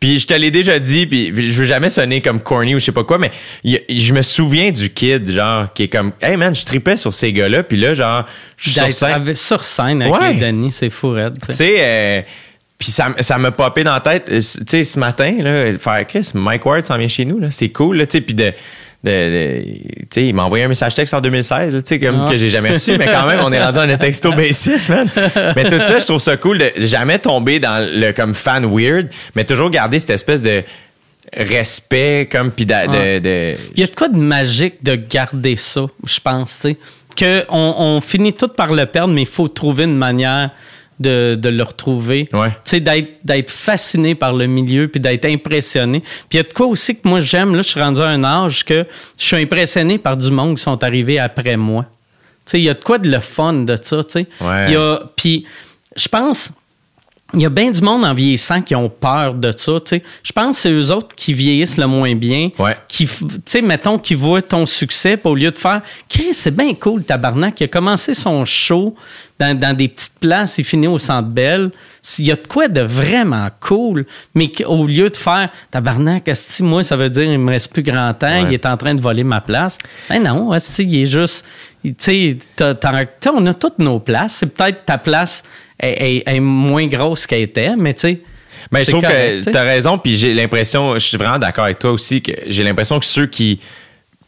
puis 0.00 0.18
je 0.18 0.26
te 0.26 0.32
l'ai 0.34 0.50
déjà 0.50 0.78
dit, 0.78 1.06
puis, 1.06 1.26
je 1.52 1.58
veux 1.58 1.64
jamais 1.66 1.90
sonner 1.90 2.20
comme 2.22 2.40
corny 2.40 2.74
ou 2.74 2.78
je 2.80 2.86
sais 2.86 2.92
pas 2.92 3.04
quoi, 3.04 3.18
mais 3.18 3.30
je 3.62 4.12
me 4.14 4.22
souviens 4.22 4.72
du 4.72 4.88
kid, 4.90 5.30
genre, 5.30 5.72
qui 5.72 5.82
est 5.84 5.88
comme, 5.88 6.12
hey 6.22 6.36
man, 6.36 6.54
je 6.54 6.64
tripais 6.64 6.96
sur 6.96 7.12
ces 7.12 7.32
gars-là, 7.32 7.62
puis 7.62 7.76
là, 7.76 7.92
genre, 7.94 8.24
je 8.56 8.70
suis 8.70 8.80
sur 8.80 8.92
scène. 8.92 9.12
avec- 9.12 9.36
sur 9.36 9.62
scène 9.62 10.00
avec 10.02 10.14
Ouais. 10.14 10.32
les 10.34 10.40
Denis, 10.40 10.72
c'est 10.72 10.88
fou 10.90 11.14
tu 11.46 11.52
sais, 11.52 11.74
euh, 11.78 12.22
puis 12.78 12.90
ça, 12.90 13.14
ça 13.20 13.36
m'a 13.36 13.50
popé 13.50 13.84
dans 13.84 13.92
la 13.92 14.00
tête. 14.00 14.30
euh, 14.30 14.38
Tu 14.38 14.64
sais, 14.66 14.84
ce 14.84 14.98
matin, 14.98 15.34
là, 15.38 15.70
faire 15.78 16.06
Chris, 16.06 16.30
Mike 16.32 16.64
Ward 16.64 16.86
s'en 16.86 16.96
vient 16.96 17.06
chez 17.08 17.26
nous, 17.26 17.38
là. 17.38 17.50
C'est 17.50 17.68
cool, 17.68 17.98
là, 17.98 18.06
tu 18.06 18.16
sais, 18.16 18.20
puis 18.22 18.34
de. 18.34 18.54
De, 19.02 19.10
de- 19.10 19.62
tu 19.62 20.06
sais, 20.10 20.26
il 20.26 20.34
m'a 20.34 20.44
envoyé 20.44 20.64
un 20.64 20.68
message 20.68 20.94
texte 20.94 21.14
en 21.14 21.20
2016, 21.20 21.74
là, 21.74 21.82
tu 21.82 21.88
sais, 21.88 21.98
comme 21.98 22.24
Ah. 22.26 22.30
que 22.30 22.36
j'ai 22.36 22.48
jamais 22.50 22.70
reçu, 22.70 22.96
mais 22.98 23.06
quand 23.06 23.26
même, 23.26 23.40
on 23.42 23.50
est 23.52 23.62
rendu 23.64 23.78
à 23.78 23.82
un 23.82 23.96
texto 23.96 24.30
basis, 24.32 24.88
man. 24.90 25.08
Mais 25.56 25.64
tout 25.64 25.82
ça, 25.82 25.98
je 26.00 26.04
trouve 26.06 26.20
ça 26.20 26.36
cool 26.36 26.58
de 26.58 26.70
jamais 26.86 27.18
tomber 27.18 27.60
dans 27.60 27.82
le 27.82 28.12
comme 28.12 28.34
fan 28.34 28.64
weird, 28.66 29.08
mais 29.34 29.44
toujours 29.44 29.70
garder 29.70 29.98
cette 30.00 30.10
espèce 30.10 30.42
de 30.42 30.62
respect, 31.32 32.28
comme, 32.30 32.50
puis 32.50 32.66
de, 32.66 32.74
de- 32.74 33.18
de- 33.20 33.54
Il 33.74 33.80
y 33.80 33.84
a 33.84 33.86
de 33.86 33.94
quoi 33.94 34.08
de 34.08 34.16
magique 34.18 34.82
de 34.82 34.96
garder 34.96 35.56
ça, 35.56 35.86
je 36.06 36.20
pense, 36.20 36.60
tu 36.60 36.76
sais? 37.22 37.46
On 37.50 38.00
finit 38.02 38.32
tout 38.32 38.48
par 38.48 38.72
le 38.72 38.86
perdre, 38.86 39.12
mais 39.12 39.22
il 39.22 39.26
faut 39.28 39.48
trouver 39.48 39.84
une 39.84 39.96
manière 39.96 40.50
de, 41.00 41.34
de 41.34 41.48
le 41.48 41.62
retrouver. 41.62 42.28
Ouais. 42.32 42.50
Tu 42.50 42.56
sais, 42.64 42.80
d'être, 42.80 43.08
d'être 43.24 43.50
fasciné 43.50 44.14
par 44.14 44.34
le 44.34 44.46
milieu, 44.46 44.86
puis 44.86 45.00
d'être 45.00 45.24
impressionné. 45.24 46.00
Puis 46.00 46.28
il 46.32 46.36
y 46.36 46.40
a 46.40 46.42
de 46.42 46.52
quoi 46.52 46.66
aussi 46.66 46.94
que 46.94 47.08
moi 47.08 47.20
j'aime, 47.20 47.56
là, 47.56 47.62
je 47.62 47.68
suis 47.68 47.80
rendu 47.80 48.00
à 48.00 48.06
un 48.06 48.22
âge 48.22 48.64
que 48.64 48.86
je 49.18 49.24
suis 49.24 49.36
impressionné 49.36 49.98
par 49.98 50.16
du 50.16 50.30
monde 50.30 50.56
qui 50.56 50.62
sont 50.62 50.84
arrivés 50.84 51.18
après 51.18 51.56
moi. 51.56 51.86
Tu 52.44 52.52
sais, 52.52 52.60
il 52.60 52.64
y 52.64 52.68
a 52.70 52.74
de 52.74 52.84
quoi 52.84 52.98
de 52.98 53.10
le 53.10 53.20
fun 53.20 53.52
de 53.52 53.76
ça, 53.80 54.04
tu 54.04 54.10
sais. 54.10 54.26
Ouais. 54.40 54.66
Il 54.68 54.72
y 54.72 54.76
a, 54.76 55.00
puis 55.16 55.46
je 55.96 56.08
pense, 56.08 56.50
il 57.32 57.42
y 57.42 57.46
a 57.46 57.48
bien 57.48 57.70
du 57.70 57.80
monde 57.80 58.04
en 58.04 58.12
vieillissant 58.12 58.60
qui 58.60 58.74
ont 58.74 58.88
peur 58.88 59.34
de 59.34 59.52
ça, 59.56 59.78
tu 59.80 59.96
sais. 59.96 60.02
Je 60.22 60.32
pense 60.32 60.56
que 60.56 60.62
c'est 60.62 60.72
eux 60.72 60.90
autres 60.90 61.14
qui 61.14 61.32
vieillissent 61.32 61.76
le 61.76 61.86
moins 61.86 62.14
bien. 62.16 62.50
Ouais. 62.58 62.76
Qui, 62.88 63.06
f- 63.06 63.26
tu 63.26 63.40
sais, 63.46 63.62
mettons, 63.62 63.98
qui 63.98 64.14
voient 64.14 64.42
ton 64.42 64.66
succès, 64.66 65.16
puis 65.16 65.30
au 65.30 65.34
lieu 65.34 65.50
de 65.50 65.58
faire, 65.58 65.80
Chris, 66.08 66.34
c'est 66.34 66.54
bien 66.54 66.74
cool, 66.74 67.04
tabarnak, 67.04 67.60
il 67.60 67.64
a 67.64 67.68
commencé 67.68 68.14
son 68.14 68.44
show 68.44 68.96
dans, 69.40 69.58
dans 69.58 69.74
des 69.74 69.88
petites 69.88 70.18
places, 70.20 70.58
il 70.58 70.64
finit 70.64 70.86
au 70.86 70.98
Centre 70.98 71.28
Bell. 71.28 71.70
Il 72.18 72.26
y 72.26 72.30
a 72.30 72.36
de 72.36 72.46
quoi 72.46 72.68
de 72.68 72.80
vraiment 72.82 73.48
cool, 73.60 74.06
mais 74.34 74.52
au 74.66 74.86
lieu 74.86 75.08
de 75.10 75.16
faire, 75.16 75.50
tabarnak, 75.70 76.30
moi, 76.60 76.82
ça 76.82 76.96
veut 76.96 77.10
dire, 77.10 77.24
il 77.24 77.38
me 77.38 77.50
reste 77.50 77.72
plus 77.72 77.82
grand 77.82 78.12
temps, 78.14 78.42
Ouais. 78.42 78.48
il 78.48 78.54
est 78.54 78.66
en 78.66 78.76
train 78.76 78.94
de 78.94 79.00
voler 79.00 79.24
ma 79.24 79.40
place. 79.40 79.78
Ben 80.08 80.22
non, 80.22 80.52
il 80.78 81.02
est 81.02 81.06
juste, 81.06 81.44
tu 81.82 81.94
sais, 81.98 82.36
on 83.32 83.46
a 83.46 83.54
toutes 83.54 83.78
nos 83.78 83.98
places. 84.00 84.36
C'est 84.40 84.46
peut-être 84.54 84.84
ta 84.84 84.98
place 84.98 85.42
est, 85.82 85.88
est- 86.26 86.36
est 86.36 86.40
moins 86.40 86.86
grosse 86.86 87.26
qu'elle 87.26 87.42
était, 87.42 87.74
mais 87.76 87.94
tu 87.94 88.00
sais. 88.00 88.20
Mais 88.70 88.84
je 88.84 88.90
trouve 88.90 89.00
correct, 89.02 89.46
que 89.46 89.50
tu 89.50 89.56
as 89.56 89.62
raison, 89.62 89.96
puis 89.98 90.14
j'ai 90.16 90.34
l'impression, 90.34 90.92
je 90.94 90.98
suis 91.06 91.16
vraiment 91.16 91.38
d'accord 91.38 91.64
avec 91.64 91.78
toi 91.78 91.92
aussi, 91.92 92.20
que 92.20 92.32
j'ai 92.46 92.62
l'impression 92.62 92.98
que 93.00 93.06
ceux 93.06 93.26
qui. 93.26 93.58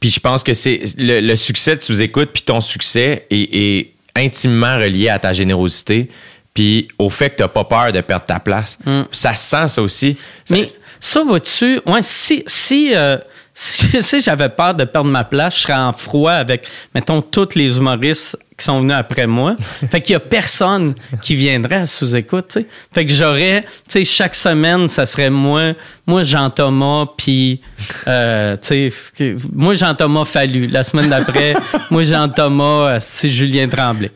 Puis 0.01 0.11
je 0.11 0.19
pense 0.21 0.43
que 0.43 0.53
c'est 0.55 0.81
le, 0.99 1.21
le 1.21 1.37
succès 1.37 1.77
de 1.77 1.81
sous-écoute, 1.83 2.31
puis 2.33 2.43
ton 2.43 2.61
succès 2.61 3.27
est, 3.31 3.55
est 3.55 3.92
intimement 4.17 4.75
relié 4.77 5.09
à 5.09 5.19
ta 5.19 5.33
générosité, 5.33 6.11
puis 6.55 6.89
au 6.99 7.09
fait 7.09 7.31
que 7.31 7.43
tu 7.43 7.49
pas 7.49 7.65
peur 7.65 7.93
de 7.93 8.01
perdre 8.03 8.25
ta 8.27 8.39
place. 8.41 8.79
Ça 9.11 9.33
se 9.35 9.43
sent, 9.51 9.69
ça 9.69 9.83
aussi. 9.83 10.17
Ça- 10.45 10.55
Mm. 10.55 10.59
Mais 10.61 10.67
ça, 11.01 11.25
va-tu. 11.25 11.81
Ouais, 11.87 12.03
si, 12.03 12.45
si, 12.47 12.95
euh, 12.95 13.17
si, 13.55 14.03
si 14.03 14.21
j'avais 14.21 14.49
peur 14.51 14.75
de 14.75 14.85
perdre 14.85 15.09
ma 15.11 15.25
place, 15.25 15.57
je 15.57 15.61
serais 15.63 15.73
en 15.75 15.93
froid 15.93 16.33
avec, 16.33 16.67
mettons, 16.95 17.23
tous 17.23 17.55
les 17.55 17.77
humoristes 17.79 18.37
qui 18.63 18.67
sont 18.67 18.81
venus 18.81 18.95
après 18.95 19.27
moi. 19.27 19.57
fait 19.91 20.01
qu'il 20.01 20.13
y 20.13 20.17
a 20.17 20.21
personne 20.21 20.95
qui 21.21 21.35
viendrait 21.35 21.77
à 21.77 21.87
sous-écoute. 21.87 22.59
Fait 22.95 23.05
que 23.05 23.13
j'aurais, 23.13 23.63
tu 23.63 23.69
sais, 23.89 24.05
chaque 24.05 24.37
semaine, 24.37 24.87
ça 24.87 25.05
serait 25.05 25.31
moi, 25.31 25.73
moi, 26.07 26.23
Jean-Thomas, 26.23 27.07
puis, 27.17 27.61
euh, 28.07 28.57
tu 28.57 28.93
sais, 29.19 29.35
moi, 29.53 29.75
Jean-Thomas 29.75 30.25
Fallu. 30.25 30.69
La 30.69 30.85
semaine 30.85 31.11
d'après, 31.11 31.55
moi, 31.91 32.05
Jean-Thomas, 32.05 33.01
c'est 33.01 33.31
Julien 33.31 33.69
Tremblay. 33.69 34.13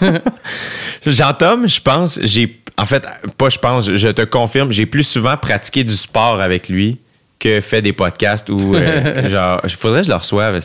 Jean-Tom, 1.06 1.66
je 1.66 1.80
pense, 1.80 2.20
j'ai. 2.22 2.58
En 2.76 2.86
fait, 2.86 3.06
pas 3.36 3.48
je 3.48 3.58
pense, 3.58 3.90
je 3.90 4.08
te 4.08 4.22
confirme, 4.22 4.70
j'ai 4.70 4.86
plus 4.86 5.02
souvent 5.02 5.36
pratiqué 5.36 5.84
du 5.84 5.94
sport 5.94 6.40
avec 6.40 6.68
lui 6.68 6.98
que 7.42 7.60
fait 7.60 7.82
des 7.82 7.92
podcasts 7.92 8.48
ou 8.50 8.74
genre 9.28 9.60
il 9.64 9.70
faudrait 9.70 10.00
que 10.00 10.06
je 10.06 10.10
le 10.12 10.16
reçoive 10.16 10.60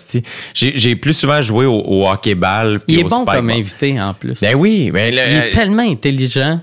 j'ai 0.53 0.95
plus 0.95 1.13
souvent 1.13 1.41
joué 1.41 1.65
au, 1.65 1.79
au 1.79 2.07
hockey-ball 2.07 2.79
Il 2.87 2.99
est 2.99 3.03
au 3.03 3.07
bon 3.07 3.25
comme 3.25 3.27
spikeball. 3.49 3.51
invité, 3.51 4.01
en 4.01 4.13
plus. 4.13 4.39
ben 4.41 4.55
oui 4.55 4.91
le- 4.93 5.09
Il 5.11 5.17
est 5.19 5.49
tellement 5.49 5.83
intelligent. 5.89 6.59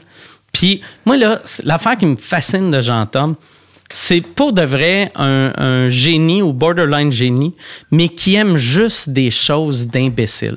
Puis 0.53 0.81
moi, 1.05 1.17
là, 1.17 1.41
l'affaire 1.65 1.97
qui 1.97 2.07
me 2.07 2.15
fascine 2.17 2.71
de 2.71 2.81
Jean-Tom, 2.81 3.35
c'est 3.93 4.21
pour 4.23 4.53
de 4.53 4.63
vrai 4.63 5.13
un, 5.15 5.53
un 5.57 5.89
génie 5.89 6.43
ou 6.43 6.53
borderline 6.53 7.13
génie, 7.13 7.55
mais 7.91 8.09
qui 8.09 8.35
aime 8.35 8.57
juste 8.57 9.11
des 9.11 9.31
choses 9.31 9.87
d'imbéciles. 9.89 10.57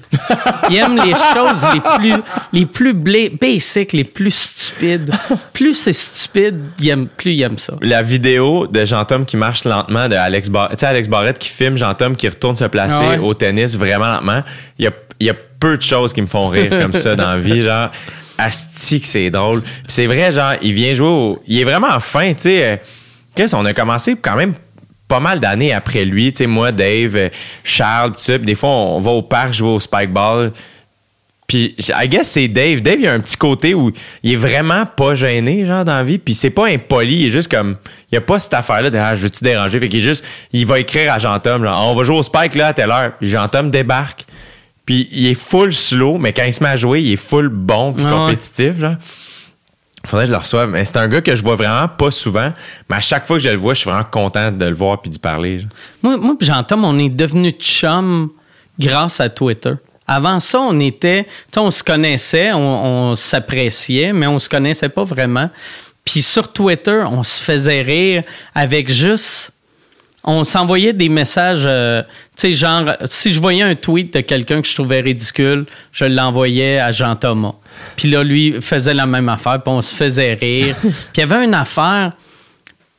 Il 0.72 0.78
aime 0.78 0.96
les 0.98 1.14
choses 1.14 1.66
les 1.74 1.82
plus, 2.00 2.22
les 2.52 2.66
plus 2.66 2.94
basic, 2.94 3.94
les 3.94 4.04
plus 4.04 4.34
stupides. 4.34 5.12
Plus 5.54 5.74
c'est 5.76 5.94
stupide, 5.94 6.58
il 6.80 6.90
aime, 6.90 7.08
plus 7.08 7.34
il 7.34 7.42
aime 7.44 7.58
ça. 7.58 7.74
la 7.82 8.02
vidéo 8.02 8.66
de 8.68 8.86
Jean-Tom 8.86 9.26
qui 9.26 9.38
marche 9.38 9.66
lentement 9.66 10.08
de 10.10 10.16
Alex 10.16 10.50
sais, 10.78 10.86
Alex 10.86 11.08
Barrette 11.08 11.38
qui 11.38 11.50
filme 11.50 11.78
Jean-Tom 11.78 12.16
qui 12.16 12.28
retourne 12.28 12.56
se 12.56 12.66
placer 12.66 12.96
Ah 13.00 13.10
ouais. 13.12 13.18
au 13.20 13.34
tennis 13.34 13.76
vraiment 13.76 14.14
lentement. 14.14 14.42
Il 14.80 14.86
y 14.86 14.88
a, 14.88 14.92
il 15.20 15.28
y 15.28 15.30
a 15.30 15.36
peu 15.60 15.78
de 15.78 15.82
choses 15.82 16.12
qui 16.14 16.22
me 16.22 16.28
font 16.28 16.48
rire 16.48 16.70
comme 16.70 16.94
ça 16.94 17.16
dans 17.16 17.32
la 17.34 17.38
vie. 17.40 17.62
Genre, 17.68 17.90
asti 18.38 19.02
que 19.02 19.08
c'est 19.08 19.30
drôle. 19.30 19.64
C'est 19.88 20.06
vrai, 20.06 20.32
genre, 20.32 20.54
il 20.62 20.74
vient 20.74 20.94
jouer 20.94 21.08
au... 21.08 21.44
Il 21.48 21.60
est 21.60 21.64
vraiment 21.64 22.00
fin, 22.00 22.34
tu 22.34 22.42
sais. 22.42 22.82
Chris, 23.38 23.52
on 23.54 23.66
a 23.66 23.74
commencé 23.74 24.16
quand 24.20 24.36
même 24.36 24.54
pas 25.08 25.20
mal 25.20 25.40
d'années 25.40 25.72
après 25.72 26.04
lui. 26.06 26.34
Tu 26.34 26.40
sais, 26.40 26.48
moi, 26.48 26.72
Dave, 26.72 27.16
euh, 27.16 27.30
Charles, 27.64 28.14
tout 28.14 28.20
ça. 28.20 28.38
Puis 28.38 28.48
des 28.48 28.56
fois, 28.56 28.70
on 28.70 29.00
va 29.00 29.12
au 29.12 29.22
parc 29.22 29.54
jouer 29.54 29.70
au 29.70 29.80
spikeball. 29.80 30.52
Puis, 31.46 31.76
I 31.80 32.10
guess 32.10 32.28
c'est 32.30 32.48
Dave. 32.48 32.82
Dave, 32.82 32.96
il 32.98 33.04
y 33.04 33.08
a 33.08 33.14
un 33.14 33.20
petit 33.20 33.38
côté 33.38 33.76
où 33.76 33.92
il 34.24 34.34
est 34.34 34.38
vraiment 34.38 34.88
pas 34.88 35.14
gêné, 35.14 35.68
genre, 35.68 35.86
dans 35.86 35.96
la 35.96 36.04
vie. 36.04 36.18
Puis 36.18 36.34
c'est 36.34 36.50
pas 36.50 36.68
impoli. 36.68 37.16
Il 37.22 37.28
est 37.28 37.30
juste 37.30 37.50
comme. 37.50 37.78
Il 38.12 38.18
a 38.18 38.22
pas 38.22 38.40
cette 38.40 38.56
affaire-là 38.56 38.90
de 38.90 38.98
Ah, 38.98 39.16
je 39.16 39.22
veux-tu 39.22 39.44
déranger? 39.44 39.80
Fait 39.80 39.88
qu'il 39.88 40.00
est 40.00 40.04
juste. 40.04 40.26
Il 40.52 40.66
va 40.66 40.80
écrire 40.80 41.14
à 41.14 41.20
Jean-Tom, 41.20 41.64
genre, 41.64 41.88
on 41.88 41.94
va 41.94 42.04
jouer 42.04 42.18
au 42.18 42.24
Spike, 42.24 42.56
là, 42.56 42.68
à 42.70 42.74
telle 42.74 42.90
heure. 42.90 43.12
Jean-Tom 43.22 43.70
débarque. 43.70 44.26
Puis 44.86 45.08
il 45.12 45.28
est 45.28 45.40
full 45.40 45.72
slow, 45.74 46.18
mais 46.18 46.34
quand 46.34 46.44
il 46.44 46.54
se 46.54 46.64
met 46.64 46.70
à 46.70 46.76
jouer, 46.76 47.02
il 47.02 47.14
est 47.14 47.18
full 47.18 47.50
bon 47.50 47.94
puis 47.94 48.04
Ah 48.08 48.10
compétitif, 48.10 48.80
genre. 48.80 48.96
Faudrait 50.06 50.26
que 50.26 50.28
je 50.28 50.34
le 50.34 50.40
reçoive. 50.40 50.70
Mais 50.70 50.86
c'est 50.86 50.98
un 50.98 51.08
gars 51.08 51.22
que 51.22 51.36
je 51.36 51.44
vois 51.44 51.56
vraiment 51.56 51.88
pas 51.88 52.12
souvent. 52.12 52.54
Mais 52.90 52.96
à 52.96 53.02
chaque 53.02 53.26
fois 53.26 53.38
que 53.38 53.44
je 53.44 53.50
le 53.50 53.58
vois, 53.58 53.74
je 53.74 53.82
suis 53.82 53.90
vraiment 53.90 54.06
content 54.06 54.52
de 54.52 54.66
le 54.66 54.76
voir 54.76 55.02
puis 55.02 55.10
d'y 55.10 55.20
parler. 55.20 55.66
Moi, 56.02 56.18
moi 56.18 56.36
Jean-Tom, 56.40 56.86
on 56.86 56.98
est 57.00 57.10
devenus 57.10 57.56
chum 57.60 58.30
grâce 58.80 59.20
à 59.20 59.30
Twitter. 59.30 59.74
Avant 60.08 60.40
ça, 60.40 60.62
on 60.62 60.80
était, 60.80 61.28
tu 61.52 61.60
on 61.60 61.70
se 61.70 61.84
connaissait, 61.84 62.54
on, 62.54 63.10
on 63.10 63.16
s'appréciait, 63.16 64.14
mais 64.14 64.28
on 64.28 64.40
se 64.40 64.48
connaissait 64.48 64.88
pas 64.88 65.04
vraiment. 65.04 65.50
Puis 66.06 66.22
sur 66.22 66.54
Twitter, 66.54 67.04
on 67.12 67.24
se 67.24 67.44
faisait 67.44 67.82
rire 67.82 68.24
avec 68.56 68.90
juste, 68.90 69.52
on 70.30 70.44
s'envoyait 70.44 70.92
des 70.94 71.08
messages, 71.10 71.64
euh, 71.66 72.04
tu 72.04 72.10
sais, 72.36 72.52
genre, 72.52 72.84
si 73.06 73.32
je 73.32 73.40
voyais 73.40 73.64
un 73.64 73.76
tweet 73.76 74.14
de 74.14 74.20
quelqu'un 74.20 74.62
que 74.62 74.68
je 74.68 74.74
trouvais 74.76 75.00
ridicule, 75.00 75.66
je 75.94 76.04
l'envoyais 76.06 76.80
à 76.80 76.92
Jean-Thomas. 76.92 77.54
Puis 77.96 78.10
là, 78.10 78.24
lui 78.24 78.62
faisait 78.62 78.94
la 78.94 79.06
même 79.06 79.30
affaire, 79.30 79.64
puis 79.64 79.74
on 79.74 79.82
se 79.82 79.96
faisait 79.96 80.34
rire. 80.34 80.76
puis 80.82 80.92
il 81.16 81.20
y 81.22 81.24
avait 81.24 81.46
une 81.46 81.54
affaire, 81.54 82.12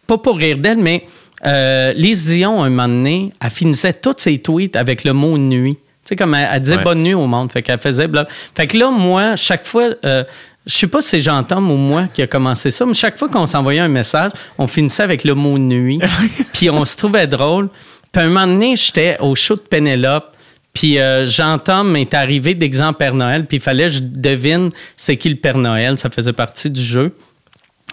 pas 0.07 0.17
pour 0.19 0.39
rire 0.39 0.57
d'elle, 0.57 0.79
mais 0.79 1.05
euh, 1.45 1.93
Lise 1.93 2.27
Dion, 2.29 2.63
un 2.65 2.71
moment 2.71 2.89
donné, 2.89 3.31
elle 3.45 3.51
finissait 3.51 3.93
tous 3.93 4.15
ses 4.17 4.39
tweets 4.39 4.75
avec 4.77 5.05
le 5.05 5.13
mot 5.13 5.37
nuit. 5.37 5.75
Tu 5.77 5.81
sais, 6.15 6.17
comme 6.17 6.35
elle, 6.35 6.49
elle 6.51 6.61
disait 6.63 6.77
Ouais. 6.79 6.83
bonne 6.83 7.03
nuit 7.03 7.13
au 7.15 7.27
monde. 7.27 7.53
Fait 7.53 7.61
qu'elle 7.63 7.79
faisait 7.79 8.09
bla- 8.09 8.27
Fait 8.57 8.67
que 8.67 8.79
là, 8.79 8.91
moi, 8.91 9.37
chaque 9.37 9.67
fois, 9.67 9.91
euh, 10.07 10.25
je 10.69 10.75
sais 10.75 10.87
pas 10.87 11.01
si 11.01 11.09
c'est 11.09 11.21
Jean-Tom 11.21 11.71
ou 11.71 11.77
moi 11.77 12.09
qui 12.09 12.21
a 12.21 12.27
commencé 12.27 12.71
ça, 12.71 12.85
mais 12.85 12.93
chaque 12.93 13.19
fois 13.19 13.29
qu'on 13.29 13.47
s'envoyait 13.47 13.81
un 13.81 13.89
message, 13.89 14.33
on 14.59 14.67
finissait 14.67 15.03
avec 15.03 15.25
le 15.25 15.35
mot 15.35 15.59
nuit. 15.59 15.99
puis 16.53 16.69
on 16.69 16.85
se 16.85 16.95
trouvait 16.95 17.27
drôle. 17.27 17.71
Puis 18.13 18.23
un 18.23 18.29
moment 18.29 18.47
donné, 18.47 18.77
j'étais 18.77 19.17
au 19.21 19.35
show 19.35 19.55
de 19.55 19.61
Pénélope. 19.61 20.37
Puis 20.75 20.99
euh, 20.99 21.27
Jean-Tom 21.27 21.97
est 21.97 22.13
arrivé 22.13 22.55
d'exemple 22.55 22.99
Père 22.99 23.15
Noël, 23.15 23.47
puis 23.47 23.57
il 23.57 23.61
fallait 23.63 23.87
que 23.87 23.93
je 23.93 24.01
devine 24.03 24.71
c'est 24.97 25.17
qui 25.17 25.31
le 25.31 25.37
Père 25.37 25.57
Noël. 25.57 25.97
Ça 25.97 26.11
faisait 26.11 26.35
partie 26.35 26.71
du 26.71 26.83
jeu. 26.83 27.17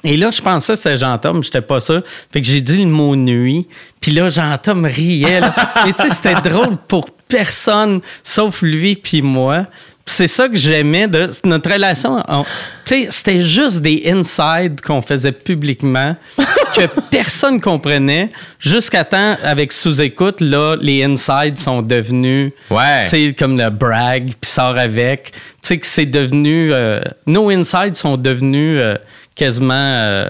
Et 0.03 0.17
là, 0.17 0.29
je 0.29 0.41
pensais 0.41 0.73
que 0.73 0.77
c'était 0.77 0.97
Jean-Tom, 0.97 1.43
j'étais 1.43 1.61
pas 1.61 1.79
sûr. 1.79 2.03
Fait 2.31 2.41
que 2.41 2.45
j'ai 2.45 2.61
dit 2.61 2.77
le 2.77 2.89
mot 2.89 3.15
nuit. 3.15 3.67
Puis 4.01 4.11
là, 4.11 4.27
Jean-Tom 4.27 4.85
riait. 4.85 5.39
là. 5.39 5.55
Et 5.87 5.93
tu 5.93 6.03
sais, 6.03 6.09
c'était 6.09 6.41
drôle 6.47 6.77
pour 6.87 7.09
personne, 7.27 8.01
sauf 8.21 8.61
lui 8.61 8.97
puis 8.97 9.21
moi. 9.21 9.65
C'est 10.07 10.27
ça 10.27 10.47
que 10.47 10.55
j'aimais 10.55 11.07
de 11.07 11.29
notre 11.45 11.71
relation. 11.71 12.21
on- 12.27 12.43
Tu 12.85 12.93
sais, 12.93 13.07
c'était 13.09 13.41
juste 13.41 13.81
des 13.81 14.03
insides 14.07 14.79
qu'on 14.81 15.01
faisait 15.01 15.31
publiquement 15.31 16.15
que 16.75 16.85
personne 17.09 17.59
comprenait 17.59 18.29
jusqu'à 18.59 19.03
temps 19.03 19.35
avec 19.43 19.71
sous-écoute 19.71 20.41
là, 20.41 20.75
les 20.79 21.03
insides 21.03 21.57
sont 21.57 21.81
devenus 21.81 22.51
Ouais. 22.69 23.03
tu 23.05 23.09
sais 23.09 23.35
comme 23.37 23.57
le 23.57 23.69
brag 23.69 24.25
puis 24.39 24.51
sort 24.51 24.77
avec. 24.77 25.31
Tu 25.31 25.39
sais 25.63 25.77
que 25.79 25.87
c'est 25.87 26.05
devenu 26.05 26.71
euh, 26.71 27.01
nos 27.25 27.49
insides 27.49 27.95
sont 27.95 28.17
devenus 28.17 28.77
euh, 28.79 28.95
quasiment 29.33 29.73
euh, 29.73 30.29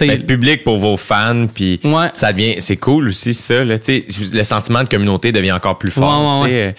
Ben, 0.00 0.22
public 0.26 0.64
pour 0.64 0.76
vos 0.78 0.96
fans, 0.96 1.46
puis 1.46 1.80
Ouais. 1.84 2.08
ça 2.14 2.32
devient, 2.32 2.56
c'est 2.58 2.76
cool 2.76 3.08
aussi 3.08 3.32
ça. 3.32 3.64
Là, 3.64 3.76
le 3.88 4.42
sentiment 4.44 4.82
de 4.82 4.88
communauté 4.88 5.32
devient 5.32 5.52
encore 5.52 5.78
plus 5.78 5.92
fort. 5.92 6.42
Ouais, 6.42 6.74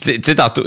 tu 0.00 0.20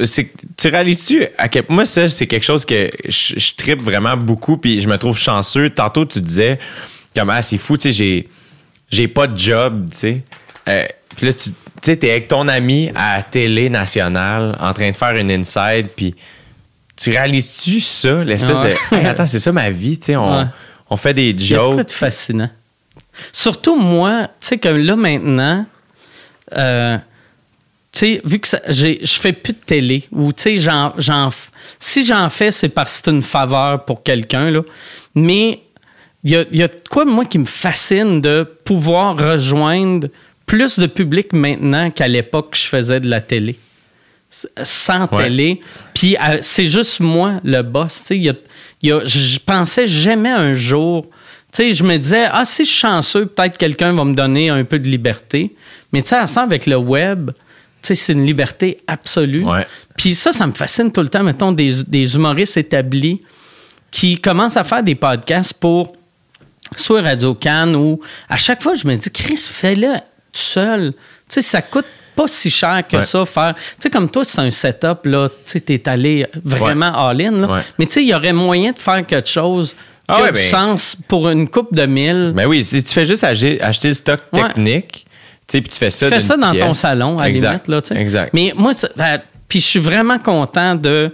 c'est- 0.06 0.32
c'est- 0.58 0.70
réalises-tu 0.70 1.26
à 1.38 1.48
quel 1.50 1.66
moi 1.70 1.86
ça 1.86 2.08
c'est 2.10 2.28
quelque 2.28 2.44
chose 2.46 2.64
que 2.66 2.90
je, 3.08 3.34
je 3.38 3.54
trippe 3.56 3.82
vraiment 3.82 4.16
beaucoup, 4.18 4.58
puis 4.58 4.82
je 4.82 4.88
me 4.88 4.98
trouve 4.98 5.18
chanceux. 5.18 5.70
Tantôt 5.70 6.06
tu 6.06 6.22
disais 6.22 6.60
comme 7.16 7.30
ah 7.30 7.42
c'est 7.42 7.58
fou, 7.58 7.78
tu 7.78 7.84
sais 7.84 7.92
j'ai 7.92 8.28
j'ai 8.90 9.08
pas 9.08 9.28
de 9.28 9.38
job, 9.38 9.90
tu 9.92 9.98
sais. 9.98 10.24
Euh, 10.70 10.86
puis 11.16 11.26
là 11.28 11.34
tu 11.34 11.50
tu 11.52 11.56
sais 11.82 11.98
t'es 11.98 12.10
avec 12.12 12.28
ton 12.28 12.48
ami 12.48 12.90
à 12.96 13.18
la 13.18 13.24
télé 13.24 13.70
nationale 13.70 14.56
en 14.60 14.74
train 14.74 14.90
de 14.92 14.96
faire 14.96 15.16
une 15.16 15.30
inside, 15.32 15.90
puis 15.96 16.16
tu 16.96 17.12
réalises-tu 17.12 17.80
ça, 17.82 18.24
l'espèce 18.24 18.58
Ouais. 18.60 18.76
de 18.92 18.96
Hey, 18.98 19.06
attends 19.06 19.28
c'est 19.28 19.40
ça 19.40 19.52
ma 19.52 19.70
vie, 19.70 20.00
tu 20.00 20.06
sais 20.08 20.16
on 20.16 20.40
Ouais. 20.40 20.46
on 20.90 20.96
fait 20.98 21.14
des 21.14 21.28
y 21.28 21.30
a 21.30 21.34
de 21.34 21.40
jokes. 21.40 21.90
fascinant? 21.92 22.50
Surtout 23.34 23.80
moi, 23.80 24.30
tu 24.40 24.48
sais, 24.48 24.58
comme 24.58 24.78
là 24.78 24.96
maintenant, 24.96 25.66
euh, 26.56 26.98
sais, 27.98 28.22
vu 28.26 28.40
que 28.40 28.48
je 28.70 29.20
fais 29.20 29.34
plus 29.34 29.54
de 29.54 29.60
télé, 29.66 30.04
ou 30.12 30.32
tu 30.34 30.42
sais, 30.44 30.58
j'en, 30.58 30.94
j'en 30.98 31.30
f- 31.30 31.50
si 31.80 32.04
j'en 32.06 32.30
fais, 32.30 32.52
c'est 32.52 32.70
parce 32.70 32.98
que 33.00 33.02
c'est 33.06 33.12
une 33.12 33.22
faveur 33.22 33.86
pour 33.86 34.04
quelqu'un, 34.04 34.50
là. 34.52 34.62
Mais 35.16 35.62
il 36.24 36.32
y 36.32 36.36
a, 36.36 36.46
y 36.52 36.64
a 36.64 36.68
quoi, 36.90 37.06
moi, 37.06 37.26
qui 37.26 37.40
me 37.40 37.46
fascine 37.46 38.22
de 38.22 38.44
pouvoir 38.66 39.18
rejoindre 39.18 40.08
plus 40.46 40.80
de 40.80 40.88
public 40.88 41.34
maintenant 41.34 41.92
qu'à 41.92 42.08
l'époque 42.08 42.52
que 42.52 42.58
je 42.58 42.66
faisais 42.68 43.00
de 43.00 43.10
la 43.10 43.22
télé 43.22 43.58
sans 44.64 45.08
Ouais. 45.12 45.24
télé. 45.24 45.62
Puis 45.94 46.16
c'est 46.42 46.66
juste 46.66 47.00
moi, 47.00 47.40
le 47.44 47.62
boss. 47.62 48.02
Tu 48.02 48.06
sais, 48.08 48.18
y 48.18 48.30
a- 48.30 48.34
y 48.84 48.92
a- 48.92 49.02
je 49.06 49.40
pensais 49.40 49.88
jamais 49.88 50.30
un 50.30 50.54
jour. 50.54 51.06
Tu 51.54 51.64
sais, 51.64 51.74
je 51.74 51.84
me 51.84 51.98
disais, 51.98 52.26
ah, 52.30 52.44
si 52.46 52.66
je 52.66 52.70
suis 52.70 52.80
chanceux, 52.80 53.26
peut-être 53.26 53.58
quelqu'un 53.58 53.94
va 53.94 54.04
me 54.04 54.14
donner 54.14 54.50
un 54.50 54.64
peu 54.66 54.80
de 54.80 54.88
liberté. 54.90 55.56
Mais 55.94 56.02
tu 56.02 56.10
sais, 56.10 56.16
à 56.18 56.28
ça, 56.28 56.42
avec 56.44 56.66
le 56.66 56.76
web, 56.76 57.32
c'est 57.82 58.14
une 58.14 58.26
liberté 58.26 58.80
absolue. 58.88 59.46
Puis 59.98 60.16
ça, 60.16 60.32
ça 60.32 60.46
me 60.48 60.54
fascine 60.54 60.92
tout 60.92 61.02
le 61.02 61.08
temps, 61.10 61.24
mettons, 61.24 61.52
des, 61.52 61.84
des 61.88 62.16
humoristes 62.16 62.58
établis 62.58 63.22
qui 63.92 64.20
commencent 64.20 64.58
à 64.58 64.64
faire 64.64 64.84
des 64.84 64.96
podcasts 64.96 65.54
pour 65.54 65.94
soit 66.76 67.02
Radio 67.02 67.34
Cannes 67.34 67.76
ou 67.76 68.02
à 68.30 68.38
chaque 68.38 68.62
fois, 68.62 68.74
je 68.76 68.86
me 68.88 68.96
dis, 68.96 69.10
Chris, 69.12 69.38
fais-le 69.38 69.94
tout 69.94 70.00
seul. 70.34 70.94
Tu 71.30 71.36
sais, 71.36 71.42
ça 71.42 71.62
coûte 71.62 71.86
pas 72.16 72.28
si 72.28 72.50
cher 72.50 72.84
que 72.88 72.98
Ouais. 72.98 73.04
ça 73.04 73.26
faire. 73.26 73.54
Tu 73.56 73.62
sais, 73.80 73.90
comme 73.90 74.10
toi, 74.10 74.26
c'est 74.26 74.40
un 74.40 74.50
setup, 74.52 75.06
là. 75.06 75.30
Tu 75.46 75.62
t'es 75.62 75.88
allé 75.88 76.26
vraiment 76.44 77.08
all-in. 77.08 77.44
Ouais. 77.48 77.62
Mais 77.80 77.86
tu 77.86 77.94
sais, 77.94 78.02
il 78.04 78.10
y 78.10 78.14
aurait 78.16 78.34
moyen 78.34 78.72
de 78.72 78.80
faire 78.80 79.06
quelque 79.06 79.30
chose 79.30 79.74
qui 79.74 79.78
Ah 80.10 80.16
a 80.16 80.22
ouais, 80.24 80.28
du 80.32 80.34
ben- 80.34 80.42
sens 80.50 80.96
pour 81.08 81.30
une 81.30 81.48
coupe 81.50 81.74
de 81.74 81.86
mille. 81.86 82.34
Ben 82.36 82.48
oui, 82.48 82.64
si 82.66 82.84
tu 82.84 82.94
fais 82.94 83.06
juste 83.06 83.24
acheter 83.24 83.60
le 83.88 83.94
stock 83.94 84.22
technique, 84.34 85.06
tu 85.48 85.58
sais, 85.58 85.62
puis 85.62 85.70
tu 85.72 85.78
fais 85.78 85.92
ça 85.92 86.08
Tu 86.08 86.14
fais 86.14 86.22
ça 86.22 86.38
dans 86.38 86.54
ton 86.56 86.74
salon, 86.74 87.20
à 87.20 87.30
exact. 87.30 87.68
limite, 87.68 87.90
là. 87.90 87.98
Exact. 88.00 88.34
Mais 88.34 88.54
moi, 88.56 88.74
ben, 88.96 89.22
puis 89.48 89.60
je 89.60 89.66
suis 89.66 89.80
vraiment 89.80 90.20
content 90.20 90.76
de. 90.76 91.14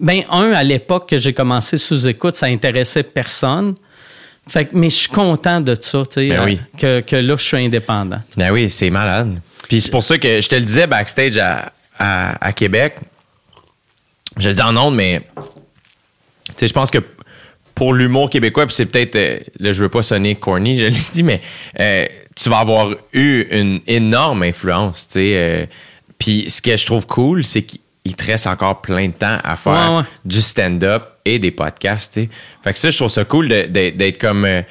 Ben, 0.00 0.22
un, 0.30 0.52
à 0.52 0.62
l'époque 0.62 1.08
que 1.08 1.18
j'ai 1.18 1.32
commencé 1.34 1.76
sous 1.76 2.06
écoute, 2.08 2.36
ça 2.36 2.46
intéressait 2.46 3.02
personne. 3.02 3.74
Fait 4.48 4.64
que, 4.64 4.70
mais 4.72 4.88
je 4.88 4.94
suis 4.96 5.08
content 5.10 5.60
de 5.60 5.74
ça, 5.74 6.02
tu 6.08 6.14
sais, 6.14 6.28
Ben 6.28 6.40
euh, 6.40 6.44
oui. 6.44 6.60
que, 6.78 7.00
que 7.00 7.16
là, 7.16 7.36
je 7.36 7.44
suis 7.44 7.56
indépendant. 7.58 8.20
Ben 8.36 8.50
oui, 8.50 8.70
c'est 8.70 8.88
malade. 8.90 9.40
Puis 9.68 9.82
c'est 9.82 9.90
pour 9.90 10.02
ça 10.02 10.16
que 10.16 10.40
je 10.40 10.48
te 10.48 10.54
le 10.54 10.62
disais 10.62 10.86
backstage 10.86 11.36
à, 11.36 11.72
à, 11.98 12.46
à 12.46 12.52
Québec. 12.52 12.94
Je 14.38 14.48
le 14.48 14.54
dis 14.54 14.62
en 14.62 14.74
ondes, 14.76 14.94
mais 14.94 15.20
tu 15.36 16.52
sais, 16.56 16.66
je 16.68 16.72
pense 16.72 16.90
que 16.90 16.98
pour 17.74 17.92
l'humour 17.92 18.30
québécois, 18.30 18.66
puis 18.66 18.74
c'est 18.74 18.86
peut-être, 18.86 19.16
euh, 19.16 19.38
là, 19.60 19.72
je 19.72 19.82
veux 19.82 19.88
pas 19.88 20.02
sonner 20.02 20.36
corny, 20.36 20.78
je 20.78 20.86
l'ai 20.86 20.96
dit, 21.12 21.22
mais 21.22 21.42
euh, 21.78 22.06
tu 22.40 22.48
vas 22.48 22.58
avoir 22.58 22.94
eu 23.12 23.46
une 23.50 23.80
énorme 23.86 24.42
influence, 24.44 25.08
tu 25.08 25.14
sais. 25.14 25.32
euh, 25.36 25.66
puis 26.18 26.48
ce 26.48 26.60
que 26.62 26.76
je 26.76 26.86
trouve 26.86 27.06
cool, 27.06 27.42
c'est 27.44 27.62
qu'il 27.62 27.80
il 28.04 28.14
te 28.14 28.24
reste 28.24 28.46
encore 28.46 28.80
plein 28.80 29.08
de 29.08 29.12
temps 29.12 29.36
à 29.44 29.56
faire 29.56 29.90
Ouais, 29.90 29.96
ouais. 29.98 30.02
du 30.24 30.40
stand-up 30.40 31.02
et 31.26 31.38
des 31.38 31.50
podcasts, 31.50 32.14
tu 32.14 32.22
sais. 32.22 32.28
Fait 32.64 32.72
que 32.72 32.78
ça, 32.78 32.88
je 32.90 32.96
trouve 32.96 33.08
ça 33.10 33.24
cool 33.24 33.48
d'être 33.48 34.18
comme... 34.18 34.44
euh, 34.46 34.62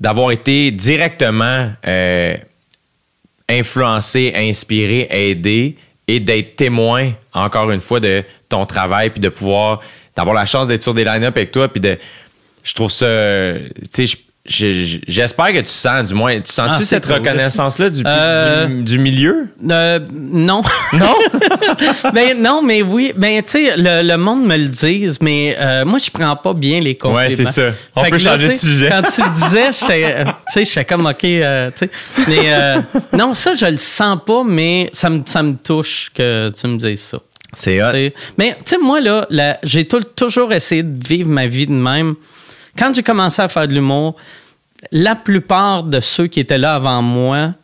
d'avoir 0.00 0.30
été 0.30 0.70
directement 0.70 1.70
euh, 1.86 2.36
influencé, 3.48 4.32
inspiré, 4.34 5.06
aidé 5.10 5.76
et 6.08 6.20
d'être 6.20 6.56
témoin, 6.56 7.12
encore 7.32 7.70
une 7.70 7.80
fois, 7.80 8.00
de 8.00 8.24
ton 8.48 8.64
travail, 8.66 9.10
puis 9.10 9.20
de 9.20 9.28
pouvoir, 9.28 9.80
d'avoir 10.16 10.34
la 10.34 10.46
chance 10.46 10.66
d'être 10.68 10.82
sur 10.82 10.94
des 10.94 11.04
line-up 11.04 11.36
avec 11.36 11.50
toi, 11.50 11.68
puis 11.68 11.80
de. 11.80 11.98
Je 12.62 12.72
trouve 12.74 12.90
ça. 12.90 13.06
Tu 13.92 14.06
sais, 14.06 14.18
j'espère 14.46 15.52
que 15.52 15.60
tu 15.60 15.70
sens, 15.70 16.08
du 16.08 16.14
moins. 16.14 16.38
Tu 16.40 16.52
sens-tu 16.52 16.76
Ah, 16.80 16.84
cette 16.84 17.06
reconnaissance-là 17.06 17.88
du, 17.90 18.02
Euh, 18.04 18.66
du, 18.66 18.82
du 18.82 18.98
milieu? 18.98 19.48
Euh, 19.70 20.00
non. 20.12 20.60
Non? 20.92 21.14
ben 22.12 22.40
non, 22.40 22.62
mais 22.62 22.82
oui. 22.82 23.12
Ben 23.16 23.42
tu 23.42 23.50
sais, 23.52 23.76
le, 23.76 24.06
le 24.06 24.16
monde 24.16 24.44
me 24.44 24.56
le 24.56 24.68
dise, 24.68 25.18
mais 25.20 25.56
euh, 25.58 25.84
moi 25.84 25.98
je 25.98 26.10
prends 26.10 26.36
pas 26.36 26.52
bien 26.52 26.80
les 26.80 26.94
compliments. 26.94 27.22
Ouais, 27.26 27.30
c'est 27.30 27.46
ça. 27.46 27.70
On 27.96 28.04
Fait 28.04 28.10
peut 28.10 28.16
là, 28.18 28.32
changer 28.34 28.48
de 28.50 28.54
sujet. 28.54 28.88
Quand 28.90 29.02
tu 29.10 29.22
le 29.22 29.30
disais, 29.32 29.70
j'étais, 29.80 30.24
tu 30.24 30.30
sais, 30.48 30.64
j'étais 30.64 30.84
comme 30.84 31.06
ok, 31.06 31.18
tu 31.18 31.28
sais. 31.28 31.90
Mais 32.28 32.76
non, 33.16 33.34
ça 33.34 33.54
je 33.54 33.66
le 33.66 33.78
sens 33.78 34.18
pas, 34.24 34.42
mais 34.44 34.90
ça 34.92 35.08
me 35.10 35.22
ça 35.24 35.42
me 35.42 35.54
touche 35.56 36.10
que 36.14 36.50
tu 36.50 36.66
me 36.68 36.76
dises 36.76 37.00
ça. 37.02 37.18
C'est 37.56 37.82
hot. 37.82 38.12
Mais 38.36 38.56
tu 38.64 38.74
sais, 38.74 38.78
moi, 38.78 39.00
là, 39.00 39.26
j'ai 39.62 39.86
toujours 39.86 40.52
essayé 40.52 40.82
de 40.82 41.08
vivre 41.08 41.28
ma 41.28 41.46
vie 41.46 41.66
de 41.66 41.72
même. 41.72 42.14
Quand 42.78 42.94
j'ai 42.94 43.02
commencé 43.02 43.40
à 43.40 43.48
faire 43.48 43.68
de 43.68 43.74
l'humour, 43.74 44.16
la 44.90 45.14
plupart 45.14 45.82
de 45.84 46.00
ceux 46.00 46.26
qui 46.26 46.40
étaient 46.40 46.58
là 46.58 46.74
avant 46.74 47.02
moi 47.02 47.54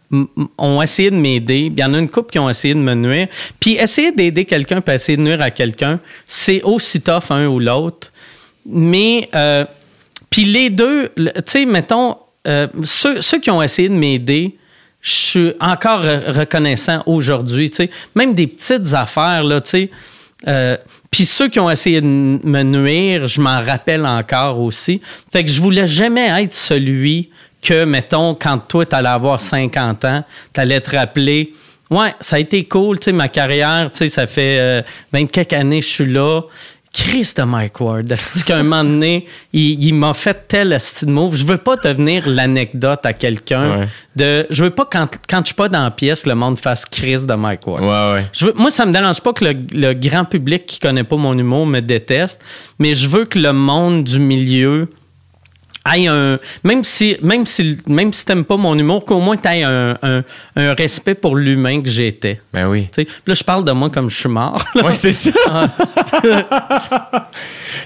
ont 0.58 0.82
essayé 0.82 1.10
de 1.10 1.16
m'aider. 1.16 1.70
Il 1.72 1.78
y 1.78 1.84
en 1.84 1.94
a 1.94 1.98
une 1.98 2.08
couple 2.08 2.32
qui 2.32 2.39
ont 2.39 2.48
essayé 2.48 2.74
de 2.74 2.80
me 2.80 2.94
nuire. 2.94 3.28
Puis 3.60 3.72
essayer 3.72 4.10
d'aider 4.12 4.44
quelqu'un 4.44 4.80
puis 4.80 4.94
essayer 4.94 5.16
de 5.16 5.22
nuire 5.22 5.40
à 5.40 5.50
quelqu'un, 5.50 6.00
c'est 6.26 6.62
aussi 6.62 7.00
tough 7.00 7.30
un 7.30 7.47
ou 7.47 7.58
l'autre. 7.58 8.12
Mais, 8.66 9.28
euh, 9.34 9.64
puis 10.28 10.44
les 10.44 10.70
deux, 10.70 11.10
tu 11.16 11.30
sais, 11.44 11.64
mettons, 11.64 12.16
euh, 12.47 12.66
ceux, 12.82 13.39
qui 13.39 13.50
ont 13.50 13.62
essayé 13.62 13.89
de 13.89 13.94
m'aider, 13.94 14.56
je 15.00 15.10
suis 15.10 15.52
encore 15.60 16.02
re- 16.02 16.30
reconnaissant 16.32 17.02
aujourd'hui, 17.06 17.70
tu 17.70 17.76
sais. 17.76 17.90
Même 18.14 18.34
des 18.34 18.47
petites 18.47 18.92
affaires, 18.94 19.44
là, 19.44 19.60
tu 19.60 19.70
sais. 19.70 19.90
Euh, 20.48 20.76
puis 21.10 21.24
ceux 21.24 21.48
qui 21.48 21.58
ont 21.58 21.70
essayé 21.70 22.00
de 22.00 22.06
me 22.06 22.62
nuire, 22.62 23.26
je 23.26 23.40
m'en 23.40 23.60
rappelle 23.62 24.06
encore 24.06 24.60
aussi. 24.60 25.00
Fait 25.32 25.44
que 25.44 25.50
je 25.50 25.60
voulais 25.60 25.86
jamais 25.86 26.28
être 26.42 26.52
celui 26.52 27.30
que, 27.60 27.84
mettons, 27.84 28.34
quand 28.34 28.58
toi, 28.58 28.86
t'allais 28.86 29.08
avoir 29.08 29.40
50 29.40 30.05
ans, 30.05 30.24
t'allais 30.52 30.80
te 30.80 30.97
rappeler 30.97 31.52
Ouais, 31.90 32.14
ça 32.20 32.36
a 32.36 32.39
été 32.39 32.62
cool, 32.64 33.00
tu 33.00 33.06
sais, 33.06 33.12
ma 33.12 33.28
carrière, 33.28 33.90
tu 33.90 33.98
sais, 33.98 34.08
ça 34.08 34.28
fait 34.28 34.58
euh, 34.60 34.82
20 35.12 35.26
quelques 35.26 35.52
années 35.55 35.80
que 35.80 35.86
je 35.86 35.90
suis 35.90 36.06
là. 36.06 36.42
Chris 37.02 37.32
de 37.36 37.42
Mike 37.42 37.80
Ward, 37.80 38.12
c'est 38.16 38.44
qu'à 38.44 38.58
un 38.58 38.62
moment 38.62 38.84
donné, 38.84 39.24
il, 39.54 39.82
il 39.82 39.94
m'a 39.94 40.12
fait 40.12 40.46
tel 40.46 40.72
asti 40.74 41.06
de 41.06 41.10
move. 41.10 41.34
Je 41.34 41.46
veux 41.46 41.56
pas 41.56 41.76
devenir 41.76 42.28
l'anecdote 42.28 43.00
à 43.04 43.12
quelqu'un 43.14 43.80
Ouais. 43.80 43.88
de. 44.16 44.46
Je 44.50 44.64
veux 44.64 44.70
pas 44.70 44.86
quand, 44.90 45.08
quand 45.28 45.40
je 45.40 45.46
suis 45.46 45.54
pas 45.54 45.68
dans 45.68 45.82
la 45.82 45.90
pièce, 45.90 46.26
le 46.26 46.34
monde 46.34 46.58
fasse 46.58 46.84
Chris 46.84 47.24
de 47.26 47.34
Mike 47.34 47.66
Ward. 47.66 47.82
Ouais, 47.82 48.20
ouais. 48.20 48.26
Je 48.32 48.44
veux- 48.46 48.52
moi, 48.54 48.70
ça 48.70 48.84
me 48.84 48.92
dérange 48.92 49.20
pas 49.22 49.32
que 49.32 49.44
le, 49.46 49.54
le 49.72 49.94
grand 49.94 50.24
public 50.26 50.66
qui 50.66 50.78
connaît 50.78 51.04
pas 51.04 51.16
mon 51.16 51.36
humour 51.36 51.66
me 51.66 51.80
déteste, 51.80 52.40
mais 52.78 52.92
je 52.94 53.08
veux 53.08 53.24
que 53.24 53.38
le 53.38 53.52
monde 53.54 54.04
du 54.04 54.18
milieu 54.18 54.88
ait 55.94 56.07
un. 56.07 56.39
Même 56.65 56.84
si, 56.84 57.17
même 57.23 57.47
si, 57.47 57.78
même 57.86 58.12
si 58.12 58.25
t'aimes 58.25 58.44
pas 58.44 58.57
mon 58.57 58.76
humour, 58.78 59.05
qu'au 59.05 59.20
moins 59.20 59.36
t'aies 59.36 59.62
un, 59.62 59.97
un, 60.02 60.23
un 60.57 60.75
respect 60.75 61.15
pour 61.15 61.36
l'humain 61.36 61.83
que 61.83 61.89
j'étais. 61.89 62.41
Ben 62.52 62.68
oui. 62.68 62.89
Puis 62.92 63.07
là, 63.26 63.34
je 63.34 63.44
parle 63.44 63.65
de 63.65 63.73
moi 63.73 63.91
comme 63.91 64.10
je 64.10 64.17
suis 64.17 64.28
mort. 64.28 64.62
Ouais, 64.76 64.94
c'est 64.94 65.12
ça. 65.12 65.31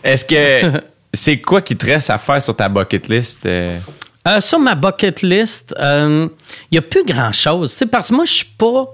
Est-ce 0.02 0.24
que 0.24 0.82
c'est 1.12 1.40
quoi 1.40 1.62
qui 1.62 1.76
te 1.76 1.86
reste 1.86 2.10
à 2.10 2.18
faire 2.18 2.42
sur 2.42 2.56
ta 2.56 2.68
bucket 2.68 3.08
list? 3.08 3.46
euh? 3.46 3.78
Euh, 4.26 4.40
sur 4.40 4.58
ma 4.58 4.74
bucket 4.74 5.22
list, 5.22 5.74
il 5.80 6.30
n'y 6.72 6.78
a 6.78 6.82
plus 6.82 7.04
grand-chose. 7.04 7.72
Tu 7.72 7.78
sais, 7.78 7.86
Parce 7.86 8.08
que 8.08 8.14
moi, 8.14 8.24
je 8.24 8.32
suis 8.32 8.44
pas. 8.58 8.92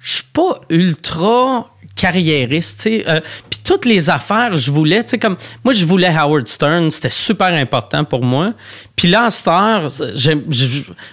Je 0.00 0.12
suis 0.16 0.24
pas 0.34 0.60
ultra 0.68 1.70
carriériste. 1.96 2.86
Euh, 2.86 3.20
Puis 3.50 3.60
toutes 3.64 3.84
les 3.84 4.10
affaires, 4.10 4.56
je 4.56 4.70
voulais. 4.70 5.02
tu 5.04 5.10
sais, 5.10 5.18
Comme, 5.18 5.36
moi, 5.64 5.72
je 5.72 5.84
voulais 5.84 6.08
Howard 6.14 6.46
Stern. 6.46 6.90
C'était 6.90 7.10
super 7.10 7.52
important 7.54 8.04
pour 8.04 8.22
moi. 8.24 8.52
Puis 8.96 9.08
là, 9.08 9.28
je, 9.30 10.32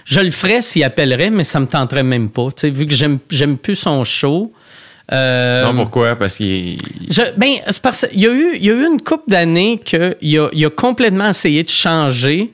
je 0.04 0.20
le 0.20 0.30
ferais 0.30 0.62
s'il 0.62 0.84
appellerait, 0.84 1.30
mais 1.30 1.44
ça 1.44 1.60
me 1.60 1.66
tenterait 1.66 2.02
même 2.02 2.28
pas. 2.30 2.46
tu 2.48 2.60
sais, 2.62 2.70
Vu 2.70 2.86
que 2.86 2.94
j'aime 2.94 3.18
j'aime 3.30 3.56
plus 3.58 3.76
son 3.76 4.04
show. 4.04 4.52
Euh, 5.12 5.64
Non, 5.64 5.74
pourquoi? 5.74 6.16
Parce 6.16 6.36
qu'il. 6.36 6.76
ben, 7.36 7.54
c'est 7.68 7.82
parce 7.82 8.06
qu'il 8.08 8.20
y 8.20 8.26
a 8.26 8.32
eu, 8.32 8.56
il 8.56 8.64
y 8.64 8.70
a 8.70 8.74
eu 8.74 8.86
une 8.86 9.00
couple 9.02 9.24
d'années 9.30 9.80
qu'il 9.84 10.38
a, 10.38 10.48
il 10.52 10.64
a 10.64 10.70
complètement 10.70 11.28
essayé 11.28 11.62
de 11.64 11.68
changer, 11.68 12.52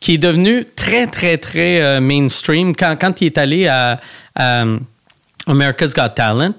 qui 0.00 0.14
est 0.14 0.18
devenu 0.18 0.64
très, 0.76 1.06
très, 1.06 1.38
très 1.38 1.80
euh, 1.82 2.00
mainstream 2.00 2.74
quand, 2.74 2.96
quand 3.00 3.20
il 3.20 3.26
est 3.26 3.38
allé 3.38 3.68
à, 3.68 4.00
à 4.34 4.64
America's 5.46 5.94
Got 5.94 6.10
Talent. 6.16 6.54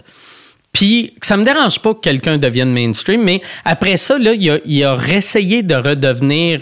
Puis, 0.75 1.13
ça 1.21 1.37
me 1.37 1.45
dérange 1.45 1.79
pas 1.79 1.93
que 1.93 2.01
quelqu'un 2.01 2.37
devienne 2.37 2.69
mainstream, 2.73 3.23
mais 3.23 3.39
après 3.63 3.95
ça, 3.95 4.17
là, 4.17 4.33
il 4.33 4.49
a, 4.49 4.57
il 4.65 4.83
a 4.83 4.93
réessayé 4.93 5.63
de 5.63 5.73
redevenir 5.73 6.59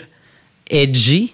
edgy. 0.69 1.33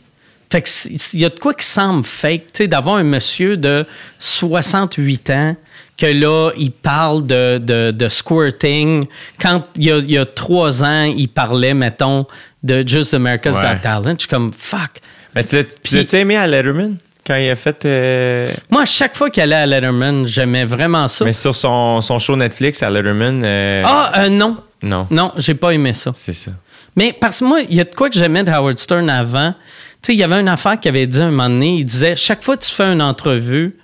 Fait 0.50 0.62
que 0.62 0.70
il 1.14 1.20
y 1.20 1.26
a 1.26 1.30
de 1.30 1.38
quoi 1.38 1.54
qui 1.54 1.66
semble 1.66 2.06
fake, 2.06 2.54
tu 2.54 2.58
sais, 2.64 2.68
d'avoir 2.70 2.96
un 2.96 3.04
monsieur 3.04 3.58
de 3.58 3.86
68 4.18 5.30
ans 5.32 5.56
que 5.98 6.06
là, 6.06 6.52
il 6.58 6.72
parle 6.72 7.28
de, 7.28 7.58
de, 7.58 7.92
de 7.92 8.08
squirting. 8.08 9.06
Quand 9.42 9.66
il 9.76 9.84
y, 9.84 9.92
a, 9.92 9.98
il 9.98 10.12
y 10.12 10.18
a 10.18 10.26
trois 10.26 10.82
ans, 10.82 11.04
il 11.04 11.28
parlait, 11.28 11.74
mettons, 11.74 12.26
de 12.64 12.88
Just 12.88 13.14
America's 13.14 13.58
Ouais. 13.58 13.62
Got 13.76 13.82
Talent. 13.82 14.14
Je 14.14 14.20
suis 14.20 14.30
comme, 14.30 14.52
fuck. 14.58 15.02
Mais 15.36 15.44
tu 15.44 15.58
l'as-tu 15.58 16.16
aimé 16.16 16.38
à 16.38 16.48
Letterman? 16.48 16.96
Quand 17.30 17.36
il 17.38 17.48
a 17.52 17.56
fait. 17.56 17.86
euh, 17.86 18.52
Moi, 18.72 18.82
à 18.82 18.86
chaque 18.86 19.16
fois 19.16 19.30
qu'il 19.30 19.44
allait 19.44 19.56
à 19.56 19.66
Letterman, 19.68 20.26
j'aimais 20.26 20.66
vraiment 20.66 21.08
ça. 21.08 21.26
Mais 21.26 21.34
sur 21.34 21.54
son, 21.54 22.02
son 22.02 22.18
show 22.18 22.36
Netflix 22.36 22.82
à 22.82 22.90
Letterman. 22.90 23.44
euh, 23.46 23.84
Ah, 23.86 24.24
euh, 24.24 24.30
non. 24.30 24.58
Non. 24.82 25.06
Non, 25.12 25.32
j'ai 25.38 25.54
pas 25.54 25.70
aimé 25.76 25.94
ça. 25.94 26.12
C'est 26.16 26.34
ça. 26.34 26.50
Mais 26.96 27.14
parce 27.14 27.40
que 27.42 27.46
moi, 27.46 27.60
il 27.70 27.76
y 27.76 27.80
a 27.80 27.84
de 27.84 27.94
quoi 27.94 28.10
que 28.10 28.16
j'aimais 28.18 28.44
de 28.44 28.50
Howard 28.50 28.80
Stern 28.80 29.08
avant. 29.12 29.54
Tu 30.02 30.08
sais, 30.08 30.14
il 30.14 30.18
y 30.20 30.24
avait 30.24 30.40
une 30.40 30.48
affaire 30.48 30.80
qui 30.80 30.88
avait 30.88 31.06
dit 31.06 31.22
un 31.22 31.30
moment 31.30 31.50
donné, 31.50 31.76
il 31.76 31.84
disait, 31.86 32.16
chaque 32.16 32.42
fois 32.42 32.58
que 32.58 32.64
tu 32.66 32.72
fais 32.72 32.86
une 32.92 33.02
entrevue, 33.04 33.78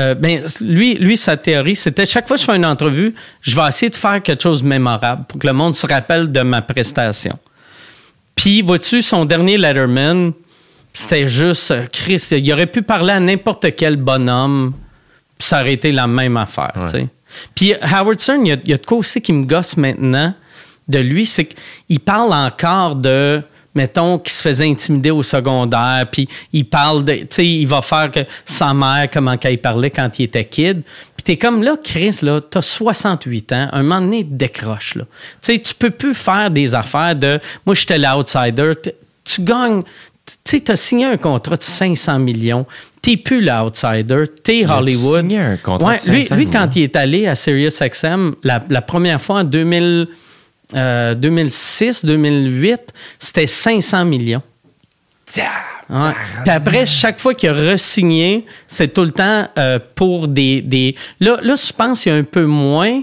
euh, 0.00 0.14
ben, 0.14 0.40
lui, 0.62 0.94
lui, 0.94 1.18
sa 1.18 1.36
théorie, 1.36 1.76
c'était 1.76 2.06
chaque 2.06 2.26
fois 2.26 2.36
que 2.36 2.40
je 2.40 2.46
fais 2.46 2.56
une 2.56 2.64
entrevue, 2.64 3.14
je 3.42 3.54
vais 3.54 3.68
essayer 3.68 3.90
de 3.90 3.96
faire 3.96 4.22
quelque 4.22 4.42
chose 4.42 4.62
de 4.62 4.68
mémorable 4.68 5.24
pour 5.28 5.38
que 5.38 5.46
le 5.46 5.52
monde 5.52 5.74
se 5.74 5.86
rappelle 5.86 6.32
de 6.32 6.40
ma 6.40 6.62
prestation. 6.62 7.38
Puis, 8.34 8.62
vois-tu, 8.62 9.02
son 9.02 9.26
dernier 9.26 9.58
Letterman, 9.58 10.32
c'était 10.92 11.26
juste, 11.26 11.70
euh, 11.70 11.86
Chris, 11.90 12.22
il 12.30 12.52
aurait 12.52 12.66
pu 12.66 12.82
parler 12.82 13.12
à 13.12 13.20
n'importe 13.20 13.74
quel 13.76 13.96
bonhomme, 13.96 14.74
puis 15.38 15.48
ça 15.48 15.60
aurait 15.60 15.74
été 15.74 15.92
la 15.92 16.06
même 16.06 16.36
affaire, 16.36 16.72
tu 16.86 16.88
sais. 16.88 17.08
Puis 17.54 17.74
Howard 17.80 18.20
Stern, 18.20 18.44
il 18.46 18.50
y, 18.50 18.52
a, 18.52 18.56
il 18.62 18.70
y 18.70 18.74
a 18.74 18.76
de 18.76 18.84
quoi 18.84 18.98
aussi 18.98 19.20
qui 19.20 19.32
me 19.32 19.44
gosse 19.44 19.76
maintenant 19.76 20.34
de 20.88 20.98
lui, 20.98 21.26
c'est 21.26 21.46
qu'il 21.46 22.00
parle 22.00 22.32
encore 22.32 22.96
de, 22.96 23.42
mettons, 23.74 24.18
qu'il 24.18 24.32
se 24.32 24.42
faisait 24.42 24.68
intimider 24.68 25.10
au 25.10 25.22
secondaire, 25.22 26.06
puis 26.10 26.28
il 26.52 26.64
parle 26.64 27.04
de, 27.04 27.14
tu 27.14 27.26
sais, 27.30 27.46
il 27.46 27.66
va 27.66 27.82
faire 27.82 28.10
que 28.10 28.20
sa 28.44 28.74
mère, 28.74 29.08
comment 29.10 29.36
qu'elle 29.36 29.58
parlait 29.58 29.90
quand 29.90 30.18
il 30.18 30.24
était 30.24 30.44
kid. 30.44 30.82
Puis 30.82 31.24
t'es 31.24 31.36
comme 31.36 31.62
là, 31.62 31.76
Chris, 31.82 32.18
là, 32.22 32.40
t'as 32.40 32.62
68 32.62 33.52
ans, 33.52 33.68
un 33.72 33.82
moment 33.82 34.00
donné, 34.00 34.24
décroche, 34.24 34.96
là. 34.96 35.04
Tu 35.40 35.54
sais, 35.54 35.58
tu 35.58 35.74
peux 35.74 35.90
plus 35.90 36.14
faire 36.14 36.50
des 36.50 36.74
affaires 36.74 37.16
de, 37.16 37.40
moi, 37.64 37.74
j'étais 37.74 37.98
l'outsider, 37.98 38.72
tu 39.24 39.42
gagnes, 39.42 39.82
tu 40.44 40.56
sais, 40.56 40.60
t'as 40.60 40.76
signé 40.76 41.06
un 41.06 41.16
contrat 41.16 41.56
de 41.56 41.62
500 41.62 42.18
millions, 42.18 42.66
t'es 43.00 43.16
plus 43.16 43.40
l'outsider, 43.42 44.24
t'es 44.42 44.64
Hollywood. 44.66 45.20
signé 45.20 45.38
un 45.38 45.56
contrat 45.56 45.88
Ouais, 45.88 45.98
de 46.06 46.10
lui, 46.10 46.22
500 46.24 46.36
lui, 46.36 46.46
quand 46.46 46.60
millions. 46.60 46.70
il 46.76 46.82
est 46.82 46.96
allé 46.96 47.26
à 47.26 47.34
SiriusXM 47.34 48.32
la, 48.44 48.62
la 48.68 48.82
première 48.82 49.20
fois 49.20 49.40
en 49.40 49.44
2000, 49.44 50.08
euh, 50.74 51.14
2006, 51.14 52.04
2008, 52.04 52.80
c'était 53.18 53.46
500 53.46 54.04
millions. 54.04 54.42
Ouais. 55.90 56.12
Puis 56.42 56.50
après, 56.50 56.86
chaque 56.86 57.18
fois 57.18 57.34
qu'il 57.34 57.50
a 57.50 57.52
re-signé, 57.54 58.46
c'est 58.66 58.92
tout 58.94 59.02
le 59.02 59.10
temps 59.10 59.46
euh, 59.58 59.78
pour 59.94 60.28
des, 60.28 60.62
des... 60.62 60.94
Là, 61.20 61.38
là, 61.42 61.54
je 61.56 61.72
pense 61.72 62.02
qu'il 62.02 62.12
y 62.12 62.14
a 62.14 62.18
un 62.18 62.24
peu 62.24 62.44
moins, 62.46 63.02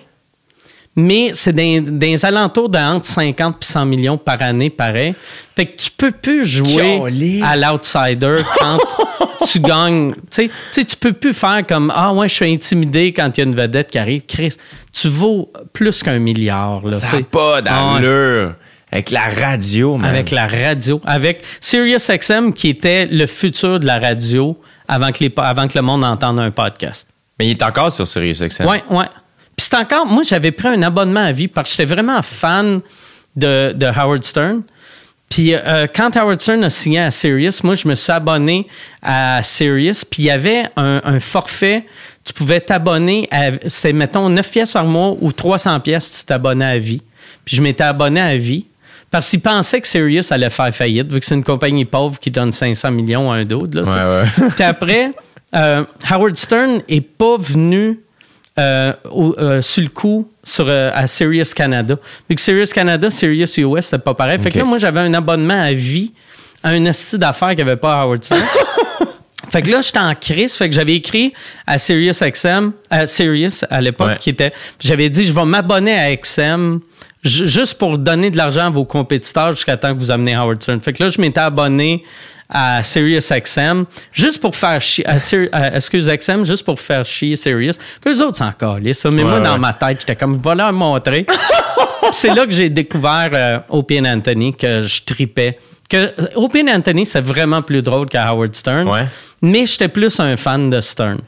mais 1.00 1.32
c'est 1.34 1.56
les 1.56 2.26
alentours 2.26 2.70
de 2.70 2.78
entre 2.78 3.06
50 3.06 3.56
et 3.62 3.66
100 3.66 3.86
millions 3.86 4.18
par 4.18 4.42
année, 4.42 4.70
pareil. 4.70 5.16
Fait 5.56 5.66
que 5.66 5.76
tu 5.76 5.90
peux 5.92 6.12
plus 6.12 6.46
jouer 6.46 7.42
à 7.44 7.56
l'outsider 7.58 8.42
quand 8.60 8.78
tu 9.52 9.60
gagnes. 9.60 10.14
Tu 10.32 10.50
sais, 10.72 10.86
tu 10.86 10.96
peux 10.96 11.14
plus 11.14 11.34
faire 11.34 11.66
comme 11.68 11.92
Ah, 11.96 12.14
ouais, 12.14 12.30
je 12.30 12.36
suis 12.36 12.52
intimidé 12.54 13.14
quand 13.14 13.38
il 13.38 13.42
y 13.42 13.44
a 13.44 13.48
une 13.48 13.56
vedette 13.56 13.90
qui 13.92 13.98
arrive. 13.98 14.22
Chris, 14.28 14.56
tu 14.94 15.10
vaux 15.10 15.52
plus 15.74 16.04
qu'un 16.04 16.20
milliard. 16.20 16.86
Là, 16.86 16.98
Ça 16.98 17.18
n'a 17.18 17.24
pas 17.24 17.56
ouais. 17.56 17.62
d'allure. 17.62 18.54
Avec 18.92 19.12
la 19.12 19.26
radio, 19.28 19.98
man. 19.98 20.10
Avec 20.10 20.32
la 20.32 20.48
radio, 20.48 21.00
avec 21.06 21.44
SiriusXM 21.62 22.54
qui 22.54 22.70
était 22.70 23.06
le 23.06 23.28
futur 23.28 23.80
de 23.80 23.86
la 23.86 24.00
radio 24.00 24.60
avant 24.88 25.12
que, 25.12 25.24
les, 25.24 25.34
avant 25.38 25.68
que 25.68 25.78
le 25.78 25.84
monde 25.84 26.04
entende 26.04 26.40
un 26.40 26.50
podcast. 26.52 27.08
Mais 27.38 27.48
il 27.48 27.52
est 27.52 27.64
encore 27.64 27.92
sur 27.92 28.08
SiriusXM. 28.08 28.66
Ouais, 28.66 28.84
ouais. 28.90 29.06
Puis 29.60 29.68
c'est 29.70 29.76
encore, 29.76 30.06
moi 30.06 30.24
j'avais 30.24 30.52
pris 30.52 30.70
un 30.70 30.82
abonnement 30.84 31.20
à 31.20 31.34
vie 31.34 31.50
parce 31.50 31.70
que 31.70 31.76
j'étais 31.76 31.94
vraiment 31.94 32.22
fan 32.24 32.80
de, 33.36 33.74
de 33.74 33.86
Howard 33.88 34.24
Stern. 34.24 34.62
Puis 35.30 35.54
euh, 35.54 35.86
quand 35.94 36.16
Howard 36.16 36.40
Stern 36.40 36.64
a 36.64 36.70
signé 36.70 37.00
à 37.00 37.12
Sirius, 37.12 37.62
moi 37.66 37.76
je 37.76 37.86
me 37.86 37.94
suis 37.94 38.12
abonné 38.14 38.68
à 39.04 39.42
Sirius. 39.44 40.06
Puis 40.06 40.24
il 40.24 40.26
y 40.28 40.32
avait 40.32 40.64
un, 40.78 41.02
un 41.04 41.20
forfait, 41.20 41.86
tu 42.24 42.32
pouvais 42.32 42.62
t'abonner, 42.62 43.28
à- 43.32 43.52
c'était 43.68 43.92
mettons 43.92 44.30
9 44.30 44.50
pièces 44.50 44.72
par 44.72 44.86
mois 44.86 45.18
ou 45.20 45.34
300 45.34 45.82
pièces, 45.82 46.10
tu 46.20 46.24
t'abonnais 46.26 46.64
à 46.66 46.80
vie. 46.80 47.02
Puis 47.44 47.58
je 47.58 47.62
m'étais 47.62 47.84
abonné 47.84 48.22
à 48.22 48.38
vie. 48.38 48.66
Parce 49.12 49.30
qu'ils 49.30 49.42
pensaient 49.42 49.82
que 49.82 49.88
Sirius 49.88 50.32
allait 50.32 50.50
faire 50.52 50.74
faillite, 50.74 51.12
vu 51.12 51.20
que 51.20 51.26
c'est 51.26 51.36
une 51.36 51.44
compagnie 51.44 51.84
pauvre 51.84 52.18
qui 52.18 52.32
donne 52.32 52.54
500 52.54 52.92
millions 52.92 53.30
à 53.30 53.36
un 53.38 53.44
d'autre. 53.44 53.82
là. 53.82 53.84
Ouais, 53.84 54.24
ouais. 54.46 54.50
Puis 54.56 54.64
après, 54.64 55.12
euh, 55.54 55.84
Howard 56.10 56.36
Stern 56.38 56.82
est 56.88 57.02
pas 57.02 57.36
venu 57.38 58.00
euh, 58.60 58.94
au- 59.12 59.36
euh, 59.40 59.62
sur 59.62 59.82
le 59.84 59.90
coup 59.90 60.30
sur, 60.44 60.66
euh, 60.68 60.92
à 60.94 61.08
Sirius 61.08 61.54
Canada. 61.54 61.96
Vu 62.30 62.36
que 62.36 62.42
Sirius 62.42 62.74
Canada, 62.74 63.10
Sirius 63.10 63.58
US, 63.58 63.86
c'était 63.86 63.98
pas 64.00 64.14
pareil. 64.14 64.40
Fait 64.40 64.52
que 64.52 64.58
là, 64.60 64.66
moi, 64.66 64.78
j'avais 64.78 65.00
un 65.00 65.14
abonnement 65.14 65.62
à 65.62 65.72
vie 65.74 66.12
à 66.64 66.70
un 66.70 66.86
esti 66.86 67.18
d'affaires 67.18 67.50
qu'il 67.50 67.58
n'y 67.64 67.72
avait 67.72 67.78
pas 67.78 68.00
à 68.00 68.04
Howard 68.04 68.24
Stern. 68.24 68.42
Fait 69.52 69.62
que 69.64 69.72
là, 69.72 69.82
j'étais 69.82 69.98
en 70.00 70.14
crise. 70.14 70.54
Fait 70.56 70.70
que 70.70 70.76
j'avais 70.76 70.94
écrit 70.96 71.34
à 71.66 71.78
Sirius 71.80 72.22
XM, 72.22 72.72
à 72.90 73.08
Sirius 73.08 73.66
à 73.70 73.82
l'époque, 73.82 74.10
Ouais. 74.10 74.18
qui 74.20 74.30
était. 74.30 74.52
J'avais 74.80 75.10
dit, 75.10 75.26
je 75.26 75.34
vais 75.34 75.46
m'abonner 75.46 75.98
à 75.98 76.16
XM 76.16 76.80
ju- 77.24 77.48
juste 77.48 77.76
pour 77.76 77.98
donner 77.98 78.30
de 78.30 78.38
l'argent 78.38 78.68
à 78.68 78.70
vos 78.70 78.86
compétiteurs 78.86 79.54
jusqu'à 79.54 79.76
temps 79.78 79.94
que 79.94 80.00
vous 80.00 80.12
amenez 80.12 80.36
Howard 80.36 80.62
Stern. 80.62 80.82
Fait 80.82 80.94
que 80.94 81.02
là, 81.04 81.10
je 81.10 81.20
m'étais 81.20 81.40
abonné 81.40 82.04
à 82.50 82.84
Sirius 82.84 83.32
XM 83.32 83.86
juste 84.12 84.42
pour 84.42 84.56
faire 84.56 84.82
chier. 84.82 85.06
À 85.08 85.18
à- 85.52 85.76
excuse 85.76 86.10
XM, 86.10 86.44
juste 86.46 86.66
pour 86.66 86.80
faire 86.80 87.06
chier 87.06 87.36
Sirius. 87.36 87.78
Que 88.02 88.10
les 88.10 88.22
autres 88.22 88.38
s'en 88.38 88.52
calaient, 88.52 88.94
ça. 88.94 89.12
Mais 89.12 89.24
Ouais, 89.24 89.30
moi, 89.30 89.40
dans 89.40 89.58
ma 89.60 89.74
tête, 89.74 90.00
j'étais 90.02 90.16
comme, 90.16 90.38
va 90.38 90.56
leur 90.56 90.74
montrer. 90.74 91.26
C'est 92.12 92.34
là 92.34 92.46
que 92.46 92.52
j'ai 92.52 92.70
découvert 92.70 93.30
euh, 93.34 93.60
Opie 93.70 94.00
and 94.00 94.06
Anthony, 94.06 94.56
que 94.56 94.82
je 94.82 95.02
tripais. 95.04 95.60
Que 95.90 96.12
Opie 96.36 96.62
and 96.64 96.76
Anthony, 96.78 97.06
c'est 97.06 97.22
vraiment 97.22 97.62
plus 97.62 97.82
drôle 97.82 98.08
qu'à 98.08 98.28
Howard 98.28 98.54
Stern. 98.56 98.88
Ouais. 98.88 99.06
Mais 99.42 99.66
j'étais 99.66 99.88
plus 99.90 100.20
un 100.20 100.38
fan 100.38 100.70
de 100.70 100.82
Stern. 100.82 101.20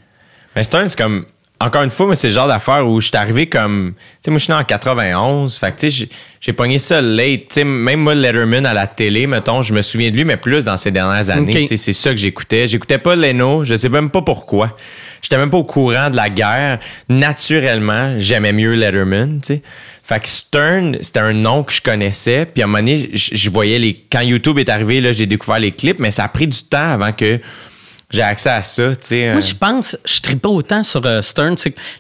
Mais 0.56 0.64
Stern, 0.64 0.88
c'est 0.90 0.98
comme. 0.98 1.26
Encore 1.62 1.84
une 1.84 1.92
fois, 1.92 2.08
moi, 2.08 2.16
c'est 2.16 2.28
le 2.30 2.34
genre 2.34 2.48
d'affaire 2.48 2.88
où 2.88 3.00
je 3.00 3.08
suis 3.08 3.16
arrivé 3.18 3.48
comme. 3.48 3.94
Tu 3.96 4.02
sais, 4.26 4.32
moi, 4.32 4.38
je 4.40 4.44
suis 4.46 4.54
né 4.54 4.60
en 4.60 4.64
91. 4.64 5.58
Fait 5.58 5.72
que, 5.72 5.80
tu 5.80 5.92
sais, 5.92 6.08
j'ai- 6.40 6.54
pogné 6.54 6.80
ça 6.80 7.02
late. 7.02 7.42
Tu 7.50 7.54
sais, 7.56 7.64
même 7.64 8.00
moi, 8.02 8.16
Letterman 8.16 8.66
à 8.66 8.74
la 8.74 8.88
télé, 8.88 9.28
mettons, 9.28 9.62
je 9.62 9.74
me 9.74 9.82
souviens 9.82 10.10
de 10.12 10.16
lui, 10.16 10.26
mais 10.26 10.38
plus 10.38 10.66
dans 10.66 10.78
ces 10.78 10.90
dernières 10.92 11.30
années. 11.30 11.52
Tu 11.62 11.66
sais, 11.68 11.78
c'est 11.78 11.94
ça 11.94 12.10
que 12.10 12.18
j'écoutais. 12.18 12.68
J'écoutais 12.68 12.98
pas 12.98 13.16
Leno. 13.16 13.64
Je 13.64 13.76
sais 13.76 13.90
même 13.90 14.10
pas 14.10 14.22
pourquoi. 14.22 14.76
J'étais 15.22 15.38
même 15.38 15.50
pas 15.52 15.58
au 15.58 15.64
courant 15.64 16.10
de 16.10 16.16
la 16.16 16.30
guerre. 16.30 16.80
Naturellement, 17.10 18.16
j'aimais 18.18 18.54
mieux 18.54 18.74
Letterman, 18.74 19.40
tu 19.42 19.54
sais. 19.56 19.62
Fait 20.04 20.20
que 20.20 20.28
Stern, 20.28 20.98
c'était 21.00 21.20
un 21.20 21.32
nom 21.34 21.64
que 21.64 21.72
je 21.72 21.82
connaissais. 21.82 22.46
Puis 22.52 22.62
à 22.64 22.66
un 22.66 22.68
moment 22.68 22.80
donné, 22.80 23.12
je 23.14 23.30
je 23.36 23.50
voyais 23.50 23.78
les. 23.80 24.04
Quand 24.12 24.22
YouTube 24.22 24.58
est 24.58 24.68
arrivé, 24.68 25.00
là, 25.00 25.12
j'ai 25.12 25.28
découvert 25.28 25.60
les 25.60 25.72
clips, 25.72 26.00
mais 26.00 26.12
ça 26.12 26.24
a 26.24 26.28
pris 26.28 26.48
du 26.48 26.58
temps 26.64 26.90
avant 26.90 27.14
que 27.14 27.40
j'ai 28.12 28.22
accès 28.22 28.50
à 28.50 28.64
ça, 28.64 28.96
tu 28.96 29.08
sais. 29.08 29.28
Moi, 29.30 29.38
euh. 29.38 29.42
je 29.42 29.56
pense, 29.56 29.98
je 30.06 30.36
pas 30.36 30.50
autant 30.50 30.84
sur 30.84 31.06
euh, 31.06 31.22
Stern. 31.22 31.56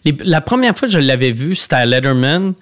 Les- 0.06 0.15
la 0.23 0.41
première 0.41 0.77
fois 0.77 0.88
que 0.88 0.93
je 0.93 0.99
l'avais 0.99 1.31
vu, 1.31 1.56
c'était 1.56 1.75
à 1.77 1.85
Letterman. 1.85 2.53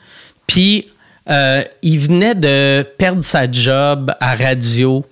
Puis, 0.48 0.88
euh, 1.30 1.64
il 1.82 2.00
venait 2.00 2.36
de 2.36 2.84
perdre 2.98 3.24
sa 3.24 3.50
job 3.52 4.12
à 4.20 4.36
radio. 4.36 5.06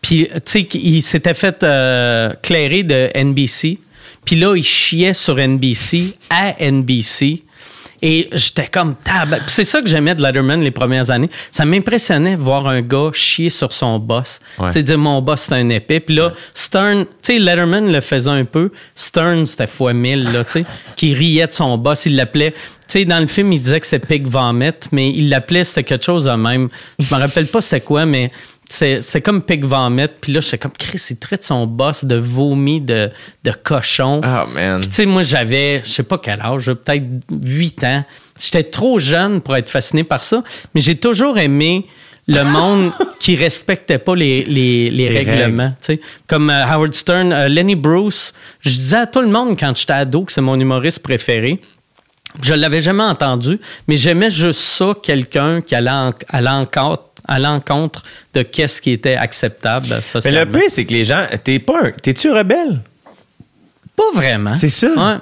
Puis, 0.00 0.28
tu 0.32 0.40
sais, 0.44 0.68
il 0.74 1.02
s'était 1.02 1.34
fait 1.34 1.62
euh, 1.62 2.32
clairer 2.42 2.82
de 2.82 3.10
NBC. 3.14 3.78
Puis 4.24 4.36
là, 4.36 4.54
il 4.56 4.62
chiait 4.62 5.14
sur 5.14 5.38
NBC 5.38 6.14
à 6.30 6.54
NBC. 6.60 7.42
Et 8.02 8.28
j'étais 8.32 8.66
comme 8.66 8.94
tab. 8.94 9.36
C'est 9.46 9.64
ça 9.64 9.80
que 9.80 9.88
j'aimais 9.88 10.14
de 10.14 10.22
Letterman 10.22 10.60
les 10.60 10.70
premières 10.70 11.10
années. 11.10 11.30
Ça 11.50 11.64
m'impressionnait 11.64 12.36
de 12.36 12.40
voir 12.40 12.66
un 12.68 12.80
gars 12.80 13.10
chier 13.12 13.50
sur 13.50 13.72
son 13.72 13.98
boss. 13.98 14.40
Ouais. 14.58 14.68
Tu 14.68 14.74
sais, 14.74 14.82
dire 14.82 14.98
mon 14.98 15.20
boss 15.20 15.42
c'est 15.48 15.54
un 15.54 15.68
épée. 15.68 16.00
Puis 16.00 16.14
là, 16.14 16.32
Stern, 16.54 17.04
tu 17.04 17.34
sais, 17.34 17.38
Letterman 17.38 17.90
le 17.90 18.00
faisait 18.00 18.30
un 18.30 18.44
peu. 18.44 18.70
Stern, 18.94 19.46
c'était 19.46 19.66
fois 19.66 19.92
mille, 19.92 20.32
là, 20.32 20.44
tu 20.44 20.52
sais, 20.52 20.64
qui 20.96 21.14
riait 21.14 21.46
de 21.46 21.52
son 21.52 21.76
boss. 21.78 22.06
Il 22.06 22.16
l'appelait. 22.16 22.52
Tu 22.52 23.00
sais, 23.00 23.04
dans 23.04 23.20
le 23.20 23.26
film, 23.26 23.52
il 23.52 23.60
disait 23.60 23.80
que 23.80 23.86
c'était 23.86 24.06
Pig 24.06 24.26
Vomit, 24.26 24.72
mais 24.92 25.10
il 25.10 25.28
l'appelait, 25.28 25.64
c'était 25.64 25.84
quelque 25.84 26.04
chose 26.04 26.24
de 26.24 26.30
même. 26.32 26.68
Je 26.98 27.14
me 27.14 27.20
rappelle 27.20 27.46
pas 27.46 27.60
c'était 27.60 27.82
quoi, 27.82 28.06
mais 28.06 28.30
c'est 28.68 29.20
comme 29.22 29.42
Pig 29.42 29.64
Vomit. 29.64 30.06
Puis 30.20 30.32
là, 30.32 30.40
j'étais 30.40 30.58
comme, 30.58 30.72
Chris, 30.78 31.00
il 31.10 31.16
traite 31.16 31.42
son 31.42 31.66
boss 31.66 32.04
de 32.04 32.16
vomi 32.16 32.80
de, 32.80 33.10
de 33.44 33.50
cochon. 33.50 34.20
Oh, 34.24 34.46
man. 34.54 34.80
Puis 34.80 34.88
tu 34.90 34.94
sais, 34.96 35.06
moi, 35.06 35.22
j'avais, 35.22 35.82
je 35.84 35.88
sais 35.90 36.02
pas 36.02 36.18
quel 36.18 36.40
âge, 36.40 36.66
peut-être 36.66 37.04
8 37.30 37.84
ans. 37.84 38.04
J'étais 38.40 38.64
trop 38.64 38.98
jeune 38.98 39.40
pour 39.40 39.56
être 39.56 39.68
fasciné 39.68 40.04
par 40.04 40.22
ça, 40.22 40.42
mais 40.74 40.80
j'ai 40.80 40.96
toujours 40.96 41.38
aimé 41.38 41.86
le 42.26 42.42
monde 42.52 42.92
qui 43.18 43.36
respectait 43.36 43.98
pas 43.98 44.14
les, 44.14 44.44
les, 44.44 44.90
les 44.90 45.08
règlements. 45.08 45.70
tu 45.80 45.94
sais. 45.94 46.00
Comme 46.26 46.50
euh, 46.50 46.64
Howard 46.66 46.92
Stern, 46.94 47.32
euh, 47.32 47.48
Lenny 47.48 47.74
Bruce. 47.74 48.34
Je 48.60 48.68
disais 48.70 48.98
à 48.98 49.06
tout 49.06 49.22
le 49.22 49.28
monde 49.28 49.58
quand 49.58 49.74
j'étais 49.76 49.94
ado 49.94 50.24
que 50.24 50.32
c'est 50.32 50.42
mon 50.42 50.60
humoriste 50.60 50.98
préféré. 51.00 51.58
Je 52.42 52.52
l'avais 52.52 52.82
jamais 52.82 53.02
entendu, 53.04 53.58
mais 53.88 53.96
j'aimais 53.96 54.30
juste 54.30 54.60
ça, 54.60 54.92
quelqu'un 55.02 55.62
qui 55.62 55.74
allait 55.74 55.88
en- 55.90 56.10
à 56.28 56.40
l'encontre 56.42 57.04
à 57.26 57.38
l'encontre 57.38 58.02
de 58.34 58.42
qu'est-ce 58.42 58.80
qui 58.82 58.92
était 58.92 59.16
acceptable 59.16 59.86
Mais 59.90 60.02
socialement. 60.02 60.40
le 60.40 60.58
pire, 60.58 60.70
c'est 60.70 60.84
que 60.84 60.92
les 60.92 61.04
gens. 61.04 61.24
T'es 61.42 61.58
pas 61.58 61.86
un. 61.86 61.90
T'es-tu 61.90 62.30
rebelle? 62.30 62.80
Pas 63.96 64.10
vraiment. 64.14 64.54
C'est 64.54 64.68
ça. 64.70 64.88
Ouais. 64.88 65.18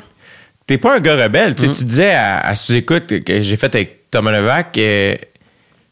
T'es 0.67 0.79
pas 0.79 0.97
un 0.97 1.01
gars 1.01 1.17
rebelle. 1.17 1.53
Mm. 1.53 1.71
Tu 1.71 1.85
disais 1.85 2.13
à, 2.15 2.41
à 2.41 2.55
sous-écoute 2.55 3.23
que 3.25 3.41
j'ai 3.41 3.57
fait 3.57 3.75
avec 3.75 4.11
Thomas 4.11 4.33
Levac 4.33 4.77
euh, 4.79 5.15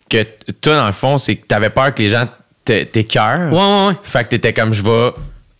que 0.09 0.27
toi, 0.61 0.77
dans 0.77 0.87
le 0.87 0.93
fond, 0.93 1.17
c'est 1.19 1.37
que 1.37 1.47
t'avais 1.47 1.71
peur 1.71 1.95
que 1.95 2.03
les 2.03 2.09
gens 2.09 2.29
t'écœurent. 2.65 3.53
Ouais, 3.53 3.59
ouais, 3.59 3.87
ouais. 3.89 3.95
Fait 4.03 4.25
que 4.25 4.29
t'étais 4.31 4.53
comme 4.53 4.73
je 4.73 4.83
vais 4.83 5.11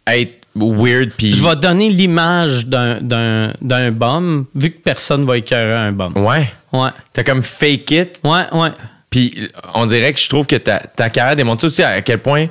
être 0.07 0.33
weird 0.57 1.13
puis. 1.17 1.33
Je 1.33 1.43
vais 1.47 1.57
donner 1.57 1.89
l'image 1.89 2.67
d'un- 2.67 3.01
d'un 3.01 3.53
d'un 3.61 3.91
bum, 3.91 4.47
vu 4.55 4.71
que 4.71 4.79
personne 4.81 5.25
va 5.25 5.39
écœurer 5.39 5.75
un 5.81 5.93
bum. 5.93 6.13
Ouais. 6.17 6.49
Ouais. 6.73 6.91
T'as 7.13 7.23
comme 7.25 7.43
fake 7.43 7.91
it. 7.91 8.21
Ouais, 8.25 8.43
ouais. 8.53 8.71
Puis 9.15 9.49
on 9.75 9.87
dirait 9.87 10.13
que 10.13 10.19
je 10.19 10.29
trouve 10.29 10.45
que 10.45 10.57
ta, 10.57 10.81
ta 10.81 11.09
carrière 11.09 11.37
démontre 11.37 11.67
aussi 11.67 11.85
à 11.85 12.03
quel 12.03 12.19
point 12.19 12.49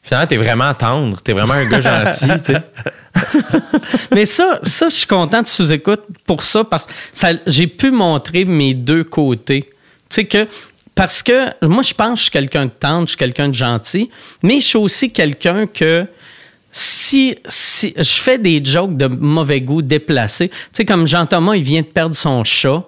finalement 0.00 0.26
t'es 0.26 0.38
vraiment 0.38 0.72
tendre. 0.72 1.20
T'es 1.20 1.34
vraiment 1.34 1.52
un 1.52 1.66
gars 1.66 1.82
gentil. 1.82 2.54
Mais 4.10 4.24
ça, 4.24 4.60
ça, 4.62 4.88
je 4.88 4.94
suis 4.94 5.06
content 5.06 5.42
de 5.42 5.46
sous-écoute 5.46 6.00
pour 6.24 6.42
ça 6.42 6.64
parce 6.64 6.86
que 6.86 7.26
j'ai 7.46 7.66
pu 7.66 7.90
montrer 7.90 8.46
mes 8.46 8.72
deux 8.72 9.04
côtés. 9.04 9.68
Tu 10.08 10.14
sais 10.14 10.24
que, 10.24 10.48
parce 10.94 11.22
que 11.22 11.50
moi, 11.60 11.82
je 11.82 11.92
pense 11.92 12.12
que 12.12 12.16
je 12.16 12.22
suis 12.22 12.30
quelqu'un 12.30 12.64
de 12.64 12.70
tendre, 12.70 13.02
je 13.02 13.10
suis 13.10 13.18
quelqu'un 13.18 13.50
de 13.50 13.54
gentil, 13.54 14.08
mais 14.42 14.62
je 14.62 14.68
suis 14.68 14.78
aussi 14.78 15.12
quelqu'un 15.12 15.66
que 15.66 16.06
si, 16.70 17.36
si 17.46 17.92
je 17.94 18.20
fais 18.22 18.38
des 18.38 18.64
jokes 18.64 18.96
de 18.96 19.06
mauvais 19.06 19.60
goût 19.60 19.82
déplacés, 19.82 20.48
tu 20.48 20.56
sais, 20.72 20.84
comme 20.86 21.06
Jean-Thomas, 21.06 21.56
il 21.56 21.62
vient 21.62 21.82
de 21.82 21.86
perdre 21.86 22.14
son 22.14 22.42
chat. 22.42 22.86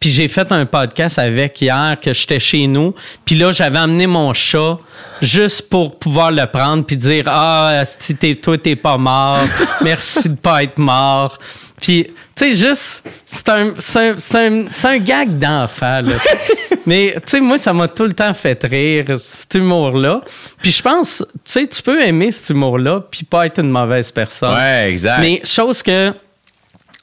Puis 0.00 0.10
j'ai 0.10 0.28
fait 0.28 0.50
un 0.52 0.66
podcast 0.66 1.18
avec 1.18 1.60
hier 1.60 1.96
que 2.00 2.12
j'étais 2.12 2.38
chez 2.38 2.66
nous. 2.66 2.94
Puis 3.24 3.34
là, 3.34 3.52
j'avais 3.52 3.78
amené 3.78 4.06
mon 4.06 4.34
chat 4.34 4.76
juste 5.22 5.68
pour 5.68 5.98
pouvoir 5.98 6.32
le 6.32 6.46
prendre 6.46 6.84
puis 6.84 6.96
dire 6.96 7.24
Ah, 7.26 7.82
si 7.84 8.14
t'es, 8.14 8.34
toi, 8.34 8.58
t'es 8.58 8.76
pas 8.76 8.98
mort. 8.98 9.40
Merci 9.82 10.28
de 10.30 10.36
pas 10.36 10.62
être 10.62 10.78
mort. 10.78 11.38
Puis, 11.80 12.04
tu 12.04 12.12
sais, 12.34 12.52
juste, 12.52 13.02
c'est 13.26 13.48
un, 13.50 13.74
c'est 13.78 13.98
un, 13.98 14.14
c'est 14.18 14.46
un, 14.46 14.64
c'est 14.70 14.88
un 14.88 14.98
gag 14.98 15.36
d'enfant, 15.36 16.00
là. 16.00 16.16
Mais, 16.86 17.14
tu 17.16 17.22
sais, 17.26 17.40
moi, 17.40 17.58
ça 17.58 17.72
m'a 17.72 17.88
tout 17.88 18.04
le 18.04 18.12
temps 18.12 18.32
fait 18.32 18.62
rire, 18.64 19.18
cet 19.18 19.54
humour-là. 19.54 20.22
Puis 20.62 20.70
je 20.70 20.82
pense, 20.82 21.18
tu 21.18 21.40
sais, 21.44 21.66
tu 21.66 21.82
peux 21.82 22.02
aimer 22.02 22.32
cet 22.32 22.50
humour-là 22.50 23.00
puis 23.10 23.24
pas 23.24 23.46
être 23.46 23.60
une 23.60 23.70
mauvaise 23.70 24.10
personne. 24.10 24.54
Ouais, 24.54 24.90
exact. 24.90 25.20
Mais 25.20 25.40
chose 25.44 25.82
que 25.82 26.12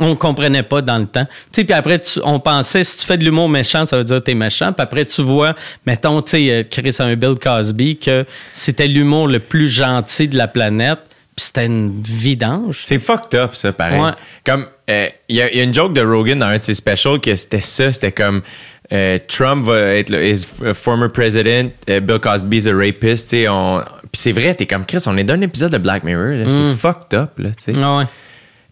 on 0.05 0.15
comprenait 0.15 0.63
pas 0.63 0.81
dans 0.81 0.97
le 0.97 1.05
temps. 1.05 1.25
Tu 1.25 1.31
sais, 1.51 1.63
puis 1.63 1.73
après, 1.73 1.99
tu- 1.99 2.19
on 2.23 2.39
pensait, 2.39 2.83
si 2.83 2.97
tu 2.97 3.05
fais 3.05 3.17
de 3.17 3.23
l'humour 3.23 3.49
méchant, 3.49 3.85
ça 3.85 3.97
veut 3.97 4.03
dire 4.03 4.17
que 4.17 4.23
t'es 4.23 4.33
méchant. 4.35 4.73
Puis 4.73 4.83
après, 4.83 5.05
tu 5.05 5.21
vois, 5.21 5.55
mettons, 5.85 6.21
tu 6.21 6.31
sais, 6.31 6.49
euh, 6.51 6.63
Chris 6.69 6.95
un 6.99 7.15
Bill 7.15 7.35
Cosby, 7.41 7.97
que 7.97 8.25
c'était 8.53 8.87
l'humour 8.87 9.27
le 9.27 9.39
plus 9.39 9.67
gentil 9.69 10.27
de 10.27 10.37
la 10.37 10.47
planète. 10.47 10.99
Puis 11.35 11.45
c'était 11.47 11.65
une 11.65 11.99
vidange. 12.03 12.81
C'est 12.83 12.99
fucked 12.99 13.33
up, 13.39 13.55
ça, 13.55 13.73
pareil. 13.73 13.99
Ouais. 13.99 14.11
Comme, 14.45 14.67
euh, 14.89 15.07
il 15.27 15.37
y, 15.37 15.41
a 15.41 15.49
il 15.51 15.57
y 15.57 15.61
a 15.61 15.63
une 15.63 15.73
joke 15.73 15.93
de 15.93 16.01
Rogan 16.01 16.37
dans 16.37 16.45
un 16.45 16.59
de 16.59 16.63
ses 16.63 16.75
specials 16.75 17.19
que 17.19 17.35
c'était 17.35 17.61
ça, 17.61 17.91
c'était 17.91 18.11
comme 18.11 18.43
euh, 18.91 19.17
Trump 19.27 19.65
va 19.65 19.79
être 19.95 20.11
le 20.11 20.23
his 20.23 20.45
former 20.75 21.09
president, 21.09 21.69
Bill 21.87 22.19
Cosby's 22.21 22.67
a 22.67 22.75
rapist, 22.75 23.29
tu 23.29 23.37
sais. 23.37 23.47
on- 23.49 23.79
Puis 24.11 24.21
c'est 24.21 24.31
vrai, 24.31 24.53
t'es 24.53 24.67
comme 24.67 24.85
Chris, 24.85 25.01
on 25.07 25.17
est 25.17 25.23
dans 25.23 25.33
un 25.33 25.41
épisode 25.41 25.71
de 25.71 25.79
Black 25.79 26.03
Mirror, 26.03 26.35
là, 26.37 26.45
c'est 26.47 26.75
fucked 26.77 27.17
up, 27.17 27.31
là, 27.39 27.49
tu 27.57 27.73
sais. 27.73 27.79
Ah 27.81 27.97
ouais. 27.97 28.03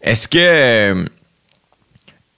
Est-ce 0.03 0.27
que. 0.27 1.05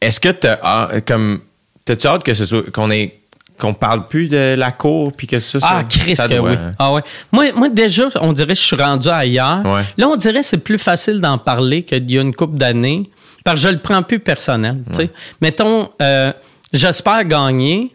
Euh, 0.03 0.07
Est-ce 0.07 0.19
que 0.19 0.29
t'as. 0.29 0.57
ah, 0.61 0.89
comme. 1.05 1.41
T'as-tu 1.85 2.07
hâte 2.07 2.23
que 2.23 2.33
ce 2.33 2.45
soit. 2.45 2.71
qu'on 2.71 2.91
ait. 2.91 3.19
qu'on 3.59 3.73
parle 3.73 4.07
plus 4.07 4.27
de 4.27 4.55
la 4.57 4.71
cour 4.71 5.13
puis 5.15 5.27
que 5.27 5.39
ça. 5.39 5.59
Ah, 5.61 5.83
ça- 5.89 5.99
Chris, 5.99 6.15
ça 6.15 6.27
que 6.27 6.33
doit- 6.35 6.49
oui. 6.51 6.57
Ah 6.79 6.91
ouais. 6.91 7.01
Moi, 7.31 7.51
moi, 7.55 7.69
déjà, 7.69 8.09
on 8.19 8.33
dirait 8.33 8.47
que 8.49 8.55
je 8.55 8.61
suis 8.61 8.75
rendu 8.75 9.07
ailleurs. 9.09 9.63
Ouais. 9.63 9.83
Là, 9.97 10.07
on 10.09 10.15
dirait 10.15 10.39
que 10.41 10.45
c'est 10.45 10.57
plus 10.57 10.77
facile 10.79 11.21
d'en 11.21 11.37
parler 11.37 11.83
qu'il 11.83 12.09
y 12.11 12.17
a 12.17 12.21
une 12.21 12.33
couple 12.33 12.57
d'années. 12.57 13.09
Parce 13.43 13.61
que 13.61 13.67
je 13.67 13.73
le 13.73 13.79
prends 13.79 14.01
plus 14.03 14.19
personnel. 14.19 14.77
tu 14.89 14.95
sais. 14.95 15.09
Mettons, 15.41 15.89
euh, 16.01 16.31
j'espère 16.71 17.25
gagner, 17.25 17.93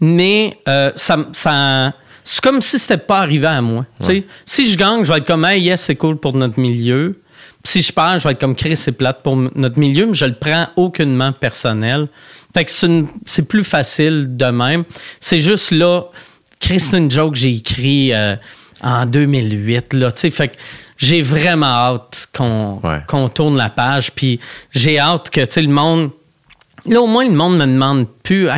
mais 0.00 0.58
euh, 0.68 0.90
ça, 0.96 1.16
ça- 1.32 1.92
c'est 2.24 2.40
comme 2.42 2.60
si 2.60 2.78
c'était 2.78 2.98
pas 2.98 3.20
arrivé 3.20 3.46
à 3.46 3.62
moi. 3.62 3.86
tu 4.00 4.06
sais. 4.06 4.26
Si 4.44 4.70
je 4.70 4.76
gagne, 4.76 5.04
je 5.04 5.12
vais 5.12 5.18
être 5.18 5.26
comme, 5.26 5.44
hey, 5.44 5.62
yes, 5.62 5.82
c'est 5.82 5.96
cool 5.96 6.16
pour 6.18 6.34
notre 6.36 6.58
milieu. 6.60 7.20
Si 7.64 7.82
je 7.82 7.92
perds, 7.92 8.20
je 8.20 8.24
vais 8.28 8.32
être 8.32 8.40
comme 8.40 8.54
Chris, 8.56 8.76
c'est 8.76 8.92
plate 8.92 9.22
pour 9.22 9.36
notre 9.36 9.78
milieu, 9.78 10.06
mais 10.06 10.14
je 10.14 10.24
le 10.24 10.34
prends 10.34 10.68
aucunement 10.76 11.32
personnel. 11.32 12.06
Fait 12.54 12.64
que 12.64 12.70
c'est 13.26 13.42
plus 13.42 13.64
facile 13.64 14.36
de 14.36 14.46
même. 14.46 14.84
C'est 15.20 15.38
juste 15.40 15.70
là, 15.72 16.04
Chris, 16.60 16.80
c'est 16.80 16.96
une 16.96 17.10
joke 17.10 17.34
que 17.34 17.38
j'ai 17.38 17.54
écrit 17.54 18.12
euh, 18.14 18.36
en 18.82 19.04
2008. 19.06 19.92
Là, 19.94 20.10
tu 20.12 20.20
sais. 20.20 20.30
fait 20.30 20.48
que 20.48 20.56
j'ai 20.96 21.20
vraiment 21.20 21.66
hâte 21.66 22.28
qu'on 22.34 22.80
Ouais. 22.82 23.28
tourne 23.34 23.56
la 23.58 23.70
page. 23.70 24.12
Puis 24.12 24.40
j'ai 24.72 24.98
hâte 24.98 25.28
que 25.30 25.42
tu 25.42 25.46
sais, 25.54 25.62
le 25.62 25.68
monde. 25.68 26.10
Là, 26.86 27.00
au 27.02 27.06
moins, 27.06 27.24
le 27.24 27.34
monde 27.34 27.58
me 27.58 27.66
demande 27.66 28.06
plus 28.22 28.48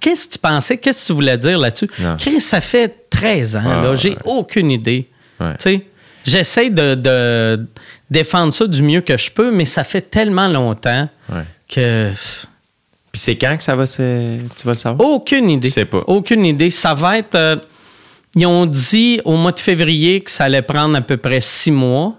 qu'est-ce 0.00 0.26
que 0.28 0.32
tu 0.34 0.38
pensais, 0.38 0.76
qu'est-ce 0.76 1.02
que 1.02 1.06
tu 1.08 1.12
voulais 1.14 1.38
dire 1.38 1.58
là-dessus? 1.58 1.88
Chris, 2.18 2.40
ça 2.40 2.60
fait 2.60 3.08
13 3.10 3.56
ans. 3.56 3.62
Là, 3.82 3.90
ouais, 3.90 3.96
j'ai 3.96 4.10
ouais. 4.10 4.16
aucune 4.26 4.70
idée. 4.70 5.08
Ouais. 5.40 5.52
Tu 5.54 5.62
sais, 5.62 5.86
J'essaie 6.22 6.68
de, 6.68 6.94
de 6.94 7.66
défendre 8.10 8.52
ça 8.52 8.66
du 8.66 8.82
mieux 8.82 9.00
que 9.00 9.16
je 9.16 9.30
peux, 9.30 9.50
mais 9.52 9.64
ça 9.64 9.84
fait 9.84 10.00
tellement 10.02 10.48
longtemps 10.48 11.08
Ouais. 11.32 11.42
que 11.72 12.10
Puis 13.12 13.20
c'est 13.20 13.36
quand 13.36 13.56
que 13.56 13.62
ça 13.62 13.76
va 13.76 13.86
se. 13.86 14.38
Tu 14.56 14.64
vas 14.66 14.72
le 14.72 14.76
savoir? 14.78 15.08
aucune 15.08 15.50
idée. 15.50 15.68
Tu 15.68 15.74
sais 15.74 15.84
pas. 15.84 16.02
Aucune 16.06 16.44
idée. 16.44 16.70
Ça 16.70 16.94
va 16.94 17.18
être. 17.18 17.34
euh, 17.34 17.56
ils 18.36 18.46
ont 18.46 18.66
dit 18.66 19.20
au 19.24 19.36
mois 19.36 19.50
de 19.52 19.58
février 19.58 20.20
que 20.20 20.30
ça 20.30 20.44
allait 20.44 20.62
prendre 20.62 20.96
à 20.96 21.00
peu 21.00 21.16
près 21.16 21.40
six 21.40 21.72
mois. 21.72 22.14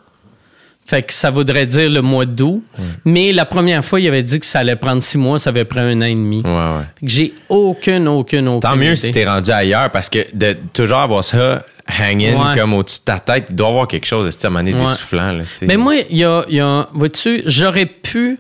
Fait 0.86 1.04
que 1.04 1.14
ça 1.14 1.30
voudrait 1.30 1.68
dire 1.68 1.90
le 1.90 2.02
mois 2.02 2.26
d'août. 2.26 2.64
Mais 3.06 3.32
la 3.32 3.46
première 3.46 3.86
fois, 3.86 4.02
il 4.02 4.08
avait 4.10 4.24
dit 4.24 4.40
que 4.42 4.46
ça 4.46 4.60
allait 4.60 4.76
prendre 4.76 5.02
six 5.02 5.18
mois, 5.18 5.40
ça 5.40 5.52
avait 5.52 5.64
pris 5.64 5.80
un 5.80 6.02
an 6.02 6.06
et 6.06 6.16
demi. 6.16 6.42
Ouais, 6.44 6.50
ouais. 6.52 6.84
J'ai 7.04 7.34
aucune, 7.48 8.10
aucune, 8.10 8.48
aucune 8.50 8.60
Tant 8.60 8.76
mieux 8.76 8.88
idée. 8.88 8.96
si 8.98 9.12
t'es 9.14 9.26
rendu 9.26 9.52
ailleurs 9.52 9.90
parce 9.92 10.10
que 10.10 10.20
de 10.34 10.58
toujours 10.74 10.98
avoir 10.98 11.24
ça 11.24 11.64
hanging 11.92 12.36
Ouais. 12.36 12.58
comme 12.58 12.74
au-dessus 12.74 13.00
de 13.00 13.04
ta 13.06 13.20
tête, 13.20 13.48
il 13.50 13.56
doit 13.56 13.68
y 13.68 13.70
avoir 13.72 13.88
quelque 13.88 14.06
chose 14.06 14.28
à 14.28 14.48
un 14.48 14.50
moment 14.50 14.64
donné 14.64 14.74
Ouais. 14.76 14.88
d'essoufflant. 14.88 15.32
là. 15.34 15.44
Mais 15.64 15.78
moi, 15.78 15.96
il 16.10 16.18
y 16.18 16.24
a, 16.24 16.44
y 16.50 16.60
a- 16.60 16.88
vois-tu, 16.94 17.44
j'aurais 17.46 17.86
pu 17.86 18.40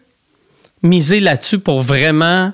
miser 0.84 1.20
là-dessus 1.20 1.60
pour 1.60 1.82
vraiment, 1.82 2.52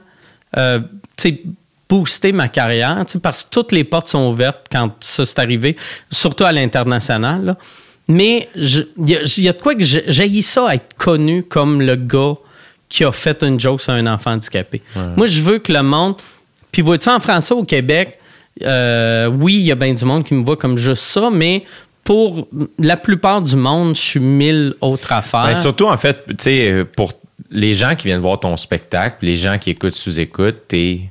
euh, 0.58 0.80
tu 1.16 1.30
sais, 1.30 1.42
booster 1.90 2.34
ma 2.34 2.50
carrière, 2.50 2.98
tu 3.06 3.14
sais, 3.14 3.20
parce 3.20 3.44
que 3.46 3.50
toutes 3.50 3.72
les 3.72 3.84
portes 3.86 4.10
sont 4.10 4.28
ouvertes 4.30 4.66
quand 4.72 4.92
ça 5.00 5.26
s'est 5.26 5.40
arrivé, 5.40 5.78
surtout 6.12 6.44
à 6.44 6.52
l'international. 6.52 7.56
Mais 8.10 8.50
il 8.56 8.86
y, 9.06 9.16
a- 9.16 9.22
il 9.38 9.44
y 9.44 9.50
a 9.50 9.54
de 9.54 9.62
quoi 9.62 9.76
que 9.76 9.84
j'ai 9.84 10.42
ça 10.42 10.74
être 10.74 10.96
connu 10.98 11.44
comme 11.44 11.82
le 11.82 11.96
gars 11.96 12.36
qui 12.90 13.04
a 13.04 13.12
fait 13.12 13.44
une 13.44 13.60
joke 13.60 13.82
sur 13.82 13.92
un 13.94 14.08
enfant 14.08 14.32
handicapé. 14.32 14.82
Moi, 15.18 15.28
je 15.28 15.42
veux 15.42 15.60
que 15.60 15.72
le 15.74 15.84
monde. 15.84 16.16
Puis 16.72 16.82
vois-tu, 16.82 17.10
en 17.10 17.20
français 17.20 17.54
au 17.54 17.64
Québec, 17.64 18.18
euh, 18.64 19.28
oui, 19.28 19.56
il 19.56 19.66
y 19.66 19.72
a 19.72 19.76
bien 19.76 19.94
du 19.94 20.06
monde 20.06 20.24
qui 20.24 20.34
me 20.34 20.44
voit 20.44 20.58
comme 20.58 20.78
juste 20.78 21.04
ça, 21.04 21.30
mais 21.32 21.64
pour 22.04 22.48
la 22.80 22.98
plupart 22.98 23.42
du 23.42 23.56
monde, 23.56 23.96
je 23.96 24.02
suis 24.02 24.20
mille 24.20 24.74
autres 24.82 25.12
affaires. 25.12 25.44
Ben, 25.44 25.56
surtout, 25.56 25.86
en 25.86 25.98
fait, 25.98 26.24
tu 26.28 26.36
sais, 26.40 26.86
pour 26.96 27.14
les 27.52 27.74
gens 27.74 27.96
qui 27.96 28.08
viennent 28.08 28.22
voir 28.22 28.40
ton 28.40 28.56
spectacle, 28.58 29.18
les 29.22 29.38
gens 29.38 29.58
qui 29.58 29.72
écoutent 29.72 29.94
sous-écoute, 29.94 30.56
t'es 30.68 31.02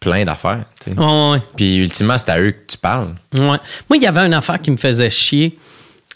plein 0.00 0.24
d'affaires. 0.24 0.64
Ouais, 0.86 1.32
ouais. 1.32 1.38
Puis 1.56 1.76
ultimement, 1.76 2.18
c'est 2.18 2.30
à 2.30 2.40
eux 2.40 2.52
que 2.52 2.72
tu 2.72 2.78
parles. 2.78 3.14
Ouais. 3.34 3.40
Moi, 3.40 3.58
il 3.96 4.02
y 4.02 4.06
avait 4.06 4.20
une 4.20 4.34
affaire 4.34 4.60
qui 4.60 4.70
me 4.70 4.76
faisait 4.76 5.10
chier. 5.10 5.58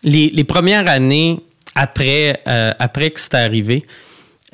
Les, 0.03 0.31
les 0.31 0.45
premières 0.45 0.89
années 0.89 1.41
après, 1.75 2.41
euh, 2.47 2.73
après 2.79 3.11
que 3.11 3.21
c'était 3.21 3.39
arrivé, 3.39 3.85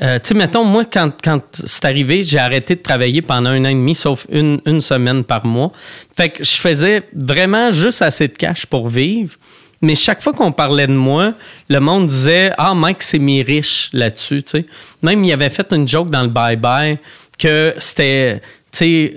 euh, 0.01 0.19
tu 0.19 0.29
sais, 0.29 0.35
mettons, 0.35 0.65
moi, 0.65 0.85
quand, 0.85 1.11
quand 1.23 1.41
c'est 1.53 1.85
arrivé, 1.85 2.23
j'ai 2.23 2.39
arrêté 2.39 2.77
de 2.77 2.83
travailler 2.83 3.21
pendant 3.21 3.51
un 3.51 3.65
an 3.65 3.69
et 3.69 3.75
demi, 3.75 3.95
sauf 3.95 4.27
une, 4.31 4.61
une 4.65 4.81
semaine 4.81 5.25
par 5.25 5.45
mois. 5.45 5.73
Fait 6.17 6.29
que 6.29 6.45
je 6.45 6.57
faisais 6.57 7.03
vraiment 7.13 7.71
juste 7.71 8.03
assez 8.03 8.29
de 8.29 8.33
cash 8.33 8.67
pour 8.67 8.89
vivre. 8.89 9.35
Mais 9.81 9.95
chaque 9.95 10.23
fois 10.23 10.33
qu'on 10.33 10.53
parlait 10.53 10.87
de 10.87 10.93
moi, 10.93 11.35
le 11.69 11.81
monde 11.81 12.07
disait 12.07 12.53
Ah, 12.59 12.75
Mike, 12.75 13.03
c'est 13.03 13.19
mis 13.19 13.43
riche 13.43 13.91
là-dessus. 13.93 14.43
sais. 14.47 14.67
Même, 15.03 15.25
il 15.25 15.33
avait 15.33 15.51
fait 15.51 15.73
une 15.73 15.87
joke 15.87 16.11
dans 16.11 16.23
le 16.23 16.29
bye-bye 16.29 16.99
que 17.39 17.75
c'était. 17.79 18.41
tu 18.73 18.79
sais, 18.79 19.15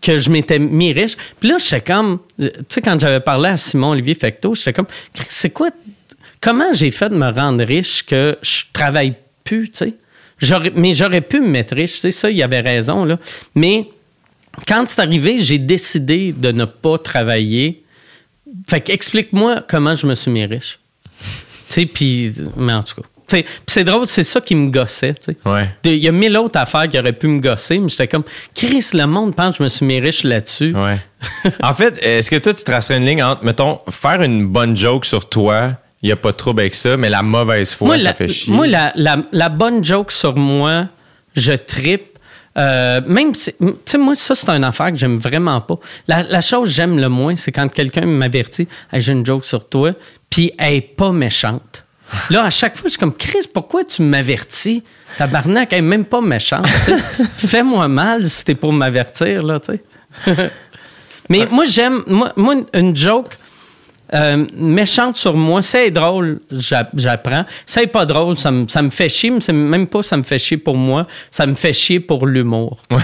que 0.00 0.18
je 0.18 0.30
m'étais 0.30 0.58
mis 0.58 0.92
riche. 0.92 1.16
Puis 1.38 1.50
là, 1.50 1.56
j'étais 1.58 1.82
comme, 1.82 2.20
tu 2.38 2.48
sais, 2.68 2.80
quand 2.80 2.98
j'avais 2.98 3.20
parlé 3.20 3.50
à 3.50 3.56
Simon-Olivier 3.58 4.14
Fecteau, 4.14 4.54
j'étais 4.54 4.72
comme, 4.72 4.86
c'est 5.28 5.50
quoi, 5.50 5.68
comment 6.40 6.72
j'ai 6.72 6.90
fait 6.90 7.10
de 7.10 7.16
me 7.16 7.30
rendre 7.30 7.62
riche 7.62 8.06
que 8.06 8.38
je 8.40 8.62
travaille 8.72 9.14
plus, 9.44 9.70
tu 9.70 9.78
sais? 9.78 9.94
J'aurais- 10.38 10.72
mais 10.74 10.94
j'aurais 10.94 11.20
pu 11.20 11.40
me 11.40 11.46
mettre 11.48 11.76
riche, 11.76 11.92
tu 11.92 11.98
sais, 11.98 12.10
ça, 12.10 12.30
il 12.30 12.42
avait 12.42 12.60
raison, 12.60 13.04
là. 13.04 13.18
Mais 13.54 13.88
quand 14.66 14.84
c'est 14.88 15.00
arrivé, 15.00 15.38
j'ai 15.38 15.58
décidé 15.58 16.32
de 16.32 16.50
ne 16.50 16.64
pas 16.64 16.98
travailler. 16.98 17.84
Fait 18.68 18.80
que 18.80 18.90
explique-moi 18.92 19.62
comment 19.68 19.94
je 19.94 20.06
me 20.06 20.14
suis 20.14 20.30
mis 20.30 20.44
riche. 20.46 20.78
tu 21.68 21.74
sais, 21.74 21.86
puis, 21.86 22.32
mais 22.56 22.72
en 22.72 22.82
tout 22.82 22.96
cas. 22.96 23.08
C'est 23.66 23.82
drôle, 23.84 24.06
c'est 24.06 24.22
ça 24.22 24.40
qui 24.40 24.54
me 24.54 24.70
gossait, 24.70 25.14
tu 25.14 25.32
sais. 25.32 25.36
Ouais. 25.44 25.68
Il 25.84 25.96
y 25.96 26.06
a 26.08 26.12
mille 26.12 26.36
autres 26.36 26.58
affaires 26.58 26.88
qui 26.88 26.98
auraient 26.98 27.12
pu 27.14 27.26
me 27.26 27.40
gosser, 27.40 27.78
mais 27.78 27.88
j'étais 27.88 28.06
comme, 28.06 28.22
Chris, 28.54 28.86
le 28.92 29.06
monde 29.06 29.34
pense 29.34 29.52
que 29.52 29.58
je 29.58 29.62
me 29.64 29.68
suis 29.68 29.84
mis 29.86 29.98
riche 29.98 30.22
là-dessus. 30.24 30.72
Ouais. 30.74 30.96
en 31.62 31.74
fait, 31.74 31.98
est-ce 32.00 32.30
que 32.30 32.36
toi, 32.36 32.54
tu 32.54 32.62
tracerais 32.62 32.98
une 32.98 33.06
ligne 33.06 33.22
entre, 33.24 33.42
mettons, 33.44 33.80
faire 33.90 34.22
une 34.22 34.46
bonne 34.46 34.76
joke 34.76 35.04
sur 35.04 35.28
toi, 35.28 35.72
il 36.04 36.08
n'y 36.08 36.12
a 36.12 36.16
pas 36.16 36.32
de 36.32 36.36
trouble 36.36 36.60
avec 36.60 36.74
ça, 36.74 36.98
mais 36.98 37.08
la 37.08 37.22
mauvaise 37.22 37.72
foi, 37.72 37.86
moi, 37.88 37.96
ça 37.98 38.04
la, 38.04 38.14
fait 38.14 38.28
chier. 38.28 38.52
moi 38.52 38.66
la, 38.66 38.92
la- 38.94 39.22
la 39.32 39.48
bonne 39.48 39.82
joke 39.82 40.12
sur 40.12 40.36
moi, 40.36 40.86
je 41.34 41.52
tripe. 41.54 42.18
Euh, 42.58 43.00
même 43.06 43.34
si, 43.34 43.52
tu 43.58 43.66
sais, 43.86 43.96
moi, 43.98 44.14
ça, 44.14 44.34
c'est 44.34 44.48
une 44.50 44.64
affaire 44.64 44.92
que 44.92 44.96
j'aime 44.98 45.16
vraiment 45.16 45.60
pas. 45.62 45.76
La, 46.06 46.22
la 46.22 46.42
chose 46.42 46.68
que 46.68 46.74
j'aime 46.74 46.98
le 46.98 47.08
moins, 47.08 47.34
c'est 47.36 47.50
quand 47.52 47.66
quelqu'un 47.72 48.04
m'avertit, 48.04 48.68
Hey, 48.92 49.00
j'ai 49.00 49.12
une 49.12 49.24
joke 49.24 49.46
sur 49.46 49.66
toi, 49.66 49.92
puis 50.28 50.52
elle 50.58 50.74
est 50.74 50.80
pas 50.82 51.10
méchante. 51.10 51.84
Là, 52.28 52.44
à 52.44 52.50
chaque 52.50 52.76
fois, 52.76 52.84
je 52.88 52.90
suis 52.90 52.98
comme, 53.00 53.14
Chris, 53.14 53.48
pourquoi 53.52 53.82
tu 53.82 54.02
m'avertis? 54.02 54.84
Tabarnak, 55.16 55.72
elle 55.72 55.78
est 55.78 55.82
même 55.82 56.04
pas 56.04 56.20
méchante. 56.20 56.66
Fais-moi 57.34 57.88
mal 57.88 58.26
si 58.26 58.44
t'es 58.44 58.54
pour 58.54 58.74
m'avertir, 58.74 59.42
là, 59.42 59.58
tu 59.58 59.72
sais. 60.26 60.50
Mais 61.30 61.48
moi, 61.50 61.64
j'aime, 61.64 62.02
moi, 62.06 62.32
moi, 62.36 62.56
une 62.74 62.94
joke 62.94 63.38
euh, 64.12 64.44
méchante 64.56 65.16
sur 65.16 65.34
moi, 65.36 65.62
c'est 65.62 65.90
drôle, 65.90 66.40
j'a- 66.50 66.90
j'apprends. 66.94 67.44
C'est 67.64 67.86
pas 67.86 68.04
drôle, 68.04 68.36
ça 68.36 68.50
me, 68.50 68.68
ça 68.68 68.82
me 68.82 68.90
fait 68.90 69.08
chier, 69.08 69.30
mais 69.30 69.40
c'est 69.40 69.52
même 69.54 69.86
pas 69.86 70.02
ça 70.02 70.16
me 70.16 70.22
fait 70.22 70.38
chier 70.38 70.58
pour 70.58 70.76
moi, 70.76 71.06
ça 71.30 71.46
me 71.46 71.54
fait 71.54 71.72
chier 71.72 72.00
pour 72.00 72.26
l'humour. 72.26 72.78
tu 72.90 72.96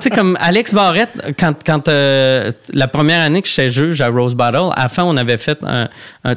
sais, 0.00 0.10
comme 0.10 0.36
Alex 0.40 0.74
Barrette, 0.74 1.34
quand, 1.38 1.54
quand 1.64 1.88
euh, 1.88 2.50
la 2.72 2.88
première 2.88 3.22
année 3.22 3.42
que 3.42 3.48
j'étais 3.48 3.68
juge 3.68 4.00
à 4.00 4.08
Rose 4.08 4.34
Battle, 4.34 4.70
à 4.74 4.82
la 4.82 4.88
fin, 4.88 5.04
on 5.04 5.16
avait 5.16 5.38
fait 5.38 5.58
un, 5.64 5.88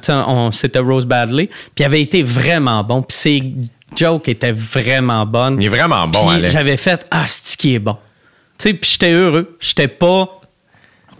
on, 0.09 0.51
c'était 0.51 0.79
Rose 0.79 1.05
Badley, 1.05 1.47
puis 1.47 1.55
il 1.79 1.83
avait 1.85 2.01
été 2.01 2.23
vraiment 2.23 2.83
bon, 2.83 3.01
puis 3.01 3.17
ses 3.17 3.53
jokes 3.95 4.27
étaient 4.29 4.51
vraiment 4.53 5.25
bonnes. 5.25 5.57
Il 5.61 5.65
est 5.65 5.69
vraiment 5.69 6.07
bon, 6.07 6.29
Alex. 6.29 6.53
j'avais 6.53 6.77
fait 6.77 7.05
Ah, 7.11 7.25
c'est 7.27 7.57
qui 7.57 7.75
est 7.75 7.79
bon. 7.79 7.97
Tu 8.57 8.69
sais, 8.69 8.73
puis 8.75 8.89
j'étais 8.91 9.11
heureux. 9.11 9.57
J'étais 9.59 9.87
pas. 9.87 10.40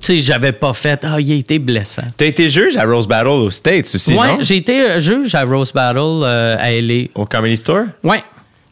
Tu 0.02 0.08
sais, 0.08 0.20
j'avais 0.20 0.52
pas 0.52 0.74
fait 0.74 1.00
Ah, 1.04 1.20
il 1.20 1.32
a 1.32 1.36
été 1.36 1.60
blessant. 1.60 2.02
T'as 2.18 2.26
été 2.26 2.50
juge 2.50 2.76
à 2.78 2.86
Rose 2.86 3.08
Battle 3.08 3.28
aux 3.28 3.52
States 3.52 3.92
aussi, 3.94 4.14
ouais, 4.14 4.28
non? 4.28 4.38
j'ai 4.42 4.58
été 4.58 4.82
euh, 4.82 5.00
juge 5.00 5.36
à 5.36 5.44
Rose 5.44 5.72
Battle 5.72 6.00
euh, 6.24 6.58
à 6.60 6.72
LA. 6.72 7.04
Au 7.14 7.26
Comedy 7.26 7.58
Store? 7.58 7.84
Ouais. 8.04 8.24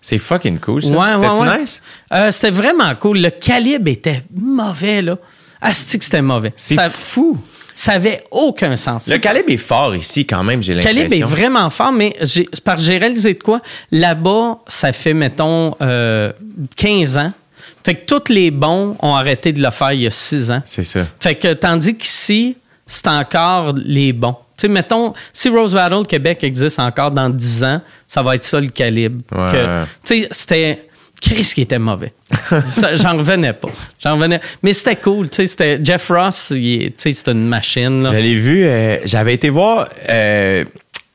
C'est 0.01 0.17
fucking 0.17 0.59
cool, 0.59 0.81
ça. 0.81 0.89
Ouais, 0.91 0.97
ouais, 1.15 1.27
C'était-tu 1.33 1.49
ouais. 1.49 1.59
nice? 1.61 1.81
Euh, 2.13 2.31
c'était 2.31 2.51
vraiment 2.51 2.95
cool. 2.95 3.19
Le 3.21 3.29
calibre 3.29 3.89
était 3.91 4.23
mauvais, 4.35 5.01
là. 5.01 5.17
Asti 5.61 5.99
que 5.99 6.05
c'était 6.05 6.21
mauvais. 6.21 6.53
C'est 6.55 6.75
ça, 6.75 6.89
fou. 6.89 7.37
ça 7.75 7.91
avait 7.93 8.23
aucun 8.31 8.77
sens. 8.77 9.07
Le 9.07 9.17
calibre 9.17 9.51
est 9.51 9.57
fort 9.57 9.93
ici, 9.95 10.25
quand 10.25 10.43
même, 10.43 10.63
j'ai 10.63 10.73
Le 10.73 10.79
l'impression. 10.79 11.01
calibre 11.09 11.27
est 11.27 11.29
vraiment 11.29 11.69
fort, 11.69 11.91
mais 11.91 12.15
j'ai, 12.21 12.45
que 12.45 12.59
j'ai 12.77 12.97
réalisé 12.97 13.33
de 13.33 13.43
quoi? 13.43 13.61
Là-bas, 13.91 14.59
ça 14.67 14.93
fait, 14.93 15.13
mettons, 15.13 15.75
euh, 15.81 16.31
15 16.77 17.17
ans. 17.17 17.33
Fait 17.89 17.95
que 17.95 18.05
tous 18.05 18.31
les 18.31 18.51
bons 18.51 18.95
ont 19.01 19.15
arrêté 19.15 19.51
de 19.51 19.63
le 19.63 19.71
faire 19.71 19.93
il 19.93 20.01
y 20.01 20.05
a 20.05 20.11
6 20.11 20.51
ans. 20.51 20.61
C'est 20.63 20.83
ça. 20.83 21.07
Fait 21.19 21.33
que 21.33 21.53
tandis 21.53 21.97
qu'ici, 21.97 22.55
c'est 22.85 23.07
encore 23.07 23.73
les 23.83 24.13
bons. 24.13 24.33
Tu 24.33 24.61
sais, 24.61 24.67
mettons, 24.67 25.13
si 25.33 25.49
Rose 25.49 25.73
Battle 25.73 26.05
Québec 26.05 26.43
existe 26.43 26.77
encore 26.77 27.09
dans 27.09 27.31
10 27.31 27.63
ans, 27.63 27.81
ça 28.07 28.21
va 28.21 28.35
être 28.35 28.43
ça 28.43 28.59
le 28.59 28.67
calibre. 28.67 29.25
Ouais. 29.31 29.85
Tu 30.05 30.21
sais, 30.21 30.27
c'était. 30.29 30.85
Chris 31.19 31.51
qui 31.55 31.61
était 31.61 31.79
mauvais. 31.79 32.13
J'en 32.93 33.17
revenais 33.17 33.53
pas. 33.53 33.69
J'en 34.03 34.17
revenais. 34.17 34.39
Mais 34.61 34.73
c'était 34.73 34.95
cool. 34.95 35.27
Tu 35.31 35.37
sais, 35.37 35.47
c'était 35.47 35.79
Jeff 35.83 36.09
Ross, 36.09 36.53
c'était 36.95 37.31
une 37.31 37.47
machine. 37.47 38.07
l'ai 38.07 38.35
vu, 38.35 38.65
euh, 38.65 38.99
j'avais 39.03 39.33
été 39.33 39.49
voir 39.49 39.89
euh, 40.07 40.63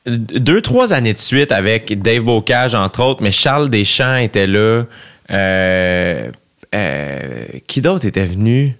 deux, 0.05 0.59
trois 0.59 0.91
années 0.91 1.13
de 1.13 1.19
suite 1.19 1.53
avec 1.53 2.01
Dave 2.01 2.23
Bocage, 2.23 2.75
entre 2.75 3.01
autres, 3.01 3.23
mais 3.23 3.31
Charles 3.31 3.69
Deschamps 3.69 4.17
était 4.17 4.45
là. 4.45 4.83
Euh, 5.31 6.31
euh, 6.75 7.45
qui 7.67 7.81
d'autre 7.81 8.05
était 8.05 8.25
venu? 8.25 8.75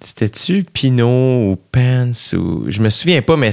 C'était-tu 0.00 0.64
Pinot 0.64 1.50
ou 1.52 1.58
Pence 1.70 2.34
ou. 2.36 2.64
Je 2.68 2.80
me 2.80 2.90
souviens 2.90 3.22
pas, 3.22 3.36
mais 3.36 3.50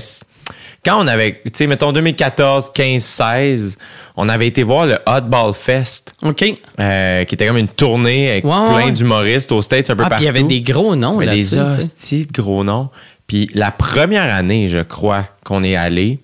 quand 0.84 1.00
on 1.04 1.08
avait. 1.08 1.42
Tu 1.46 1.52
sais, 1.54 1.68
mettons 1.68 1.92
2014, 1.92 2.72
15, 2.74 3.04
16, 3.04 3.78
on 4.18 4.28
avait 4.30 4.48
été 4.48 4.64
voir 4.64 4.88
le 4.88 4.98
Hotball 5.06 5.54
Fest. 5.54 6.16
OK. 6.24 6.44
euh, 6.80 7.24
qui 7.26 7.36
était 7.36 7.46
comme 7.46 7.58
une 7.58 7.68
tournée 7.68 8.32
avec 8.32 8.44
plein 8.44 8.92
d'humoristes 8.92 9.52
aux 9.52 9.62
States 9.62 9.90
un 9.92 9.96
peu 9.96 10.04
Ah, 10.06 10.10
partout. 10.10 10.24
il 10.24 10.26
y 10.26 10.30
avait 10.30 10.44
des 10.44 10.62
gros 10.62 10.96
noms 10.96 11.20
là-dessus. 11.20 11.56
des 11.56 11.62
hosties 11.62 12.26
de 12.26 12.42
gros 12.42 12.64
noms. 12.64 12.90
Puis 13.28 13.52
la 13.54 13.70
première 13.70 14.34
année, 14.34 14.70
je 14.70 14.80
crois, 14.80 15.28
qu'on 15.44 15.64
est 15.64 15.76
allé, 15.76 16.18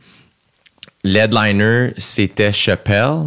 l'headliner, 1.03 1.91
c'était 1.98 2.51
Chappelle. 2.51 3.25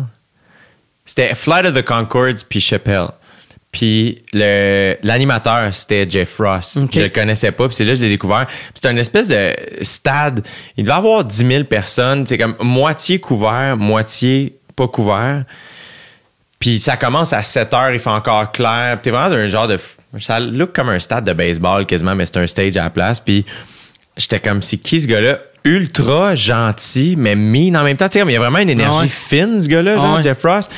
C'était 1.05 1.35
Flight 1.37 1.65
of 1.65 1.75
the 1.75 1.85
Concords 1.85 2.45
puis 2.49 2.61
Chappelle. 2.61 3.09
Puis 3.79 4.23
l'animateur, 4.33 5.73
c'était 5.73 6.05
Jeff 6.11 6.37
Ross. 6.39 6.77
Ok. 6.79 6.91
Je 6.95 7.03
le 7.03 7.09
connaissais 7.11 7.53
pas, 7.53 7.69
puis 7.69 7.77
c'est 7.77 7.85
là 7.85 7.93
que 7.93 7.99
je 7.99 8.03
l'ai 8.03 8.09
découvert. 8.09 8.45
C'était 8.75 8.91
une 8.91 8.99
espèce 8.99 9.29
de 9.29 9.53
stade. 9.83 10.45
Il 10.77 10.83
devait 10.83 10.97
avoir 10.97 11.23
10 11.25 11.47
000 11.47 11.63
personnes. 11.65 12.27
C'est 12.27 12.39
comme 12.39 12.57
moitié 12.61 13.21
couvert, 13.21 13.77
moitié 13.77 14.57
pas 14.75 14.89
couvert. 14.89 15.45
Puis 16.59 16.81
ça 16.81 16.97
commence 16.97 17.33
à 17.33 17.45
7 17.45 17.73
heures, 17.73 17.93
il 17.93 18.01
fait 18.01 18.11
encore 18.11 18.51
clair. 18.51 18.97
Puis 18.97 19.03
T'es 19.03 19.11
vraiment 19.11 19.31
d'un 19.31 19.47
genre 19.47 19.69
de. 19.69 19.79
Ça 20.19 20.41
look 20.41 20.73
comme 20.73 20.89
un 20.89 20.99
stade 20.99 21.25
de 21.25 21.33
baseball 21.33 21.87
quasiment, 21.87 22.17
mais 22.17 22.27
c'est 22.27 22.39
un 22.39 22.49
stage 22.49 22.77
à 22.77 22.83
la 22.83 22.91
place. 22.91 23.21
Puis 23.21 23.47
j'étais 24.17 24.41
comme, 24.41 24.61
c'est 24.61 24.79
qui 24.79 25.01
ce 25.01 25.07
gars-là? 25.07 25.39
Ultra 25.63 26.35
gentil, 26.35 27.15
mais 27.17 27.37
mean 27.37 27.77
en 27.77 27.85
même 27.85 27.97
temps. 27.97 28.09
Tu 28.09 28.15
sais, 28.15 28.19
comme 28.19 28.31
il 28.31 28.33
y 28.33 28.37
a 28.37 28.41
vraiment 28.41 28.59
une 28.59 28.71
énergie 28.71 28.99
Ah 28.99 29.03
ouais. 29.03 29.09
fine, 29.09 29.63
ce 29.63 29.69
gars-là, 29.69 29.97
Ah 30.01 30.15
ouais. 30.17 30.23
Jeff 30.23 30.43
Ross. 30.43 30.69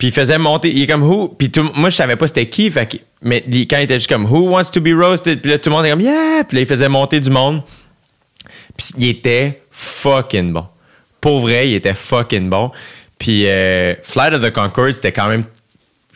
Puis 0.00 0.08
il 0.08 0.12
faisait 0.14 0.38
monter, 0.38 0.72
il 0.72 0.82
est 0.82 0.86
comme 0.86 1.02
who? 1.02 1.28
Puis 1.28 1.50
tout- 1.50 1.70
moi, 1.76 1.90
je 1.90 1.96
savais 1.96 2.16
pas 2.16 2.26
c'était 2.26 2.48
qui. 2.48 2.70
Fait 2.70 2.86
que, 2.86 2.96
mais 3.22 3.44
quand 3.68 3.76
il 3.76 3.82
était 3.82 3.98
juste 3.98 4.08
comme 4.08 4.24
who 4.24 4.48
wants 4.48 4.70
to 4.72 4.80
be 4.80 4.94
roasted? 4.98 5.42
Puis 5.42 5.50
là, 5.50 5.58
tout 5.58 5.68
le 5.68 5.76
monde 5.76 5.84
est 5.84 5.90
comme 5.90 6.00
yeah! 6.00 6.42
Puis 6.48 6.56
là, 6.56 6.62
il 6.62 6.66
faisait 6.66 6.88
monter 6.88 7.20
du 7.20 7.28
monde. 7.28 7.62
Puis 8.76 8.86
il 8.96 9.08
était 9.10 9.60
fucking 9.70 10.52
bon. 10.54 10.64
Pour 11.20 11.40
vrai, 11.40 11.68
il 11.68 11.74
était 11.74 11.92
fucking 11.94 12.48
bon. 12.48 12.70
Puis 13.18 13.46
euh, 13.46 13.94
Flight 14.02 14.32
of 14.32 14.40
the 14.42 14.50
Concord, 14.50 14.90
c'était 14.92 15.12
quand 15.12 15.28
même. 15.28 15.44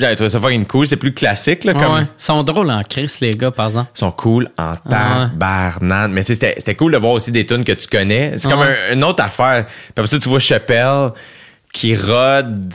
J'avais 0.00 0.16
trouvé 0.16 0.30
ça 0.30 0.40
fucking 0.40 0.64
cool. 0.64 0.86
C'est 0.86 0.96
plus 0.96 1.12
classique, 1.12 1.64
là. 1.64 1.74
Comme, 1.74 1.94
ouais. 1.94 2.00
Ils 2.02 2.08
sont 2.16 2.42
drôles 2.42 2.70
en 2.70 2.82
crise, 2.82 3.20
les 3.20 3.32
gars, 3.32 3.50
par 3.50 3.66
exemple. 3.66 3.90
Ils 3.94 3.98
sont 3.98 4.10
cool 4.12 4.46
en 4.58 4.62
Ah 4.62 4.78
ouais. 4.86 5.28
tabarnane. 5.30 6.10
Mais 6.10 6.22
tu 6.22 6.28
sais, 6.28 6.34
c'était- 6.34 6.54
c'était 6.56 6.74
cool 6.74 6.92
de 6.92 6.96
voir 6.96 7.12
aussi 7.12 7.30
des 7.30 7.44
tunes 7.44 7.64
que 7.64 7.72
tu 7.72 7.86
connais. 7.86 8.32
C'est 8.36 8.50
comme 8.50 8.62
un- 8.62 8.92
une 8.94 9.04
autre 9.04 9.22
affaire. 9.22 9.66
Puis 9.66 9.74
après 9.94 10.06
ça, 10.06 10.18
tu 10.18 10.28
vois 10.30 10.38
Chappelle 10.40 11.10
qui 11.72 11.94
rôde 11.94 12.72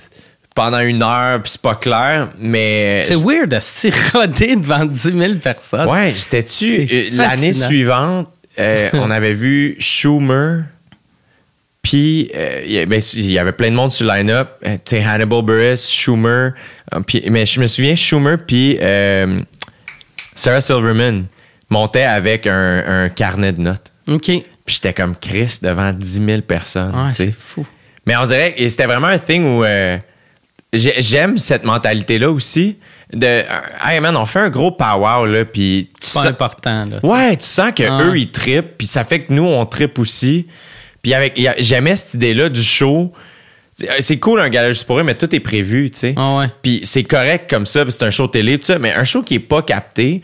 pendant 0.60 0.80
une 0.80 1.02
heure, 1.02 1.42
puis 1.42 1.52
c'est 1.54 1.62
pas 1.62 1.76
clair. 1.76 2.28
Mais. 2.38 3.04
C'est 3.06 3.16
weird 3.16 3.48
de 3.50 3.60
se 3.62 3.88
roder 4.18 4.58
devant 4.58 4.84
10 4.84 5.00
000 5.18 5.34
personnes. 5.36 5.88
Ouais, 5.88 6.14
c'était-tu 6.18 6.86
C'est 6.86 6.94
euh, 6.94 7.10
l'année 7.14 7.54
suivante, 7.54 8.28
euh, 8.60 8.90
on 8.92 9.10
avait 9.10 9.32
vu 9.32 9.78
Schumer, 9.80 10.64
puis 11.82 12.30
euh, 12.36 12.62
il 12.66 12.72
y 12.74 12.80
a- 12.80 12.86
ben, 12.86 13.02
il 13.14 13.32
y 13.32 13.40
avait 13.40 13.54
plein 13.54 13.70
de 13.72 13.76
monde 13.76 13.94
sur 13.94 14.06
le 14.06 14.12
line-up, 14.14 14.50
tu 14.62 14.70
sais, 14.84 15.02
Hannibal 15.04 15.44
Buress, 15.44 15.90
Schumer, 15.90 16.52
puis- 17.08 17.24
mais 17.30 17.46
je 17.46 17.60
me 17.62 17.68
souviens 17.68 17.96
Schumer 17.96 18.38
puis 18.46 18.78
euh, 18.82 19.40
Sarah 20.36 20.60
Silverman 20.60 21.26
montaient 21.70 22.04
avec 22.04 22.48
un, 22.48 22.84
un 23.06 23.10
carnet 23.10 23.54
de 23.54 23.62
notes. 23.62 23.94
OK. 24.10 24.28
Ouais, 24.28 24.44
Puis 24.66 24.76
j'étais 24.76 24.94
comme 24.94 25.16
Chris 25.16 25.60
devant 25.62 25.94
10 25.94 26.26
000 26.26 26.42
personnes. 26.42 26.94
tu 27.12 27.16
sais. 27.16 27.26
c'est 27.28 27.32
fou. 27.32 27.66
Mais 28.06 28.16
on 28.18 28.26
dirait 28.26 28.54
que 28.56 28.68
c'était 28.68 28.86
vraiment 28.88 29.08
un 29.08 29.20
thing 29.20 29.44
où 29.46 29.64
euh, 29.64 29.98
j'aime 30.74 31.38
cette 31.38 31.64
mentalité-là 31.64 32.30
aussi. 32.32 32.78
De, 33.12 33.26
euh, 33.26 33.44
hey 33.84 34.00
man, 34.00 34.16
on 34.16 34.26
fait 34.26 34.40
un 34.40 34.50
gros 34.50 34.72
powwow, 34.72 35.26
là, 35.26 35.44
puis 35.46 35.90
tu 36.00 36.08
C'est 36.08 36.14
pas 36.14 36.20
sens- 36.22 36.30
important, 36.30 36.86
là. 36.86 37.00
Ouais, 37.04 37.36
tu 37.38 37.46
sens 37.46 37.72
que 37.76 37.84
Ah. 37.84 38.04
eux 38.04 38.18
ils 38.18 38.32
trippent, 38.32 38.78
puis 38.78 38.86
ça 38.88 39.04
fait 39.04 39.22
que 39.24 39.34
nous 39.34 39.46
on 39.46 39.66
trippe 39.66 39.98
aussi. 39.98 40.46
Puis 41.02 41.14
avec, 41.14 41.40
j'aimais 41.60 41.96
cette 41.96 42.14
idée-là 42.16 42.50
du 42.50 42.62
show. 42.64 43.12
C'est- 43.74 44.02
C'est 44.02 44.18
cool 44.20 44.42
un 44.42 44.50
gala 44.50 44.70
juste 44.72 44.84
pour 44.86 45.00
eux, 45.00 45.04
mais 45.04 45.16
tout 45.16 45.34
est 45.34 45.40
prévu, 45.40 45.90
tu 45.90 46.00
sais. 46.00 46.14
Ah 46.18 46.36
ouais. 46.38 46.48
Puis 46.62 46.82
c'est 46.84 47.04
correct 47.04 47.50
comme 47.50 47.66
ça, 47.66 47.84
c'est 47.88 48.04
un 48.04 48.10
show 48.12 48.28
télé, 48.28 48.58
tout 48.60 48.66
ça, 48.66 48.78
mais 48.78 48.94
un 48.94 49.06
show 49.06 49.24
qui 49.24 49.36
est 49.36 49.40
pas 49.40 49.62
capté, 49.64 50.22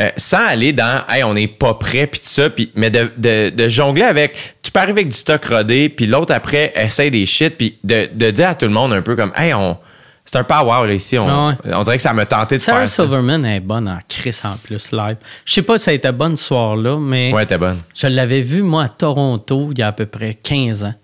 euh, 0.00 0.08
sans 0.16 0.44
aller 0.46 0.72
dans 0.72 1.04
hey, 1.08 1.22
on 1.22 1.34
n'est 1.34 1.46
pas 1.48 1.74
prêt, 1.74 2.06
puis 2.06 2.18
tout 2.20 2.26
ça, 2.28 2.50
puis, 2.50 2.72
mais 2.74 2.90
de, 2.90 3.10
de- 3.16 3.50
de 3.50 3.68
jongler 3.68 4.04
avec, 4.04 4.56
tu 4.68 4.72
peux 4.72 4.80
arriver 4.80 5.00
avec 5.00 5.08
du 5.08 5.16
stock 5.16 5.44
rodé, 5.46 5.88
puis 5.88 6.06
l'autre 6.06 6.34
après 6.34 6.72
essaye 6.76 7.10
des 7.10 7.24
shit, 7.26 7.56
puis 7.56 7.78
de, 7.84 8.08
de 8.12 8.30
dire 8.30 8.50
à 8.50 8.54
tout 8.54 8.66
le 8.66 8.72
monde 8.72 8.92
un 8.92 9.02
peu 9.02 9.16
comme 9.16 9.32
hey, 9.34 9.54
on. 9.54 9.78
C'est 10.24 10.36
un 10.36 10.44
power, 10.44 10.86
là, 10.86 10.92
ici. 10.92 11.16
On, 11.16 11.26
Ah 11.26 11.56
on 11.64 11.80
dirait 11.80 11.96
que 11.96 12.02
ça 12.02 12.12
me 12.12 12.26
tentait 12.26 12.56
de 12.56 12.60
Sarah 12.60 12.80
faire 12.80 12.88
ça. 12.90 13.02
Silverman 13.04 13.46
est 13.46 13.60
bonne 13.60 13.88
en 13.88 13.98
Chris 14.06 14.38
en 14.44 14.58
plus 14.58 14.92
live. 14.92 15.16
Je 15.46 15.54
sais 15.54 15.62
pas 15.62 15.78
si 15.78 15.88
elle 15.88 15.96
était 15.96 16.12
bonne 16.12 16.36
ce 16.36 16.44
soir-là, 16.44 16.98
mais 16.98 17.32
Ouais, 17.32 17.46
t'es 17.46 17.56
bonne. 17.56 17.78
je 17.94 18.08
l'avais 18.08 18.42
vue, 18.42 18.60
moi, 18.60 18.84
à 18.84 18.88
Toronto, 18.90 19.70
il 19.72 19.78
y 19.78 19.82
a 19.82 19.86
à 19.86 19.92
peu 19.92 20.04
près 20.04 20.34
15 20.34 20.84
ans. 20.84 20.94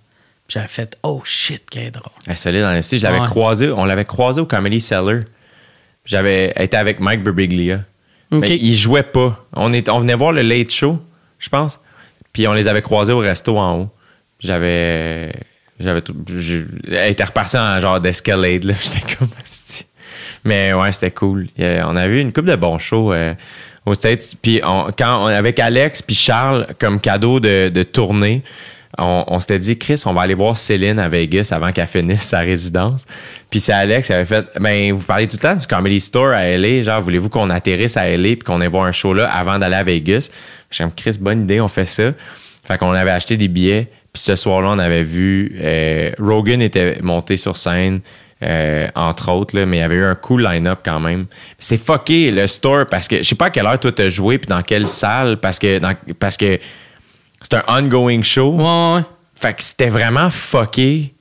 J'avais 0.46 0.68
fait 0.68 0.98
Oh 1.02 1.22
shit, 1.24 1.62
qu'elle 1.70 1.84
est 1.84 1.90
drôle. 1.90 2.12
Elle 2.26 2.34
est 2.34 2.36
solide 2.36 2.60
dans 2.60 2.74
le 2.74 2.82
style. 2.82 2.98
Je 2.98 3.04
l'avais 3.04 3.20
Ouais. 3.20 3.26
croisé, 3.26 3.70
on 3.70 3.86
l'avait 3.86 4.04
croisé 4.04 4.42
au 4.42 4.46
Comedy 4.46 4.78
Cellar. 4.78 5.20
J'avais 6.04 6.52
été 6.58 6.76
avec 6.76 7.00
Mike 7.00 7.22
Birbiglia. 7.22 7.80
Ok. 8.30 8.40
Mais 8.42 8.56
il 8.56 8.74
jouait 8.74 9.02
pas. 9.04 9.42
On, 9.54 9.72
est, 9.72 9.88
on 9.88 10.00
venait 10.00 10.14
voir 10.16 10.32
le 10.32 10.42
Late 10.42 10.70
Show, 10.70 11.00
je 11.38 11.48
pense. 11.48 11.80
Puis 12.34 12.46
on 12.46 12.52
les 12.52 12.68
avait 12.68 12.82
croisés 12.82 13.14
au 13.14 13.20
resto 13.20 13.56
en 13.56 13.78
haut. 13.78 13.88
J'avais. 14.38 15.30
J'avais 15.80 16.02
tout. 16.02 16.14
Elle 16.86 17.12
était 17.12 17.24
en 17.56 17.80
genre 17.80 18.00
d'escalade, 18.00 18.64
là. 18.64 18.74
J'étais 18.82 19.14
comme. 19.16 19.28
Mais 20.44 20.74
ouais, 20.74 20.92
c'était 20.92 21.12
cool. 21.12 21.46
On 21.58 21.96
a 21.96 22.06
vu 22.06 22.20
une 22.20 22.32
couple 22.32 22.50
de 22.50 22.56
bons 22.56 22.78
shows 22.78 23.12
euh, 23.14 23.34
States. 23.94 24.34
Puis 24.42 24.60
quand 24.98 25.26
avec 25.26 25.58
Alex 25.58 26.02
puis 26.02 26.14
Charles, 26.14 26.66
comme 26.78 27.00
cadeau 27.00 27.40
de, 27.40 27.70
de 27.70 27.82
tournée, 27.82 28.42
on, 28.98 29.40
s'était 29.40 29.58
dit, 29.58 29.76
Chris, 29.76 30.02
on 30.06 30.12
va 30.12 30.22
aller 30.22 30.34
voir 30.34 30.56
Céline 30.56 30.98
à 30.98 31.08
Vegas 31.08 31.48
avant 31.52 31.72
qu'elle 31.72 31.86
finisse 31.86 32.22
sa 32.22 32.40
résidence. 32.40 33.06
Puis 33.50 33.60
c'est 33.60 33.72
Alex 33.72 34.06
qui 34.06 34.12
avait 34.12 34.24
fait, 34.24 34.46
ben, 34.60 34.92
vous 34.92 35.04
parlez 35.04 35.26
tout 35.26 35.36
le 35.36 35.42
temps 35.42 35.56
du 35.56 35.66
Comedy 35.66 36.00
Store 36.00 36.28
à 36.28 36.56
LA. 36.56 36.82
Genre, 36.82 37.00
voulez-vous 37.00 37.28
qu'on 37.28 37.50
atterrisse 37.50 37.96
à 37.96 38.08
LA 38.08 38.30
puis 38.30 38.38
qu'on 38.44 38.60
aille 38.60 38.68
voir 38.68 38.84
un 38.84 38.92
show 38.92 39.12
là 39.12 39.28
avant 39.30 39.58
d'aller 39.58 39.74
à 39.76 39.82
Vegas? 39.82 40.30
J'ai 40.74 40.84
comme, 40.84 40.92
Chris, 40.94 41.16
bonne 41.20 41.42
idée, 41.42 41.60
on 41.60 41.68
fait 41.68 41.86
ça. 41.86 42.12
Fait 42.66 42.78
qu'on 42.78 42.92
avait 42.92 43.10
acheté 43.10 43.36
des 43.36 43.48
billets. 43.48 43.88
Puis 44.12 44.22
ce 44.22 44.36
soir-là, 44.36 44.68
on 44.70 44.78
avait 44.78 45.02
vu, 45.02 45.56
euh, 45.60 46.10
Rogan 46.18 46.62
était 46.62 46.98
monté 47.02 47.36
sur 47.36 47.56
scène. 47.56 48.00
euh, 48.42 48.88
entre 48.94 49.30
autres, 49.32 49.56
là, 49.58 49.64
mais 49.64 49.78
il 49.78 49.80
y 49.80 49.82
avait 49.82 49.94
eu 49.94 50.04
un 50.04 50.16
cool 50.16 50.42
line-up 50.44 50.80
quand 50.84 51.00
même. 51.00 51.26
C'est 51.58 51.78
fucké 51.78 52.30
le 52.30 52.46
store 52.46 52.84
parce 52.90 53.08
que 53.08 53.18
je 53.18 53.22
sais 53.22 53.34
pas 53.36 53.46
à 53.46 53.50
quelle 53.50 53.64
heure 53.64 53.78
toi 53.80 53.90
t'as 53.92 54.08
joué 54.08 54.36
puis 54.38 54.48
dans 54.48 54.60
quelle 54.62 54.86
salle 54.86 55.38
parce 55.38 55.58
que 55.58 55.78
dans- 55.78 55.94
parce 56.18 56.36
que 56.36 56.58
c'est 57.40 57.54
un 57.54 57.62
ongoing 57.84 58.22
show. 58.22 58.50
Ouais, 58.56 58.96
ouais. 58.96 59.04
Fait 59.34 59.54
que 59.54 59.62
c'était 59.62 59.88
vraiment 59.88 60.28
fucké 60.28 61.14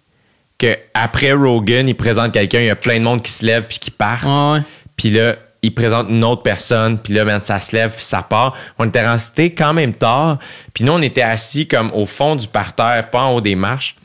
que 0.57 0.75
après 0.93 1.31
Rogan, 1.31 1.87
il 1.87 1.95
présente 1.95 2.33
quelqu'un, 2.33 2.59
il 2.59 2.65
y 2.65 2.69
a 2.69 2.75
plein 2.75 2.99
de 2.99 3.03
monde 3.05 3.21
qui 3.21 3.31
se 3.31 3.45
lève 3.45 3.67
puis 3.67 3.79
qui 3.79 3.91
part. 3.91 4.25
Ouais, 4.25 4.57
ouais. 4.59 4.63
Puis 4.97 5.09
là, 5.11 5.37
il 5.63 5.73
présente 5.73 6.09
une 6.09 6.23
autre 6.25 6.43
personne, 6.43 6.97
puis 6.97 7.13
là, 7.13 7.23
man, 7.23 7.41
ça 7.41 7.59
se 7.61 7.73
lève, 7.73 7.95
puis 7.95 8.03
ça 8.03 8.21
part. 8.21 8.53
On 8.77 8.85
était 8.85 9.07
restés 9.07 9.53
quand 9.53 9.73
même 9.73 9.93
tard. 9.93 10.37
Puis 10.73 10.83
nous, 10.83 10.91
on 10.91 11.01
était 11.01 11.21
assis 11.21 11.67
comme 11.67 11.89
au 11.93 12.05
fond 12.05 12.35
du 12.35 12.49
parterre, 12.49 13.09
pas 13.09 13.23
en 13.23 13.35
haut 13.35 13.41
des 13.41 13.55
marches. 13.55 13.95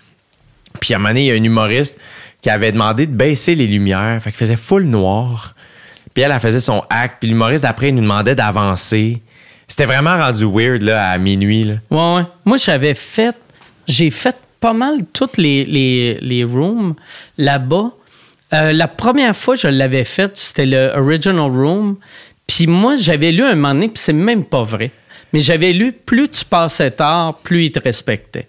Puis 0.80 0.94
à 0.94 0.96
un 0.96 1.00
moment 1.00 1.10
donné, 1.10 1.22
il 1.22 1.26
y 1.26 1.30
a 1.32 1.34
un 1.34 1.42
humoriste 1.42 1.98
qui 2.40 2.48
avait 2.48 2.70
demandé 2.70 3.06
de 3.06 3.12
baisser 3.12 3.56
les 3.56 3.66
lumières. 3.66 4.22
Fait 4.22 4.30
qu'il 4.30 4.38
faisait 4.38 4.56
full 4.56 4.84
noir. 4.84 5.56
Puis 6.14 6.22
elle, 6.22 6.30
elle 6.30 6.38
faisait 6.38 6.60
son 6.60 6.84
acte. 6.88 7.16
Puis 7.18 7.28
l'humoriste, 7.28 7.64
après, 7.64 7.88
il 7.88 7.96
nous 7.96 8.02
demandait 8.02 8.36
d'avancer. 8.36 9.20
C'était 9.66 9.86
vraiment 9.86 10.16
rendu 10.16 10.44
weird, 10.44 10.82
là, 10.82 11.10
à 11.10 11.18
minuit, 11.18 11.64
là. 11.64 11.74
Ouais. 11.90 12.22
Moi, 12.44 12.56
j'avais 12.56 12.94
fait. 12.94 13.34
J'ai 13.88 14.10
fait 14.10 14.36
pas 14.60 14.72
mal 14.72 14.98
toutes 15.12 15.38
les, 15.38 15.64
les 16.20 16.44
rooms 16.44 16.94
là-bas. 17.36 17.90
Euh, 18.52 18.72
la 18.72 18.88
première 18.88 19.36
fois 19.36 19.54
que 19.54 19.60
je 19.60 19.68
l'avais 19.68 20.04
fait, 20.04 20.36
c'était 20.36 20.66
le 20.66 20.92
Original 20.96 21.50
Room. 21.50 21.96
Puis 22.46 22.66
moi, 22.66 22.96
j'avais 22.96 23.30
lu 23.30 23.42
un 23.42 23.54
moment 23.54 23.74
donné, 23.74 23.88
puis 23.88 24.02
c'est 24.02 24.12
même 24.12 24.44
pas 24.44 24.62
vrai. 24.62 24.90
Mais 25.32 25.40
j'avais 25.40 25.72
lu 25.72 25.92
plus 25.92 26.28
tu 26.28 26.44
passais 26.44 26.90
tard, 26.90 27.38
plus 27.42 27.66
ils 27.66 27.72
te 27.72 27.80
respectaient. 27.80 28.48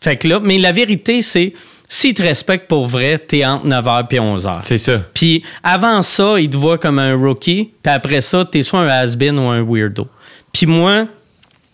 Fait 0.00 0.16
que 0.16 0.26
là, 0.28 0.40
mais 0.40 0.56
la 0.56 0.72
vérité, 0.72 1.20
c'est 1.20 1.52
s'ils 1.88 2.14
te 2.14 2.22
respectent 2.22 2.68
pour 2.68 2.86
vrai, 2.86 3.18
t'es 3.18 3.44
entre 3.44 3.66
9h 3.66 4.06
et 4.10 4.18
11h. 4.18 4.60
C'est 4.62 4.78
ça. 4.78 5.02
Puis 5.12 5.42
avant 5.62 6.00
ça, 6.00 6.40
ils 6.40 6.48
te 6.48 6.56
voient 6.56 6.78
comme 6.78 6.98
un 6.98 7.14
rookie. 7.14 7.72
Puis 7.82 7.92
après 7.92 8.22
ça, 8.22 8.46
t'es 8.46 8.62
soit 8.62 8.80
un 8.80 8.88
has-been 8.88 9.38
ou 9.38 9.48
un 9.50 9.62
weirdo. 9.62 10.08
Puis 10.52 10.66
moi, 10.66 11.06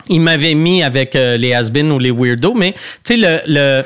il 0.09 0.20
m'avait 0.20 0.55
mis 0.55 0.83
avec 0.83 1.17
euh, 1.17 1.36
les 1.36 1.52
has-been 1.52 1.91
ou 1.93 1.99
les 1.99 2.10
weirdos, 2.10 2.55
mais 2.55 2.73
tu 3.05 3.15
sais, 3.15 3.17
le, 3.17 3.41
le, 3.47 3.83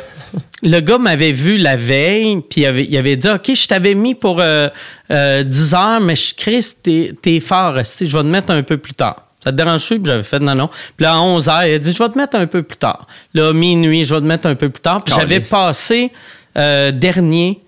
le 0.63 0.81
gars 0.81 0.99
m'avait 0.99 1.33
vu 1.33 1.57
la 1.57 1.77
veille, 1.77 2.41
puis 2.49 2.63
il 2.63 2.67
avait, 2.67 2.85
il 2.85 2.97
avait 2.97 3.17
dit 3.17 3.29
Ok, 3.29 3.55
je 3.55 3.67
t'avais 3.67 3.95
mis 3.95 4.15
pour 4.15 4.41
euh, 4.41 4.69
euh, 5.11 5.43
10 5.43 5.75
heures, 5.75 6.01
mais 6.01 6.17
je- 6.17 6.35
Chris, 6.35 6.67
t'es 6.83 7.13
t'es 7.21 7.41
fort, 7.41 7.75
si 7.85 8.07
je 8.07 8.17
vais 8.17 8.23
te 8.23 8.29
mettre 8.29 8.51
un 8.53 8.63
peu 8.63 8.77
plus 8.79 8.95
tard. 8.95 9.27
Ça 9.43 9.51
te 9.53 9.57
dérange-tu? 9.57 9.99
Puis 9.99 10.05
j'avais 10.11 10.23
fait 10.23 10.39
non, 10.39 10.55
non. 10.55 10.69
Puis 10.97 11.05
là, 11.05 11.15
à 11.15 11.21
11 11.21 11.49
heures, 11.49 11.65
il 11.65 11.73
a 11.75 11.79
dit 11.79 11.93
Je 11.93 11.99
vais 12.03 12.09
te 12.11 12.19
mettre 12.19 12.37
un 12.37 12.47
peu 12.47 12.63
plus 12.63 12.77
tard. 12.77 13.07
Là, 13.33 13.55
minuit, 13.55 14.05
je 14.05 14.15
vais 14.15 14.21
te 14.21 14.27
mettre 14.27 14.47
un 14.47 14.55
peu 14.55 14.69
plus 14.69 14.83
tard. 14.83 15.03
Puis 15.03 15.15
j'avais 15.19 15.41
passé 15.51 16.13
euh, 16.59 16.91
dernier, 16.93 17.59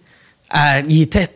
à, 0.50 0.80
il 0.80 1.00
était 1.00 1.28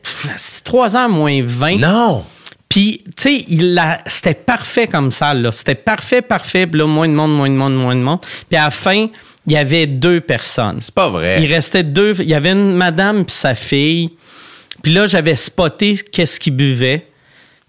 3 0.65 0.95
heures 0.97 1.09
moins 1.09 1.41
20. 1.43 1.78
Non! 1.78 2.23
Puis, 2.69 3.03
tu 3.05 3.12
sais, 3.17 3.45
il 3.49 3.81
c'était 4.07 4.35
parfait 4.35 4.86
comme 4.86 5.11
ça, 5.11 5.33
là. 5.33 5.53
C'était 5.53 5.77
parfait, 5.77 6.23
parfait. 6.23 6.67
Puis 6.67 6.78
là, 6.78 6.86
moins 6.86 7.09
de 7.09 7.15
monde, 7.15 7.35
moins 7.35 7.49
de 7.49 7.55
monde, 7.55 7.77
moins 7.77 7.95
de 7.95 8.01
monde. 8.01 8.20
Puis 8.49 8.59
à 8.59 8.65
la 8.65 8.70
fin, 8.70 9.09
il 9.47 9.53
y 9.53 9.57
avait 9.57 9.86
deux 9.86 10.20
personnes. 10.20 10.78
C'est 10.81 10.95
pas 10.95 11.09
vrai. 11.09 11.43
Il 11.43 11.53
restait 11.53 11.85
deux. 11.85 12.15
Il 12.19 12.28
y 12.28 12.35
avait 12.35 12.53
une 12.53 12.75
madame 12.75 13.25
puis 13.25 13.35
sa 13.35 13.55
fille. 13.55 14.11
Puis 14.83 14.93
là, 14.93 15.07
j'avais 15.07 15.36
spoté 15.36 15.97
qu'est-ce 15.97 16.41
qu'ils 16.41 16.55
buvaient. 16.55 17.07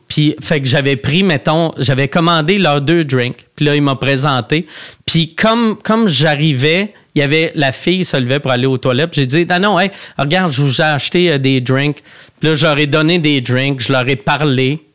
Puis, 0.08 0.36
fait 0.40 0.62
que 0.62 0.68
j'avais 0.68 0.96
pris, 0.96 1.24
mettons, 1.24 1.74
j'avais 1.78 2.08
commandé 2.08 2.58
leurs 2.58 2.82
deux 2.82 3.04
drinks. 3.04 3.46
Puis 3.56 3.66
là, 3.66 3.76
il 3.76 3.82
m'a 3.82 3.96
présenté. 3.96 4.66
Puis 5.06 5.36
comme, 5.36 5.78
comme 5.84 6.08
j'arrivais, 6.08 6.94
il 7.14 7.20
y 7.20 7.22
avait 7.24 7.52
la 7.56 7.72
fille 7.72 8.06
se 8.06 8.16
levait 8.16 8.40
pour 8.40 8.52
aller 8.52 8.68
aux 8.68 8.78
toilettes. 8.78 9.12
Puis 9.12 9.22
j'ai 9.22 9.28
dit, 9.28 9.48
ah 9.50 9.60
non, 9.60 9.80
hey, 9.80 9.92
regarde, 10.18 10.52
je 10.52 10.62
vous 10.62 10.82
ai 10.82 10.86
acheté 10.86 11.32
euh, 11.32 11.38
des 11.38 11.60
drinks. 11.60 12.02
Puis 12.40 12.50
là, 12.50 12.56
j'aurais 12.56 12.88
donné 12.88 13.20
des 13.20 13.42
drinks, 13.42 13.82
je 13.82 13.92
leur 13.92 14.08
ai 14.08 14.16
parlé. 14.16 14.87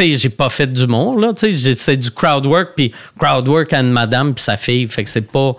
Sais, 0.00 0.16
j'ai 0.16 0.30
pas 0.30 0.48
fait 0.48 0.66
d'humour, 0.66 1.18
là. 1.18 1.34
Tu 1.34 1.52
sais, 1.52 1.74
c'est 1.74 1.96
du 1.98 2.10
crowd 2.10 2.46
work, 2.46 2.70
puis 2.74 2.90
crowd 3.18 3.46
work 3.46 3.70
à 3.74 3.80
une 3.80 3.90
madame 3.90 4.32
puis 4.32 4.42
sa 4.42 4.56
fille. 4.56 4.88
Fait 4.88 5.04
que 5.04 5.10
c'est 5.10 5.20
pas, 5.20 5.54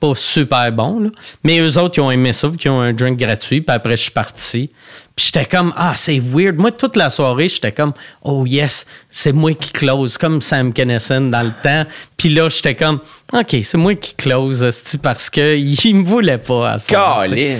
pas 0.00 0.14
super 0.14 0.72
bon, 0.72 0.98
là. 0.98 1.10
Mais 1.44 1.58
eux 1.58 1.76
autres, 1.76 1.98
ils 1.98 2.00
ont 2.00 2.10
aimé 2.10 2.32
ça, 2.32 2.50
qui 2.58 2.70
ont 2.70 2.80
un 2.80 2.94
drink 2.94 3.18
gratuit. 3.18 3.60
Puis 3.60 3.76
après, 3.76 3.98
je 3.98 4.04
suis 4.04 4.10
parti. 4.10 4.70
Puis 5.14 5.26
j'étais 5.26 5.44
comme, 5.44 5.74
ah, 5.76 5.92
c'est 5.94 6.18
weird. 6.20 6.56
Moi, 6.56 6.72
toute 6.72 6.96
la 6.96 7.10
soirée, 7.10 7.50
j'étais 7.50 7.72
comme, 7.72 7.92
oh 8.22 8.46
yes, 8.46 8.86
c'est 9.10 9.34
moi 9.34 9.52
qui 9.52 9.70
close, 9.72 10.16
comme 10.16 10.40
Sam 10.40 10.72
Kennison 10.72 11.28
dans 11.28 11.42
le 11.42 11.52
temps. 11.62 11.84
Puis 12.16 12.30
là, 12.30 12.48
j'étais 12.48 12.74
comme, 12.74 12.98
OK, 13.30 13.56
c'est 13.62 13.76
moi 13.76 13.94
qui 13.94 14.14
close, 14.14 14.66
parce 15.02 15.28
qu'il 15.28 15.94
me 15.96 16.02
voulait 16.02 16.38
pas 16.38 16.70
à 16.70 16.78
ça. 16.78 16.86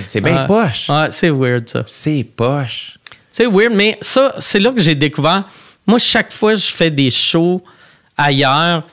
C'est 0.03 0.21
bien 0.21 0.45
poche. 0.47 0.89
Ouais, 0.89 1.09
c'est 1.11 1.29
weird, 1.29 1.69
ça. 1.69 1.83
C'est 1.85 2.25
poche. 2.35 2.97
C'est 3.31 3.45
weird, 3.45 3.73
mais 3.75 3.99
ça, 4.01 4.33
c'est 4.39 4.59
là 4.59 4.71
que 4.71 4.81
j'ai 4.81 4.95
découvert. 4.95 5.43
Moi, 5.87 5.99
chaque 5.99 6.31
fois 6.31 6.53
que 6.53 6.59
je 6.59 6.71
fais 6.71 6.89
des 6.91 7.11
shows 7.11 7.61
ailleurs, 8.17 8.83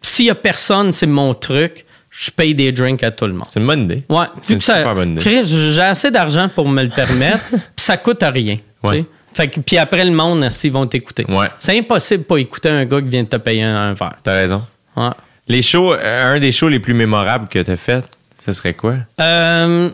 s'il 0.00 0.26
y 0.26 0.30
a 0.30 0.34
personne, 0.34 0.92
c'est 0.92 1.06
mon 1.06 1.34
truc, 1.34 1.84
je 2.10 2.30
paye 2.30 2.54
des 2.54 2.72
drinks 2.72 3.02
à 3.02 3.10
tout 3.10 3.26
le 3.26 3.32
monde. 3.32 3.46
C'est 3.48 3.60
une 3.60 3.66
bonne 3.66 3.82
idée. 3.84 4.02
Ouais, 4.08 4.26
C'est 4.42 4.54
une 4.54 4.60
ça- 4.60 4.78
super 4.78 4.94
bonne 4.94 5.12
idée. 5.12 5.44
J'ai 5.44 5.80
assez 5.82 6.10
d'argent 6.10 6.48
pour 6.48 6.68
me 6.68 6.82
le 6.82 6.88
permettre, 6.88 7.44
puis 7.50 7.58
ça 7.76 7.96
coûte 7.96 8.22
rien. 8.22 8.56
tu 8.82 8.88
Ouais. 8.90 9.04
Fait 9.34 9.48
que, 9.48 9.60
puis 9.60 9.78
après, 9.78 10.04
le 10.04 10.10
monde, 10.10 10.46
ils 10.62 10.72
vont 10.72 10.86
t'écouter? 10.86 11.24
Ouais. 11.28 11.46
C'est 11.58 11.78
impossible 11.78 12.22
de 12.24 12.26
pas 12.26 12.36
écouter 12.36 12.68
un 12.68 12.84
gars 12.84 13.00
qui 13.00 13.08
vient 13.08 13.22
de 13.22 13.28
te 13.28 13.36
payer 13.36 13.62
un, 13.62 13.76
un 13.76 13.94
verre. 13.94 14.16
T'as 14.22 14.34
raison. 14.34 14.62
Ouais. 14.96 15.08
Les 15.48 15.62
shows, 15.62 15.94
euh, 15.94 16.34
un 16.36 16.38
des 16.38 16.52
shows 16.52 16.68
les 16.68 16.80
plus 16.80 16.92
mémorables 16.92 17.48
que 17.48 17.58
t'as 17.60 17.76
fait, 17.76 18.04
ce 18.44 18.52
serait 18.52 18.74
quoi? 18.74 18.96
Euh, 19.20 19.88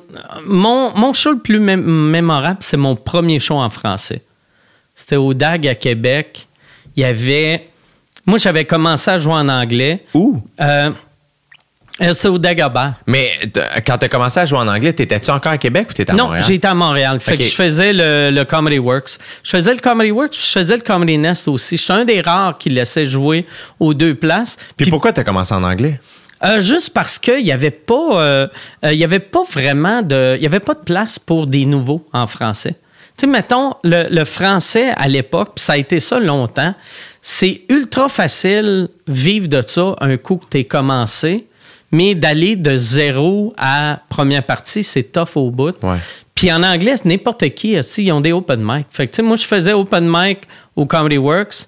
mon, 0.44 0.90
mon 0.96 1.12
show 1.12 1.32
le 1.32 1.38
plus 1.38 1.60
mé- 1.60 1.76
mémorable, 1.76 2.58
c'est 2.60 2.76
mon 2.76 2.96
premier 2.96 3.38
show 3.38 3.54
en 3.56 3.70
français. 3.70 4.22
C'était 4.98 5.14
au 5.14 5.32
DAG 5.32 5.64
à 5.68 5.76
Québec. 5.76 6.48
Il 6.96 7.02
y 7.02 7.04
avait. 7.04 7.68
Moi, 8.26 8.38
j'avais 8.38 8.64
commencé 8.64 9.08
à 9.08 9.16
jouer 9.16 9.34
en 9.34 9.48
anglais. 9.48 10.04
Où? 10.12 10.42
Euh, 10.60 10.90
euh, 12.02 12.14
c'était 12.14 12.28
au 12.28 12.38
Dagobert. 12.38 12.94
Mais 13.06 13.30
quand 13.86 13.98
t'as 13.98 14.08
commencé 14.08 14.40
à 14.40 14.46
jouer 14.46 14.58
en 14.58 14.66
anglais, 14.66 14.92
t'étais-tu 14.92 15.30
encore 15.30 15.52
à 15.52 15.58
Québec 15.58 15.86
ou 15.90 15.92
t'étais 15.92 16.10
à 16.12 16.16
Non, 16.16 16.24
Montréal? 16.24 16.44
j'étais 16.46 16.66
à 16.66 16.74
Montréal. 16.74 17.20
Fait 17.20 17.36
que 17.36 17.44
je 17.44 17.54
faisais 17.54 17.92
le, 17.92 18.30
le 18.32 18.44
Comedy 18.44 18.80
Works. 18.80 19.18
Je 19.44 19.50
faisais 19.50 19.72
le 19.72 19.80
Comedy 19.80 20.10
Works, 20.10 20.32
puis 20.32 20.40
je 20.44 20.50
faisais 20.50 20.76
le 20.76 20.82
Comedy 20.82 21.16
Nest 21.16 21.46
aussi. 21.46 21.76
J'étais 21.76 21.92
un 21.92 22.04
des 22.04 22.20
rares 22.20 22.58
qui 22.58 22.68
laissait 22.68 23.06
jouer 23.06 23.46
aux 23.78 23.94
deux 23.94 24.16
places. 24.16 24.56
Puis 24.76 24.90
pourquoi 24.90 25.12
t'as 25.12 25.22
commencé 25.24 25.54
en 25.54 25.62
anglais? 25.62 26.00
Euh, 26.44 26.60
juste 26.60 26.90
parce 26.90 27.18
qu'il 27.18 27.42
n'y 27.44 27.52
avait 27.52 27.70
pas, 27.70 28.20
euh, 28.20 28.48
euh, 28.84 28.92
il 28.92 28.98
y 28.98 29.04
avait 29.04 29.18
pas 29.20 29.42
vraiment 29.50 30.02
de, 30.02 30.34
il 30.36 30.42
y 30.42 30.46
avait 30.46 30.60
pas 30.60 30.74
de 30.74 30.84
place 30.84 31.18
pour 31.18 31.46
des 31.46 31.64
nouveaux 31.64 32.04
en 32.12 32.26
français. 32.26 32.74
Tu 33.18 33.22
sais, 33.22 33.26
mettons 33.26 33.74
le, 33.82 34.06
le 34.10 34.24
français 34.24 34.90
à 34.96 35.08
l'époque, 35.08 35.50
puis 35.56 35.64
ça 35.64 35.72
a 35.72 35.76
été 35.76 35.98
ça 36.00 36.20
longtemps. 36.20 36.74
C'est 37.20 37.62
ultra 37.68 38.08
facile 38.08 38.88
vivre 39.08 39.48
de 39.48 39.60
ça 39.66 39.96
un 40.00 40.16
coup 40.16 40.36
que 40.36 40.46
t'es 40.46 40.64
commencé, 40.64 41.46
mais 41.90 42.14
d'aller 42.14 42.54
de 42.56 42.76
zéro 42.76 43.52
à 43.58 44.00
première 44.08 44.44
partie, 44.44 44.82
c'est 44.82 45.02
tough 45.02 45.36
au 45.36 45.50
bout. 45.50 45.74
Ouais. 45.82 45.96
Puis 46.34 46.52
en 46.52 46.62
anglais, 46.62 46.94
c'est 46.96 47.06
n'importe 47.06 47.48
qui 47.50 47.76
aussi, 47.76 48.04
ils 48.04 48.12
ont 48.12 48.20
des 48.20 48.30
open 48.32 48.60
mic. 48.62 48.86
Fait 48.90 49.06
que 49.08 49.12
tu 49.12 49.16
sais, 49.16 49.22
moi 49.22 49.34
je 49.36 49.44
faisais 49.44 49.72
open 49.72 50.06
mic 50.08 50.42
au 50.76 50.86
Comedy 50.86 51.18
Works. 51.18 51.66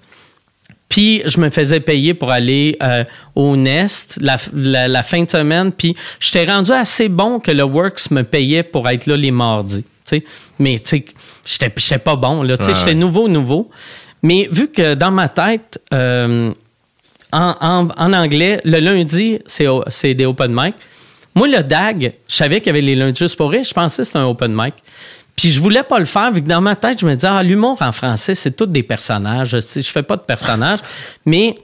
Puis 0.87 1.21
je 1.25 1.37
me 1.39 1.49
faisais 1.49 1.79
payer 1.79 2.13
pour 2.13 2.31
aller 2.31 2.77
euh, 2.83 3.03
au 3.35 3.55
Nest 3.55 4.17
la, 4.21 4.37
la- 4.53 4.87
la 4.89 5.03
fin 5.03 5.23
de 5.23 5.29
semaine. 5.29 5.71
Puis 5.71 5.95
j'étais 6.19 6.45
rendu 6.51 6.71
assez 6.71 7.07
bon 7.09 7.39
que 7.39 7.51
le 7.51 7.63
Works 7.63 8.11
me 8.11 8.23
payait 8.23 8.63
pour 8.63 8.87
être 8.89 9.05
là 9.07 9.15
les 9.17 9.31
mardis. 9.31 9.85
Mais, 10.59 10.79
tu 10.79 11.03
sais, 11.45 11.69
j'étais 11.69 11.99
pas 11.99 12.15
bon, 12.15 12.43
là. 12.43 12.55
Ouais, 12.59 12.73
j'étais 12.73 12.93
nouveau, 12.93 13.27
nouveau. 13.27 13.69
Mais 14.23 14.47
vu 14.51 14.67
que 14.69 14.93
dans 14.93 15.11
ma 15.11 15.29
tête, 15.29 15.79
euh, 15.93 16.53
en, 17.31 17.55
en- 17.61 17.87
en 17.97 18.13
anglais, 18.13 18.61
le 18.65 18.79
lundi, 18.79 19.39
c'est 19.45 20.13
des 20.13 20.25
open 20.25 20.51
mic. 20.53 20.75
Moi, 21.33 21.47
le 21.47 21.63
DAG, 21.63 22.13
je 22.27 22.35
savais 22.35 22.57
qu'il 22.59 22.67
y 22.67 22.69
avait 22.71 22.81
les 22.81 22.95
lundis 22.95 23.19
juste 23.19 23.37
pour 23.37 23.51
rire. 23.51 23.63
Je 23.63 23.73
pensais 23.73 24.01
que 24.01 24.03
c'était 24.05 24.19
un 24.19 24.25
open 24.27 24.53
mic. 24.53 24.73
Puis 25.35 25.49
je 25.49 25.61
voulais 25.61 25.81
pas 25.83 25.97
le 25.97 26.05
faire, 26.05 26.29
vu 26.31 26.41
que 26.41 26.47
dans 26.47 26.59
ma 26.61 26.75
tête, 26.75 26.99
je 26.99 27.05
me 27.05 27.13
disais, 27.15 27.29
ah, 27.31 27.41
l'humour 27.41 27.77
en 27.81 27.91
français, 27.93 28.35
c'est 28.35 28.51
tous 28.51 28.65
des 28.65 28.83
personnages. 28.83 29.57
Je 29.59 29.81
fais 29.81 30.03
pas 30.03 30.17
de 30.17 30.21
personnages. 30.21 30.79
Mais 31.25 31.55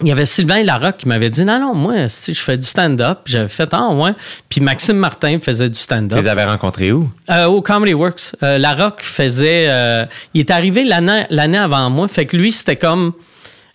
il 0.00 0.08
y 0.08 0.12
avait 0.12 0.26
Sylvain 0.26 0.62
Larocque 0.62 0.98
qui 0.98 1.08
m'avait 1.08 1.30
dit, 1.30 1.44
non, 1.44 1.58
non, 1.58 1.74
moi, 1.74 2.08
si 2.08 2.34
je 2.34 2.40
fais 2.40 2.58
du 2.58 2.66
stand-up. 2.66 3.20
J'avais 3.26 3.48
fait, 3.48 3.68
ah, 3.72 3.88
ouais. 3.92 4.12
Puis 4.48 4.60
Maxime 4.60 4.96
Martin 4.96 5.38
faisait 5.40 5.68
du 5.70 5.76
Tu 5.76 5.82
stand-up. 5.82 6.18
les 6.18 6.28
avais 6.28 6.44
rencontrés 6.44 6.92
où? 6.92 7.10
Euh, 7.30 7.46
au 7.46 7.62
Comedy 7.62 7.94
Works. 7.94 8.34
Euh, 8.42 8.58
Larocque 8.58 9.02
faisait. 9.02 9.66
euh, 9.68 10.04
il 10.34 10.40
est 10.40 10.50
arrivé 10.50 10.84
l'année 10.84 11.24
l'année 11.30 11.58
avant 11.58 11.88
moi. 11.90 12.08
Fait 12.08 12.26
que 12.26 12.36
lui, 12.36 12.52
c'était 12.52 12.76
comme. 12.76 13.12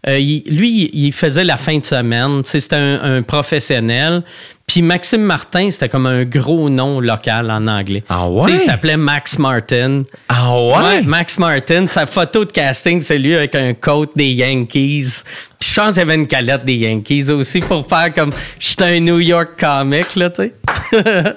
Euh, 0.07 0.17
il- 0.19 0.43
lui, 0.49 0.89
il- 0.93 1.11
faisait 1.13 1.43
la 1.43 1.57
fin 1.57 1.77
de 1.77 1.85
semaine. 1.85 2.41
C'était 2.43 2.75
un, 2.75 3.17
un 3.17 3.21
professionnel. 3.21 4.23
Puis 4.67 4.81
Maxime 4.81 5.21
Martin, 5.21 5.69
c'était 5.69 5.89
comme 5.89 6.05
un 6.05 6.23
gros 6.23 6.69
nom 6.69 6.99
local 7.01 7.51
en 7.51 7.67
anglais. 7.67 8.03
Ah 8.07 8.25
Tu 8.27 8.33
ouais? 8.33 8.43
sais, 8.43 8.51
Il 8.51 8.59
s'appelait 8.59 8.95
Max 8.97 9.37
Martin. 9.37 10.03
Ah 10.29 10.55
Ouais, 10.57 11.01
Max 11.01 11.37
Martin, 11.37 11.87
sa 11.87 12.05
photo 12.05 12.45
de 12.45 12.51
casting, 12.53 13.01
c'est 13.01 13.17
lui 13.19 13.35
avec 13.35 13.53
un 13.55 13.73
coat 13.73 14.07
des 14.15 14.31
Yankees. 14.31 15.23
Puis 15.59 15.69
je 15.69 15.75
pense 15.75 15.89
qu'il 15.89 15.97
y 15.97 16.01
avait 16.03 16.15
une 16.15 16.27
calette 16.27 16.63
des 16.63 16.75
Yankees 16.75 17.29
aussi 17.29 17.59
pour 17.59 17.85
faire 17.85 18.13
comme 18.13 18.31
j'étais 18.59 18.85
un 18.85 18.99
New 19.01 19.19
York 19.19 19.59
comic, 19.59 20.15
là, 20.15 20.29
tu 20.29 20.43
sais. 20.43 20.53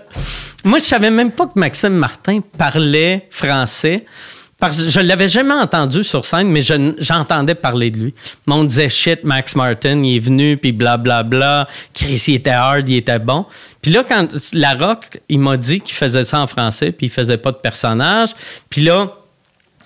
Moi, 0.65 0.78
je 0.78 0.84
savais 0.84 1.10
même 1.10 1.31
pas 1.33 1.47
que 1.47 1.59
Maxime 1.59 1.93
Martin 1.94 2.41
parlait 2.57 3.26
français. 3.31 4.05
Parce 4.65 4.83
que 4.83 4.89
je 4.89 5.01
l'avais 5.01 5.28
jamais 5.28 5.52
entendu 5.52 6.02
sur 6.02 6.25
scène, 6.25 6.49
mais 6.49 6.62
je- 6.62 6.94
j'entendais 6.97 7.55
parler 7.55 7.91
de 7.91 7.99
lui. 7.99 8.15
Le 8.47 8.51
monde 8.55 8.68
disait 8.68 8.89
shit, 8.89 9.23
Max 9.23 9.55
Martin, 9.57 10.02
il 10.02 10.17
est 10.17 10.20
venu, 10.20 10.57
puis 10.57 10.73
blablabla. 10.73 11.68
Chris, 11.93 12.25
il 12.28 12.36
était 12.36 12.49
hard, 12.49 12.89
il 12.89 12.97
était 12.97 13.18
bon. 13.18 13.44
Puis 13.83 13.91
là, 13.91 14.05
quand 14.09 14.26
La 14.55 14.75
il 15.28 15.39
m'a 15.39 15.59
dit 15.59 15.83
qu'il 15.83 15.94
faisait 15.94 16.25
ça 16.25 16.41
en 16.41 16.47
français, 16.47 16.93
puis 16.93 17.09
il 17.09 17.10
faisait 17.10 17.36
pas 17.36 17.52
de 17.52 17.59
personnage. 17.59 18.31
Puis 18.70 18.81
là, 18.81 19.12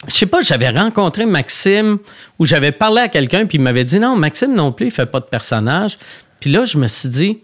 je 0.07 0.15
sais 0.15 0.27
pas, 0.27 0.43
j'avais 0.43 0.69
rencontré 0.71 1.27
Maxime 1.27 1.99
ou 2.39 2.47
j'avais 2.47 2.71
parlé 2.71 3.03
à 3.03 3.09
quelqu'un 3.09 3.47
puis 3.47 3.59
il 3.59 3.63
m'avait 3.63 3.85
dit 3.85 3.99
non, 3.99 4.15
Maxime 4.15 4.55
non 4.55 4.71
plus, 4.71 4.87
il 4.87 4.93
fait 4.93 5.07
pas 5.07 5.19
de 5.19 5.25
personnage. 5.25 5.99
Puis 6.39 6.53
là, 6.53 6.65
je 6.65 6.79
me 6.79 6.87
suis 6.87 7.09
dit, 7.09 7.39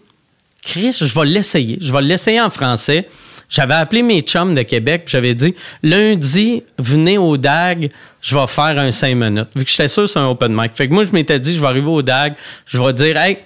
Chris, 0.63 0.95
je 1.01 1.13
vais 1.19 1.25
l'essayer. 1.25 1.77
Je 1.81 1.91
vais 1.91 2.01
l'essayer 2.01 2.39
en 2.39 2.49
français. 2.49 3.09
J'avais 3.49 3.73
appelé 3.75 4.01
mes 4.01 4.21
chums 4.21 4.53
de 4.53 4.61
Québec 4.63 5.03
puis 5.05 5.11
j'avais 5.11 5.35
dit 5.35 5.53
lundi, 5.83 6.63
venez 6.79 7.17
au 7.17 7.37
DAG, 7.37 7.89
je 8.21 8.35
vais 8.37 8.47
faire 8.47 8.77
un 8.79 8.91
5 8.91 9.15
minutes. 9.15 9.49
Vu 9.55 9.63
que 9.63 9.69
j'étais 9.69 9.87
sûr 9.87 10.03
que 10.03 10.09
c'est 10.09 10.19
un 10.19 10.27
open 10.27 10.53
mic. 10.53 10.71
Fait 10.75 10.87
que 10.87 10.93
moi, 10.93 11.03
je 11.03 11.11
m'étais 11.11 11.39
dit, 11.39 11.53
je 11.53 11.61
vais 11.61 11.67
arriver 11.67 11.87
au 11.89 12.01
DAG, 12.01 12.33
je 12.65 12.81
vais 12.81 12.93
dire, 12.93 13.17
hey, 13.17 13.37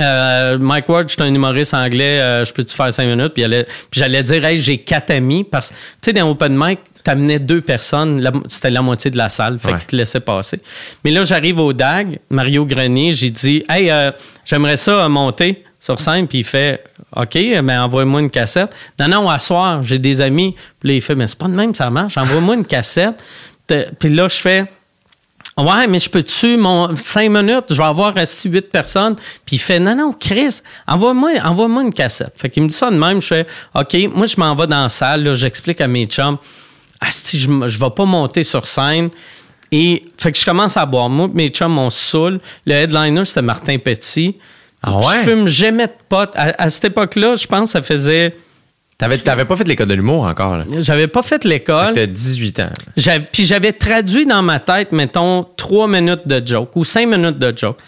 euh, 0.00 0.58
Mike 0.58 0.88
Ward, 0.88 1.08
je 1.08 1.14
suis 1.14 1.22
un 1.22 1.34
humoriste 1.34 1.74
anglais, 1.74 2.20
euh, 2.20 2.44
je 2.44 2.52
peux-tu 2.52 2.74
faire 2.74 2.92
cinq 2.92 3.06
minutes? 3.06 3.34
Puis, 3.34 3.44
j'allais 3.92 4.22
dire, 4.22 4.44
hey, 4.44 4.56
j'ai 4.56 4.78
quatre 4.78 5.10
amis. 5.10 5.44
Parce 5.44 5.68
que, 5.70 5.74
tu 5.74 5.80
sais, 6.06 6.12
dans 6.14 6.30
Open 6.30 6.54
Mic, 6.56 6.78
t'amenais 7.04 7.38
deux 7.38 7.60
personnes, 7.60 8.26
c'était 8.48 8.70
la 8.70 8.80
moitié 8.80 9.10
de 9.10 9.18
la 9.18 9.28
salle, 9.28 9.58
fait 9.58 9.72
Ouais. 9.72 9.78
qu'ils 9.78 9.86
te 9.88 9.96
laissaient 9.96 10.20
passer. 10.20 10.60
Mais 11.04 11.10
là, 11.10 11.24
j'arrive 11.24 11.58
au 11.58 11.72
DAG, 11.74 12.20
Mario 12.30 12.64
Grenier, 12.64 13.12
j'ai 13.12 13.30
dit, 13.30 13.64
hey, 13.68 13.90
euh, 13.90 14.12
j'aimerais 14.46 14.76
ça 14.78 15.08
monter 15.08 15.62
sur 15.84 15.98
scène, 15.98 16.28
puis 16.28 16.38
il 16.38 16.44
fait, 16.44 16.84
OK, 17.16 17.36
mais 17.64 17.76
envoie-moi 17.76 18.20
une 18.20 18.30
cassette. 18.30 18.72
Non, 19.00 19.08
non, 19.08 19.28
à 19.30 19.40
soir, 19.40 19.82
j'ai 19.82 19.98
des 19.98 20.20
amis. 20.20 20.54
Puis 20.78 20.88
là, 20.90 20.94
il 20.94 21.02
fait, 21.02 21.16
mais 21.16 21.26
c'est 21.26 21.36
pas 21.38 21.48
de 21.48 21.54
même, 21.54 21.74
ça 21.74 21.90
marche, 21.90 22.16
envoie-moi 22.16 22.54
une 22.54 22.66
cassette. 22.66 23.20
Te- 23.66 23.90
Puis 23.98 24.08
là, 24.10 24.28
je 24.28 24.36
fais, 24.36 24.66
Ouais, 25.58 25.86
mais 25.86 25.98
je 25.98 26.08
peux-tu, 26.08 26.56
mon 26.56 26.96
cinq 26.96 27.28
minutes, 27.28 27.66
je 27.70 27.74
vais 27.74 27.82
avoir 27.84 28.14
resté 28.14 28.48
huit 28.48 28.70
personnes. 28.70 29.16
Puis 29.44 29.56
il 29.56 29.58
fait, 29.58 29.78
non, 29.78 29.94
non, 29.94 30.12
Chris, 30.18 30.60
envoie-moi 30.86 31.32
envoie 31.44 31.66
une 31.82 31.92
cassette. 31.92 32.32
Fait 32.36 32.48
qu'il 32.48 32.62
me 32.62 32.68
dit 32.68 32.74
ça 32.74 32.90
de 32.90 32.96
même. 32.96 33.20
Je 33.20 33.26
fais, 33.26 33.46
OK, 33.74 33.94
moi, 34.14 34.24
je 34.24 34.36
m'en 34.38 34.54
vais 34.54 34.66
dans 34.66 34.84
la 34.84 34.88
salle, 34.88 35.34
j'explique 35.34 35.80
à 35.82 35.88
mes 35.88 36.06
chums, 36.06 36.38
Asti, 37.00 37.38
je 37.38 37.50
ne 37.50 37.66
vais 37.66 37.90
pas 37.90 38.04
monter 38.06 38.44
sur 38.44 38.66
scène. 38.66 39.10
Et 39.70 40.04
fait 40.16 40.32
que 40.32 40.38
je 40.38 40.44
commence 40.44 40.76
à 40.78 40.86
boire. 40.86 41.10
Moi, 41.10 41.28
mes 41.34 41.48
chums 41.48 41.72
m'ont 41.72 41.90
saoul. 41.90 42.40
Le 42.64 42.72
headliner, 42.74 43.24
c'était 43.26 43.42
Martin 43.42 43.76
Petit. 43.78 44.38
Ah 44.82 44.98
ouais? 44.98 45.04
Je 45.24 45.30
fume 45.30 45.46
jamais 45.48 45.86
de 45.86 45.92
potes. 46.08 46.32
À, 46.34 46.54
à 46.62 46.70
cette 46.70 46.86
époque-là, 46.86 47.34
je 47.36 47.46
pense 47.46 47.68
que 47.68 47.72
ça 47.78 47.82
faisait. 47.82 48.34
T'avais, 48.98 49.18
t'avais 49.18 49.44
pas 49.44 49.56
fait 49.56 49.66
l'école 49.66 49.88
de 49.88 49.94
l'humour 49.94 50.24
encore, 50.24 50.56
là? 50.58 50.64
J'avais 50.78 51.08
pas 51.08 51.22
fait 51.22 51.44
l'école. 51.44 51.92
T'as 51.94 52.06
18 52.06 52.60
ans. 52.60 52.70
J'avais- 52.96 53.26
Puis 53.32 53.44
j'avais 53.44 53.72
traduit 53.72 54.26
dans 54.26 54.42
ma 54.42 54.60
tête, 54.60 54.92
mettons, 54.92 55.44
trois 55.56 55.88
minutes 55.88 56.26
de 56.26 56.40
joke 56.46 56.76
ou 56.76 56.84
cinq 56.84 57.08
minutes 57.08 57.38
de 57.38 57.52
joke. 57.56 57.78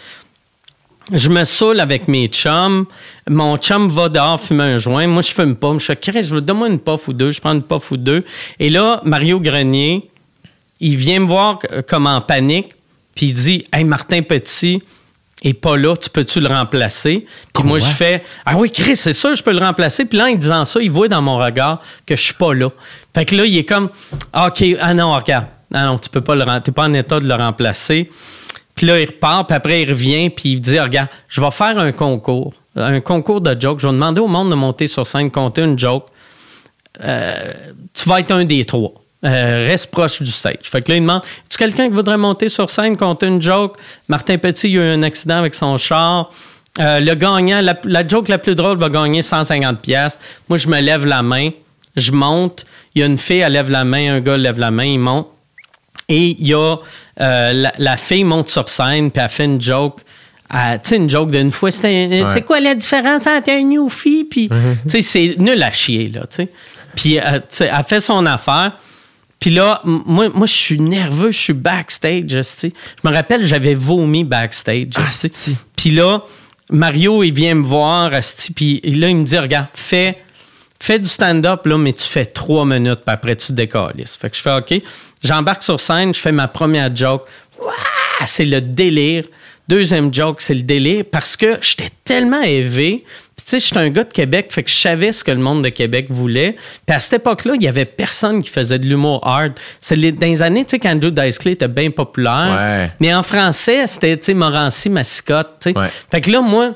Je 1.13 1.29
me 1.29 1.43
saoule 1.43 1.79
avec 1.79 2.07
mes 2.07 2.25
chums. 2.27 2.85
Mon 3.29 3.57
chum 3.57 3.89
va 3.89 4.09
dehors 4.09 4.41
fumer 4.41 4.63
un 4.63 4.77
joint. 4.77 5.05
Moi, 5.07 5.21
je 5.21 5.31
fume 5.31 5.55
pas. 5.55 5.71
Je 5.77 5.93
Chris, 5.93 6.23
je 6.23 6.33
veux 6.33 6.41
donne-moi 6.41 6.67
une 6.67 6.79
puff 6.79 7.07
ou 7.07 7.13
deux. 7.13 7.31
Je 7.31 7.39
prends 7.39 7.53
une 7.53 7.61
puff 7.61 7.91
ou 7.91 7.97
deux. 7.97 8.25
Et 8.59 8.69
là, 8.71 9.01
Mario 9.05 9.39
Grenier, 9.39 10.09
il 10.79 10.95
vient 10.97 11.19
me 11.19 11.27
voir 11.27 11.59
euh, 11.71 11.81
comme 11.87 12.07
en 12.07 12.21
panique. 12.21 12.71
Puis 13.15 13.27
il 13.27 13.33
dit, 13.35 13.65
Hey, 13.71 13.83
Martin 13.83 14.23
Petit 14.23 14.81
est 15.43 15.53
pas 15.53 15.77
là. 15.77 15.95
Tu 15.95 16.09
peux-tu 16.09 16.39
le 16.39 16.47
remplacer? 16.47 17.25
Puis 17.53 17.63
moi, 17.63 17.79
je 17.79 17.85
fais, 17.85 18.23
Ah 18.45 18.55
oui, 18.57 18.71
Chris, 18.71 18.95
c'est 18.95 19.13
sûr, 19.13 19.35
je 19.35 19.43
peux 19.43 19.51
le 19.51 19.59
remplacer. 19.59 20.05
Puis 20.05 20.17
là, 20.17 20.25
en 20.25 20.35
disant 20.35 20.65
ça, 20.65 20.81
il 20.81 20.91
voit 20.91 21.07
dans 21.07 21.21
mon 21.21 21.37
regard 21.37 21.79
que 22.05 22.15
je 22.15 22.21
suis 22.21 22.33
pas 22.33 22.53
là. 22.53 22.69
Fait 23.13 23.25
que 23.25 23.35
là, 23.35 23.45
il 23.45 23.57
est 23.57 23.65
comme, 23.65 23.89
Ah, 24.33 24.47
OK, 24.47 24.63
ah 24.79 24.93
non, 24.93 25.13
regarde. 25.13 25.47
Ah 25.73 25.85
non, 25.85 25.97
tu 25.97 26.09
peux 26.09 26.21
pas 26.21 26.35
le 26.35 26.45
t'es 26.61 26.71
pas 26.71 26.83
en 26.83 26.93
état 26.93 27.19
de 27.19 27.27
le 27.27 27.33
remplacer. 27.35 28.09
Puis 28.75 28.85
là, 28.85 28.99
il 28.99 29.05
repart, 29.05 29.47
puis 29.47 29.55
après, 29.55 29.81
il 29.81 29.89
revient, 29.89 30.29
puis 30.29 30.53
il 30.53 30.59
dit 30.59 30.79
Regarde, 30.79 31.09
je 31.27 31.41
vais 31.41 31.51
faire 31.51 31.77
un 31.77 31.91
concours, 31.91 32.53
un 32.75 33.01
concours 33.01 33.41
de 33.41 33.59
jokes. 33.59 33.79
Je 33.79 33.87
vais 33.87 33.93
demander 33.93 34.21
au 34.21 34.27
monde 34.27 34.49
de 34.49 34.55
monter 34.55 34.87
sur 34.87 35.05
scène, 35.07 35.31
compter 35.31 35.63
une 35.63 35.77
joke. 35.77 36.07
Euh, 37.03 37.53
tu 37.93 38.07
vas 38.07 38.19
être 38.19 38.31
un 38.31 38.45
des 38.45 38.63
trois. 38.65 38.93
Euh, 39.25 39.65
reste 39.67 39.87
proche 39.89 40.21
du 40.21 40.29
stage. 40.29 40.57
Fait 40.63 40.81
que 40.83 40.91
là, 40.91 40.97
il 40.97 41.01
demande 41.01 41.21
Tu 41.49 41.57
quelqu'un 41.57 41.87
qui 41.87 41.93
voudrait 41.95 42.17
monter 42.17 42.47
sur 42.47 42.69
scène, 42.69 42.95
compter 42.95 43.25
une 43.25 43.41
joke? 43.41 43.75
Martin 44.07 44.37
Petit, 44.37 44.69
il 44.69 44.79
a 44.79 44.83
eu 44.83 44.93
un 44.93 45.01
accident 45.03 45.37
avec 45.37 45.55
son 45.55 45.77
char. 45.77 46.29
Euh, 46.79 46.99
le 46.99 47.15
gagnant, 47.15 47.61
la, 47.61 47.75
la 47.85 48.07
joke 48.07 48.27
la 48.27 48.37
plus 48.37 48.53
drôle 48.53 48.77
va 48.77 48.89
gagner 48.89 49.21
150 49.23 49.79
pièces. 49.81 50.19
Moi, 50.47 50.57
je 50.59 50.67
me 50.67 50.79
lève 50.79 51.05
la 51.07 51.23
main, 51.23 51.49
je 51.95 52.11
monte. 52.11 52.65
Il 52.93 52.99
y 52.99 53.03
a 53.03 53.07
une 53.07 53.17
fille, 53.17 53.39
elle 53.39 53.53
lève 53.53 53.71
la 53.71 53.83
main, 53.83 54.15
un 54.15 54.19
gars 54.19 54.37
lève 54.37 54.59
la 54.59 54.69
main, 54.71 54.83
il 54.85 54.99
monte. 54.99 55.27
Et 56.07 56.35
il 56.39 56.47
y 56.47 56.53
a 56.53 56.75
euh, 57.21 57.53
la, 57.53 57.71
la 57.79 57.97
fille 57.97 58.25
monte 58.25 58.49
sur 58.49 58.69
scène 58.69 59.09
puis 59.09 59.23
elle 59.23 59.29
fait 59.29 59.45
une 59.45 59.59
joke. 59.61 60.01
Tu 60.51 60.57
sais, 60.83 60.95
une 60.97 61.09
joke 61.09 61.31
d'une 61.31 61.51
fois. 61.51 61.71
c'était- 61.71 62.23
C'est 62.31 62.43
quoi 62.43 62.59
la 62.59 62.75
différence 62.75 63.25
entre 63.25 63.49
un 63.49 63.63
newfie 63.63 64.25
puis. 64.29 64.49
Tu 64.83 64.89
sais, 64.89 65.01
c'est 65.01 65.35
nul 65.39 65.63
à 65.63 65.71
chier, 65.71 66.09
là, 66.09 66.21
tu 66.29 66.35
sais. 66.35 66.49
Puis, 66.95 67.19
euh, 67.19 67.39
elle 67.59 67.85
fait 67.87 67.99
son 67.99 68.25
affaire. 68.27 68.73
Puis 69.45 69.53
là, 69.53 69.79
moi, 69.83 70.29
moi 70.33 70.47
je 70.47 70.53
suis 70.53 70.79
nerveux, 70.79 71.29
je 71.29 71.37
suis 71.37 71.53
backstage, 71.53 72.23
tu 72.25 72.43
sais. 72.43 72.73
Je 73.03 73.07
me 73.07 73.13
rappelle, 73.13 73.43
j'avais 73.43 73.75
vomi 73.75 74.23
backstage, 74.23 74.87
tu 74.89 74.99
sais. 74.99 75.27
Asti. 75.27 75.55
Puis 75.75 75.91
là, 75.91 76.23
Mario, 76.71 77.21
il 77.21 77.31
vient 77.31 77.53
me 77.53 77.63
voir, 77.63 78.09
puis 78.55 78.81
là, 78.83 79.07
il 79.07 79.17
me 79.17 79.23
dit, 79.23 79.37
regarde, 79.37 79.67
fais, 79.75 80.17
fais 80.79 80.97
du 80.97 81.07
stand-up, 81.07 81.63
là, 81.67 81.77
mais 81.77 81.93
tu 81.93 82.05
fais 82.05 82.25
trois 82.25 82.65
minutes, 82.65 83.01
puis 83.05 83.13
après, 83.13 83.35
tu 83.35 83.53
décalisses. 83.53 84.17
Fait 84.19 84.31
que 84.31 84.35
je 84.35 84.41
fais 84.41 84.55
OK. 84.55 84.81
J'embarque 85.23 85.61
sur 85.61 85.79
scène, 85.79 86.11
je 86.11 86.19
fais 86.19 86.31
ma 86.31 86.47
première 86.47 86.95
joke. 86.95 87.27
C'est 88.25 88.45
le 88.45 88.61
délire. 88.61 89.25
Deuxième 89.67 90.11
joke, 90.11 90.41
c'est 90.41 90.55
le 90.55 90.63
délire 90.63 91.03
parce 91.11 91.37
que 91.37 91.59
j'étais 91.61 91.91
tellement 92.03 92.41
élevé. 92.41 93.03
Sais, 93.47 93.59
j'étais 93.59 93.77
un 93.77 93.89
gars 93.89 94.03
de 94.03 94.11
Québec, 94.11 94.47
fait 94.49 94.63
que 94.63 94.69
je 94.71 94.75
savais 94.75 95.11
ce 95.11 95.23
que 95.23 95.29
le 95.29 95.37
monde 95.37 95.63
de 95.63 95.69
Québec 95.69 96.07
voulait. 96.09 96.55
Puis 96.87 96.95
à 96.95 96.99
cette 96.99 97.13
époque-là, 97.13 97.53
il 97.55 97.61
y 97.61 97.67
avait 97.67 97.85
personne 97.85 98.41
qui 98.41 98.49
faisait 98.49 98.79
de 98.79 98.85
l'humour 98.85 99.21
hard. 99.23 99.53
C'est 99.79 99.95
les- 99.95 100.11
dans 100.11 100.25
les 100.25 100.41
années, 100.41 100.63
tu 100.65 100.71
sais, 100.71 100.79
quand 100.79 100.89
Andrew 100.89 101.11
Dice 101.11 101.37
Clay 101.37 101.51
était 101.51 101.67
bien 101.67 101.91
populaire. 101.91 102.57
Ouais. 102.59 102.91
Mais 102.99 103.13
en 103.13 103.21
français, 103.21 103.85
c'était, 103.85 104.17
tu 104.17 104.23
sais, 104.25 104.33
Morancy, 104.33 104.89
Massicotte, 104.89 105.49
tu 105.61 105.69
sais. 105.71 105.77
Ouais. 105.77 105.89
Fait 106.09 106.21
que 106.21 106.31
là, 106.31 106.41
moi, 106.41 106.71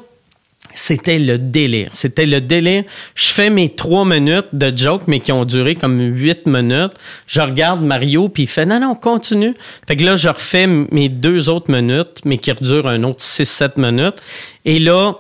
c'était 0.76 1.18
le 1.18 1.40
délire. 1.40 1.90
C'était 1.94 2.28
le 2.28 2.40
délire. 2.40 2.84
Je 3.16 3.26
fais 3.26 3.50
mes 3.50 3.70
trois 3.70 4.06
minutes 4.06 4.50
de 4.54 4.72
joke, 4.78 5.02
mais 5.08 5.20
qui 5.20 5.32
ont 5.32 5.46
duré 5.46 5.74
comme 5.74 6.00
huit 6.00 6.46
minutes. 6.46 6.94
Je 7.26 7.42
regarde 7.42 7.82
Mario, 7.82 8.30
puis 8.30 8.44
il 8.44 8.48
fait 8.48 8.68
non, 8.68 8.80
non, 8.80 8.94
continue. 8.94 9.56
Fait 9.88 9.96
que 9.96 10.04
là, 10.06 10.16
je 10.16 10.30
refais 10.30 10.68
mes 10.68 11.10
deux 11.10 11.50
autres 11.50 11.72
minutes, 11.72 12.20
mais 12.26 12.38
qui 12.38 12.54
durent 12.62 12.88
un 12.88 13.02
autre 13.04 13.22
six, 13.24 13.46
sept 13.50 13.78
minutes. 13.78 14.18
Et 14.66 14.78
là, 14.78 15.16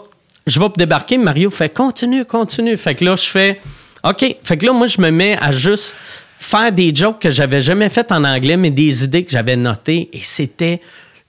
je 0.48 0.60
vais 0.60 0.68
débarquer. 0.78 1.18
Mario 1.18 1.50
fait 1.50 1.70
continue, 1.70 2.26
continue. 2.26 2.78
Fait 2.78 2.96
que 2.96 3.06
là, 3.06 3.16
je 3.16 3.26
fais 3.26 3.62
OK. 4.04 4.36
Fait 4.44 4.58
que 4.58 4.66
là, 4.66 4.74
moi, 4.74 4.88
je 4.88 5.02
me 5.02 5.12
mets 5.12 5.38
à 5.40 5.52
juste 5.52 5.96
faire 6.38 6.72
des 6.72 6.94
jokes 6.96 7.20
que 7.20 7.30
j'avais 7.30 7.62
jamais 7.62 7.90
fait 7.90 8.12
en 8.12 8.24
anglais, 8.24 8.58
mais 8.58 8.72
des 8.72 9.04
idées 9.04 9.24
que 9.24 9.32
j'avais 9.32 9.56
notées. 9.56 10.10
Et 10.14 10.22
c'était 10.22 10.82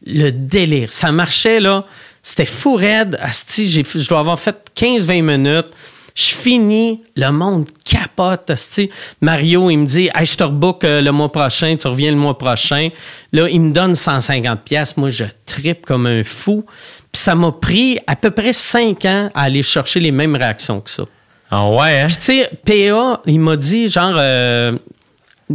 le 0.04 0.30
délire. 0.30 0.92
Ça 0.92 1.12
marchait, 1.12 1.60
là. 1.60 1.84
C'était 2.22 2.46
fou 2.46 2.74
raide. 2.74 3.18
Asti, 3.20 3.66
j'ai, 3.66 3.84
je 3.84 4.08
dois 4.08 4.20
avoir 4.20 4.38
fait 4.38 4.56
15-20 4.76 5.22
minutes. 5.22 5.68
Je 6.14 6.34
finis, 6.34 7.02
le 7.16 7.30
monde 7.30 7.66
capote. 7.84 8.50
esti. 8.50 8.90
Mario, 9.20 9.70
il 9.70 9.78
me 9.78 9.86
dit 9.86 10.10
hey, 10.14 10.26
Je 10.26 10.36
te 10.36 10.44
rebook 10.44 10.84
euh, 10.84 11.00
le 11.00 11.12
mois 11.12 11.30
prochain, 11.30 11.76
tu 11.76 11.86
reviens 11.86 12.10
le 12.10 12.16
mois 12.16 12.36
prochain. 12.36 12.90
Là, 13.32 13.48
il 13.48 13.60
me 13.60 13.72
donne 13.72 13.94
150 13.94 14.62
pièces. 14.62 14.96
Moi, 14.96 15.10
je 15.10 15.24
tripe 15.46 15.86
comme 15.86 16.06
un 16.06 16.24
fou. 16.24 16.64
Puis 17.12 17.22
ça 17.22 17.34
m'a 17.34 17.52
pris 17.52 17.98
à 18.06 18.16
peu 18.16 18.30
près 18.30 18.52
cinq 18.52 19.04
ans 19.04 19.30
à 19.34 19.42
aller 19.42 19.62
chercher 19.62 20.00
les 20.00 20.12
mêmes 20.12 20.36
réactions 20.36 20.80
que 20.80 20.90
ça. 20.90 21.04
Ah 21.50 21.68
ouais, 21.68 22.00
hein? 22.00 22.06
Puis, 22.06 22.16
tu 22.16 22.22
sais, 22.22 22.50
PA, 22.64 23.20
il 23.26 23.40
m'a 23.40 23.56
dit, 23.56 23.88
genre, 23.88 24.14
euh, 24.16 24.78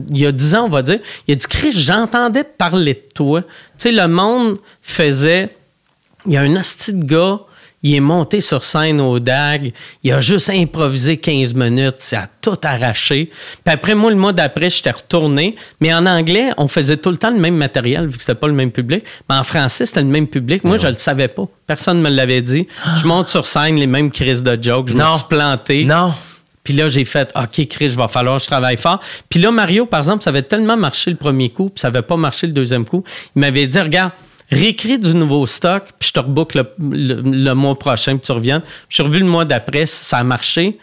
il 0.09 0.19
y 0.19 0.25
a 0.25 0.31
10 0.31 0.55
ans, 0.55 0.65
on 0.65 0.69
va 0.69 0.81
dire, 0.81 0.99
il 1.27 1.31
a 1.31 1.35
dit, 1.35 1.45
Chris, 1.47 1.71
j'entendais 1.71 2.43
parler 2.43 2.95
de 2.95 3.07
toi. 3.13 3.41
Tu 3.41 3.47
sais, 3.77 3.91
le 3.91 4.07
monde 4.07 4.57
faisait, 4.81 5.55
il 6.25 6.33
y 6.33 6.37
a 6.37 6.41
un 6.41 6.55
hostie 6.57 6.93
de 6.93 7.05
gars, 7.05 7.39
il 7.87 7.93
est 7.93 7.99
monté 7.99 8.41
sur 8.41 8.63
scène 8.63 8.99
au 8.99 9.19
DAG, 9.19 9.71
il 10.03 10.11
a 10.11 10.19
juste 10.19 10.49
improvisé 10.49 11.17
15 11.17 11.53
minutes, 11.53 11.97
ça 11.99 12.21
a 12.21 12.27
tout 12.41 12.57
arraché. 12.63 13.29
Puis 13.63 13.73
après, 13.73 13.93
moi, 13.93 14.09
le 14.09 14.17
mois 14.17 14.33
d'après, 14.33 14.71
j'étais 14.71 14.89
retourné, 14.89 15.55
mais 15.79 15.93
en 15.93 16.07
anglais, 16.07 16.49
on 16.57 16.67
faisait 16.67 16.97
tout 16.97 17.11
le 17.11 17.17
temps 17.17 17.29
le 17.29 17.37
même 17.37 17.55
matériel, 17.55 18.07
vu 18.07 18.13
que 18.17 18.21
c'était 18.23 18.33
pas 18.33 18.47
le 18.47 18.53
même 18.53 18.71
public. 18.71 19.03
Mais 19.29 19.35
en 19.35 19.43
français, 19.43 19.85
c'était 19.85 20.01
le 20.01 20.07
même 20.07 20.25
public. 20.25 20.63
Moi, 20.63 20.77
je 20.77 20.87
le 20.87 20.95
savais 20.95 21.27
pas. 21.27 21.43
Personne 21.67 22.01
me 22.01 22.09
l'avait 22.09 22.41
dit. 22.41 22.67
Je 22.99 23.05
monte 23.05 23.27
sur 23.27 23.45
scène, 23.45 23.75
les 23.75 23.85
mêmes 23.87 24.09
crises 24.09 24.41
de 24.41 24.57
jokes, 24.59 24.87
je 24.87 24.95
me 24.95 24.99
Non. 25.03 25.17
suis 25.17 25.27
planté. 25.29 25.85
Non. 25.85 26.11
Puis 26.63 26.73
là, 26.73 26.89
j'ai 26.89 27.05
fait, 27.05 27.31
OK, 27.35 27.67
Chris, 27.67 27.85
il 27.85 27.89
va 27.91 28.07
falloir 28.07 28.37
que 28.37 28.41
je 28.41 28.47
travaille 28.47 28.77
fort. 28.77 28.99
Puis 29.29 29.39
là, 29.39 29.51
Mario, 29.51 29.85
par 29.85 29.99
exemple, 29.99 30.23
ça 30.23 30.31
avait 30.31 30.41
tellement 30.41 30.75
marché 30.75 31.11
le 31.11 31.17
premier 31.17 31.49
coup, 31.49 31.69
puis 31.69 31.79
ça 31.81 31.89
avait 31.89 32.01
pas 32.01 32.17
marché 32.17 32.47
le 32.47 32.53
deuxième 32.53 32.83
coup. 32.85 33.03
Il 33.35 33.41
m'avait 33.41 33.67
dit, 33.67 33.79
regarde, 33.79 34.11
réécris 34.51 34.99
du 34.99 35.13
nouveau 35.15 35.45
stock, 35.45 35.83
puis 35.99 36.09
je 36.09 36.13
te 36.13 36.19
rebook 36.19 36.53
le, 36.55 37.53
mois 37.53 37.77
prochain, 37.77 38.17
puis 38.17 38.25
tu 38.25 38.31
reviens. 38.31 38.61
Je 38.89 38.95
suis 38.95 39.03
revu 39.03 39.19
le 39.19 39.25
mois 39.25 39.45
d'après, 39.45 39.85
ça 39.85 40.19
a 40.19 40.23
marché. 40.23 40.77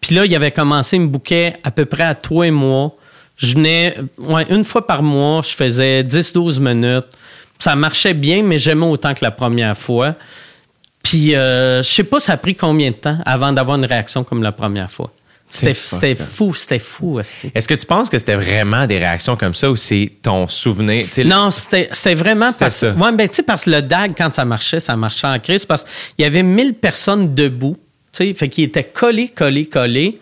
Puis 0.00 0.14
là, 0.14 0.24
il 0.24 0.34
avait 0.34 0.50
commencé, 0.50 0.96
il 0.96 1.02
me 1.02 1.08
bouquait 1.08 1.54
à 1.62 1.70
peu 1.70 1.84
près 1.84 2.04
à 2.04 2.14
trois 2.14 2.50
mois. 2.50 2.96
Je 3.36 3.54
venais, 3.54 3.96
une 4.50 4.64
fois 4.64 4.86
par 4.86 5.02
mois, 5.02 5.42
je 5.42 5.54
faisais 5.54 6.02
10-12 6.02 6.60
minutes. 6.60 7.06
Ça 7.58 7.76
marchait 7.76 8.14
bien, 8.14 8.42
mais 8.42 8.58
j'aimais 8.58 8.86
autant 8.86 9.14
que 9.14 9.24
la 9.24 9.30
première 9.30 9.76
fois. 9.76 10.16
Puis, 11.02 11.34
euh, 11.34 11.82
je 11.82 11.88
sais 11.88 12.04
pas, 12.04 12.20
ça 12.20 12.32
a 12.32 12.36
pris 12.36 12.54
combien 12.54 12.90
de 12.90 12.96
temps 12.96 13.18
avant 13.24 13.52
d'avoir 13.52 13.76
une 13.76 13.84
réaction 13.84 14.24
comme 14.24 14.42
la 14.42 14.52
première 14.52 14.90
fois. 14.90 15.12
C'était 15.54 16.12
up. 16.12 16.18
fou, 16.18 16.54
c'était 16.54 16.78
fou. 16.78 17.20
Est-ce 17.20 17.68
que 17.68 17.74
tu 17.74 17.84
penses 17.84 18.08
que 18.08 18.18
c'était 18.18 18.36
vraiment 18.36 18.86
des 18.86 18.98
réactions 18.98 19.36
comme 19.36 19.54
ça 19.54 19.70
ou 19.70 19.76
c'est 19.76 20.10
ton 20.22 20.48
souvenir? 20.48 21.06
Non, 21.24 21.50
c'était 21.50 22.14
vraiment 22.14 22.50
parce 22.58 22.76
ça. 22.76 22.92
Ouais, 22.92 23.12
ben, 23.12 23.28
tu 23.28 23.34
sais, 23.36 23.42
parce 23.42 23.64
que 23.64 23.70
le 23.70 23.82
DAG, 23.82 24.14
quand 24.16 24.34
ça 24.34 24.44
marchait, 24.46 24.80
ça 24.80 24.96
marchait 24.96 25.26
en 25.26 25.38
crise 25.38 25.66
parce 25.66 25.84
qu'il 25.84 26.22
y 26.22 26.24
avait 26.24 26.42
1000 26.42 26.74
personnes 26.74 27.34
debout. 27.34 27.76
Tu 28.12 28.28
sais, 28.28 28.34
fait 28.34 28.48
qu'ils 28.48 28.64
étaient 28.64 28.84
collés, 28.84 29.28
collés, 29.28 29.66
collés 29.66 30.18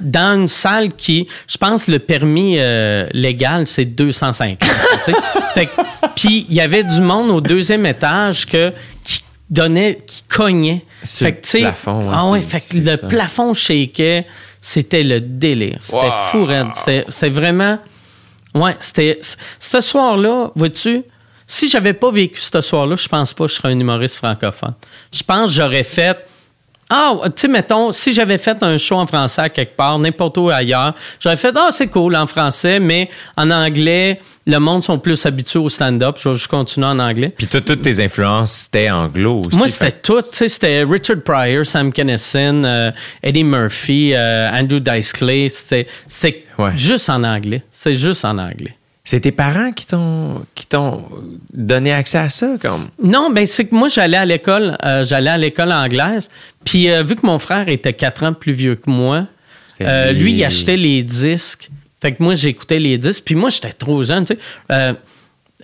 dans 0.00 0.36
une 0.40 0.48
salle 0.48 0.92
qui, 0.94 1.28
je 1.48 1.56
pense, 1.58 1.86
le 1.86 2.00
permis 2.00 2.56
euh, 2.58 3.06
légal, 3.12 3.68
c'est 3.68 3.84
250. 3.84 4.58
tu 4.58 4.66
sais. 5.12 5.12
Fait 5.54 5.66
que- 5.66 5.80
Puis 6.16 6.44
il 6.48 6.54
y 6.56 6.60
avait 6.60 6.82
du 6.82 7.00
monde 7.00 7.30
au 7.30 7.40
deuxième 7.40 7.86
étage 7.86 8.46
que, 8.46 8.72
qui 9.04 9.22
donnait, 9.48 9.98
qui 10.04 10.24
cognait. 10.28 10.82
Sur 11.04 11.26
fait 11.26 11.34
que, 11.34 11.56
le 11.58 11.62
plafond, 11.64 12.00
ouais, 12.00 12.14
ah 12.16 12.28
ouais, 12.30 12.40
fait 12.42 12.60
que 12.60 12.76
le 12.78 12.96
plafond 12.96 13.54
shakeait. 13.54 14.26
C'était 14.64 15.02
le 15.02 15.20
délire. 15.20 15.78
C'était 15.82 15.98
Wow. 16.06 16.12
fou, 16.30 16.44
raide. 16.46 16.68
C'était 16.74 17.28
vraiment... 17.30 17.78
Ouais, 18.54 18.76
c'était. 18.80 19.18
Ce 19.58 19.80
soir-là, 19.80 20.50
vois-tu, 20.54 21.02
si 21.46 21.68
j'avais 21.68 21.92
pas 21.94 22.10
vécu 22.10 22.40
ce 22.40 22.60
soir-là, 22.60 22.96
je 22.96 23.08
pense 23.08 23.32
pas 23.34 23.44
que 23.44 23.50
je 23.50 23.56
serais 23.56 23.70
un 23.70 23.78
humoriste 23.78 24.16
francophone. 24.16 24.74
Je 25.12 25.22
pense 25.22 25.46
que 25.46 25.52
j'aurais 25.56 25.84
fait. 25.84 26.16
Ah, 26.94 27.14
tu 27.24 27.32
sais, 27.36 27.48
mettons, 27.48 27.90
si 27.90 28.12
j'avais 28.12 28.36
fait 28.36 28.62
un 28.62 28.76
show 28.76 28.96
en 28.96 29.06
français 29.06 29.40
à 29.42 29.48
quelque 29.48 29.74
part, 29.76 29.98
n'importe 29.98 30.36
où 30.36 30.50
ailleurs, 30.50 30.94
j'aurais 31.18 31.36
fait, 31.36 31.54
ah, 31.56 31.68
c'est 31.70 31.86
cool 31.86 32.14
en 32.16 32.26
français, 32.26 32.78
mais 32.80 33.08
en 33.36 33.50
anglais, 33.50 34.20
le 34.46 34.58
monde 34.58 34.84
sont 34.84 34.98
plus 34.98 35.24
habitués 35.24 35.58
au 35.60 35.68
stand-up. 35.70 36.18
Je 36.22 36.28
vais 36.28 36.34
juste 36.34 36.48
continuer 36.48 36.88
en 36.88 36.98
anglais. 36.98 37.32
Puis 37.36 37.46
tout- 37.46 37.60
toutes 37.60 37.80
tes 37.80 38.04
influences, 38.04 38.52
c'était 38.64 38.90
anglo 38.90 39.40
aussi. 39.46 39.56
Moi, 39.56 39.68
c'était 39.68 39.92
tout. 39.92 40.20
C'était 40.20 40.82
Richard 40.84 41.22
Pryor, 41.24 41.64
Sam 41.64 41.92
Kinison, 41.92 42.62
euh, 42.64 42.90
Eddie 43.22 43.44
Murphy, 43.44 44.12
euh, 44.14 44.50
Andrew 44.52 44.80
Dice 44.80 45.12
Clay. 45.12 45.48
C'était 45.48 45.86
c'était 46.08 46.44
Ouais. 46.58 46.76
juste 46.76 47.08
en 47.08 47.22
anglais. 47.24 47.62
C'est 47.70 47.94
juste 47.94 48.24
en 48.24 48.36
anglais. 48.36 48.74
C'est 49.04 49.20
tes 49.20 49.32
parents 49.32 49.72
qui 49.72 49.86
t'ont 49.86 50.46
qui 50.54 50.66
t'ont 50.66 51.04
donné 51.52 51.92
accès 51.92 52.18
à 52.18 52.28
ça 52.28 52.54
comme? 52.60 52.88
Non, 53.02 53.30
ben 53.30 53.46
c'est 53.46 53.64
que 53.64 53.74
moi 53.74 53.88
j'allais 53.88 54.16
à 54.16 54.24
l'école, 54.24 54.76
euh, 54.84 55.04
j'allais 55.04 55.30
à 55.30 55.38
l'école 55.38 55.72
anglaise. 55.72 56.30
Puis 56.64 56.88
euh, 56.90 57.02
vu 57.02 57.16
que 57.16 57.26
mon 57.26 57.40
frère 57.40 57.68
était 57.68 57.92
quatre 57.94 58.22
ans 58.22 58.32
plus 58.32 58.52
vieux 58.52 58.76
que 58.76 58.88
moi, 58.88 59.26
euh, 59.80 60.12
lui. 60.12 60.24
lui 60.24 60.32
il 60.34 60.44
achetait 60.44 60.76
les 60.76 61.02
disques. 61.02 61.70
Fait 62.00 62.12
que 62.12 62.22
moi 62.22 62.36
j'écoutais 62.36 62.78
les 62.78 62.96
disques. 62.96 63.24
Puis 63.24 63.34
moi 63.34 63.50
j'étais 63.50 63.72
trop 63.72 64.04
jeune, 64.04 64.24
tu 64.24 64.36
sais. 64.70 64.94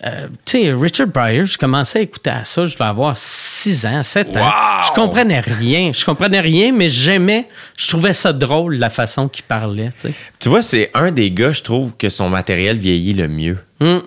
Euh, 0.05 0.29
tu 0.45 0.63
sais, 0.63 0.73
Richard 0.73 1.09
Pryor, 1.09 1.45
je 1.45 1.59
commençais 1.59 1.99
à 1.99 2.03
écouter 2.03 2.31
à 2.31 2.45
ça, 2.45 2.65
je 2.67 2.75
devais 2.75 2.85
avoir 2.85 3.17
6 3.17 3.87
ans, 3.87 4.03
7 4.03 4.37
ans. 4.37 4.51
Je 4.87 4.93
comprenais 4.93 5.41
rien. 5.41 5.93
Je 5.93 6.05
comprenais 6.05 6.41
rien, 6.41 6.73
mais 6.73 6.89
j'aimais, 6.89 7.49
je 7.77 7.89
trouvais 7.89 8.15
ça 8.15 8.33
drôle 8.33 8.77
la 8.77 8.91
façon 8.91 9.29
qu'il 9.29 9.45
parlait, 9.45 9.91
tu 10.39 10.49
vois, 10.49 10.63
c'est 10.63 10.91
un 10.95 11.11
des 11.11 11.31
gars, 11.31 11.53
je 11.53 11.63
trouve, 11.63 11.97
que 11.97 12.09
son 12.09 12.29
matériel 12.29 12.77
vieillit 12.77 13.15
le 13.15 13.29
mieux. 13.29 13.59
Hum. 13.81 14.03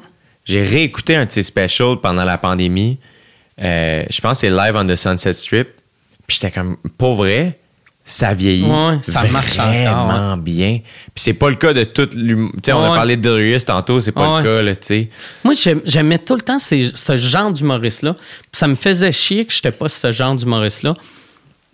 J'ai 0.45 0.63
réécouté 0.63 1.15
un 1.15 1.25
de 1.25 1.31
ses 1.31 1.43
specials 1.43 1.97
pendant 2.01 2.23
la 2.23 2.37
pandémie. 2.37 2.97
Euh, 3.61 4.03
je 4.09 4.21
pense 4.21 4.41
que 4.41 4.47
c'est 4.47 4.49
Live 4.49 4.75
on 4.75 4.85
the 4.85 4.95
Sunset 4.95 5.33
Strip. 5.33 5.69
Puis 6.25 6.39
j'étais 6.41 6.51
comme, 6.51 6.77
pas 6.97 7.13
vrai, 7.13 7.57
ça 8.03 8.33
vieillit 8.33 8.63
Ouais, 8.65 8.97
ça 9.01 9.23
marche 9.25 9.55
vraiment 9.55 10.35
bien. 10.37 10.79
Puis 11.13 11.23
c'est 11.23 11.33
pas 11.33 11.49
le 11.49 11.55
cas 11.55 11.73
de 11.73 11.83
tout 11.83 12.09
l'humour. 12.15 12.51
Tu 12.55 12.59
sais, 12.65 12.73
on 12.73 12.83
a 12.83 12.89
Ouais. 12.89 12.95
parlé 12.95 13.15
de 13.17 13.21
Delirious 13.21 13.59
tantôt, 13.65 13.99
c'est 14.01 14.11
pas 14.11 14.37
Ouais. 14.37 14.43
le 14.43 14.43
cas, 14.43 14.61
là, 14.61 14.75
tu 14.75 14.87
sais. 14.87 15.09
Moi, 15.43 15.53
j'aim- 15.53 15.81
j'aimais 15.85 16.17
tout 16.19 16.35
le 16.35 16.41
temps 16.41 16.59
ces- 16.59 16.91
ce 16.93 17.15
genre 17.17 17.51
d'humoriste-là. 17.51 18.13
Puis 18.15 18.59
Ça 18.59 18.67
me 18.67 18.75
faisait 18.75 19.11
chier 19.11 19.45
que 19.45 19.53
j'étais 19.53 19.71
pas 19.71 19.87
ce 19.89 20.11
genre 20.11 20.35
d'humoriste-là. 20.35 20.95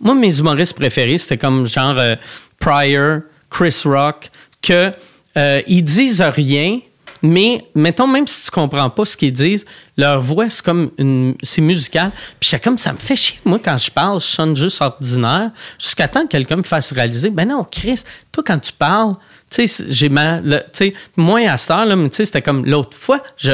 Moi, 0.00 0.14
mes 0.14 0.38
humoristes 0.38 0.74
préférés, 0.74 1.18
c'était 1.18 1.38
comme 1.38 1.66
genre 1.66 1.96
euh, 1.98 2.14
Pryor, 2.60 3.20
Chris 3.50 3.80
Rock, 3.84 4.30
que 4.62 4.92
euh, 5.36 5.62
ils 5.66 5.82
disent 5.82 6.22
rien, 6.22 6.80
mais 7.22 7.62
mettons, 7.74 8.06
même 8.06 8.26
si 8.26 8.44
tu 8.44 8.50
comprends 8.50 8.90
pas 8.90 9.04
ce 9.04 9.16
qu'ils 9.16 9.32
disent, 9.32 9.66
leur 9.96 10.20
voix, 10.20 10.48
c'est 10.48 10.64
comme 10.64 10.90
une. 10.98 11.34
C'est 11.42 11.60
musical. 11.60 12.12
Puis 12.38 12.50
j'étais 12.50 12.62
comme 12.62 12.78
ça 12.78 12.92
me 12.92 12.98
fait 12.98 13.16
chier. 13.16 13.40
Moi, 13.44 13.58
quand 13.62 13.78
je 13.78 13.90
parle, 13.90 14.20
je 14.20 14.26
sonne 14.26 14.56
juste 14.56 14.80
ordinaire. 14.80 15.50
Jusqu'à 15.78 16.08
temps 16.08 16.22
que 16.22 16.28
quelqu'un 16.28 16.56
me 16.56 16.62
fasse 16.62 16.92
réaliser, 16.92 17.30
ben 17.30 17.48
non, 17.48 17.64
Chris, 17.70 18.02
toi, 18.30 18.44
quand 18.46 18.58
tu 18.58 18.72
parles, 18.72 19.14
tu 19.50 19.66
sais, 19.66 19.84
j'ai 19.88 20.08
ma. 20.08 20.40
Tu 20.40 20.48
sais, 20.72 20.92
moins 21.16 21.46
à 21.48 21.56
cette 21.56 21.70
heure, 21.70 21.86
là, 21.86 21.96
mais 21.96 22.10
tu 22.10 22.16
sais, 22.16 22.24
c'était 22.24 22.42
comme 22.42 22.64
l'autre 22.64 22.96
fois, 22.96 23.22
je. 23.36 23.52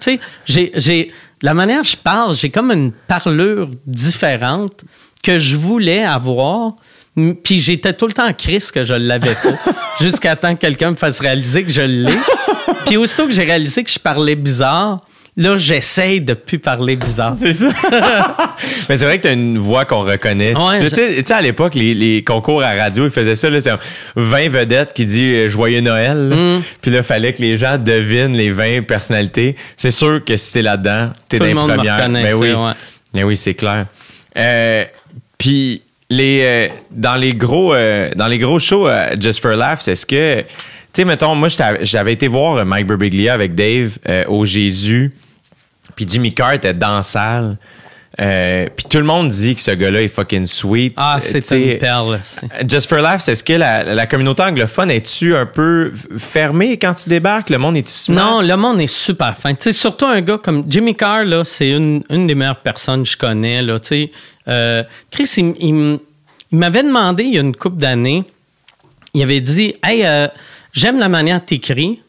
Tu 0.00 0.20
sais, 0.46 0.72
j'ai-. 0.74 1.12
La 1.42 1.54
manière 1.54 1.82
que 1.82 1.88
je 1.88 1.96
parle, 1.96 2.34
j'ai 2.34 2.50
comme 2.50 2.72
une 2.72 2.92
parlure 2.92 3.70
différente 3.86 4.84
que 5.22 5.38
je 5.38 5.56
voulais 5.56 6.04
avoir. 6.04 6.74
Puis 7.16 7.58
j'étais 7.58 7.94
tout 7.94 8.06
le 8.06 8.12
temps 8.12 8.28
en 8.28 8.32
que 8.32 8.82
je 8.82 8.94
l'avais 8.94 9.34
pas. 9.34 9.72
Jusqu'à 10.00 10.36
temps 10.36 10.54
que 10.54 10.60
quelqu'un 10.60 10.90
me 10.90 10.96
fasse 10.96 11.18
réaliser 11.20 11.64
que 11.64 11.70
je 11.70 11.82
l'ai. 11.82 12.12
Puis 12.86 12.96
aussitôt 12.96 13.26
que 13.26 13.32
j'ai 13.32 13.44
réalisé 13.44 13.84
que 13.84 13.90
je 13.90 13.98
parlais 13.98 14.34
bizarre, 14.36 15.00
là, 15.36 15.56
j'essaye 15.58 16.20
de 16.20 16.34
plus 16.34 16.58
parler 16.58 16.96
bizarre. 16.96 17.34
C'est 17.38 17.52
ça. 17.52 17.68
Mais 18.88 18.96
c'est 18.96 19.04
vrai 19.04 19.18
que 19.18 19.24
t'as 19.24 19.32
une 19.32 19.58
voix 19.58 19.84
qu'on 19.84 20.00
reconnaît. 20.02 20.54
Ouais, 20.56 20.88
tu 20.88 20.94
sais, 20.94 21.32
à 21.32 21.42
l'époque, 21.42 21.74
les, 21.74 21.94
les 21.94 22.24
concours 22.24 22.62
à 22.62 22.72
radio, 22.72 23.04
ils 23.04 23.10
faisaient 23.10 23.36
ça. 23.36 23.48
C'est 23.60 23.70
20 24.16 24.48
vedettes 24.48 24.92
qui 24.94 25.04
dit 25.04 25.24
euh, 25.24 25.48
Joyeux 25.48 25.80
Noël. 25.80 26.28
là. 26.28 26.36
Mm. 26.36 26.62
Puis 26.80 26.90
là, 26.90 27.02
fallait 27.02 27.32
que 27.32 27.42
les 27.42 27.56
gens 27.56 27.76
devinent 27.78 28.36
les 28.36 28.50
20 28.50 28.82
personnalités. 28.86 29.56
C'est 29.76 29.90
sûr 29.90 30.24
que 30.24 30.36
si 30.36 30.52
t'es 30.54 30.62
là-dedans, 30.62 31.10
t'es 31.28 31.36
Tout 31.38 31.40
dans 31.40 31.44
le 31.44 31.48
les 31.50 31.54
monde 31.54 31.70
me 31.70 31.76
premières. 31.76 31.96
reconnaissait, 31.96 32.28
Ben 32.30 32.34
oui. 32.40 32.52
ouais. 32.52 32.72
Ben 33.14 33.24
oui, 33.24 33.36
c'est 33.36 33.54
clair. 33.54 33.86
Euh, 34.36 34.84
Puis 35.38 35.82
les, 36.08 36.40
euh, 36.44 36.68
dans, 36.90 37.16
les 37.16 37.34
gros, 37.34 37.74
euh, 37.74 38.10
dans 38.14 38.26
les 38.26 38.38
gros 38.38 38.58
shows 38.58 38.88
Just 39.20 39.40
for 39.40 39.52
Laughs, 39.52 39.86
est-ce 39.88 40.06
que. 40.06 40.44
Tu 40.96 41.02
sais, 41.02 41.04
mettons, 41.04 41.34
moi, 41.34 41.48
j'avais 41.82 42.14
été 42.14 42.26
voir 42.26 42.56
euh, 42.56 42.64
Mike 42.64 42.86
Birbiglia 42.86 43.34
avec 43.34 43.54
Dave 43.54 43.98
euh, 44.08 44.24
au 44.28 44.46
Jésus. 44.46 45.12
Puis 45.94 46.06
Jimmy 46.08 46.32
Carr 46.32 46.54
était 46.54 46.72
dans 46.72 46.96
la 46.96 47.02
salle. 47.02 47.58
Euh, 48.18 48.66
puis 48.74 48.86
tout 48.88 48.96
le 48.96 49.04
monde 49.04 49.28
dit 49.28 49.54
que 49.54 49.60
ce 49.60 49.72
gars-là 49.72 50.00
est 50.00 50.08
fucking 50.08 50.46
sweet. 50.46 50.94
Ah, 50.96 51.18
c'est 51.20 51.50
une 51.50 51.76
perle. 51.76 52.18
c'est- 52.24 52.48
Just 52.66 52.88
for 52.88 52.96
Laughs, 52.96 53.28
est-ce 53.28 53.44
que 53.44 53.52
la, 53.52 53.84
la 53.84 54.06
communauté 54.06 54.42
anglophone 54.44 54.90
est-tu 54.90 55.36
un 55.36 55.44
peu 55.44 55.92
fermée 56.16 56.78
quand 56.78 56.94
tu 56.94 57.10
débarques? 57.10 57.50
Le 57.50 57.58
monde 57.58 57.76
est-tu 57.76 57.92
smart? 57.92 58.24
Non, 58.24 58.40
le 58.40 58.56
monde 58.56 58.80
est 58.80 58.86
super 58.86 59.36
fin. 59.36 59.52
Tu 59.54 59.64
sais, 59.64 59.72
surtout 59.72 60.06
un 60.06 60.22
gars 60.22 60.38
comme 60.38 60.64
Jimmy 60.66 60.94
Carr, 60.94 61.24
là, 61.26 61.44
c'est 61.44 61.72
une, 61.72 62.04
une 62.08 62.26
des 62.26 62.34
meilleures 62.34 62.60
personnes 62.62 63.02
que 63.02 63.10
je 63.10 63.18
connais. 63.18 63.60
Là. 63.60 63.76
Euh, 64.48 64.82
Chris, 65.10 65.30
il, 65.36 65.54
il 65.60 65.98
il 66.52 66.56
m'avait 66.58 66.84
demandé 66.84 67.24
il 67.24 67.34
y 67.34 67.36
a 67.36 67.42
une 67.42 67.54
couple 67.54 67.76
d'années, 67.76 68.24
il 69.12 69.22
avait 69.22 69.42
dit 69.42 69.74
Hey, 69.84 70.06
euh, 70.06 70.28
j'aime 70.76 70.98
la 71.00 71.08
manière 71.08 71.40
que 71.40 71.46
t'écris. 71.46 72.00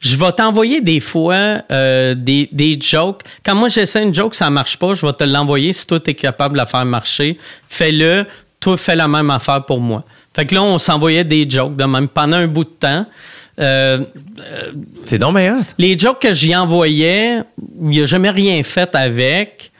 Je 0.00 0.16
vais 0.16 0.32
t'envoyer 0.32 0.80
des 0.80 1.00
fois 1.00 1.62
euh, 1.70 2.14
des, 2.14 2.48
des 2.52 2.78
jokes. 2.78 3.22
Quand 3.44 3.54
moi 3.54 3.68
j'essaie 3.68 4.02
une 4.02 4.12
joke, 4.12 4.34
ça 4.34 4.50
marche 4.50 4.76
pas, 4.76 4.92
je 4.94 5.06
vais 5.06 5.12
te 5.12 5.24
l'envoyer. 5.24 5.72
Si 5.72 5.86
toi, 5.86 5.98
tu 6.00 6.10
es 6.10 6.14
capable 6.14 6.54
de 6.54 6.58
la 6.58 6.66
faire 6.66 6.84
marcher, 6.84 7.38
fais-le. 7.66 8.26
toi, 8.60 8.76
fais 8.76 8.96
la 8.96 9.08
même 9.08 9.30
affaire 9.30 9.64
pour 9.64 9.80
moi. 9.80 10.04
Fait 10.34 10.44
que 10.44 10.54
là, 10.54 10.62
on 10.62 10.78
s'envoyait 10.78 11.24
des 11.24 11.48
jokes 11.48 11.76
de 11.76 11.84
même 11.84 12.08
pendant 12.08 12.36
un 12.38 12.48
bout 12.48 12.64
de 12.64 12.70
temps. 12.70 13.06
Euh, 13.60 14.04
C'est 15.06 15.18
donc 15.18 15.36
bien 15.36 15.64
les 15.78 15.96
jokes 15.96 16.20
que 16.20 16.32
j'y 16.34 16.54
envoyais, 16.56 17.38
il 17.80 18.00
n'a 18.00 18.04
jamais 18.04 18.30
rien 18.30 18.62
fait 18.64 18.94
avec. 18.96 19.70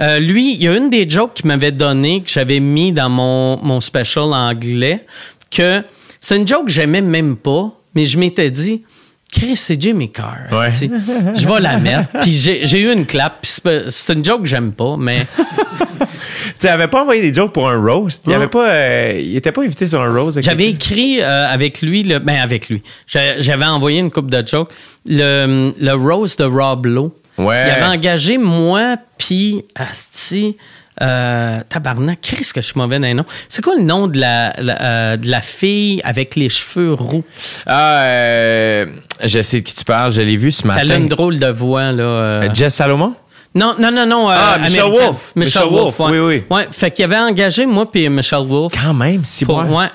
Euh, 0.00 0.18
lui, 0.18 0.54
il 0.54 0.62
y 0.62 0.68
a 0.68 0.76
une 0.76 0.90
des 0.90 1.08
jokes 1.08 1.34
qu'il 1.34 1.46
m'avait 1.46 1.72
donné, 1.72 2.20
que 2.22 2.28
j'avais 2.28 2.60
mis 2.60 2.92
dans 2.92 3.08
mon, 3.08 3.56
mon 3.62 3.80
special 3.80 4.24
anglais, 4.34 5.06
que 5.50 5.82
c'est 6.26 6.36
une 6.36 6.48
joke 6.48 6.66
que 6.66 6.72
j'aimais 6.72 7.02
même 7.02 7.36
pas, 7.36 7.70
mais 7.94 8.06
je 8.06 8.18
m'étais 8.18 8.50
dit, 8.50 8.82
Chris, 9.30 9.56
c'est 9.56 9.78
Jimmy 9.80 10.10
Carr. 10.10 10.38
Ouais. 10.52 10.70
Je 10.70 11.46
vais 11.46 11.60
la 11.60 11.76
mettre. 11.78 12.20
Puis 12.22 12.30
j'ai 12.32 12.80
eu 12.80 12.90
une 12.92 13.04
clap. 13.04 13.44
c'est 13.44 14.12
une 14.14 14.24
joke 14.24 14.42
que 14.42 14.48
j'aime 14.48 14.72
pas, 14.72 14.96
mais 14.98 15.26
Tu 16.58 16.66
n'avais 16.66 16.88
pas 16.88 17.02
envoyé 17.02 17.20
des 17.20 17.34
jokes 17.34 17.52
pour 17.52 17.68
un 17.68 17.78
roast? 17.78 18.24
Il 18.26 18.32
avait 18.32 18.46
pas, 18.48 18.68
euh, 18.68 19.20
il 19.22 19.36
était 19.36 19.52
pas 19.52 19.62
invité 19.62 19.86
sur 19.86 20.00
un 20.00 20.12
roast. 20.14 20.40
J'avais 20.40 20.68
écrit 20.68 21.20
euh, 21.20 21.46
avec 21.46 21.82
lui, 21.82 22.02
le, 22.04 22.18
ben 22.20 22.36
avec 22.40 22.68
lui. 22.68 22.82
J'a- 23.06 23.40
J'avais 23.40 23.64
envoyé 23.66 23.98
une 24.00 24.10
coupe 24.10 24.30
de 24.30 24.42
jokes. 24.46 24.70
Le, 25.06 25.74
le 25.78 25.92
Rose 25.92 26.36
de 26.36 26.44
Rob 26.44 26.86
Lowe. 26.86 27.12
Ouais. 27.36 27.64
Il 27.66 27.70
avait 27.70 27.96
engagé 27.96 28.38
moi, 28.38 28.96
puis 29.18 29.64
Asti. 29.74 30.56
Euh, 31.02 31.60
tabarnak, 31.68 32.20
qu'est-ce 32.20 32.54
que 32.54 32.60
je 32.60 32.66
suis 32.66 32.78
mauvais 32.78 32.98
les 33.00 33.14
noms? 33.14 33.24
C'est 33.48 33.62
quoi 33.64 33.74
le 33.74 33.82
nom 33.82 34.06
de 34.06 34.18
la, 34.20 34.52
la- 34.58 34.80
euh, 34.82 35.16
de 35.16 35.28
la 35.28 35.40
fille 35.40 36.00
avec 36.04 36.36
les 36.36 36.48
cheveux 36.48 36.94
roux? 36.94 37.24
Ah, 37.66 38.02
euh, 38.04 38.86
je 39.24 39.42
sais 39.42 39.58
de 39.60 39.64
qui 39.64 39.74
tu 39.74 39.84
parles. 39.84 40.12
Je 40.12 40.20
l'ai 40.20 40.36
vu 40.36 40.52
ce 40.52 40.62
Elle 40.64 40.70
a 40.70 40.74
matin. 40.84 40.96
une 41.00 41.08
drôle 41.08 41.38
de 41.40 41.48
voix, 41.48 41.90
là. 41.90 42.02
euh. 42.04 42.48
Jess 42.54 42.76
Salomon? 42.76 43.14
Non, 43.56 43.74
non, 43.78 43.90
non, 43.90 44.06
non. 44.06 44.28
Ah, 44.30 44.58
Michelle. 44.62 44.82
Wolf. 44.82 45.32
Michelle 45.36 45.62
Michelle 45.64 45.72
Wolf, 45.72 46.00
ouais. 46.00 46.10
oui, 46.10 46.18
oui. 46.18 46.42
Ouais, 46.50 46.68
fait 46.70 46.90
qu'il 46.92 47.04
avait 47.04 47.18
engagé 47.18 47.66
moi 47.66 47.90
puis 47.90 48.08
Michelle 48.08 48.46
Wolf. 48.46 48.72
Quand 48.80 48.94
même, 48.94 49.24
si 49.24 49.44
bon. 49.44 49.62
ouais. 49.76 49.88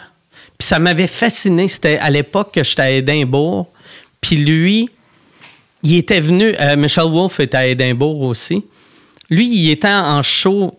Puis 0.58 0.68
ça 0.68 0.80
m'avait 0.80 1.08
fasciné. 1.08 1.68
C'était 1.70 1.98
à 1.98 2.10
l'époque 2.10 2.54
que 2.54 2.64
j'étais 2.64 2.82
à 2.82 2.90
Édimbourg. 2.92 3.68
Puis 4.20 4.36
lui, 4.36 4.90
il 5.84 5.96
était 5.96 6.20
venu. 6.20 6.54
euh, 6.60 6.76
Michel 6.76 7.06
Wolf 7.06 7.40
était 7.40 7.58
à 7.58 7.66
Édimbourg 7.68 8.22
aussi. 8.24 8.66
Lui, 9.30 9.48
il 9.48 9.72
était 9.72 9.88
en 9.88 10.22
show 10.24 10.74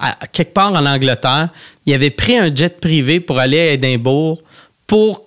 à- 0.00 0.26
quelque 0.26 0.52
part 0.52 0.72
en 0.72 0.84
Angleterre. 0.86 1.48
Il 1.86 1.94
avait 1.94 2.10
pris 2.10 2.36
un 2.36 2.54
jet 2.54 2.80
privé 2.80 3.20
pour 3.20 3.38
aller 3.38 3.58
à 3.60 3.72
Édimbourg 3.72 4.42
pour 4.86 5.24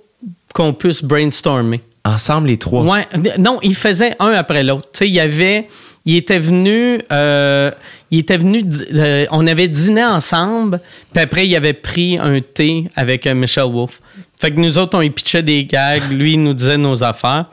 qu'on 0.53 0.73
puisse 0.73 1.03
brainstormer. 1.03 1.81
Ensemble, 2.03 2.47
les 2.49 2.57
trois. 2.57 2.83
Ouais, 2.83 3.07
non, 3.39 3.59
il 3.63 3.75
faisait 3.75 4.15
un 4.19 4.31
après 4.31 4.63
l'autre. 4.63 4.89
Tu 4.93 4.99
sais, 4.99 5.07
il 5.07 5.13
y 5.13 5.19
avait, 5.19 5.67
il 6.05 6.15
était 6.17 6.37
venu, 6.37 6.99
euh, 7.11 7.71
il 8.11 8.19
était 8.19 8.37
venu, 8.37 8.63
euh, 8.93 9.25
on 9.31 9.47
avait 9.47 9.67
dîné 9.67 10.05
ensemble, 10.05 10.79
puis 11.11 11.23
après 11.23 11.47
il 11.47 11.55
avait 11.55 11.73
pris 11.73 12.19
un 12.19 12.39
thé 12.41 12.85
avec 12.95 13.25
euh, 13.25 13.33
Michel 13.33 13.63
Wolf. 13.71 14.01
Fait 14.39 14.51
que 14.51 14.59
nous 14.59 14.77
autres 14.77 14.95
on 14.97 15.01
y 15.01 15.09
pitchait 15.09 15.41
des 15.41 15.65
gags, 15.65 16.03
lui 16.11 16.33
il 16.33 16.43
nous 16.43 16.53
disait 16.53 16.77
nos 16.77 17.03
affaires. 17.03 17.45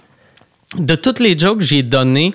De 0.77 0.95
toutes 0.97 1.19
les 1.21 1.39
jokes 1.39 1.59
que 1.61 1.65
j'ai 1.65 1.83
données, 1.83 2.35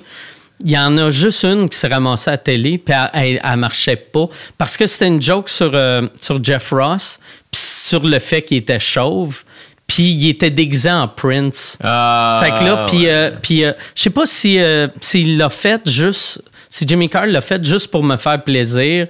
il 0.64 0.72
y 0.72 0.78
en 0.78 0.98
a 0.98 1.10
juste 1.12 1.44
une 1.44 1.70
qui 1.70 1.78
s'est 1.78 1.88
ramassée 1.88 2.30
à 2.30 2.34
la 2.34 2.38
télé, 2.38 2.78
puis 2.78 2.94
elle, 3.14 3.40
elle 3.44 3.56
marchait 3.58 3.96
pas. 3.96 4.28
Parce 4.58 4.76
que 4.78 4.88
c'était 4.88 5.08
une 5.08 5.22
joke 5.22 5.50
sur, 5.50 5.72
euh, 5.74 6.08
sur 6.22 6.44
Jeff 6.44 6.72
Ross, 6.72 7.20
puis 7.52 7.62
sur 7.62 8.04
le 8.04 8.20
fait 8.20 8.42
qu'il 8.42 8.58
était 8.58 8.80
chauve, 8.80 9.44
puis 9.86 10.04
il 10.04 10.30
était 10.30 10.50
déguisé 10.50 10.92
en 10.92 11.08
Prince. 11.08 11.78
Ah, 11.84 12.42
Fait 12.44 12.52
que 12.52 12.64
là, 12.66 12.86
puis, 12.90 12.98
ouais. 13.06 13.10
euh, 13.10 13.32
puis 13.42 13.64
euh, 13.64 13.72
je 13.96 14.02
sais 14.04 14.10
pas 14.10 14.26
si 14.26 14.60
euh, 14.60 14.88
s'il 15.00 15.38
l'a 15.38 15.50
fait 15.50 15.88
juste, 15.90 16.42
si 16.70 16.86
Jimmy 16.88 17.08
Carr 17.08 17.28
l'a 17.28 17.42
fait 17.42 17.64
juste 17.64 17.88
pour 17.90 18.04
me 18.04 18.18
faire 18.18 18.44
plaisir, 18.44 19.08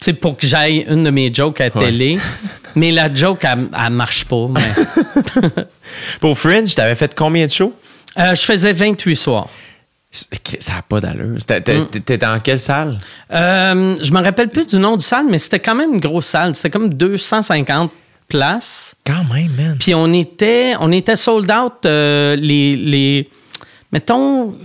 tu 0.00 0.14
pour 0.14 0.36
que 0.38 0.46
j'aille 0.46 0.86
une 0.88 1.04
de 1.04 1.10
mes 1.10 1.32
jokes 1.32 1.60
à 1.60 1.68
la 1.68 1.76
Ouais. 1.76 1.84
télé. 1.86 2.18
Mais 2.74 2.90
la 2.90 3.12
joke, 3.12 3.44
elle, 3.44 3.68
elle 3.84 3.92
marche 3.92 4.24
pas. 4.24 4.46
mais- 4.48 5.64
Pour 6.20 6.38
Fringe, 6.38 6.74
t'avais 6.74 6.94
fait 6.94 7.12
combien 7.14 7.46
de 7.46 7.50
shows? 7.50 7.74
Euh, 8.18 8.34
je 8.34 8.42
faisais 8.42 8.72
28 8.72 9.16
soirs. 9.16 9.48
Ça 10.12 10.74
n'a 10.74 10.82
pas 10.82 11.00
d'allure. 11.00 11.36
C'était- 11.38 11.78
T'étais 11.84 12.18
dans 12.18 12.38
quelle 12.40 12.58
salle? 12.58 12.98
Euh, 13.32 13.96
je 14.02 14.10
me 14.12 14.22
rappelle 14.22 14.48
plus 14.48 14.66
du 14.66 14.78
nom 14.78 14.96
du 14.96 15.04
salle, 15.04 15.26
mais 15.28 15.38
c'était 15.38 15.60
quand 15.60 15.74
même 15.76 15.94
une 15.94 16.00
grosse 16.00 16.26
salle. 16.26 16.54
C'était 16.56 16.70
comme 16.70 16.92
250 16.92 17.92
places. 18.28 18.94
Quand 19.06 19.22
même, 19.32 19.50
man. 19.56 19.76
Puis 19.78 19.94
on 19.94 20.12
était, 20.12 20.74
on 20.80 20.90
était 20.90 21.14
sold 21.16 21.50
out 21.50 21.86
euh, 21.86 22.34
les, 22.34 22.74
les, 22.76 23.30
mettons, 23.92 24.56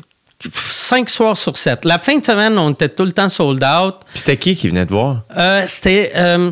cinq 0.51 1.09
soirs 1.09 1.38
sur 1.38 1.56
sept. 1.57 1.85
La 1.85 1.99
fin 1.99 2.17
de 2.17 2.25
semaine, 2.25 2.57
on 2.57 2.72
était 2.72 2.90
tout 2.90 3.06
le 3.06 3.11
temps 3.11 3.30
sold 3.30 3.64
out. 3.64 3.95
C'était 4.15 4.38
qui 4.38 4.56
qui 4.56 4.69
venait 4.69 4.85
te 4.88 4.93
voir? 4.93 5.24
Euh, 5.38 5.64
C'était 5.67 6.11
euh, 6.15 6.51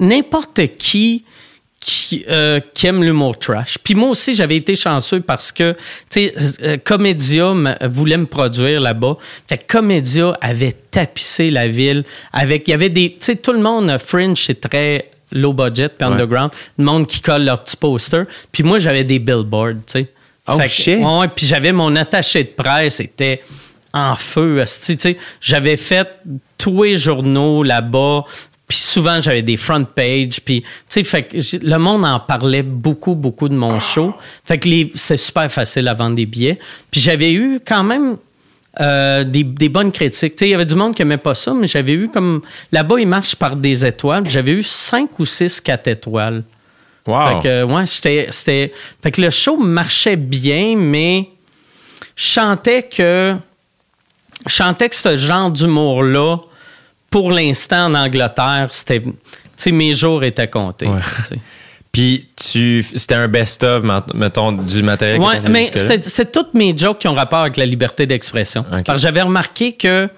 n'importe 0.00 0.66
qui 0.78 1.24
qui, 1.84 2.24
euh, 2.28 2.60
qui 2.74 2.86
aime 2.86 3.02
l'humour 3.02 3.36
trash. 3.36 3.76
Puis 3.82 3.96
moi 3.96 4.10
aussi, 4.10 4.34
j'avais 4.34 4.54
été 4.56 4.76
chanceux 4.76 5.20
parce 5.20 5.50
que, 5.50 5.72
tu 6.08 6.30
sais, 6.30 6.34
euh, 6.62 6.76
Comédia 6.82 7.52
voulait 7.86 8.16
me 8.16 8.26
produire 8.26 8.80
là-bas. 8.80 9.16
Fait 9.48 9.58
que 9.58 9.64
Comédia 9.66 10.32
avait 10.40 10.70
tapissé 10.92 11.50
la 11.50 11.66
ville 11.66 12.04
avec, 12.32 12.68
il 12.68 12.70
y 12.70 12.74
avait 12.74 12.88
des, 12.88 13.10
tu 13.10 13.16
sais, 13.20 13.34
tout 13.36 13.52
le 13.52 13.58
monde, 13.58 13.90
euh, 13.90 13.98
Fringe, 13.98 14.40
c'est 14.46 14.60
très 14.60 15.10
low 15.32 15.52
budget 15.52 15.88
puis 15.88 16.06
Ouais. 16.06 16.12
underground. 16.12 16.52
Le 16.78 16.84
monde 16.84 17.06
qui 17.08 17.20
colle 17.20 17.42
leurs 17.44 17.64
petits 17.64 17.76
posters. 17.76 18.26
Puis 18.52 18.62
moi, 18.62 18.78
j'avais 18.78 19.02
des 19.02 19.18
billboards, 19.18 19.72
tu 19.86 19.92
sais. 20.02 20.08
Oh, 20.46 20.56
Fait 20.56 20.68
shit. 20.68 20.98
ouais, 21.00 21.18
ouais, 21.18 21.28
puis 21.34 21.46
j'avais 21.46 21.72
mon 21.72 21.96
attaché 21.96 22.44
de 22.44 22.50
presse, 22.50 22.96
c'était 22.96 23.40
en 23.92 24.14
feu. 24.14 24.60
esti, 24.60 24.96
tu 24.96 25.02
sais. 25.02 25.16
J'avais 25.40 25.76
fait 25.76 26.08
tous 26.58 26.84
les 26.84 26.96
journaux 26.96 27.62
là-bas. 27.64 28.24
Puis 28.72 28.80
souvent, 28.80 29.20
j'avais 29.20 29.42
des 29.42 29.58
front 29.58 29.84
pages. 29.84 30.40
Puis, 30.42 30.62
tu 30.62 30.68
sais, 30.88 31.04
fait 31.04 31.24
que 31.24 31.36
le 31.62 31.76
monde 31.76 32.06
en 32.06 32.18
parlait 32.20 32.62
beaucoup, 32.62 33.14
beaucoup 33.14 33.50
de 33.50 33.54
mon 33.54 33.78
show. 33.78 34.14
Fait 34.46 34.58
que 34.58 34.66
c'est 34.94 35.18
super 35.18 35.52
facile 35.52 35.86
à 35.88 35.92
vendre 35.92 36.16
des 36.16 36.24
billets. 36.24 36.58
Puis 36.90 37.02
j'avais 37.02 37.32
eu 37.32 37.60
quand 37.62 37.84
même 37.84 38.16
euh, 38.80 39.24
des, 39.24 39.44
des 39.44 39.68
bonnes 39.68 39.92
critiques. 39.92 40.36
Tu 40.36 40.38
sais, 40.38 40.48
il 40.48 40.52
y 40.52 40.54
avait 40.54 40.64
du 40.64 40.74
monde 40.74 40.94
qui 40.94 41.02
aimait 41.02 41.18
pas 41.18 41.34
ça, 41.34 41.52
mais 41.52 41.66
j'avais 41.66 41.92
eu 41.92 42.08
comme... 42.08 42.40
Là-bas, 42.70 42.98
ils 42.98 43.06
marchent 43.06 43.36
par 43.36 43.56
des 43.56 43.84
étoiles. 43.84 44.26
J'avais 44.26 44.52
eu 44.52 44.62
cinq 44.62 45.18
ou 45.18 45.26
six, 45.26 45.60
quatre 45.60 45.88
étoiles. 45.88 46.42
Wow. 47.06 47.20
Fait 47.28 47.42
que, 47.42 47.62
ouais, 47.64 47.84
j'étais- 47.84 48.28
c'était. 48.30 48.72
Fait 49.02 49.10
que 49.10 49.20
le 49.20 49.28
show 49.28 49.58
marchait 49.58 50.16
bien, 50.16 50.76
mais 50.78 51.28
je 52.16 52.24
chantais 52.24 52.84
que. 52.84 53.34
Je 54.46 54.50
chantais 54.54 54.88
que 54.88 54.94
ce 54.96 55.14
genre 55.16 55.50
d'humour-là, 55.50 56.38
pour 57.12 57.30
l'instant 57.30 57.86
en 57.86 57.94
Angleterre, 57.94 58.68
c'était. 58.72 59.00
Mes 59.70 59.94
jours 59.94 60.24
étaient 60.24 60.48
comptés. 60.48 60.88
Ouais. 60.88 60.98
Puis 61.92 62.26
tu, 62.34 62.84
c'était 62.96 63.14
un 63.14 63.28
best-of, 63.28 63.84
mettons, 64.14 64.50
du 64.50 64.82
matériel. 64.82 65.20
t'avais 65.36 65.48
mais 65.50 65.70
c'est 66.02 66.32
toutes 66.32 66.54
mes 66.54 66.76
jokes 66.76 66.98
qui 67.00 67.06
ont 67.06 67.14
rapport 67.14 67.40
avec 67.40 67.56
la 67.58 67.66
liberté 67.66 68.06
d'expression. 68.06 68.64
Parce 68.64 68.82
que 68.96 68.96
j'avais 68.96 69.22
remarqué 69.22 69.74
que 69.74 70.08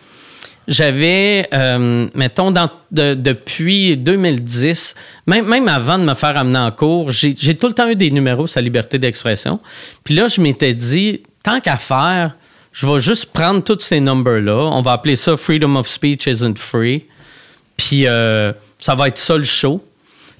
j'avais, 0.66 1.46
euh, 1.52 2.08
mettons, 2.14 2.50
dans- 2.50 2.70
de- 2.90 3.14
depuis 3.14 3.96
2010, 3.98 4.94
même, 5.26 5.46
même 5.46 5.68
avant 5.68 5.98
de 5.98 6.04
me 6.04 6.14
faire 6.14 6.36
amener 6.38 6.58
en 6.58 6.70
cours, 6.70 7.10
j'ai 7.10 7.34
j'ai 7.36 7.54
tout 7.56 7.66
le 7.66 7.74
temps 7.74 7.88
eu 7.88 7.96
des 7.96 8.10
numéros 8.10 8.46
sur 8.46 8.60
la 8.60 8.64
liberté 8.64 8.98
d'expression. 8.98 9.60
Puis 10.04 10.14
là, 10.14 10.26
je 10.28 10.40
m'étais 10.40 10.72
dit, 10.74 11.22
tant 11.42 11.60
qu'à 11.60 11.76
faire, 11.76 12.36
je 12.74 12.86
vais 12.88 13.00
juste 13.00 13.26
prendre 13.26 13.62
tous 13.62 13.78
ces 13.78 14.00
numbers-là. 14.00 14.68
On 14.72 14.82
va 14.82 14.92
appeler 14.92 15.14
ça 15.14 15.36
Freedom 15.36 15.76
of 15.76 15.86
Speech 15.86 16.26
isn't 16.26 16.58
free. 16.58 17.04
Puis 17.76 18.06
euh, 18.06 18.52
ça 18.78 18.96
va 18.96 19.08
être 19.08 19.16
ça 19.16 19.36
le 19.36 19.44
show. 19.44 19.82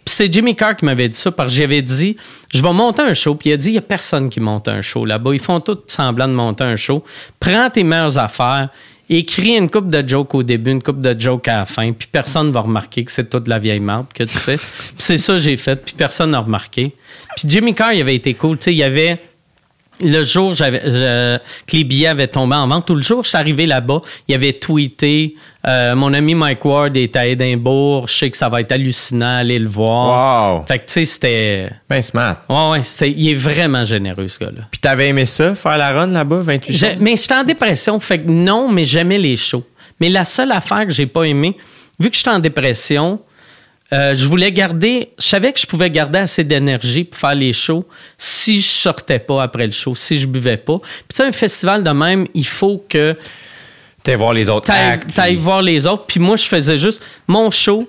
Puis 0.05 0.15
c'est 0.17 0.31
Jimmy 0.31 0.55
Carr 0.57 0.77
qui 0.77 0.85
m'avait 0.85 1.09
dit 1.09 1.17
ça 1.17 1.31
parce 1.31 1.53
que 1.53 1.59
j'avais 1.59 1.81
dit 1.81 2.17
je 2.53 2.61
vais 2.61 2.73
monter 2.73 3.03
un 3.03 3.15
show. 3.15 3.37
Puis 3.37 3.51
il 3.51 3.53
a 3.53 3.57
dit 3.57 3.69
il 3.69 3.73
n'y 3.73 3.79
a 3.79 3.83
personne 3.83 4.29
qui 4.29 4.41
monte 4.41 4.67
un 4.67 4.81
show 4.81 5.05
là-bas. 5.05 5.31
Ils 5.33 5.41
font 5.41 5.61
tout 5.61 5.79
semblant 5.87 6.27
de 6.27 6.33
monter 6.33 6.65
un 6.65 6.75
show. 6.75 7.05
Prends 7.39 7.71
tes 7.71 7.85
meilleures 7.85 8.19
affaires, 8.19 8.69
écris 9.09 9.57
une 9.57 9.71
coupe 9.71 9.89
de 9.89 10.07
jokes 10.07 10.35
au 10.35 10.43
début, 10.43 10.73
une 10.73 10.83
coupe 10.83 11.01
de 11.01 11.19
jokes 11.19 11.47
à 11.47 11.59
la 11.59 11.67
fin. 11.67 11.93
Puis 11.93 12.09
personne 12.11 12.49
ne 12.49 12.53
va 12.53 12.63
remarquer 12.63 13.05
que 13.05 13.13
c'est 13.13 13.31
toute 13.31 13.47
la 13.47 13.61
vieille 13.61 13.79
marde 13.79 14.07
que 14.13 14.25
tu 14.25 14.37
fais. 14.37 14.57
puis 14.57 14.95
c'est 14.99 15.19
ça 15.19 15.35
que 15.35 15.39
j'ai 15.39 15.57
fait. 15.57 15.77
Puis 15.77 15.95
personne 15.97 16.33
n'a 16.33 16.41
remarqué. 16.41 16.97
Puis 17.37 17.49
Jimmy 17.49 17.75
Carr, 17.77 17.93
il 17.93 18.01
avait 18.01 18.17
été 18.17 18.35
cool. 18.35 18.59
Tu 18.59 18.65
sais, 18.65 18.73
il 18.73 18.79
y 18.79 18.83
avait 18.83 19.21
le 20.03 20.23
jour 20.25 20.53
j'avais, 20.55 20.81
je- 20.85 21.39
que 21.67 21.77
les 21.77 21.85
billets 21.85 22.09
avaient 22.09 22.27
tombé 22.29 22.57
en 22.57 22.67
vente, 22.67 22.87
tout 22.87 22.95
le 22.95 23.03
jour, 23.03 23.23
je 23.23 23.29
suis 23.29 23.39
arrivé 23.39 23.67
là-bas, 23.67 24.01
il 24.29 24.35
avait 24.35 24.53
tweeté 24.55 25.37
euh, 25.67 25.95
Mon 25.95 26.13
ami 26.13 26.35
Mike 26.35 26.65
Ward 26.65 26.97
est 26.97 27.17
à 27.17 27.27
Édimbourg, 27.27 28.09
je 28.09 28.15
sais 28.15 28.31
que 28.31 28.37
ça 28.37 28.49
va 28.49 28.61
être 28.61 28.73
hallucinant, 28.73 29.37
allez 29.39 29.59
le 29.59 29.69
voir. 29.69 30.57
Wow. 30.59 30.67
Fait 30.67 30.79
que, 30.81 30.87
tu 30.87 30.93
sais, 30.93 31.05
c'était. 31.07 31.71
Ben 31.89 32.03
smart. 32.03 32.37
Ouais, 32.49 32.71
ouais, 32.73 32.83
c'était... 32.85 33.11
il 33.13 33.31
est 33.31 33.35
vraiment 33.35 33.83
généreux, 33.85 34.29
ce 34.29 34.39
gars-là. 34.39 34.63
Puis 34.71 34.81
t'avais 34.81 35.09
aimé 35.09 35.25
ça, 35.27 35.55
faire 35.55 35.79
la 35.79 35.91
run 35.93 36.09
là-bas, 36.09 36.39
28 36.41 36.73
J'ai- 36.77 36.91
shows? 36.91 36.97
mais 37.01 37.17
j'étais 37.17 37.35
en 37.35 37.45
dépression, 37.45 37.99
fait 38.01 38.19
que 38.19 38.29
non, 38.31 38.71
mais 38.71 38.85
j'aimais 38.85 39.19
les 39.19 39.37
shows. 39.37 39.65
Mais 40.01 40.09
la 40.11 40.25
seule 40.25 40.53
affaire 40.53 40.87
que 40.87 40.93
j'ai 40.93 41.07
pas 41.07 41.23
aimé, 41.25 41.57
vu 41.99 42.11
que 42.11 42.17
j'étais 42.17 42.31
en 42.31 42.41
dépression, 42.41 43.21
euh, 43.95 44.15
je 44.15 44.27
voulais 44.27 44.51
garder, 44.53 45.11
je 45.19 45.25
savais 45.25 45.53
que 45.53 45.61
je 45.61 45.67
pouvais 45.67 45.91
garder 45.91 46.19
assez 46.19 46.43
d'énergie 46.45 47.05
pour 47.05 47.19
faire 47.19 47.35
les 47.35 47.53
shows 47.53 47.87
si 48.19 48.61
je 48.61 48.67
sortais 48.67 49.19
pas 49.19 49.43
après 49.43 49.67
le 49.67 49.73
show, 49.73 49.95
si 49.95 50.19
je 50.19 50.27
buvais 50.27 50.57
pas. 50.57 50.79
Puis 50.79 51.05
tu 51.11 51.17
sais, 51.17 51.23
un 51.25 51.33
festival 51.33 51.83
de 51.85 51.91
même, 51.91 52.27
il 52.35 52.47
faut 52.47 52.85
que 52.89 53.17
T'es 54.03 54.17
voir 54.17 54.33
les 54.35 54.51
autres 54.51 54.67
t'ailles 54.67 55.01
t'ailles 55.15 55.35
puis- 55.37 55.43
voir 55.43 55.63
les 55.63 55.87
autres. 55.87 56.05
Puis 56.07 56.21
moi, 56.21 56.37
je 56.37 56.45
faisais 56.45 56.77
juste 56.77 57.03
mon 57.27 57.51
show, 57.51 57.89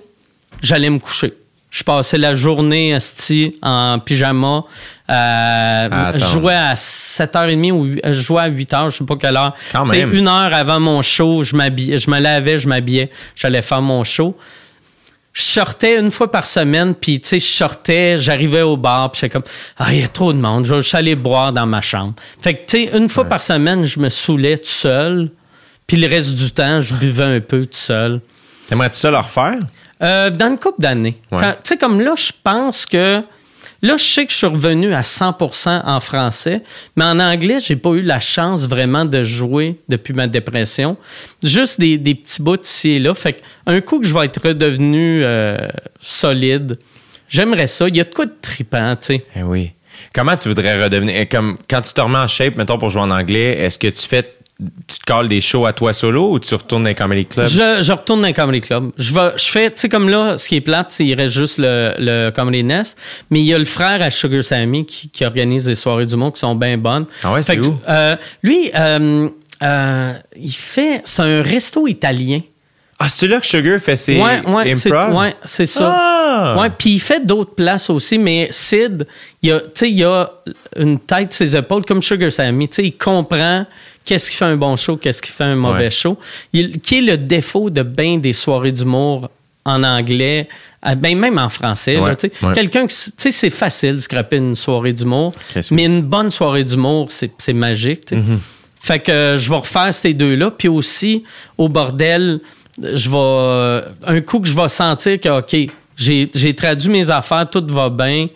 j'allais 0.62 0.88
me 0.90 0.98
coucher. 0.98 1.34
Je 1.68 1.82
passais 1.82 2.16
la 2.16 2.34
journée 2.34 2.90
esti, 2.90 3.58
en 3.60 3.98
pyjama. 3.98 4.62
Euh, 5.10 5.88
je 5.90 5.94
attendre. 5.94 6.28
jouais 6.30 6.54
à 6.54 6.74
7h30 6.74 7.72
ou 7.72 7.96
je 8.02 8.12
jouais 8.12 8.42
à 8.42 8.48
8h, 8.48 8.90
je 8.90 8.96
sais 8.98 9.04
pas 9.04 9.16
quelle 9.16 9.36
heure. 9.36 9.54
Quand 9.72 9.84
même. 9.86 10.14
Une 10.14 10.28
heure 10.28 10.54
avant 10.54 10.80
mon 10.80 11.02
show, 11.02 11.42
je 11.44 11.50
je 11.50 12.10
me 12.10 12.18
lavais, 12.18 12.58
je 12.58 12.68
m'habillais, 12.68 13.10
j'allais 13.34 13.60
faire 13.62 13.82
mon 13.82 14.04
show. 14.04 14.36
Je 15.36 15.42
sortais 15.42 15.98
une 16.00 16.10
fois 16.10 16.32
par 16.32 16.46
semaine, 16.46 16.94
puis 16.94 17.20
tu 17.20 17.28
sais, 17.28 17.38
je 17.38 17.44
sortais, 17.44 18.18
j'arrivais 18.18 18.62
au 18.62 18.78
bar, 18.78 19.12
puis 19.12 19.20
j'étais 19.20 19.34
comme, 19.34 19.42
ah, 19.76 19.92
il 19.92 20.00
y 20.00 20.02
a 20.02 20.08
trop 20.08 20.32
de 20.32 20.38
monde, 20.38 20.64
je 20.64 20.74
vais 20.76 20.96
aller 20.96 21.14
boire 21.14 21.52
dans 21.52 21.66
ma 21.66 21.82
chambre. 21.82 22.14
Fait 22.40 22.54
que, 22.54 22.60
tu 22.60 22.86
sais, 22.86 22.96
une 22.96 23.10
fois 23.10 23.26
par 23.26 23.42
semaine, 23.42 23.84
je 23.84 24.00
me 24.00 24.08
saoulais 24.08 24.56
tout 24.56 24.64
seul, 24.64 25.28
puis 25.86 25.98
le 25.98 26.08
reste 26.08 26.34
du 26.36 26.50
temps, 26.52 26.80
je 26.80 26.94
buvais 26.94 27.36
un 27.36 27.40
peu 27.40 27.66
tout 27.66 27.72
seul. 27.72 28.22
T'aimerais-tu 28.66 28.96
ça 28.96 29.10
le 29.10 29.18
refaire? 29.18 29.58
Euh, 30.02 30.30
dans 30.30 30.46
une 30.46 30.58
couple 30.58 30.80
d'années. 30.80 31.18
Ouais. 31.30 31.52
Tu 31.52 31.58
sais, 31.64 31.76
comme 31.76 32.00
là, 32.00 32.14
je 32.16 32.32
pense 32.42 32.86
que. 32.86 33.22
Là, 33.82 33.96
je 33.98 34.04
sais 34.04 34.24
que 34.26 34.32
je 34.32 34.36
suis 34.38 34.46
revenu 34.46 34.94
à 34.94 35.02
100% 35.02 35.82
en 35.84 36.00
français, 36.00 36.62
mais 36.96 37.04
en 37.04 37.20
anglais, 37.20 37.58
j'ai 37.64 37.76
pas 37.76 37.90
eu 37.90 38.02
la 38.02 38.20
chance 38.20 38.66
vraiment 38.66 39.04
de 39.04 39.22
jouer 39.22 39.78
depuis 39.88 40.14
ma 40.14 40.26
dépression. 40.26 40.96
Juste 41.42 41.78
des, 41.78 41.98
petits 41.98 42.40
bouts 42.42 42.56
ici 42.62 42.92
et 42.92 42.98
là. 42.98 43.14
Fait 43.14 43.42
un 43.66 43.80
coup 43.80 44.00
que 44.00 44.06
je 44.06 44.14
vais 44.14 44.24
être 44.24 44.40
redevenu 44.48 45.22
euh, 45.24 45.68
solide, 46.00 46.78
j'aimerais 47.28 47.66
ça. 47.66 47.88
Il 47.88 47.96
y 47.96 48.00
a 48.00 48.04
de 48.04 48.14
quoi 48.14 48.26
de 48.26 48.34
trippant, 48.40 48.96
tu 48.96 49.06
sais. 49.06 49.24
Eh 49.36 49.42
oui. 49.42 49.72
Comment 50.14 50.36
tu 50.36 50.48
voudrais 50.48 50.82
redevenir. 50.82 51.14
eh, 51.16 51.26
Comme, 51.26 51.56
quand 51.68 51.80
tu 51.82 51.92
te 51.92 52.00
remets 52.00 52.18
en 52.18 52.28
shape, 52.28 52.56
mettons, 52.56 52.78
pour 52.78 52.90
jouer 52.90 53.02
en 53.02 53.10
anglais, 53.10 53.58
est-ce 53.58 53.78
que 53.78 53.88
tu 53.88 54.06
fais. 54.06 54.35
Tu 54.86 54.98
te 54.98 55.04
calls 55.04 55.28
des 55.28 55.42
shows 55.42 55.66
à 55.66 55.74
toi 55.74 55.92
solo 55.92 56.32
ou 56.32 56.38
tu 56.38 56.54
retournes 56.54 56.84
dans 56.84 56.88
les 56.88 56.94
comedy 56.94 57.26
clubs? 57.26 57.46
Je, 57.46 57.82
je 57.82 57.92
retourne 57.92 58.22
dans 58.22 58.26
le 58.28 58.32
Comedy 58.32 58.62
Club. 58.62 58.90
Je, 58.96 59.12
vais, 59.12 59.32
je 59.36 59.44
fais, 59.44 59.70
tu 59.70 59.80
sais, 59.80 59.88
comme 59.90 60.08
là, 60.08 60.38
ce 60.38 60.48
qui 60.48 60.56
est 60.56 60.60
plate, 60.62 60.86
c'est 60.92 61.04
qu'il 61.04 61.14
reste 61.14 61.34
juste 61.34 61.58
le, 61.58 61.92
le 61.98 62.30
Comedy 62.30 62.64
Nest. 62.64 62.96
Mais 63.30 63.40
il 63.40 63.44
y 63.46 63.52
a 63.52 63.58
le 63.58 63.66
frère 63.66 64.00
à 64.00 64.10
Sugar 64.10 64.42
Sammy 64.42 64.86
qui, 64.86 65.10
qui 65.10 65.26
organise 65.26 65.66
des 65.66 65.74
soirées 65.74 66.06
du 66.06 66.16
monde 66.16 66.32
qui 66.32 66.40
sont 66.40 66.54
bien 66.54 66.78
bonnes. 66.78 67.04
Ah 67.22 67.34
ouais, 67.34 67.42
c'est 67.42 67.58
où? 67.58 67.78
euh, 67.86 68.16
lui, 68.42 68.70
euh, 68.74 69.28
euh, 69.62 70.12
il 70.36 70.52
fait. 70.52 71.02
C'est 71.04 71.20
un 71.22 71.42
resto 71.42 71.86
italien. 71.86 72.40
Ah, 72.98 73.08
c'est 73.10 73.26
là 73.26 73.40
que 73.40 73.46
Sugar 73.46 73.78
fait 73.78 73.96
ses 73.96 74.18
ouais, 74.20 74.40
ouais, 74.46 74.74
c'est 74.74 74.90
improv? 74.90 75.14
ouais, 75.16 75.34
c'est 75.44 75.66
ça. 75.66 75.94
Ah! 75.94 76.56
Ouais, 76.58 76.70
puis 76.70 76.94
il 76.94 77.00
fait 77.00 77.24
d'autres 77.24 77.54
places 77.54 77.90
aussi, 77.90 78.16
mais 78.18 78.48
Sid, 78.50 79.06
il 79.42 79.52
a, 79.52 79.60
tu 79.60 79.66
sais, 79.74 79.90
il 79.90 80.02
a 80.04 80.30
une 80.76 80.98
tête 80.98 81.32
ses 81.34 81.54
épaules 81.56 81.84
comme 81.84 82.00
Sugar 82.00 82.32
Sammy. 82.32 82.68
Tu 82.68 82.74
sais, 82.76 82.84
il 82.84 82.92
comprend 82.96 83.66
qu'est-ce 84.04 84.30
qui 84.30 84.36
fait 84.36 84.46
un 84.46 84.56
bon 84.56 84.76
show, 84.76 84.96
qu'est-ce 84.96 85.20
qui 85.20 85.30
fait 85.30 85.44
un 85.44 85.56
mauvais 85.56 85.84
Ouais. 85.84 85.90
show. 85.90 86.16
Il, 86.54 86.80
qui 86.80 86.98
est 86.98 87.00
le 87.02 87.18
défaut 87.18 87.68
de 87.68 87.82
bien 87.82 88.16
des 88.16 88.32
soirées 88.32 88.72
d'humour 88.72 89.28
en 89.66 89.82
anglais, 89.82 90.48
ben 90.98 91.18
même 91.18 91.38
en 91.38 91.48
français. 91.50 91.98
Ouais, 91.98 92.12
ouais. 92.42 92.52
Quelqu'un, 92.54 92.86
qui- 92.86 93.32
c'est 93.32 93.50
facile 93.50 93.96
de 93.96 94.00
scraper 94.00 94.36
une 94.36 94.54
soirée 94.54 94.92
d'humour, 94.94 95.32
mais 95.70 95.84
une 95.84 96.00
bonne 96.02 96.30
soirée 96.30 96.64
d'humour, 96.64 97.08
c'est 97.10 97.32
c'est 97.38 97.52
magique. 97.52 98.10
Mm-hmm. 98.12 98.38
Fait 98.80 99.00
que 99.00 99.10
euh, 99.10 99.36
je 99.36 99.50
vais 99.50 99.56
refaire 99.56 99.92
ces 99.92 100.14
deux-là. 100.14 100.52
Puis 100.52 100.68
aussi, 100.68 101.24
au 101.58 101.68
bordel, 101.68 102.38
je 102.82 103.08
vais. 103.08 103.16
euh, 103.16 103.82
un 104.06 104.20
coup 104.20 104.40
que 104.40 104.48
je 104.48 104.54
vais 104.54 104.68
sentir 104.68 105.20
que, 105.20 105.28
OK, 105.38 105.56
j'ai 105.96 106.54
traduit 106.54 106.90
mes 106.90 107.10
affaires, 107.10 107.48
tout 107.48 107.66
va 107.68 107.88
bien. 107.88 108.28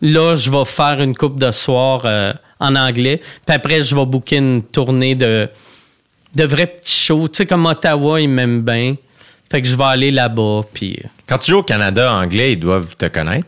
Là, 0.00 0.34
je 0.34 0.50
vais 0.50 0.64
faire 0.64 1.00
une 1.00 1.16
coupe 1.16 1.38
de 1.38 1.50
soir 1.50 2.02
euh, 2.04 2.32
en 2.60 2.74
anglais. 2.76 3.20
Puis 3.46 3.56
après, 3.56 3.80
je 3.80 3.94
vais 3.94 4.04
booker 4.04 4.36
une 4.36 4.62
tournée 4.62 5.14
de, 5.14 5.48
de 6.34 6.44
vrais 6.44 6.66
petits 6.66 7.04
shows. 7.06 7.28
Tu 7.28 7.38
sais, 7.38 7.46
comme 7.46 7.64
Ottawa, 7.66 8.20
ils 8.20 8.28
m'aiment 8.28 8.62
bien. 8.62 8.96
Fait 9.50 9.62
que 9.62 9.68
je 9.68 9.76
vais 9.76 9.84
aller 9.84 10.10
là-bas. 10.10 10.62
Puis. 10.72 10.98
Quand 11.26 11.38
tu 11.38 11.50
joues 11.52 11.58
au 11.58 11.62
Canada 11.62 12.12
anglais, 12.12 12.52
ils 12.52 12.58
doivent 12.58 12.96
te 12.96 13.06
connaître. 13.06 13.46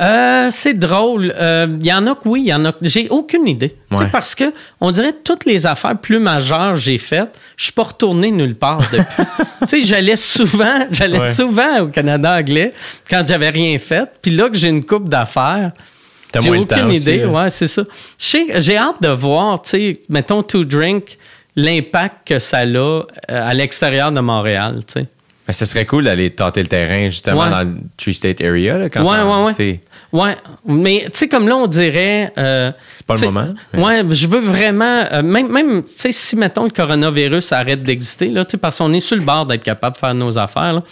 Euh, 0.00 0.48
c'est 0.52 0.74
drôle. 0.78 1.34
Il 1.80 1.84
y 1.84 1.92
en 1.92 2.06
a 2.06 2.14
que 2.14 2.20
oui, 2.28 2.42
il 2.44 2.48
y 2.48 2.54
en 2.54 2.64
a 2.64 2.70
que 2.72 2.78
j'ai 2.82 3.08
aucune 3.08 3.48
idée. 3.48 3.74
Ouais. 3.90 4.06
Parce 4.12 4.34
que 4.36 4.44
on 4.80 4.92
dirait 4.92 5.10
que 5.12 5.22
toutes 5.24 5.44
les 5.44 5.66
affaires 5.66 5.98
plus 5.98 6.20
majeures 6.20 6.74
que 6.74 6.80
j'ai 6.80 6.98
faites, 6.98 7.36
je 7.56 7.64
suis 7.64 7.72
pas 7.72 7.82
retourné 7.82 8.30
nulle 8.30 8.54
part 8.54 8.80
depuis. 9.60 9.84
j'allais 9.84 10.14
souvent, 10.16 10.86
j'allais 10.92 11.18
Ouais. 11.18 11.32
souvent 11.32 11.80
au 11.80 11.88
Canada 11.88 12.36
anglais 12.36 12.72
quand 13.10 13.24
j'avais 13.26 13.50
rien 13.50 13.76
fait. 13.78 14.08
Puis 14.22 14.30
là 14.30 14.48
que 14.48 14.56
j'ai 14.56 14.68
une 14.68 14.84
coupe 14.84 15.08
d'affaires, 15.08 15.72
T'as 16.30 16.42
j'ai 16.42 16.50
aucune 16.50 16.86
aussi, 16.86 16.96
idée. 17.00 17.16
là. 17.18 17.26
ouais, 17.28 17.50
c'est 17.50 17.66
ça. 17.66 17.82
J'ai 18.18 18.76
hâte 18.76 19.02
de 19.02 19.08
voir, 19.08 19.60
tu 19.62 19.70
sais, 19.70 19.92
mettons 20.08 20.44
To 20.44 20.62
Drink, 20.64 21.18
l'impact 21.56 22.28
que 22.28 22.38
ça 22.38 22.58
a 22.58 22.64
euh, 22.66 23.02
à 23.28 23.52
l'extérieur 23.52 24.12
de 24.12 24.20
Montréal. 24.20 24.78
Tu 24.86 25.00
sais. 25.00 25.06
Ce 25.50 25.64
serait 25.64 25.86
cool 25.86 26.04
d'aller 26.04 26.30
tâter 26.30 26.60
le 26.60 26.66
terrain 26.66 27.06
justement 27.06 27.44
Ouais. 27.44 27.50
dans 27.50 27.62
le 27.62 27.70
Tree 27.96 28.12
State 28.14 28.40
Area. 28.42 28.76
Là, 28.78 28.88
quand 28.90 29.02
Ouais, 29.02 29.22
ouais, 29.22 29.52
ouais. 29.58 29.80
Ouais, 30.12 30.36
mais 30.66 31.04
tu 31.06 31.10
sais, 31.18 31.28
comme 31.28 31.48
là, 31.48 31.56
on 31.56 31.66
dirait. 31.66 32.30
euh, 32.38 32.70
C'est 32.96 33.06
pas 33.06 33.14
le 33.14 33.20
moment, 33.26 33.54
mais- 33.72 33.82
Ouais, 33.82 34.02
je 34.10 34.26
veux 34.26 34.40
vraiment. 34.40 35.04
euh, 35.12 35.22
même, 35.22 35.50
même 35.50 35.82
tu 35.82 35.92
sais, 35.96 36.12
si, 36.12 36.36
mettons, 36.36 36.64
le 36.64 36.70
coronavirus 36.70 37.52
arrête 37.52 37.82
d'exister, 37.82 38.28
là, 38.28 38.44
tu 38.44 38.52
sais, 38.52 38.56
parce 38.58 38.78
qu'on 38.78 38.92
est 38.92 39.00
sur 39.00 39.16
le 39.16 39.22
bord 39.22 39.46
d'être 39.46 39.64
capable 39.64 39.94
de 39.96 40.00
faire 40.00 40.14
nos 40.14 40.38
affaires, 40.38 40.72
là. 40.74 40.82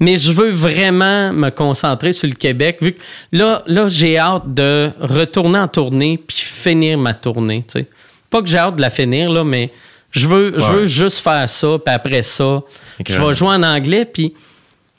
Mais 0.00 0.16
je 0.16 0.32
veux 0.32 0.50
vraiment 0.50 1.32
me 1.32 1.50
concentrer 1.50 2.12
sur 2.12 2.26
le 2.28 2.34
Québec, 2.34 2.78
vu 2.80 2.92
que 2.94 3.00
là, 3.30 3.62
là 3.68 3.86
j'ai 3.88 4.18
hâte 4.18 4.52
de 4.52 4.90
retourner 5.00 5.58
en 5.60 5.68
tournée 5.68 6.18
puis 6.18 6.36
finir 6.38 6.98
ma 6.98 7.14
tournée, 7.14 7.64
tu 7.66 7.78
sais. 7.80 7.86
Pas 8.28 8.42
que 8.42 8.48
j'ai 8.48 8.58
hâte 8.58 8.74
de 8.76 8.80
la 8.82 8.90
finir, 8.90 9.30
là, 9.30 9.44
mais 9.44 9.70
je 10.14 10.26
veux, 10.26 10.54
je 10.58 10.64
veux 10.72 10.86
juste 10.86 11.18
faire 11.18 11.48
ça, 11.48 11.68
puis 11.84 11.94
après 11.94 12.22
ça, 12.22 12.62
je 13.06 13.20
vais 13.22 13.34
jouer 13.34 13.48
en 13.48 13.62
anglais, 13.62 14.04
puis 14.04 14.34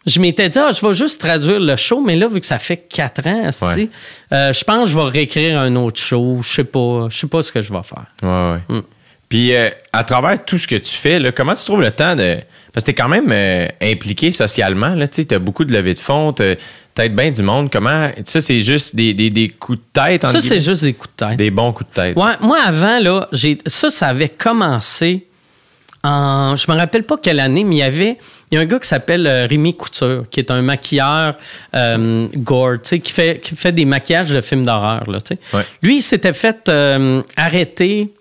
je 0.05 0.19
m'étais 0.19 0.49
dit, 0.49 0.59
ah, 0.59 0.69
je 0.71 0.85
vais 0.85 0.93
juste 0.93 1.19
traduire 1.19 1.59
le 1.59 1.75
show, 1.75 2.01
mais 2.01 2.15
là, 2.15 2.27
vu 2.27 2.39
que 2.39 2.45
ça 2.45 2.59
fait 2.59 2.77
quatre 2.77 3.25
ans, 3.25 3.49
Ouais. 3.61 3.89
euh, 4.31 4.53
je 4.53 4.63
pense 4.63 4.83
que 4.83 4.89
je 4.91 4.95
vais 4.97 5.09
réécrire 5.09 5.59
un 5.59 5.75
autre 5.77 5.99
show. 5.99 6.39
Je 6.43 6.47
sais 6.49 6.63
pas, 6.63 7.07
je 7.09 7.17
sais 7.17 7.27
pas 7.27 7.41
ce 7.41 7.51
que 7.51 7.61
je 7.61 7.73
vais 7.73 7.81
faire. 7.81 8.05
Ouais, 8.21 8.59
ouais. 8.69 8.77
Mm. 8.77 8.83
Puis, 9.27 9.55
euh, 9.55 9.69
à 9.91 10.03
travers 10.03 10.43
tout 10.45 10.59
ce 10.59 10.67
que 10.67 10.75
tu 10.75 10.93
fais, 10.93 11.17
là, 11.17 11.31
comment 11.31 11.55
tu 11.55 11.63
trouves 11.65 11.81
le 11.81 11.89
temps 11.91 12.15
de. 12.15 12.37
Parce 12.75 12.83
que 12.83 12.91
tu 12.91 12.91
es 12.91 12.93
quand 12.93 13.07
même 13.07 13.31
euh, 13.31 13.67
impliqué 13.81 14.33
socialement. 14.33 14.97
Tu 15.07 15.25
as 15.33 15.39
beaucoup 15.39 15.63
de 15.63 15.71
levées 15.71 15.93
de 15.93 15.99
fonds, 15.99 16.33
tu 16.33 16.43
peut-être 16.93 17.15
bien 17.15 17.31
du 17.31 17.41
monde. 17.41 17.69
Comment. 17.71 18.09
Ça, 18.25 18.41
c'est 18.41 18.59
juste 18.61 18.95
des, 18.95 19.13
des, 19.13 19.29
des 19.29 19.47
coups 19.47 19.79
de 19.79 19.83
tête. 19.93 20.25
entre 20.25 20.33
Ça, 20.33 20.41
c'est 20.41 20.59
juste 20.59 20.83
des 20.83 20.93
coups 20.93 21.13
de 21.17 21.25
tête. 21.25 21.37
Des 21.37 21.51
bons 21.51 21.71
coups 21.71 21.89
de 21.89 21.95
tête. 21.95 22.17
Ouais, 22.17 22.33
moi, 22.41 22.59
avant, 22.65 22.99
là, 22.99 23.29
j'ai, 23.31 23.57
ça, 23.65 23.89
ça 23.89 24.07
avait 24.07 24.27
commencé 24.27 25.25
en. 26.03 26.57
Je 26.57 26.69
me 26.69 26.77
rappelle 26.77 27.03
pas 27.03 27.15
quelle 27.17 27.39
année, 27.39 27.63
mais 27.63 27.75
il 27.75 27.79
y 27.79 27.83
avait. 27.83 28.17
Il 28.51 28.55
y 28.55 28.57
a 28.57 28.61
un 28.61 28.65
gars 28.65 28.79
qui 28.79 28.87
s'appelle 28.89 29.25
euh, 29.25 29.47
Rémi 29.47 29.75
Couture, 29.75 30.25
qui 30.29 30.39
est 30.41 30.51
un 30.51 30.61
maquilleur 30.61 31.35
euh, 31.75 32.27
gore, 32.35 32.73
tu 32.83 32.89
sais, 32.89 32.99
qui 32.99 33.11
fait, 33.11 33.39
qui 33.39 33.55
fait 33.55 33.71
des 33.71 33.85
maquillages 33.85 34.29
de 34.29 34.41
films 34.41 34.65
d'horreur, 34.65 35.09
là. 35.09 35.19
Ouais. 35.53 35.63
Lui, 35.81 35.97
il 35.97 36.01
s'était 36.01 36.33
fait 36.33 36.69
euh, 36.69 37.23
arrêter 37.37 38.13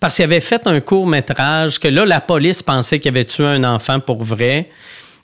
Parce 0.00 0.16
qu'il 0.16 0.24
avait 0.24 0.40
fait 0.40 0.66
un 0.66 0.80
court-métrage 0.80 1.78
que 1.78 1.88
là, 1.88 2.04
la 2.04 2.20
police 2.20 2.62
pensait 2.62 2.98
qu'il 2.98 3.10
avait 3.10 3.24
tué 3.24 3.44
un 3.44 3.64
enfant 3.64 4.00
pour 4.00 4.22
vrai. 4.24 4.68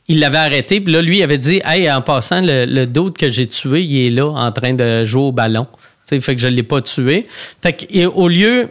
Il 0.09 0.21
l'avait 0.21 0.39
arrêté, 0.39 0.81
puis 0.81 0.93
là, 0.93 1.03
lui, 1.03 1.19
il 1.19 1.23
avait 1.23 1.39
dit 1.39 1.61
Hey, 1.65 1.91
en 1.91 2.01
passant, 2.01 2.41
le, 2.41 2.65
le 2.65 3.11
que 3.11 3.29
j'ai 3.29 3.47
tué, 3.47 3.83
il 3.83 4.07
est 4.07 4.11
là, 4.11 4.29
en 4.31 4.53
train 4.53 4.73
de 4.75 5.05
jouer 5.05 5.23
au 5.23 5.33
ballon. 5.33 5.67
Tu 5.73 6.17
sais, 6.17 6.21
fait 6.21 6.35
que 6.35 6.41
je 6.41 6.49
ne 6.49 6.55
l'ai 6.55 6.63
pas 6.63 6.81
tué. 6.81 7.27
Fait 7.63 7.75
que, 7.75 8.07
au 8.07 8.29
lieu, 8.29 8.71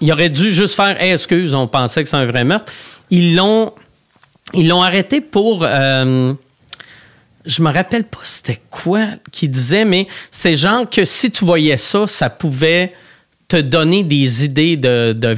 il 0.00 0.12
aurait 0.12 0.30
dû 0.30 0.50
juste 0.50 0.74
faire 0.74 1.00
Hey, 1.00 1.12
excuse, 1.12 1.54
on 1.54 1.68
pensait 1.68 2.02
que 2.02 2.08
c'est 2.08 2.16
un 2.16 2.26
vrai 2.26 2.44
meurtre. 2.44 2.72
Ils 3.10 3.36
l'ont, 3.36 3.72
ils 4.54 4.68
l'ont 4.68 4.82
arrêté 4.82 5.20
pour. 5.20 5.62
euh, 5.62 6.34
je 7.44 7.62
me 7.62 7.72
rappelle 7.72 8.04
pas 8.04 8.20
c'était 8.22 8.60
quoi 8.70 9.00
qu'il 9.32 9.50
disait, 9.50 9.84
mais 9.84 10.06
c'est 10.30 10.56
genre 10.56 10.88
que 10.88 11.04
si 11.04 11.30
tu 11.30 11.44
voyais 11.44 11.76
ça, 11.76 12.06
ça 12.06 12.30
pouvait 12.30 12.92
te 13.52 13.60
donner 13.60 14.02
des 14.02 14.46
idées 14.46 14.78
de, 14.78 15.12
de 15.12 15.32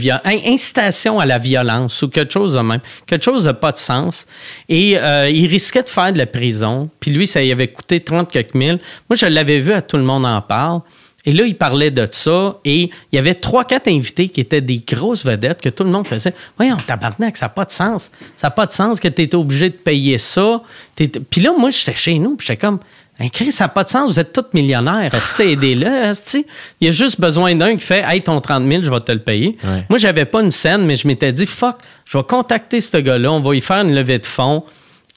incitation 0.46 1.18
à 1.18 1.26
la 1.26 1.38
violence 1.38 2.00
ou 2.02 2.08
quelque 2.08 2.32
chose 2.32 2.52
de 2.52 2.60
même. 2.60 2.78
Quelque 3.06 3.24
chose 3.24 3.42
de 3.44 3.50
pas 3.50 3.72
de 3.72 3.76
sens. 3.76 4.24
Et 4.68 4.96
euh, 4.96 5.28
il 5.28 5.48
risquait 5.48 5.82
de 5.82 5.88
faire 5.88 6.12
de 6.12 6.18
la 6.18 6.26
prison. 6.26 6.88
Puis 7.00 7.10
lui, 7.10 7.26
ça 7.26 7.42
y 7.42 7.50
avait 7.50 7.66
coûté 7.66 7.98
30 7.98 8.30
quelques 8.30 8.54
mille. 8.54 8.78
Moi, 9.10 9.16
je 9.16 9.26
l'avais 9.26 9.58
vu 9.58 9.72
à 9.72 9.82
Tout 9.82 9.96
le 9.96 10.04
monde 10.04 10.24
en 10.26 10.40
parle. 10.40 10.82
Et 11.24 11.32
là, 11.32 11.44
il 11.44 11.56
parlait 11.56 11.90
de 11.90 12.06
ça 12.08 12.60
et 12.64 12.82
il 13.10 13.16
y 13.16 13.18
avait 13.18 13.34
trois, 13.34 13.64
quatre 13.64 13.88
invités 13.88 14.28
qui 14.28 14.40
étaient 14.40 14.60
des 14.60 14.84
grosses 14.86 15.24
vedettes 15.24 15.60
que 15.60 15.70
tout 15.70 15.82
le 15.82 15.90
monde 15.90 16.06
faisait. 16.06 16.34
Voyons, 16.56 16.76
tabarnak, 16.76 17.36
ça 17.36 17.46
n'a 17.46 17.50
pas 17.50 17.64
de 17.64 17.72
sens. 17.72 18.12
Ça 18.36 18.46
n'a 18.46 18.50
pas 18.52 18.66
de 18.66 18.72
sens 18.72 19.00
que 19.00 19.08
tu 19.08 19.22
étais 19.22 19.34
obligé 19.34 19.70
de 19.70 19.74
payer 19.74 20.18
ça. 20.18 20.62
Puis 20.94 21.40
là, 21.40 21.52
moi, 21.58 21.70
j'étais 21.70 21.94
chez 21.94 22.18
nous, 22.18 22.36
j'étais 22.38 22.58
comme, 22.58 22.78
Hey, 23.18 23.30
Chris, 23.30 23.52
ça 23.52 23.64
n'a 23.64 23.68
pas 23.68 23.84
de 23.84 23.88
sens, 23.88 24.12
vous 24.12 24.18
êtes 24.18 24.32
tous 24.32 24.44
millionnaires. 24.54 25.12
Aidez-le. 25.38 26.12
Il 26.80 26.86
y 26.86 26.88
a 26.88 26.92
juste 26.92 27.20
besoin 27.20 27.54
d'un 27.54 27.76
qui 27.76 27.84
fait 27.84 28.02
Hey, 28.04 28.22
ton 28.22 28.40
30 28.40 28.66
000, 28.66 28.82
je 28.82 28.90
vais 28.90 29.00
te 29.00 29.12
le 29.12 29.20
payer. 29.20 29.56
Ouais. 29.62 29.84
Moi, 29.88 29.98
j'avais 29.98 30.24
pas 30.24 30.42
une 30.42 30.50
scène, 30.50 30.84
mais 30.84 30.96
je 30.96 31.06
m'étais 31.06 31.32
dit 31.32 31.46
Fuck, 31.46 31.76
je 32.10 32.18
vais 32.18 32.24
contacter 32.24 32.80
ce 32.80 32.96
gars-là, 32.96 33.30
on 33.30 33.40
va 33.40 33.54
y 33.54 33.60
faire 33.60 33.82
une 33.82 33.94
levée 33.94 34.18
de 34.18 34.26
fonds, 34.26 34.64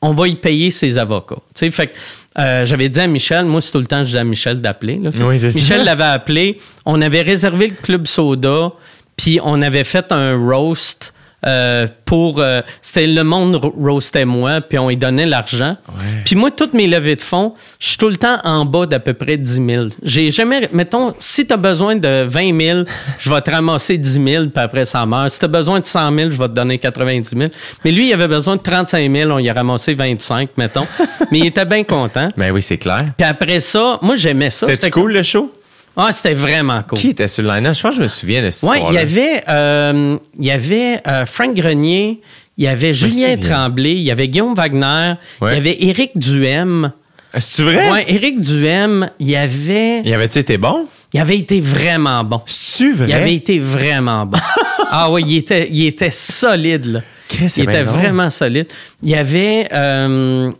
on 0.04 0.14
va 0.14 0.28
y 0.28 0.36
payer 0.36 0.70
ses 0.70 1.00
avocats. 1.00 1.42
Fait 1.56 1.88
que 1.88 1.96
euh, 2.38 2.66
j'avais 2.68 2.88
dit 2.88 3.00
à 3.00 3.08
Michel, 3.08 3.46
moi, 3.46 3.62
c'est 3.62 3.72
tout 3.72 3.80
le 3.80 3.88
temps, 3.88 4.04
je 4.04 4.12
dis 4.12 4.18
à 4.18 4.24
Michel 4.24 4.62
d'appeler. 4.62 5.02
Oui. 5.20 5.40
Michel 5.56 5.84
l'avait 5.84 6.04
appelé, 6.04 6.60
on 6.86 7.02
avait 7.02 7.24
réservé 7.24 7.70
le 7.70 7.76
club 7.76 8.06
soda, 8.06 8.74
puis 9.16 9.40
on 9.44 9.60
avait 9.64 9.84
fait 9.84 10.12
un 10.12 10.38
roast 10.38 11.16
euh, 11.48 11.88
pour... 12.06 12.40
euh, 12.40 12.62
c'était 12.82 13.08
le 13.08 13.24
monde 13.24 13.56
ro- 13.56 13.74
roastait 13.78 14.26
moi, 14.26 14.62
puis 14.62 14.78
on 14.78 14.90
lui 14.90 14.98
donnait 14.98 15.26
l'argent. 15.26 15.78
Ouais. 15.90 16.22
Puis 16.26 16.36
moi, 16.36 16.52
toutes 16.52 16.74
mes 16.74 16.88
levées 16.88 17.16
de 17.16 17.22
fonds, 17.22 17.54
je 17.80 17.88
suis 17.90 17.98
tout 17.98 18.10
le 18.10 18.18
temps 18.18 18.38
en 18.44 18.66
bas 18.66 18.86
d'à 18.86 19.00
peu 19.00 19.14
près 19.14 19.38
10 19.38 19.62
000. 19.68 19.86
J'ai 20.04 20.30
jamais... 20.32 20.70
Mettons, 20.74 21.14
si 21.18 21.48
tu 21.48 21.54
as 21.54 21.58
besoin 21.58 21.96
de 21.96 22.24
20 22.28 22.60
000, 22.62 22.80
je 23.20 23.30
vais 23.34 23.42
te 23.42 23.50
ramasser 23.52 23.98
10 23.98 24.12
000, 24.24 24.46
puis 24.48 24.64
après 24.64 24.86
ça 24.86 25.06
meurt. 25.06 25.30
Si 25.30 25.40
tu 25.40 25.46
as 25.46 25.50
besoin 25.50 25.80
de 25.80 25.86
100 25.86 26.14
000, 26.16 26.30
je 26.32 26.38
vais 26.38 26.48
te 26.48 26.54
donner 26.54 26.78
90 26.78 27.30
000. 27.38 27.52
Mais 27.86 27.92
lui, 27.92 28.08
il 28.10 28.14
avait 28.14 28.28
besoin 28.28 28.56
de 28.58 28.62
35 28.62 29.12
000, 29.12 29.32
on 29.32 29.40
y 29.40 29.50
a 29.50 29.54
ramassé 29.54 29.94
25, 29.94 30.50
mettons. 30.58 30.86
Mais 31.32 31.40
il 31.40 31.46
était 31.48 31.66
bien 31.66 31.84
content. 31.84 32.30
Ben 32.38 32.52
oui, 32.52 32.62
c'est 32.62 32.78
clair. 32.78 33.06
Puis 33.18 33.26
après 33.28 33.60
ça, 33.60 34.00
moi, 34.02 34.16
j'aimais 34.16 34.50
ça. 34.50 34.68
C'était 34.68 34.92
cool 34.92 35.14
le 35.14 35.24
show? 35.24 35.52
Ah, 36.00 36.12
c'était 36.12 36.36
vraiment 36.36 36.84
cool. 36.84 37.00
Qui 37.00 37.10
était 37.10 37.28
sur 37.28 37.42
le 37.44 37.50
line-up? 37.50 37.74
Je 37.76 37.82
pense 37.82 37.92
que 37.92 37.98
je 37.98 38.02
me 38.04 38.08
souviens 38.08 38.44
de 38.44 38.52
ce 38.52 38.66
Oui, 38.66 38.78
il 38.90 38.94
y 38.94 38.98
avait, 39.00 39.44
euh, 39.50 40.18
il 40.38 40.46
y 40.46 40.52
avait 40.52 41.02
euh, 41.08 41.26
Frank 41.26 41.56
Grenier, 41.56 42.22
il 42.58 42.64
y 42.66 42.68
avait 42.68 42.94
Julien. 42.94 43.36
Tremblay, 43.38 43.94
il 43.96 44.02
y 44.04 44.12
avait 44.12 44.28
Guillaume 44.28 44.54
Wagner, 44.54 45.14
Ouais. 45.42 45.54
il 45.54 45.56
y 45.56 45.58
avait 45.58 45.78
Éric 45.84 46.18
Duhem. 46.18 46.92
C'est-tu 47.38 47.64
vrai? 47.64 47.92
Ouais, 47.92 48.06
Éric 48.08 48.40
Duhem, 48.40 49.10
il 49.20 49.30
y 49.30 49.36
avait, 49.36 50.02
Il 50.06 50.14
avait-tu 50.14 50.40
été 50.40 50.58
bon? 50.58 50.86
il 51.14 51.20
avait 51.20 51.38
été 51.38 51.62
vraiment 51.62 52.24
bon. 52.24 52.42
C'est-tu 52.46 52.94
vrai? 52.94 53.08
Il 53.10 53.14
avait 53.14 53.34
été 53.34 53.58
vraiment 53.60 54.26
bon. 54.26 54.38
ah 54.92 55.10
oui, 55.12 55.24
il 55.26 55.38
était, 55.38 55.68
il 55.72 55.86
était 55.88 56.12
solide, 56.12 56.86
là. 56.86 57.02
C'est 57.30 57.58
il 57.58 57.64
était 57.64 57.84
vraiment 57.84 58.30
solide. 58.30 58.68
Il 59.04 59.10
y 59.10 59.16
avait. 59.16 59.68
euh, 59.74 60.52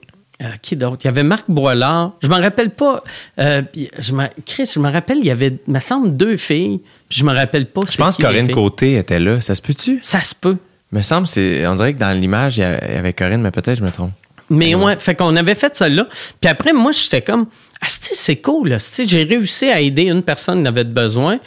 euh, 0.42 0.46
qui 0.62 0.76
d'autre? 0.76 0.98
Il 1.04 1.06
y 1.06 1.10
avait 1.10 1.24
Marc 1.24 1.46
Boilard. 1.48 2.14
Je 2.22 2.28
m'en 2.28 2.40
rappelle 2.40 2.70
pas. 2.70 3.02
euh, 3.40 3.62
je 4.00 4.14
Chris, 4.46 4.72
je 4.74 4.80
me 4.80 4.92
rappelle, 4.92 5.18
il 5.20 5.26
y 5.26 5.32
avait, 5.32 5.52
il 5.68 5.74
me 5.74 5.80
semble, 5.80 6.16
deux 6.16 6.38
filles. 6.38 6.80
puis 7.10 7.20
Je 7.20 7.24
me 7.24 7.34
rappelle 7.34 7.66
pas. 7.66 7.82
Je 7.90 7.98
pense 7.98 8.18
que 8.18 8.22
Corinne 8.24 8.52
Côté 8.52 8.96
était 8.98 9.20
là. 9.20 9.42
Ça 9.42 9.56
se 9.56 9.62
peut-tu? 9.62 10.00
Ça 10.02 10.22
se 10.22 10.36
peut. 10.36 10.58
Me 10.92 11.02
semble, 11.02 11.28
c'est. 11.28 11.66
On 11.68 11.76
dirait 11.76 11.94
que 11.94 12.00
dans 12.00 12.12
l'image, 12.18 12.58
il 12.58 12.62
y 12.62 12.64
avait 12.64 13.14
Corinne, 13.14 13.42
mais 13.42 13.52
peut-être 13.52 13.78
je 13.80 13.84
me 13.84 13.92
trompe. 13.92 14.12
Mais 14.50 14.74
ouais, 14.76 14.98
fait 14.98 15.14
qu'on 15.16 15.36
avait 15.36 15.56
fait 15.56 15.76
ça 15.76 15.90
là. 15.90 16.08
Puis 16.40 16.50
après, 16.50 16.72
moi, 16.72 16.94
j'étais 16.94 17.22
comme, 17.22 17.48
ah, 17.82 17.88
c'est 17.90 18.38
cool, 18.38 18.70
là. 18.70 18.78
J'ai 19.06 19.24
réussi 19.24 19.66
à 19.70 19.82
aider 19.82 20.04
une 20.04 20.24
personne 20.24 20.62
qui 20.62 20.68
avait 20.70 20.86
besoin. 20.86 21.40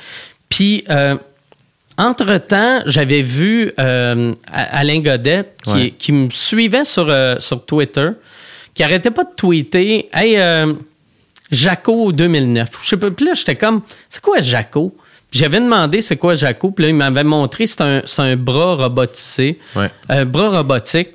Puis, 0.50 0.84
euh, 0.90 1.16
entre-temps, 1.96 2.80
j'avais 2.86 3.22
vu 3.22 3.72
euh, 3.78 4.32
Alain 4.52 5.00
Godet 5.00 5.44
qui, 5.62 5.70
Ouais. 5.70 5.90
qui 5.98 6.12
me 6.12 6.30
suivait 6.30 6.84
sur, 6.84 7.06
euh, 7.08 7.36
sur 7.38 7.64
Twitter, 7.64 8.10
qui 8.74 8.82
arrêtait 8.82 9.10
pas 9.10 9.24
de 9.24 9.31
tweeter 9.36 10.08
Hey, 10.12 10.36
euh, 10.39 10.74
Jaco 11.50 12.12
2009. 12.12 12.68
Je 12.82 12.89
sais 12.89 12.97
pas. 12.97 13.10
Puis 13.10 13.24
là, 13.26 13.32
j'étais 13.34 13.57
comme, 13.57 13.82
c'est 14.08 14.20
quoi 14.23 14.40
Jaco? 14.40 14.94
Puis 15.31 15.40
J'avais 15.40 15.60
demandé 15.60 16.00
c'est 16.00 16.16
quoi 16.16 16.34
Jaco, 16.34 16.70
puis 16.73 16.84
là, 16.84 16.89
il 16.90 16.94
m'avait 16.97 17.24
montré 17.24 17.66
c'est 17.66 17.81
un, 17.81 18.02
c'est 18.05 18.23
un 18.23 18.36
bras 18.36 18.74
robotisé, 18.76 19.58
Ouais. 19.76 19.90
un 20.08 20.24
bras 20.24 20.49
robotique. 20.50 21.10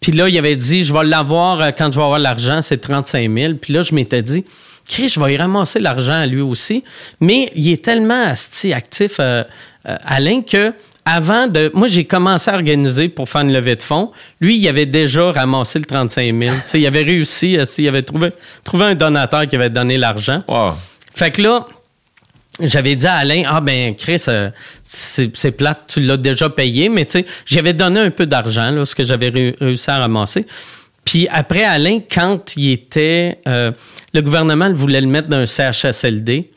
Puis 0.00 0.12
là, 0.12 0.28
il 0.28 0.38
avait 0.38 0.56
dit, 0.56 0.84
je 0.84 0.92
vais 0.92 1.04
l'avoir 1.04 1.60
euh, 1.60 1.70
quand 1.76 1.92
je 1.92 1.98
vais 1.98 2.04
avoir 2.04 2.18
l'argent, 2.18 2.62
c'est 2.62 2.78
35 2.78 3.30
000. 3.32 3.54
Puis 3.60 3.72
là, 3.72 3.82
je 3.82 3.94
m'étais 3.94 4.22
dit, 4.22 4.44
Chris, 4.88 5.08
je 5.08 5.20
vais 5.20 5.34
y 5.34 5.36
ramasser 5.36 5.78
l'argent 5.78 6.14
à 6.14 6.26
lui 6.26 6.40
aussi. 6.40 6.82
Mais 7.20 7.52
il 7.54 7.70
est 7.70 7.84
tellement 7.84 8.22
asti, 8.24 8.72
actif, 8.72 9.16
euh, 9.20 9.44
euh, 9.88 9.96
Alain, 10.04 10.42
que 10.42 10.72
avant 11.14 11.46
de. 11.46 11.70
Moi, 11.74 11.88
j'ai 11.88 12.04
commencé 12.04 12.50
à 12.50 12.54
organiser 12.54 13.08
pour 13.08 13.28
faire 13.28 13.40
une 13.42 13.52
levée 13.52 13.76
de 13.76 13.82
fonds. 13.82 14.10
Lui, 14.40 14.56
il 14.56 14.68
avait 14.68 14.86
déjà 14.86 15.32
ramassé 15.32 15.78
le 15.78 15.84
35 15.84 16.22
000. 16.42 16.54
Tu 16.54 16.60
sais, 16.68 16.80
il 16.80 16.86
avait 16.86 17.02
réussi, 17.02 17.58
asti, 17.58 17.82
il 17.84 17.88
avait 17.88 18.02
trouvé, 18.02 18.30
trouvé 18.64 18.84
un 18.84 18.94
donateur 18.94 19.46
qui 19.46 19.56
avait 19.56 19.70
donné 19.70 19.98
l'argent. 19.98 20.42
Wow. 20.48 20.72
Fait 21.14 21.30
que 21.30 21.42
là, 21.42 21.66
j'avais 22.60 22.96
dit 22.96 23.06
à 23.06 23.14
Alain, 23.14 23.42
ah 23.46 23.60
ben 23.60 23.94
Chris, 23.94 24.22
euh, 24.28 24.50
c'est 24.84 25.50
plate, 25.52 25.82
tu 25.88 26.00
l'as 26.00 26.16
déjà 26.16 26.50
payé, 26.50 26.88
mais 26.88 27.04
tu 27.06 27.20
sais, 27.20 27.26
j'avais 27.46 27.72
donné 27.72 28.00
un 28.00 28.10
peu 28.10 28.26
d'argent, 28.26 28.84
ce 28.84 28.94
que 28.94 29.04
j'avais 29.04 29.28
ré- 29.30 29.56
réussi 29.60 29.90
à 29.90 29.98
ramasser. 29.98 30.46
Puis 31.04 31.26
après, 31.30 31.64
Alain, 31.64 32.00
quand 32.12 32.56
il 32.56 32.72
était, 32.72 33.38
euh, 33.48 33.72
le 34.12 34.20
gouvernement 34.22 34.72
voulait 34.72 35.00
le 35.00 35.06
mettre 35.06 35.28
dans 35.28 35.38
un 35.38 35.46
CHSLD, 35.46 36.50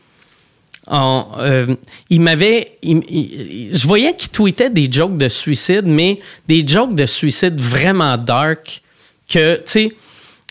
euh, 0.91 1.75
il 2.09 2.21
m'avait. 2.21 2.77
il- 2.81 3.01
il- 3.09 3.69
je 3.77 3.87
voyais 3.87 4.15
qu'il 4.15 4.29
tweetait 4.29 4.69
des 4.69 4.91
jokes 4.91 5.17
de 5.17 5.29
suicide, 5.29 5.85
mais 5.85 6.19
des 6.47 6.65
jokes 6.67 6.93
de 6.95 7.05
suicide 7.05 7.59
vraiment 7.59 8.17
dark. 8.17 8.81
Que, 9.29 9.55
tu 9.57 9.61
sais, 9.65 9.91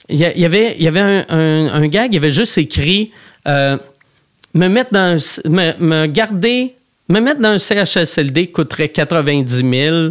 il 0.09 0.19
y, 0.21 0.33
il 0.37 0.45
avait, 0.45 0.75
il 0.79 0.83
y 0.85 0.89
avait 0.89 1.01
un, 1.01 1.25
un, 1.29 1.67
un 1.75 1.87
gars 1.89 2.09
qui 2.09 2.17
avait 2.17 2.31
juste 2.31 2.57
écrit 2.59 3.11
euh, 3.47 3.77
me 4.55 4.69
mettre 4.69 4.93
dans. 4.93 5.19
Me, 5.45 5.73
me 5.79 6.07
garder. 6.07 6.75
Me 7.09 7.21
mettre 7.21 7.41
dans 7.41 7.51
un 7.51 7.59
CHSLD 7.59 8.47
coûterait 8.53 8.89
90 8.89 9.57
000. 9.57 10.11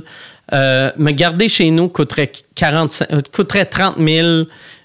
Euh, 0.53 0.91
me 0.98 1.11
garder 1.11 1.48
chez 1.48 1.72
nous 1.72 1.88
coûterait, 1.88 2.32
45, 2.53 3.08
euh, 3.14 3.22
coûterait 3.33 3.66
30 3.66 3.95
000. 3.98 4.43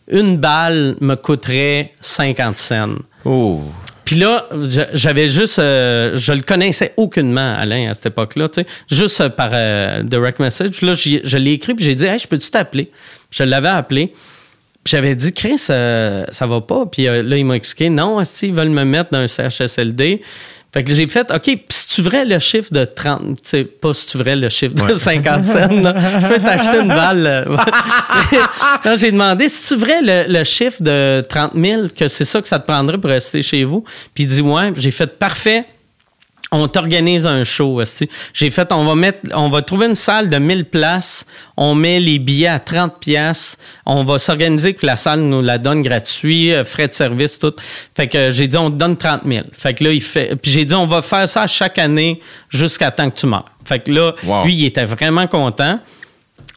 Une 0.09 0.37
balle 0.39 0.97
me 1.01 1.17
coûterait 1.17 1.93
50 2.01 2.57
cents. 2.57 2.95
Oh. 3.25 3.61
Puis 4.07 4.15
là, 4.15 4.49
j'avais 4.95 5.27
juste, 5.27 5.59
euh, 5.59 6.13
je 6.15 6.33
le 6.33 6.41
connaissais 6.41 6.95
aucunement, 6.97 7.55
Alain, 7.59 7.91
à 7.91 7.95
cette 7.95 8.07
époque-là, 8.07 8.49
tu 8.49 8.63
sais, 8.63 8.67
juste 8.89 9.29
par 9.31 9.51
euh, 9.53 10.05
direct 10.05 10.39
message. 10.39 10.81
Là, 10.81 10.93
je 10.95 11.37
l'ai 11.37 11.53
écrit, 11.53 11.75
puis 11.75 11.85
j'ai 11.85 11.97
dit, 11.97 12.05
hey, 12.05 12.17
je 12.17 12.29
peux-tu 12.29 12.49
t'appeler? 12.49 12.93
Je 13.31 13.43
l'avais 13.43 13.69
appelé. 13.69 14.13
J'avais 14.85 15.17
dit, 15.17 15.33
Chris, 15.33 15.61
euh, 15.71 16.25
ça 16.31 16.47
va 16.47 16.61
pas. 16.61 16.87
Puis 16.87 17.07
là, 17.07 17.37
il 17.37 17.45
m'a 17.45 17.57
expliqué, 17.57 17.91
non, 17.91 18.23
si 18.23 18.47
ils 18.47 18.55
veulent 18.55 18.71
me 18.71 18.85
mettre 18.85 19.11
dans 19.11 19.19
un 19.19 19.27
CHSLD. 19.27 20.23
Fait 20.77 20.85
que 20.85 20.95
j'ai 20.95 21.09
fait, 21.09 21.31
OK, 21.31 21.59
si 21.71 21.89
tu 21.89 22.03
vrai 22.03 22.27
le 22.27 22.39
chiffre 22.39 22.71
de 22.71 22.85
30, 22.85 23.41
tu 23.41 23.49
sais, 23.49 23.65
pas 23.65 23.95
si 23.95 24.09
tu 24.09 24.19
vrai 24.19 24.37
le 24.37 24.51
chiffre 24.51 24.75
de 24.75 24.93
50 24.93 25.43
cents, 25.47 25.71
je 25.71 26.29
peux 26.29 26.39
t'acheter 26.39 26.81
une 26.81 26.89
balle. 26.89 27.49
j'ai 28.99 29.11
demandé, 29.11 29.49
si 29.49 29.69
tu 29.69 29.81
vrai 29.81 30.03
le, 30.03 30.31
le 30.31 30.45
chiffre 30.45 30.83
de 30.83 31.25
30 31.27 31.53
000, 31.55 31.83
que 31.99 32.09
c'est 32.09 32.27
ça 32.27 32.43
que 32.43 32.49
ça 32.49 32.59
te 32.59 32.67
prendrait 32.67 32.99
pour 32.99 33.09
rester 33.09 33.41
chez 33.41 33.65
vous, 33.65 33.85
puis 34.15 34.25
il 34.25 34.27
dit, 34.27 34.43
ouais, 34.43 34.75
j'ai 34.77 34.91
fait 34.91 35.07
parfait. 35.07 35.65
On 36.53 36.69
t'organise 36.69 37.27
un 37.27 37.43
show. 37.45 37.81
esti. 37.81 38.09
J'ai 38.33 38.51
fait, 38.51 38.73
on 38.73 38.85
va 38.85 38.95
mettre, 38.95 39.19
on 39.35 39.49
va 39.51 39.63
trouver 39.63 39.87
une 39.87 39.95
salle 39.97 40.29
de 40.31 40.39
1000 40.39 40.65
places. 40.67 41.27
On 41.57 41.75
met 41.75 41.99
les 41.99 42.19
billets 42.19 42.47
à 42.47 42.59
30 42.61 43.01
pièces. 43.01 43.57
On 43.85 44.05
va 44.05 44.19
s'organiser 44.19 44.75
que 44.75 44.87
la 44.87 44.97
salle 44.97 45.21
nous 45.21 45.43
la 45.43 45.59
donne 45.59 45.83
gratuit, 45.83 46.53
euh, 46.53 46.65
frais 46.65 46.87
de 46.89 46.93
service, 46.93 47.39
tout. 47.39 47.53
Fait 47.97 48.07
que 48.09 48.31
j'ai 48.31 48.47
dit, 48.47 48.57
on 48.57 48.71
te 48.71 48.77
donne 48.77 48.97
30 48.97 49.23
000. 49.27 49.45
Fait 49.53 49.75
que 49.75 49.85
là, 49.85 49.91
il 49.93 50.03
fait, 50.03 50.37
puis 50.37 50.51
j'ai 50.53 50.65
dit, 50.65 50.75
on 50.75 50.87
va 50.87 51.03
faire 51.03 51.29
ça 51.29 51.47
chaque 51.47 51.79
année 51.79 52.21
jusqu'à 52.49 52.91
temps 52.93 53.11
que 53.11 53.19
tu 53.19 53.27
meurs. 53.27 53.47
Fait 53.65 53.81
que 53.81 53.91
là, 53.91 54.13
Wow. 54.25 54.45
lui, 54.45 54.55
il 54.55 54.67
était 54.67 54.85
vraiment 54.85 55.27
content. 55.27 55.81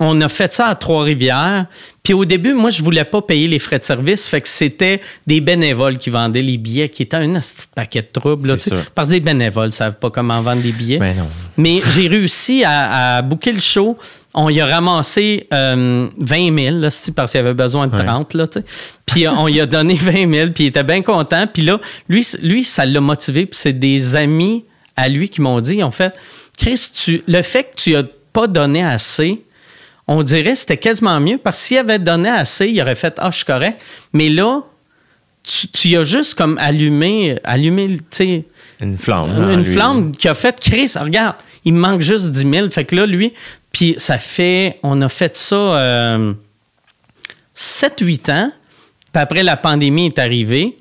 On 0.02 0.22
a 0.22 0.30
fait 0.30 0.54
ça 0.54 0.68
à 0.68 0.76
Trois-Rivières. 0.76 1.66
Puis 2.04 2.14
au 2.14 2.24
début, 2.24 2.54
moi, 2.54 2.70
je 2.70 2.82
voulais 2.82 3.04
pas 3.04 3.22
payer 3.22 3.48
les 3.50 3.60
frais 3.60 3.80
de 3.80 3.84
service. 3.84 4.28
Fait 4.28 4.40
que 4.40 4.48
c'était 4.48 5.02
des 5.28 5.42
bénévoles 5.42 5.98
qui 5.98 6.10
vendaient 6.10 6.42
les 6.42 6.58
billets, 6.58 6.88
qui 6.88 7.04
étaient 7.04 7.18
un 7.18 7.34
petit 7.40 7.68
paquet 7.76 8.02
de 8.02 8.08
troubles. 8.18 8.50
là. 8.50 8.56
Parce 8.96 9.10
que 9.10 9.14
les 9.16 9.20
bénévoles 9.20 9.68
ne 9.68 9.72
savent 9.72 9.98
pas 10.00 10.10
comment 10.10 10.42
vendre 10.42 10.62
des 10.62 10.72
billets. 10.72 11.00
Ben 11.00 11.16
non. 11.18 11.28
Mais 11.58 11.82
j'ai 11.94 12.08
réussi 12.08 12.64
à, 12.64 13.18
à 13.18 13.22
booker 13.22 13.52
le 13.52 13.60
show. 13.60 13.98
On 14.34 14.48
y 14.50 14.62
a 14.62 14.66
ramassé 14.68 15.48
euh, 15.54 16.08
20 16.18 16.56
000, 16.64 16.78
là, 16.80 16.90
parce 17.16 17.32
qu'il 17.32 17.40
avait 17.42 17.54
besoin 17.54 17.88
de 17.88 17.96
Ouais. 17.98 18.06
30. 18.06 18.34
Là, 18.36 18.48
tu 18.48 18.60
sais. 18.60 18.66
puis 19.06 19.26
euh, 19.28 19.32
on 19.32 19.48
y 19.50 19.60
a 19.60 19.66
donné 19.66 19.94
20 20.00 20.32
000, 20.32 20.50
puis 20.52 20.64
il 20.66 20.68
était 20.68 20.84
bien 20.84 21.02
content. 21.02 21.46
Puis 21.52 21.64
là, 21.64 21.80
lui, 22.08 22.26
lui 22.42 22.64
ça 22.64 22.86
l'a 22.86 23.02
motivé. 23.02 23.46
Puis 23.48 23.60
c'est 23.62 23.74
des 23.78 24.16
amis 24.16 24.64
à 24.96 25.10
lui 25.10 25.28
qui 25.30 25.42
m'ont 25.42 25.60
dit, 25.60 25.76
ils 25.78 25.84
ont 25.84 25.92
fait, 25.92 26.14
Chris, 26.58 26.90
tu, 26.94 27.22
le 27.28 27.42
fait 27.42 27.64
que 27.64 27.76
tu 27.76 27.96
as 27.96 28.04
pas 28.32 28.48
donné 28.48 28.84
assez, 28.84 29.42
on 30.12 30.24
dirait 30.24 30.54
que 30.54 30.56
c'était 30.56 30.78
quasiment 30.78 31.20
mieux 31.20 31.38
parce 31.38 31.60
que 31.60 31.64
s'il 31.66 31.78
avait 31.78 32.00
donné 32.00 32.30
assez, 32.30 32.68
il 32.68 32.82
aurait 32.82 32.96
fait 32.96 33.14
Ah, 33.20 33.30
je 33.30 33.38
suis 33.38 33.46
correct. 33.46 33.80
Mais 34.12 34.28
là, 34.30 34.62
tu, 35.44 35.68
tu 35.68 35.96
as 35.98 36.04
juste 36.04 36.34
comme 36.34 36.58
allumé, 36.58 37.38
allumé 37.44 37.88
tu 37.88 38.04
sais, 38.10 38.46
Une 38.82 38.98
flamme. 38.98 39.30
une, 39.30 39.42
là, 39.48 39.54
une 39.54 39.66
flamme 39.66 40.12
qui 40.12 40.28
a 40.28 40.34
fait 40.34 40.60
Chris, 40.60 40.94
regarde, 41.00 41.36
il 41.64 41.74
me 41.74 41.80
manque 41.80 42.02
juste 42.02 42.32
10 42.32 42.50
000. 42.52 42.70
Fait 42.72 42.86
que 42.86 42.96
là, 42.96 43.06
lui, 43.06 43.34
puis 43.72 43.96
ça 44.00 44.18
fait, 44.18 44.80
on 44.82 45.00
a 45.04 45.10
fait 45.10 45.36
ça 45.36 45.56
euh, 45.56 46.34
7-8 47.56 48.32
ans. 48.32 48.52
Puis 49.14 49.22
après, 49.22 49.44
la 49.44 49.58
pandémie 49.58 50.08
est 50.08 50.18
arrivée. 50.18 50.76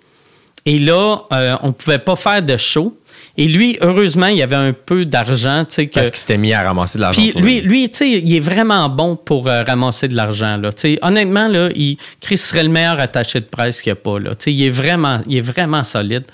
Et 0.64 0.78
là, 0.78 1.18
euh, 1.32 1.56
on 1.62 1.72
pouvait 1.72 1.98
pas 1.98 2.16
faire 2.16 2.42
de 2.42 2.56
show. 2.56 2.98
Et 3.40 3.46
lui, 3.46 3.78
heureusement, 3.80 4.26
il 4.26 4.36
y 4.36 4.42
avait 4.42 4.56
un 4.56 4.72
peu 4.72 5.04
d'argent, 5.04 5.64
tu 5.64 5.74
sais, 5.74 5.86
que... 5.86 5.94
Parce 5.94 6.10
qu'il 6.10 6.18
s'était 6.18 6.36
mis 6.36 6.52
à 6.52 6.64
ramasser 6.64 6.98
de 6.98 7.02
l'argent. 7.04 7.22
Puis 7.22 7.40
lui, 7.40 7.60
lui 7.60 7.88
tu 7.88 7.98
sais, 7.98 8.10
il 8.10 8.34
est 8.34 8.40
vraiment 8.40 8.88
bon 8.88 9.14
pour 9.14 9.46
euh, 9.46 9.62
ramasser 9.62 10.08
de 10.08 10.16
l'argent. 10.16 10.56
Là. 10.56 10.70
Honnêtement, 11.02 11.46
là, 11.46 11.68
il, 11.76 11.98
Chris 12.20 12.36
serait 12.36 12.64
le 12.64 12.68
meilleur 12.68 12.98
attaché 12.98 13.38
de 13.38 13.44
presse 13.44 13.80
qu'il 13.80 13.92
n'y 13.92 13.98
a 13.98 14.02
pas. 14.02 14.18
Là. 14.18 14.34
Tu 14.34 14.44
sais, 14.44 14.52
il, 14.52 14.64
est 14.64 14.70
vraiment, 14.70 15.20
il 15.28 15.36
est 15.36 15.40
vraiment 15.40 15.84
solide. 15.84 16.24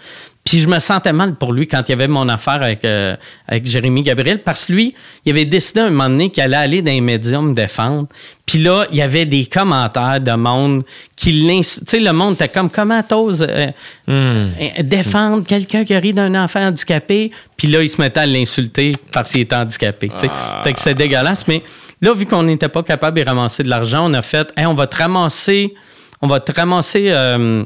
Puis 0.44 0.58
je 0.58 0.68
me 0.68 0.78
sentais 0.78 1.14
mal 1.14 1.36
pour 1.36 1.54
lui 1.54 1.66
quand 1.66 1.82
il 1.88 1.92
y 1.92 1.94
avait 1.94 2.06
mon 2.06 2.28
affaire 2.28 2.62
avec, 2.62 2.84
euh, 2.84 3.16
avec 3.48 3.64
Jérémy 3.64 4.02
Gabriel, 4.02 4.42
parce 4.42 4.66
que 4.66 4.72
lui, 4.74 4.94
il 5.24 5.32
avait 5.32 5.46
décidé 5.46 5.80
un 5.80 5.88
moment 5.88 6.10
donné 6.10 6.28
qu'il 6.30 6.42
allait 6.42 6.56
aller 6.56 6.82
dans 6.82 6.90
les 6.90 7.00
médiums 7.00 7.54
défendre. 7.54 8.08
Puis 8.44 8.58
là, 8.58 8.84
il 8.90 8.98
y 8.98 9.02
avait 9.02 9.24
des 9.24 9.46
commentaires 9.46 10.20
de 10.20 10.32
monde 10.32 10.82
qui 11.16 11.32
l'insultaient. 11.32 11.86
Tu 11.86 11.96
sais, 11.96 12.00
le 12.04 12.12
monde 12.12 12.34
était 12.34 12.50
comme, 12.50 12.68
comment 12.68 13.02
t'oses 13.02 13.46
euh, 13.48 13.68
euh, 14.10 14.48
défendre 14.80 15.46
quelqu'un 15.46 15.82
qui 15.82 15.96
rit 15.96 16.12
d'un 16.12 16.34
enfant 16.34 16.60
handicapé? 16.66 17.30
Puis 17.56 17.68
là, 17.68 17.82
il 17.82 17.88
se 17.88 17.98
mettait 17.98 18.20
à 18.20 18.26
l'insulter 18.26 18.92
parce 19.12 19.32
qu'il 19.32 19.40
était 19.40 19.56
handicapé. 19.56 20.08
tu 20.10 20.18
sais. 20.18 20.30
Fait 20.62 20.74
que 20.74 20.78
c'était 20.78 20.94
dégueulasse. 20.94 21.48
Mais 21.48 21.62
là, 22.02 22.12
vu 22.12 22.26
qu'on 22.26 22.42
n'était 22.42 22.68
pas 22.68 22.82
capable 22.82 23.18
de 23.18 23.24
ramasser 23.24 23.62
de 23.62 23.70
l'argent, 23.70 24.10
on 24.10 24.12
a 24.12 24.20
fait, 24.20 24.52
Hey, 24.58 24.66
on 24.66 24.74
va 24.74 24.86
te 24.88 24.96
ramasser, 24.96 25.72
on 26.20 26.26
va 26.26 26.38
te 26.40 26.52
ramasser... 26.52 27.06
euh, 27.08 27.64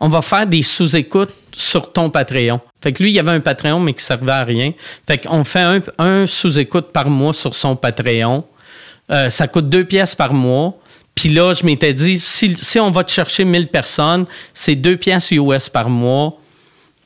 on 0.00 0.08
va 0.08 0.22
faire 0.22 0.46
des 0.46 0.62
sous-écoutes 0.62 1.32
sur 1.56 1.92
ton 1.92 2.10
Patreon. 2.10 2.60
Fait 2.82 2.92
que 2.92 3.02
lui, 3.02 3.10
il 3.10 3.14
y 3.14 3.18
avait 3.20 3.30
un 3.30 3.40
Patreon, 3.40 3.78
mais 3.80 3.94
qui 3.94 4.04
servait 4.04 4.32
à 4.32 4.44
rien. 4.44 4.72
Fait 5.06 5.18
qu'on 5.18 5.44
fait 5.44 5.60
un, 5.60 5.80
un 5.98 6.26
sous-écoute 6.26 6.92
par 6.92 7.08
mois 7.08 7.32
sur 7.32 7.54
son 7.54 7.76
Patreon. 7.76 8.44
Euh, 9.10 9.30
ça 9.30 9.46
coûte 9.48 9.68
deux 9.68 9.84
pièces 9.84 10.14
par 10.14 10.32
mois. 10.34 10.74
Puis 11.14 11.28
là, 11.28 11.52
je 11.52 11.64
m'étais 11.64 11.94
dit, 11.94 12.18
si, 12.18 12.56
si 12.56 12.80
on 12.80 12.90
va 12.90 13.04
te 13.04 13.10
chercher 13.12 13.44
1000 13.44 13.68
personnes, 13.68 14.26
c'est 14.52 14.74
deux 14.74 14.96
pièces 14.96 15.30
US 15.30 15.68
par 15.68 15.88
mois. 15.88 16.38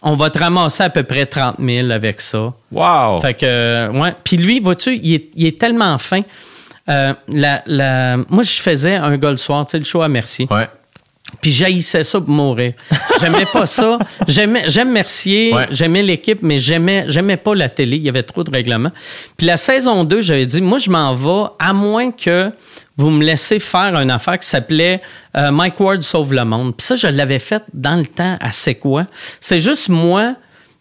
On 0.00 0.14
va 0.16 0.30
te 0.30 0.38
ramasser 0.38 0.84
à 0.84 0.90
peu 0.90 1.02
près 1.02 1.26
30 1.26 1.56
000 1.60 1.90
avec 1.90 2.20
ça. 2.20 2.54
Wow! 2.72 3.18
Fait 3.20 3.34
que, 3.34 3.44
euh, 3.44 3.90
ouais. 3.90 4.14
Puis 4.24 4.36
lui, 4.38 4.60
vois-tu, 4.60 4.96
il 4.96 5.14
est, 5.14 5.28
il 5.34 5.46
est 5.46 5.60
tellement 5.60 5.98
fin. 5.98 6.22
Euh, 6.88 7.12
la, 7.28 7.62
la- 7.66 8.16
moi, 8.30 8.42
je 8.44 8.60
faisais 8.62 8.94
un 8.94 9.16
gars 9.18 9.30
le 9.32 9.36
soir, 9.36 9.66
tu 9.66 9.72
sais, 9.72 9.78
le 9.78 9.84
show 9.84 10.00
à 10.00 10.08
Mercier. 10.08 10.46
Ouais. 10.50 10.68
Puis 11.40 11.50
j'haïssais 11.52 12.04
ça 12.04 12.20
pour 12.20 12.30
mourir. 12.30 12.72
J'aimais 13.20 13.44
pas 13.52 13.66
ça. 13.66 13.98
J'aimais, 14.28 14.64
j'aime 14.68 14.90
Mercier, 14.90 15.52
Ouais. 15.54 15.66
j'aimais 15.70 16.02
l'équipe, 16.02 16.38
mais 16.42 16.58
j'aimais, 16.58 17.04
j'aimais 17.08 17.36
pas 17.36 17.54
la 17.54 17.68
télé. 17.68 17.96
Il 17.96 18.02
y 18.02 18.08
avait 18.08 18.22
trop 18.22 18.42
de 18.44 18.50
règlements. 18.50 18.90
Puis 19.36 19.46
la 19.46 19.56
saison 19.56 20.04
2, 20.04 20.20
j'avais 20.22 20.46
dit, 20.46 20.60
moi, 20.62 20.78
je 20.78 20.90
m'en 20.90 21.14
vais, 21.14 21.50
à 21.58 21.72
moins 21.74 22.10
que 22.12 22.50
vous 22.96 23.10
me 23.10 23.22
laissez 23.24 23.58
faire 23.60 23.94
une 23.94 24.10
affaire 24.10 24.38
qui 24.38 24.48
s'appelait 24.48 25.00
euh, 25.36 25.50
Mike 25.52 25.78
Ward 25.78 26.02
sauve 26.02 26.32
le 26.34 26.44
monde. 26.44 26.74
Puis 26.76 26.86
ça, 26.86 26.96
je 26.96 27.06
l'avais 27.06 27.38
fait 27.38 27.62
dans 27.74 27.96
le 27.96 28.06
temps 28.06 28.36
à 28.40 28.50
C'est 28.52 28.74
quoi? 28.74 29.06
C'est 29.38 29.58
juste 29.60 29.88
moi 29.90 30.34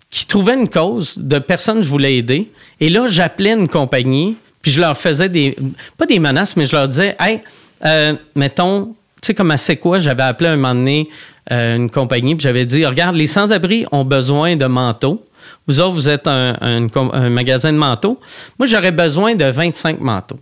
qui 0.10 0.26
trouvais 0.26 0.54
une 0.56 0.70
cause 0.70 1.18
de 1.18 1.38
personnes 1.40 1.78
que 1.78 1.84
je 1.84 1.90
voulais 1.90 2.16
aider. 2.16 2.50
Et 2.80 2.90
là, 2.90 3.08
j'appelais 3.08 3.52
une 3.52 3.68
compagnie, 3.68 4.38
puis 4.62 4.72
je 4.72 4.80
leur 4.80 4.98
faisais 4.98 5.28
des. 5.30 5.56
Pas 5.98 6.06
des 6.06 6.20
menaces, 6.20 6.56
mais 6.56 6.66
je 6.66 6.76
leur 6.76 6.88
disais, 6.88 7.16
hey, 7.20 7.42
euh, 7.86 8.14
mettons, 8.34 8.96
tu 9.22 9.28
sais, 9.28 9.34
comme 9.34 9.52
à 9.52 9.58
C'est 9.58 9.78
quoi, 9.78 10.00
j'avais 10.00 10.24
appelé 10.24 10.50
un 10.50 10.56
moment 10.56 10.76
donné 10.76 11.10
euh, 11.52 11.76
une 11.76 11.90
compagnie, 11.90 12.36
puis 12.36 12.44
j'avais 12.44 12.66
dit, 12.66 12.86
regarde, 12.86 13.16
les 13.16 13.28
sans-abri 13.28 13.86
ont 13.92 14.04
besoin 14.04 14.56
de 14.56 14.66
manteaux. 14.66 15.24
Vous 15.68 15.80
autres, 15.80 15.94
vous 15.94 16.10
êtes 16.10 16.28
un, 16.28 16.88
magasin 17.30 17.72
de 17.72 17.78
manteaux. 17.78 18.20
Moi, 18.60 18.68
j'aurais 18.68 18.92
besoin 18.92 19.36
de 19.36 19.46
25 19.46 20.00
manteaux. 20.00 20.40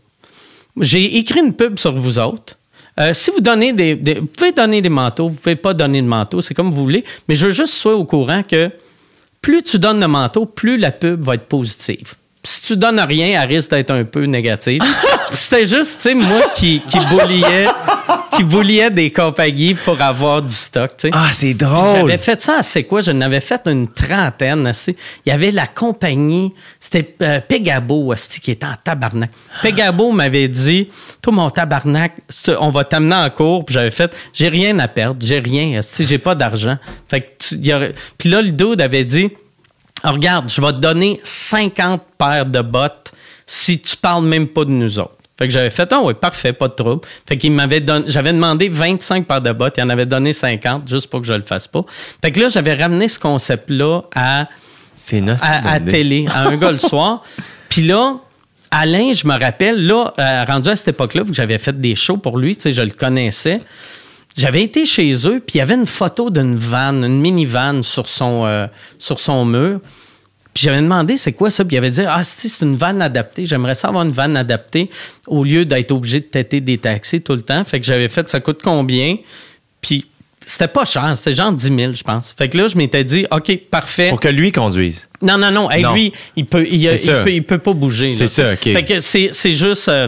J'ai 0.79 1.17
écrit 1.17 1.39
une 1.39 1.53
pub 1.53 1.79
sur 1.79 1.95
vous 1.95 2.19
autres. 2.19 2.57
Euh, 2.99 3.13
si 3.13 3.29
vous 3.31 3.41
donnez 3.41 3.73
des, 3.73 3.95
Vous 4.19 4.27
pouvez 4.27 4.51
donner 4.51 4.81
des 4.81 4.89
manteaux, 4.89 5.29
vous 5.29 5.35
pouvez 5.35 5.55
pas 5.55 5.73
donner 5.73 6.01
de 6.01 6.07
manteaux, 6.07 6.41
c'est 6.41 6.53
comme 6.53 6.71
vous 6.71 6.81
voulez, 6.81 7.03
mais 7.27 7.35
je 7.35 7.47
veux 7.47 7.51
juste 7.51 7.83
que 7.83 7.89
au 7.89 8.05
courant 8.05 8.41
que 8.41 8.71
plus 9.41 9.63
tu 9.63 9.79
donnes 9.79 9.99
de 9.99 10.05
manteaux, 10.05 10.45
plus 10.45 10.77
la 10.77 10.91
pub 10.91 11.21
va 11.21 11.35
être 11.35 11.47
positive. 11.47 12.15
Si 12.45 12.61
tu 12.61 12.77
donnes 12.77 12.99
rien, 12.99 13.41
elle 13.41 13.47
risque 13.49 13.71
d'être 13.71 13.91
un 13.91 14.03
peu 14.03 14.25
négative. 14.25 14.81
C'était 15.33 15.65
juste, 15.65 16.01
tu 16.01 16.09
sais, 16.09 16.13
moi 16.15 16.43
qui, 16.55 16.79
qui 16.87 16.99
bouliais, 16.99 17.65
qui 18.35 18.43
bouliais 18.43 18.91
des 18.91 19.11
compagnies 19.11 19.73
pour 19.73 19.99
avoir 19.99 20.43
du 20.43 20.53
stock, 20.53 20.91
tu 20.95 21.07
sais. 21.07 21.13
Ah, 21.13 21.29
c'est 21.31 21.55
drôle! 21.55 21.97
J'avais 21.97 22.17
fait 22.19 22.39
ça, 22.39 22.59
c'est 22.61 22.83
quoi? 22.83 23.01
Je 23.01 23.09
n'avais 23.11 23.41
fait 23.41 23.61
une 23.67 23.87
trentaine. 23.87 24.71
Il 24.87 24.95
y 25.29 25.31
avait 25.31 25.49
la 25.49 25.65
compagnie, 25.65 26.53
c'était 26.79 27.15
euh, 27.23 27.39
Pegabo 27.41 28.13
qui 28.41 28.51
était 28.51 28.65
en 28.65 28.75
tabarnak. 28.81 29.31
Pegabo 29.63 30.11
m'avait 30.11 30.47
dit 30.47 30.89
Toi, 31.23 31.33
mon 31.33 31.49
tabarnak, 31.49 32.13
on 32.59 32.69
va 32.69 32.83
t'amener 32.83 33.15
en 33.15 33.29
cours. 33.31 33.65
Puis 33.65 33.73
j'avais 33.73 33.91
fait 33.91 34.15
J'ai 34.33 34.49
rien 34.49 34.77
à 34.77 34.87
perdre, 34.87 35.17
j'ai 35.25 35.39
rien, 35.39 35.79
asti, 35.79 36.05
j'ai 36.05 36.19
pas 36.19 36.35
d'argent. 36.35 36.77
Fait 37.09 37.21
que 37.21 37.27
tu- 37.39 37.55
y 37.55 37.73
aurait- 37.73 37.93
Puis 38.19 38.29
là, 38.29 38.41
le 38.43 38.51
dude 38.51 38.81
avait 38.81 39.05
dit 39.05 39.31
Regarde, 40.11 40.49
je 40.49 40.61
vais 40.61 40.73
te 40.73 40.77
donner 40.77 41.19
50 41.23 42.01
paires 42.17 42.45
de 42.45 42.61
bottes 42.61 43.11
si 43.45 43.81
tu 43.81 43.97
parles 43.97 44.25
même 44.25 44.47
pas 44.47 44.65
de 44.65 44.71
nous 44.71 44.99
autres. 44.99 45.15
Fait 45.37 45.47
que 45.47 45.53
j'avais 45.53 45.69
fait, 45.69 45.91
ah 45.91 45.99
oui, 46.01 46.13
parfait, 46.13 46.53
pas 46.53 46.69
de 46.69 46.73
trouble. 46.73 47.01
Fait 47.27 47.37
qu'il 47.37 47.51
m'avait 47.51 47.81
donné, 47.81 48.05
j'avais 48.07 48.31
demandé 48.31 48.69
25 48.69 49.27
paires 49.27 49.41
de 49.41 49.51
bottes, 49.51 49.75
il 49.77 49.83
en 49.83 49.89
avait 49.89 50.05
donné 50.05 50.31
50 50.31 50.87
juste 50.87 51.09
pour 51.09 51.19
que 51.21 51.27
je 51.27 51.33
le 51.33 51.41
fasse 51.41 51.67
pas. 51.67 51.83
Fait 52.21 52.31
que 52.31 52.39
là, 52.39 52.49
j'avais 52.49 52.73
ramené 52.73 53.09
ce 53.09 53.19
concept-là 53.19 54.03
à, 54.15 54.47
télé, 55.85 56.25
à 56.33 56.47
un 56.47 56.55
gars 56.55 56.71
le 56.71 56.79
soir. 56.79 57.21
Puis 57.67 57.81
là, 57.81 58.15
Alain, 58.71 59.11
je 59.11 59.27
me 59.27 59.37
rappelle, 59.37 59.85
là, 59.85 60.13
euh, 60.17 60.45
rendu 60.45 60.69
à 60.69 60.75
cette 60.75 60.89
époque-là, 60.89 61.23
vu 61.23 61.31
que 61.31 61.35
j'avais 61.35 61.57
fait 61.57 61.79
des 61.79 61.95
shows 61.95 62.17
pour 62.17 62.37
lui, 62.37 62.55
tu 62.55 62.63
sais, 62.63 62.73
je 62.73 62.81
le 62.81 62.91
connaissais. 62.91 63.61
J'avais 64.37 64.63
été 64.63 64.85
chez 64.85 65.13
eux, 65.27 65.39
puis 65.39 65.55
il 65.55 65.57
y 65.59 65.61
avait 65.61 65.75
une 65.75 65.85
photo 65.85 66.29
d'une 66.29 66.55
vanne, 66.55 67.03
une 67.05 67.19
mini-van 67.21 67.83
sur 67.83 68.07
son, 68.07 68.45
euh, 68.45 68.67
sur 68.97 69.19
son 69.19 69.45
mur. 69.45 69.79
Puis 70.53 70.63
j'avais 70.63 70.81
demandé 70.81 71.17
c'est 71.17 71.33
quoi 71.33 71.49
ça, 71.49 71.65
puis 71.65 71.75
il 71.75 71.77
avait 71.77 71.91
dit 71.91 72.01
ah 72.07 72.23
si 72.23 72.47
c'est 72.47 72.65
une 72.65 72.75
vanne 72.77 73.01
adaptée, 73.01 73.45
j'aimerais 73.45 73.75
ça 73.75 73.89
avoir 73.89 74.03
une 74.03 74.11
vanne 74.11 74.37
adaptée 74.37 74.89
au 75.27 75.43
lieu 75.43 75.65
d'être 75.65 75.91
obligé 75.91 76.21
de 76.21 76.25
têter 76.25 76.61
des 76.61 76.77
taxis 76.77 77.21
tout 77.21 77.33
le 77.33 77.41
temps. 77.41 77.63
Fait 77.65 77.79
que 77.79 77.85
j'avais 77.85 78.07
fait 78.07 78.29
ça 78.29 78.39
coûte 78.39 78.61
combien? 78.63 79.17
Puis 79.81 80.05
c'était 80.45 80.69
pas 80.69 80.85
cher, 80.85 81.11
c'était 81.17 81.33
genre 81.33 81.51
10 81.51 81.75
000 81.77 81.93
je 81.93 82.03
pense. 82.03 82.33
Fait 82.37 82.47
que 82.47 82.57
là 82.57 82.67
je 82.67 82.77
m'étais 82.77 83.03
dit 83.03 83.25
ok 83.31 83.57
parfait. 83.69 84.09
Pour 84.09 84.21
que 84.21 84.29
lui 84.29 84.53
conduise. 84.53 85.09
Non, 85.21 85.37
non, 85.37 85.51
non. 85.51 85.69
Hey, 85.69 85.83
Non. 85.83 85.93
Lui, 85.93 86.13
il 86.37 86.45
peut, 86.45 86.65
il, 86.69 86.87
peut, 86.87 87.31
il 87.31 87.43
peut 87.43 87.57
pas 87.57 87.73
bouger. 87.73 88.09
C'est 88.09 88.27
ça, 88.27 88.51
OK. 88.53 88.59
Fait 88.63 88.83
que 88.85 88.99
c'est, 89.01 89.31
c'est 89.33 89.53
juste, 89.53 89.89
euh, 89.89 90.07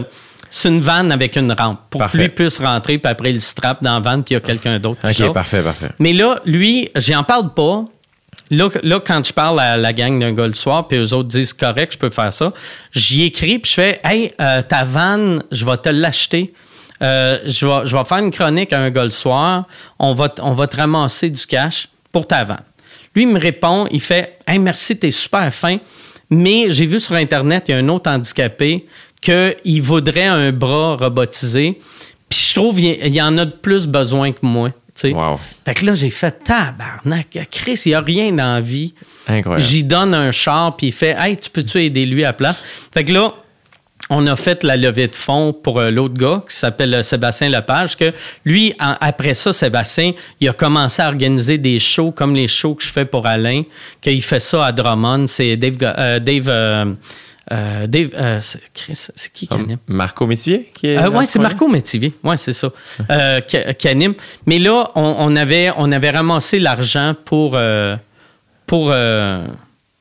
c'est 0.50 0.68
une 0.68 0.80
vanne 0.80 1.12
avec 1.12 1.36
une 1.36 1.52
rampe 1.52 1.80
pour 1.90 2.00
Parfait. 2.00 2.18
que 2.18 2.22
lui 2.22 2.28
puisse 2.30 2.58
rentrer, 2.58 2.98
puis 2.98 3.10
après 3.10 3.30
il 3.30 3.40
strap 3.40 3.82
dans 3.82 3.94
la 3.94 4.00
vanne, 4.00 4.24
puis 4.24 4.34
il 4.34 4.36
y 4.36 4.38
a 4.38 4.40
quelqu'un 4.40 4.78
d'autre 4.78 5.10
qui 5.10 5.22
OK, 5.22 5.32
parfait, 5.32 5.62
parfait. 5.62 5.90
Mais 5.98 6.12
là, 6.12 6.40
lui, 6.44 6.88
j'en 6.96 7.24
parle 7.24 7.52
pas. 7.54 7.84
Là, 8.50 8.68
là, 8.82 9.00
quand 9.00 9.26
je 9.26 9.32
parle 9.32 9.60
à 9.60 9.76
la 9.76 9.92
gang 9.92 10.18
d'un 10.18 10.32
gars 10.32 10.46
le 10.46 10.54
soir, 10.54 10.88
puis 10.88 10.96
eux 10.96 11.12
autres 11.12 11.28
disent 11.28 11.52
correct, 11.52 11.92
je 11.92 11.98
peux 11.98 12.10
faire 12.10 12.32
ça, 12.32 12.52
j'y 12.92 13.24
écris, 13.24 13.58
puis 13.58 13.70
je 13.70 13.74
fais 13.74 14.00
Hey, 14.04 14.32
euh, 14.40 14.62
ta 14.62 14.84
vanne, 14.84 15.42
je 15.52 15.64
vais 15.64 15.76
te 15.76 15.90
l'acheter. 15.90 16.52
Euh, 17.02 17.38
je, 17.46 17.66
vais, 17.66 17.86
je 17.86 17.96
vais 17.96 18.04
faire 18.04 18.18
une 18.18 18.30
chronique 18.30 18.72
à 18.72 18.80
un 18.80 18.90
gars 18.90 19.04
le 19.04 19.10
soir. 19.10 19.66
On 19.98 20.14
va, 20.14 20.34
on 20.40 20.54
va 20.54 20.66
te 20.66 20.76
ramasser 20.76 21.30
du 21.30 21.46
cash 21.46 21.88
pour 22.10 22.26
ta 22.26 22.44
vanne. 22.44 22.62
Lui, 23.14 23.22
il 23.22 23.28
me 23.28 23.38
répond, 23.38 23.86
il 23.90 24.00
fait 24.00 24.38
Hey, 24.46 24.58
merci, 24.58 24.98
t'es 24.98 25.10
super 25.10 25.52
fin. 25.52 25.78
Mais 26.30 26.66
j'ai 26.68 26.86
vu 26.86 27.00
sur 27.00 27.14
Internet, 27.14 27.64
il 27.68 27.72
y 27.72 27.74
a 27.74 27.78
un 27.78 27.88
autre 27.88 28.10
handicapé 28.10 28.86
qu'il 29.20 29.82
voudrait 29.82 30.24
un 30.26 30.52
bras 30.52 30.96
robotisé. 30.96 31.78
Puis 32.28 32.46
je 32.50 32.54
trouve 32.54 32.76
qu'il 32.76 33.14
y- 33.14 33.22
en 33.22 33.38
a 33.38 33.44
de 33.44 33.50
plus 33.52 33.86
besoin 33.86 34.32
que 34.32 34.40
moi. 34.42 34.70
Wow. 35.04 35.38
Fait 35.64 35.74
que 35.74 35.86
là, 35.86 35.94
j'ai 35.94 36.10
fait 36.10 36.42
tabarnak. 36.44 37.38
Chris, 37.50 37.80
il 37.86 37.90
n'y 37.90 37.94
a 37.94 38.00
rien 38.00 38.32
dans 38.32 38.54
la 38.54 38.60
vie. 38.60 38.94
Incroyable. 39.28 39.62
J'y 39.64 39.84
donne 39.84 40.12
un 40.12 40.32
char, 40.32 40.76
puis 40.76 40.88
il 40.88 40.92
fait 40.92 41.14
Hey, 41.16 41.36
tu 41.36 41.48
peux-tu 41.50 41.82
aider 41.84 42.04
lui 42.04 42.24
à 42.24 42.32
plat? 42.32 42.54
Fait 42.92 43.04
que 43.04 43.12
là, 43.12 43.32
on 44.10 44.26
a 44.26 44.34
fait 44.36 44.64
la 44.64 44.76
levée 44.76 45.06
de 45.08 45.14
fonds 45.14 45.52
pour 45.52 45.78
euh, 45.78 45.90
l'autre 45.90 46.14
gars 46.14 46.42
qui 46.48 46.56
s'appelle 46.56 46.94
euh, 46.94 47.02
Sébastien 47.02 47.48
Lepage, 47.48 47.96
que 47.96 48.12
lui, 48.44 48.74
en- 48.80 48.96
après 49.00 49.34
ça, 49.34 49.52
Sébastien, 49.52 50.12
il 50.40 50.48
a 50.48 50.52
commencé 50.52 51.00
à 51.00 51.08
organiser 51.08 51.58
des 51.58 51.78
shows 51.78 52.10
comme 52.10 52.34
les 52.34 52.48
shows 52.48 52.74
que 52.74 52.82
je 52.82 52.88
fais 52.88 53.04
pour 53.04 53.26
Alain, 53.26 53.62
qu'il 54.00 54.22
fait 54.22 54.40
ça 54.40 54.66
à 54.66 54.72
Drummond. 54.72 55.26
C'est 55.28 55.56
Dave... 55.56 55.76
Euh, 55.82 56.18
Dave 56.18 56.48
euh, 56.48 56.84
euh, 57.52 57.86
Dave, 57.86 58.10
euh, 58.14 58.40
c'est 58.42 59.32
qui 59.32 59.46
qui 59.46 59.54
anime? 59.54 59.78
Marco 59.86 60.26
Métivier 60.26 60.70
qui 60.74 60.88
est. 60.88 60.98
Euh, 60.98 61.10
oui, 61.10 61.26
ce 61.26 61.32
c'est? 61.32 61.38
Marco 61.38 61.66
Métivier. 61.68 62.12
Oui, 62.22 62.36
c'est 62.36 62.52
ça. 62.52 62.70
Euh, 63.10 63.40
qui, 63.40 63.56
qui 63.78 63.88
anime. 63.88 64.14
Mais 64.46 64.58
là, 64.58 64.90
on, 64.94 65.16
on 65.18 65.36
avait, 65.36 65.70
on 65.76 65.90
avait 65.92 66.10
ramassé 66.10 66.58
l'argent 66.58 67.14
pour, 67.24 67.52
euh, 67.54 67.96
pour, 68.66 68.92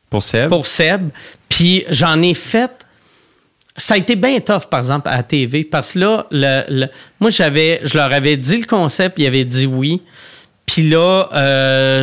Pour 0.10 0.24
Seb. 0.24 0.50
pour 0.50 0.68
Seb. 0.68 1.10
Puis 1.50 1.86
j'en 1.90 2.22
ai 2.22 2.34
fait. 2.34 2.72
Ça 3.80 3.94
a 3.94 3.98
été 3.98 4.16
bien 4.16 4.40
tough, 4.40 4.66
par 4.72 4.80
exemple, 4.80 5.08
à 5.08 5.18
la 5.18 5.24
TV. 5.24 5.64
Parce 5.64 5.94
que 5.94 6.00
là, 6.00 6.26
le, 6.32 6.64
le- 6.68 6.88
moi, 7.20 7.30
j'avais, 7.30 7.80
je 7.84 7.96
leur 7.96 8.12
avais 8.12 8.36
dit 8.36 8.58
le 8.62 8.66
concept, 8.66 9.20
ils 9.20 9.28
avaient 9.28 9.46
dit 9.46 9.68
oui. 9.68 10.02
Puis 10.66 10.90
là, 10.90 11.28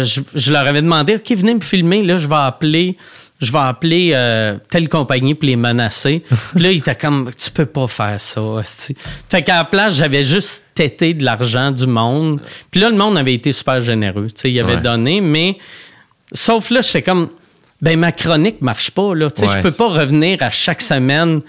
je, 0.05 0.21
je 0.35 0.53
leur 0.53 0.67
avais 0.67 0.81
demandé, 0.83 1.17
OK, 1.17 1.31
venez 1.37 1.53
me 1.55 1.61
filmer. 1.61 2.03
Là, 2.03 2.17
je 2.17 2.27
vais 2.27 2.35
appeler, 2.37 2.97
je 3.41 3.51
vais 3.53 3.59
appeler 3.59 4.11
euh, 4.15 4.57
telle 4.71 4.89
compagnie 4.89 5.35
pour 5.35 5.47
les 5.47 5.57
menacer. 5.57 6.23
Puis 6.55 6.63
là, 6.63 6.71
il 6.73 6.79
était 6.79 6.95
comme, 6.95 7.31
tu 7.37 7.51
peux 7.51 7.67
pas 7.67 7.87
faire 7.89 8.19
ça. 8.21 8.41
hostie. 8.43 8.97
Fait 9.29 9.43
qu'à 9.43 9.57
la 9.59 9.65
place, 9.65 9.97
j'avais 9.97 10.23
juste 10.23 10.65
tété 10.75 11.15
de 11.15 11.25
l'argent 11.25 11.71
du 11.71 11.87
monde. 11.87 12.41
Puis 12.71 12.81
là, 12.81 12.89
le 12.91 12.97
monde 12.97 13.19
avait 13.19 13.35
été 13.35 13.53
super 13.53 13.81
généreux. 13.81 14.29
Tu 14.35 14.41
sais, 14.43 14.51
il 14.53 14.61
avait 14.61 14.77
Ouais. 14.77 14.81
donné, 14.81 15.21
mais 15.21 15.59
sauf 16.33 16.71
là, 16.71 16.81
j'étais 16.81 17.03
comme, 17.03 17.29
ben 17.83 17.99
ma 17.99 18.13
chronique 18.13 18.63
marche 18.63 18.91
pas. 18.93 19.15
Là. 19.15 19.31
Tu 19.31 19.41
sais, 19.43 19.49
Ouais. 19.49 19.57
Je 19.57 19.63
peux 19.63 19.73
pas 19.73 19.89
revenir 19.89 20.43
à 20.43 20.51
chaque 20.51 20.81
semaine 20.81 21.41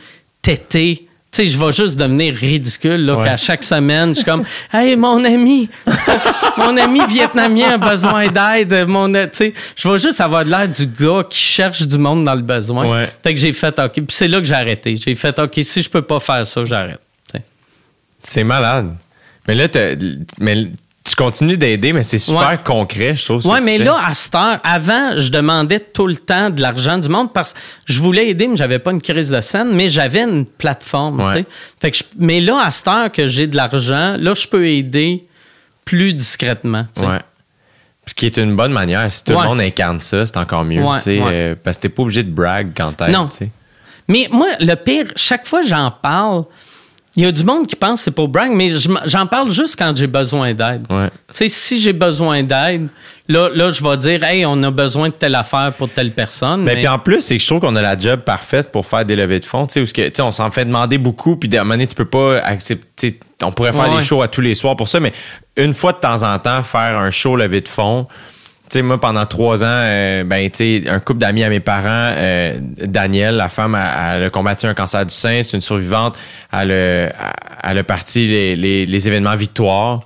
téter. 0.42 1.05
Tu 1.36 1.44
sais, 1.44 1.48
je 1.50 1.60
vais 1.60 1.74
juste 1.74 2.00
devenir 2.00 2.34
ridicule, 2.34 3.06
là, 3.06 3.16
Ouais. 3.18 3.26
qu'à 3.26 3.36
chaque 3.36 3.62
semaine, 3.64 4.12
je 4.12 4.16
suis 4.16 4.24
comme, 4.24 4.46
hey, 4.72 4.96
mon 4.96 5.22
ami, 5.26 5.68
mon 6.58 6.78
ami 6.78 7.02
vietnamien 7.10 7.74
a 7.74 7.78
besoin 7.78 8.28
d'aide. 8.30 8.88
Mon, 8.88 9.12
tu 9.12 9.20
sais, 9.34 9.54
je 9.76 9.90
vais 9.90 10.00
juste 10.00 10.22
avoir 10.22 10.46
de 10.46 10.50
l'air 10.50 10.70
du 10.70 10.88
gars 10.88 11.26
qui 11.30 11.38
cherche 11.38 11.82
du 11.82 11.98
monde 11.98 12.24
dans 12.24 12.36
le 12.36 12.42
besoin. 12.42 12.90
Ouais. 12.90 13.10
Fait 13.22 13.34
que 13.34 13.40
j'ai 13.42 13.52
fait, 13.52 13.78
OK. 13.78 13.92
Puis 13.96 14.06
c'est 14.12 14.30
là 14.30 14.40
que 14.40 14.46
j'ai 14.48 14.54
arrêté. 14.54 14.96
J'ai 14.96 15.14
fait, 15.16 15.38
OK, 15.38 15.60
si 15.62 15.82
je 15.82 15.90
peux 15.90 16.04
pas 16.04 16.22
faire 16.22 16.48
ça, 16.48 16.64
j'arrête. 16.64 17.02
C'est 18.24 18.46
malade. 18.46 18.96
Mais 19.46 19.56
là, 19.56 19.68
mais 20.40 20.68
tu 21.08 21.16
continues 21.16 21.56
d'aider, 21.58 21.94
mais 21.94 22.02
c'est 22.04 22.18
super 22.18 22.50
Ouais. 22.50 22.58
concret, 22.64 23.16
je 23.16 23.26
trouve. 23.26 23.42
tu 23.44 23.48
mais 23.64 23.78
là, 23.78 23.96
à 24.04 24.14
cette 24.16 24.34
heure, 24.34 24.58
avant, 24.64 25.18
je 25.20 25.30
demandais 25.30 25.80
tout 25.80 26.08
le 26.08 26.16
temps 26.16 26.50
de 26.50 26.60
l'argent 26.62 26.98
du 26.98 27.08
monde 27.10 27.32
parce 27.32 27.54
que 27.54 27.60
je 27.86 28.00
voulais 28.00 28.30
aider, 28.30 28.48
mais 28.48 28.58
j'avais 28.58 28.80
pas 28.80 28.92
une 28.92 29.02
crise 29.02 29.30
de 29.30 29.40
scène, 29.42 29.70
mais 29.72 29.88
j'avais 29.88 30.22
une 30.24 30.46
plateforme, 30.46 31.20
Ouais. 31.22 31.28
tu 31.28 31.38
sais. 31.38 31.46
Fait 31.80 31.92
que 31.92 31.98
je- 31.98 32.04
mais 32.18 32.42
là, 32.42 32.60
à 32.66 32.72
cette 32.72 32.88
heure 32.88 33.12
que 33.12 33.28
j'ai 33.28 33.46
de 33.46 33.56
l'argent, 33.56 34.16
là, 34.20 34.34
je 34.34 34.48
peux 34.48 34.68
aider 34.68 35.26
plus 35.86 36.14
discrètement, 36.14 36.86
tu 36.96 37.02
sais. 37.04 37.08
Ouais. 37.08 37.20
Ce 38.08 38.14
qui 38.14 38.26
est 38.26 38.38
une 38.38 38.56
bonne 38.56 38.72
manière. 38.72 39.12
Si 39.12 39.24
tout 39.24 39.34
le 39.34 39.44
monde 39.44 39.60
incarne 39.62 40.00
ça, 40.00 40.26
c'est 40.26 40.38
encore 40.38 40.64
mieux. 40.64 40.84
Tu 40.98 41.02
sais, 41.02 41.20
euh, 41.22 41.56
parce 41.64 41.78
que 41.78 41.84
t'es 41.84 41.90
pas 41.90 42.02
obligé 42.04 42.24
de 42.24 42.32
brag 42.32 42.72
quand 42.76 42.92
t'aides. 42.94 43.10
Non. 43.12 43.30
Mais 44.08 44.28
moi, 44.32 44.48
le 44.60 44.76
pire, 44.76 45.06
chaque 45.16 45.48
fois 45.48 45.62
que 45.62 45.68
j'en 45.68 45.90
parle, 45.92 46.44
il 47.18 47.24
y 47.24 47.26
a 47.26 47.32
du 47.32 47.44
monde 47.44 47.66
qui 47.68 47.76
pense 47.76 48.00
que 48.02 48.04
c'est 48.06 48.12
pour 48.12 48.28
brag, 48.28 48.52
mais 48.52 48.68
j'en 49.06 49.26
parle 49.26 49.50
juste 49.50 49.78
quand 49.78 49.96
j'ai 49.96 50.08
besoin 50.08 50.54
d'aide. 50.54 50.86
Ouais. 50.90 51.10
Tu 51.10 51.14
sais, 51.32 51.50
si 51.50 51.80
j'ai 51.80 51.94
besoin 51.94 52.44
d'aide, 52.44 52.90
là, 53.30 53.50
là, 53.54 53.70
je 53.70 53.82
vais 53.82 53.96
dire, 53.98 54.24
hey, 54.24 54.46
on 54.46 54.62
a 54.64 54.70
besoin 54.72 55.08
de 55.10 55.14
telle 55.14 55.36
affaire 55.36 55.72
pour 55.78 55.90
telle 55.90 56.12
personne. 56.12 56.62
Mais, 56.64 56.74
mais- 56.74 56.80
puis 56.82 56.88
en 56.90 57.00
plus, 57.00 57.22
c'est 57.22 57.38
que 57.38 57.42
je 57.42 57.48
trouve 57.48 57.62
qu'on 57.62 57.76
a 57.78 57.82
la 57.82 57.98
job 57.98 58.20
parfaite 58.22 58.72
pour 58.72 58.86
faire 58.86 59.06
des 59.06 59.16
levées 59.16 59.40
de 59.40 59.46
fonds. 59.46 59.66
Tu 59.66 59.86
sais, 59.86 60.22
on 60.22 60.32
s'en 60.32 60.52
fait 60.52 60.66
demander 60.66 60.98
beaucoup, 60.98 61.38
puis 61.38 61.50
à 61.56 61.62
un 61.62 61.64
moment 61.64 61.76
donné, 61.76 61.88
tu 61.88 61.96
peux 61.96 62.04
pas 62.06 62.40
accepter. 62.40 63.20
On 63.44 63.52
pourrait 63.52 63.72
faire 63.74 63.90
Ouais, 63.92 63.98
des 64.00 64.04
shows 64.04 64.22
à 64.22 64.28
tous 64.28 64.42
les 64.42 64.54
soirs 64.54 64.76
pour 64.76 64.88
ça, 64.90 65.00
mais 65.00 65.14
une 65.58 65.74
fois 65.74 65.94
de 65.94 66.00
temps 66.00 66.24
en 66.24 66.38
temps, 66.40 66.64
faire 66.64 66.98
un 67.00 67.12
show 67.12 67.36
levée 67.36 67.62
de 67.62 67.70
fonds. 67.70 68.08
Tu 68.70 68.80
sais, 68.80 68.82
moi, 68.82 69.00
pendant 69.00 69.26
trois 69.28 69.64
ans, 69.64 69.68
euh, 69.70 70.24
ben, 70.24 70.50
tu 70.50 70.84
un 70.88 71.00
couple 71.00 71.20
d'amis 71.20 71.44
à 71.44 71.50
mes 71.50 71.60
parents, 71.60 72.14
euh, 72.18 72.58
Daniel, 72.62 73.36
la 73.36 73.50
femme, 73.50 73.76
elle, 73.76 74.18
elle 74.18 74.24
a 74.26 74.30
combattu 74.32 74.66
un 74.66 74.74
cancer 74.74 75.06
du 75.06 75.14
sein, 75.14 75.42
c'est 75.44 75.56
une 75.56 75.62
survivante, 75.62 76.18
elle 76.52 76.72
a, 76.72 77.34
elle 77.64 77.78
a 77.78 77.84
parti 77.84 78.28
les, 78.28 78.56
les- 78.56 78.86
les 78.88 79.08
événements 79.08 79.36
Victoire. 79.36 80.02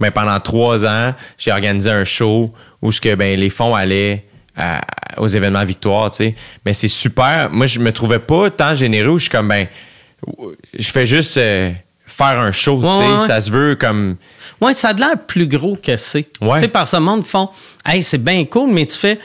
Mais 0.00 0.10
pendant 0.12 0.38
trois 0.40 0.86
ans, 0.86 1.14
j'ai 1.38 1.50
organisé 1.52 1.90
un 1.90 2.04
show 2.04 2.52
où 2.82 2.92
ce 2.92 3.00
que, 3.00 3.14
ben, 3.16 3.38
les 3.38 3.50
fonds 3.50 3.74
allaient 3.74 4.24
à- 4.56 4.80
aux 5.16 5.26
événements 5.28 5.64
Victoire, 5.64 6.10
tu 6.10 6.16
sais. 6.18 6.34
Mais 6.64 6.72
c'est 6.72 6.88
super. 6.88 7.48
Moi, 7.50 7.66
je 7.66 7.80
me 7.80 7.90
trouvais 7.92 8.20
pas 8.20 8.48
tant 8.50 8.74
généreux. 8.76 9.18
Je 9.18 9.22
suis 9.24 9.30
comme, 9.30 9.48
ben, 9.48 9.66
je 10.78 10.90
fais 10.90 11.04
juste 11.04 11.36
euh, 11.38 11.72
faire 12.06 12.38
un 12.38 12.52
show, 12.52 12.80
tu 12.80 12.88
sais. 12.88 13.12
ouais. 13.12 13.26
Ça 13.26 13.40
se 13.40 13.50
veut 13.50 13.76
comme... 13.76 14.16
Oui, 14.60 14.74
ça 14.74 14.88
a 14.88 14.94
de 14.94 15.00
l'air 15.00 15.18
plus 15.26 15.46
gros 15.46 15.76
que 15.76 15.96
c'est. 15.96 16.28
Ouais. 16.40 16.54
Tu 16.54 16.60
sais, 16.60 16.68
par 16.68 16.86
ce 16.86 16.96
monde 16.96 17.24
font 17.24 17.48
Hey, 17.84 18.02
c'est 18.02 18.18
bien 18.18 18.44
cool, 18.44 18.70
mais 18.70 18.86
tu 18.86 18.96
fais 18.96 19.18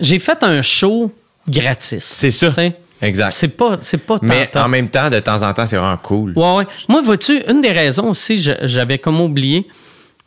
J'ai 0.00 0.18
fait 0.18 0.42
un 0.42 0.62
show 0.62 1.12
gratis. 1.48 2.04
C'est 2.04 2.30
ça. 2.30 2.48
Tu 2.48 2.54
sais, 2.54 2.76
Exact. 3.02 3.32
C'est 3.32 3.48
pas, 3.48 3.76
c'est 3.82 3.98
pas 3.98 4.18
tant 4.18 4.26
Mais 4.26 4.50
en 4.56 4.68
même 4.68 4.88
temps, 4.88 5.10
de 5.10 5.20
temps 5.20 5.42
en 5.42 5.52
temps, 5.52 5.66
c'est 5.66 5.76
vraiment 5.76 5.98
cool. 5.98 6.32
Ouais, 6.36 6.54
ouais. 6.56 6.66
Moi, 6.88 7.02
vois-tu, 7.02 7.42
une 7.48 7.60
des 7.60 7.72
raisons 7.72 8.10
aussi, 8.10 8.38
j'avais 8.62 8.98
comme 8.98 9.20
oublié, 9.20 9.66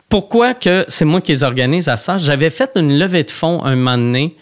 pourquoi 0.07 0.53
que 0.53 0.85
c'est 0.88 1.05
moi 1.05 1.21
qui 1.21 1.31
les 1.31 1.43
organise 1.43 1.88
à 1.88 1.97
ça, 1.97 2.17
j'avais 2.17 2.49
fait 2.49 2.71
une 2.75 2.97
levée 2.97 3.23
de 3.23 3.31
fonds 3.31 3.63
un 3.63 3.75
moment 3.75 3.97
donné 3.97 4.35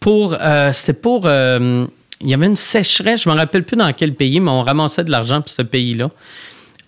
pour, 0.00 0.36
euh, 0.40 0.72
c'était 0.72 0.92
pour, 0.92 1.22
euh, 1.24 1.86
il 2.20 2.28
y 2.28 2.34
avait 2.34 2.46
une 2.46 2.56
sécheresse, 2.56 3.22
je 3.22 3.28
me 3.28 3.34
rappelle 3.34 3.64
plus 3.64 3.76
dans 3.76 3.92
quel 3.92 4.14
pays, 4.14 4.40
mais 4.40 4.50
on 4.50 4.62
ramassait 4.62 5.04
de 5.04 5.10
l'argent 5.10 5.40
pour 5.40 5.50
ce 5.50 5.62
pays-là. 5.62 6.10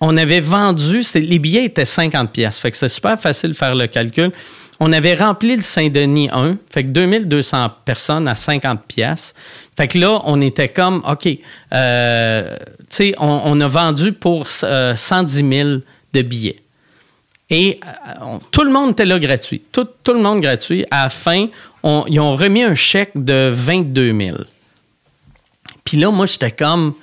On 0.00 0.17
avait 0.17 0.41
vendu, 0.41 1.02
c'est- 1.02 1.20
les 1.20 1.39
billets 1.39 1.67
étaient 1.67 1.84
50 1.84 2.33
pièces, 2.33 2.59
fait 2.59 2.70
que 2.70 2.76
c'était 2.76 2.89
super 2.89 3.20
facile 3.20 3.50
de 3.50 3.57
faire 3.57 3.75
le 3.75 3.86
calcul. 3.86 4.33
On 4.83 4.92
avait 4.92 5.15
rempli 5.15 5.57
le 5.57 5.62
Saint-Denis 5.62 6.31
1, 6.33 6.57
fait 6.70 6.84
que 6.84 6.89
2200 6.89 7.70
personnes 7.84 8.26
à 8.26 8.34
50 8.34 8.83
pièces. 8.89 9.34
Fait 9.76 9.89
que 9.89 9.99
là, 9.99 10.23
on 10.25 10.41
était 10.41 10.70
comme, 10.70 11.02
OK, 11.07 11.28
euh, 11.75 12.57
tu 12.78 12.86
sais, 12.89 13.15
on, 13.18 13.60
a 13.60 13.68
vendu 13.68 14.12
pour 14.12 14.47
euh, 14.65 14.97
110 14.97 15.47
000 15.47 15.68
de 16.15 16.23
billets. 16.23 16.62
Et 17.50 17.78
euh, 17.84 18.39
tout 18.50 18.62
le 18.62 18.70
monde 18.70 18.92
était 18.92 19.05
là 19.05 19.18
gratuit. 19.18 19.60
Tout, 19.70 19.86
le 20.09 20.20
monde 20.20 20.41
gratuit. 20.41 20.86
À 20.91 21.05
la 21.05 21.10
fin, 21.10 21.49
ils 21.84 22.20
ont 22.20 22.34
remis 22.34 22.62
un 22.62 22.75
chèque 22.75 23.12
de 23.15 23.50
22 23.52 24.18
000. 24.18 24.36
Puis 25.84 25.97
là, 25.99 26.10
moi, 26.10 26.26
j'étais 26.26 26.50
comme... 26.52 26.94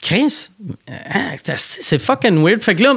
Chris, 0.00 0.48
hein, 0.88 1.36
c'est- 1.56 1.98
fucking 2.00 2.42
weird. 2.42 2.60
Fait 2.60 2.74
que 2.74 2.82
là, 2.82 2.94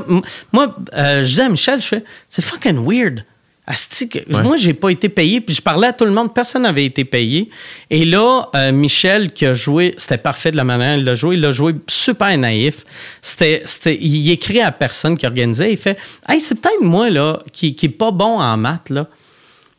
moi, 0.52 0.76
euh, 0.96 1.22
je 1.22 1.28
disais 1.28 1.44
à 1.44 1.50
Michel, 1.50 1.80
je 1.80 1.86
fais, 1.86 2.04
c'est 2.28 2.42
fucking 2.44 2.84
weird. 2.84 3.24
Asti 3.68 4.10
que- 4.10 4.20
Ouais. 4.34 4.42
Moi, 4.44 4.58
j'ai 4.58 4.74
pas 4.74 4.90
été 4.90 5.08
payé, 5.10 5.40
puis 5.40 5.54
je 5.54 5.62
parlais 5.62 5.88
à 5.88 5.94
tout 5.94 6.06
le 6.06 6.12
monde, 6.12 6.34
personne 6.34 6.64
n'avait 6.64 6.86
été 6.86 7.06
payé. 7.06 7.50
Et 7.92 8.06
là, 8.06 8.50
euh, 8.56 8.72
Michel, 8.72 9.32
qui 9.34 9.46
a 9.46 9.54
joué, 9.54 9.94
c'était 9.98 10.18
parfait 10.18 10.50
de 10.50 10.58
la 10.58 10.64
manière 10.64 10.96
dont 10.96 11.02
il 11.02 11.06
l'a 11.06 11.14
joué, 11.16 11.36
il 11.36 11.42
l'a 11.42 11.52
joué 11.52 11.76
super 11.88 12.36
naïf. 12.40 12.84
C'était, 13.22 13.64
il 13.86 14.32
écrit 14.32 14.62
à 14.62 14.72
personne 14.72 15.16
qui 15.16 15.28
organisait, 15.28 15.74
il 15.74 15.78
fait, 15.78 16.00
hey, 16.28 16.40
c'est 16.40 16.56
peut-être 16.56 16.82
moi, 16.82 17.12
là, 17.12 17.40
qui, 17.54 17.76
qui 17.76 17.86
est 17.86 17.90
pas 17.90 18.10
bon 18.12 18.40
en 18.40 18.58
maths, 18.58 18.90
là. 18.90 19.08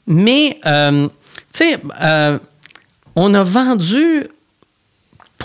Mais, 0.07 0.59
euh, 0.65 1.09
tu 1.53 1.59
sais, 1.59 1.79
euh, 2.03 2.39
on 3.17 3.35
a 3.35 3.43
vendu 3.43 4.27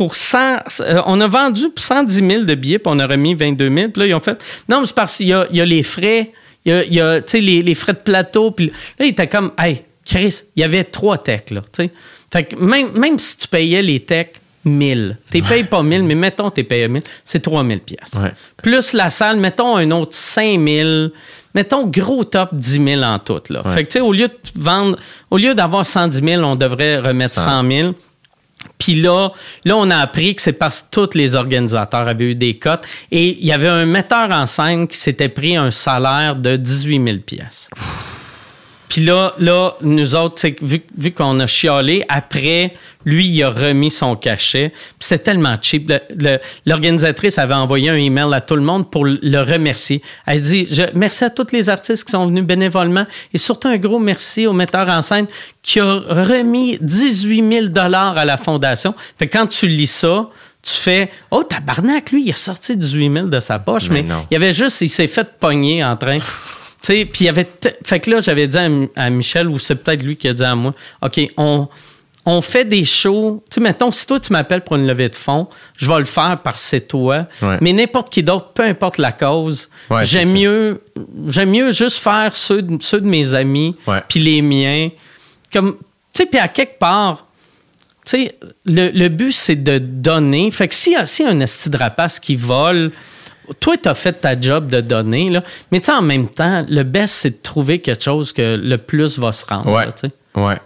pour 0.01 0.15
100, 0.15 0.37
euh, 0.79 0.99
on 1.05 1.21
a 1.21 1.27
vendu 1.27 1.69
pour 1.69 1.83
110 1.83 2.27
000 2.27 2.43
de 2.45 2.55
billets, 2.55 2.79
puis 2.79 2.91
on 2.91 2.97
a 2.97 3.05
remis 3.05 3.35
22 3.35 3.69
000. 3.69 3.89
Puis 3.89 3.99
là, 3.99 4.07
ils 4.07 4.15
ont 4.15 4.19
fait, 4.19 4.35
non, 4.67 4.81
mais 4.81 4.87
c'est 4.87 4.95
parce 4.95 5.17
qu'il 5.17 5.27
y 5.27 5.33
a, 5.33 5.45
il 5.51 5.57
y 5.57 5.61
a 5.61 5.65
les 5.65 5.83
frais, 5.83 6.31
il 6.65 6.71
y 6.89 6.99
a, 6.99 7.17
y 7.19 7.21
les, 7.39 7.61
les 7.61 7.75
frais 7.75 7.93
de 7.93 7.99
plateau. 7.99 8.49
Puis 8.49 8.65
là, 8.97 9.05
il 9.05 9.09
était 9.09 9.27
comme, 9.27 9.51
hey, 9.59 9.83
Chris, 10.03 10.41
il 10.55 10.61
y 10.61 10.63
avait 10.63 10.85
trois 10.85 11.19
techs, 11.19 11.51
là. 11.51 11.61
Fait 12.33 12.45
que 12.45 12.55
même, 12.55 12.97
même 12.97 13.19
si 13.19 13.37
tu 13.37 13.47
payais 13.47 13.83
les 13.83 13.99
techs 13.99 14.41
1000, 14.65 15.19
tu 15.29 15.43
payes 15.43 15.65
pas 15.65 15.83
1000, 15.83 16.01
mais 16.01 16.15
mettons, 16.15 16.49
tu 16.49 16.63
payes 16.63 16.89
1000, 16.89 17.03
c'est 17.23 17.41
3000 17.41 17.79
pièces. 17.81 17.99
Ouais. 18.15 18.31
Plus 18.57 18.93
la 18.93 19.11
salle, 19.11 19.37
mettons 19.37 19.77
un 19.77 19.91
autre 19.91 20.15
5000, 20.15 21.11
mettons 21.53 21.85
gros 21.85 22.23
top 22.23 22.49
10 22.53 22.83
000 22.83 23.03
en 23.03 23.19
tout, 23.19 23.43
là. 23.51 23.61
Fait 23.65 23.83
que, 23.83 23.89
tu 23.89 23.99
sais, 23.99 23.99
au 23.99 24.13
lieu 24.13 24.29
de 24.29 24.33
vendre, 24.55 24.97
au 25.29 25.37
lieu 25.37 25.53
d'avoir 25.53 25.85
110 25.85 26.27
000, 26.27 26.41
on 26.41 26.55
devrait 26.55 26.97
remettre 26.97 27.35
100. 27.35 27.43
100 27.43 27.69
000. 27.69 27.93
Puis 28.77 28.95
là, 28.95 29.29
là, 29.65 29.77
on 29.77 29.89
a 29.89 29.97
appris 29.97 30.35
que 30.35 30.41
c'est 30.41 30.53
parce 30.53 30.81
que 30.81 30.87
tous 30.91 31.15
les 31.15 31.35
organisateurs 31.35 32.07
avaient 32.07 32.31
eu 32.31 32.35
des 32.35 32.57
cotes. 32.57 32.85
Et 33.11 33.37
il 33.39 33.45
y 33.45 33.51
avait 33.51 33.67
un 33.67 33.85
metteur 33.85 34.31
en 34.31 34.45
scène 34.45 34.87
qui 34.87 34.97
s'était 34.97 35.29
pris 35.29 35.55
un 35.55 35.71
salaire 35.71 36.35
de 36.35 36.55
18 36.55 37.03
000 37.03 37.17
pièces. 37.19 37.69
Puis 38.91 39.05
là, 39.05 39.33
là, 39.39 39.77
nous 39.83 40.15
autres, 40.15 40.45
vu, 40.61 40.81
vu 40.97 41.13
qu'on 41.13 41.39
a 41.39 41.47
chialé, 41.47 42.03
après, 42.09 42.73
lui, 43.05 43.25
il 43.25 43.41
a 43.41 43.49
remis 43.49 43.89
son 43.89 44.17
cachet. 44.17 44.73
Puis 44.99 45.07
c'était 45.07 45.23
tellement 45.23 45.55
cheap. 45.61 45.93
L'organisatrice 46.65 47.37
avait 47.37 47.53
envoyé 47.53 47.89
un 47.89 47.95
email 47.95 48.33
à 48.33 48.41
tout 48.41 48.57
le 48.57 48.61
monde 48.61 48.91
pour 48.91 49.05
le 49.05 49.37
remercier. 49.39 50.01
Elle 50.25 50.41
dit 50.41 50.67
je, 50.69 50.83
Merci 50.93 51.23
à 51.23 51.29
tous 51.29 51.53
les 51.53 51.69
artistes 51.69 52.03
qui 52.03 52.11
sont 52.11 52.27
venus 52.27 52.43
bénévolement 52.43 53.05
et 53.33 53.37
surtout 53.37 53.69
un 53.69 53.77
gros 53.77 53.97
merci 53.97 54.45
au 54.45 54.51
metteur 54.51 54.89
en 54.89 55.01
scène 55.01 55.27
qui 55.61 55.79
a 55.79 55.85
remis 56.09 56.77
18 56.81 57.71
000 57.71 57.77
à 57.77 58.25
la 58.25 58.35
fondation. 58.35 58.93
Fait 59.17 59.29
que 59.29 59.37
quand 59.37 59.47
tu 59.47 59.69
lis 59.69 59.87
ça, 59.87 60.27
tu 60.61 60.73
fais 60.73 61.09
Oh, 61.31 61.43
tabarnak, 61.43 62.11
lui, 62.11 62.23
il 62.25 62.31
a 62.31 62.35
sorti 62.35 62.75
18 62.75 63.13
000 63.13 63.27
de 63.27 63.39
sa 63.39 63.57
poche, 63.57 63.89
Mais 63.89 64.03
mais, 64.03 64.15
il 64.29 64.33
y 64.33 64.35
avait 64.35 64.51
juste, 64.51 64.81
il 64.81 64.89
s'est 64.89 65.07
fait 65.07 65.39
pogner 65.39 65.81
en 65.81 65.95
train. 65.95 66.19
Tu 66.81 66.87
sais, 66.87 67.05
puis 67.05 67.23
il 67.23 67.25
y 67.25 67.29
avait. 67.29 67.47
Fait 67.83 67.99
que 67.99 68.09
là, 68.09 68.19
j'avais 68.21 68.47
dit 68.47 68.57
à, 68.95 69.09
Michel, 69.09 69.47
ou 69.47 69.59
c'est 69.59 69.75
peut-être 69.75 70.01
lui 70.03 70.15
qui 70.17 70.27
a 70.27 70.33
dit 70.33 70.43
à 70.43 70.55
moi, 70.55 70.73
OK, 71.03 71.19
on, 71.37 71.67
on 72.25 72.41
fait 72.41 72.65
des 72.65 72.85
shows. 72.85 73.43
Tu 73.49 73.55
sais, 73.55 73.61
mettons, 73.61 73.91
si 73.91 74.05
toi, 74.07 74.19
tu 74.19 74.33
m'appelles 74.33 74.61
pour 74.61 74.75
une 74.77 74.87
levée 74.87 75.09
de 75.09 75.15
fonds, 75.15 75.47
je 75.77 75.87
vais 75.87 75.99
le 75.99 76.05
faire 76.05 76.39
parce 76.43 76.61
que 76.63 76.67
c'est 76.69 76.87
toi. 76.87 77.27
Ouais. 77.41 77.57
Mais 77.61 77.71
n'importe 77.73 78.09
qui 78.11 78.23
d'autre, 78.23 78.49
peu 78.53 78.63
importe 78.63 78.97
la 78.97 79.11
cause, 79.11 79.69
Ouais, 79.91 80.05
j'aime 80.05 80.33
mieux, 80.33 80.81
j'aime 81.27 81.51
mieux 81.51 81.71
juste 81.71 81.99
faire 81.99 82.33
ceux, 82.35 82.61
de- 82.63 82.81
ceux 82.81 83.01
de 83.01 83.07
mes 83.07 83.35
amis, 83.35 83.75
puis 84.07 84.19
les 84.19 84.41
miens. 84.41 84.89
Comme, 85.53 85.77
tu 86.13 86.23
sais, 86.23 86.25
puis 86.25 86.39
à 86.39 86.47
quelque 86.47 86.79
part, 86.79 87.27
tu 88.05 88.11
sais, 88.25 88.35
le, 88.65 88.89
le 88.89 89.07
but, 89.09 89.31
c'est 89.33 89.61
de 89.63 89.77
donner. 89.77 90.49
Fait 90.49 90.67
que 90.67 90.73
s'il 90.73 90.93
y 90.93 90.95
a, 90.95 91.05
s'il 91.05 91.25
y 91.27 91.29
a 91.29 91.31
un 91.31 91.39
esti 91.41 91.69
de 91.69 91.77
rapace 91.77 92.19
qui 92.19 92.35
vole, 92.35 92.91
toi, 93.59 93.75
tu 93.77 93.89
as 93.89 93.95
fait 93.95 94.13
ta 94.13 94.39
job 94.39 94.67
de 94.67 94.81
donner, 94.81 95.29
là. 95.29 95.43
Mais 95.71 95.79
tu 95.79 95.87
sais, 95.87 95.91
en 95.91 96.01
même 96.01 96.27
temps, 96.27 96.65
le 96.69 96.83
best, 96.83 97.15
c'est 97.15 97.29
de 97.31 97.41
trouver 97.41 97.79
quelque 97.79 98.03
chose 98.03 98.33
que 98.33 98.55
le 98.61 98.77
plus 98.77 99.19
va 99.19 99.31
se 99.31 99.45
rendre. 99.45 99.71
Ouais. 99.71 99.85
là. 99.85 100.43
Ouais. 100.43 100.57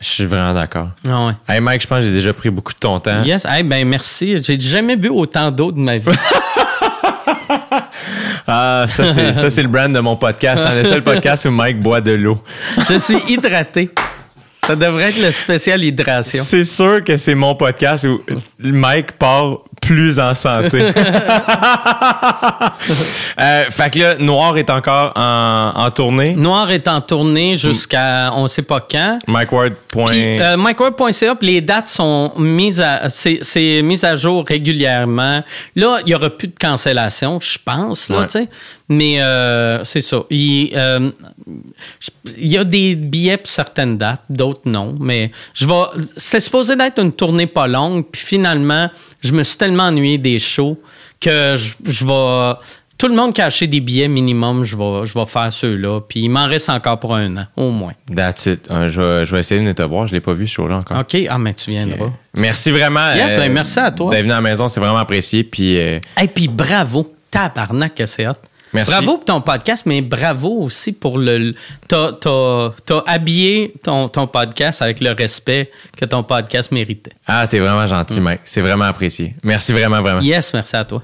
Je 0.00 0.06
suis 0.06 0.24
vraiment 0.24 0.54
d'accord. 0.54 0.88
Ah 1.06 1.26
ouais. 1.26 1.32
Hey 1.46 1.60
Mike, 1.60 1.82
je 1.82 1.86
pense 1.86 1.98
que 1.98 2.04
j'ai 2.04 2.12
déjà 2.12 2.32
pris 2.32 2.48
beaucoup 2.48 2.72
de 2.72 2.78
ton 2.78 2.98
temps. 3.00 3.22
Yes, 3.22 3.44
hey, 3.44 3.62
ben 3.62 3.86
merci. 3.86 4.42
J'ai 4.42 4.58
jamais 4.58 4.96
bu 4.96 5.08
autant 5.08 5.50
d'eau 5.50 5.72
de 5.72 5.78
ma 5.78 5.98
vie. 5.98 6.10
Ah, 8.46 8.86
ça 8.88 9.12
c'est, 9.12 9.32
ça, 9.32 9.48
c'est 9.48 9.62
le 9.62 9.68
brand 9.68 9.92
de 9.92 10.00
mon 10.00 10.16
podcast. 10.16 10.64
C'est 10.66 10.74
le 10.74 10.84
seul 10.84 11.04
podcast 11.04 11.44
où 11.44 11.52
Mike 11.52 11.80
boit 11.80 12.00
de 12.00 12.12
l'eau. 12.12 12.42
Je 12.88 12.98
suis 12.98 13.18
hydraté. 13.28 13.90
Ça 14.66 14.74
devrait 14.74 15.10
être 15.10 15.22
le 15.22 15.30
spécial 15.30 15.82
hydration. 15.82 16.42
C'est 16.42 16.64
sûr 16.64 17.04
que 17.04 17.16
c'est 17.16 17.34
mon 17.36 17.54
podcast 17.54 18.04
où 18.04 18.20
Mike 18.58 19.12
part 19.12 19.58
plus 19.90 20.20
en 20.20 20.34
santé. 20.34 20.84
Euh, 23.38 23.64
fait 23.70 23.90
que 23.90 23.98
là, 24.00 24.14
Noir 24.18 24.58
est 24.58 24.68
encore 24.68 25.12
en, 25.16 25.72
en 25.74 25.90
tournée. 25.90 26.34
Noir 26.34 26.70
est 26.70 26.86
en 26.88 27.00
tournée 27.00 27.56
jusqu'à 27.56 28.30
on 28.34 28.46
sait 28.48 28.60
pas 28.62 28.80
quand. 28.80 29.18
MikeWard. 29.26 29.72
Puis, 29.90 30.40
euh, 30.40 30.56
MikeWard.ca, 30.58 31.34
les 31.40 31.60
dates 31.62 31.88
sont 31.88 32.32
mises 32.36 32.80
à, 32.82 33.08
c'est, 33.08 33.38
c'est 33.42 33.80
mis 33.82 34.04
à 34.04 34.14
jour 34.14 34.44
régulièrement. 34.46 35.42
Là, 35.76 35.98
il 36.04 36.10
y 36.10 36.14
aura 36.14 36.28
plus 36.30 36.48
de 36.48 36.58
cancellation, 36.58 37.40
je 37.40 37.56
pense, 37.64 38.08
là, 38.10 38.18
Ouais. 38.20 38.26
tu 38.26 38.32
sais. 38.32 38.48
Mais 38.92 39.22
euh, 39.22 39.84
c'est 39.84 40.00
ça. 40.00 40.18
Il, 40.30 40.72
euh, 40.74 41.10
il 42.36 42.48
y 42.48 42.58
a 42.58 42.64
des 42.64 42.96
billets 42.96 43.36
pour 43.36 43.46
certaines 43.46 43.96
dates, 43.96 44.22
d'autres 44.28 44.62
non. 44.64 44.96
Mais 45.00 45.30
je 45.54 45.64
vais. 45.64 45.74
C'était 46.16 46.40
supposé 46.40 46.74
d'être 46.74 46.98
une 47.00 47.12
tournée 47.12 47.46
pas 47.46 47.68
longue, 47.68 48.04
puis 48.10 48.20
finalement, 48.20 48.90
je 49.22 49.30
me 49.32 49.44
suis 49.44 49.56
tellement 49.56 49.79
ennuyé 49.80 50.18
des 50.18 50.38
shows 50.38 50.80
que 51.20 51.56
je, 51.56 51.74
je 51.90 52.04
vais. 52.04 52.58
Tout 52.98 53.08
le 53.08 53.14
monde 53.14 53.32
qui 53.32 53.40
a 53.40 53.46
acheté 53.46 53.66
des 53.66 53.80
billets 53.80 54.08
minimum, 54.08 54.62
je 54.62 54.76
vais, 54.76 55.06
je 55.06 55.14
vais 55.18 55.24
faire 55.24 55.50
ceux-là. 55.50 56.00
Puis 56.06 56.20
il 56.20 56.28
m'en 56.28 56.46
reste 56.46 56.68
encore 56.68 57.00
pour 57.00 57.14
un 57.14 57.34
an, 57.38 57.46
au 57.56 57.70
moins. 57.70 57.94
That's 58.14 58.44
it. 58.44 58.70
Euh, 58.70 58.90
je, 58.90 59.00
vais, 59.00 59.24
je 59.24 59.32
vais 59.34 59.40
essayer 59.40 59.56
de 59.58 59.62
venir 59.62 59.74
te 59.74 59.82
voir. 59.82 60.06
Je 60.06 60.12
l'ai 60.12 60.20
pas 60.20 60.34
vu 60.34 60.46
ce 60.46 60.52
show-là 60.52 60.76
encore. 60.76 60.98
OK? 60.98 61.16
Ah, 61.30 61.38
mais 61.38 61.54
tu 61.54 61.70
viendras. 61.70 62.10
Merci 62.34 62.70
vraiment. 62.70 63.00
euh, 63.00 63.36
ben, 63.38 63.50
merci 63.50 63.78
à 63.78 63.90
toi. 63.90 64.10
D'être 64.10 64.20
venu 64.20 64.32
à 64.32 64.36
la 64.36 64.40
maison, 64.42 64.68
c'est 64.68 64.80
vraiment 64.80 64.98
apprécié. 64.98 65.44
Puis 65.44 65.78
euh, 65.78 65.98
Et 66.22 66.28
puis 66.28 66.46
bravo, 66.48 67.14
tabarnak 67.30 67.94
que 67.94 68.04
c'est 68.04 68.26
hot. 68.28 68.34
Merci. 68.72 68.92
Bravo 68.92 69.16
pour 69.16 69.24
ton 69.24 69.40
podcast, 69.40 69.84
mais 69.86 70.00
bravo 70.00 70.48
aussi 70.62 70.92
pour 70.92 71.18
le. 71.18 71.54
T'as, 71.88 72.12
t'as- 72.12 72.72
t'as 72.86 73.02
habillé 73.06 73.74
ton, 73.82 74.08
ton 74.08 74.26
podcast 74.26 74.80
avec 74.82 75.00
le 75.00 75.10
respect 75.12 75.70
que 75.96 76.04
ton 76.04 76.22
podcast 76.22 76.70
méritait. 76.70 77.12
ah, 77.26 77.46
t'es 77.48 77.58
vraiment 77.58 77.86
gentil, 77.86 78.20
Mike. 78.20 78.42
C'est 78.44 78.60
vraiment 78.60 78.84
apprécié. 78.84 79.34
Merci 79.42 79.72
vraiment, 79.72 80.00
vraiment. 80.00 80.20
Yes, 80.20 80.52
merci 80.54 80.76
à 80.76 80.84
toi. 80.84 81.02